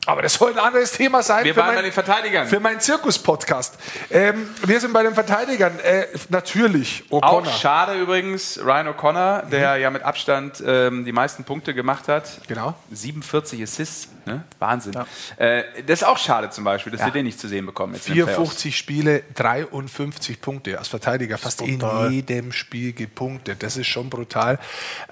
Aber 0.08 0.22
das 0.22 0.32
soll 0.34 0.52
ein 0.52 0.58
anderes 0.58 0.92
Thema 0.92 1.22
sein 1.22 1.44
Wir 1.44 1.52
für, 1.52 1.60
waren 1.60 1.68
bei 1.68 1.74
mein, 1.74 1.84
den 1.84 1.92
Verteidigern. 1.92 2.46
für 2.48 2.60
meinen 2.60 2.80
Zirkus-Podcast. 2.80 3.74
Ähm, 4.10 4.48
wir 4.64 4.80
sind 4.80 4.94
bei 4.94 5.02
den 5.02 5.12
Verteidigern. 5.12 5.78
Äh, 5.80 6.06
natürlich, 6.30 7.04
Auch 7.10 7.20
O'Connor. 7.20 7.50
schade 7.50 7.92
übrigens, 8.00 8.58
Ryan 8.58 8.88
O'Connor, 8.88 9.42
der 9.50 9.76
ja 9.76 9.90
mit 9.90 10.02
Abstand 10.02 10.62
ähm, 10.66 11.04
die 11.04 11.12
meisten 11.12 11.44
Punkte 11.44 11.74
gemacht 11.74 12.08
hat. 12.08 12.40
Genau. 12.48 12.74
47 12.90 13.62
Assists, 13.62 14.08
ne? 14.28 14.44
Wahnsinn. 14.58 14.94
Äh, 15.36 15.62
das 15.86 16.02
ist 16.02 16.06
auch 16.06 16.18
schade 16.18 16.50
zum 16.50 16.64
Beispiel, 16.64 16.92
dass 16.92 17.04
wir 17.04 17.12
den 17.12 17.24
nicht 17.24 17.40
zu 17.40 17.48
sehen 17.48 17.66
bekommen. 17.66 17.94
Jetzt 17.94 18.08
in 18.08 18.14
den 18.14 18.24
Playoffs. 18.24 18.62
54 18.62 18.76
Spiele, 18.76 19.22
53 19.34 20.40
Punkte 20.40 20.78
als 20.78 20.88
Verteidiger, 20.88 21.38
fast 21.38 21.62
in 21.62 21.82
jedem 22.10 22.52
Spiel 22.52 22.92
gepunktet. 22.92 23.62
Das 23.62 23.76
ist 23.76 23.86
schon 23.86 24.10
brutal. 24.10 24.58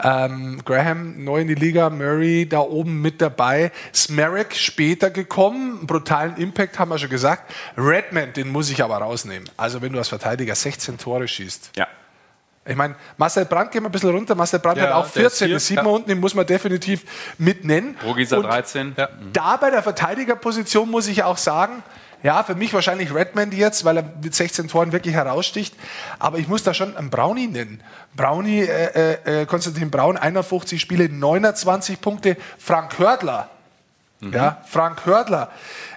Ähm, 0.02 0.62
Graham 0.64 1.24
neu 1.24 1.40
in 1.40 1.48
die 1.48 1.55
Liga, 1.55 1.90
Murray 1.90 2.47
da 2.48 2.60
oben 2.60 3.01
mit 3.01 3.20
dabei, 3.20 3.72
Smerrick 3.94 4.55
später 4.55 5.10
gekommen, 5.10 5.86
brutalen 5.86 6.36
Impact 6.36 6.78
haben 6.78 6.90
wir 6.90 6.98
schon 6.98 7.10
gesagt. 7.10 7.52
Redmond, 7.76 8.36
den 8.36 8.48
muss 8.48 8.70
ich 8.70 8.82
aber 8.82 8.98
rausnehmen. 8.98 9.48
Also 9.56 9.82
wenn 9.82 9.93
du 9.93 9.98
als 9.98 10.09
Verteidiger 10.09 10.55
16 10.55 10.98
Tore 10.98 11.26
schießt. 11.26 11.72
Ja. 11.76 11.86
Ich 12.66 12.76
meine, 12.76 12.97
Marcel 13.16 13.44
Brandt, 13.44 13.70
gehen 13.70 13.82
wir 13.82 13.88
ein 13.88 13.93
bisschen 13.93 14.10
runter. 14.10 14.34
Marcel 14.34 14.59
Brandt 14.59 14.78
Ja, 14.78 14.84
hat 14.84 14.93
auch 14.93 15.10
der 15.10 15.26
ist 15.26 15.38
14, 15.38 15.47
hier, 15.47 15.56
das 15.56 15.66
sieht 15.66 15.76
ja. 15.76 15.82
man 15.82 15.93
unten, 15.93 16.09
den 16.09 16.20
muss 16.20 16.34
man 16.34 16.47
definitiv 16.47 17.05
mit 17.38 17.64
nennen. 17.64 17.97
Rogisa 18.05 18.38
Und 18.38 18.44
13. 18.44 18.94
Ja. 18.97 19.09
da 19.32 19.56
bei 19.56 19.70
der 19.70 19.82
Verteidigerposition 19.82 20.90
muss 20.90 21.06
ich 21.06 21.22
auch 21.22 21.36
sagen, 21.36 21.82
ja, 22.22 22.43
für 22.43 22.55
mich 22.55 22.74
wahrscheinlich 22.74 23.14
Redmond 23.14 23.55
jetzt, 23.55 23.84
weil 23.84 23.98
er 23.98 24.05
mit 24.22 24.34
16 24.34 24.68
Toren 24.68 24.90
wirklich 24.90 25.14
heraussticht. 25.14 25.74
Aber 26.18 26.38
ich 26.38 26.48
muss 26.48 26.62
da 26.62 26.74
schon 26.74 26.97
einen 26.97 27.10
Brownie 27.10 27.47
nennen. 27.47 27.80
Brownie, 28.16 28.62
äh, 28.62 29.43
äh, 29.43 29.47
Konstantin 29.47 29.90
Braun, 29.90 30.16
51 30.16 30.80
Spiele, 30.80 31.09
29 31.09 32.01
Punkte. 32.01 32.36
Frank 32.59 32.98
Hördler, 32.98 33.51
ja, 34.20 34.62
Frank 34.66 35.05
Hördler, 35.05 35.51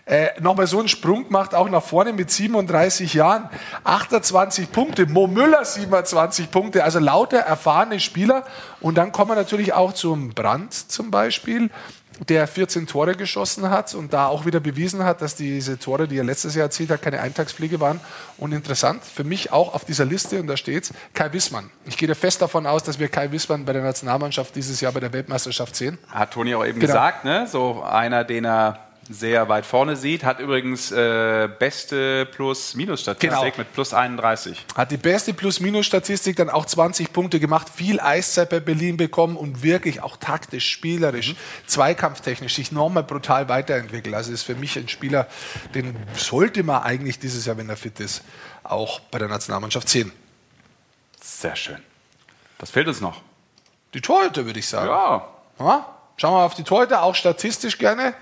äh, 0.06 0.30
nochmal 0.41 0.68
so 0.68 0.80
einen 0.80 0.88
Sprung 0.88 1.26
gemacht, 1.26 1.56
auch 1.56 1.70
nach 1.70 1.84
vorne 1.84 2.14
mit 2.14 2.32
37 2.32 3.14
Jahren. 3.14 3.50
28 3.84 4.72
Punkte, 4.72 5.06
Mo 5.06 5.28
Müller 5.28 5.64
27 5.64 6.52
Punkte, 6.52 6.84
also 6.84 7.00
lauter 7.00 7.38
erfahrene 7.38 8.00
Spieler. 8.00 8.44
Und 8.82 8.98
dann 8.98 9.12
kommen 9.12 9.32
wir 9.32 9.36
natürlich 9.36 9.74
auch 9.74 9.94
zum 9.94 10.30
Brand 10.30 10.74
zum 10.74 11.12
Beispiel. 11.12 11.70
Der 12.28 12.48
14 12.48 12.88
Tore 12.88 13.16
geschossen 13.16 13.70
hat 13.70 13.94
und 13.96 14.12
da 14.14 14.28
auch 14.28 14.46
wieder 14.46 14.60
bewiesen 14.60 15.04
hat, 15.04 15.22
dass 15.22 15.36
diese 15.36 15.80
Tore, 15.80 16.08
die 16.08 16.18
er 16.18 16.24
letztes 16.24 16.56
Jahr 16.56 16.66
erzielt 16.66 16.90
hat, 16.90 17.02
keine 17.02 17.22
Eintagsfliege 17.22 17.80
waren. 17.80 18.00
Und 18.38 18.52
interessant, 18.52 19.04
für 19.04 19.24
mich 19.24 19.52
auch 19.52 19.74
auf 19.74 19.86
dieser 19.86 20.06
Liste, 20.06 20.40
und 20.40 20.48
da 20.48 20.58
steht 20.58 20.91
Kai 21.14 21.32
Wissmann. 21.32 21.70
Ich 21.86 21.98
gehe 21.98 22.14
fest 22.16 22.41
davon 22.41 22.66
aus, 22.66 22.84
dass 22.84 23.00
wir 23.00 23.08
Kai 23.08 23.32
Wissmann 23.32 23.66
bei 23.66 23.74
der 23.74 23.84
Nationalmannschaft 23.84 24.56
dieses 24.56 24.82
Jahr 24.82 24.91
bei 24.91 25.00
der 25.00 25.14
Weltmeisterschaft 25.14 25.76
sehen. 25.76 25.98
Hat 26.10 26.32
Toni 26.32 26.54
auch 26.56 26.66
eben 26.66 26.80
Genau. 26.80 26.91
gesagt, 26.91 27.24
ne? 27.26 27.48
So 27.48 27.84
einer, 27.84 28.24
den 28.24 28.46
er 28.46 28.89
sehr 29.11 29.49
weit 29.49 29.65
vorne 29.65 29.95
sieht, 29.95 30.23
hat 30.23 30.40
übrigens 30.40 30.91
äh, 30.91 31.49
beste 31.57 32.27
Plus-Minus-Statistik 32.27 33.31
Genau. 33.31 33.57
mit 33.57 33.73
plus 33.73 33.94
31. 33.94 34.65
Hat 34.76 34.91
die 34.91 34.98
beste 34.98 35.34
Plus-Minus-Statistik, 35.34 36.36
dann 36.36 36.49
auch 36.52 36.65
20 36.65 37.11
Punkte 37.11 37.40
gemacht, 37.40 37.69
viel 37.73 37.99
Eiszeit 37.99 38.49
bei 38.52 38.60
Berlin 38.60 38.98
bekommen 38.98 39.36
und 39.36 39.64
wirklich 39.64 40.03
auch 40.03 40.15
taktisch, 40.18 40.69
spielerisch, 40.69 41.36
zweikampftechnisch 41.65 42.53
sich 42.56 42.72
nochmal 42.72 43.03
brutal 43.03 43.49
weiterentwickelt. 43.49 44.14
Also 44.14 44.31
ist 44.31 44.44
für 44.44 44.56
mich 44.56 44.77
ein 44.77 44.88
Spieler, 44.88 45.27
den 45.73 45.95
sollte 46.15 46.61
man 46.61 46.84
eigentlich 46.84 47.18
dieses 47.18 47.48
Jahr, 47.48 47.57
wenn 47.57 47.68
er 47.69 47.77
fit 47.77 47.99
ist, 47.99 48.22
auch 48.64 48.99
bei 48.99 49.18
der 49.18 49.27
Nationalmannschaft 49.27 49.90
sehen. 49.90 50.11
Sehr 51.19 51.56
schön. 51.56 51.80
Was 52.60 52.69
fehlt 52.69 52.88
uns 52.88 53.02
noch? 53.02 53.22
Die 53.95 54.02
Torhüter, 54.02 54.45
würde 54.45 54.60
ich 54.60 54.68
sagen. 54.68 54.88
Ja. 54.88 55.27
Ja, 55.60 55.95
Schauen 56.18 56.34
wir 56.34 56.44
auf 56.45 56.53
die 56.53 56.64
Torhüter, 56.64 57.02
auch 57.02 57.15
statistisch 57.15 57.77
gerne. 57.77 58.14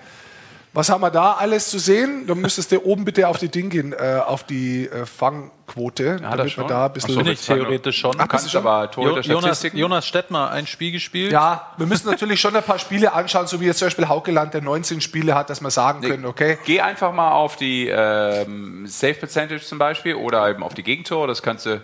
Was 0.78 0.90
haben 0.90 1.02
wir 1.02 1.10
da 1.10 1.34
alles 1.34 1.72
zu 1.72 1.80
sehen? 1.80 2.28
Da 2.28 2.36
müsstest 2.36 2.72
du 2.72 2.80
oben 2.86 3.04
bitte 3.04 3.28
auf 3.28 3.40
die 3.40 3.50
Ding 3.50 3.72
gehen, 3.72 3.94
äh, 3.94 4.22
auf 4.24 4.44
die 4.44 4.88
äh, 4.88 5.08
Fangquote, 5.08 6.20
er 6.22 6.38
damit 6.38 6.52
schon? 6.52 6.66
wir 6.66 6.68
da 6.68 6.86
ein 6.86 6.94
bisschen... 6.94 7.16
So, 7.16 7.22
nicht 7.22 7.44
theoretisch 7.44 7.98
schon. 7.98 8.14
Ach, 8.20 8.28
kannst 8.28 8.46
du 8.46 8.50
schon? 8.52 8.64
Jo- 8.64 9.20
Jonas, 9.22 9.64
Jonas 9.74 10.06
Stettmer 10.06 10.52
ein 10.52 10.68
Spiel 10.68 10.92
gespielt. 10.92 11.32
Ja, 11.32 11.74
wir 11.78 11.88
müssen 11.88 12.08
natürlich 12.08 12.40
schon 12.40 12.56
ein 12.56 12.62
paar 12.62 12.78
Spiele 12.78 13.14
anschauen, 13.14 13.48
so 13.48 13.60
wie 13.60 13.66
jetzt 13.66 13.80
zum 13.80 13.88
Beispiel 13.88 14.08
Haukeland, 14.08 14.54
der 14.54 14.62
19 14.62 15.02
Spiele 15.02 15.34
hat, 15.34 15.50
dass 15.50 15.62
wir 15.62 15.72
sagen 15.72 16.02
können, 16.02 16.26
okay, 16.28 16.60
Geh 16.64 16.80
einfach 16.80 17.12
mal 17.12 17.32
auf 17.32 17.56
die 17.56 17.88
ähm, 17.88 18.86
Safe 18.86 19.16
Percentage 19.16 19.64
zum 19.64 19.80
Beispiel 19.80 20.14
oder 20.14 20.48
eben 20.48 20.62
auf 20.62 20.76
die 20.76 20.84
Gegentore. 20.84 21.28
Das 21.28 21.42
kannst 21.42 21.66
du. 21.66 21.82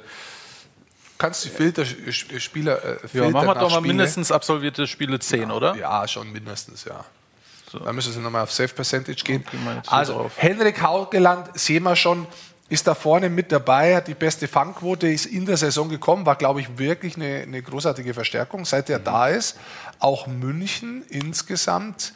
kannst 1.18 1.44
du 1.44 1.50
die 1.50 1.56
Filter, 1.56 1.84
Spieler, 2.12 2.78
äh, 2.86 2.92
Ja, 3.02 3.08
Filter 3.08 3.30
machen 3.32 3.48
wir 3.48 3.56
doch 3.56 3.62
mal 3.62 3.70
Spiele. 3.78 3.88
mindestens 3.88 4.32
absolvierte 4.32 4.86
Spiele 4.86 5.18
10, 5.18 5.50
oder? 5.50 5.76
Ja, 5.78 6.08
schon 6.08 6.32
mindestens, 6.32 6.86
ja. 6.86 7.04
Dann 7.80 7.96
müssen 7.96 8.14
Sie 8.14 8.20
nochmal 8.20 8.44
auf 8.44 8.52
Safe 8.52 8.74
Percentage 8.74 9.24
gehen. 9.24 9.44
Also, 9.88 10.14
drauf. 10.14 10.32
Henrik 10.38 10.82
Haukeland, 10.82 11.50
sehen 11.60 11.84
wir 11.84 11.96
schon, 11.96 12.28
ist 12.70 12.88
da 12.88 12.96
vorne 12.96 13.30
mit 13.30 13.52
dabei, 13.52 13.96
hat 13.96 14.08
die 14.08 14.14
beste 14.14 14.48
Fangquote, 14.48 15.08
ist 15.08 15.26
in 15.26 15.46
der 15.46 15.58
Saison 15.58 15.90
gekommen, 15.90 16.26
war, 16.26 16.36
glaube 16.36 16.60
ich, 16.62 16.78
wirklich 16.78 17.16
eine, 17.16 17.42
eine 17.42 17.62
großartige 17.62 18.14
Verstärkung, 18.14 18.66
seit 18.66 18.90
er 18.90 19.00
da 19.00 19.28
ist. 19.28 19.58
Auch 20.00 20.28
München 20.28 21.04
insgesamt 21.10 22.14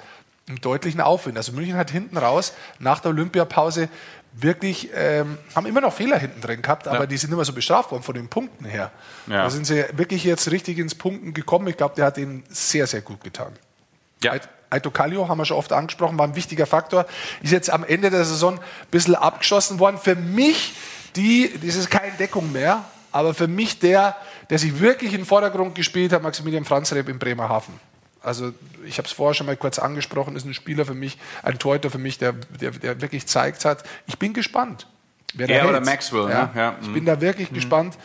einen 0.47 0.61
deutlichen 0.61 1.01
Aufwind. 1.01 1.37
Also 1.37 1.51
München 1.51 1.75
hat 1.75 1.91
hinten 1.91 2.17
raus 2.17 2.53
nach 2.79 2.99
der 3.01 3.11
Olympiapause 3.11 3.89
wirklich, 4.33 4.89
ähm, 4.95 5.37
haben 5.55 5.65
immer 5.65 5.81
noch 5.81 5.93
Fehler 5.93 6.17
hinten 6.17 6.39
drin 6.41 6.61
gehabt, 6.61 6.87
aber 6.87 7.01
Ja. 7.01 7.05
die 7.07 7.17
sind 7.17 7.31
immer 7.33 7.43
so 7.43 7.53
bestraft 7.53 7.91
worden 7.91 8.03
von 8.03 8.15
den 8.15 8.27
Punkten 8.29 8.65
her. 8.65 8.91
Ja. 9.27 9.43
Da 9.43 9.49
sind 9.49 9.65
sie 9.65 9.83
wirklich 9.93 10.23
jetzt 10.23 10.49
richtig 10.51 10.77
ins 10.77 10.95
Punkten 10.95 11.33
gekommen. 11.33 11.67
Ich 11.67 11.75
glaube, 11.77 11.95
der 11.95 12.05
hat 12.05 12.17
ihnen 12.17 12.43
sehr, 12.49 12.87
sehr 12.87 13.01
gut 13.01 13.23
getan. 13.23 13.51
Ja. 14.23 14.33
Ait- 14.33 14.47
Aito 14.69 14.91
Kallio 14.91 15.27
haben 15.27 15.37
wir 15.37 15.45
schon 15.45 15.57
oft 15.57 15.71
angesprochen, 15.71 16.17
war 16.17 16.27
ein 16.27 16.35
wichtiger 16.35 16.65
Faktor. 16.65 17.05
Ist 17.41 17.51
jetzt 17.51 17.69
am 17.69 17.83
Ende 17.83 18.09
der 18.09 18.25
Saison 18.25 18.55
ein 18.55 18.59
bisschen 18.91 19.15
abgeschossen 19.15 19.79
worden. 19.79 19.97
Für 19.97 20.15
mich, 20.15 20.73
die, 21.15 21.51
das 21.63 21.75
ist 21.75 21.89
keine 21.89 22.11
Deckung 22.13 22.51
mehr, 22.51 22.83
aber 23.11 23.33
für 23.33 23.47
mich 23.47 23.79
der, 23.79 24.15
der 24.49 24.59
sich 24.59 24.79
wirklich 24.79 25.13
in 25.13 25.21
den 25.21 25.25
Vordergrund 25.25 25.75
gespielt 25.75 26.11
hat, 26.13 26.21
Maximilian 26.21 26.65
Franzreb 26.65 27.09
in 27.09 27.19
Bremerhaven. 27.19 27.73
Also 28.21 28.51
ich 28.85 28.97
habe 28.97 29.07
es 29.07 29.13
vorher 29.13 29.33
schon 29.33 29.45
mal 29.45 29.55
kurz 29.55 29.79
angesprochen, 29.79 30.35
ist 30.35 30.45
ein 30.45 30.53
Spieler 30.53 30.85
für 30.85 30.93
mich, 30.93 31.17
ein 31.43 31.59
Torhüter 31.59 31.89
für 31.89 31.97
mich, 31.97 32.17
der, 32.17 32.33
der, 32.33 32.71
der 32.71 33.01
wirklich 33.01 33.25
zeigt 33.25 33.63
hat. 33.63 33.83
Ich 34.05 34.19
bin 34.19 34.33
gespannt. 34.33 34.87
Wer 35.33 35.49
Er 35.49 35.69
oder. 35.69 35.81
Maxwell, 35.81 36.29
Ja, 36.29 36.45
ne? 36.45 36.51
Ja, 36.55 36.75
ich 36.81 36.87
mhm. 36.87 36.93
bin 36.93 37.05
da 37.05 37.21
wirklich 37.21 37.51
gespannt, 37.51 37.97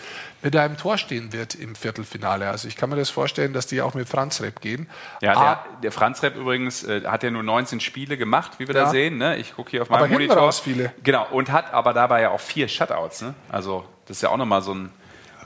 da 0.51 0.67
im 0.67 0.77
Tor 0.77 0.99
stehen 0.99 1.33
wird 1.33 1.55
im 1.55 1.75
Viertelfinale. 1.77 2.49
Also 2.49 2.67
ich 2.69 2.75
kann 2.77 2.91
mir 2.91 2.97
das 2.97 3.11
vorstellen, 3.11 3.53
dass 3.53 3.67
die 3.69 3.81
auch 3.81 3.95
mit 3.95 4.09
Franz 4.09 4.41
Repp 4.41 4.61
gehen. 4.61 4.89
Ja, 5.21 5.33
Ah, 5.37 5.65
der, 5.75 5.81
der 5.85 5.93
Franz 5.93 6.23
Repp 6.23 6.37
übrigens 6.37 6.83
äh, 6.85 7.03
hat 7.07 7.23
ja 7.23 7.31
nur 7.31 7.43
19 7.43 7.81
Spiele 7.81 8.17
gemacht, 8.17 8.53
wie 8.59 8.67
wir 8.67 8.75
Ja. 8.75 8.85
da 8.85 8.91
sehen. 8.91 9.19
Ne? 9.19 9.37
Ich 9.37 9.55
gucke 9.55 9.71
hier 9.71 9.83
auf 9.83 9.91
Aber 9.91 10.01
meinem 10.01 10.11
hinten 10.11 10.25
Monitor. 10.25 10.43
raus 10.45 10.59
viele. 10.61 10.93
Genau, 11.05 11.27
und 11.31 11.53
hat 11.53 11.73
aber 11.73 11.93
dabei 11.93 12.23
ja 12.23 12.31
auch 12.31 12.41
vier 12.41 12.67
Shutouts. 12.69 13.23
Ne? 13.23 13.35
Also 13.51 13.85
das 14.07 14.17
ist 14.19 14.23
ja 14.23 14.31
auch 14.31 14.37
nochmal 14.37 14.63
so 14.63 14.75
ein 14.75 14.91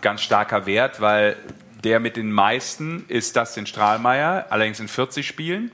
ganz 0.01 0.23
starker 0.23 0.65
Wert, 0.67 1.01
weil 1.01 1.37
der 1.85 2.01
mit 2.01 2.17
den 2.17 2.33
meisten 2.33 3.05
ist 3.09 3.37
das 3.37 3.55
den 3.55 3.67
Strahlmeier, 3.67 4.47
allerdings 4.51 4.81
in 4.81 4.89
40 4.89 5.27
Spielen 5.27 5.71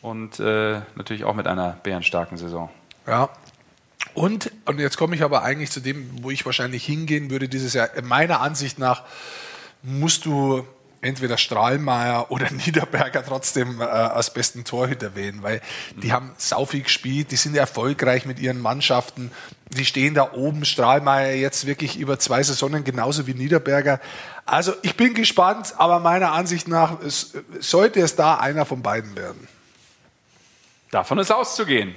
und 0.00 0.40
äh, 0.40 0.80
natürlich 0.94 1.24
auch 1.24 1.34
mit 1.34 1.46
einer 1.46 1.76
bärenstarken 1.82 2.38
Saison. 2.38 2.70
Ja. 3.06 3.28
Und, 4.14 4.50
und 4.64 4.78
jetzt 4.78 4.96
komme 4.96 5.16
ich 5.16 5.22
aber 5.22 5.42
eigentlich 5.42 5.70
zu 5.70 5.80
dem, 5.80 6.22
wo 6.22 6.30
ich 6.30 6.44
wahrscheinlich 6.46 6.84
hingehen 6.84 7.30
würde 7.30 7.48
dieses 7.48 7.74
Jahr. 7.74 7.88
Meiner 8.02 8.40
Ansicht 8.40 8.78
nach 8.78 9.04
musst 9.82 10.24
du 10.24 10.66
entweder 11.00 11.38
Strahlmeier 11.38 12.30
oder 12.30 12.50
Niederberger 12.66 13.24
trotzdem 13.24 13.80
äh, 13.80 13.84
als 13.84 14.32
besten 14.32 14.64
Torhüter 14.64 15.14
wählen, 15.14 15.42
weil 15.42 15.60
die 15.96 16.12
haben 16.12 16.32
sau 16.36 16.64
viel 16.66 16.82
gespielt, 16.82 17.30
die 17.30 17.36
sind 17.36 17.56
erfolgreich 17.56 18.26
mit 18.26 18.38
ihren 18.40 18.60
Mannschaften, 18.60 19.30
die 19.70 19.84
stehen 19.84 20.14
da 20.14 20.32
oben, 20.32 20.64
Strahlmeier 20.64 21.34
jetzt 21.34 21.66
wirklich 21.66 21.98
über 21.98 22.18
zwei 22.18 22.42
Saisonen 22.42 22.84
genauso 22.84 23.26
wie 23.26 23.34
Niederberger. 23.34 24.00
Also 24.46 24.72
ich 24.82 24.96
bin 24.96 25.14
gespannt, 25.14 25.74
aber 25.76 26.00
meiner 26.00 26.32
Ansicht 26.32 26.68
nach 26.68 27.00
es, 27.02 27.34
sollte 27.60 28.00
es 28.00 28.16
da 28.16 28.36
einer 28.36 28.64
von 28.64 28.82
beiden 28.82 29.14
werden. 29.14 29.46
Davon 30.90 31.18
ist 31.18 31.30
auszugehen. 31.30 31.94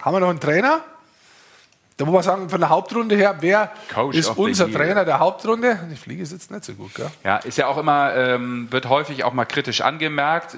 Haben 0.00 0.14
wir 0.14 0.20
noch 0.20 0.30
einen 0.30 0.40
Trainer? 0.40 0.84
Da 1.96 2.04
muss 2.04 2.12
man 2.12 2.22
sagen, 2.22 2.48
von 2.50 2.60
der 2.60 2.68
Hauptrunde 2.68 3.16
her, 3.16 3.36
wer 3.40 3.72
Coach 3.92 4.18
ist 4.18 4.28
unser. 4.36 4.70
Trainer 4.70 5.06
der 5.06 5.18
Hauptrunde? 5.18 5.78
Die 5.90 5.96
Fliege 5.96 6.26
sitzt 6.26 6.50
nicht 6.50 6.64
so 6.64 6.74
gut, 6.74 6.94
gell? 6.94 7.10
Ja, 7.24 7.38
ist 7.38 7.56
ja 7.56 7.68
auch 7.68 7.78
immer, 7.78 8.14
ähm, 8.14 8.68
wird 8.70 8.88
häufig 8.90 9.24
auch 9.24 9.32
mal 9.32 9.46
kritisch 9.46 9.80
angemerkt. 9.80 10.56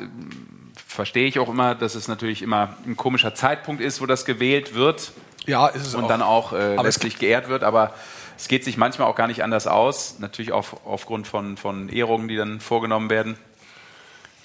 Verstehe 0.87 1.29
ich 1.29 1.39
auch 1.39 1.49
immer, 1.49 1.77
dass 1.77 1.95
es 1.95 2.09
natürlich 2.09 2.43
immer 2.43 2.75
ein 2.85 2.97
komischer 2.97 3.35
Zeitpunkt 3.37 3.81
ist, 3.81 4.01
wo 4.01 4.07
das 4.07 4.25
gewählt 4.25 4.75
wird. 4.75 5.13
Ja, 5.47 5.69
ist 5.69 5.87
es 5.87 5.95
Und 5.95 6.05
auch. 6.05 6.09
dann 6.09 6.23
auch 6.23 6.53
äh, 6.53 6.75
Aber 6.75 6.83
letztlich 6.83 7.19
geehrt 7.21 7.49
wird. 7.49 7.63
Aber 7.63 7.95
es 8.37 8.49
geht 8.49 8.65
sich 8.65 8.77
manchmal 8.77 9.07
auch 9.07 9.15
gar 9.15 9.29
nicht 9.29 9.45
anders 9.45 9.69
aus. 9.69 10.17
Natürlich 10.19 10.51
auf, 10.51 10.85
aufgrund 10.85 11.29
von, 11.29 11.57
von 11.57 11.89
Ehrungen, 11.89 12.27
die 12.27 12.37
dann 12.37 12.59
vorgenommen 12.59 13.11
werden. 13.11 13.39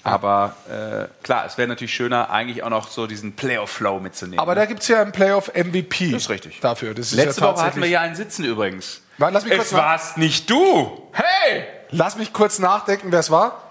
Aber 0.04 0.54
äh, 0.68 1.08
klar, 1.24 1.46
es 1.46 1.56
wäre 1.56 1.66
natürlich 1.66 1.94
schöner, 1.94 2.28
eigentlich 2.30 2.62
auch 2.62 2.68
noch 2.68 2.88
so 2.88 3.06
diesen 3.06 3.34
Playoff-Flow 3.36 4.00
mitzunehmen. 4.00 4.38
Aber 4.38 4.54
da 4.54 4.66
gibt 4.66 4.82
es 4.82 4.88
ja 4.88 5.00
einen 5.00 5.12
Playoff-MVP. 5.12 6.12
Das 6.12 6.22
ist 6.24 6.28
richtig. 6.28 6.60
Dafür. 6.60 6.92
Das 6.94 7.06
ist 7.06 7.14
Letzte 7.14 7.40
ja 7.40 7.46
Woche 7.48 7.62
hatten 7.62 7.80
wir 7.80 7.88
ja 7.88 8.02
einen 8.02 8.14
Sitzen 8.14 8.44
übrigens. 8.44 9.00
Warte, 9.16 9.32
lass 9.34 9.44
mich 9.44 9.52
Es 9.54 9.58
kurz 9.58 9.72
nach- 9.72 9.78
warst 9.78 10.18
nicht 10.18 10.50
du. 10.50 11.08
Hey! 11.12 11.64
Lass 11.90 12.16
mich 12.16 12.32
kurz 12.34 12.58
nachdenken, 12.58 13.12
wer 13.12 13.20
es 13.20 13.30
war. 13.30 13.62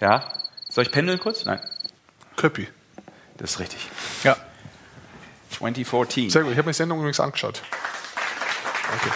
Ja? 0.00 0.24
Soll 0.70 0.84
ich 0.84 0.90
pendeln 0.92 1.18
kurz? 1.20 1.44
Nein. 1.44 1.60
Köppi. 2.36 2.68
Das 3.36 3.50
ist 3.52 3.58
richtig. 3.60 3.86
Ja. 4.24 4.36
2014. 5.50 6.30
Sehr 6.30 6.42
gut, 6.42 6.52
ich 6.52 6.58
habe 6.58 6.66
mir 6.66 6.72
die 6.72 6.76
Sendung 6.76 6.98
übrigens 7.00 7.20
angeschaut. 7.20 7.60
Danke. 8.90 9.10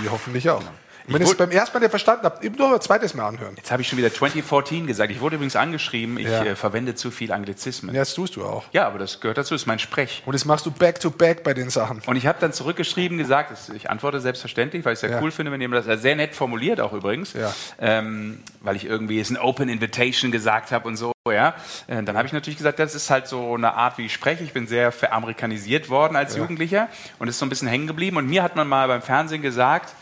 Wir 0.00 0.12
hoffentlich 0.12 0.48
auch. 0.48 0.62
Und 1.06 1.14
wenn 1.14 1.22
ich 1.22 1.28
es 1.30 1.36
beim 1.36 1.50
ersten 1.50 1.74
Mal 1.76 1.80
nicht 1.80 1.90
verstanden 1.90 2.24
habe, 2.24 2.44
eben 2.44 2.56
noch 2.56 2.72
ein 2.72 2.80
zweites 2.80 3.14
Mal 3.14 3.26
anhören. 3.26 3.54
Jetzt 3.56 3.70
habe 3.72 3.82
ich 3.82 3.88
schon 3.88 3.98
wieder 3.98 4.12
2014 4.12 4.86
gesagt. 4.86 5.10
Ich 5.10 5.20
wurde 5.20 5.36
übrigens 5.36 5.56
angeschrieben, 5.56 6.18
ich 6.18 6.26
Ja. 6.26 6.44
äh, 6.44 6.56
verwende 6.56 6.94
zu 6.94 7.10
viel 7.10 7.32
Anglizismen. 7.32 7.94
Ja, 7.94 8.02
das 8.02 8.14
tust 8.14 8.36
du 8.36 8.44
auch. 8.44 8.64
Ja, 8.72 8.86
aber 8.86 8.98
das 8.98 9.20
gehört 9.20 9.38
dazu, 9.38 9.54
das 9.54 9.62
ist 9.62 9.66
mein 9.66 9.78
Sprech. 9.78 10.22
Und 10.26 10.32
das 10.34 10.44
machst 10.44 10.64
du 10.66 10.70
back-to-back 10.70 11.42
bei 11.42 11.54
den 11.54 11.70
Sachen. 11.70 12.00
Und 12.06 12.16
ich 12.16 12.26
habe 12.26 12.38
dann 12.40 12.52
zurückgeschrieben, 12.52 13.18
gesagt, 13.18 13.52
ich 13.74 13.90
antworte 13.90 14.20
selbstverständlich, 14.20 14.84
weil 14.84 14.92
ich 14.92 14.98
es 14.98 15.00
sehr 15.00 15.10
Ja. 15.10 15.20
cool 15.20 15.30
finde, 15.30 15.50
wenn 15.52 15.60
jemand 15.60 15.86
das 15.86 16.00
sehr 16.02 16.14
nett 16.16 16.34
formuliert 16.34 16.80
auch 16.80 16.92
übrigens, 16.92 17.32
Ja. 17.32 17.52
ähm, 17.80 18.40
weil 18.60 18.76
ich 18.76 18.84
irgendwie 18.84 19.18
es 19.20 19.30
ein 19.30 19.36
Open 19.38 19.68
Invitation 19.68 20.30
gesagt 20.30 20.70
habe 20.72 20.86
und 20.88 20.96
so. 20.96 21.12
Ja, 21.30 21.54
Äh, 21.86 22.02
dann 22.02 22.16
habe 22.16 22.26
ich 22.26 22.32
natürlich 22.32 22.56
gesagt, 22.56 22.80
das 22.80 22.96
ist 22.96 23.08
halt 23.08 23.28
so 23.28 23.54
eine 23.54 23.74
Art, 23.74 23.96
wie 23.96 24.06
ich 24.06 24.12
spreche. 24.12 24.42
Ich 24.42 24.52
bin 24.52 24.66
sehr 24.66 24.90
veramerikanisiert 24.90 25.88
worden 25.88 26.16
als 26.16 26.34
Ja. 26.34 26.40
Jugendlicher 26.42 26.88
und 27.20 27.28
ist 27.28 27.38
so 27.38 27.46
ein 27.46 27.48
bisschen 27.48 27.68
hängen 27.68 27.86
geblieben. 27.86 28.16
Und 28.16 28.26
mir 28.28 28.42
hat 28.42 28.56
man 28.56 28.66
mal 28.68 28.88
beim 28.88 29.02
Fernsehen 29.02 29.40
gesagt, 29.40 29.94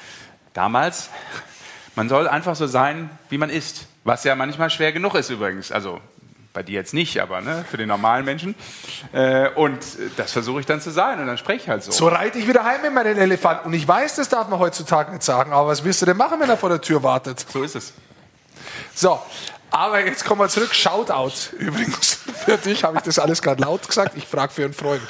damals, 0.53 1.11
man 1.97 2.09
soll 2.09 2.29
einfach 2.29 2.57
so 2.57 2.67
sein, 2.67 3.11
wie 3.29 3.39
man 3.39 3.51
ist. 3.51 3.87
Was 4.05 4.25
ja 4.25 4.35
manchmal 4.35 4.71
schwer 4.71 4.93
genug 4.93 5.15
ist 5.15 5.31
übrigens. 5.31 5.73
Also 5.73 6.01
bei 6.53 6.63
dir 6.63 6.75
jetzt 6.75 6.95
nicht, 6.95 7.21
aber 7.21 7.41
ne, 7.41 7.65
für 7.71 7.77
den 7.77 7.89
normalen 7.89 8.25
Menschen. 8.25 8.55
Äh, 9.13 9.51
und 9.51 9.79
das 10.17 10.33
versuche 10.33 10.61
ich 10.61 10.67
dann 10.67 10.81
zu 10.81 10.91
sein 10.91 11.21
und 11.21 11.27
dann 11.27 11.39
spreche 11.39 11.63
ich 11.63 11.69
halt 11.69 11.85
so. 11.85 11.93
So 11.93 12.09
reite 12.09 12.39
ich 12.39 12.49
wieder 12.49 12.65
heim 12.65 12.83
mit 12.83 12.93
meinen 12.93 13.19
Elefanten. 13.19 13.67
Und 13.67 13.75
ich 13.75 13.87
weiß, 13.87 14.17
das 14.17 14.29
darf 14.29 14.49
man 14.49 14.59
heutzutage 14.59 15.13
nicht 15.13 15.23
sagen, 15.23 15.53
aber 15.53 15.69
was 15.69 15.85
willst 15.85 16.03
du 16.03 16.07
denn 16.07 16.17
machen, 16.17 16.41
wenn 16.41 16.49
er 16.49 16.57
vor 16.57 16.71
der 16.71 16.81
Tür 16.81 17.03
wartet? 17.03 17.45
So 17.53 17.63
ist 17.63 17.77
es. 17.77 17.93
So, 18.95 19.21
aber 19.71 20.05
jetzt 20.05 20.25
kommen 20.25 20.41
wir 20.41 20.49
zurück. 20.49 20.75
Shoutout 20.75 21.57
übrigens. 21.59 22.15
Für 22.45 22.57
dich 22.57 22.83
habe 22.85 22.97
ich 22.97 23.03
das 23.03 23.19
alles 23.19 23.41
gerade 23.43 23.63
laut 23.63 23.87
gesagt. 23.87 24.17
Ich 24.17 24.27
frage 24.27 24.53
für 24.53 24.65
einen 24.65 24.75
Freund. 24.75 25.03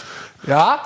Ja? 0.46 0.82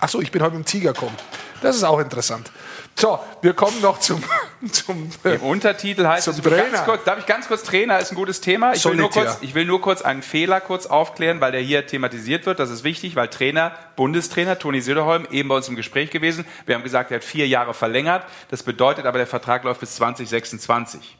Achso, 0.00 0.20
ich 0.20 0.30
bin 0.30 0.42
heute 0.42 0.56
mit 0.56 0.66
dem 0.66 0.68
Tiger 0.68 0.92
gekommen. 0.92 1.16
Das 1.62 1.76
ist 1.76 1.84
auch 1.84 2.00
interessant. 2.00 2.50
So, 2.98 3.18
wir 3.42 3.52
kommen 3.52 3.80
noch 3.82 4.00
zum 4.00 4.22
zum 4.72 5.10
Im 5.22 5.42
Untertitel 5.42 6.06
heißt 6.06 6.24
zum 6.24 6.34
es 6.34 6.40
Trainer. 6.40 6.78
kurz, 6.84 7.04
darf 7.04 7.18
ich 7.18 7.26
ganz 7.26 7.46
kurz 7.46 7.62
Trainer 7.62 7.98
ist 7.98 8.10
ein 8.10 8.14
gutes 8.14 8.40
Thema. 8.40 8.72
Ich 8.72 8.84
will, 8.86 8.96
nur 8.96 9.10
kurz, 9.10 9.36
ich 9.42 9.54
will 9.54 9.66
nur 9.66 9.82
kurz 9.82 10.00
einen 10.00 10.22
Fehler 10.22 10.62
kurz 10.62 10.86
aufklären, 10.86 11.42
weil 11.42 11.52
der 11.52 11.60
hier 11.60 11.86
thematisiert 11.86 12.46
wird. 12.46 12.58
Das 12.58 12.70
ist 12.70 12.84
wichtig, 12.84 13.14
weil 13.14 13.28
Trainer, 13.28 13.72
Bundestrainer 13.96 14.58
Toni 14.58 14.80
Söderholm 14.80 15.28
eben 15.30 15.50
bei 15.50 15.56
uns 15.56 15.68
im 15.68 15.76
Gespräch 15.76 16.10
gewesen. 16.10 16.46
Wir 16.64 16.74
haben 16.74 16.82
gesagt, 16.82 17.10
er 17.10 17.16
hat 17.16 17.24
vier 17.24 17.46
Jahre 17.46 17.74
verlängert. 17.74 18.24
Das 18.48 18.62
bedeutet 18.62 19.04
aber, 19.04 19.18
der 19.18 19.26
Vertrag 19.26 19.64
läuft 19.64 19.80
bis 19.80 19.96
2026. 19.96 21.18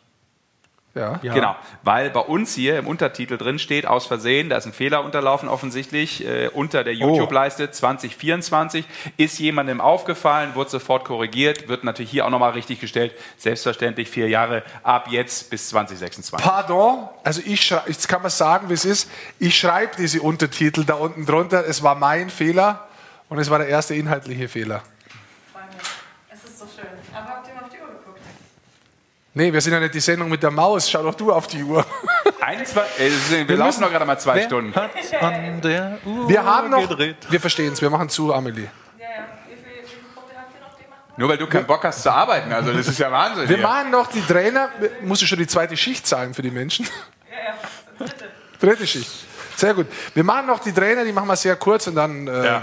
Ja. 0.97 1.35
Genau, 1.35 1.57
weil 1.83 2.11
bei 2.11 2.21
uns 2.21 2.55
hier 2.55 2.79
im 2.79 2.87
Untertitel 2.87 3.37
drin 3.37 3.59
steht, 3.59 3.87
aus 3.87 4.07
Versehen, 4.07 4.49
da 4.49 4.57
ist 4.57 4.67
ein 4.67 4.73
Fehler 4.73 5.05
unterlaufen 5.05 5.49
offensichtlich, 5.49 6.27
äh, 6.27 6.49
unter 6.49 6.85
der 6.85 6.95
YouTube-Leiste 6.95 7.71
2024, 7.71 8.87
ist 9.17 9.39
jemandem 9.39 9.81
aufgefallen, 9.81 10.55
wurde 10.55 10.71
sofort 10.71 11.05
korrigiert, 11.05 11.69
wird 11.69 11.85
natürlich 11.85 12.11
hier 12.11 12.25
auch 12.27 12.31
nochmal 12.31 12.53
richtig 12.53 12.81
gestellt, 12.81 13.13
selbstverständlich 13.37 14.09
vier 14.09 14.29
Jahre 14.29 14.63
ab 14.83 15.09
jetzt 15.11 15.51
bis 15.51 15.69
2026. 15.69 16.45
Pardon, 16.45 17.09
also 17.25 17.43
ich 17.45 17.63
schreibe, 17.63 17.91
jetzt 17.91 18.09
kann 18.09 18.23
man 18.23 18.31
sagen, 18.31 18.69
wie 18.71 18.75
es 18.75 18.85
ist. 18.85 19.11
Ich 19.39 19.59
schreibe 19.59 19.97
diese 19.99 20.23
Untertitel 20.23 20.85
da 20.85 20.95
unten 20.95 21.27
drunter. 21.27 21.67
Es 21.67 21.83
war 21.83 21.95
mein 21.95 22.31
Fehler 22.31 22.87
und 23.29 23.39
es 23.39 23.51
war 23.51 23.59
der 23.59 23.69
erste 23.69 23.95
inhaltliche 23.95 24.49
Fehler. 24.49 24.83
Es 26.31 26.45
ist 26.45 26.59
so 26.59 26.67
schön. 26.67 26.87
Aber 27.15 27.29
habt 27.29 27.49
ihr 27.49 27.55
mal 27.55 27.65
auf 27.65 27.71
die 27.71 27.79
Uhr 27.81 27.89
geguckt? 27.89 28.21
Nee, 29.39 29.53
wir 29.53 29.61
sind 29.61 29.75
ja 29.75 29.81
nicht 29.81 29.93
die 29.95 30.01
Sendung 30.01 30.31
mit 30.31 30.43
der 30.43 30.51
Maus. 30.51 30.89
Schau 30.91 31.03
doch 31.03 31.15
du 31.15 31.31
auf 31.31 31.47
die 31.47 31.63
Uhr. 31.63 31.85
21, 32.41 32.99
äh, 32.99 33.11
wir, 33.31 33.49
Wir 33.49 33.57
laufen 33.57 33.67
müssen- 33.69 33.81
noch 33.83 33.91
gerade 33.91 34.07
mal 34.07 34.19
zwei 34.19 34.37
Wer 34.37 34.43
Stunden. 34.45 34.73
an 35.21 35.61
der 35.61 35.99
Uhr 36.07 36.27
Wir 36.29 36.43
haben 36.43 36.71
noch. 36.71 36.89
gedreht? 36.89 37.17
Wir 37.29 37.39
verstehen 37.41 37.73
es. 37.75 37.83
Wir 37.83 37.91
machen 37.91 38.09
zu, 38.09 38.33
Amelie. 38.33 38.63
Ja, 38.99 39.05
ja. 39.05 39.09
Wie 39.47 39.55
viel, 39.55 39.65
wie 39.85 39.87
viele 39.89 40.01
Punkte 40.15 40.35
habt 40.39 40.55
ihr 40.55 40.61
noch? 40.67 40.75
Die 40.79 40.89
machen? 40.89 41.01
Nur 41.19 41.29
weil 41.29 41.37
du 41.37 41.47
keinen 41.49 41.67
Bock 41.67 41.85
hast 41.85 42.03
zu 42.03 42.11
arbeiten, 42.11 42.51
also 42.51 42.73
das 42.73 42.89
ist 42.89 42.99
ja 42.99 43.13
Wahnsinn. 43.13 43.47
Wir 43.47 43.57
hier. 43.59 43.67
machen 43.67 43.91
noch 43.91 44.07
die 44.07 44.23
Trainer. 44.23 44.71
Musst 45.03 45.21
du 45.21 45.27
schon 45.27 45.39
die 45.39 45.47
zweite 45.47 45.77
Schicht 45.77 46.07
zahlen 46.07 46.33
für 46.33 46.41
die 46.43 46.51
Menschen? 46.51 46.87
Ja, 47.31 47.37
ja. 47.37 47.55
Das 47.99 48.09
ist 48.11 48.21
dritte. 48.21 48.31
Dritte 48.67 48.87
Schicht. 48.87 49.11
Sehr 49.57 49.75
gut. 49.75 49.87
Wir 50.15 50.25
machen 50.25 50.47
noch 50.47 50.61
die 50.61 50.73
Trainer, 50.73 51.05
die 51.05 51.13
machen 51.13 51.29
wir 51.29 51.37
sehr 51.37 51.57
kurz 51.57 51.87
und 51.89 51.95
dann. 51.95 52.27
Äh, 52.27 52.45
Ja. 52.47 52.63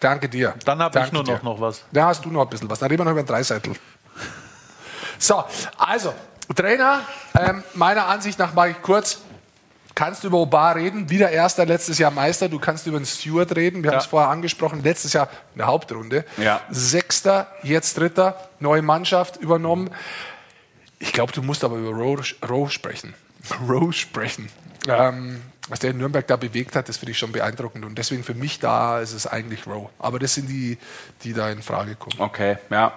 Danke 0.00 0.28
dir. 0.28 0.54
Dann 0.64 0.82
habe 0.82 0.98
ich 0.98 1.12
nur 1.12 1.22
dir. 1.22 1.34
noch, 1.34 1.42
noch 1.44 1.60
was. 1.60 1.84
Da 1.92 2.06
hast 2.06 2.24
du 2.24 2.30
noch 2.30 2.42
ein 2.42 2.48
bisschen 2.50 2.68
was. 2.68 2.80
Dann 2.80 2.88
reden 2.88 3.02
wir 3.02 3.04
noch 3.04 3.12
über 3.12 3.22
den 3.22 3.26
Dreiseitel. 3.28 3.74
So, 5.22 5.44
also, 5.78 6.12
Trainer, 6.56 7.02
ähm, 7.38 7.62
meiner 7.74 8.08
Ansicht 8.08 8.40
nach 8.40 8.54
mache 8.54 8.70
ich 8.70 8.82
kurz. 8.82 9.22
Kannst 9.94 10.24
du 10.24 10.28
über 10.28 10.38
Obar 10.38 10.74
reden? 10.74 11.10
Wieder 11.10 11.30
erster, 11.30 11.64
letztes 11.64 11.98
Jahr 11.98 12.10
Meister. 12.10 12.48
Du 12.48 12.58
kannst 12.58 12.88
über 12.88 12.98
den 12.98 13.06
Stewart 13.06 13.54
reden. 13.54 13.84
Wir 13.84 13.92
haben 13.92 13.98
es 13.98 14.06
vorher 14.06 14.30
angesprochen. 14.30 14.82
Letztes 14.82 15.12
Jahr 15.12 15.28
in 15.54 15.58
der 15.58 15.68
Hauptrunde. 15.68 16.24
Ja. 16.38 16.60
Sechster, 16.70 17.46
jetzt 17.62 17.98
Dritter. 17.98 18.36
Neue 18.58 18.82
Mannschaft 18.82 19.36
übernommen. 19.36 19.90
Ich 20.98 21.12
glaube, 21.12 21.32
du 21.32 21.40
musst 21.40 21.62
aber 21.62 21.76
über 21.76 21.90
Rowe, 21.90 22.24
Rowe 22.48 22.70
sprechen. 22.70 23.14
Rowe 23.68 23.92
sprechen. 23.92 24.48
Ähm, 24.88 25.40
was 25.68 25.78
der 25.78 25.90
in 25.90 25.98
Nürnberg 25.98 26.26
da 26.26 26.34
bewegt 26.34 26.74
hat, 26.74 26.88
das 26.88 26.96
finde 26.96 27.12
ich 27.12 27.18
schon 27.18 27.30
beeindruckend. 27.30 27.84
Und 27.84 27.96
deswegen 27.96 28.24
für 28.24 28.34
mich 28.34 28.58
da 28.58 28.98
ist 28.98 29.12
es 29.12 29.28
eigentlich 29.28 29.68
Rowe. 29.68 29.90
Aber 30.00 30.18
das 30.18 30.34
sind 30.34 30.48
die, 30.48 30.78
die 31.22 31.32
da 31.32 31.48
in 31.50 31.62
Frage 31.62 31.94
kommen. 31.94 32.20
Okay, 32.20 32.56
ja. 32.70 32.92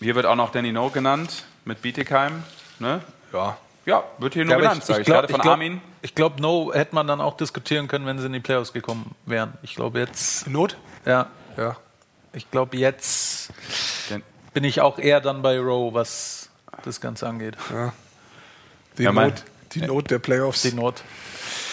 Hier 0.00 0.14
wird 0.14 0.26
auch 0.26 0.36
noch 0.36 0.50
Danny 0.50 0.72
No 0.72 0.90
genannt 0.90 1.44
mit 1.64 1.82
Bietigheim. 1.82 2.42
Ne? 2.78 3.00
Ja. 3.32 3.56
Ja, 3.84 4.04
wird 4.18 4.34
hier 4.34 4.44
nur 4.44 4.52
Ja, 4.54 4.60
genannt, 4.60 4.84
sage 4.84 5.00
ich, 5.00 5.06
gerade 5.06 5.28
von 5.28 5.40
glaub, 5.40 5.52
Armin. 5.54 5.80
Ich 6.02 6.14
glaube, 6.14 6.42
No 6.42 6.72
hätte 6.74 6.94
man 6.94 7.06
dann 7.06 7.20
auch 7.22 7.36
diskutieren 7.38 7.88
können, 7.88 8.04
wenn 8.06 8.18
sie 8.18 8.26
in 8.26 8.34
die 8.34 8.40
Playoffs 8.40 8.72
gekommen 8.74 9.14
wären. 9.24 9.54
Ich 9.62 9.74
glaube 9.74 9.98
jetzt. 9.98 10.46
Not? 10.46 10.76
Ja. 11.06 11.26
Ja. 11.56 11.76
Ich 12.34 12.50
glaube 12.50 12.76
jetzt 12.76 13.50
Den- 14.10 14.22
bin 14.52 14.64
ich 14.64 14.82
auch 14.82 14.98
eher 14.98 15.20
dann 15.22 15.40
bei 15.40 15.58
Rowe, 15.58 15.94
was 15.94 16.50
das 16.84 17.00
Ganze 17.00 17.26
angeht. 17.26 17.56
Ja. 17.72 17.92
Die, 18.98 19.04
Ja, 19.04 19.12
Not, 19.12 19.42
die 19.72 19.80
Not 19.80 20.10
der 20.10 20.18
Playoffs. 20.18 20.62
Die 20.62 20.72
Not. 20.72 21.02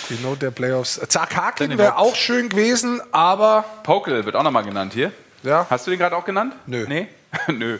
Die 0.10 0.15
Not 0.23 0.41
der 0.41 0.52
Playoffs. 0.52 0.99
Harkin 1.14 1.68
Danny 1.69 1.77
wäre 1.77 1.97
auch 1.97 2.15
schön 2.15 2.47
gewesen, 2.49 3.02
aber 3.11 3.65
Pokel 3.84 4.26
wird 4.26 4.35
auch 4.35 4.43
nochmal 4.43 4.64
genannt 4.64 4.93
hier. 4.93 5.11
ja, 5.43 5.65
Hast 5.69 5.85
du 5.85 5.91
den 5.91 5.99
gerade 5.99 6.15
auch 6.15 6.26
genannt? 6.26 6.56
Nö. 6.65 6.85
Nee? 6.88 7.07
Nö. 7.47 7.77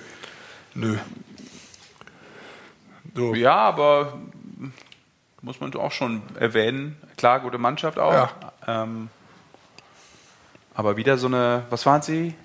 Nö. 0.76 0.98
So. 3.16 3.34
Ja, 3.34 3.56
aber 3.56 4.18
muss 5.42 5.60
man 5.60 5.74
auch 5.76 5.92
schon 5.92 6.22
erwähnen. 6.40 6.98
Klar, 7.18 7.40
gute 7.40 7.58
Mannschaft 7.58 7.98
auch. 7.98 8.14
Ja. 8.14 8.30
Ähm, 8.68 9.10
aber 10.74 10.98
wieder 10.98 11.18
so 11.18 11.28
eine, 11.28 11.64
was 11.70 11.86
waren 11.86 12.02
sie? 12.02 12.36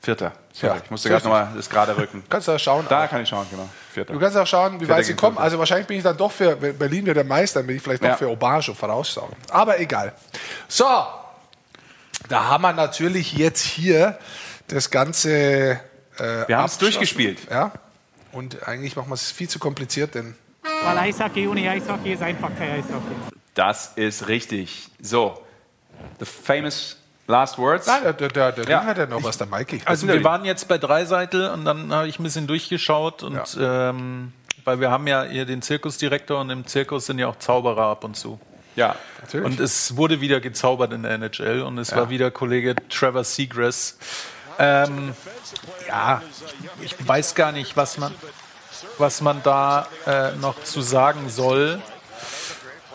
Vierter. 0.00 0.32
Sorry, 0.52 0.74
Ja, 0.76 0.82
ich 0.84 0.90
musste 0.90 1.08
gerade 1.08 1.24
nochmal 1.24 1.48
das 1.54 1.68
gerade 1.68 1.96
rücken. 1.96 2.22
Kannst 2.28 2.48
du 2.48 2.52
ja 2.52 2.58
schauen. 2.58 2.86
Da 2.88 3.06
kann 3.06 3.22
ich 3.22 3.28
schauen, 3.28 3.46
genau. 3.50 3.68
Vierter. 3.92 4.12
Du 4.12 4.18
kannst 4.18 4.36
auch 4.36 4.46
schauen, 4.46 4.74
wie 4.74 4.78
Vierter 4.86 4.94
weit 4.96 5.04
sie 5.04 5.14
kommen. 5.14 5.38
Also 5.38 5.58
wahrscheinlich 5.58 5.86
bin 5.86 5.98
ich 5.98 6.02
dann 6.02 6.16
doch 6.16 6.32
für 6.32 6.56
Berlin 6.56 7.06
wird 7.06 7.16
der 7.16 7.24
Meister, 7.24 7.60
dann 7.60 7.66
bin 7.66 7.76
ich 7.76 7.82
vielleicht 7.82 8.02
doch 8.02 8.08
Ja. 8.08 8.16
für 8.16 8.28
Obar 8.30 8.60
schon 8.62 8.74
voraussagen. 8.74 9.36
Aber 9.50 9.78
egal. 9.80 10.14
So, 10.66 10.84
da 12.28 12.44
haben 12.48 12.62
wir 12.62 12.72
natürlich 12.72 13.32
jetzt 13.34 13.62
hier 13.62 14.18
das 14.68 14.90
Ganze. 14.90 15.80
Äh, 16.18 16.48
Wir 16.48 16.58
haben 16.58 16.66
es 16.66 16.78
durchgespielt. 16.78 17.38
Ja. 17.50 17.72
Und 18.32 18.66
eigentlich 18.68 18.96
machen 18.96 19.08
wir 19.08 19.14
es 19.14 19.30
viel 19.30 19.48
zu 19.48 19.58
kompliziert, 19.58 20.14
denn 20.14 20.34
Weil 20.84 20.98
Eishockey 20.98 21.48
ohne 21.48 21.68
Eishockey 21.68 22.12
ist 22.12 22.22
einfach 22.22 22.50
kein 22.56 22.72
Eishockey. 22.72 23.14
Das 23.54 23.92
ist 23.96 24.28
richtig. 24.28 24.88
So, 25.00 25.42
the 26.20 26.24
famous 26.24 26.96
last 27.26 27.58
words. 27.58 27.86
Nein, 27.86 28.02
der, 28.02 28.12
der, 28.12 28.28
der, 28.28 28.52
der 28.52 28.68
Ja. 28.68 28.84
Hat 28.84 28.98
ja 28.98 29.06
noch 29.06 29.22
was, 29.22 29.38
der 29.38 29.46
Mikey. 29.46 29.80
Also 29.84 30.06
wir 30.06 30.22
waren 30.24 30.44
jetzt 30.44 30.68
bei 30.68 30.78
Dreiseitel 30.78 31.50
und 31.50 31.64
dann 31.64 31.92
habe 31.92 32.08
ich 32.08 32.18
ein 32.18 32.22
bisschen 32.22 32.46
durchgeschaut 32.46 33.22
und 33.22 33.40
ähm, 33.60 34.32
weil 34.64 34.80
wir 34.80 34.90
haben 34.90 35.06
ja 35.06 35.24
hier 35.24 35.46
den 35.46 35.62
Zirkusdirektor 35.62 36.40
und 36.40 36.50
im 36.50 36.66
Zirkus 36.66 37.06
sind 37.06 37.18
ja 37.18 37.26
auch 37.28 37.36
Zauberer 37.36 37.86
ab 37.86 38.04
und 38.04 38.16
zu. 38.16 38.38
Ja, 38.76 38.94
Natürlich. 39.20 39.46
Und 39.46 39.60
es 39.60 39.96
wurde 39.96 40.20
wieder 40.20 40.40
gezaubert 40.40 40.92
in 40.92 41.02
der 41.02 41.12
NHL 41.12 41.62
und 41.62 41.78
es 41.78 41.96
war 41.96 42.10
wieder 42.10 42.30
Kollege 42.30 42.76
Trevor 42.88 43.24
Seagrass. 43.24 43.98
Ähm, 44.58 45.14
ja, 45.86 46.22
ich 46.82 46.94
weiß 47.06 47.34
gar 47.34 47.52
nicht, 47.52 47.76
was 47.76 47.98
man, 47.98 48.14
was 48.98 49.20
man 49.20 49.42
da 49.42 49.86
äh, 50.06 50.32
noch 50.32 50.62
zu 50.64 50.80
sagen 50.80 51.28
soll. 51.30 51.80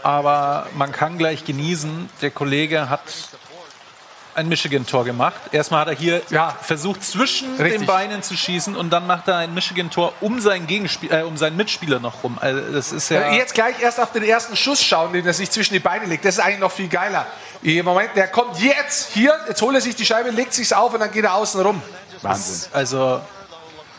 Aber 0.02 0.68
man 0.76 0.92
kann 0.92 1.18
gleich 1.18 1.46
genießen. 1.46 2.10
Der 2.22 2.32
Kollege 2.32 2.90
hat 2.90 3.02
ein 4.36 4.50
Michigan-Tor 4.50 5.06
gemacht. 5.06 5.40
Erstmal 5.52 5.82
hat 5.82 5.88
er 5.90 5.96
hier 5.96 6.22
Ja. 6.30 6.58
versucht, 6.62 7.04
zwischen 7.04 7.56
Richtig. 7.56 7.82
den 7.82 7.86
Beinen 7.86 8.24
zu 8.24 8.36
schießen 8.36 8.76
und 8.76 8.90
dann 8.90 9.06
macht 9.08 9.28
er 9.28 9.38
ein 9.38 9.54
Michigan-Tor 9.54 10.14
um 10.22 10.40
seinen 10.42 10.68
äh, 10.70 11.22
um 11.22 11.38
seinen 11.38 11.56
Mitspieler 11.56 12.00
noch 12.00 12.24
rum. 12.24 12.38
Also 12.42 12.60
das 12.74 12.92
ist 12.92 13.10
ja. 13.10 13.22
Äh, 13.22 13.38
Jetzt 13.38 13.54
gleich 13.54 13.80
erst 13.80 14.00
auf 14.00 14.12
den 14.12 14.24
ersten 14.24 14.56
Schuss 14.56 14.84
schauen, 14.84 15.14
den 15.14 15.26
er 15.26 15.34
sich 15.34 15.52
zwischen 15.52 15.74
die 15.74 15.80
Beine 15.80 16.06
legt. 16.06 16.26
Das 16.26 16.38
ist 16.38 16.44
eigentlich 16.44 16.60
noch 16.60 16.72
viel 16.72 16.88
geiler. 16.90 17.28
Im 17.64 17.86
Moment, 17.86 18.12
der 18.16 18.28
kommt 18.28 18.60
jetzt 18.60 19.12
hier, 19.14 19.34
jetzt 19.48 19.62
holt 19.62 19.74
er 19.76 19.82
sich 19.82 19.96
die 19.96 20.06
Scheibe, 20.06 20.32
legt 20.32 20.54
sich's 20.54 20.74
auf 20.74 20.94
und 20.94 21.00
dann 21.00 21.12
geht 21.12 21.24
er 21.24 21.36
außen 21.36 21.62
rum. 21.62 21.82
Wahnsinn. 22.22 22.70
Also 22.74 23.22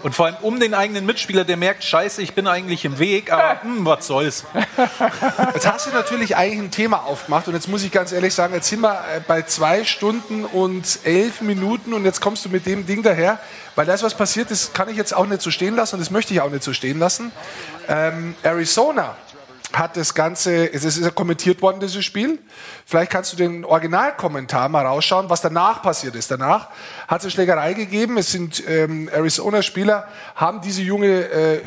und 0.05 0.15
vor 0.15 0.27
allem 0.27 0.37
um 0.43 0.61
den 0.61 0.75
eigenen 0.75 1.07
Mitspieler, 1.07 1.45
der 1.45 1.57
merkt, 1.57 1.83
scheiße, 1.83 2.21
ich 2.21 2.35
bin 2.35 2.47
eigentlich 2.47 2.85
im 2.85 2.99
Weg, 2.99 3.33
aber 3.33 3.63
hm, 3.63 3.87
was 3.87 4.07
soll's. 4.07 4.45
Jetzt 5.55 5.67
hast 5.67 5.87
du 5.87 5.93
natürlich 5.93 6.37
eigentlich 6.37 6.59
ein 6.59 6.71
Thema 6.71 7.05
aufgemacht 7.05 7.49
und 7.49 7.55
jetzt 7.55 7.69
muss 7.69 7.83
ich 7.83 7.91
ganz 7.91 8.13
ehrlich 8.13 8.35
sagen, 8.35 8.53
jetzt 8.53 8.69
sind 8.69 8.81
wir 8.83 8.93
äh, 8.93 9.21
bei 9.27 9.41
zwei 9.41 9.83
Stunden 9.85 10.45
und 10.45 10.99
elf 11.05 11.41
Minuten 11.41 11.95
und 11.95 12.05
jetzt 12.05 12.21
kommst 12.21 12.45
du 12.45 12.51
mit 12.51 12.67
dem 12.67 12.85
Ding 12.85 13.03
daher, 13.03 13.39
weil 13.77 13.87
das, 13.87 14.03
was 14.03 14.15
passiert 14.15 14.51
ist, 14.51 14.75
kann 14.75 14.91
ich 14.91 14.99
jetzt 14.99 15.15
auch 15.17 15.25
nicht 15.25 15.41
so 15.41 15.51
stehen 15.51 15.75
lassen 15.75 15.95
und 15.95 16.01
das 16.01 16.11
möchte 16.11 16.35
ich 16.35 16.43
auch 16.43 16.51
nicht 16.51 16.65
so 16.65 16.75
stehen 16.75 16.99
lassen. 16.99 17.33
Ähm, 17.89 18.35
Arizona 18.43 19.17
hat 19.79 19.97
das 19.97 20.15
Ganze, 20.15 20.73
es 20.73 20.85
ist 20.85 21.01
ja 21.01 21.11
kommentiert 21.11 21.63
worden, 21.63 21.81
dieses 21.81 22.05
Spiel. 22.05 22.39
Vielleicht 22.87 23.11
kannst 23.11 23.33
du 23.33 23.37
den 23.37 23.65
Originalkommentar 23.65 24.69
mal 24.69 24.87
rausschauen, 24.87 25.31
was 25.31 25.41
danach 25.41 25.83
passiert 25.83 26.15
ist. 26.15 26.31
Danach 26.31 26.69
hat 27.09 27.21
es 27.21 27.25
eine 27.25 27.31
Schlägerei 27.31 27.75
gegeben. 27.75 28.19
Es 28.19 28.33
sind 28.33 28.63
ähm, 28.69 29.09
Arizona-Spieler, 29.13 30.09
haben 30.35 30.61
diese 30.61 30.83
junge 30.83 31.25
äh, 31.31 31.61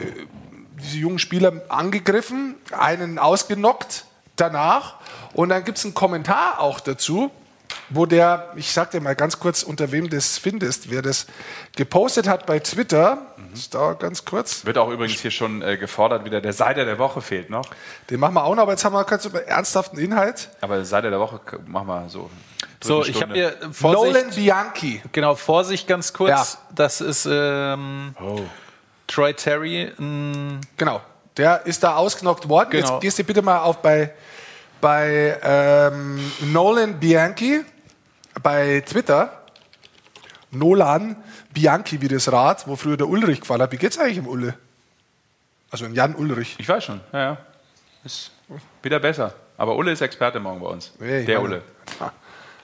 diese 0.81 0.97
jungen 0.97 1.19
Spieler 1.19 1.61
angegriffen, 1.69 2.55
einen 2.71 3.19
ausgenockt 3.19 4.05
danach. 4.35 4.95
Und 5.33 5.49
dann 5.49 5.63
gibt 5.63 5.77
es 5.77 5.85
einen 5.85 5.93
Kommentar 5.93 6.59
auch 6.59 6.79
dazu, 6.79 7.31
wo 7.89 8.05
der, 8.05 8.51
ich 8.55 8.71
sag 8.71 8.91
dir 8.91 9.01
mal 9.01 9.15
ganz 9.15 9.39
kurz, 9.39 9.63
unter 9.63 9.91
wem 9.91 10.09
das 10.09 10.37
findest, 10.37 10.89
wer 10.91 11.01
das 11.01 11.25
gepostet 11.75 12.27
hat 12.27 12.45
bei 12.45 12.59
Twitter. 12.59 13.19
Das 13.53 13.69
dauert 13.69 13.99
ganz 13.99 14.25
kurz. 14.25 14.65
Wird 14.65 14.77
auch 14.77 14.89
übrigens 14.89 15.19
hier 15.21 15.31
schon 15.31 15.61
äh, 15.61 15.77
gefordert, 15.77 16.25
wieder 16.25 16.41
der 16.41 16.53
Seite 16.53 16.85
der 16.85 16.99
Woche 16.99 17.21
fehlt 17.21 17.49
noch. 17.49 17.65
Den 18.09 18.19
machen 18.19 18.33
wir 18.35 18.43
auch 18.43 18.55
noch, 18.55 18.63
aber 18.63 18.71
jetzt 18.73 18.83
haben 18.85 18.93
wir 18.93 19.03
ganz 19.05 19.25
ernsthaften 19.25 19.97
Inhalt. 19.97 20.49
Aber 20.61 20.83
Seite 20.85 21.09
der 21.09 21.19
Woche 21.19 21.39
machen 21.65 21.87
wir 21.87 22.09
so. 22.09 22.29
So, 22.83 23.03
ich 23.03 23.21
habe 23.21 23.33
hier 23.33 23.53
Vorsicht, 23.71 24.13
Nolan 24.15 24.35
Bianchi. 24.35 25.01
genau 25.11 25.33
Vorsicht 25.35 25.87
ganz 25.87 26.13
kurz. 26.13 26.29
Ja. 26.29 26.45
Das 26.75 27.01
ist 27.01 27.27
ähm, 27.29 28.13
Oh. 28.21 28.41
Troy 29.07 29.33
Terry. 29.33 29.91
ein- 29.97 30.61
Genau. 30.77 31.01
Der 31.37 31.65
ist 31.65 31.83
da 31.83 31.95
ausgenockt 31.95 32.49
worden. 32.49 32.69
Genau. 32.71 32.93
Jetzt 32.93 33.01
gehst 33.01 33.19
du 33.19 33.23
bitte 33.23 33.41
mal 33.41 33.59
auf 33.59 33.77
bei, 33.81 34.11
bei 34.81 35.37
ähm, 35.41 36.19
Nolan 36.51 36.99
Bianchi 36.99 37.61
bei 38.41 38.81
Twitter 38.85 39.43
Nolan 40.51 41.15
Bianchi 41.53 42.01
wie 42.01 42.07
das 42.07 42.31
Rad, 42.31 42.67
wo 42.67 42.75
früher 42.75 42.97
der 42.97 43.07
Ulrich 43.07 43.41
gefallen 43.41 43.61
hat. 43.61 43.71
Wie 43.71 43.77
geht's 43.77 43.97
eigentlich 43.97 44.17
im 44.17 44.27
Ulle? 44.27 44.53
Also 45.71 45.85
im 45.85 45.93
Jan 45.93 46.15
Ulrich. 46.15 46.55
Ich 46.57 46.67
weiß 46.69 46.83
schon, 46.85 47.01
ja, 47.11 47.19
ja. 47.19 47.37
Ist 48.05 48.31
wieder 48.81 48.99
besser. 48.99 49.33
Aber 49.57 49.75
Ulle 49.75 49.91
ist 49.91 50.01
Experte 50.01 50.39
morgen 50.39 50.59
bei 50.61 50.67
uns. 50.67 50.93
Ich 50.99 51.25
Der 51.25 51.41
Ulle. 51.41 51.61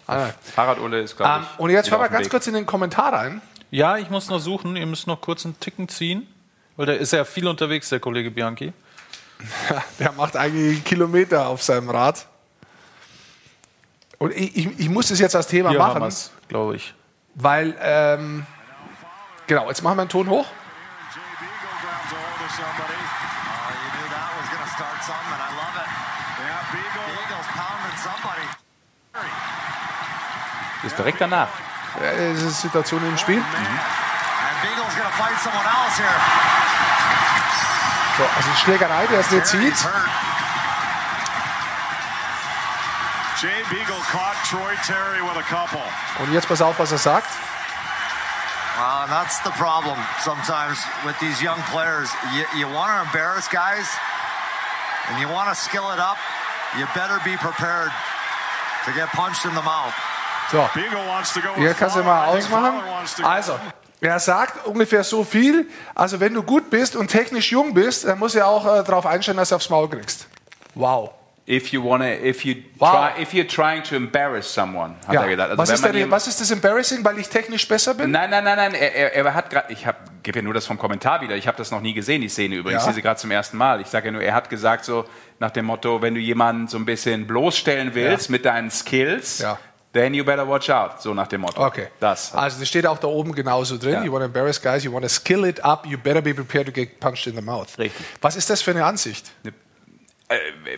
Ah. 0.06 0.32
Fahrrad-Ulle 0.54 1.00
ist, 1.00 1.16
glaube 1.16 1.32
Ähm, 1.38 1.46
ich. 1.54 1.60
und 1.62 1.70
jetzt 1.70 1.90
hören 1.90 2.02
wir 2.02 2.10
ganz 2.10 2.26
Weg. 2.26 2.32
kurz 2.32 2.46
in 2.48 2.54
den 2.54 2.66
Kommentar 2.66 3.14
rein. 3.14 3.42
Ja, 3.72 3.96
ich 3.96 4.10
muss 4.10 4.28
noch 4.30 4.40
suchen. 4.40 4.76
Ihr 4.76 4.86
müsst 4.86 5.08
noch 5.08 5.22
kurz 5.22 5.46
einen 5.46 5.58
Ticken 5.62 5.88
ziehen. 5.88 6.28
Weil 6.76 6.88
der 6.88 6.98
ist 6.98 7.14
ja 7.14 7.24
viel 7.24 7.48
unterwegs, 7.48 7.88
der 7.88 8.02
Kollege 8.02 8.30
Bianchi. 8.30 8.74
Der 10.00 10.12
macht 10.12 10.36
eigentlich 10.36 10.84
Kilometer 10.84 11.48
auf 11.48 11.64
seinem 11.64 11.90
Rad. 11.90 12.28
Und 14.24 14.32
ich, 14.38 14.56
ich, 14.56 14.80
ich 14.80 14.88
muss 14.88 15.10
das 15.10 15.20
jetzt 15.20 15.36
als 15.36 15.48
Thema 15.48 15.72
Hier 15.72 15.80
machen, 15.80 16.10
glaube 16.48 16.78
ich. 16.78 16.96
weil, 17.36 17.76
ähm, 17.82 18.46
genau, 19.48 19.68
jetzt 19.68 19.84
machen 19.84 19.98
wir 19.98 20.04
einen 20.04 20.10
Ton 20.10 20.30
hoch. 20.30 20.46
Ist 30.84 30.98
direkt 30.98 31.20
danach. 31.20 31.50
Das 32.00 32.18
ist 32.44 32.64
die 32.64 32.68
Situation 32.68 33.06
im 33.06 33.18
Spiel. 33.18 33.44
So, 38.18 38.24
also 38.38 38.50
Schlägerei, 38.56 39.06
der 39.08 39.20
es 39.20 39.32
nicht 39.32 39.48
sieht. 39.48 39.76
Und 46.20 46.34
jetzt 46.34 46.48
pass 46.48 46.62
auf, 46.62 46.80
was 46.80 46.92
er 46.92 46.98
sagt. 46.98 47.28
Well, 48.78 49.08
that's 49.08 49.40
the 49.44 49.52
problem 49.52 49.98
sometimes 50.20 50.80
with 51.06 51.18
these 51.20 51.44
young 51.44 51.62
players. 51.72 52.10
You, 52.34 52.46
you 52.58 52.68
want 52.68 52.90
to 52.92 53.02
embarrass 53.02 53.48
guys 53.50 53.88
and 55.10 55.20
you 55.20 55.28
want 55.28 55.50
to 55.50 55.56
skill 55.56 55.92
it 55.94 56.00
up. 56.00 56.18
You 56.78 56.88
better 56.96 57.20
be 57.24 57.38
prepared 57.38 57.92
to 58.86 58.92
get 58.94 59.12
punched 59.12 59.46
in 59.46 59.54
the 59.54 59.62
mouth. 59.62 59.94
So, 60.52 60.68
Beagle 60.74 61.06
wants 61.08 61.34
to 61.34 61.42
go 61.42 61.54
hier 61.56 61.70
with 61.70 61.78
kannst 61.78 61.96
du 61.96 62.04
mal 62.04 62.28
ausmachen. 62.28 62.82
Also, 63.24 63.60
er 64.02 64.20
sagt 64.20 64.66
ungefähr 64.66 65.04
so 65.04 65.24
viel. 65.24 65.68
Also, 65.94 66.20
wenn 66.20 66.34
du 66.34 66.44
gut 66.44 66.70
bist 66.70 66.96
und 66.96 67.10
technisch 67.10 67.52
jung 67.52 67.74
bist, 67.74 68.06
dann 68.06 68.20
muss 68.20 68.36
er 68.36 68.48
auch 68.48 68.66
äh, 68.66 68.84
darauf 68.84 69.06
einstellen, 69.06 69.38
dass 69.38 69.50
du 69.50 69.56
aufs 69.56 69.70
Maul 69.70 69.90
kriegst. 69.90 70.28
Wow. 70.76 71.12
If 71.46 71.74
you 71.74 71.84
wanna, 71.84 72.14
if 72.24 72.46
you 72.46 72.56
Wow. 72.80 72.92
try, 73.16 73.22
if 73.22 73.34
you're 73.34 73.46
trying 73.48 73.84
to 73.84 73.96
embarrass 73.96 74.54
someone, 74.54 74.96
hat 75.06 75.14
Ja. 75.14 75.24
er 75.24 75.28
gesagt. 75.30 75.50
Also 75.50 75.62
was, 75.62 75.70
ist 75.72 75.86
ihm- 75.94 76.10
was 76.12 76.28
ist 76.28 76.40
das 76.40 76.52
embarrassing, 76.52 77.04
weil 77.04 77.20
ich 77.20 77.28
technisch 77.28 77.68
besser 77.68 77.94
bin? 77.96 78.12
Nein, 78.12 78.30
nein, 78.30 78.46
nein, 78.46 78.56
nein. 78.56 78.74
Er, 78.76 79.14
er, 79.14 79.34
hat 79.34 79.50
gerade, 79.50 79.74
ich 79.74 79.86
gebe 80.24 80.40
ja 80.40 80.42
nur 80.44 80.54
das 80.54 80.66
vom 80.66 80.78
Kommentar 80.78 81.20
wieder. 81.20 81.36
Ich 81.36 81.46
habe 81.46 81.58
das 81.58 81.70
noch 81.70 81.82
nie 81.82 81.94
gesehen, 81.94 82.22
die 82.22 82.30
Szene 82.30 82.56
übrigens. 82.56 82.84
Ja. 82.84 82.90
Ich 82.90 82.94
sehe 82.94 82.94
sie 82.94 83.02
gerade 83.02 83.20
zum 83.20 83.30
ersten 83.32 83.58
Mal. 83.58 83.82
Ich 83.82 83.88
sage 83.88 84.06
ja 84.06 84.12
nur, 84.14 84.22
er 84.22 84.34
hat 84.34 84.50
gesagt 84.50 84.86
so 84.86 85.04
nach 85.40 85.52
dem 85.52 85.66
Motto, 85.66 86.02
wenn 86.02 86.14
du 86.16 86.22
jemanden 86.22 86.70
so 86.70 86.78
ein 86.78 86.86
bisschen 86.86 87.28
bloßstellen 87.28 87.94
willst 87.94 88.28
Ja. 88.30 88.32
mit 88.32 88.46
deinen 88.46 88.72
Skills, 88.72 89.40
Ja. 89.40 89.60
then 89.92 90.14
you 90.14 90.24
better 90.24 90.48
watch 90.48 90.70
out. 90.70 91.02
So 91.02 91.14
nach 91.14 91.28
dem 91.28 91.42
Motto. 91.42 91.62
Okay. 91.66 91.88
Das. 92.00 92.34
Also 92.34 92.58
das 92.62 92.70
steht 92.70 92.88
auch 92.88 93.00
da 93.00 93.08
oben 93.08 93.36
genauso 93.36 93.78
drin. 93.78 93.96
Ja. 93.96 94.04
You 94.04 94.14
want 94.14 94.22
to 94.22 94.28
embarrass 94.28 94.62
guys, 94.62 94.86
you 94.86 94.94
want 94.94 95.04
to 95.04 95.10
skill 95.10 95.44
it 95.44 95.62
up, 95.66 95.86
you 95.86 95.98
better 95.98 96.22
be 96.22 96.34
prepared 96.34 96.68
to 96.68 96.72
get 96.72 97.02
punched 97.02 97.28
in 97.28 97.36
the 97.36 97.42
mouth. 97.42 97.68
Richtig. 97.78 98.06
Was 98.22 98.38
ist 98.38 98.50
das 98.50 98.62
für 98.62 98.72
eine 98.72 98.86
Ansicht? 98.86 99.30
Äh, 99.44 99.52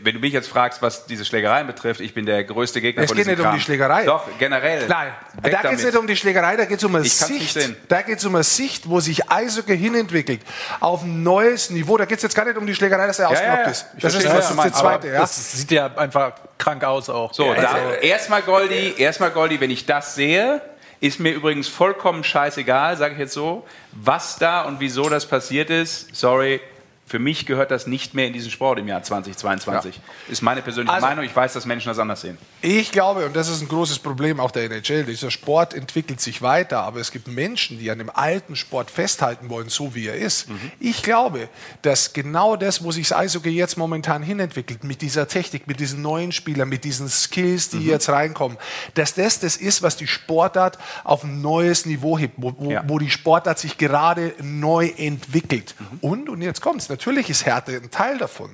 wenn 0.01 0.15
du 0.15 0.19
mich 0.19 0.34
jetzt 0.34 0.49
fragst, 0.49 0.81
was 0.81 1.05
diese 1.05 1.23
Schlägereien 1.23 1.65
betrifft, 1.65 2.01
ich 2.01 2.13
bin 2.13 2.26
der 2.26 2.43
größte 2.43 2.81
Gegner 2.81 3.03
Es 3.03 3.09
von 3.09 3.15
geht 3.15 3.26
diesem 3.26 3.31
nicht 3.34 3.39
um 3.39 3.45
Kram. 3.45 3.55
die 3.55 3.61
Schlägerei. 3.61 4.03
Doch, 4.03 4.23
generell. 4.38 4.85
Nein, 4.88 5.13
Weg 5.41 5.51
da 5.53 5.61
geht 5.69 5.80
es 5.80 5.85
nicht 5.85 5.95
um 5.95 6.07
die 6.07 6.15
Schlägerei, 6.17 6.57
da 6.57 6.65
geht 6.65 6.77
es 6.80 6.84
um 6.84 6.93
eine 6.95 7.05
Ich 7.05 7.30
nicht 7.30 7.53
Sicht. 7.53 7.76
Da 7.88 8.01
geht 8.01 8.17
es 8.17 8.26
um 8.26 8.35
eine 8.35 8.43
Sicht, 8.43 8.89
wo 8.89 8.99
sich 8.99 9.31
Eishockey 9.31 9.77
hinentwickelt. 9.77 10.41
Auf 10.81 11.03
ein 11.03 11.23
neues 11.23 11.69
Niveau. 11.69 11.95
Da 11.97 12.03
geht 12.05 12.17
es 12.17 12.23
jetzt 12.23 12.35
gar 12.35 12.43
nicht 12.45 12.57
um 12.57 12.65
die 12.67 12.76
Schlägerei, 12.76 13.07
dass 13.07 13.19
er 13.19 13.26
Ja, 13.26 13.31
ausgenockt 13.31 13.57
ja, 13.59 13.63
ja. 13.63 13.69
ist. 13.72 13.85
Ich 13.95 14.01
Das 14.03 14.15
ist, 14.15 14.26
das 14.26 14.34
was 14.34 14.49
ist 14.49 14.55
meinst. 14.57 14.76
zweite. 14.77 15.07
Ja. 15.07 15.19
Das 15.22 15.51
sieht 15.53 15.72
ja 15.72 15.95
einfach 15.95 16.34
krank 16.57 16.84
aus 16.84 17.09
auch. 17.09 17.34
So, 17.34 17.49
Also, 17.51 17.67
erstmal 18.01 18.41
Goldi, 18.41 18.95
erstmal 18.97 19.31
Goldi, 19.31 19.61
wenn 19.61 19.72
ich 19.72 19.85
das 19.85 20.15
sehe, 20.15 20.61
ist 20.99 21.19
mir 21.19 21.31
übrigens 21.31 21.67
vollkommen 21.69 22.23
scheißegal, 22.23 22.97
sage 22.97 23.13
ich 23.13 23.19
jetzt 23.19 23.34
so, 23.34 23.65
was 23.93 24.38
da 24.38 24.63
und 24.63 24.80
wieso 24.80 25.07
das 25.07 25.26
passiert 25.27 25.69
ist. 25.69 26.13
Sorry, 26.15 26.59
für 27.06 27.19
mich 27.19 27.45
gehört 27.45 27.69
das 27.72 27.86
nicht 27.88 28.14
mehr 28.15 28.27
in 28.27 28.34
diesen 28.34 28.49
Sport 28.52 28.80
im 28.80 28.88
Jahr 28.88 29.03
2022. 29.03 29.99
Ist 30.27 30.41
meine 30.41 30.61
persönliche 30.61 30.94
Also- 30.94 31.06
Meinung. 31.07 31.23
Ich 31.23 31.36
weiß, 31.36 31.53
dass 31.53 31.65
Menschen 31.65 31.90
das 31.90 31.99
anders 31.99 32.22
sehen. 32.22 32.38
Ich 32.68 32.92
glaube, 32.92 33.28
und 33.28 33.36
das 33.36 33.48
ist 33.48 33.62
ein 33.62 33.68
großes 33.68 34.00
Problem 34.00 34.40
auch 34.40 34.50
der 34.50 34.64
NHL, 34.64 35.04
dieser 35.06 35.30
Sport 35.30 35.76
entwickelt 35.76 36.20
sich 36.20 36.42
weiter, 36.42 36.82
aber 36.82 37.00
es 37.00 37.12
gibt 37.12 37.28
Menschen, 37.28 37.78
die 37.78 37.92
an 37.92 38.00
dem 38.00 38.10
alten 38.10 38.56
Sport 38.56 38.90
festhalten 38.90 39.50
wollen, 39.52 39.70
so 39.70 39.94
wie 39.94 40.08
er 40.08 40.16
ist. 40.16 40.48
Ich 40.80 41.04
glaube, 41.04 41.48
dass 41.84 42.14
genau 42.14 42.56
das, 42.56 42.84
wo 42.84 42.92
sich 42.92 43.08
das 43.10 43.16
Eishockey 43.20 43.50
jetzt 43.52 43.78
momentan 43.78 44.24
hinentwickelt, 44.24 44.84
mit 44.84 45.04
dieser 45.04 45.28
Technik, 45.28 45.68
mit 45.68 45.80
diesen 45.80 46.02
neuen 46.02 46.32
Spielern, 46.32 46.68
mit 46.68 46.86
diesen 46.86 47.08
Skills, 47.08 47.70
die 47.70 47.86
jetzt 47.86 48.10
reinkommen, 48.10 48.58
dass 48.96 49.14
das 49.14 49.40
das 49.40 49.58
ist, 49.58 49.84
was 49.84 49.96
die 49.96 50.08
Sportart 50.08 50.80
auf 51.04 51.24
ein 51.24 51.42
neues 51.42 51.86
Niveau 51.86 52.18
hebt, 52.18 52.34
wo, 52.38 52.52
wo, 52.58 52.72
Ja. 52.72 52.84
wo 52.88 52.98
die 52.98 53.12
Sportart 53.12 53.60
sich 53.60 53.78
gerade 53.78 54.34
neu 54.42 54.88
entwickelt. 54.98 55.76
Und, 56.02 56.30
und 56.30 56.42
jetzt 56.42 56.62
kommt's, 56.62 56.90
natürlich 56.90 57.30
ist 57.30 57.46
Härte 57.46 57.74
ein 57.76 57.92
Teil 57.92 58.18
davon. 58.18 58.50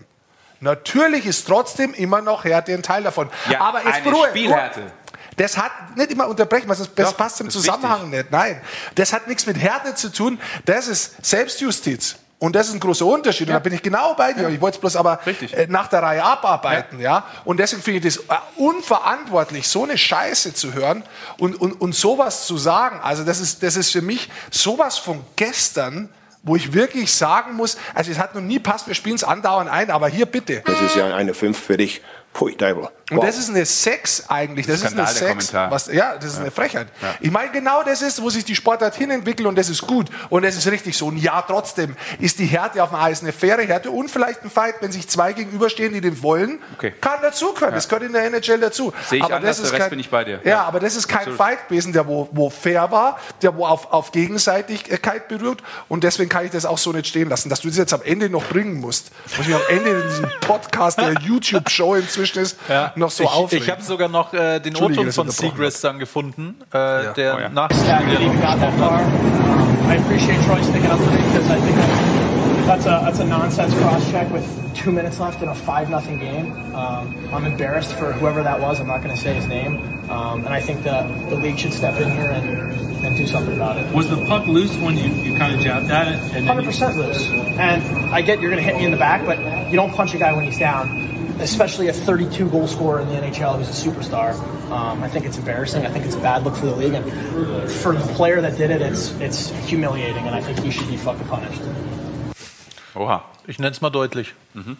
Natürlich 0.61 1.25
ist 1.25 1.47
trotzdem 1.47 1.93
immer 1.93 2.21
noch 2.21 2.45
Härte 2.45 2.73
ein 2.73 2.83
Teil 2.83 3.03
davon. 3.03 3.29
Ja, 3.49 3.61
aber 3.61 3.83
jetzt 3.83 4.05
eine 4.05 4.11
Ruhe, 4.11 4.29
Spielhärte. 4.29 4.83
Das 5.35 5.57
hat 5.57 5.97
nicht 5.97 6.11
immer 6.11 6.27
unterbrechen, 6.27 6.69
was 6.69 6.77
das, 6.77 6.93
das 6.93 7.09
Doch, 7.09 7.17
passt 7.17 7.41
im 7.41 7.47
das 7.47 7.53
Zusammenhang 7.53 8.11
nicht. 8.11 8.31
Nein, 8.31 8.61
das 8.95 9.11
hat 9.11 9.27
nichts 9.27 9.47
mit 9.47 9.57
Härte 9.57 9.95
zu 9.95 10.11
tun. 10.11 10.39
Das 10.65 10.87
ist 10.87 11.25
Selbstjustiz. 11.25 12.17
Und 12.37 12.55
das 12.55 12.69
ist 12.69 12.73
ein 12.73 12.79
großer 12.79 13.05
Unterschied. 13.05 13.47
Und 13.47 13.53
da 13.53 13.59
bin 13.59 13.73
ich 13.73 13.83
genau 13.83 14.15
bei 14.15 14.33
dir. 14.33 14.49
Ich 14.49 14.59
wollte 14.59 14.77
es 14.77 14.81
bloß 14.81 14.95
aber 14.95 15.19
äh, 15.27 15.67
nach 15.67 15.87
der 15.87 16.01
Reihe 16.01 16.23
abarbeiten. 16.23 16.99
Ja. 16.99 17.25
Und 17.45 17.59
deswegen 17.59 17.83
finde 17.83 18.07
ich 18.07 18.15
das 18.15 18.23
äh, 18.25 18.39
unverantwortlich, 18.55 19.67
so 19.67 19.83
eine 19.83 19.95
Scheiße 19.95 20.53
zu 20.53 20.73
hören 20.73 21.03
und, 21.37 21.59
und, 21.61 21.73
und 21.79 21.93
sowas 21.93 22.47
zu 22.47 22.57
sagen. 22.57 22.99
Also 23.01 23.23
das 23.23 23.39
ist, 23.39 23.61
das 23.61 23.75
ist 23.75 23.91
für 23.91 24.01
mich 24.01 24.29
sowas 24.49 24.97
von 24.97 25.23
gestern, 25.35 26.09
wo 26.43 26.55
ich 26.55 26.73
wirklich 26.73 27.13
sagen 27.13 27.55
muss, 27.55 27.77
also 27.93 28.11
es 28.11 28.17
hat 28.17 28.35
noch 28.35 28.41
nie 28.41 28.59
passt, 28.59 28.87
wir 28.87 28.95
spielen 28.95 29.15
es 29.15 29.23
andauernd 29.23 29.69
ein, 29.69 29.91
aber 29.91 30.07
hier 30.07 30.25
bitte. 30.25 30.63
Das 30.65 30.81
ist 30.81 30.95
ja 30.95 31.15
eine 31.15 31.33
5 31.33 31.57
für 31.57 31.77
dich. 31.77 32.01
Pui, 32.33 32.55
Teufel. 32.55 32.89
Und 33.11 33.23
das 33.23 33.37
ist 33.37 33.49
eine 33.49 33.65
Sex 33.65 34.23
eigentlich. 34.29 34.65
Das 34.67 34.77
ist 34.77 34.85
eine 34.97 35.05
Skandal, 35.07 35.13
Sex. 35.13 35.53
Was, 35.53 35.87
ja, 35.87 36.15
das 36.15 36.33
ist 36.33 36.39
eine 36.39 36.51
Frechheit. 36.51 36.87
Ich 37.19 37.31
meine, 37.31 37.51
genau 37.51 37.83
das 37.83 38.01
ist, 38.01 38.21
wo 38.21 38.29
sich 38.29 38.45
die 38.45 38.55
Sportart 38.55 38.95
hinentwickelt 38.95 39.47
und 39.47 39.57
das 39.57 39.69
ist 39.69 39.81
gut. 39.85 40.07
Und 40.29 40.43
das 40.43 40.55
ist 40.55 40.67
richtig 40.67 40.97
so. 40.97 41.07
Und 41.07 41.17
ja, 41.17 41.41
trotzdem 41.41 41.95
ist 42.19 42.39
die 42.39 42.45
Härte 42.45 42.81
auf 42.83 42.89
dem 42.89 42.99
Eis 42.99 43.21
eine 43.21 43.31
faire 43.31 43.61
Härte 43.63 43.91
und 43.91 44.09
vielleicht 44.09 44.43
ein 44.43 44.49
Fight, 44.49 44.75
wenn 44.81 44.91
sich 44.91 45.07
zwei 45.07 45.33
gegenüberstehen, 45.33 45.93
die 45.93 46.01
den 46.01 46.21
wollen, 46.23 46.59
Okay. 46.77 46.93
kann 47.01 47.21
dazugehören. 47.21 47.73
Das 47.75 47.87
gehört 47.87 48.03
in 48.03 48.13
der 48.13 48.23
NHL 48.25 48.59
dazu. 48.59 48.93
Sehe 49.09 49.19
ich 49.19 49.23
aber 49.25 49.35
anders, 49.35 49.57
das 49.57 49.65
ist 49.65 49.71
der 49.71 49.79
Rest 49.79 49.81
kein, 49.81 49.89
bin 49.91 49.99
ich 49.99 50.09
bei 50.09 50.23
dir. 50.23 50.39
Ja, 50.43 50.49
Ja. 50.51 50.63
aber 50.63 50.79
das 50.79 50.95
ist 50.95 51.07
kein 51.07 51.19
Absolut. 51.19 51.37
Fight 51.37 51.67
gewesen, 51.67 51.93
der 51.93 52.07
wo, 52.07 52.29
wo 52.31 52.49
fair 52.49 52.91
war, 52.91 53.19
der 53.41 53.55
wo 53.55 53.65
auf, 53.65 53.91
auf 53.91 54.11
Gegenseitigkeit 54.11 55.27
berührt. 55.27 55.61
Und 55.87 56.03
deswegen 56.03 56.29
kann 56.29 56.45
ich 56.45 56.51
das 56.51 56.65
auch 56.65 56.77
so 56.77 56.91
nicht 56.91 57.07
stehen 57.07 57.29
lassen. 57.29 57.49
Dass 57.49 57.61
du 57.61 57.67
das 57.67 57.77
jetzt 57.77 57.93
am 57.93 58.01
Ende 58.03 58.29
noch 58.29 58.43
bringen 58.45 58.79
musst, 58.79 59.11
muss 59.37 59.47
ich 59.47 59.53
am 59.53 59.61
Ende 59.69 59.89
in 59.91 60.09
diesem 60.09 60.29
Podcast, 60.41 60.97
der 60.99 61.13
YouTube-Show 61.21 61.95
inzwischen 61.95 62.39
ist, 62.39 62.57
noch 63.01 63.11
so 63.11 63.23
ich 63.23 63.29
aufregen. 63.29 63.63
ich 63.65 63.71
habe 63.71 63.81
sogar 63.81 64.07
noch 64.07 64.33
äh, 64.33 64.59
den 64.59 64.69
Entschuldige, 64.69 65.01
O-Ton 65.01 65.11
von 65.11 65.29
Seagrass 65.29 65.81
dann 65.81 65.99
gefunden, 65.99 66.55
äh, 66.71 67.13
der 67.15 67.35
Oh 67.35 67.39
ja. 67.39 67.49
nach 67.49 67.67
That 67.69 68.01
dem 68.01 68.09
even 68.27 68.39
got 68.41 68.59
that 68.59 68.73
far. 68.79 69.01
I 69.89 69.95
appreciate 69.97 70.39
Troy 70.45 70.61
sticking 70.63 70.89
up 70.89 70.99
for 70.99 71.11
me 71.11 71.17
because 71.33 71.49
I 71.49 71.59
think 71.59 71.75
that's, 71.75 72.67
that's 72.67 72.85
a 72.85 73.01
that's 73.03 73.19
a 73.19 73.25
nonsense 73.25 73.73
cross 73.75 74.09
check 74.11 74.31
with 74.31 74.45
two 74.73 74.91
minutes 74.91 75.19
left 75.19 75.41
in 75.41 75.49
a 75.49 75.55
five 75.55 75.89
nothing 75.89 76.17
game. 76.19 76.53
Um, 76.73 77.13
I'm 77.33 77.45
embarrassed 77.45 77.93
for 77.95 78.13
whoever 78.13 78.41
that 78.43 78.59
was. 78.61 78.79
I'm 78.79 78.87
not 78.87 79.03
going 79.03 79.13
to 79.13 79.21
say 79.21 79.33
his 79.33 79.47
name, 79.47 79.77
um, 80.09 80.45
and 80.45 80.49
I 80.53 80.61
think 80.61 80.83
the 80.83 81.03
the 81.29 81.35
league 81.35 81.57
should 81.59 81.73
step 81.73 81.99
in 81.99 82.09
here 82.11 82.29
and 82.31 82.71
and 83.05 83.17
do 83.17 83.25
something 83.27 83.53
about 83.55 83.77
it. 83.77 83.91
Was 83.93 84.07
the 84.09 84.23
puck 84.27 84.45
loose 84.47 84.73
when 84.77 84.95
you, 84.95 85.09
you 85.23 85.35
kind 85.37 85.53
of 85.55 85.59
jabbed 85.59 85.89
at 85.91 86.07
it? 86.07 86.13
And 86.21 86.31
then 86.31 86.45
Hundred 86.45 86.61
you- 86.61 86.67
percent 86.67 86.95
loose. 86.95 87.27
And 87.59 87.81
I 88.13 88.21
get 88.21 88.39
you're 88.39 88.51
going 88.51 88.63
to 88.63 88.69
hit 88.71 88.77
me 88.77 88.85
in 88.85 88.91
the 88.91 88.97
back, 88.97 89.25
but 89.25 89.39
you 89.71 89.75
don't 89.75 89.91
punch 89.93 90.13
a 90.13 90.17
guy 90.19 90.31
when 90.33 90.45
he's 90.45 90.59
down. 90.59 90.87
Especially 91.39 91.87
a 91.89 91.93
32 91.93 92.49
goal 92.49 92.67
scorer 92.67 92.99
in 93.01 93.07
the 93.09 93.15
NHL 93.15 93.57
who's 93.57 93.69
a 93.69 93.89
superstar. 93.89 94.33
Um, 94.71 95.03
I 95.03 95.07
think 95.09 95.25
it's 95.25 95.37
embarrassing. 95.37 95.85
I 95.85 95.89
think 95.89 96.05
it's 96.05 96.15
a 96.15 96.19
bad 96.21 96.43
look 96.43 96.55
for 96.55 96.65
the 96.65 96.75
league, 96.75 96.93
and 96.93 97.05
for 97.71 97.93
the 97.93 98.13
player 98.13 98.41
that 98.41 98.57
did 98.57 98.71
it, 98.71 98.81
it's 98.81 99.11
it's 99.19 99.49
humiliating, 99.67 100.25
and 100.27 100.35
I 100.35 100.41
think 100.41 100.59
he 100.59 100.71
should 100.71 100.89
be 100.89 100.97
fucking 100.97 101.27
punished. 101.27 101.61
Oha. 102.95 103.23
Ich 103.47 103.57
nenne 103.59 103.71
es 103.71 103.81
mal 103.81 103.89
deutlich. 103.89 104.33
Mhm. 104.53 104.77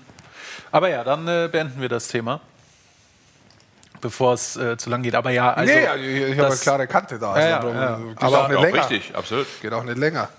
Aber 0.72 0.90
ja, 0.90 1.04
dann 1.04 1.28
äh, 1.28 1.50
beenden 1.52 1.82
wir 1.82 1.90
das 1.90 2.08
Thema. 2.08 2.42
Bevor 4.02 4.34
es 4.34 4.56
äh, 4.56 4.78
zu 4.78 4.90
lang 4.90 5.04
geht. 5.04 5.16
Aber 5.16 5.32
ja, 5.32 5.54
also. 5.54 5.72
nee, 5.74 5.80
ich, 5.82 6.32
ich 6.32 6.38
habe 6.40 6.48
eine 6.48 6.58
klare 6.58 6.88
Kante 6.88 7.20
da. 7.20 7.40
Ja, 7.40 7.50
ja, 7.50 7.58
aber 7.60 7.74
ja. 7.74 7.98
geht 7.98 8.24
Aber 8.24 8.44
auch 8.44 8.48
nicht 8.48 8.58
Auch 8.58 8.62
länger. 8.64 8.90
richtig, 8.90 9.16
absolut. 9.16 9.48
Geht 9.62 9.74
auch 9.74 9.84
nicht 9.84 9.98
länger. 9.98 10.30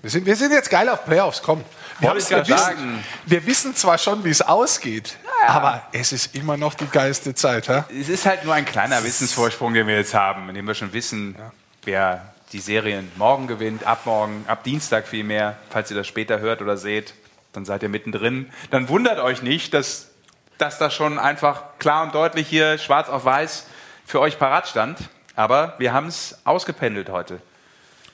Wir 0.00 0.10
sind, 0.10 0.26
wir 0.26 0.36
sind 0.36 0.52
jetzt 0.52 0.70
geil 0.70 0.88
auf 0.88 1.04
Playoffs, 1.04 1.42
komm. 1.42 1.64
Wir, 2.00 2.10
wir, 2.10 2.16
wissen, 2.16 2.44
sagen. 2.44 3.04
wir 3.26 3.46
wissen 3.46 3.74
zwar 3.74 3.98
schon, 3.98 4.24
wie 4.24 4.30
es 4.30 4.40
ausgeht, 4.40 5.16
aber 5.46 5.82
es 5.92 6.12
ist 6.12 6.34
immer 6.34 6.56
noch 6.56 6.74
die 6.74 6.86
geilste 6.86 7.34
Zeit. 7.34 7.68
Hä? 7.68 7.82
Es 8.00 8.08
ist 8.08 8.24
halt 8.24 8.44
nur 8.44 8.54
ein 8.54 8.64
kleiner 8.64 9.02
Wissensvorsprung, 9.02 9.74
den 9.74 9.86
wir 9.86 9.96
jetzt 9.96 10.14
haben, 10.14 10.48
indem 10.48 10.66
wir 10.66 10.74
schon 10.74 10.92
wissen, 10.92 11.36
wer 11.84 12.32
die 12.52 12.60
Serien 12.60 13.10
morgen 13.16 13.46
gewinnt, 13.46 13.84
ab 13.84 14.02
morgen, 14.04 14.44
ab 14.46 14.62
Dienstag 14.64 15.08
vielmehr. 15.08 15.56
Falls 15.70 15.90
ihr 15.90 15.96
das 15.96 16.06
später 16.06 16.38
hört 16.38 16.62
oder 16.62 16.76
seht, 16.76 17.14
dann 17.52 17.64
seid 17.64 17.82
ihr 17.82 17.88
mittendrin. 17.88 18.50
Dann 18.70 18.88
wundert 18.88 19.18
euch 19.18 19.42
nicht, 19.42 19.74
dass, 19.74 20.08
dass 20.56 20.78
das 20.78 20.94
schon 20.94 21.18
einfach 21.18 21.62
klar 21.78 22.04
und 22.04 22.14
deutlich 22.14 22.46
hier 22.48 22.78
schwarz 22.78 23.08
auf 23.08 23.24
weiß 23.24 23.66
für 24.06 24.20
euch 24.20 24.38
parat 24.38 24.68
stand. 24.68 24.98
Aber 25.34 25.74
wir 25.78 25.92
haben 25.92 26.06
es 26.06 26.38
ausgependelt 26.44 27.10
heute. 27.10 27.40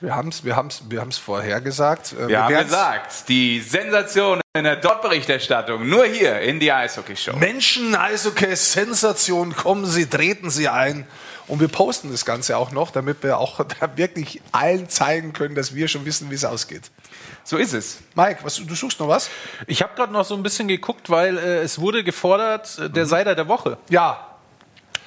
Wir 0.01 0.15
haben 0.15 0.29
es 0.29 0.43
wir 0.43 0.55
haben's, 0.55 0.83
wir 0.89 0.99
haben's 1.01 1.17
vorher 1.17 1.61
gesagt. 1.61 2.13
Äh, 2.13 2.27
Wir 2.27 2.43
haben 2.43 2.53
werden's- 2.53 2.65
gesagt, 2.71 3.29
die 3.29 3.61
Sensation 3.61 4.41
in 4.53 4.63
der 4.65 4.75
Dort-Berichterstattung 4.75 5.87
nur 5.87 6.05
hier 6.05 6.39
in 6.41 6.59
die 6.59 6.71
Eishockey-Show. 6.71 7.35
Menschen, 7.37 7.95
Eishockey, 7.95 8.55
Sensation, 8.55 9.55
kommen 9.55 9.85
Sie, 9.85 10.05
treten 10.05 10.49
Sie 10.49 10.67
ein. 10.69 11.07
Und 11.47 11.59
wir 11.59 11.67
posten 11.67 12.11
das 12.11 12.25
Ganze 12.25 12.57
auch 12.57 12.71
noch, 12.71 12.91
damit 12.91 13.21
wir 13.23 13.37
auch 13.37 13.63
da 13.79 13.97
wirklich 13.97 14.41
allen 14.51 14.89
zeigen 14.89 15.33
können, 15.33 15.55
dass 15.55 15.73
wir 15.75 15.87
schon 15.87 16.03
wissen, 16.05 16.29
wie 16.29 16.35
es 16.35 16.43
ausgeht. 16.45 16.91
So 17.43 17.57
ist 17.57 17.73
es. 17.73 17.99
Mike, 18.15 18.39
was, 18.43 18.55
du 18.55 18.75
suchst 18.75 18.99
noch 18.99 19.07
was? 19.07 19.29
Ich 19.67 19.81
habe 19.83 19.93
gerade 19.95 20.11
noch 20.11 20.25
so 20.25 20.35
ein 20.35 20.41
bisschen 20.43 20.67
geguckt, 20.67 21.09
weil 21.09 21.37
äh, 21.37 21.59
es 21.59 21.79
wurde 21.79 22.03
gefordert, 22.03 22.77
äh, 22.79 22.89
der 22.89 23.05
Seider 23.05 23.35
der 23.35 23.47
Woche. 23.47 23.77
Ja. 23.89 24.34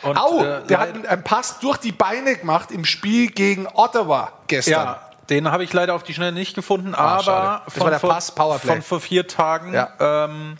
Und, 0.03 0.17
Au, 0.17 0.43
äh, 0.43 0.63
der 0.67 0.79
hat 0.81 1.07
einen- 1.09 1.25
Pass 1.25 1.59
durch 1.61 1.79
die 1.79 1.93
Beine 1.93 2.37
gemacht 2.37 2.71
im 2.71 2.85
Spiel 2.85 3.29
gegen 3.31 3.67
Ottawa 3.67 4.33
gestern. 4.47 4.73
Ja, 4.73 5.01
den 5.29 5.51
habe 5.51 5.65
ich 5.65 5.73
leider 5.73 5.95
auf 5.95 6.03
die 6.05 6.15
Schnelle 6.15 6.33
nicht 6.33 6.55
gefunden, 6.55 6.95
Ah, 6.95 7.17
aber 7.19 7.63
war 7.77 7.91
der 7.91 7.99
vor, 8.01 8.11
Pass 8.11 8.31
Powerplay. 8.33 8.73
von 8.75 8.83
vor 8.83 9.01
vier 9.01 9.27
Tagen 9.27 9.75
Ja. 9.75 9.91
ähm, 9.99 10.57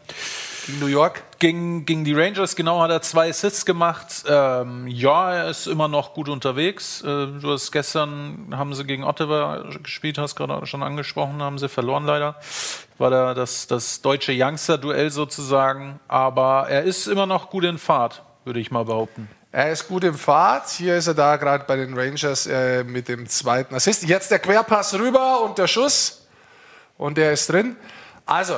Gegen 0.67 0.81
New 0.81 0.87
York. 0.87 1.23
gegen, 1.39 1.87
gegen 1.87 2.05
die 2.05 2.13
Rangers, 2.13 2.55
genau, 2.57 2.83
hat 2.83 2.91
er 2.91 3.01
zwei 3.01 3.31
Assists 3.31 3.65
gemacht. 3.65 4.25
Ähm, 4.29 4.87
ja, 4.89 5.33
er 5.33 5.49
ist 5.49 5.67
immer 5.67 5.89
noch 5.89 6.13
gut 6.13 6.29
unterwegs. 6.29 7.01
Äh, 7.01 7.07
du 7.41 7.53
hast 7.53 7.71
gestern, 7.73 8.53
haben 8.55 8.75
sie 8.75 8.85
gegen 8.85 9.05
Ottawa 9.05 9.63
gespielt, 9.83 10.19
hast 10.19 10.35
gerade 10.37 10.67
schon 10.67 10.83
angesprochen, 10.83 11.41
haben 11.43 11.57
sie 11.59 11.69
verloren 11.71 12.05
leider. 12.05 12.35
War 12.99 13.09
da 13.11 13.33
das, 13.33 13.67
das 13.69 14.03
deutsche 14.03 14.33
Youngster-Duell 14.35 15.11
sozusagen, 15.11 16.01
aber 16.09 16.67
er 16.69 16.83
ist 16.83 17.07
immer 17.07 17.25
noch 17.27 17.49
gut 17.49 17.65
in 17.65 17.79
Fahrt, 17.79 18.23
würde 18.49 18.61
ich 18.61 18.71
mal 18.71 18.87
behaupten. 18.87 19.29
Er 19.53 19.71
ist 19.71 19.89
gut 19.89 20.05
im 20.05 20.15
Fahrt. 20.15 20.71
Hier 20.71 20.97
ist 20.97 21.07
er 21.07 21.15
da 21.15 21.37
gerade 21.37 21.65
bei 21.67 21.77
den 21.77 21.97
Rangers 21.97 22.47
äh, 22.47 22.83
mit 22.83 23.07
dem 23.09 23.29
zweiten 23.29 23.75
Assist. 23.75 24.03
Jetzt 24.05 24.31
der 24.31 24.39
Querpass 24.39 24.95
rüber 24.95 25.43
und 25.43 25.59
der 25.59 25.67
Schuss. 25.67 26.27
Und 26.97 27.19
der 27.19 27.33
ist 27.33 27.53
drin. 27.53 27.77
Also, 28.25 28.57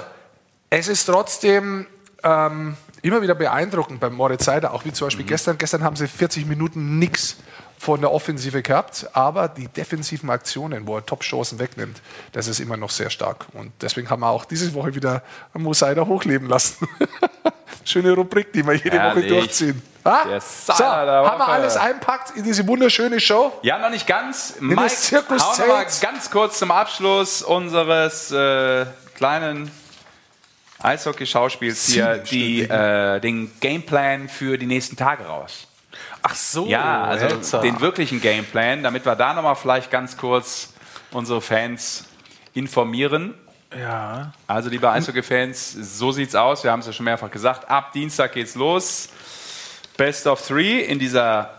es 0.70 0.86
ist 0.86 1.06
trotzdem 1.06 1.86
ähm, 2.22 2.76
immer 3.02 3.20
wieder 3.20 3.34
beeindruckend 3.34 3.98
beim 3.98 4.14
Moritz 4.14 4.44
Seider, 4.44 4.72
auch 4.72 4.84
wie 4.84 4.92
zum 4.92 5.08
Beispiel 5.08 5.26
gestern. 5.26 5.58
Gestern 5.58 5.82
haben 5.82 5.96
sie 5.96 6.06
40 6.06 6.46
Minuten 6.46 6.98
nichts 6.98 7.38
von 7.80 8.02
der 8.02 8.12
Offensive 8.12 8.60
gehabt, 8.60 9.06
aber 9.14 9.48
die 9.48 9.66
defensiven 9.66 10.28
Aktionen, 10.28 10.86
wo 10.86 10.96
er 10.96 11.06
Top-Chancen 11.06 11.58
wegnimmt, 11.58 12.02
das 12.32 12.46
ist 12.46 12.60
immer 12.60 12.76
noch 12.76 12.90
sehr 12.90 13.08
stark. 13.08 13.46
Und 13.54 13.72
deswegen 13.80 14.10
haben 14.10 14.20
wir 14.20 14.28
auch 14.28 14.44
diese 14.44 14.74
Woche 14.74 14.94
wieder 14.94 15.22
Mo 15.54 15.72
Seider 15.72 16.06
hochleben 16.06 16.46
lassen. 16.46 16.86
Schöne 17.86 18.12
Rubrik, 18.12 18.52
die 18.52 18.66
wir 18.66 18.74
jede 18.74 18.98
Woche 18.98 19.00
Herrlich. 19.00 19.28
durchziehen. 19.28 19.82
Ah? 20.04 20.24
Der 20.28 20.42
So, 20.42 20.74
haben 20.74 21.06
wir 21.06 21.38
Woche. 21.38 21.44
alles 21.46 21.78
einpackt 21.78 22.36
in 22.36 22.44
diese 22.44 22.66
wunderschöne 22.66 23.18
Show? 23.18 23.50
Ja, 23.62 23.78
noch 23.78 23.88
nicht 23.88 24.06
ganz. 24.06 24.56
In 24.60 24.66
Mike, 24.66 24.88
Zirkus 24.88 25.42
hau 25.42 25.66
mal 25.66 25.86
ganz 26.02 26.30
kurz 26.30 26.58
zum 26.58 26.70
Abschluss 26.72 27.40
unseres 27.40 28.30
äh, 28.30 28.84
kleinen 29.16 29.70
Eishockey-Schauspiels 30.82 31.86
hier 31.86 32.18
die, 32.18 32.60
äh, 32.60 33.20
den 33.20 33.50
Gameplan 33.60 34.28
für 34.28 34.58
die 34.58 34.66
nächsten 34.66 34.96
Tage 34.96 35.24
raus. 35.24 35.66
Ach 36.22 36.34
so, 36.34 36.66
Ja, 36.66 37.04
also 37.04 37.26
Helzer. 37.26 37.60
den 37.60 37.80
wirklichen 37.80 38.20
Gameplan, 38.20 38.82
damit 38.82 39.04
wir 39.06 39.16
da 39.16 39.32
nochmal 39.34 39.56
vielleicht 39.56 39.90
ganz 39.90 40.16
kurz 40.16 40.72
unsere 41.12 41.40
Fans 41.40 42.04
informieren. 42.54 43.34
Ja. 43.78 44.32
Also, 44.46 44.68
liebe 44.68 44.90
Eishockey-Fans, 44.90 45.72
so 45.98 46.10
sieht's 46.12 46.34
aus. 46.34 46.64
Wir 46.64 46.72
haben 46.72 46.80
es 46.80 46.86
ja 46.86 46.92
schon 46.92 47.04
mehrfach 47.04 47.30
gesagt. 47.30 47.70
Ab 47.70 47.92
Dienstag 47.92 48.32
geht's 48.32 48.54
los. 48.56 49.08
Best 49.96 50.26
of 50.26 50.44
Three 50.46 50.80
in 50.80 50.98
dieser 50.98 51.50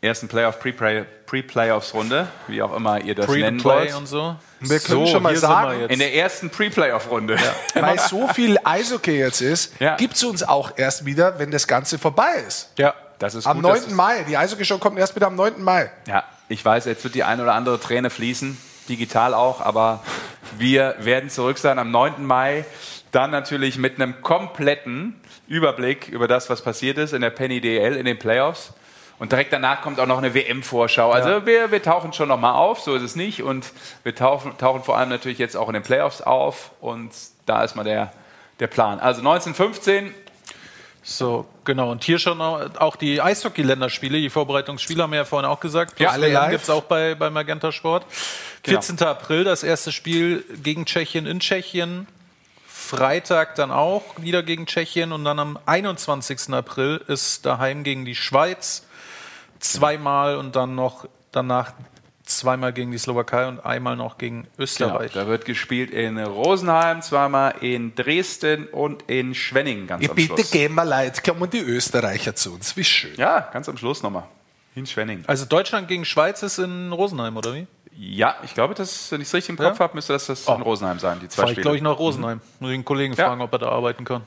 ersten 0.00 0.28
Playoff 0.28 0.58
Pre-Playoffs-Runde, 0.60 2.28
wie 2.48 2.62
auch 2.62 2.74
immer 2.74 3.00
ihr 3.00 3.14
das 3.14 3.28
nennen 3.28 3.58
Pre-Play 3.60 3.80
wollt. 3.88 3.94
und 3.96 4.06
so. 4.06 4.36
Wir 4.60 4.78
können 4.80 5.06
schon 5.06 5.22
mal 5.22 5.36
sagen, 5.36 5.80
jetzt. 5.80 5.90
In 5.92 5.98
der 5.98 6.14
ersten 6.14 6.48
Pre-Playoff-Runde. 6.50 7.36
weil 7.74 7.98
so 7.98 8.28
viel 8.28 8.58
Eishockey 8.64 9.18
jetzt 9.18 9.40
ist, 9.40 9.78
Ja. 9.80 9.96
gibt 9.96 10.14
es 10.14 10.24
uns 10.24 10.42
auch 10.42 10.72
erst 10.76 11.04
wieder, 11.04 11.38
wenn 11.38 11.50
das 11.50 11.66
Ganze 11.66 11.98
vorbei 11.98 12.42
ist. 12.46 12.70
Ja. 12.78 12.94
Das 13.18 13.34
ist 13.34 13.46
Am 13.46 13.62
gut, 13.62 13.70
dass 13.70 13.80
9. 13.82 13.88
es- 13.90 13.94
Mai. 13.94 14.24
Die 14.28 14.36
Eishockey-Show 14.36 14.78
kommt 14.78 14.98
erst 14.98 15.14
wieder 15.16 15.26
am 15.28 15.36
9. 15.36 15.62
Mai. 15.62 15.90
Ja, 16.06 16.24
ich 16.48 16.64
weiß, 16.64 16.84
jetzt 16.84 17.02
wird 17.04 17.14
die 17.14 17.24
ein 17.24 17.40
oder 17.40 17.54
andere 17.54 17.80
Träne 17.80 18.10
fließen, 18.10 18.56
digital 18.88 19.34
auch, 19.34 19.60
aber 19.60 20.02
wir 20.58 20.96
werden 21.00 21.30
zurück 21.30 21.58
sein 21.58 21.78
am 21.78 21.90
9. 21.90 22.24
Mai. 22.24 22.64
Dann 23.12 23.30
natürlich 23.30 23.78
mit 23.78 23.96
einem 23.96 24.20
kompletten 24.22 25.18
Überblick 25.48 26.08
über 26.08 26.28
das, 26.28 26.50
was 26.50 26.62
passiert 26.62 26.98
ist 26.98 27.12
in 27.14 27.22
der 27.22 27.30
Penny 27.30 27.60
DL 27.60 27.96
in 27.96 28.04
den 28.04 28.18
Playoffs. 28.18 28.72
Und 29.18 29.32
direkt 29.32 29.50
danach 29.54 29.80
kommt 29.80 29.98
auch 29.98 30.06
noch 30.06 30.18
eine 30.18 30.34
WM-Vorschau. 30.34 31.10
Also 31.10 31.46
wir, 31.46 31.70
wir 31.70 31.82
tauchen 31.82 32.12
schon 32.12 32.28
noch 32.28 32.38
mal 32.38 32.52
auf, 32.52 32.80
so 32.80 32.94
ist 32.94 33.02
es 33.02 33.16
nicht. 33.16 33.42
Und 33.42 33.72
wir 34.02 34.14
tauchen, 34.14 34.58
tauchen 34.58 34.82
vor 34.82 34.98
allem 34.98 35.08
natürlich 35.08 35.38
jetzt 35.38 35.56
auch 35.56 35.68
in 35.68 35.72
den 35.74 35.82
Playoffs 35.82 36.20
auf. 36.20 36.72
Und 36.82 37.12
da 37.46 37.64
ist 37.64 37.76
mal 37.76 37.84
der, 37.84 38.12
der 38.60 38.66
Plan. 38.66 39.00
Also 39.00 39.20
1915, 39.20 40.12
So, 41.08 41.46
genau. 41.62 41.92
Und 41.92 42.02
hier 42.02 42.18
schon 42.18 42.40
auch 42.40 42.96
die 42.96 43.22
Eishockey-Länderspiele, 43.22 44.18
die 44.18 44.28
Vorbereitungsspiele 44.28 45.04
haben 45.04 45.12
wir 45.12 45.20
ja 45.20 45.24
vorhin 45.24 45.48
auch 45.48 45.60
gesagt. 45.60 46.00
Ja, 46.00 46.10
alle 46.10 46.32
live. 46.32 46.50
gibt 46.50 46.64
es 46.64 46.70
auch 46.70 46.82
bei, 46.82 47.14
bei 47.14 47.30
Magenta 47.30 47.70
Sport. 47.70 48.04
Genau. 48.64 48.80
14. 48.82 49.06
April 49.06 49.44
das 49.44 49.62
erste 49.62 49.92
Spiel 49.92 50.44
gegen 50.64 50.84
Tschechien 50.84 51.26
in 51.26 51.38
Tschechien. 51.38 52.08
Freitag 52.66 53.54
dann 53.54 53.70
auch 53.70 54.02
wieder 54.16 54.42
gegen 54.42 54.66
Tschechien 54.66 55.12
und 55.12 55.24
dann 55.24 55.38
am 55.38 55.60
21. 55.64 56.52
April 56.52 57.00
ist 57.06 57.46
daheim 57.46 57.84
gegen 57.84 58.04
die 58.04 58.16
Schweiz 58.16 58.84
zweimal 59.60 60.36
und 60.36 60.56
dann 60.56 60.74
noch 60.74 61.06
danach 61.30 61.72
zweimal 62.38 62.72
gegen 62.72 62.90
die 62.90 62.98
Slowakei 62.98 63.46
und 63.48 63.60
einmal 63.64 63.96
noch 63.96 64.18
gegen 64.18 64.42
Genau, 64.42 64.52
Österreich. 64.58 65.12
da 65.12 65.26
wird 65.26 65.44
gespielt 65.44 65.90
in 65.90 66.18
Rosenheim, 66.18 67.02
zweimal 67.02 67.54
in 67.60 67.94
Dresden 67.94 68.66
und 68.66 69.02
in 69.08 69.34
Schwenningen 69.34 69.86
ganz 69.86 70.02
Ja, 70.04 70.10
am 70.10 70.16
bitte 70.16 70.34
Schluss. 70.36 70.50
gehen 70.50 70.74
wir 70.74 70.84
leid, 70.84 71.22
kommen 71.24 71.48
die 71.50 71.58
Österreicher 71.60 72.34
zu 72.34 72.54
uns. 72.54 72.76
Wie 72.76 72.84
schön. 72.84 73.14
Ja, 73.16 73.48
ganz 73.52 73.68
am 73.68 73.76
Schluss 73.76 74.02
nochmal. 74.02 74.24
In 74.74 74.86
Schwenningen. 74.86 75.24
Also 75.26 75.44
Deutschland 75.46 75.88
gegen 75.88 76.04
Schweiz 76.04 76.42
ist 76.42 76.58
in 76.58 76.92
Rosenheim, 76.92 77.36
oder 77.36 77.54
wie? 77.54 77.66
Ja, 77.98 78.36
ich 78.44 78.52
glaube, 78.52 78.74
das, 78.74 79.10
wenn 79.10 79.22
ich 79.22 79.28
es 79.28 79.32
richtig 79.34 79.50
im 79.50 79.56
Kopf 79.56 79.78
Ja? 79.78 79.84
habe, 79.84 79.94
müsste 79.94 80.12
das, 80.12 80.26
das 80.26 80.46
in 80.46 80.60
Rosenheim 80.60 80.98
sein, 80.98 81.18
die 81.18 81.28
zwei 81.28 81.42
Fahre 81.42 81.52
ich, 81.52 81.54
Spiele. 81.54 81.62
glaube 81.62 81.76
ich, 81.78 81.82
nach 81.82 81.98
Rosenheim. 81.98 82.40
Muss 82.60 82.70
ich 82.70 82.74
einen 82.74 82.84
Kollegen 82.84 83.14
Ja. 83.14 83.26
fragen, 83.28 83.40
ob 83.40 83.50
er 83.54 83.58
da 83.58 83.68
arbeiten 83.70 84.04
kann. 84.04 84.22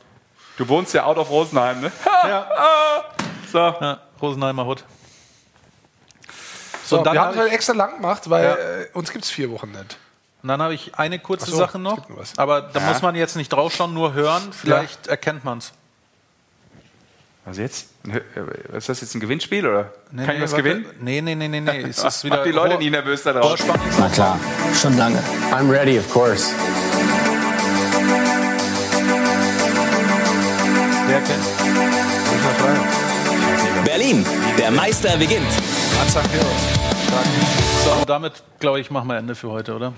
Du 0.57 0.67
wohnst 0.67 0.93
ja 0.95 1.05
out 1.05 1.17
of 1.17 1.29
Rosenheim, 1.29 1.81
ne? 1.81 1.91
Ja. 2.27 2.47
So. 3.51 3.57
Ja, 3.59 3.99
Rosenheimer 4.21 4.65
Hut. 4.65 4.83
So, 6.89 6.97
und 6.97 7.03
dann 7.05 7.13
wir 7.13 7.19
haben 7.21 7.27
hab 7.27 7.35
es 7.35 7.39
halt 7.41 7.51
extra 7.53 7.73
lang 7.73 7.95
gemacht, 7.97 8.29
weil 8.29 8.43
Ja. 8.43 8.55
äh, 8.55 8.87
uns 8.93 9.11
gibt 9.11 9.23
es 9.25 9.29
vier 9.31 9.51
Wochen 9.51 9.69
nicht. 9.71 9.97
Und 10.41 10.49
dann 10.49 10.61
habe 10.61 10.73
ich 10.73 10.95
eine 10.95 11.19
kurze 11.19 11.51
so, 11.51 11.57
Sache 11.57 11.77
noch. 11.77 11.99
Aber 12.37 12.61
da 12.61 12.79
Ja. 12.79 12.87
muss 12.87 13.01
man 13.01 13.13
jetzt 13.15 13.35
nicht 13.35 13.49
draufschauen, 13.49 13.93
nur 13.93 14.13
hören. 14.13 14.41
Vielleicht 14.51 15.07
erkennt 15.07 15.43
man 15.45 15.59
es. 15.59 15.71
Was 17.45 17.57
jetzt? 17.57 17.87
Ist 18.73 18.89
das 18.89 19.01
jetzt 19.01 19.13
ein 19.15 19.19
Gewinnspiel 19.19 19.65
oder? 19.67 19.91
Kann 20.15 20.35
ich 20.35 20.41
was 20.41 20.55
gewinnen? 20.55 20.85
Nee, 20.99 21.21
nee, 21.21 21.35
nee, 21.35 21.47
nee, 21.47 21.59
nee. 21.61 21.81
Es 21.81 22.03
ist 22.03 22.23
wieder 22.23 22.37
Macht 22.37 22.45
die 22.47 22.51
Leute 22.51 22.77
nie 22.77 22.89
nervös 22.89 23.23
da. 23.23 23.31
Rohrspannungs- 23.39 23.97
Na 23.99 24.09
klar, 24.09 24.39
schon 24.79 24.97
lange. 24.97 25.19
I'm 25.51 25.69
ready, 25.69 25.97
of 25.99 26.11
course. 26.11 26.51
Wer 31.07 31.21
kennt? 31.21 31.43
Berlin, 33.85 34.25
der 34.57 34.71
Meister 34.71 35.17
beginnt. 35.17 35.47
So, 37.85 37.91
und 37.93 38.09
damit, 38.09 38.43
glaube 38.59 38.79
ich, 38.79 38.91
machen 38.91 39.07
wir 39.07 39.17
Ende 39.17 39.35
für 39.35 39.49
heute, 39.49 39.75
oder? 39.75 39.93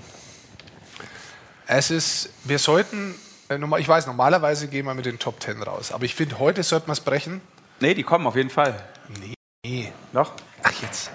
Es 1.66 1.90
ist, 1.90 2.30
wir 2.44 2.58
sollten, 2.58 3.14
äh, 3.48 3.58
ich 3.78 3.88
weiß, 3.88 4.06
normalerweise 4.06 4.68
gehen 4.68 4.86
wir 4.86 4.94
mit 4.94 5.06
den 5.06 5.18
Top 5.18 5.42
10 5.42 5.62
raus, 5.62 5.92
aber 5.92 6.04
ich 6.04 6.14
finde, 6.14 6.38
heute 6.38 6.62
sollten 6.62 6.88
wir 6.88 6.92
es 6.92 7.00
brechen. 7.00 7.40
Nee, 7.80 7.94
die 7.94 8.02
kommen 8.02 8.26
auf 8.26 8.36
jeden 8.36 8.50
Fall. 8.50 8.74
Nee. 9.64 9.92
Noch? 10.12 10.32
Ach 10.62 10.72
jetzt. 10.82 11.10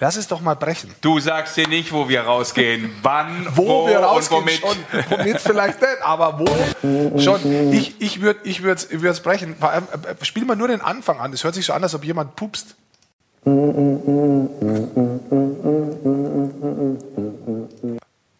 Lass 0.00 0.16
es 0.16 0.26
doch 0.26 0.40
mal 0.40 0.54
brechen. 0.54 0.94
Du 1.00 1.20
sagst 1.20 1.56
dir 1.56 1.68
nicht, 1.68 1.92
wo 1.92 2.08
wir 2.08 2.22
rausgehen. 2.22 2.90
Wann, 3.02 3.46
Wo, 3.54 3.66
wo, 3.84 3.86
wir 3.88 3.98
und 3.98 4.04
rausgehen, 4.04 4.40
womit. 4.42 4.60
schon. 4.60 4.76
Womit 5.10 5.40
vielleicht 5.40 5.80
nicht, 5.80 6.02
aber 6.02 6.38
wo 6.40 7.18
schon. 7.20 7.72
Ich, 7.72 8.00
ich 8.00 8.20
würde 8.20 8.40
ich 8.42 8.62
würd's, 8.62 8.88
ich 8.90 9.22
brechen. 9.22 9.56
Äh, 9.62 9.78
äh, 9.78 10.24
Spiel 10.24 10.44
mal 10.44 10.56
nur 10.56 10.68
den 10.68 10.80
Anfang 10.80 11.20
an. 11.20 11.30
Das 11.30 11.44
hört 11.44 11.54
sich 11.54 11.64
so 11.66 11.72
an, 11.72 11.82
als 11.82 11.94
ob 11.94 12.04
jemand 12.04 12.34
pupst. 12.34 12.74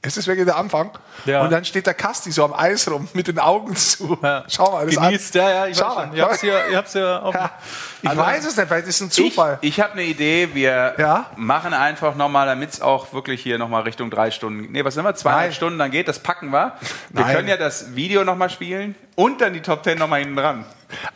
Es 0.06 0.18
ist 0.18 0.26
wirklich 0.26 0.44
der 0.44 0.56
Anfang. 0.56 0.90
Ja. 1.24 1.40
Und 1.42 1.50
dann 1.50 1.64
steht 1.64 1.86
der 1.86 1.94
Kasti 1.94 2.30
so 2.30 2.44
am 2.44 2.52
Eis 2.52 2.90
rum 2.90 3.08
mit 3.14 3.26
den 3.26 3.38
Augen 3.38 3.74
zu. 3.74 4.18
Schau 4.48 4.72
mal 4.72 4.84
das 4.84 4.94
Genießt, 4.96 5.36
an. 5.36 5.42
ja, 5.42 5.50
ja, 5.50 5.66
ich 5.66 5.78
Schau 5.78 5.88
weiß 5.88 5.94
mal. 5.96 6.06
schon. 6.08 6.16
Ihr 6.16 6.24
habt's 6.24 6.42
ja, 6.42 6.66
ihr 6.70 6.76
habt's 6.76 6.94
ja 6.94 7.18
auf, 7.20 7.34
Ich 8.02 8.08
Also- 8.10 8.20
weiß 8.22 8.44
es 8.46 8.56
nicht, 8.58 8.68
vielleicht 8.68 8.86
ist 8.86 8.96
es 8.96 9.00
ein 9.00 9.10
Zufall. 9.10 9.58
Ich, 9.62 9.70
ich 9.70 9.80
habe 9.80 9.94
eine 9.94 10.02
Idee. 10.02 10.50
Wir 10.52 11.24
machen 11.36 11.72
einfach 11.72 12.14
nochmal, 12.16 12.46
damit 12.46 12.70
es 12.74 12.82
auch 12.82 13.14
wirklich 13.14 13.42
hier 13.42 13.56
nochmal 13.56 13.82
Richtung 13.84 14.10
drei 14.10 14.30
Stunden. 14.30 14.70
Nee, 14.72 14.84
was 14.84 14.92
sind 14.92 15.04
wir? 15.04 15.14
Zweieinhalb. 15.14 15.54
Stunden, 15.54 15.78
dann 15.78 15.90
geht. 15.90 16.06
Das 16.06 16.18
packen 16.18 16.50
wir. 16.50 16.72
Wir 17.10 17.24
Nein. 17.24 17.36
können 17.36 17.48
ja 17.48 17.56
das 17.56 17.94
Video 17.94 18.24
nochmal 18.24 18.50
spielen 18.50 18.94
und 19.14 19.40
dann 19.40 19.52
die 19.52 19.60
Top 19.62 19.82
Ten 19.82 19.98
nochmal 19.98 20.20
hinten 20.20 20.36
dran. 20.36 20.64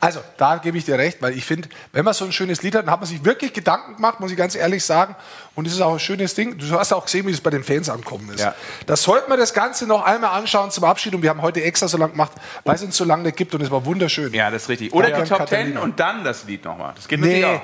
Also, 0.00 0.20
da 0.38 0.56
gebe 0.56 0.76
ich 0.76 0.84
dir 0.84 0.98
recht, 0.98 1.22
weil 1.22 1.36
ich 1.36 1.44
finde, 1.44 1.68
wenn 1.92 2.04
man 2.04 2.12
so 2.12 2.24
ein 2.24 2.32
schönes 2.32 2.62
Lied 2.62 2.74
hat, 2.74 2.86
dann 2.86 2.90
hat 2.90 3.00
man 3.00 3.08
sich 3.08 3.24
wirklich 3.24 3.52
Gedanken 3.52 3.94
gemacht, 3.96 4.18
muss 4.18 4.32
ich 4.32 4.36
ganz 4.36 4.56
ehrlich 4.56 4.84
sagen. 4.84 5.14
Und 5.54 5.66
es 5.66 5.72
ist 5.74 5.80
auch 5.80 5.92
ein 5.92 6.00
schönes 6.00 6.34
Ding. 6.34 6.58
Du 6.58 6.78
hast 6.78 6.92
auch 6.92 7.04
gesehen, 7.04 7.26
wie 7.28 7.30
es 7.30 7.40
bei 7.40 7.50
den 7.50 7.62
Fans 7.62 7.88
ankommen 7.88 8.28
ist. 8.34 8.40
Ja. 8.40 8.54
Das 8.86 9.02
sollten 9.04 9.30
wir 9.30 9.36
das 9.36 9.54
Ganze 9.54 9.86
noch 9.86 10.04
einmal 10.04 10.30
anschauen 10.38 10.70
zum 10.72 10.82
Abschied. 10.84 11.14
Und 11.14 11.22
wir 11.22 11.30
haben 11.30 11.42
heute 11.42 11.62
extra 11.62 11.86
so 11.86 11.96
lang 11.96 12.10
gemacht, 12.12 12.32
weil 12.64 12.74
es 12.74 12.82
uns 12.82 12.96
so 12.96 13.04
lange 13.04 13.22
nicht 13.24 13.36
gibt. 13.36 13.54
Und 13.54 13.62
es 13.62 13.70
war 13.70 13.84
wunderschön. 13.84 14.32
Ja, 14.32 14.50
das 14.50 14.62
ist 14.62 14.68
richtig. 14.68 14.92
Oder 14.92 15.10
Ja, 15.10 15.22
die 15.22 15.28
Top 15.28 15.38
Katharina. 15.38 15.68
Ten 15.70 15.78
und 15.78 16.00
dann 16.00 16.24
das 16.24 16.44
Lied 16.44 16.64
nochmal. 16.64 16.94
Das 16.96 17.06
geht 17.06 17.20
Nee, 17.20 17.44
auch. 17.44 17.60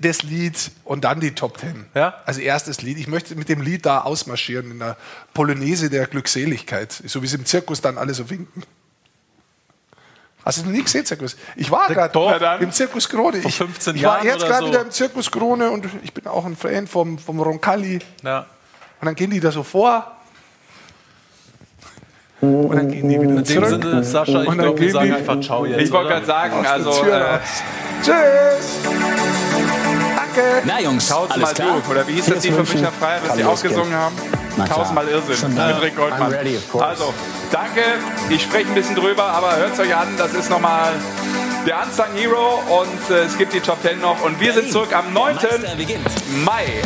das 0.00 0.22
Lied 0.22 0.70
und 0.84 1.04
dann 1.04 1.18
die 1.18 1.34
Top 1.34 1.58
Ten. 1.58 1.86
Ja? 1.94 2.14
Also 2.26 2.40
erstes 2.40 2.82
Lied. 2.82 2.98
Ich 2.98 3.08
möchte 3.08 3.34
mit 3.34 3.48
dem 3.48 3.60
Lied 3.60 3.86
da 3.86 4.02
ausmarschieren 4.02 4.70
in 4.70 4.78
der 4.78 4.96
Polonaise 5.34 5.90
der 5.90 6.06
Glückseligkeit. 6.06 6.92
So 6.92 7.22
wie 7.22 7.26
sie 7.26 7.36
im 7.38 7.44
Zirkus 7.46 7.80
dann 7.80 7.98
alle 7.98 8.14
so 8.14 8.30
winken. 8.30 8.62
Hast 10.44 10.58
du 10.58 10.62
noch 10.64 10.70
nie 10.72 10.82
gesehen, 10.82 11.04
Zirkus? 11.06 11.36
Ich 11.56 11.70
war 11.70 11.86
gerade 11.88 12.58
im 12.64 12.72
Zirkus 12.72 13.08
Krone. 13.08 13.40
Vor 13.40 13.48
Ich, 13.48 13.56
15 13.56 13.96
ich 13.96 14.02
war 14.02 14.16
Jahren 14.24 14.26
jetzt 14.26 14.44
gerade 14.46 14.60
so. 14.64 14.66
wieder 14.72 14.80
im 14.82 14.90
Zirkus 14.90 15.30
Krone 15.30 15.70
und 15.70 15.86
ich 16.02 16.12
bin 16.12 16.26
auch 16.26 16.44
ein 16.44 16.56
Fan 16.56 16.86
vom, 16.88 17.16
vom 17.18 17.40
Roncalli. 17.40 18.00
Ja. 18.24 18.46
Und 19.00 19.06
dann 19.06 19.14
gehen 19.14 19.30
die 19.30 19.40
da 19.40 19.52
so 19.52 19.62
vor. 19.62 20.16
Und 22.40 22.74
dann 22.74 22.88
gehen 22.90 23.08
die 23.08 23.14
wieder 23.20 23.30
In 23.30 23.36
dem 23.36 23.44
zurück. 23.44 23.68
Sinne, 23.68 24.02
Sascha, 24.02 24.42
ich 24.42 24.48
Und 24.48 24.58
dann 24.58 24.64
glaube, 24.66 24.78
wir 24.80 24.86
gehen 24.86 24.92
sagen 24.92 25.06
die- 25.06 25.12
einfach 25.14 25.40
Ciao 25.40 25.64
jetzt. 25.64 25.80
Ich 25.80 25.92
wollte 25.92 26.08
gerade 26.10 26.26
sagen, 26.26 26.66
also 26.66 26.90
äh. 27.04 27.38
Tschüss. 28.02 28.78
Danke. 30.16 30.62
Na 30.64 30.80
Jungs, 30.80 31.06
tausendmal 31.08 31.38
alles 31.44 31.54
klar? 31.54 31.80
du. 31.86 31.90
Oder 31.92 32.08
wie 32.08 32.12
hieß 32.14 32.26
das 32.26 32.44
von 32.46 32.56
München. 32.56 32.80
Micha 32.80 32.90
Freier, 32.90 33.18
das 33.20 33.28
Kann 33.28 33.36
sie 33.38 33.44
ausgesungen 33.44 33.94
haben? 33.94 34.16
Tausendmal 34.68 35.08
Irrsinn 35.08 35.36
Schon 35.36 35.54
mit 35.54 35.82
Rick 35.82 35.96
Goldmann. 35.96 36.32
I'm 36.32 36.36
ready. 36.36 36.58
Also, 36.78 37.14
danke. 37.50 37.82
Ich 38.30 38.42
spreche 38.42 38.68
ein 38.68 38.74
bisschen 38.74 38.96
drüber, 38.96 39.24
aber 39.24 39.56
hört 39.56 39.74
es 39.74 39.80
euch 39.80 39.94
an. 39.94 40.08
Das 40.18 40.32
ist 40.34 40.50
nochmal 40.50 40.92
der 41.66 41.82
Unsung 41.82 42.06
Hero 42.14 42.62
und 42.80 43.14
äh, 43.14 43.24
es 43.24 43.38
gibt 43.38 43.52
die 43.52 43.60
Top 43.60 43.80
10 43.82 44.00
noch. 44.00 44.22
Und 44.22 44.40
wir 44.40 44.52
sind 44.52 44.70
zurück 44.70 44.94
am 44.94 45.12
9. 45.12 45.34
Meister 45.34 45.76
beginnt. 45.76 46.06
Mai. 46.44 46.82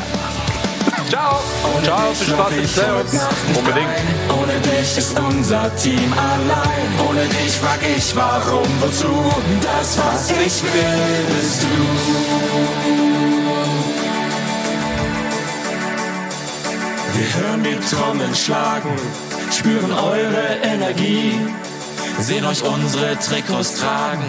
Ciao. 1.09 1.41
Ciao, 1.85 2.13
viel 2.15 2.35
Spaß 2.35 2.53
in 2.53 2.69
Playoffs. 2.69 3.27
Unbedingt. 3.57 3.89
Ohne 4.29 4.59
dich 4.61 4.99
ist 4.99 5.19
unser 5.19 5.75
Team 5.77 6.13
allein. 6.13 7.09
Ohne 7.09 7.25
dich 7.27 7.53
frag 7.57 7.79
ich 7.97 8.15
warum, 8.17 8.67
wozu. 8.81 9.33
Das, 9.63 9.99
was 9.99 10.31
ich 10.31 10.63
will, 10.63 11.37
bist 11.37 11.63
du. 11.63 12.26
Wir 17.17 17.43
hören 17.43 17.65
die 17.65 17.79
Trommeln 17.89 18.35
schlagen, 18.35 18.91
spüren 19.51 19.91
eure 19.91 20.59
Energie, 20.63 21.33
sehen 22.21 22.45
euch 22.45 22.63
unsere 22.63 23.19
Trikots 23.19 23.77
tragen 23.77 24.29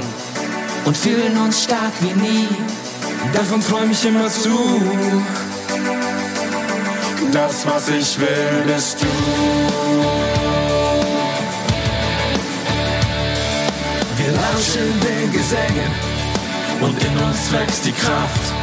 und 0.85 0.95
fühlen 0.95 1.37
uns 1.37 1.63
stark 1.63 1.91
wie 1.99 2.13
nie. 2.13 2.47
Davon 3.33 3.59
träum 3.61 3.91
ich 3.91 4.05
immer 4.05 4.29
zu. 4.29 4.57
Das, 7.33 7.67
was 7.67 7.89
ich 7.89 8.17
will, 8.19 8.63
bist 8.73 9.01
du. 9.01 9.07
Wir 14.15 14.31
lauschen 14.31 14.99
den 15.01 15.31
Gesängen 15.33 15.91
und 16.79 17.03
in 17.03 17.17
uns 17.17 17.51
wächst 17.51 17.85
die 17.85 17.91
Kraft. 17.91 18.53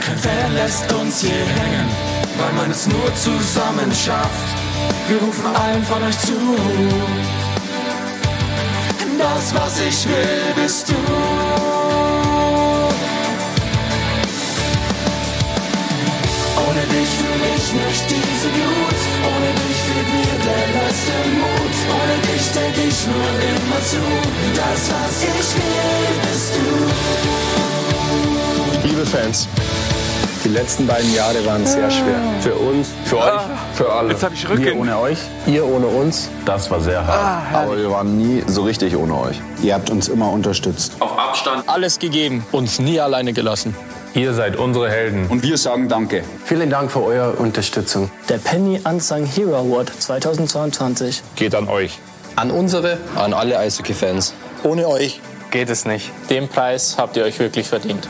Kein 0.00 0.18
Fan 0.18 0.54
lässt 0.54 0.92
uns 0.92 1.20
hier 1.22 1.30
hängen, 1.30 1.88
weil 2.38 2.52
man 2.54 2.70
es 2.70 2.86
nur 2.86 3.14
zusammen 3.14 3.92
schafft. 3.92 4.56
Wir 5.08 5.18
rufen 5.20 5.46
allen 5.54 5.84
von 5.84 6.02
euch 6.02 6.18
zu. 6.18 6.36
Das, 9.18 9.54
was 9.54 9.80
ich 9.80 10.08
will, 10.08 10.54
bist 10.56 10.88
du. 10.88 10.94
Ohne 16.66 16.82
dich 16.94 17.10
fühl 17.18 17.42
ich 17.56 17.66
nicht 17.72 18.04
diese 18.10 18.48
Glut. 18.56 19.00
Ohne 19.30 19.50
dich 19.60 19.78
fehlt 19.86 20.08
mir 20.16 20.36
der 20.48 20.64
letzte 20.76 21.16
Mut. 21.38 21.74
Ohne 22.00 22.16
dich 22.26 22.44
denk 22.56 22.76
ich 22.88 22.98
nur 23.06 23.30
immer 23.50 23.80
zu. 23.90 24.02
Das, 24.56 24.80
was 24.90 25.16
ich 25.22 25.48
will, 25.56 26.12
bist 26.24 26.50
du. 26.56 26.66
Liebe 28.88 29.06
Fans, 29.06 29.38
die 30.44 30.48
letzten 30.48 30.86
beiden 30.86 31.14
Jahre 31.14 31.44
waren 31.46 31.66
sehr 31.66 31.90
schwer. 31.90 32.20
Für 32.40 32.54
uns, 32.54 32.88
für 33.04 33.18
euch, 33.18 33.40
für 33.74 33.92
alle. 33.92 34.10
Jetzt 34.12 34.22
hab 34.22 34.32
ich 34.32 34.48
Rücken. 34.48 34.64
Wir 34.64 34.76
ohne 34.76 34.98
euch, 34.98 35.18
ihr 35.46 35.66
ohne 35.66 35.86
uns. 35.86 36.28
Das 36.44 36.70
war 36.70 36.80
sehr 36.80 37.06
hart. 37.06 37.54
Aber 37.54 37.76
wir 37.76 37.90
waren 37.90 38.18
nie 38.18 38.42
so 38.46 38.62
richtig 38.62 38.96
ohne 38.96 39.18
euch. 39.18 39.40
Ihr 39.62 39.74
habt 39.74 39.90
uns 39.90 40.08
immer 40.08 40.30
unterstützt. 40.30 40.94
Auf 41.00 41.18
Abstand. 41.18 41.68
Alles 41.68 41.98
gegeben, 41.98 42.44
uns 42.52 42.78
nie 42.78 43.00
alleine 43.00 43.32
gelassen. 43.32 43.74
Ihr 44.14 44.34
seid 44.34 44.56
unsere 44.56 44.90
Helden. 44.90 45.26
Und 45.28 45.42
wir 45.42 45.56
sagen 45.56 45.88
Danke. 45.88 46.22
Vielen 46.44 46.68
Dank 46.68 46.90
für 46.90 47.02
eure 47.02 47.32
Unterstützung. 47.32 48.10
Der 48.28 48.38
Penny 48.38 48.80
Unsung 48.84 49.24
Hero 49.24 49.56
Award 49.56 49.90
2022 49.98 51.22
Geht 51.36 51.54
an 51.54 51.68
euch. 51.68 51.98
an 52.36 52.50
unsere, 52.50 52.98
an 53.16 53.32
alle 53.32 53.58
Eishockey-Fans. 53.58 54.34
Ohne 54.64 54.86
euch 54.88 55.20
Geht 55.52 55.68
es 55.68 55.84
nicht. 55.84 56.10
Den 56.30 56.48
Preis 56.48 56.94
habt 56.96 57.14
ihr 57.18 57.24
euch 57.24 57.38
wirklich 57.38 57.68
verdient. 57.68 58.08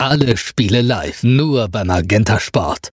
Alle 0.00 0.34
Spiele 0.38 0.80
live, 0.80 1.22
nur 1.24 1.68
beim 1.68 1.88
Magenta 1.88 2.40
Sport. 2.40 2.88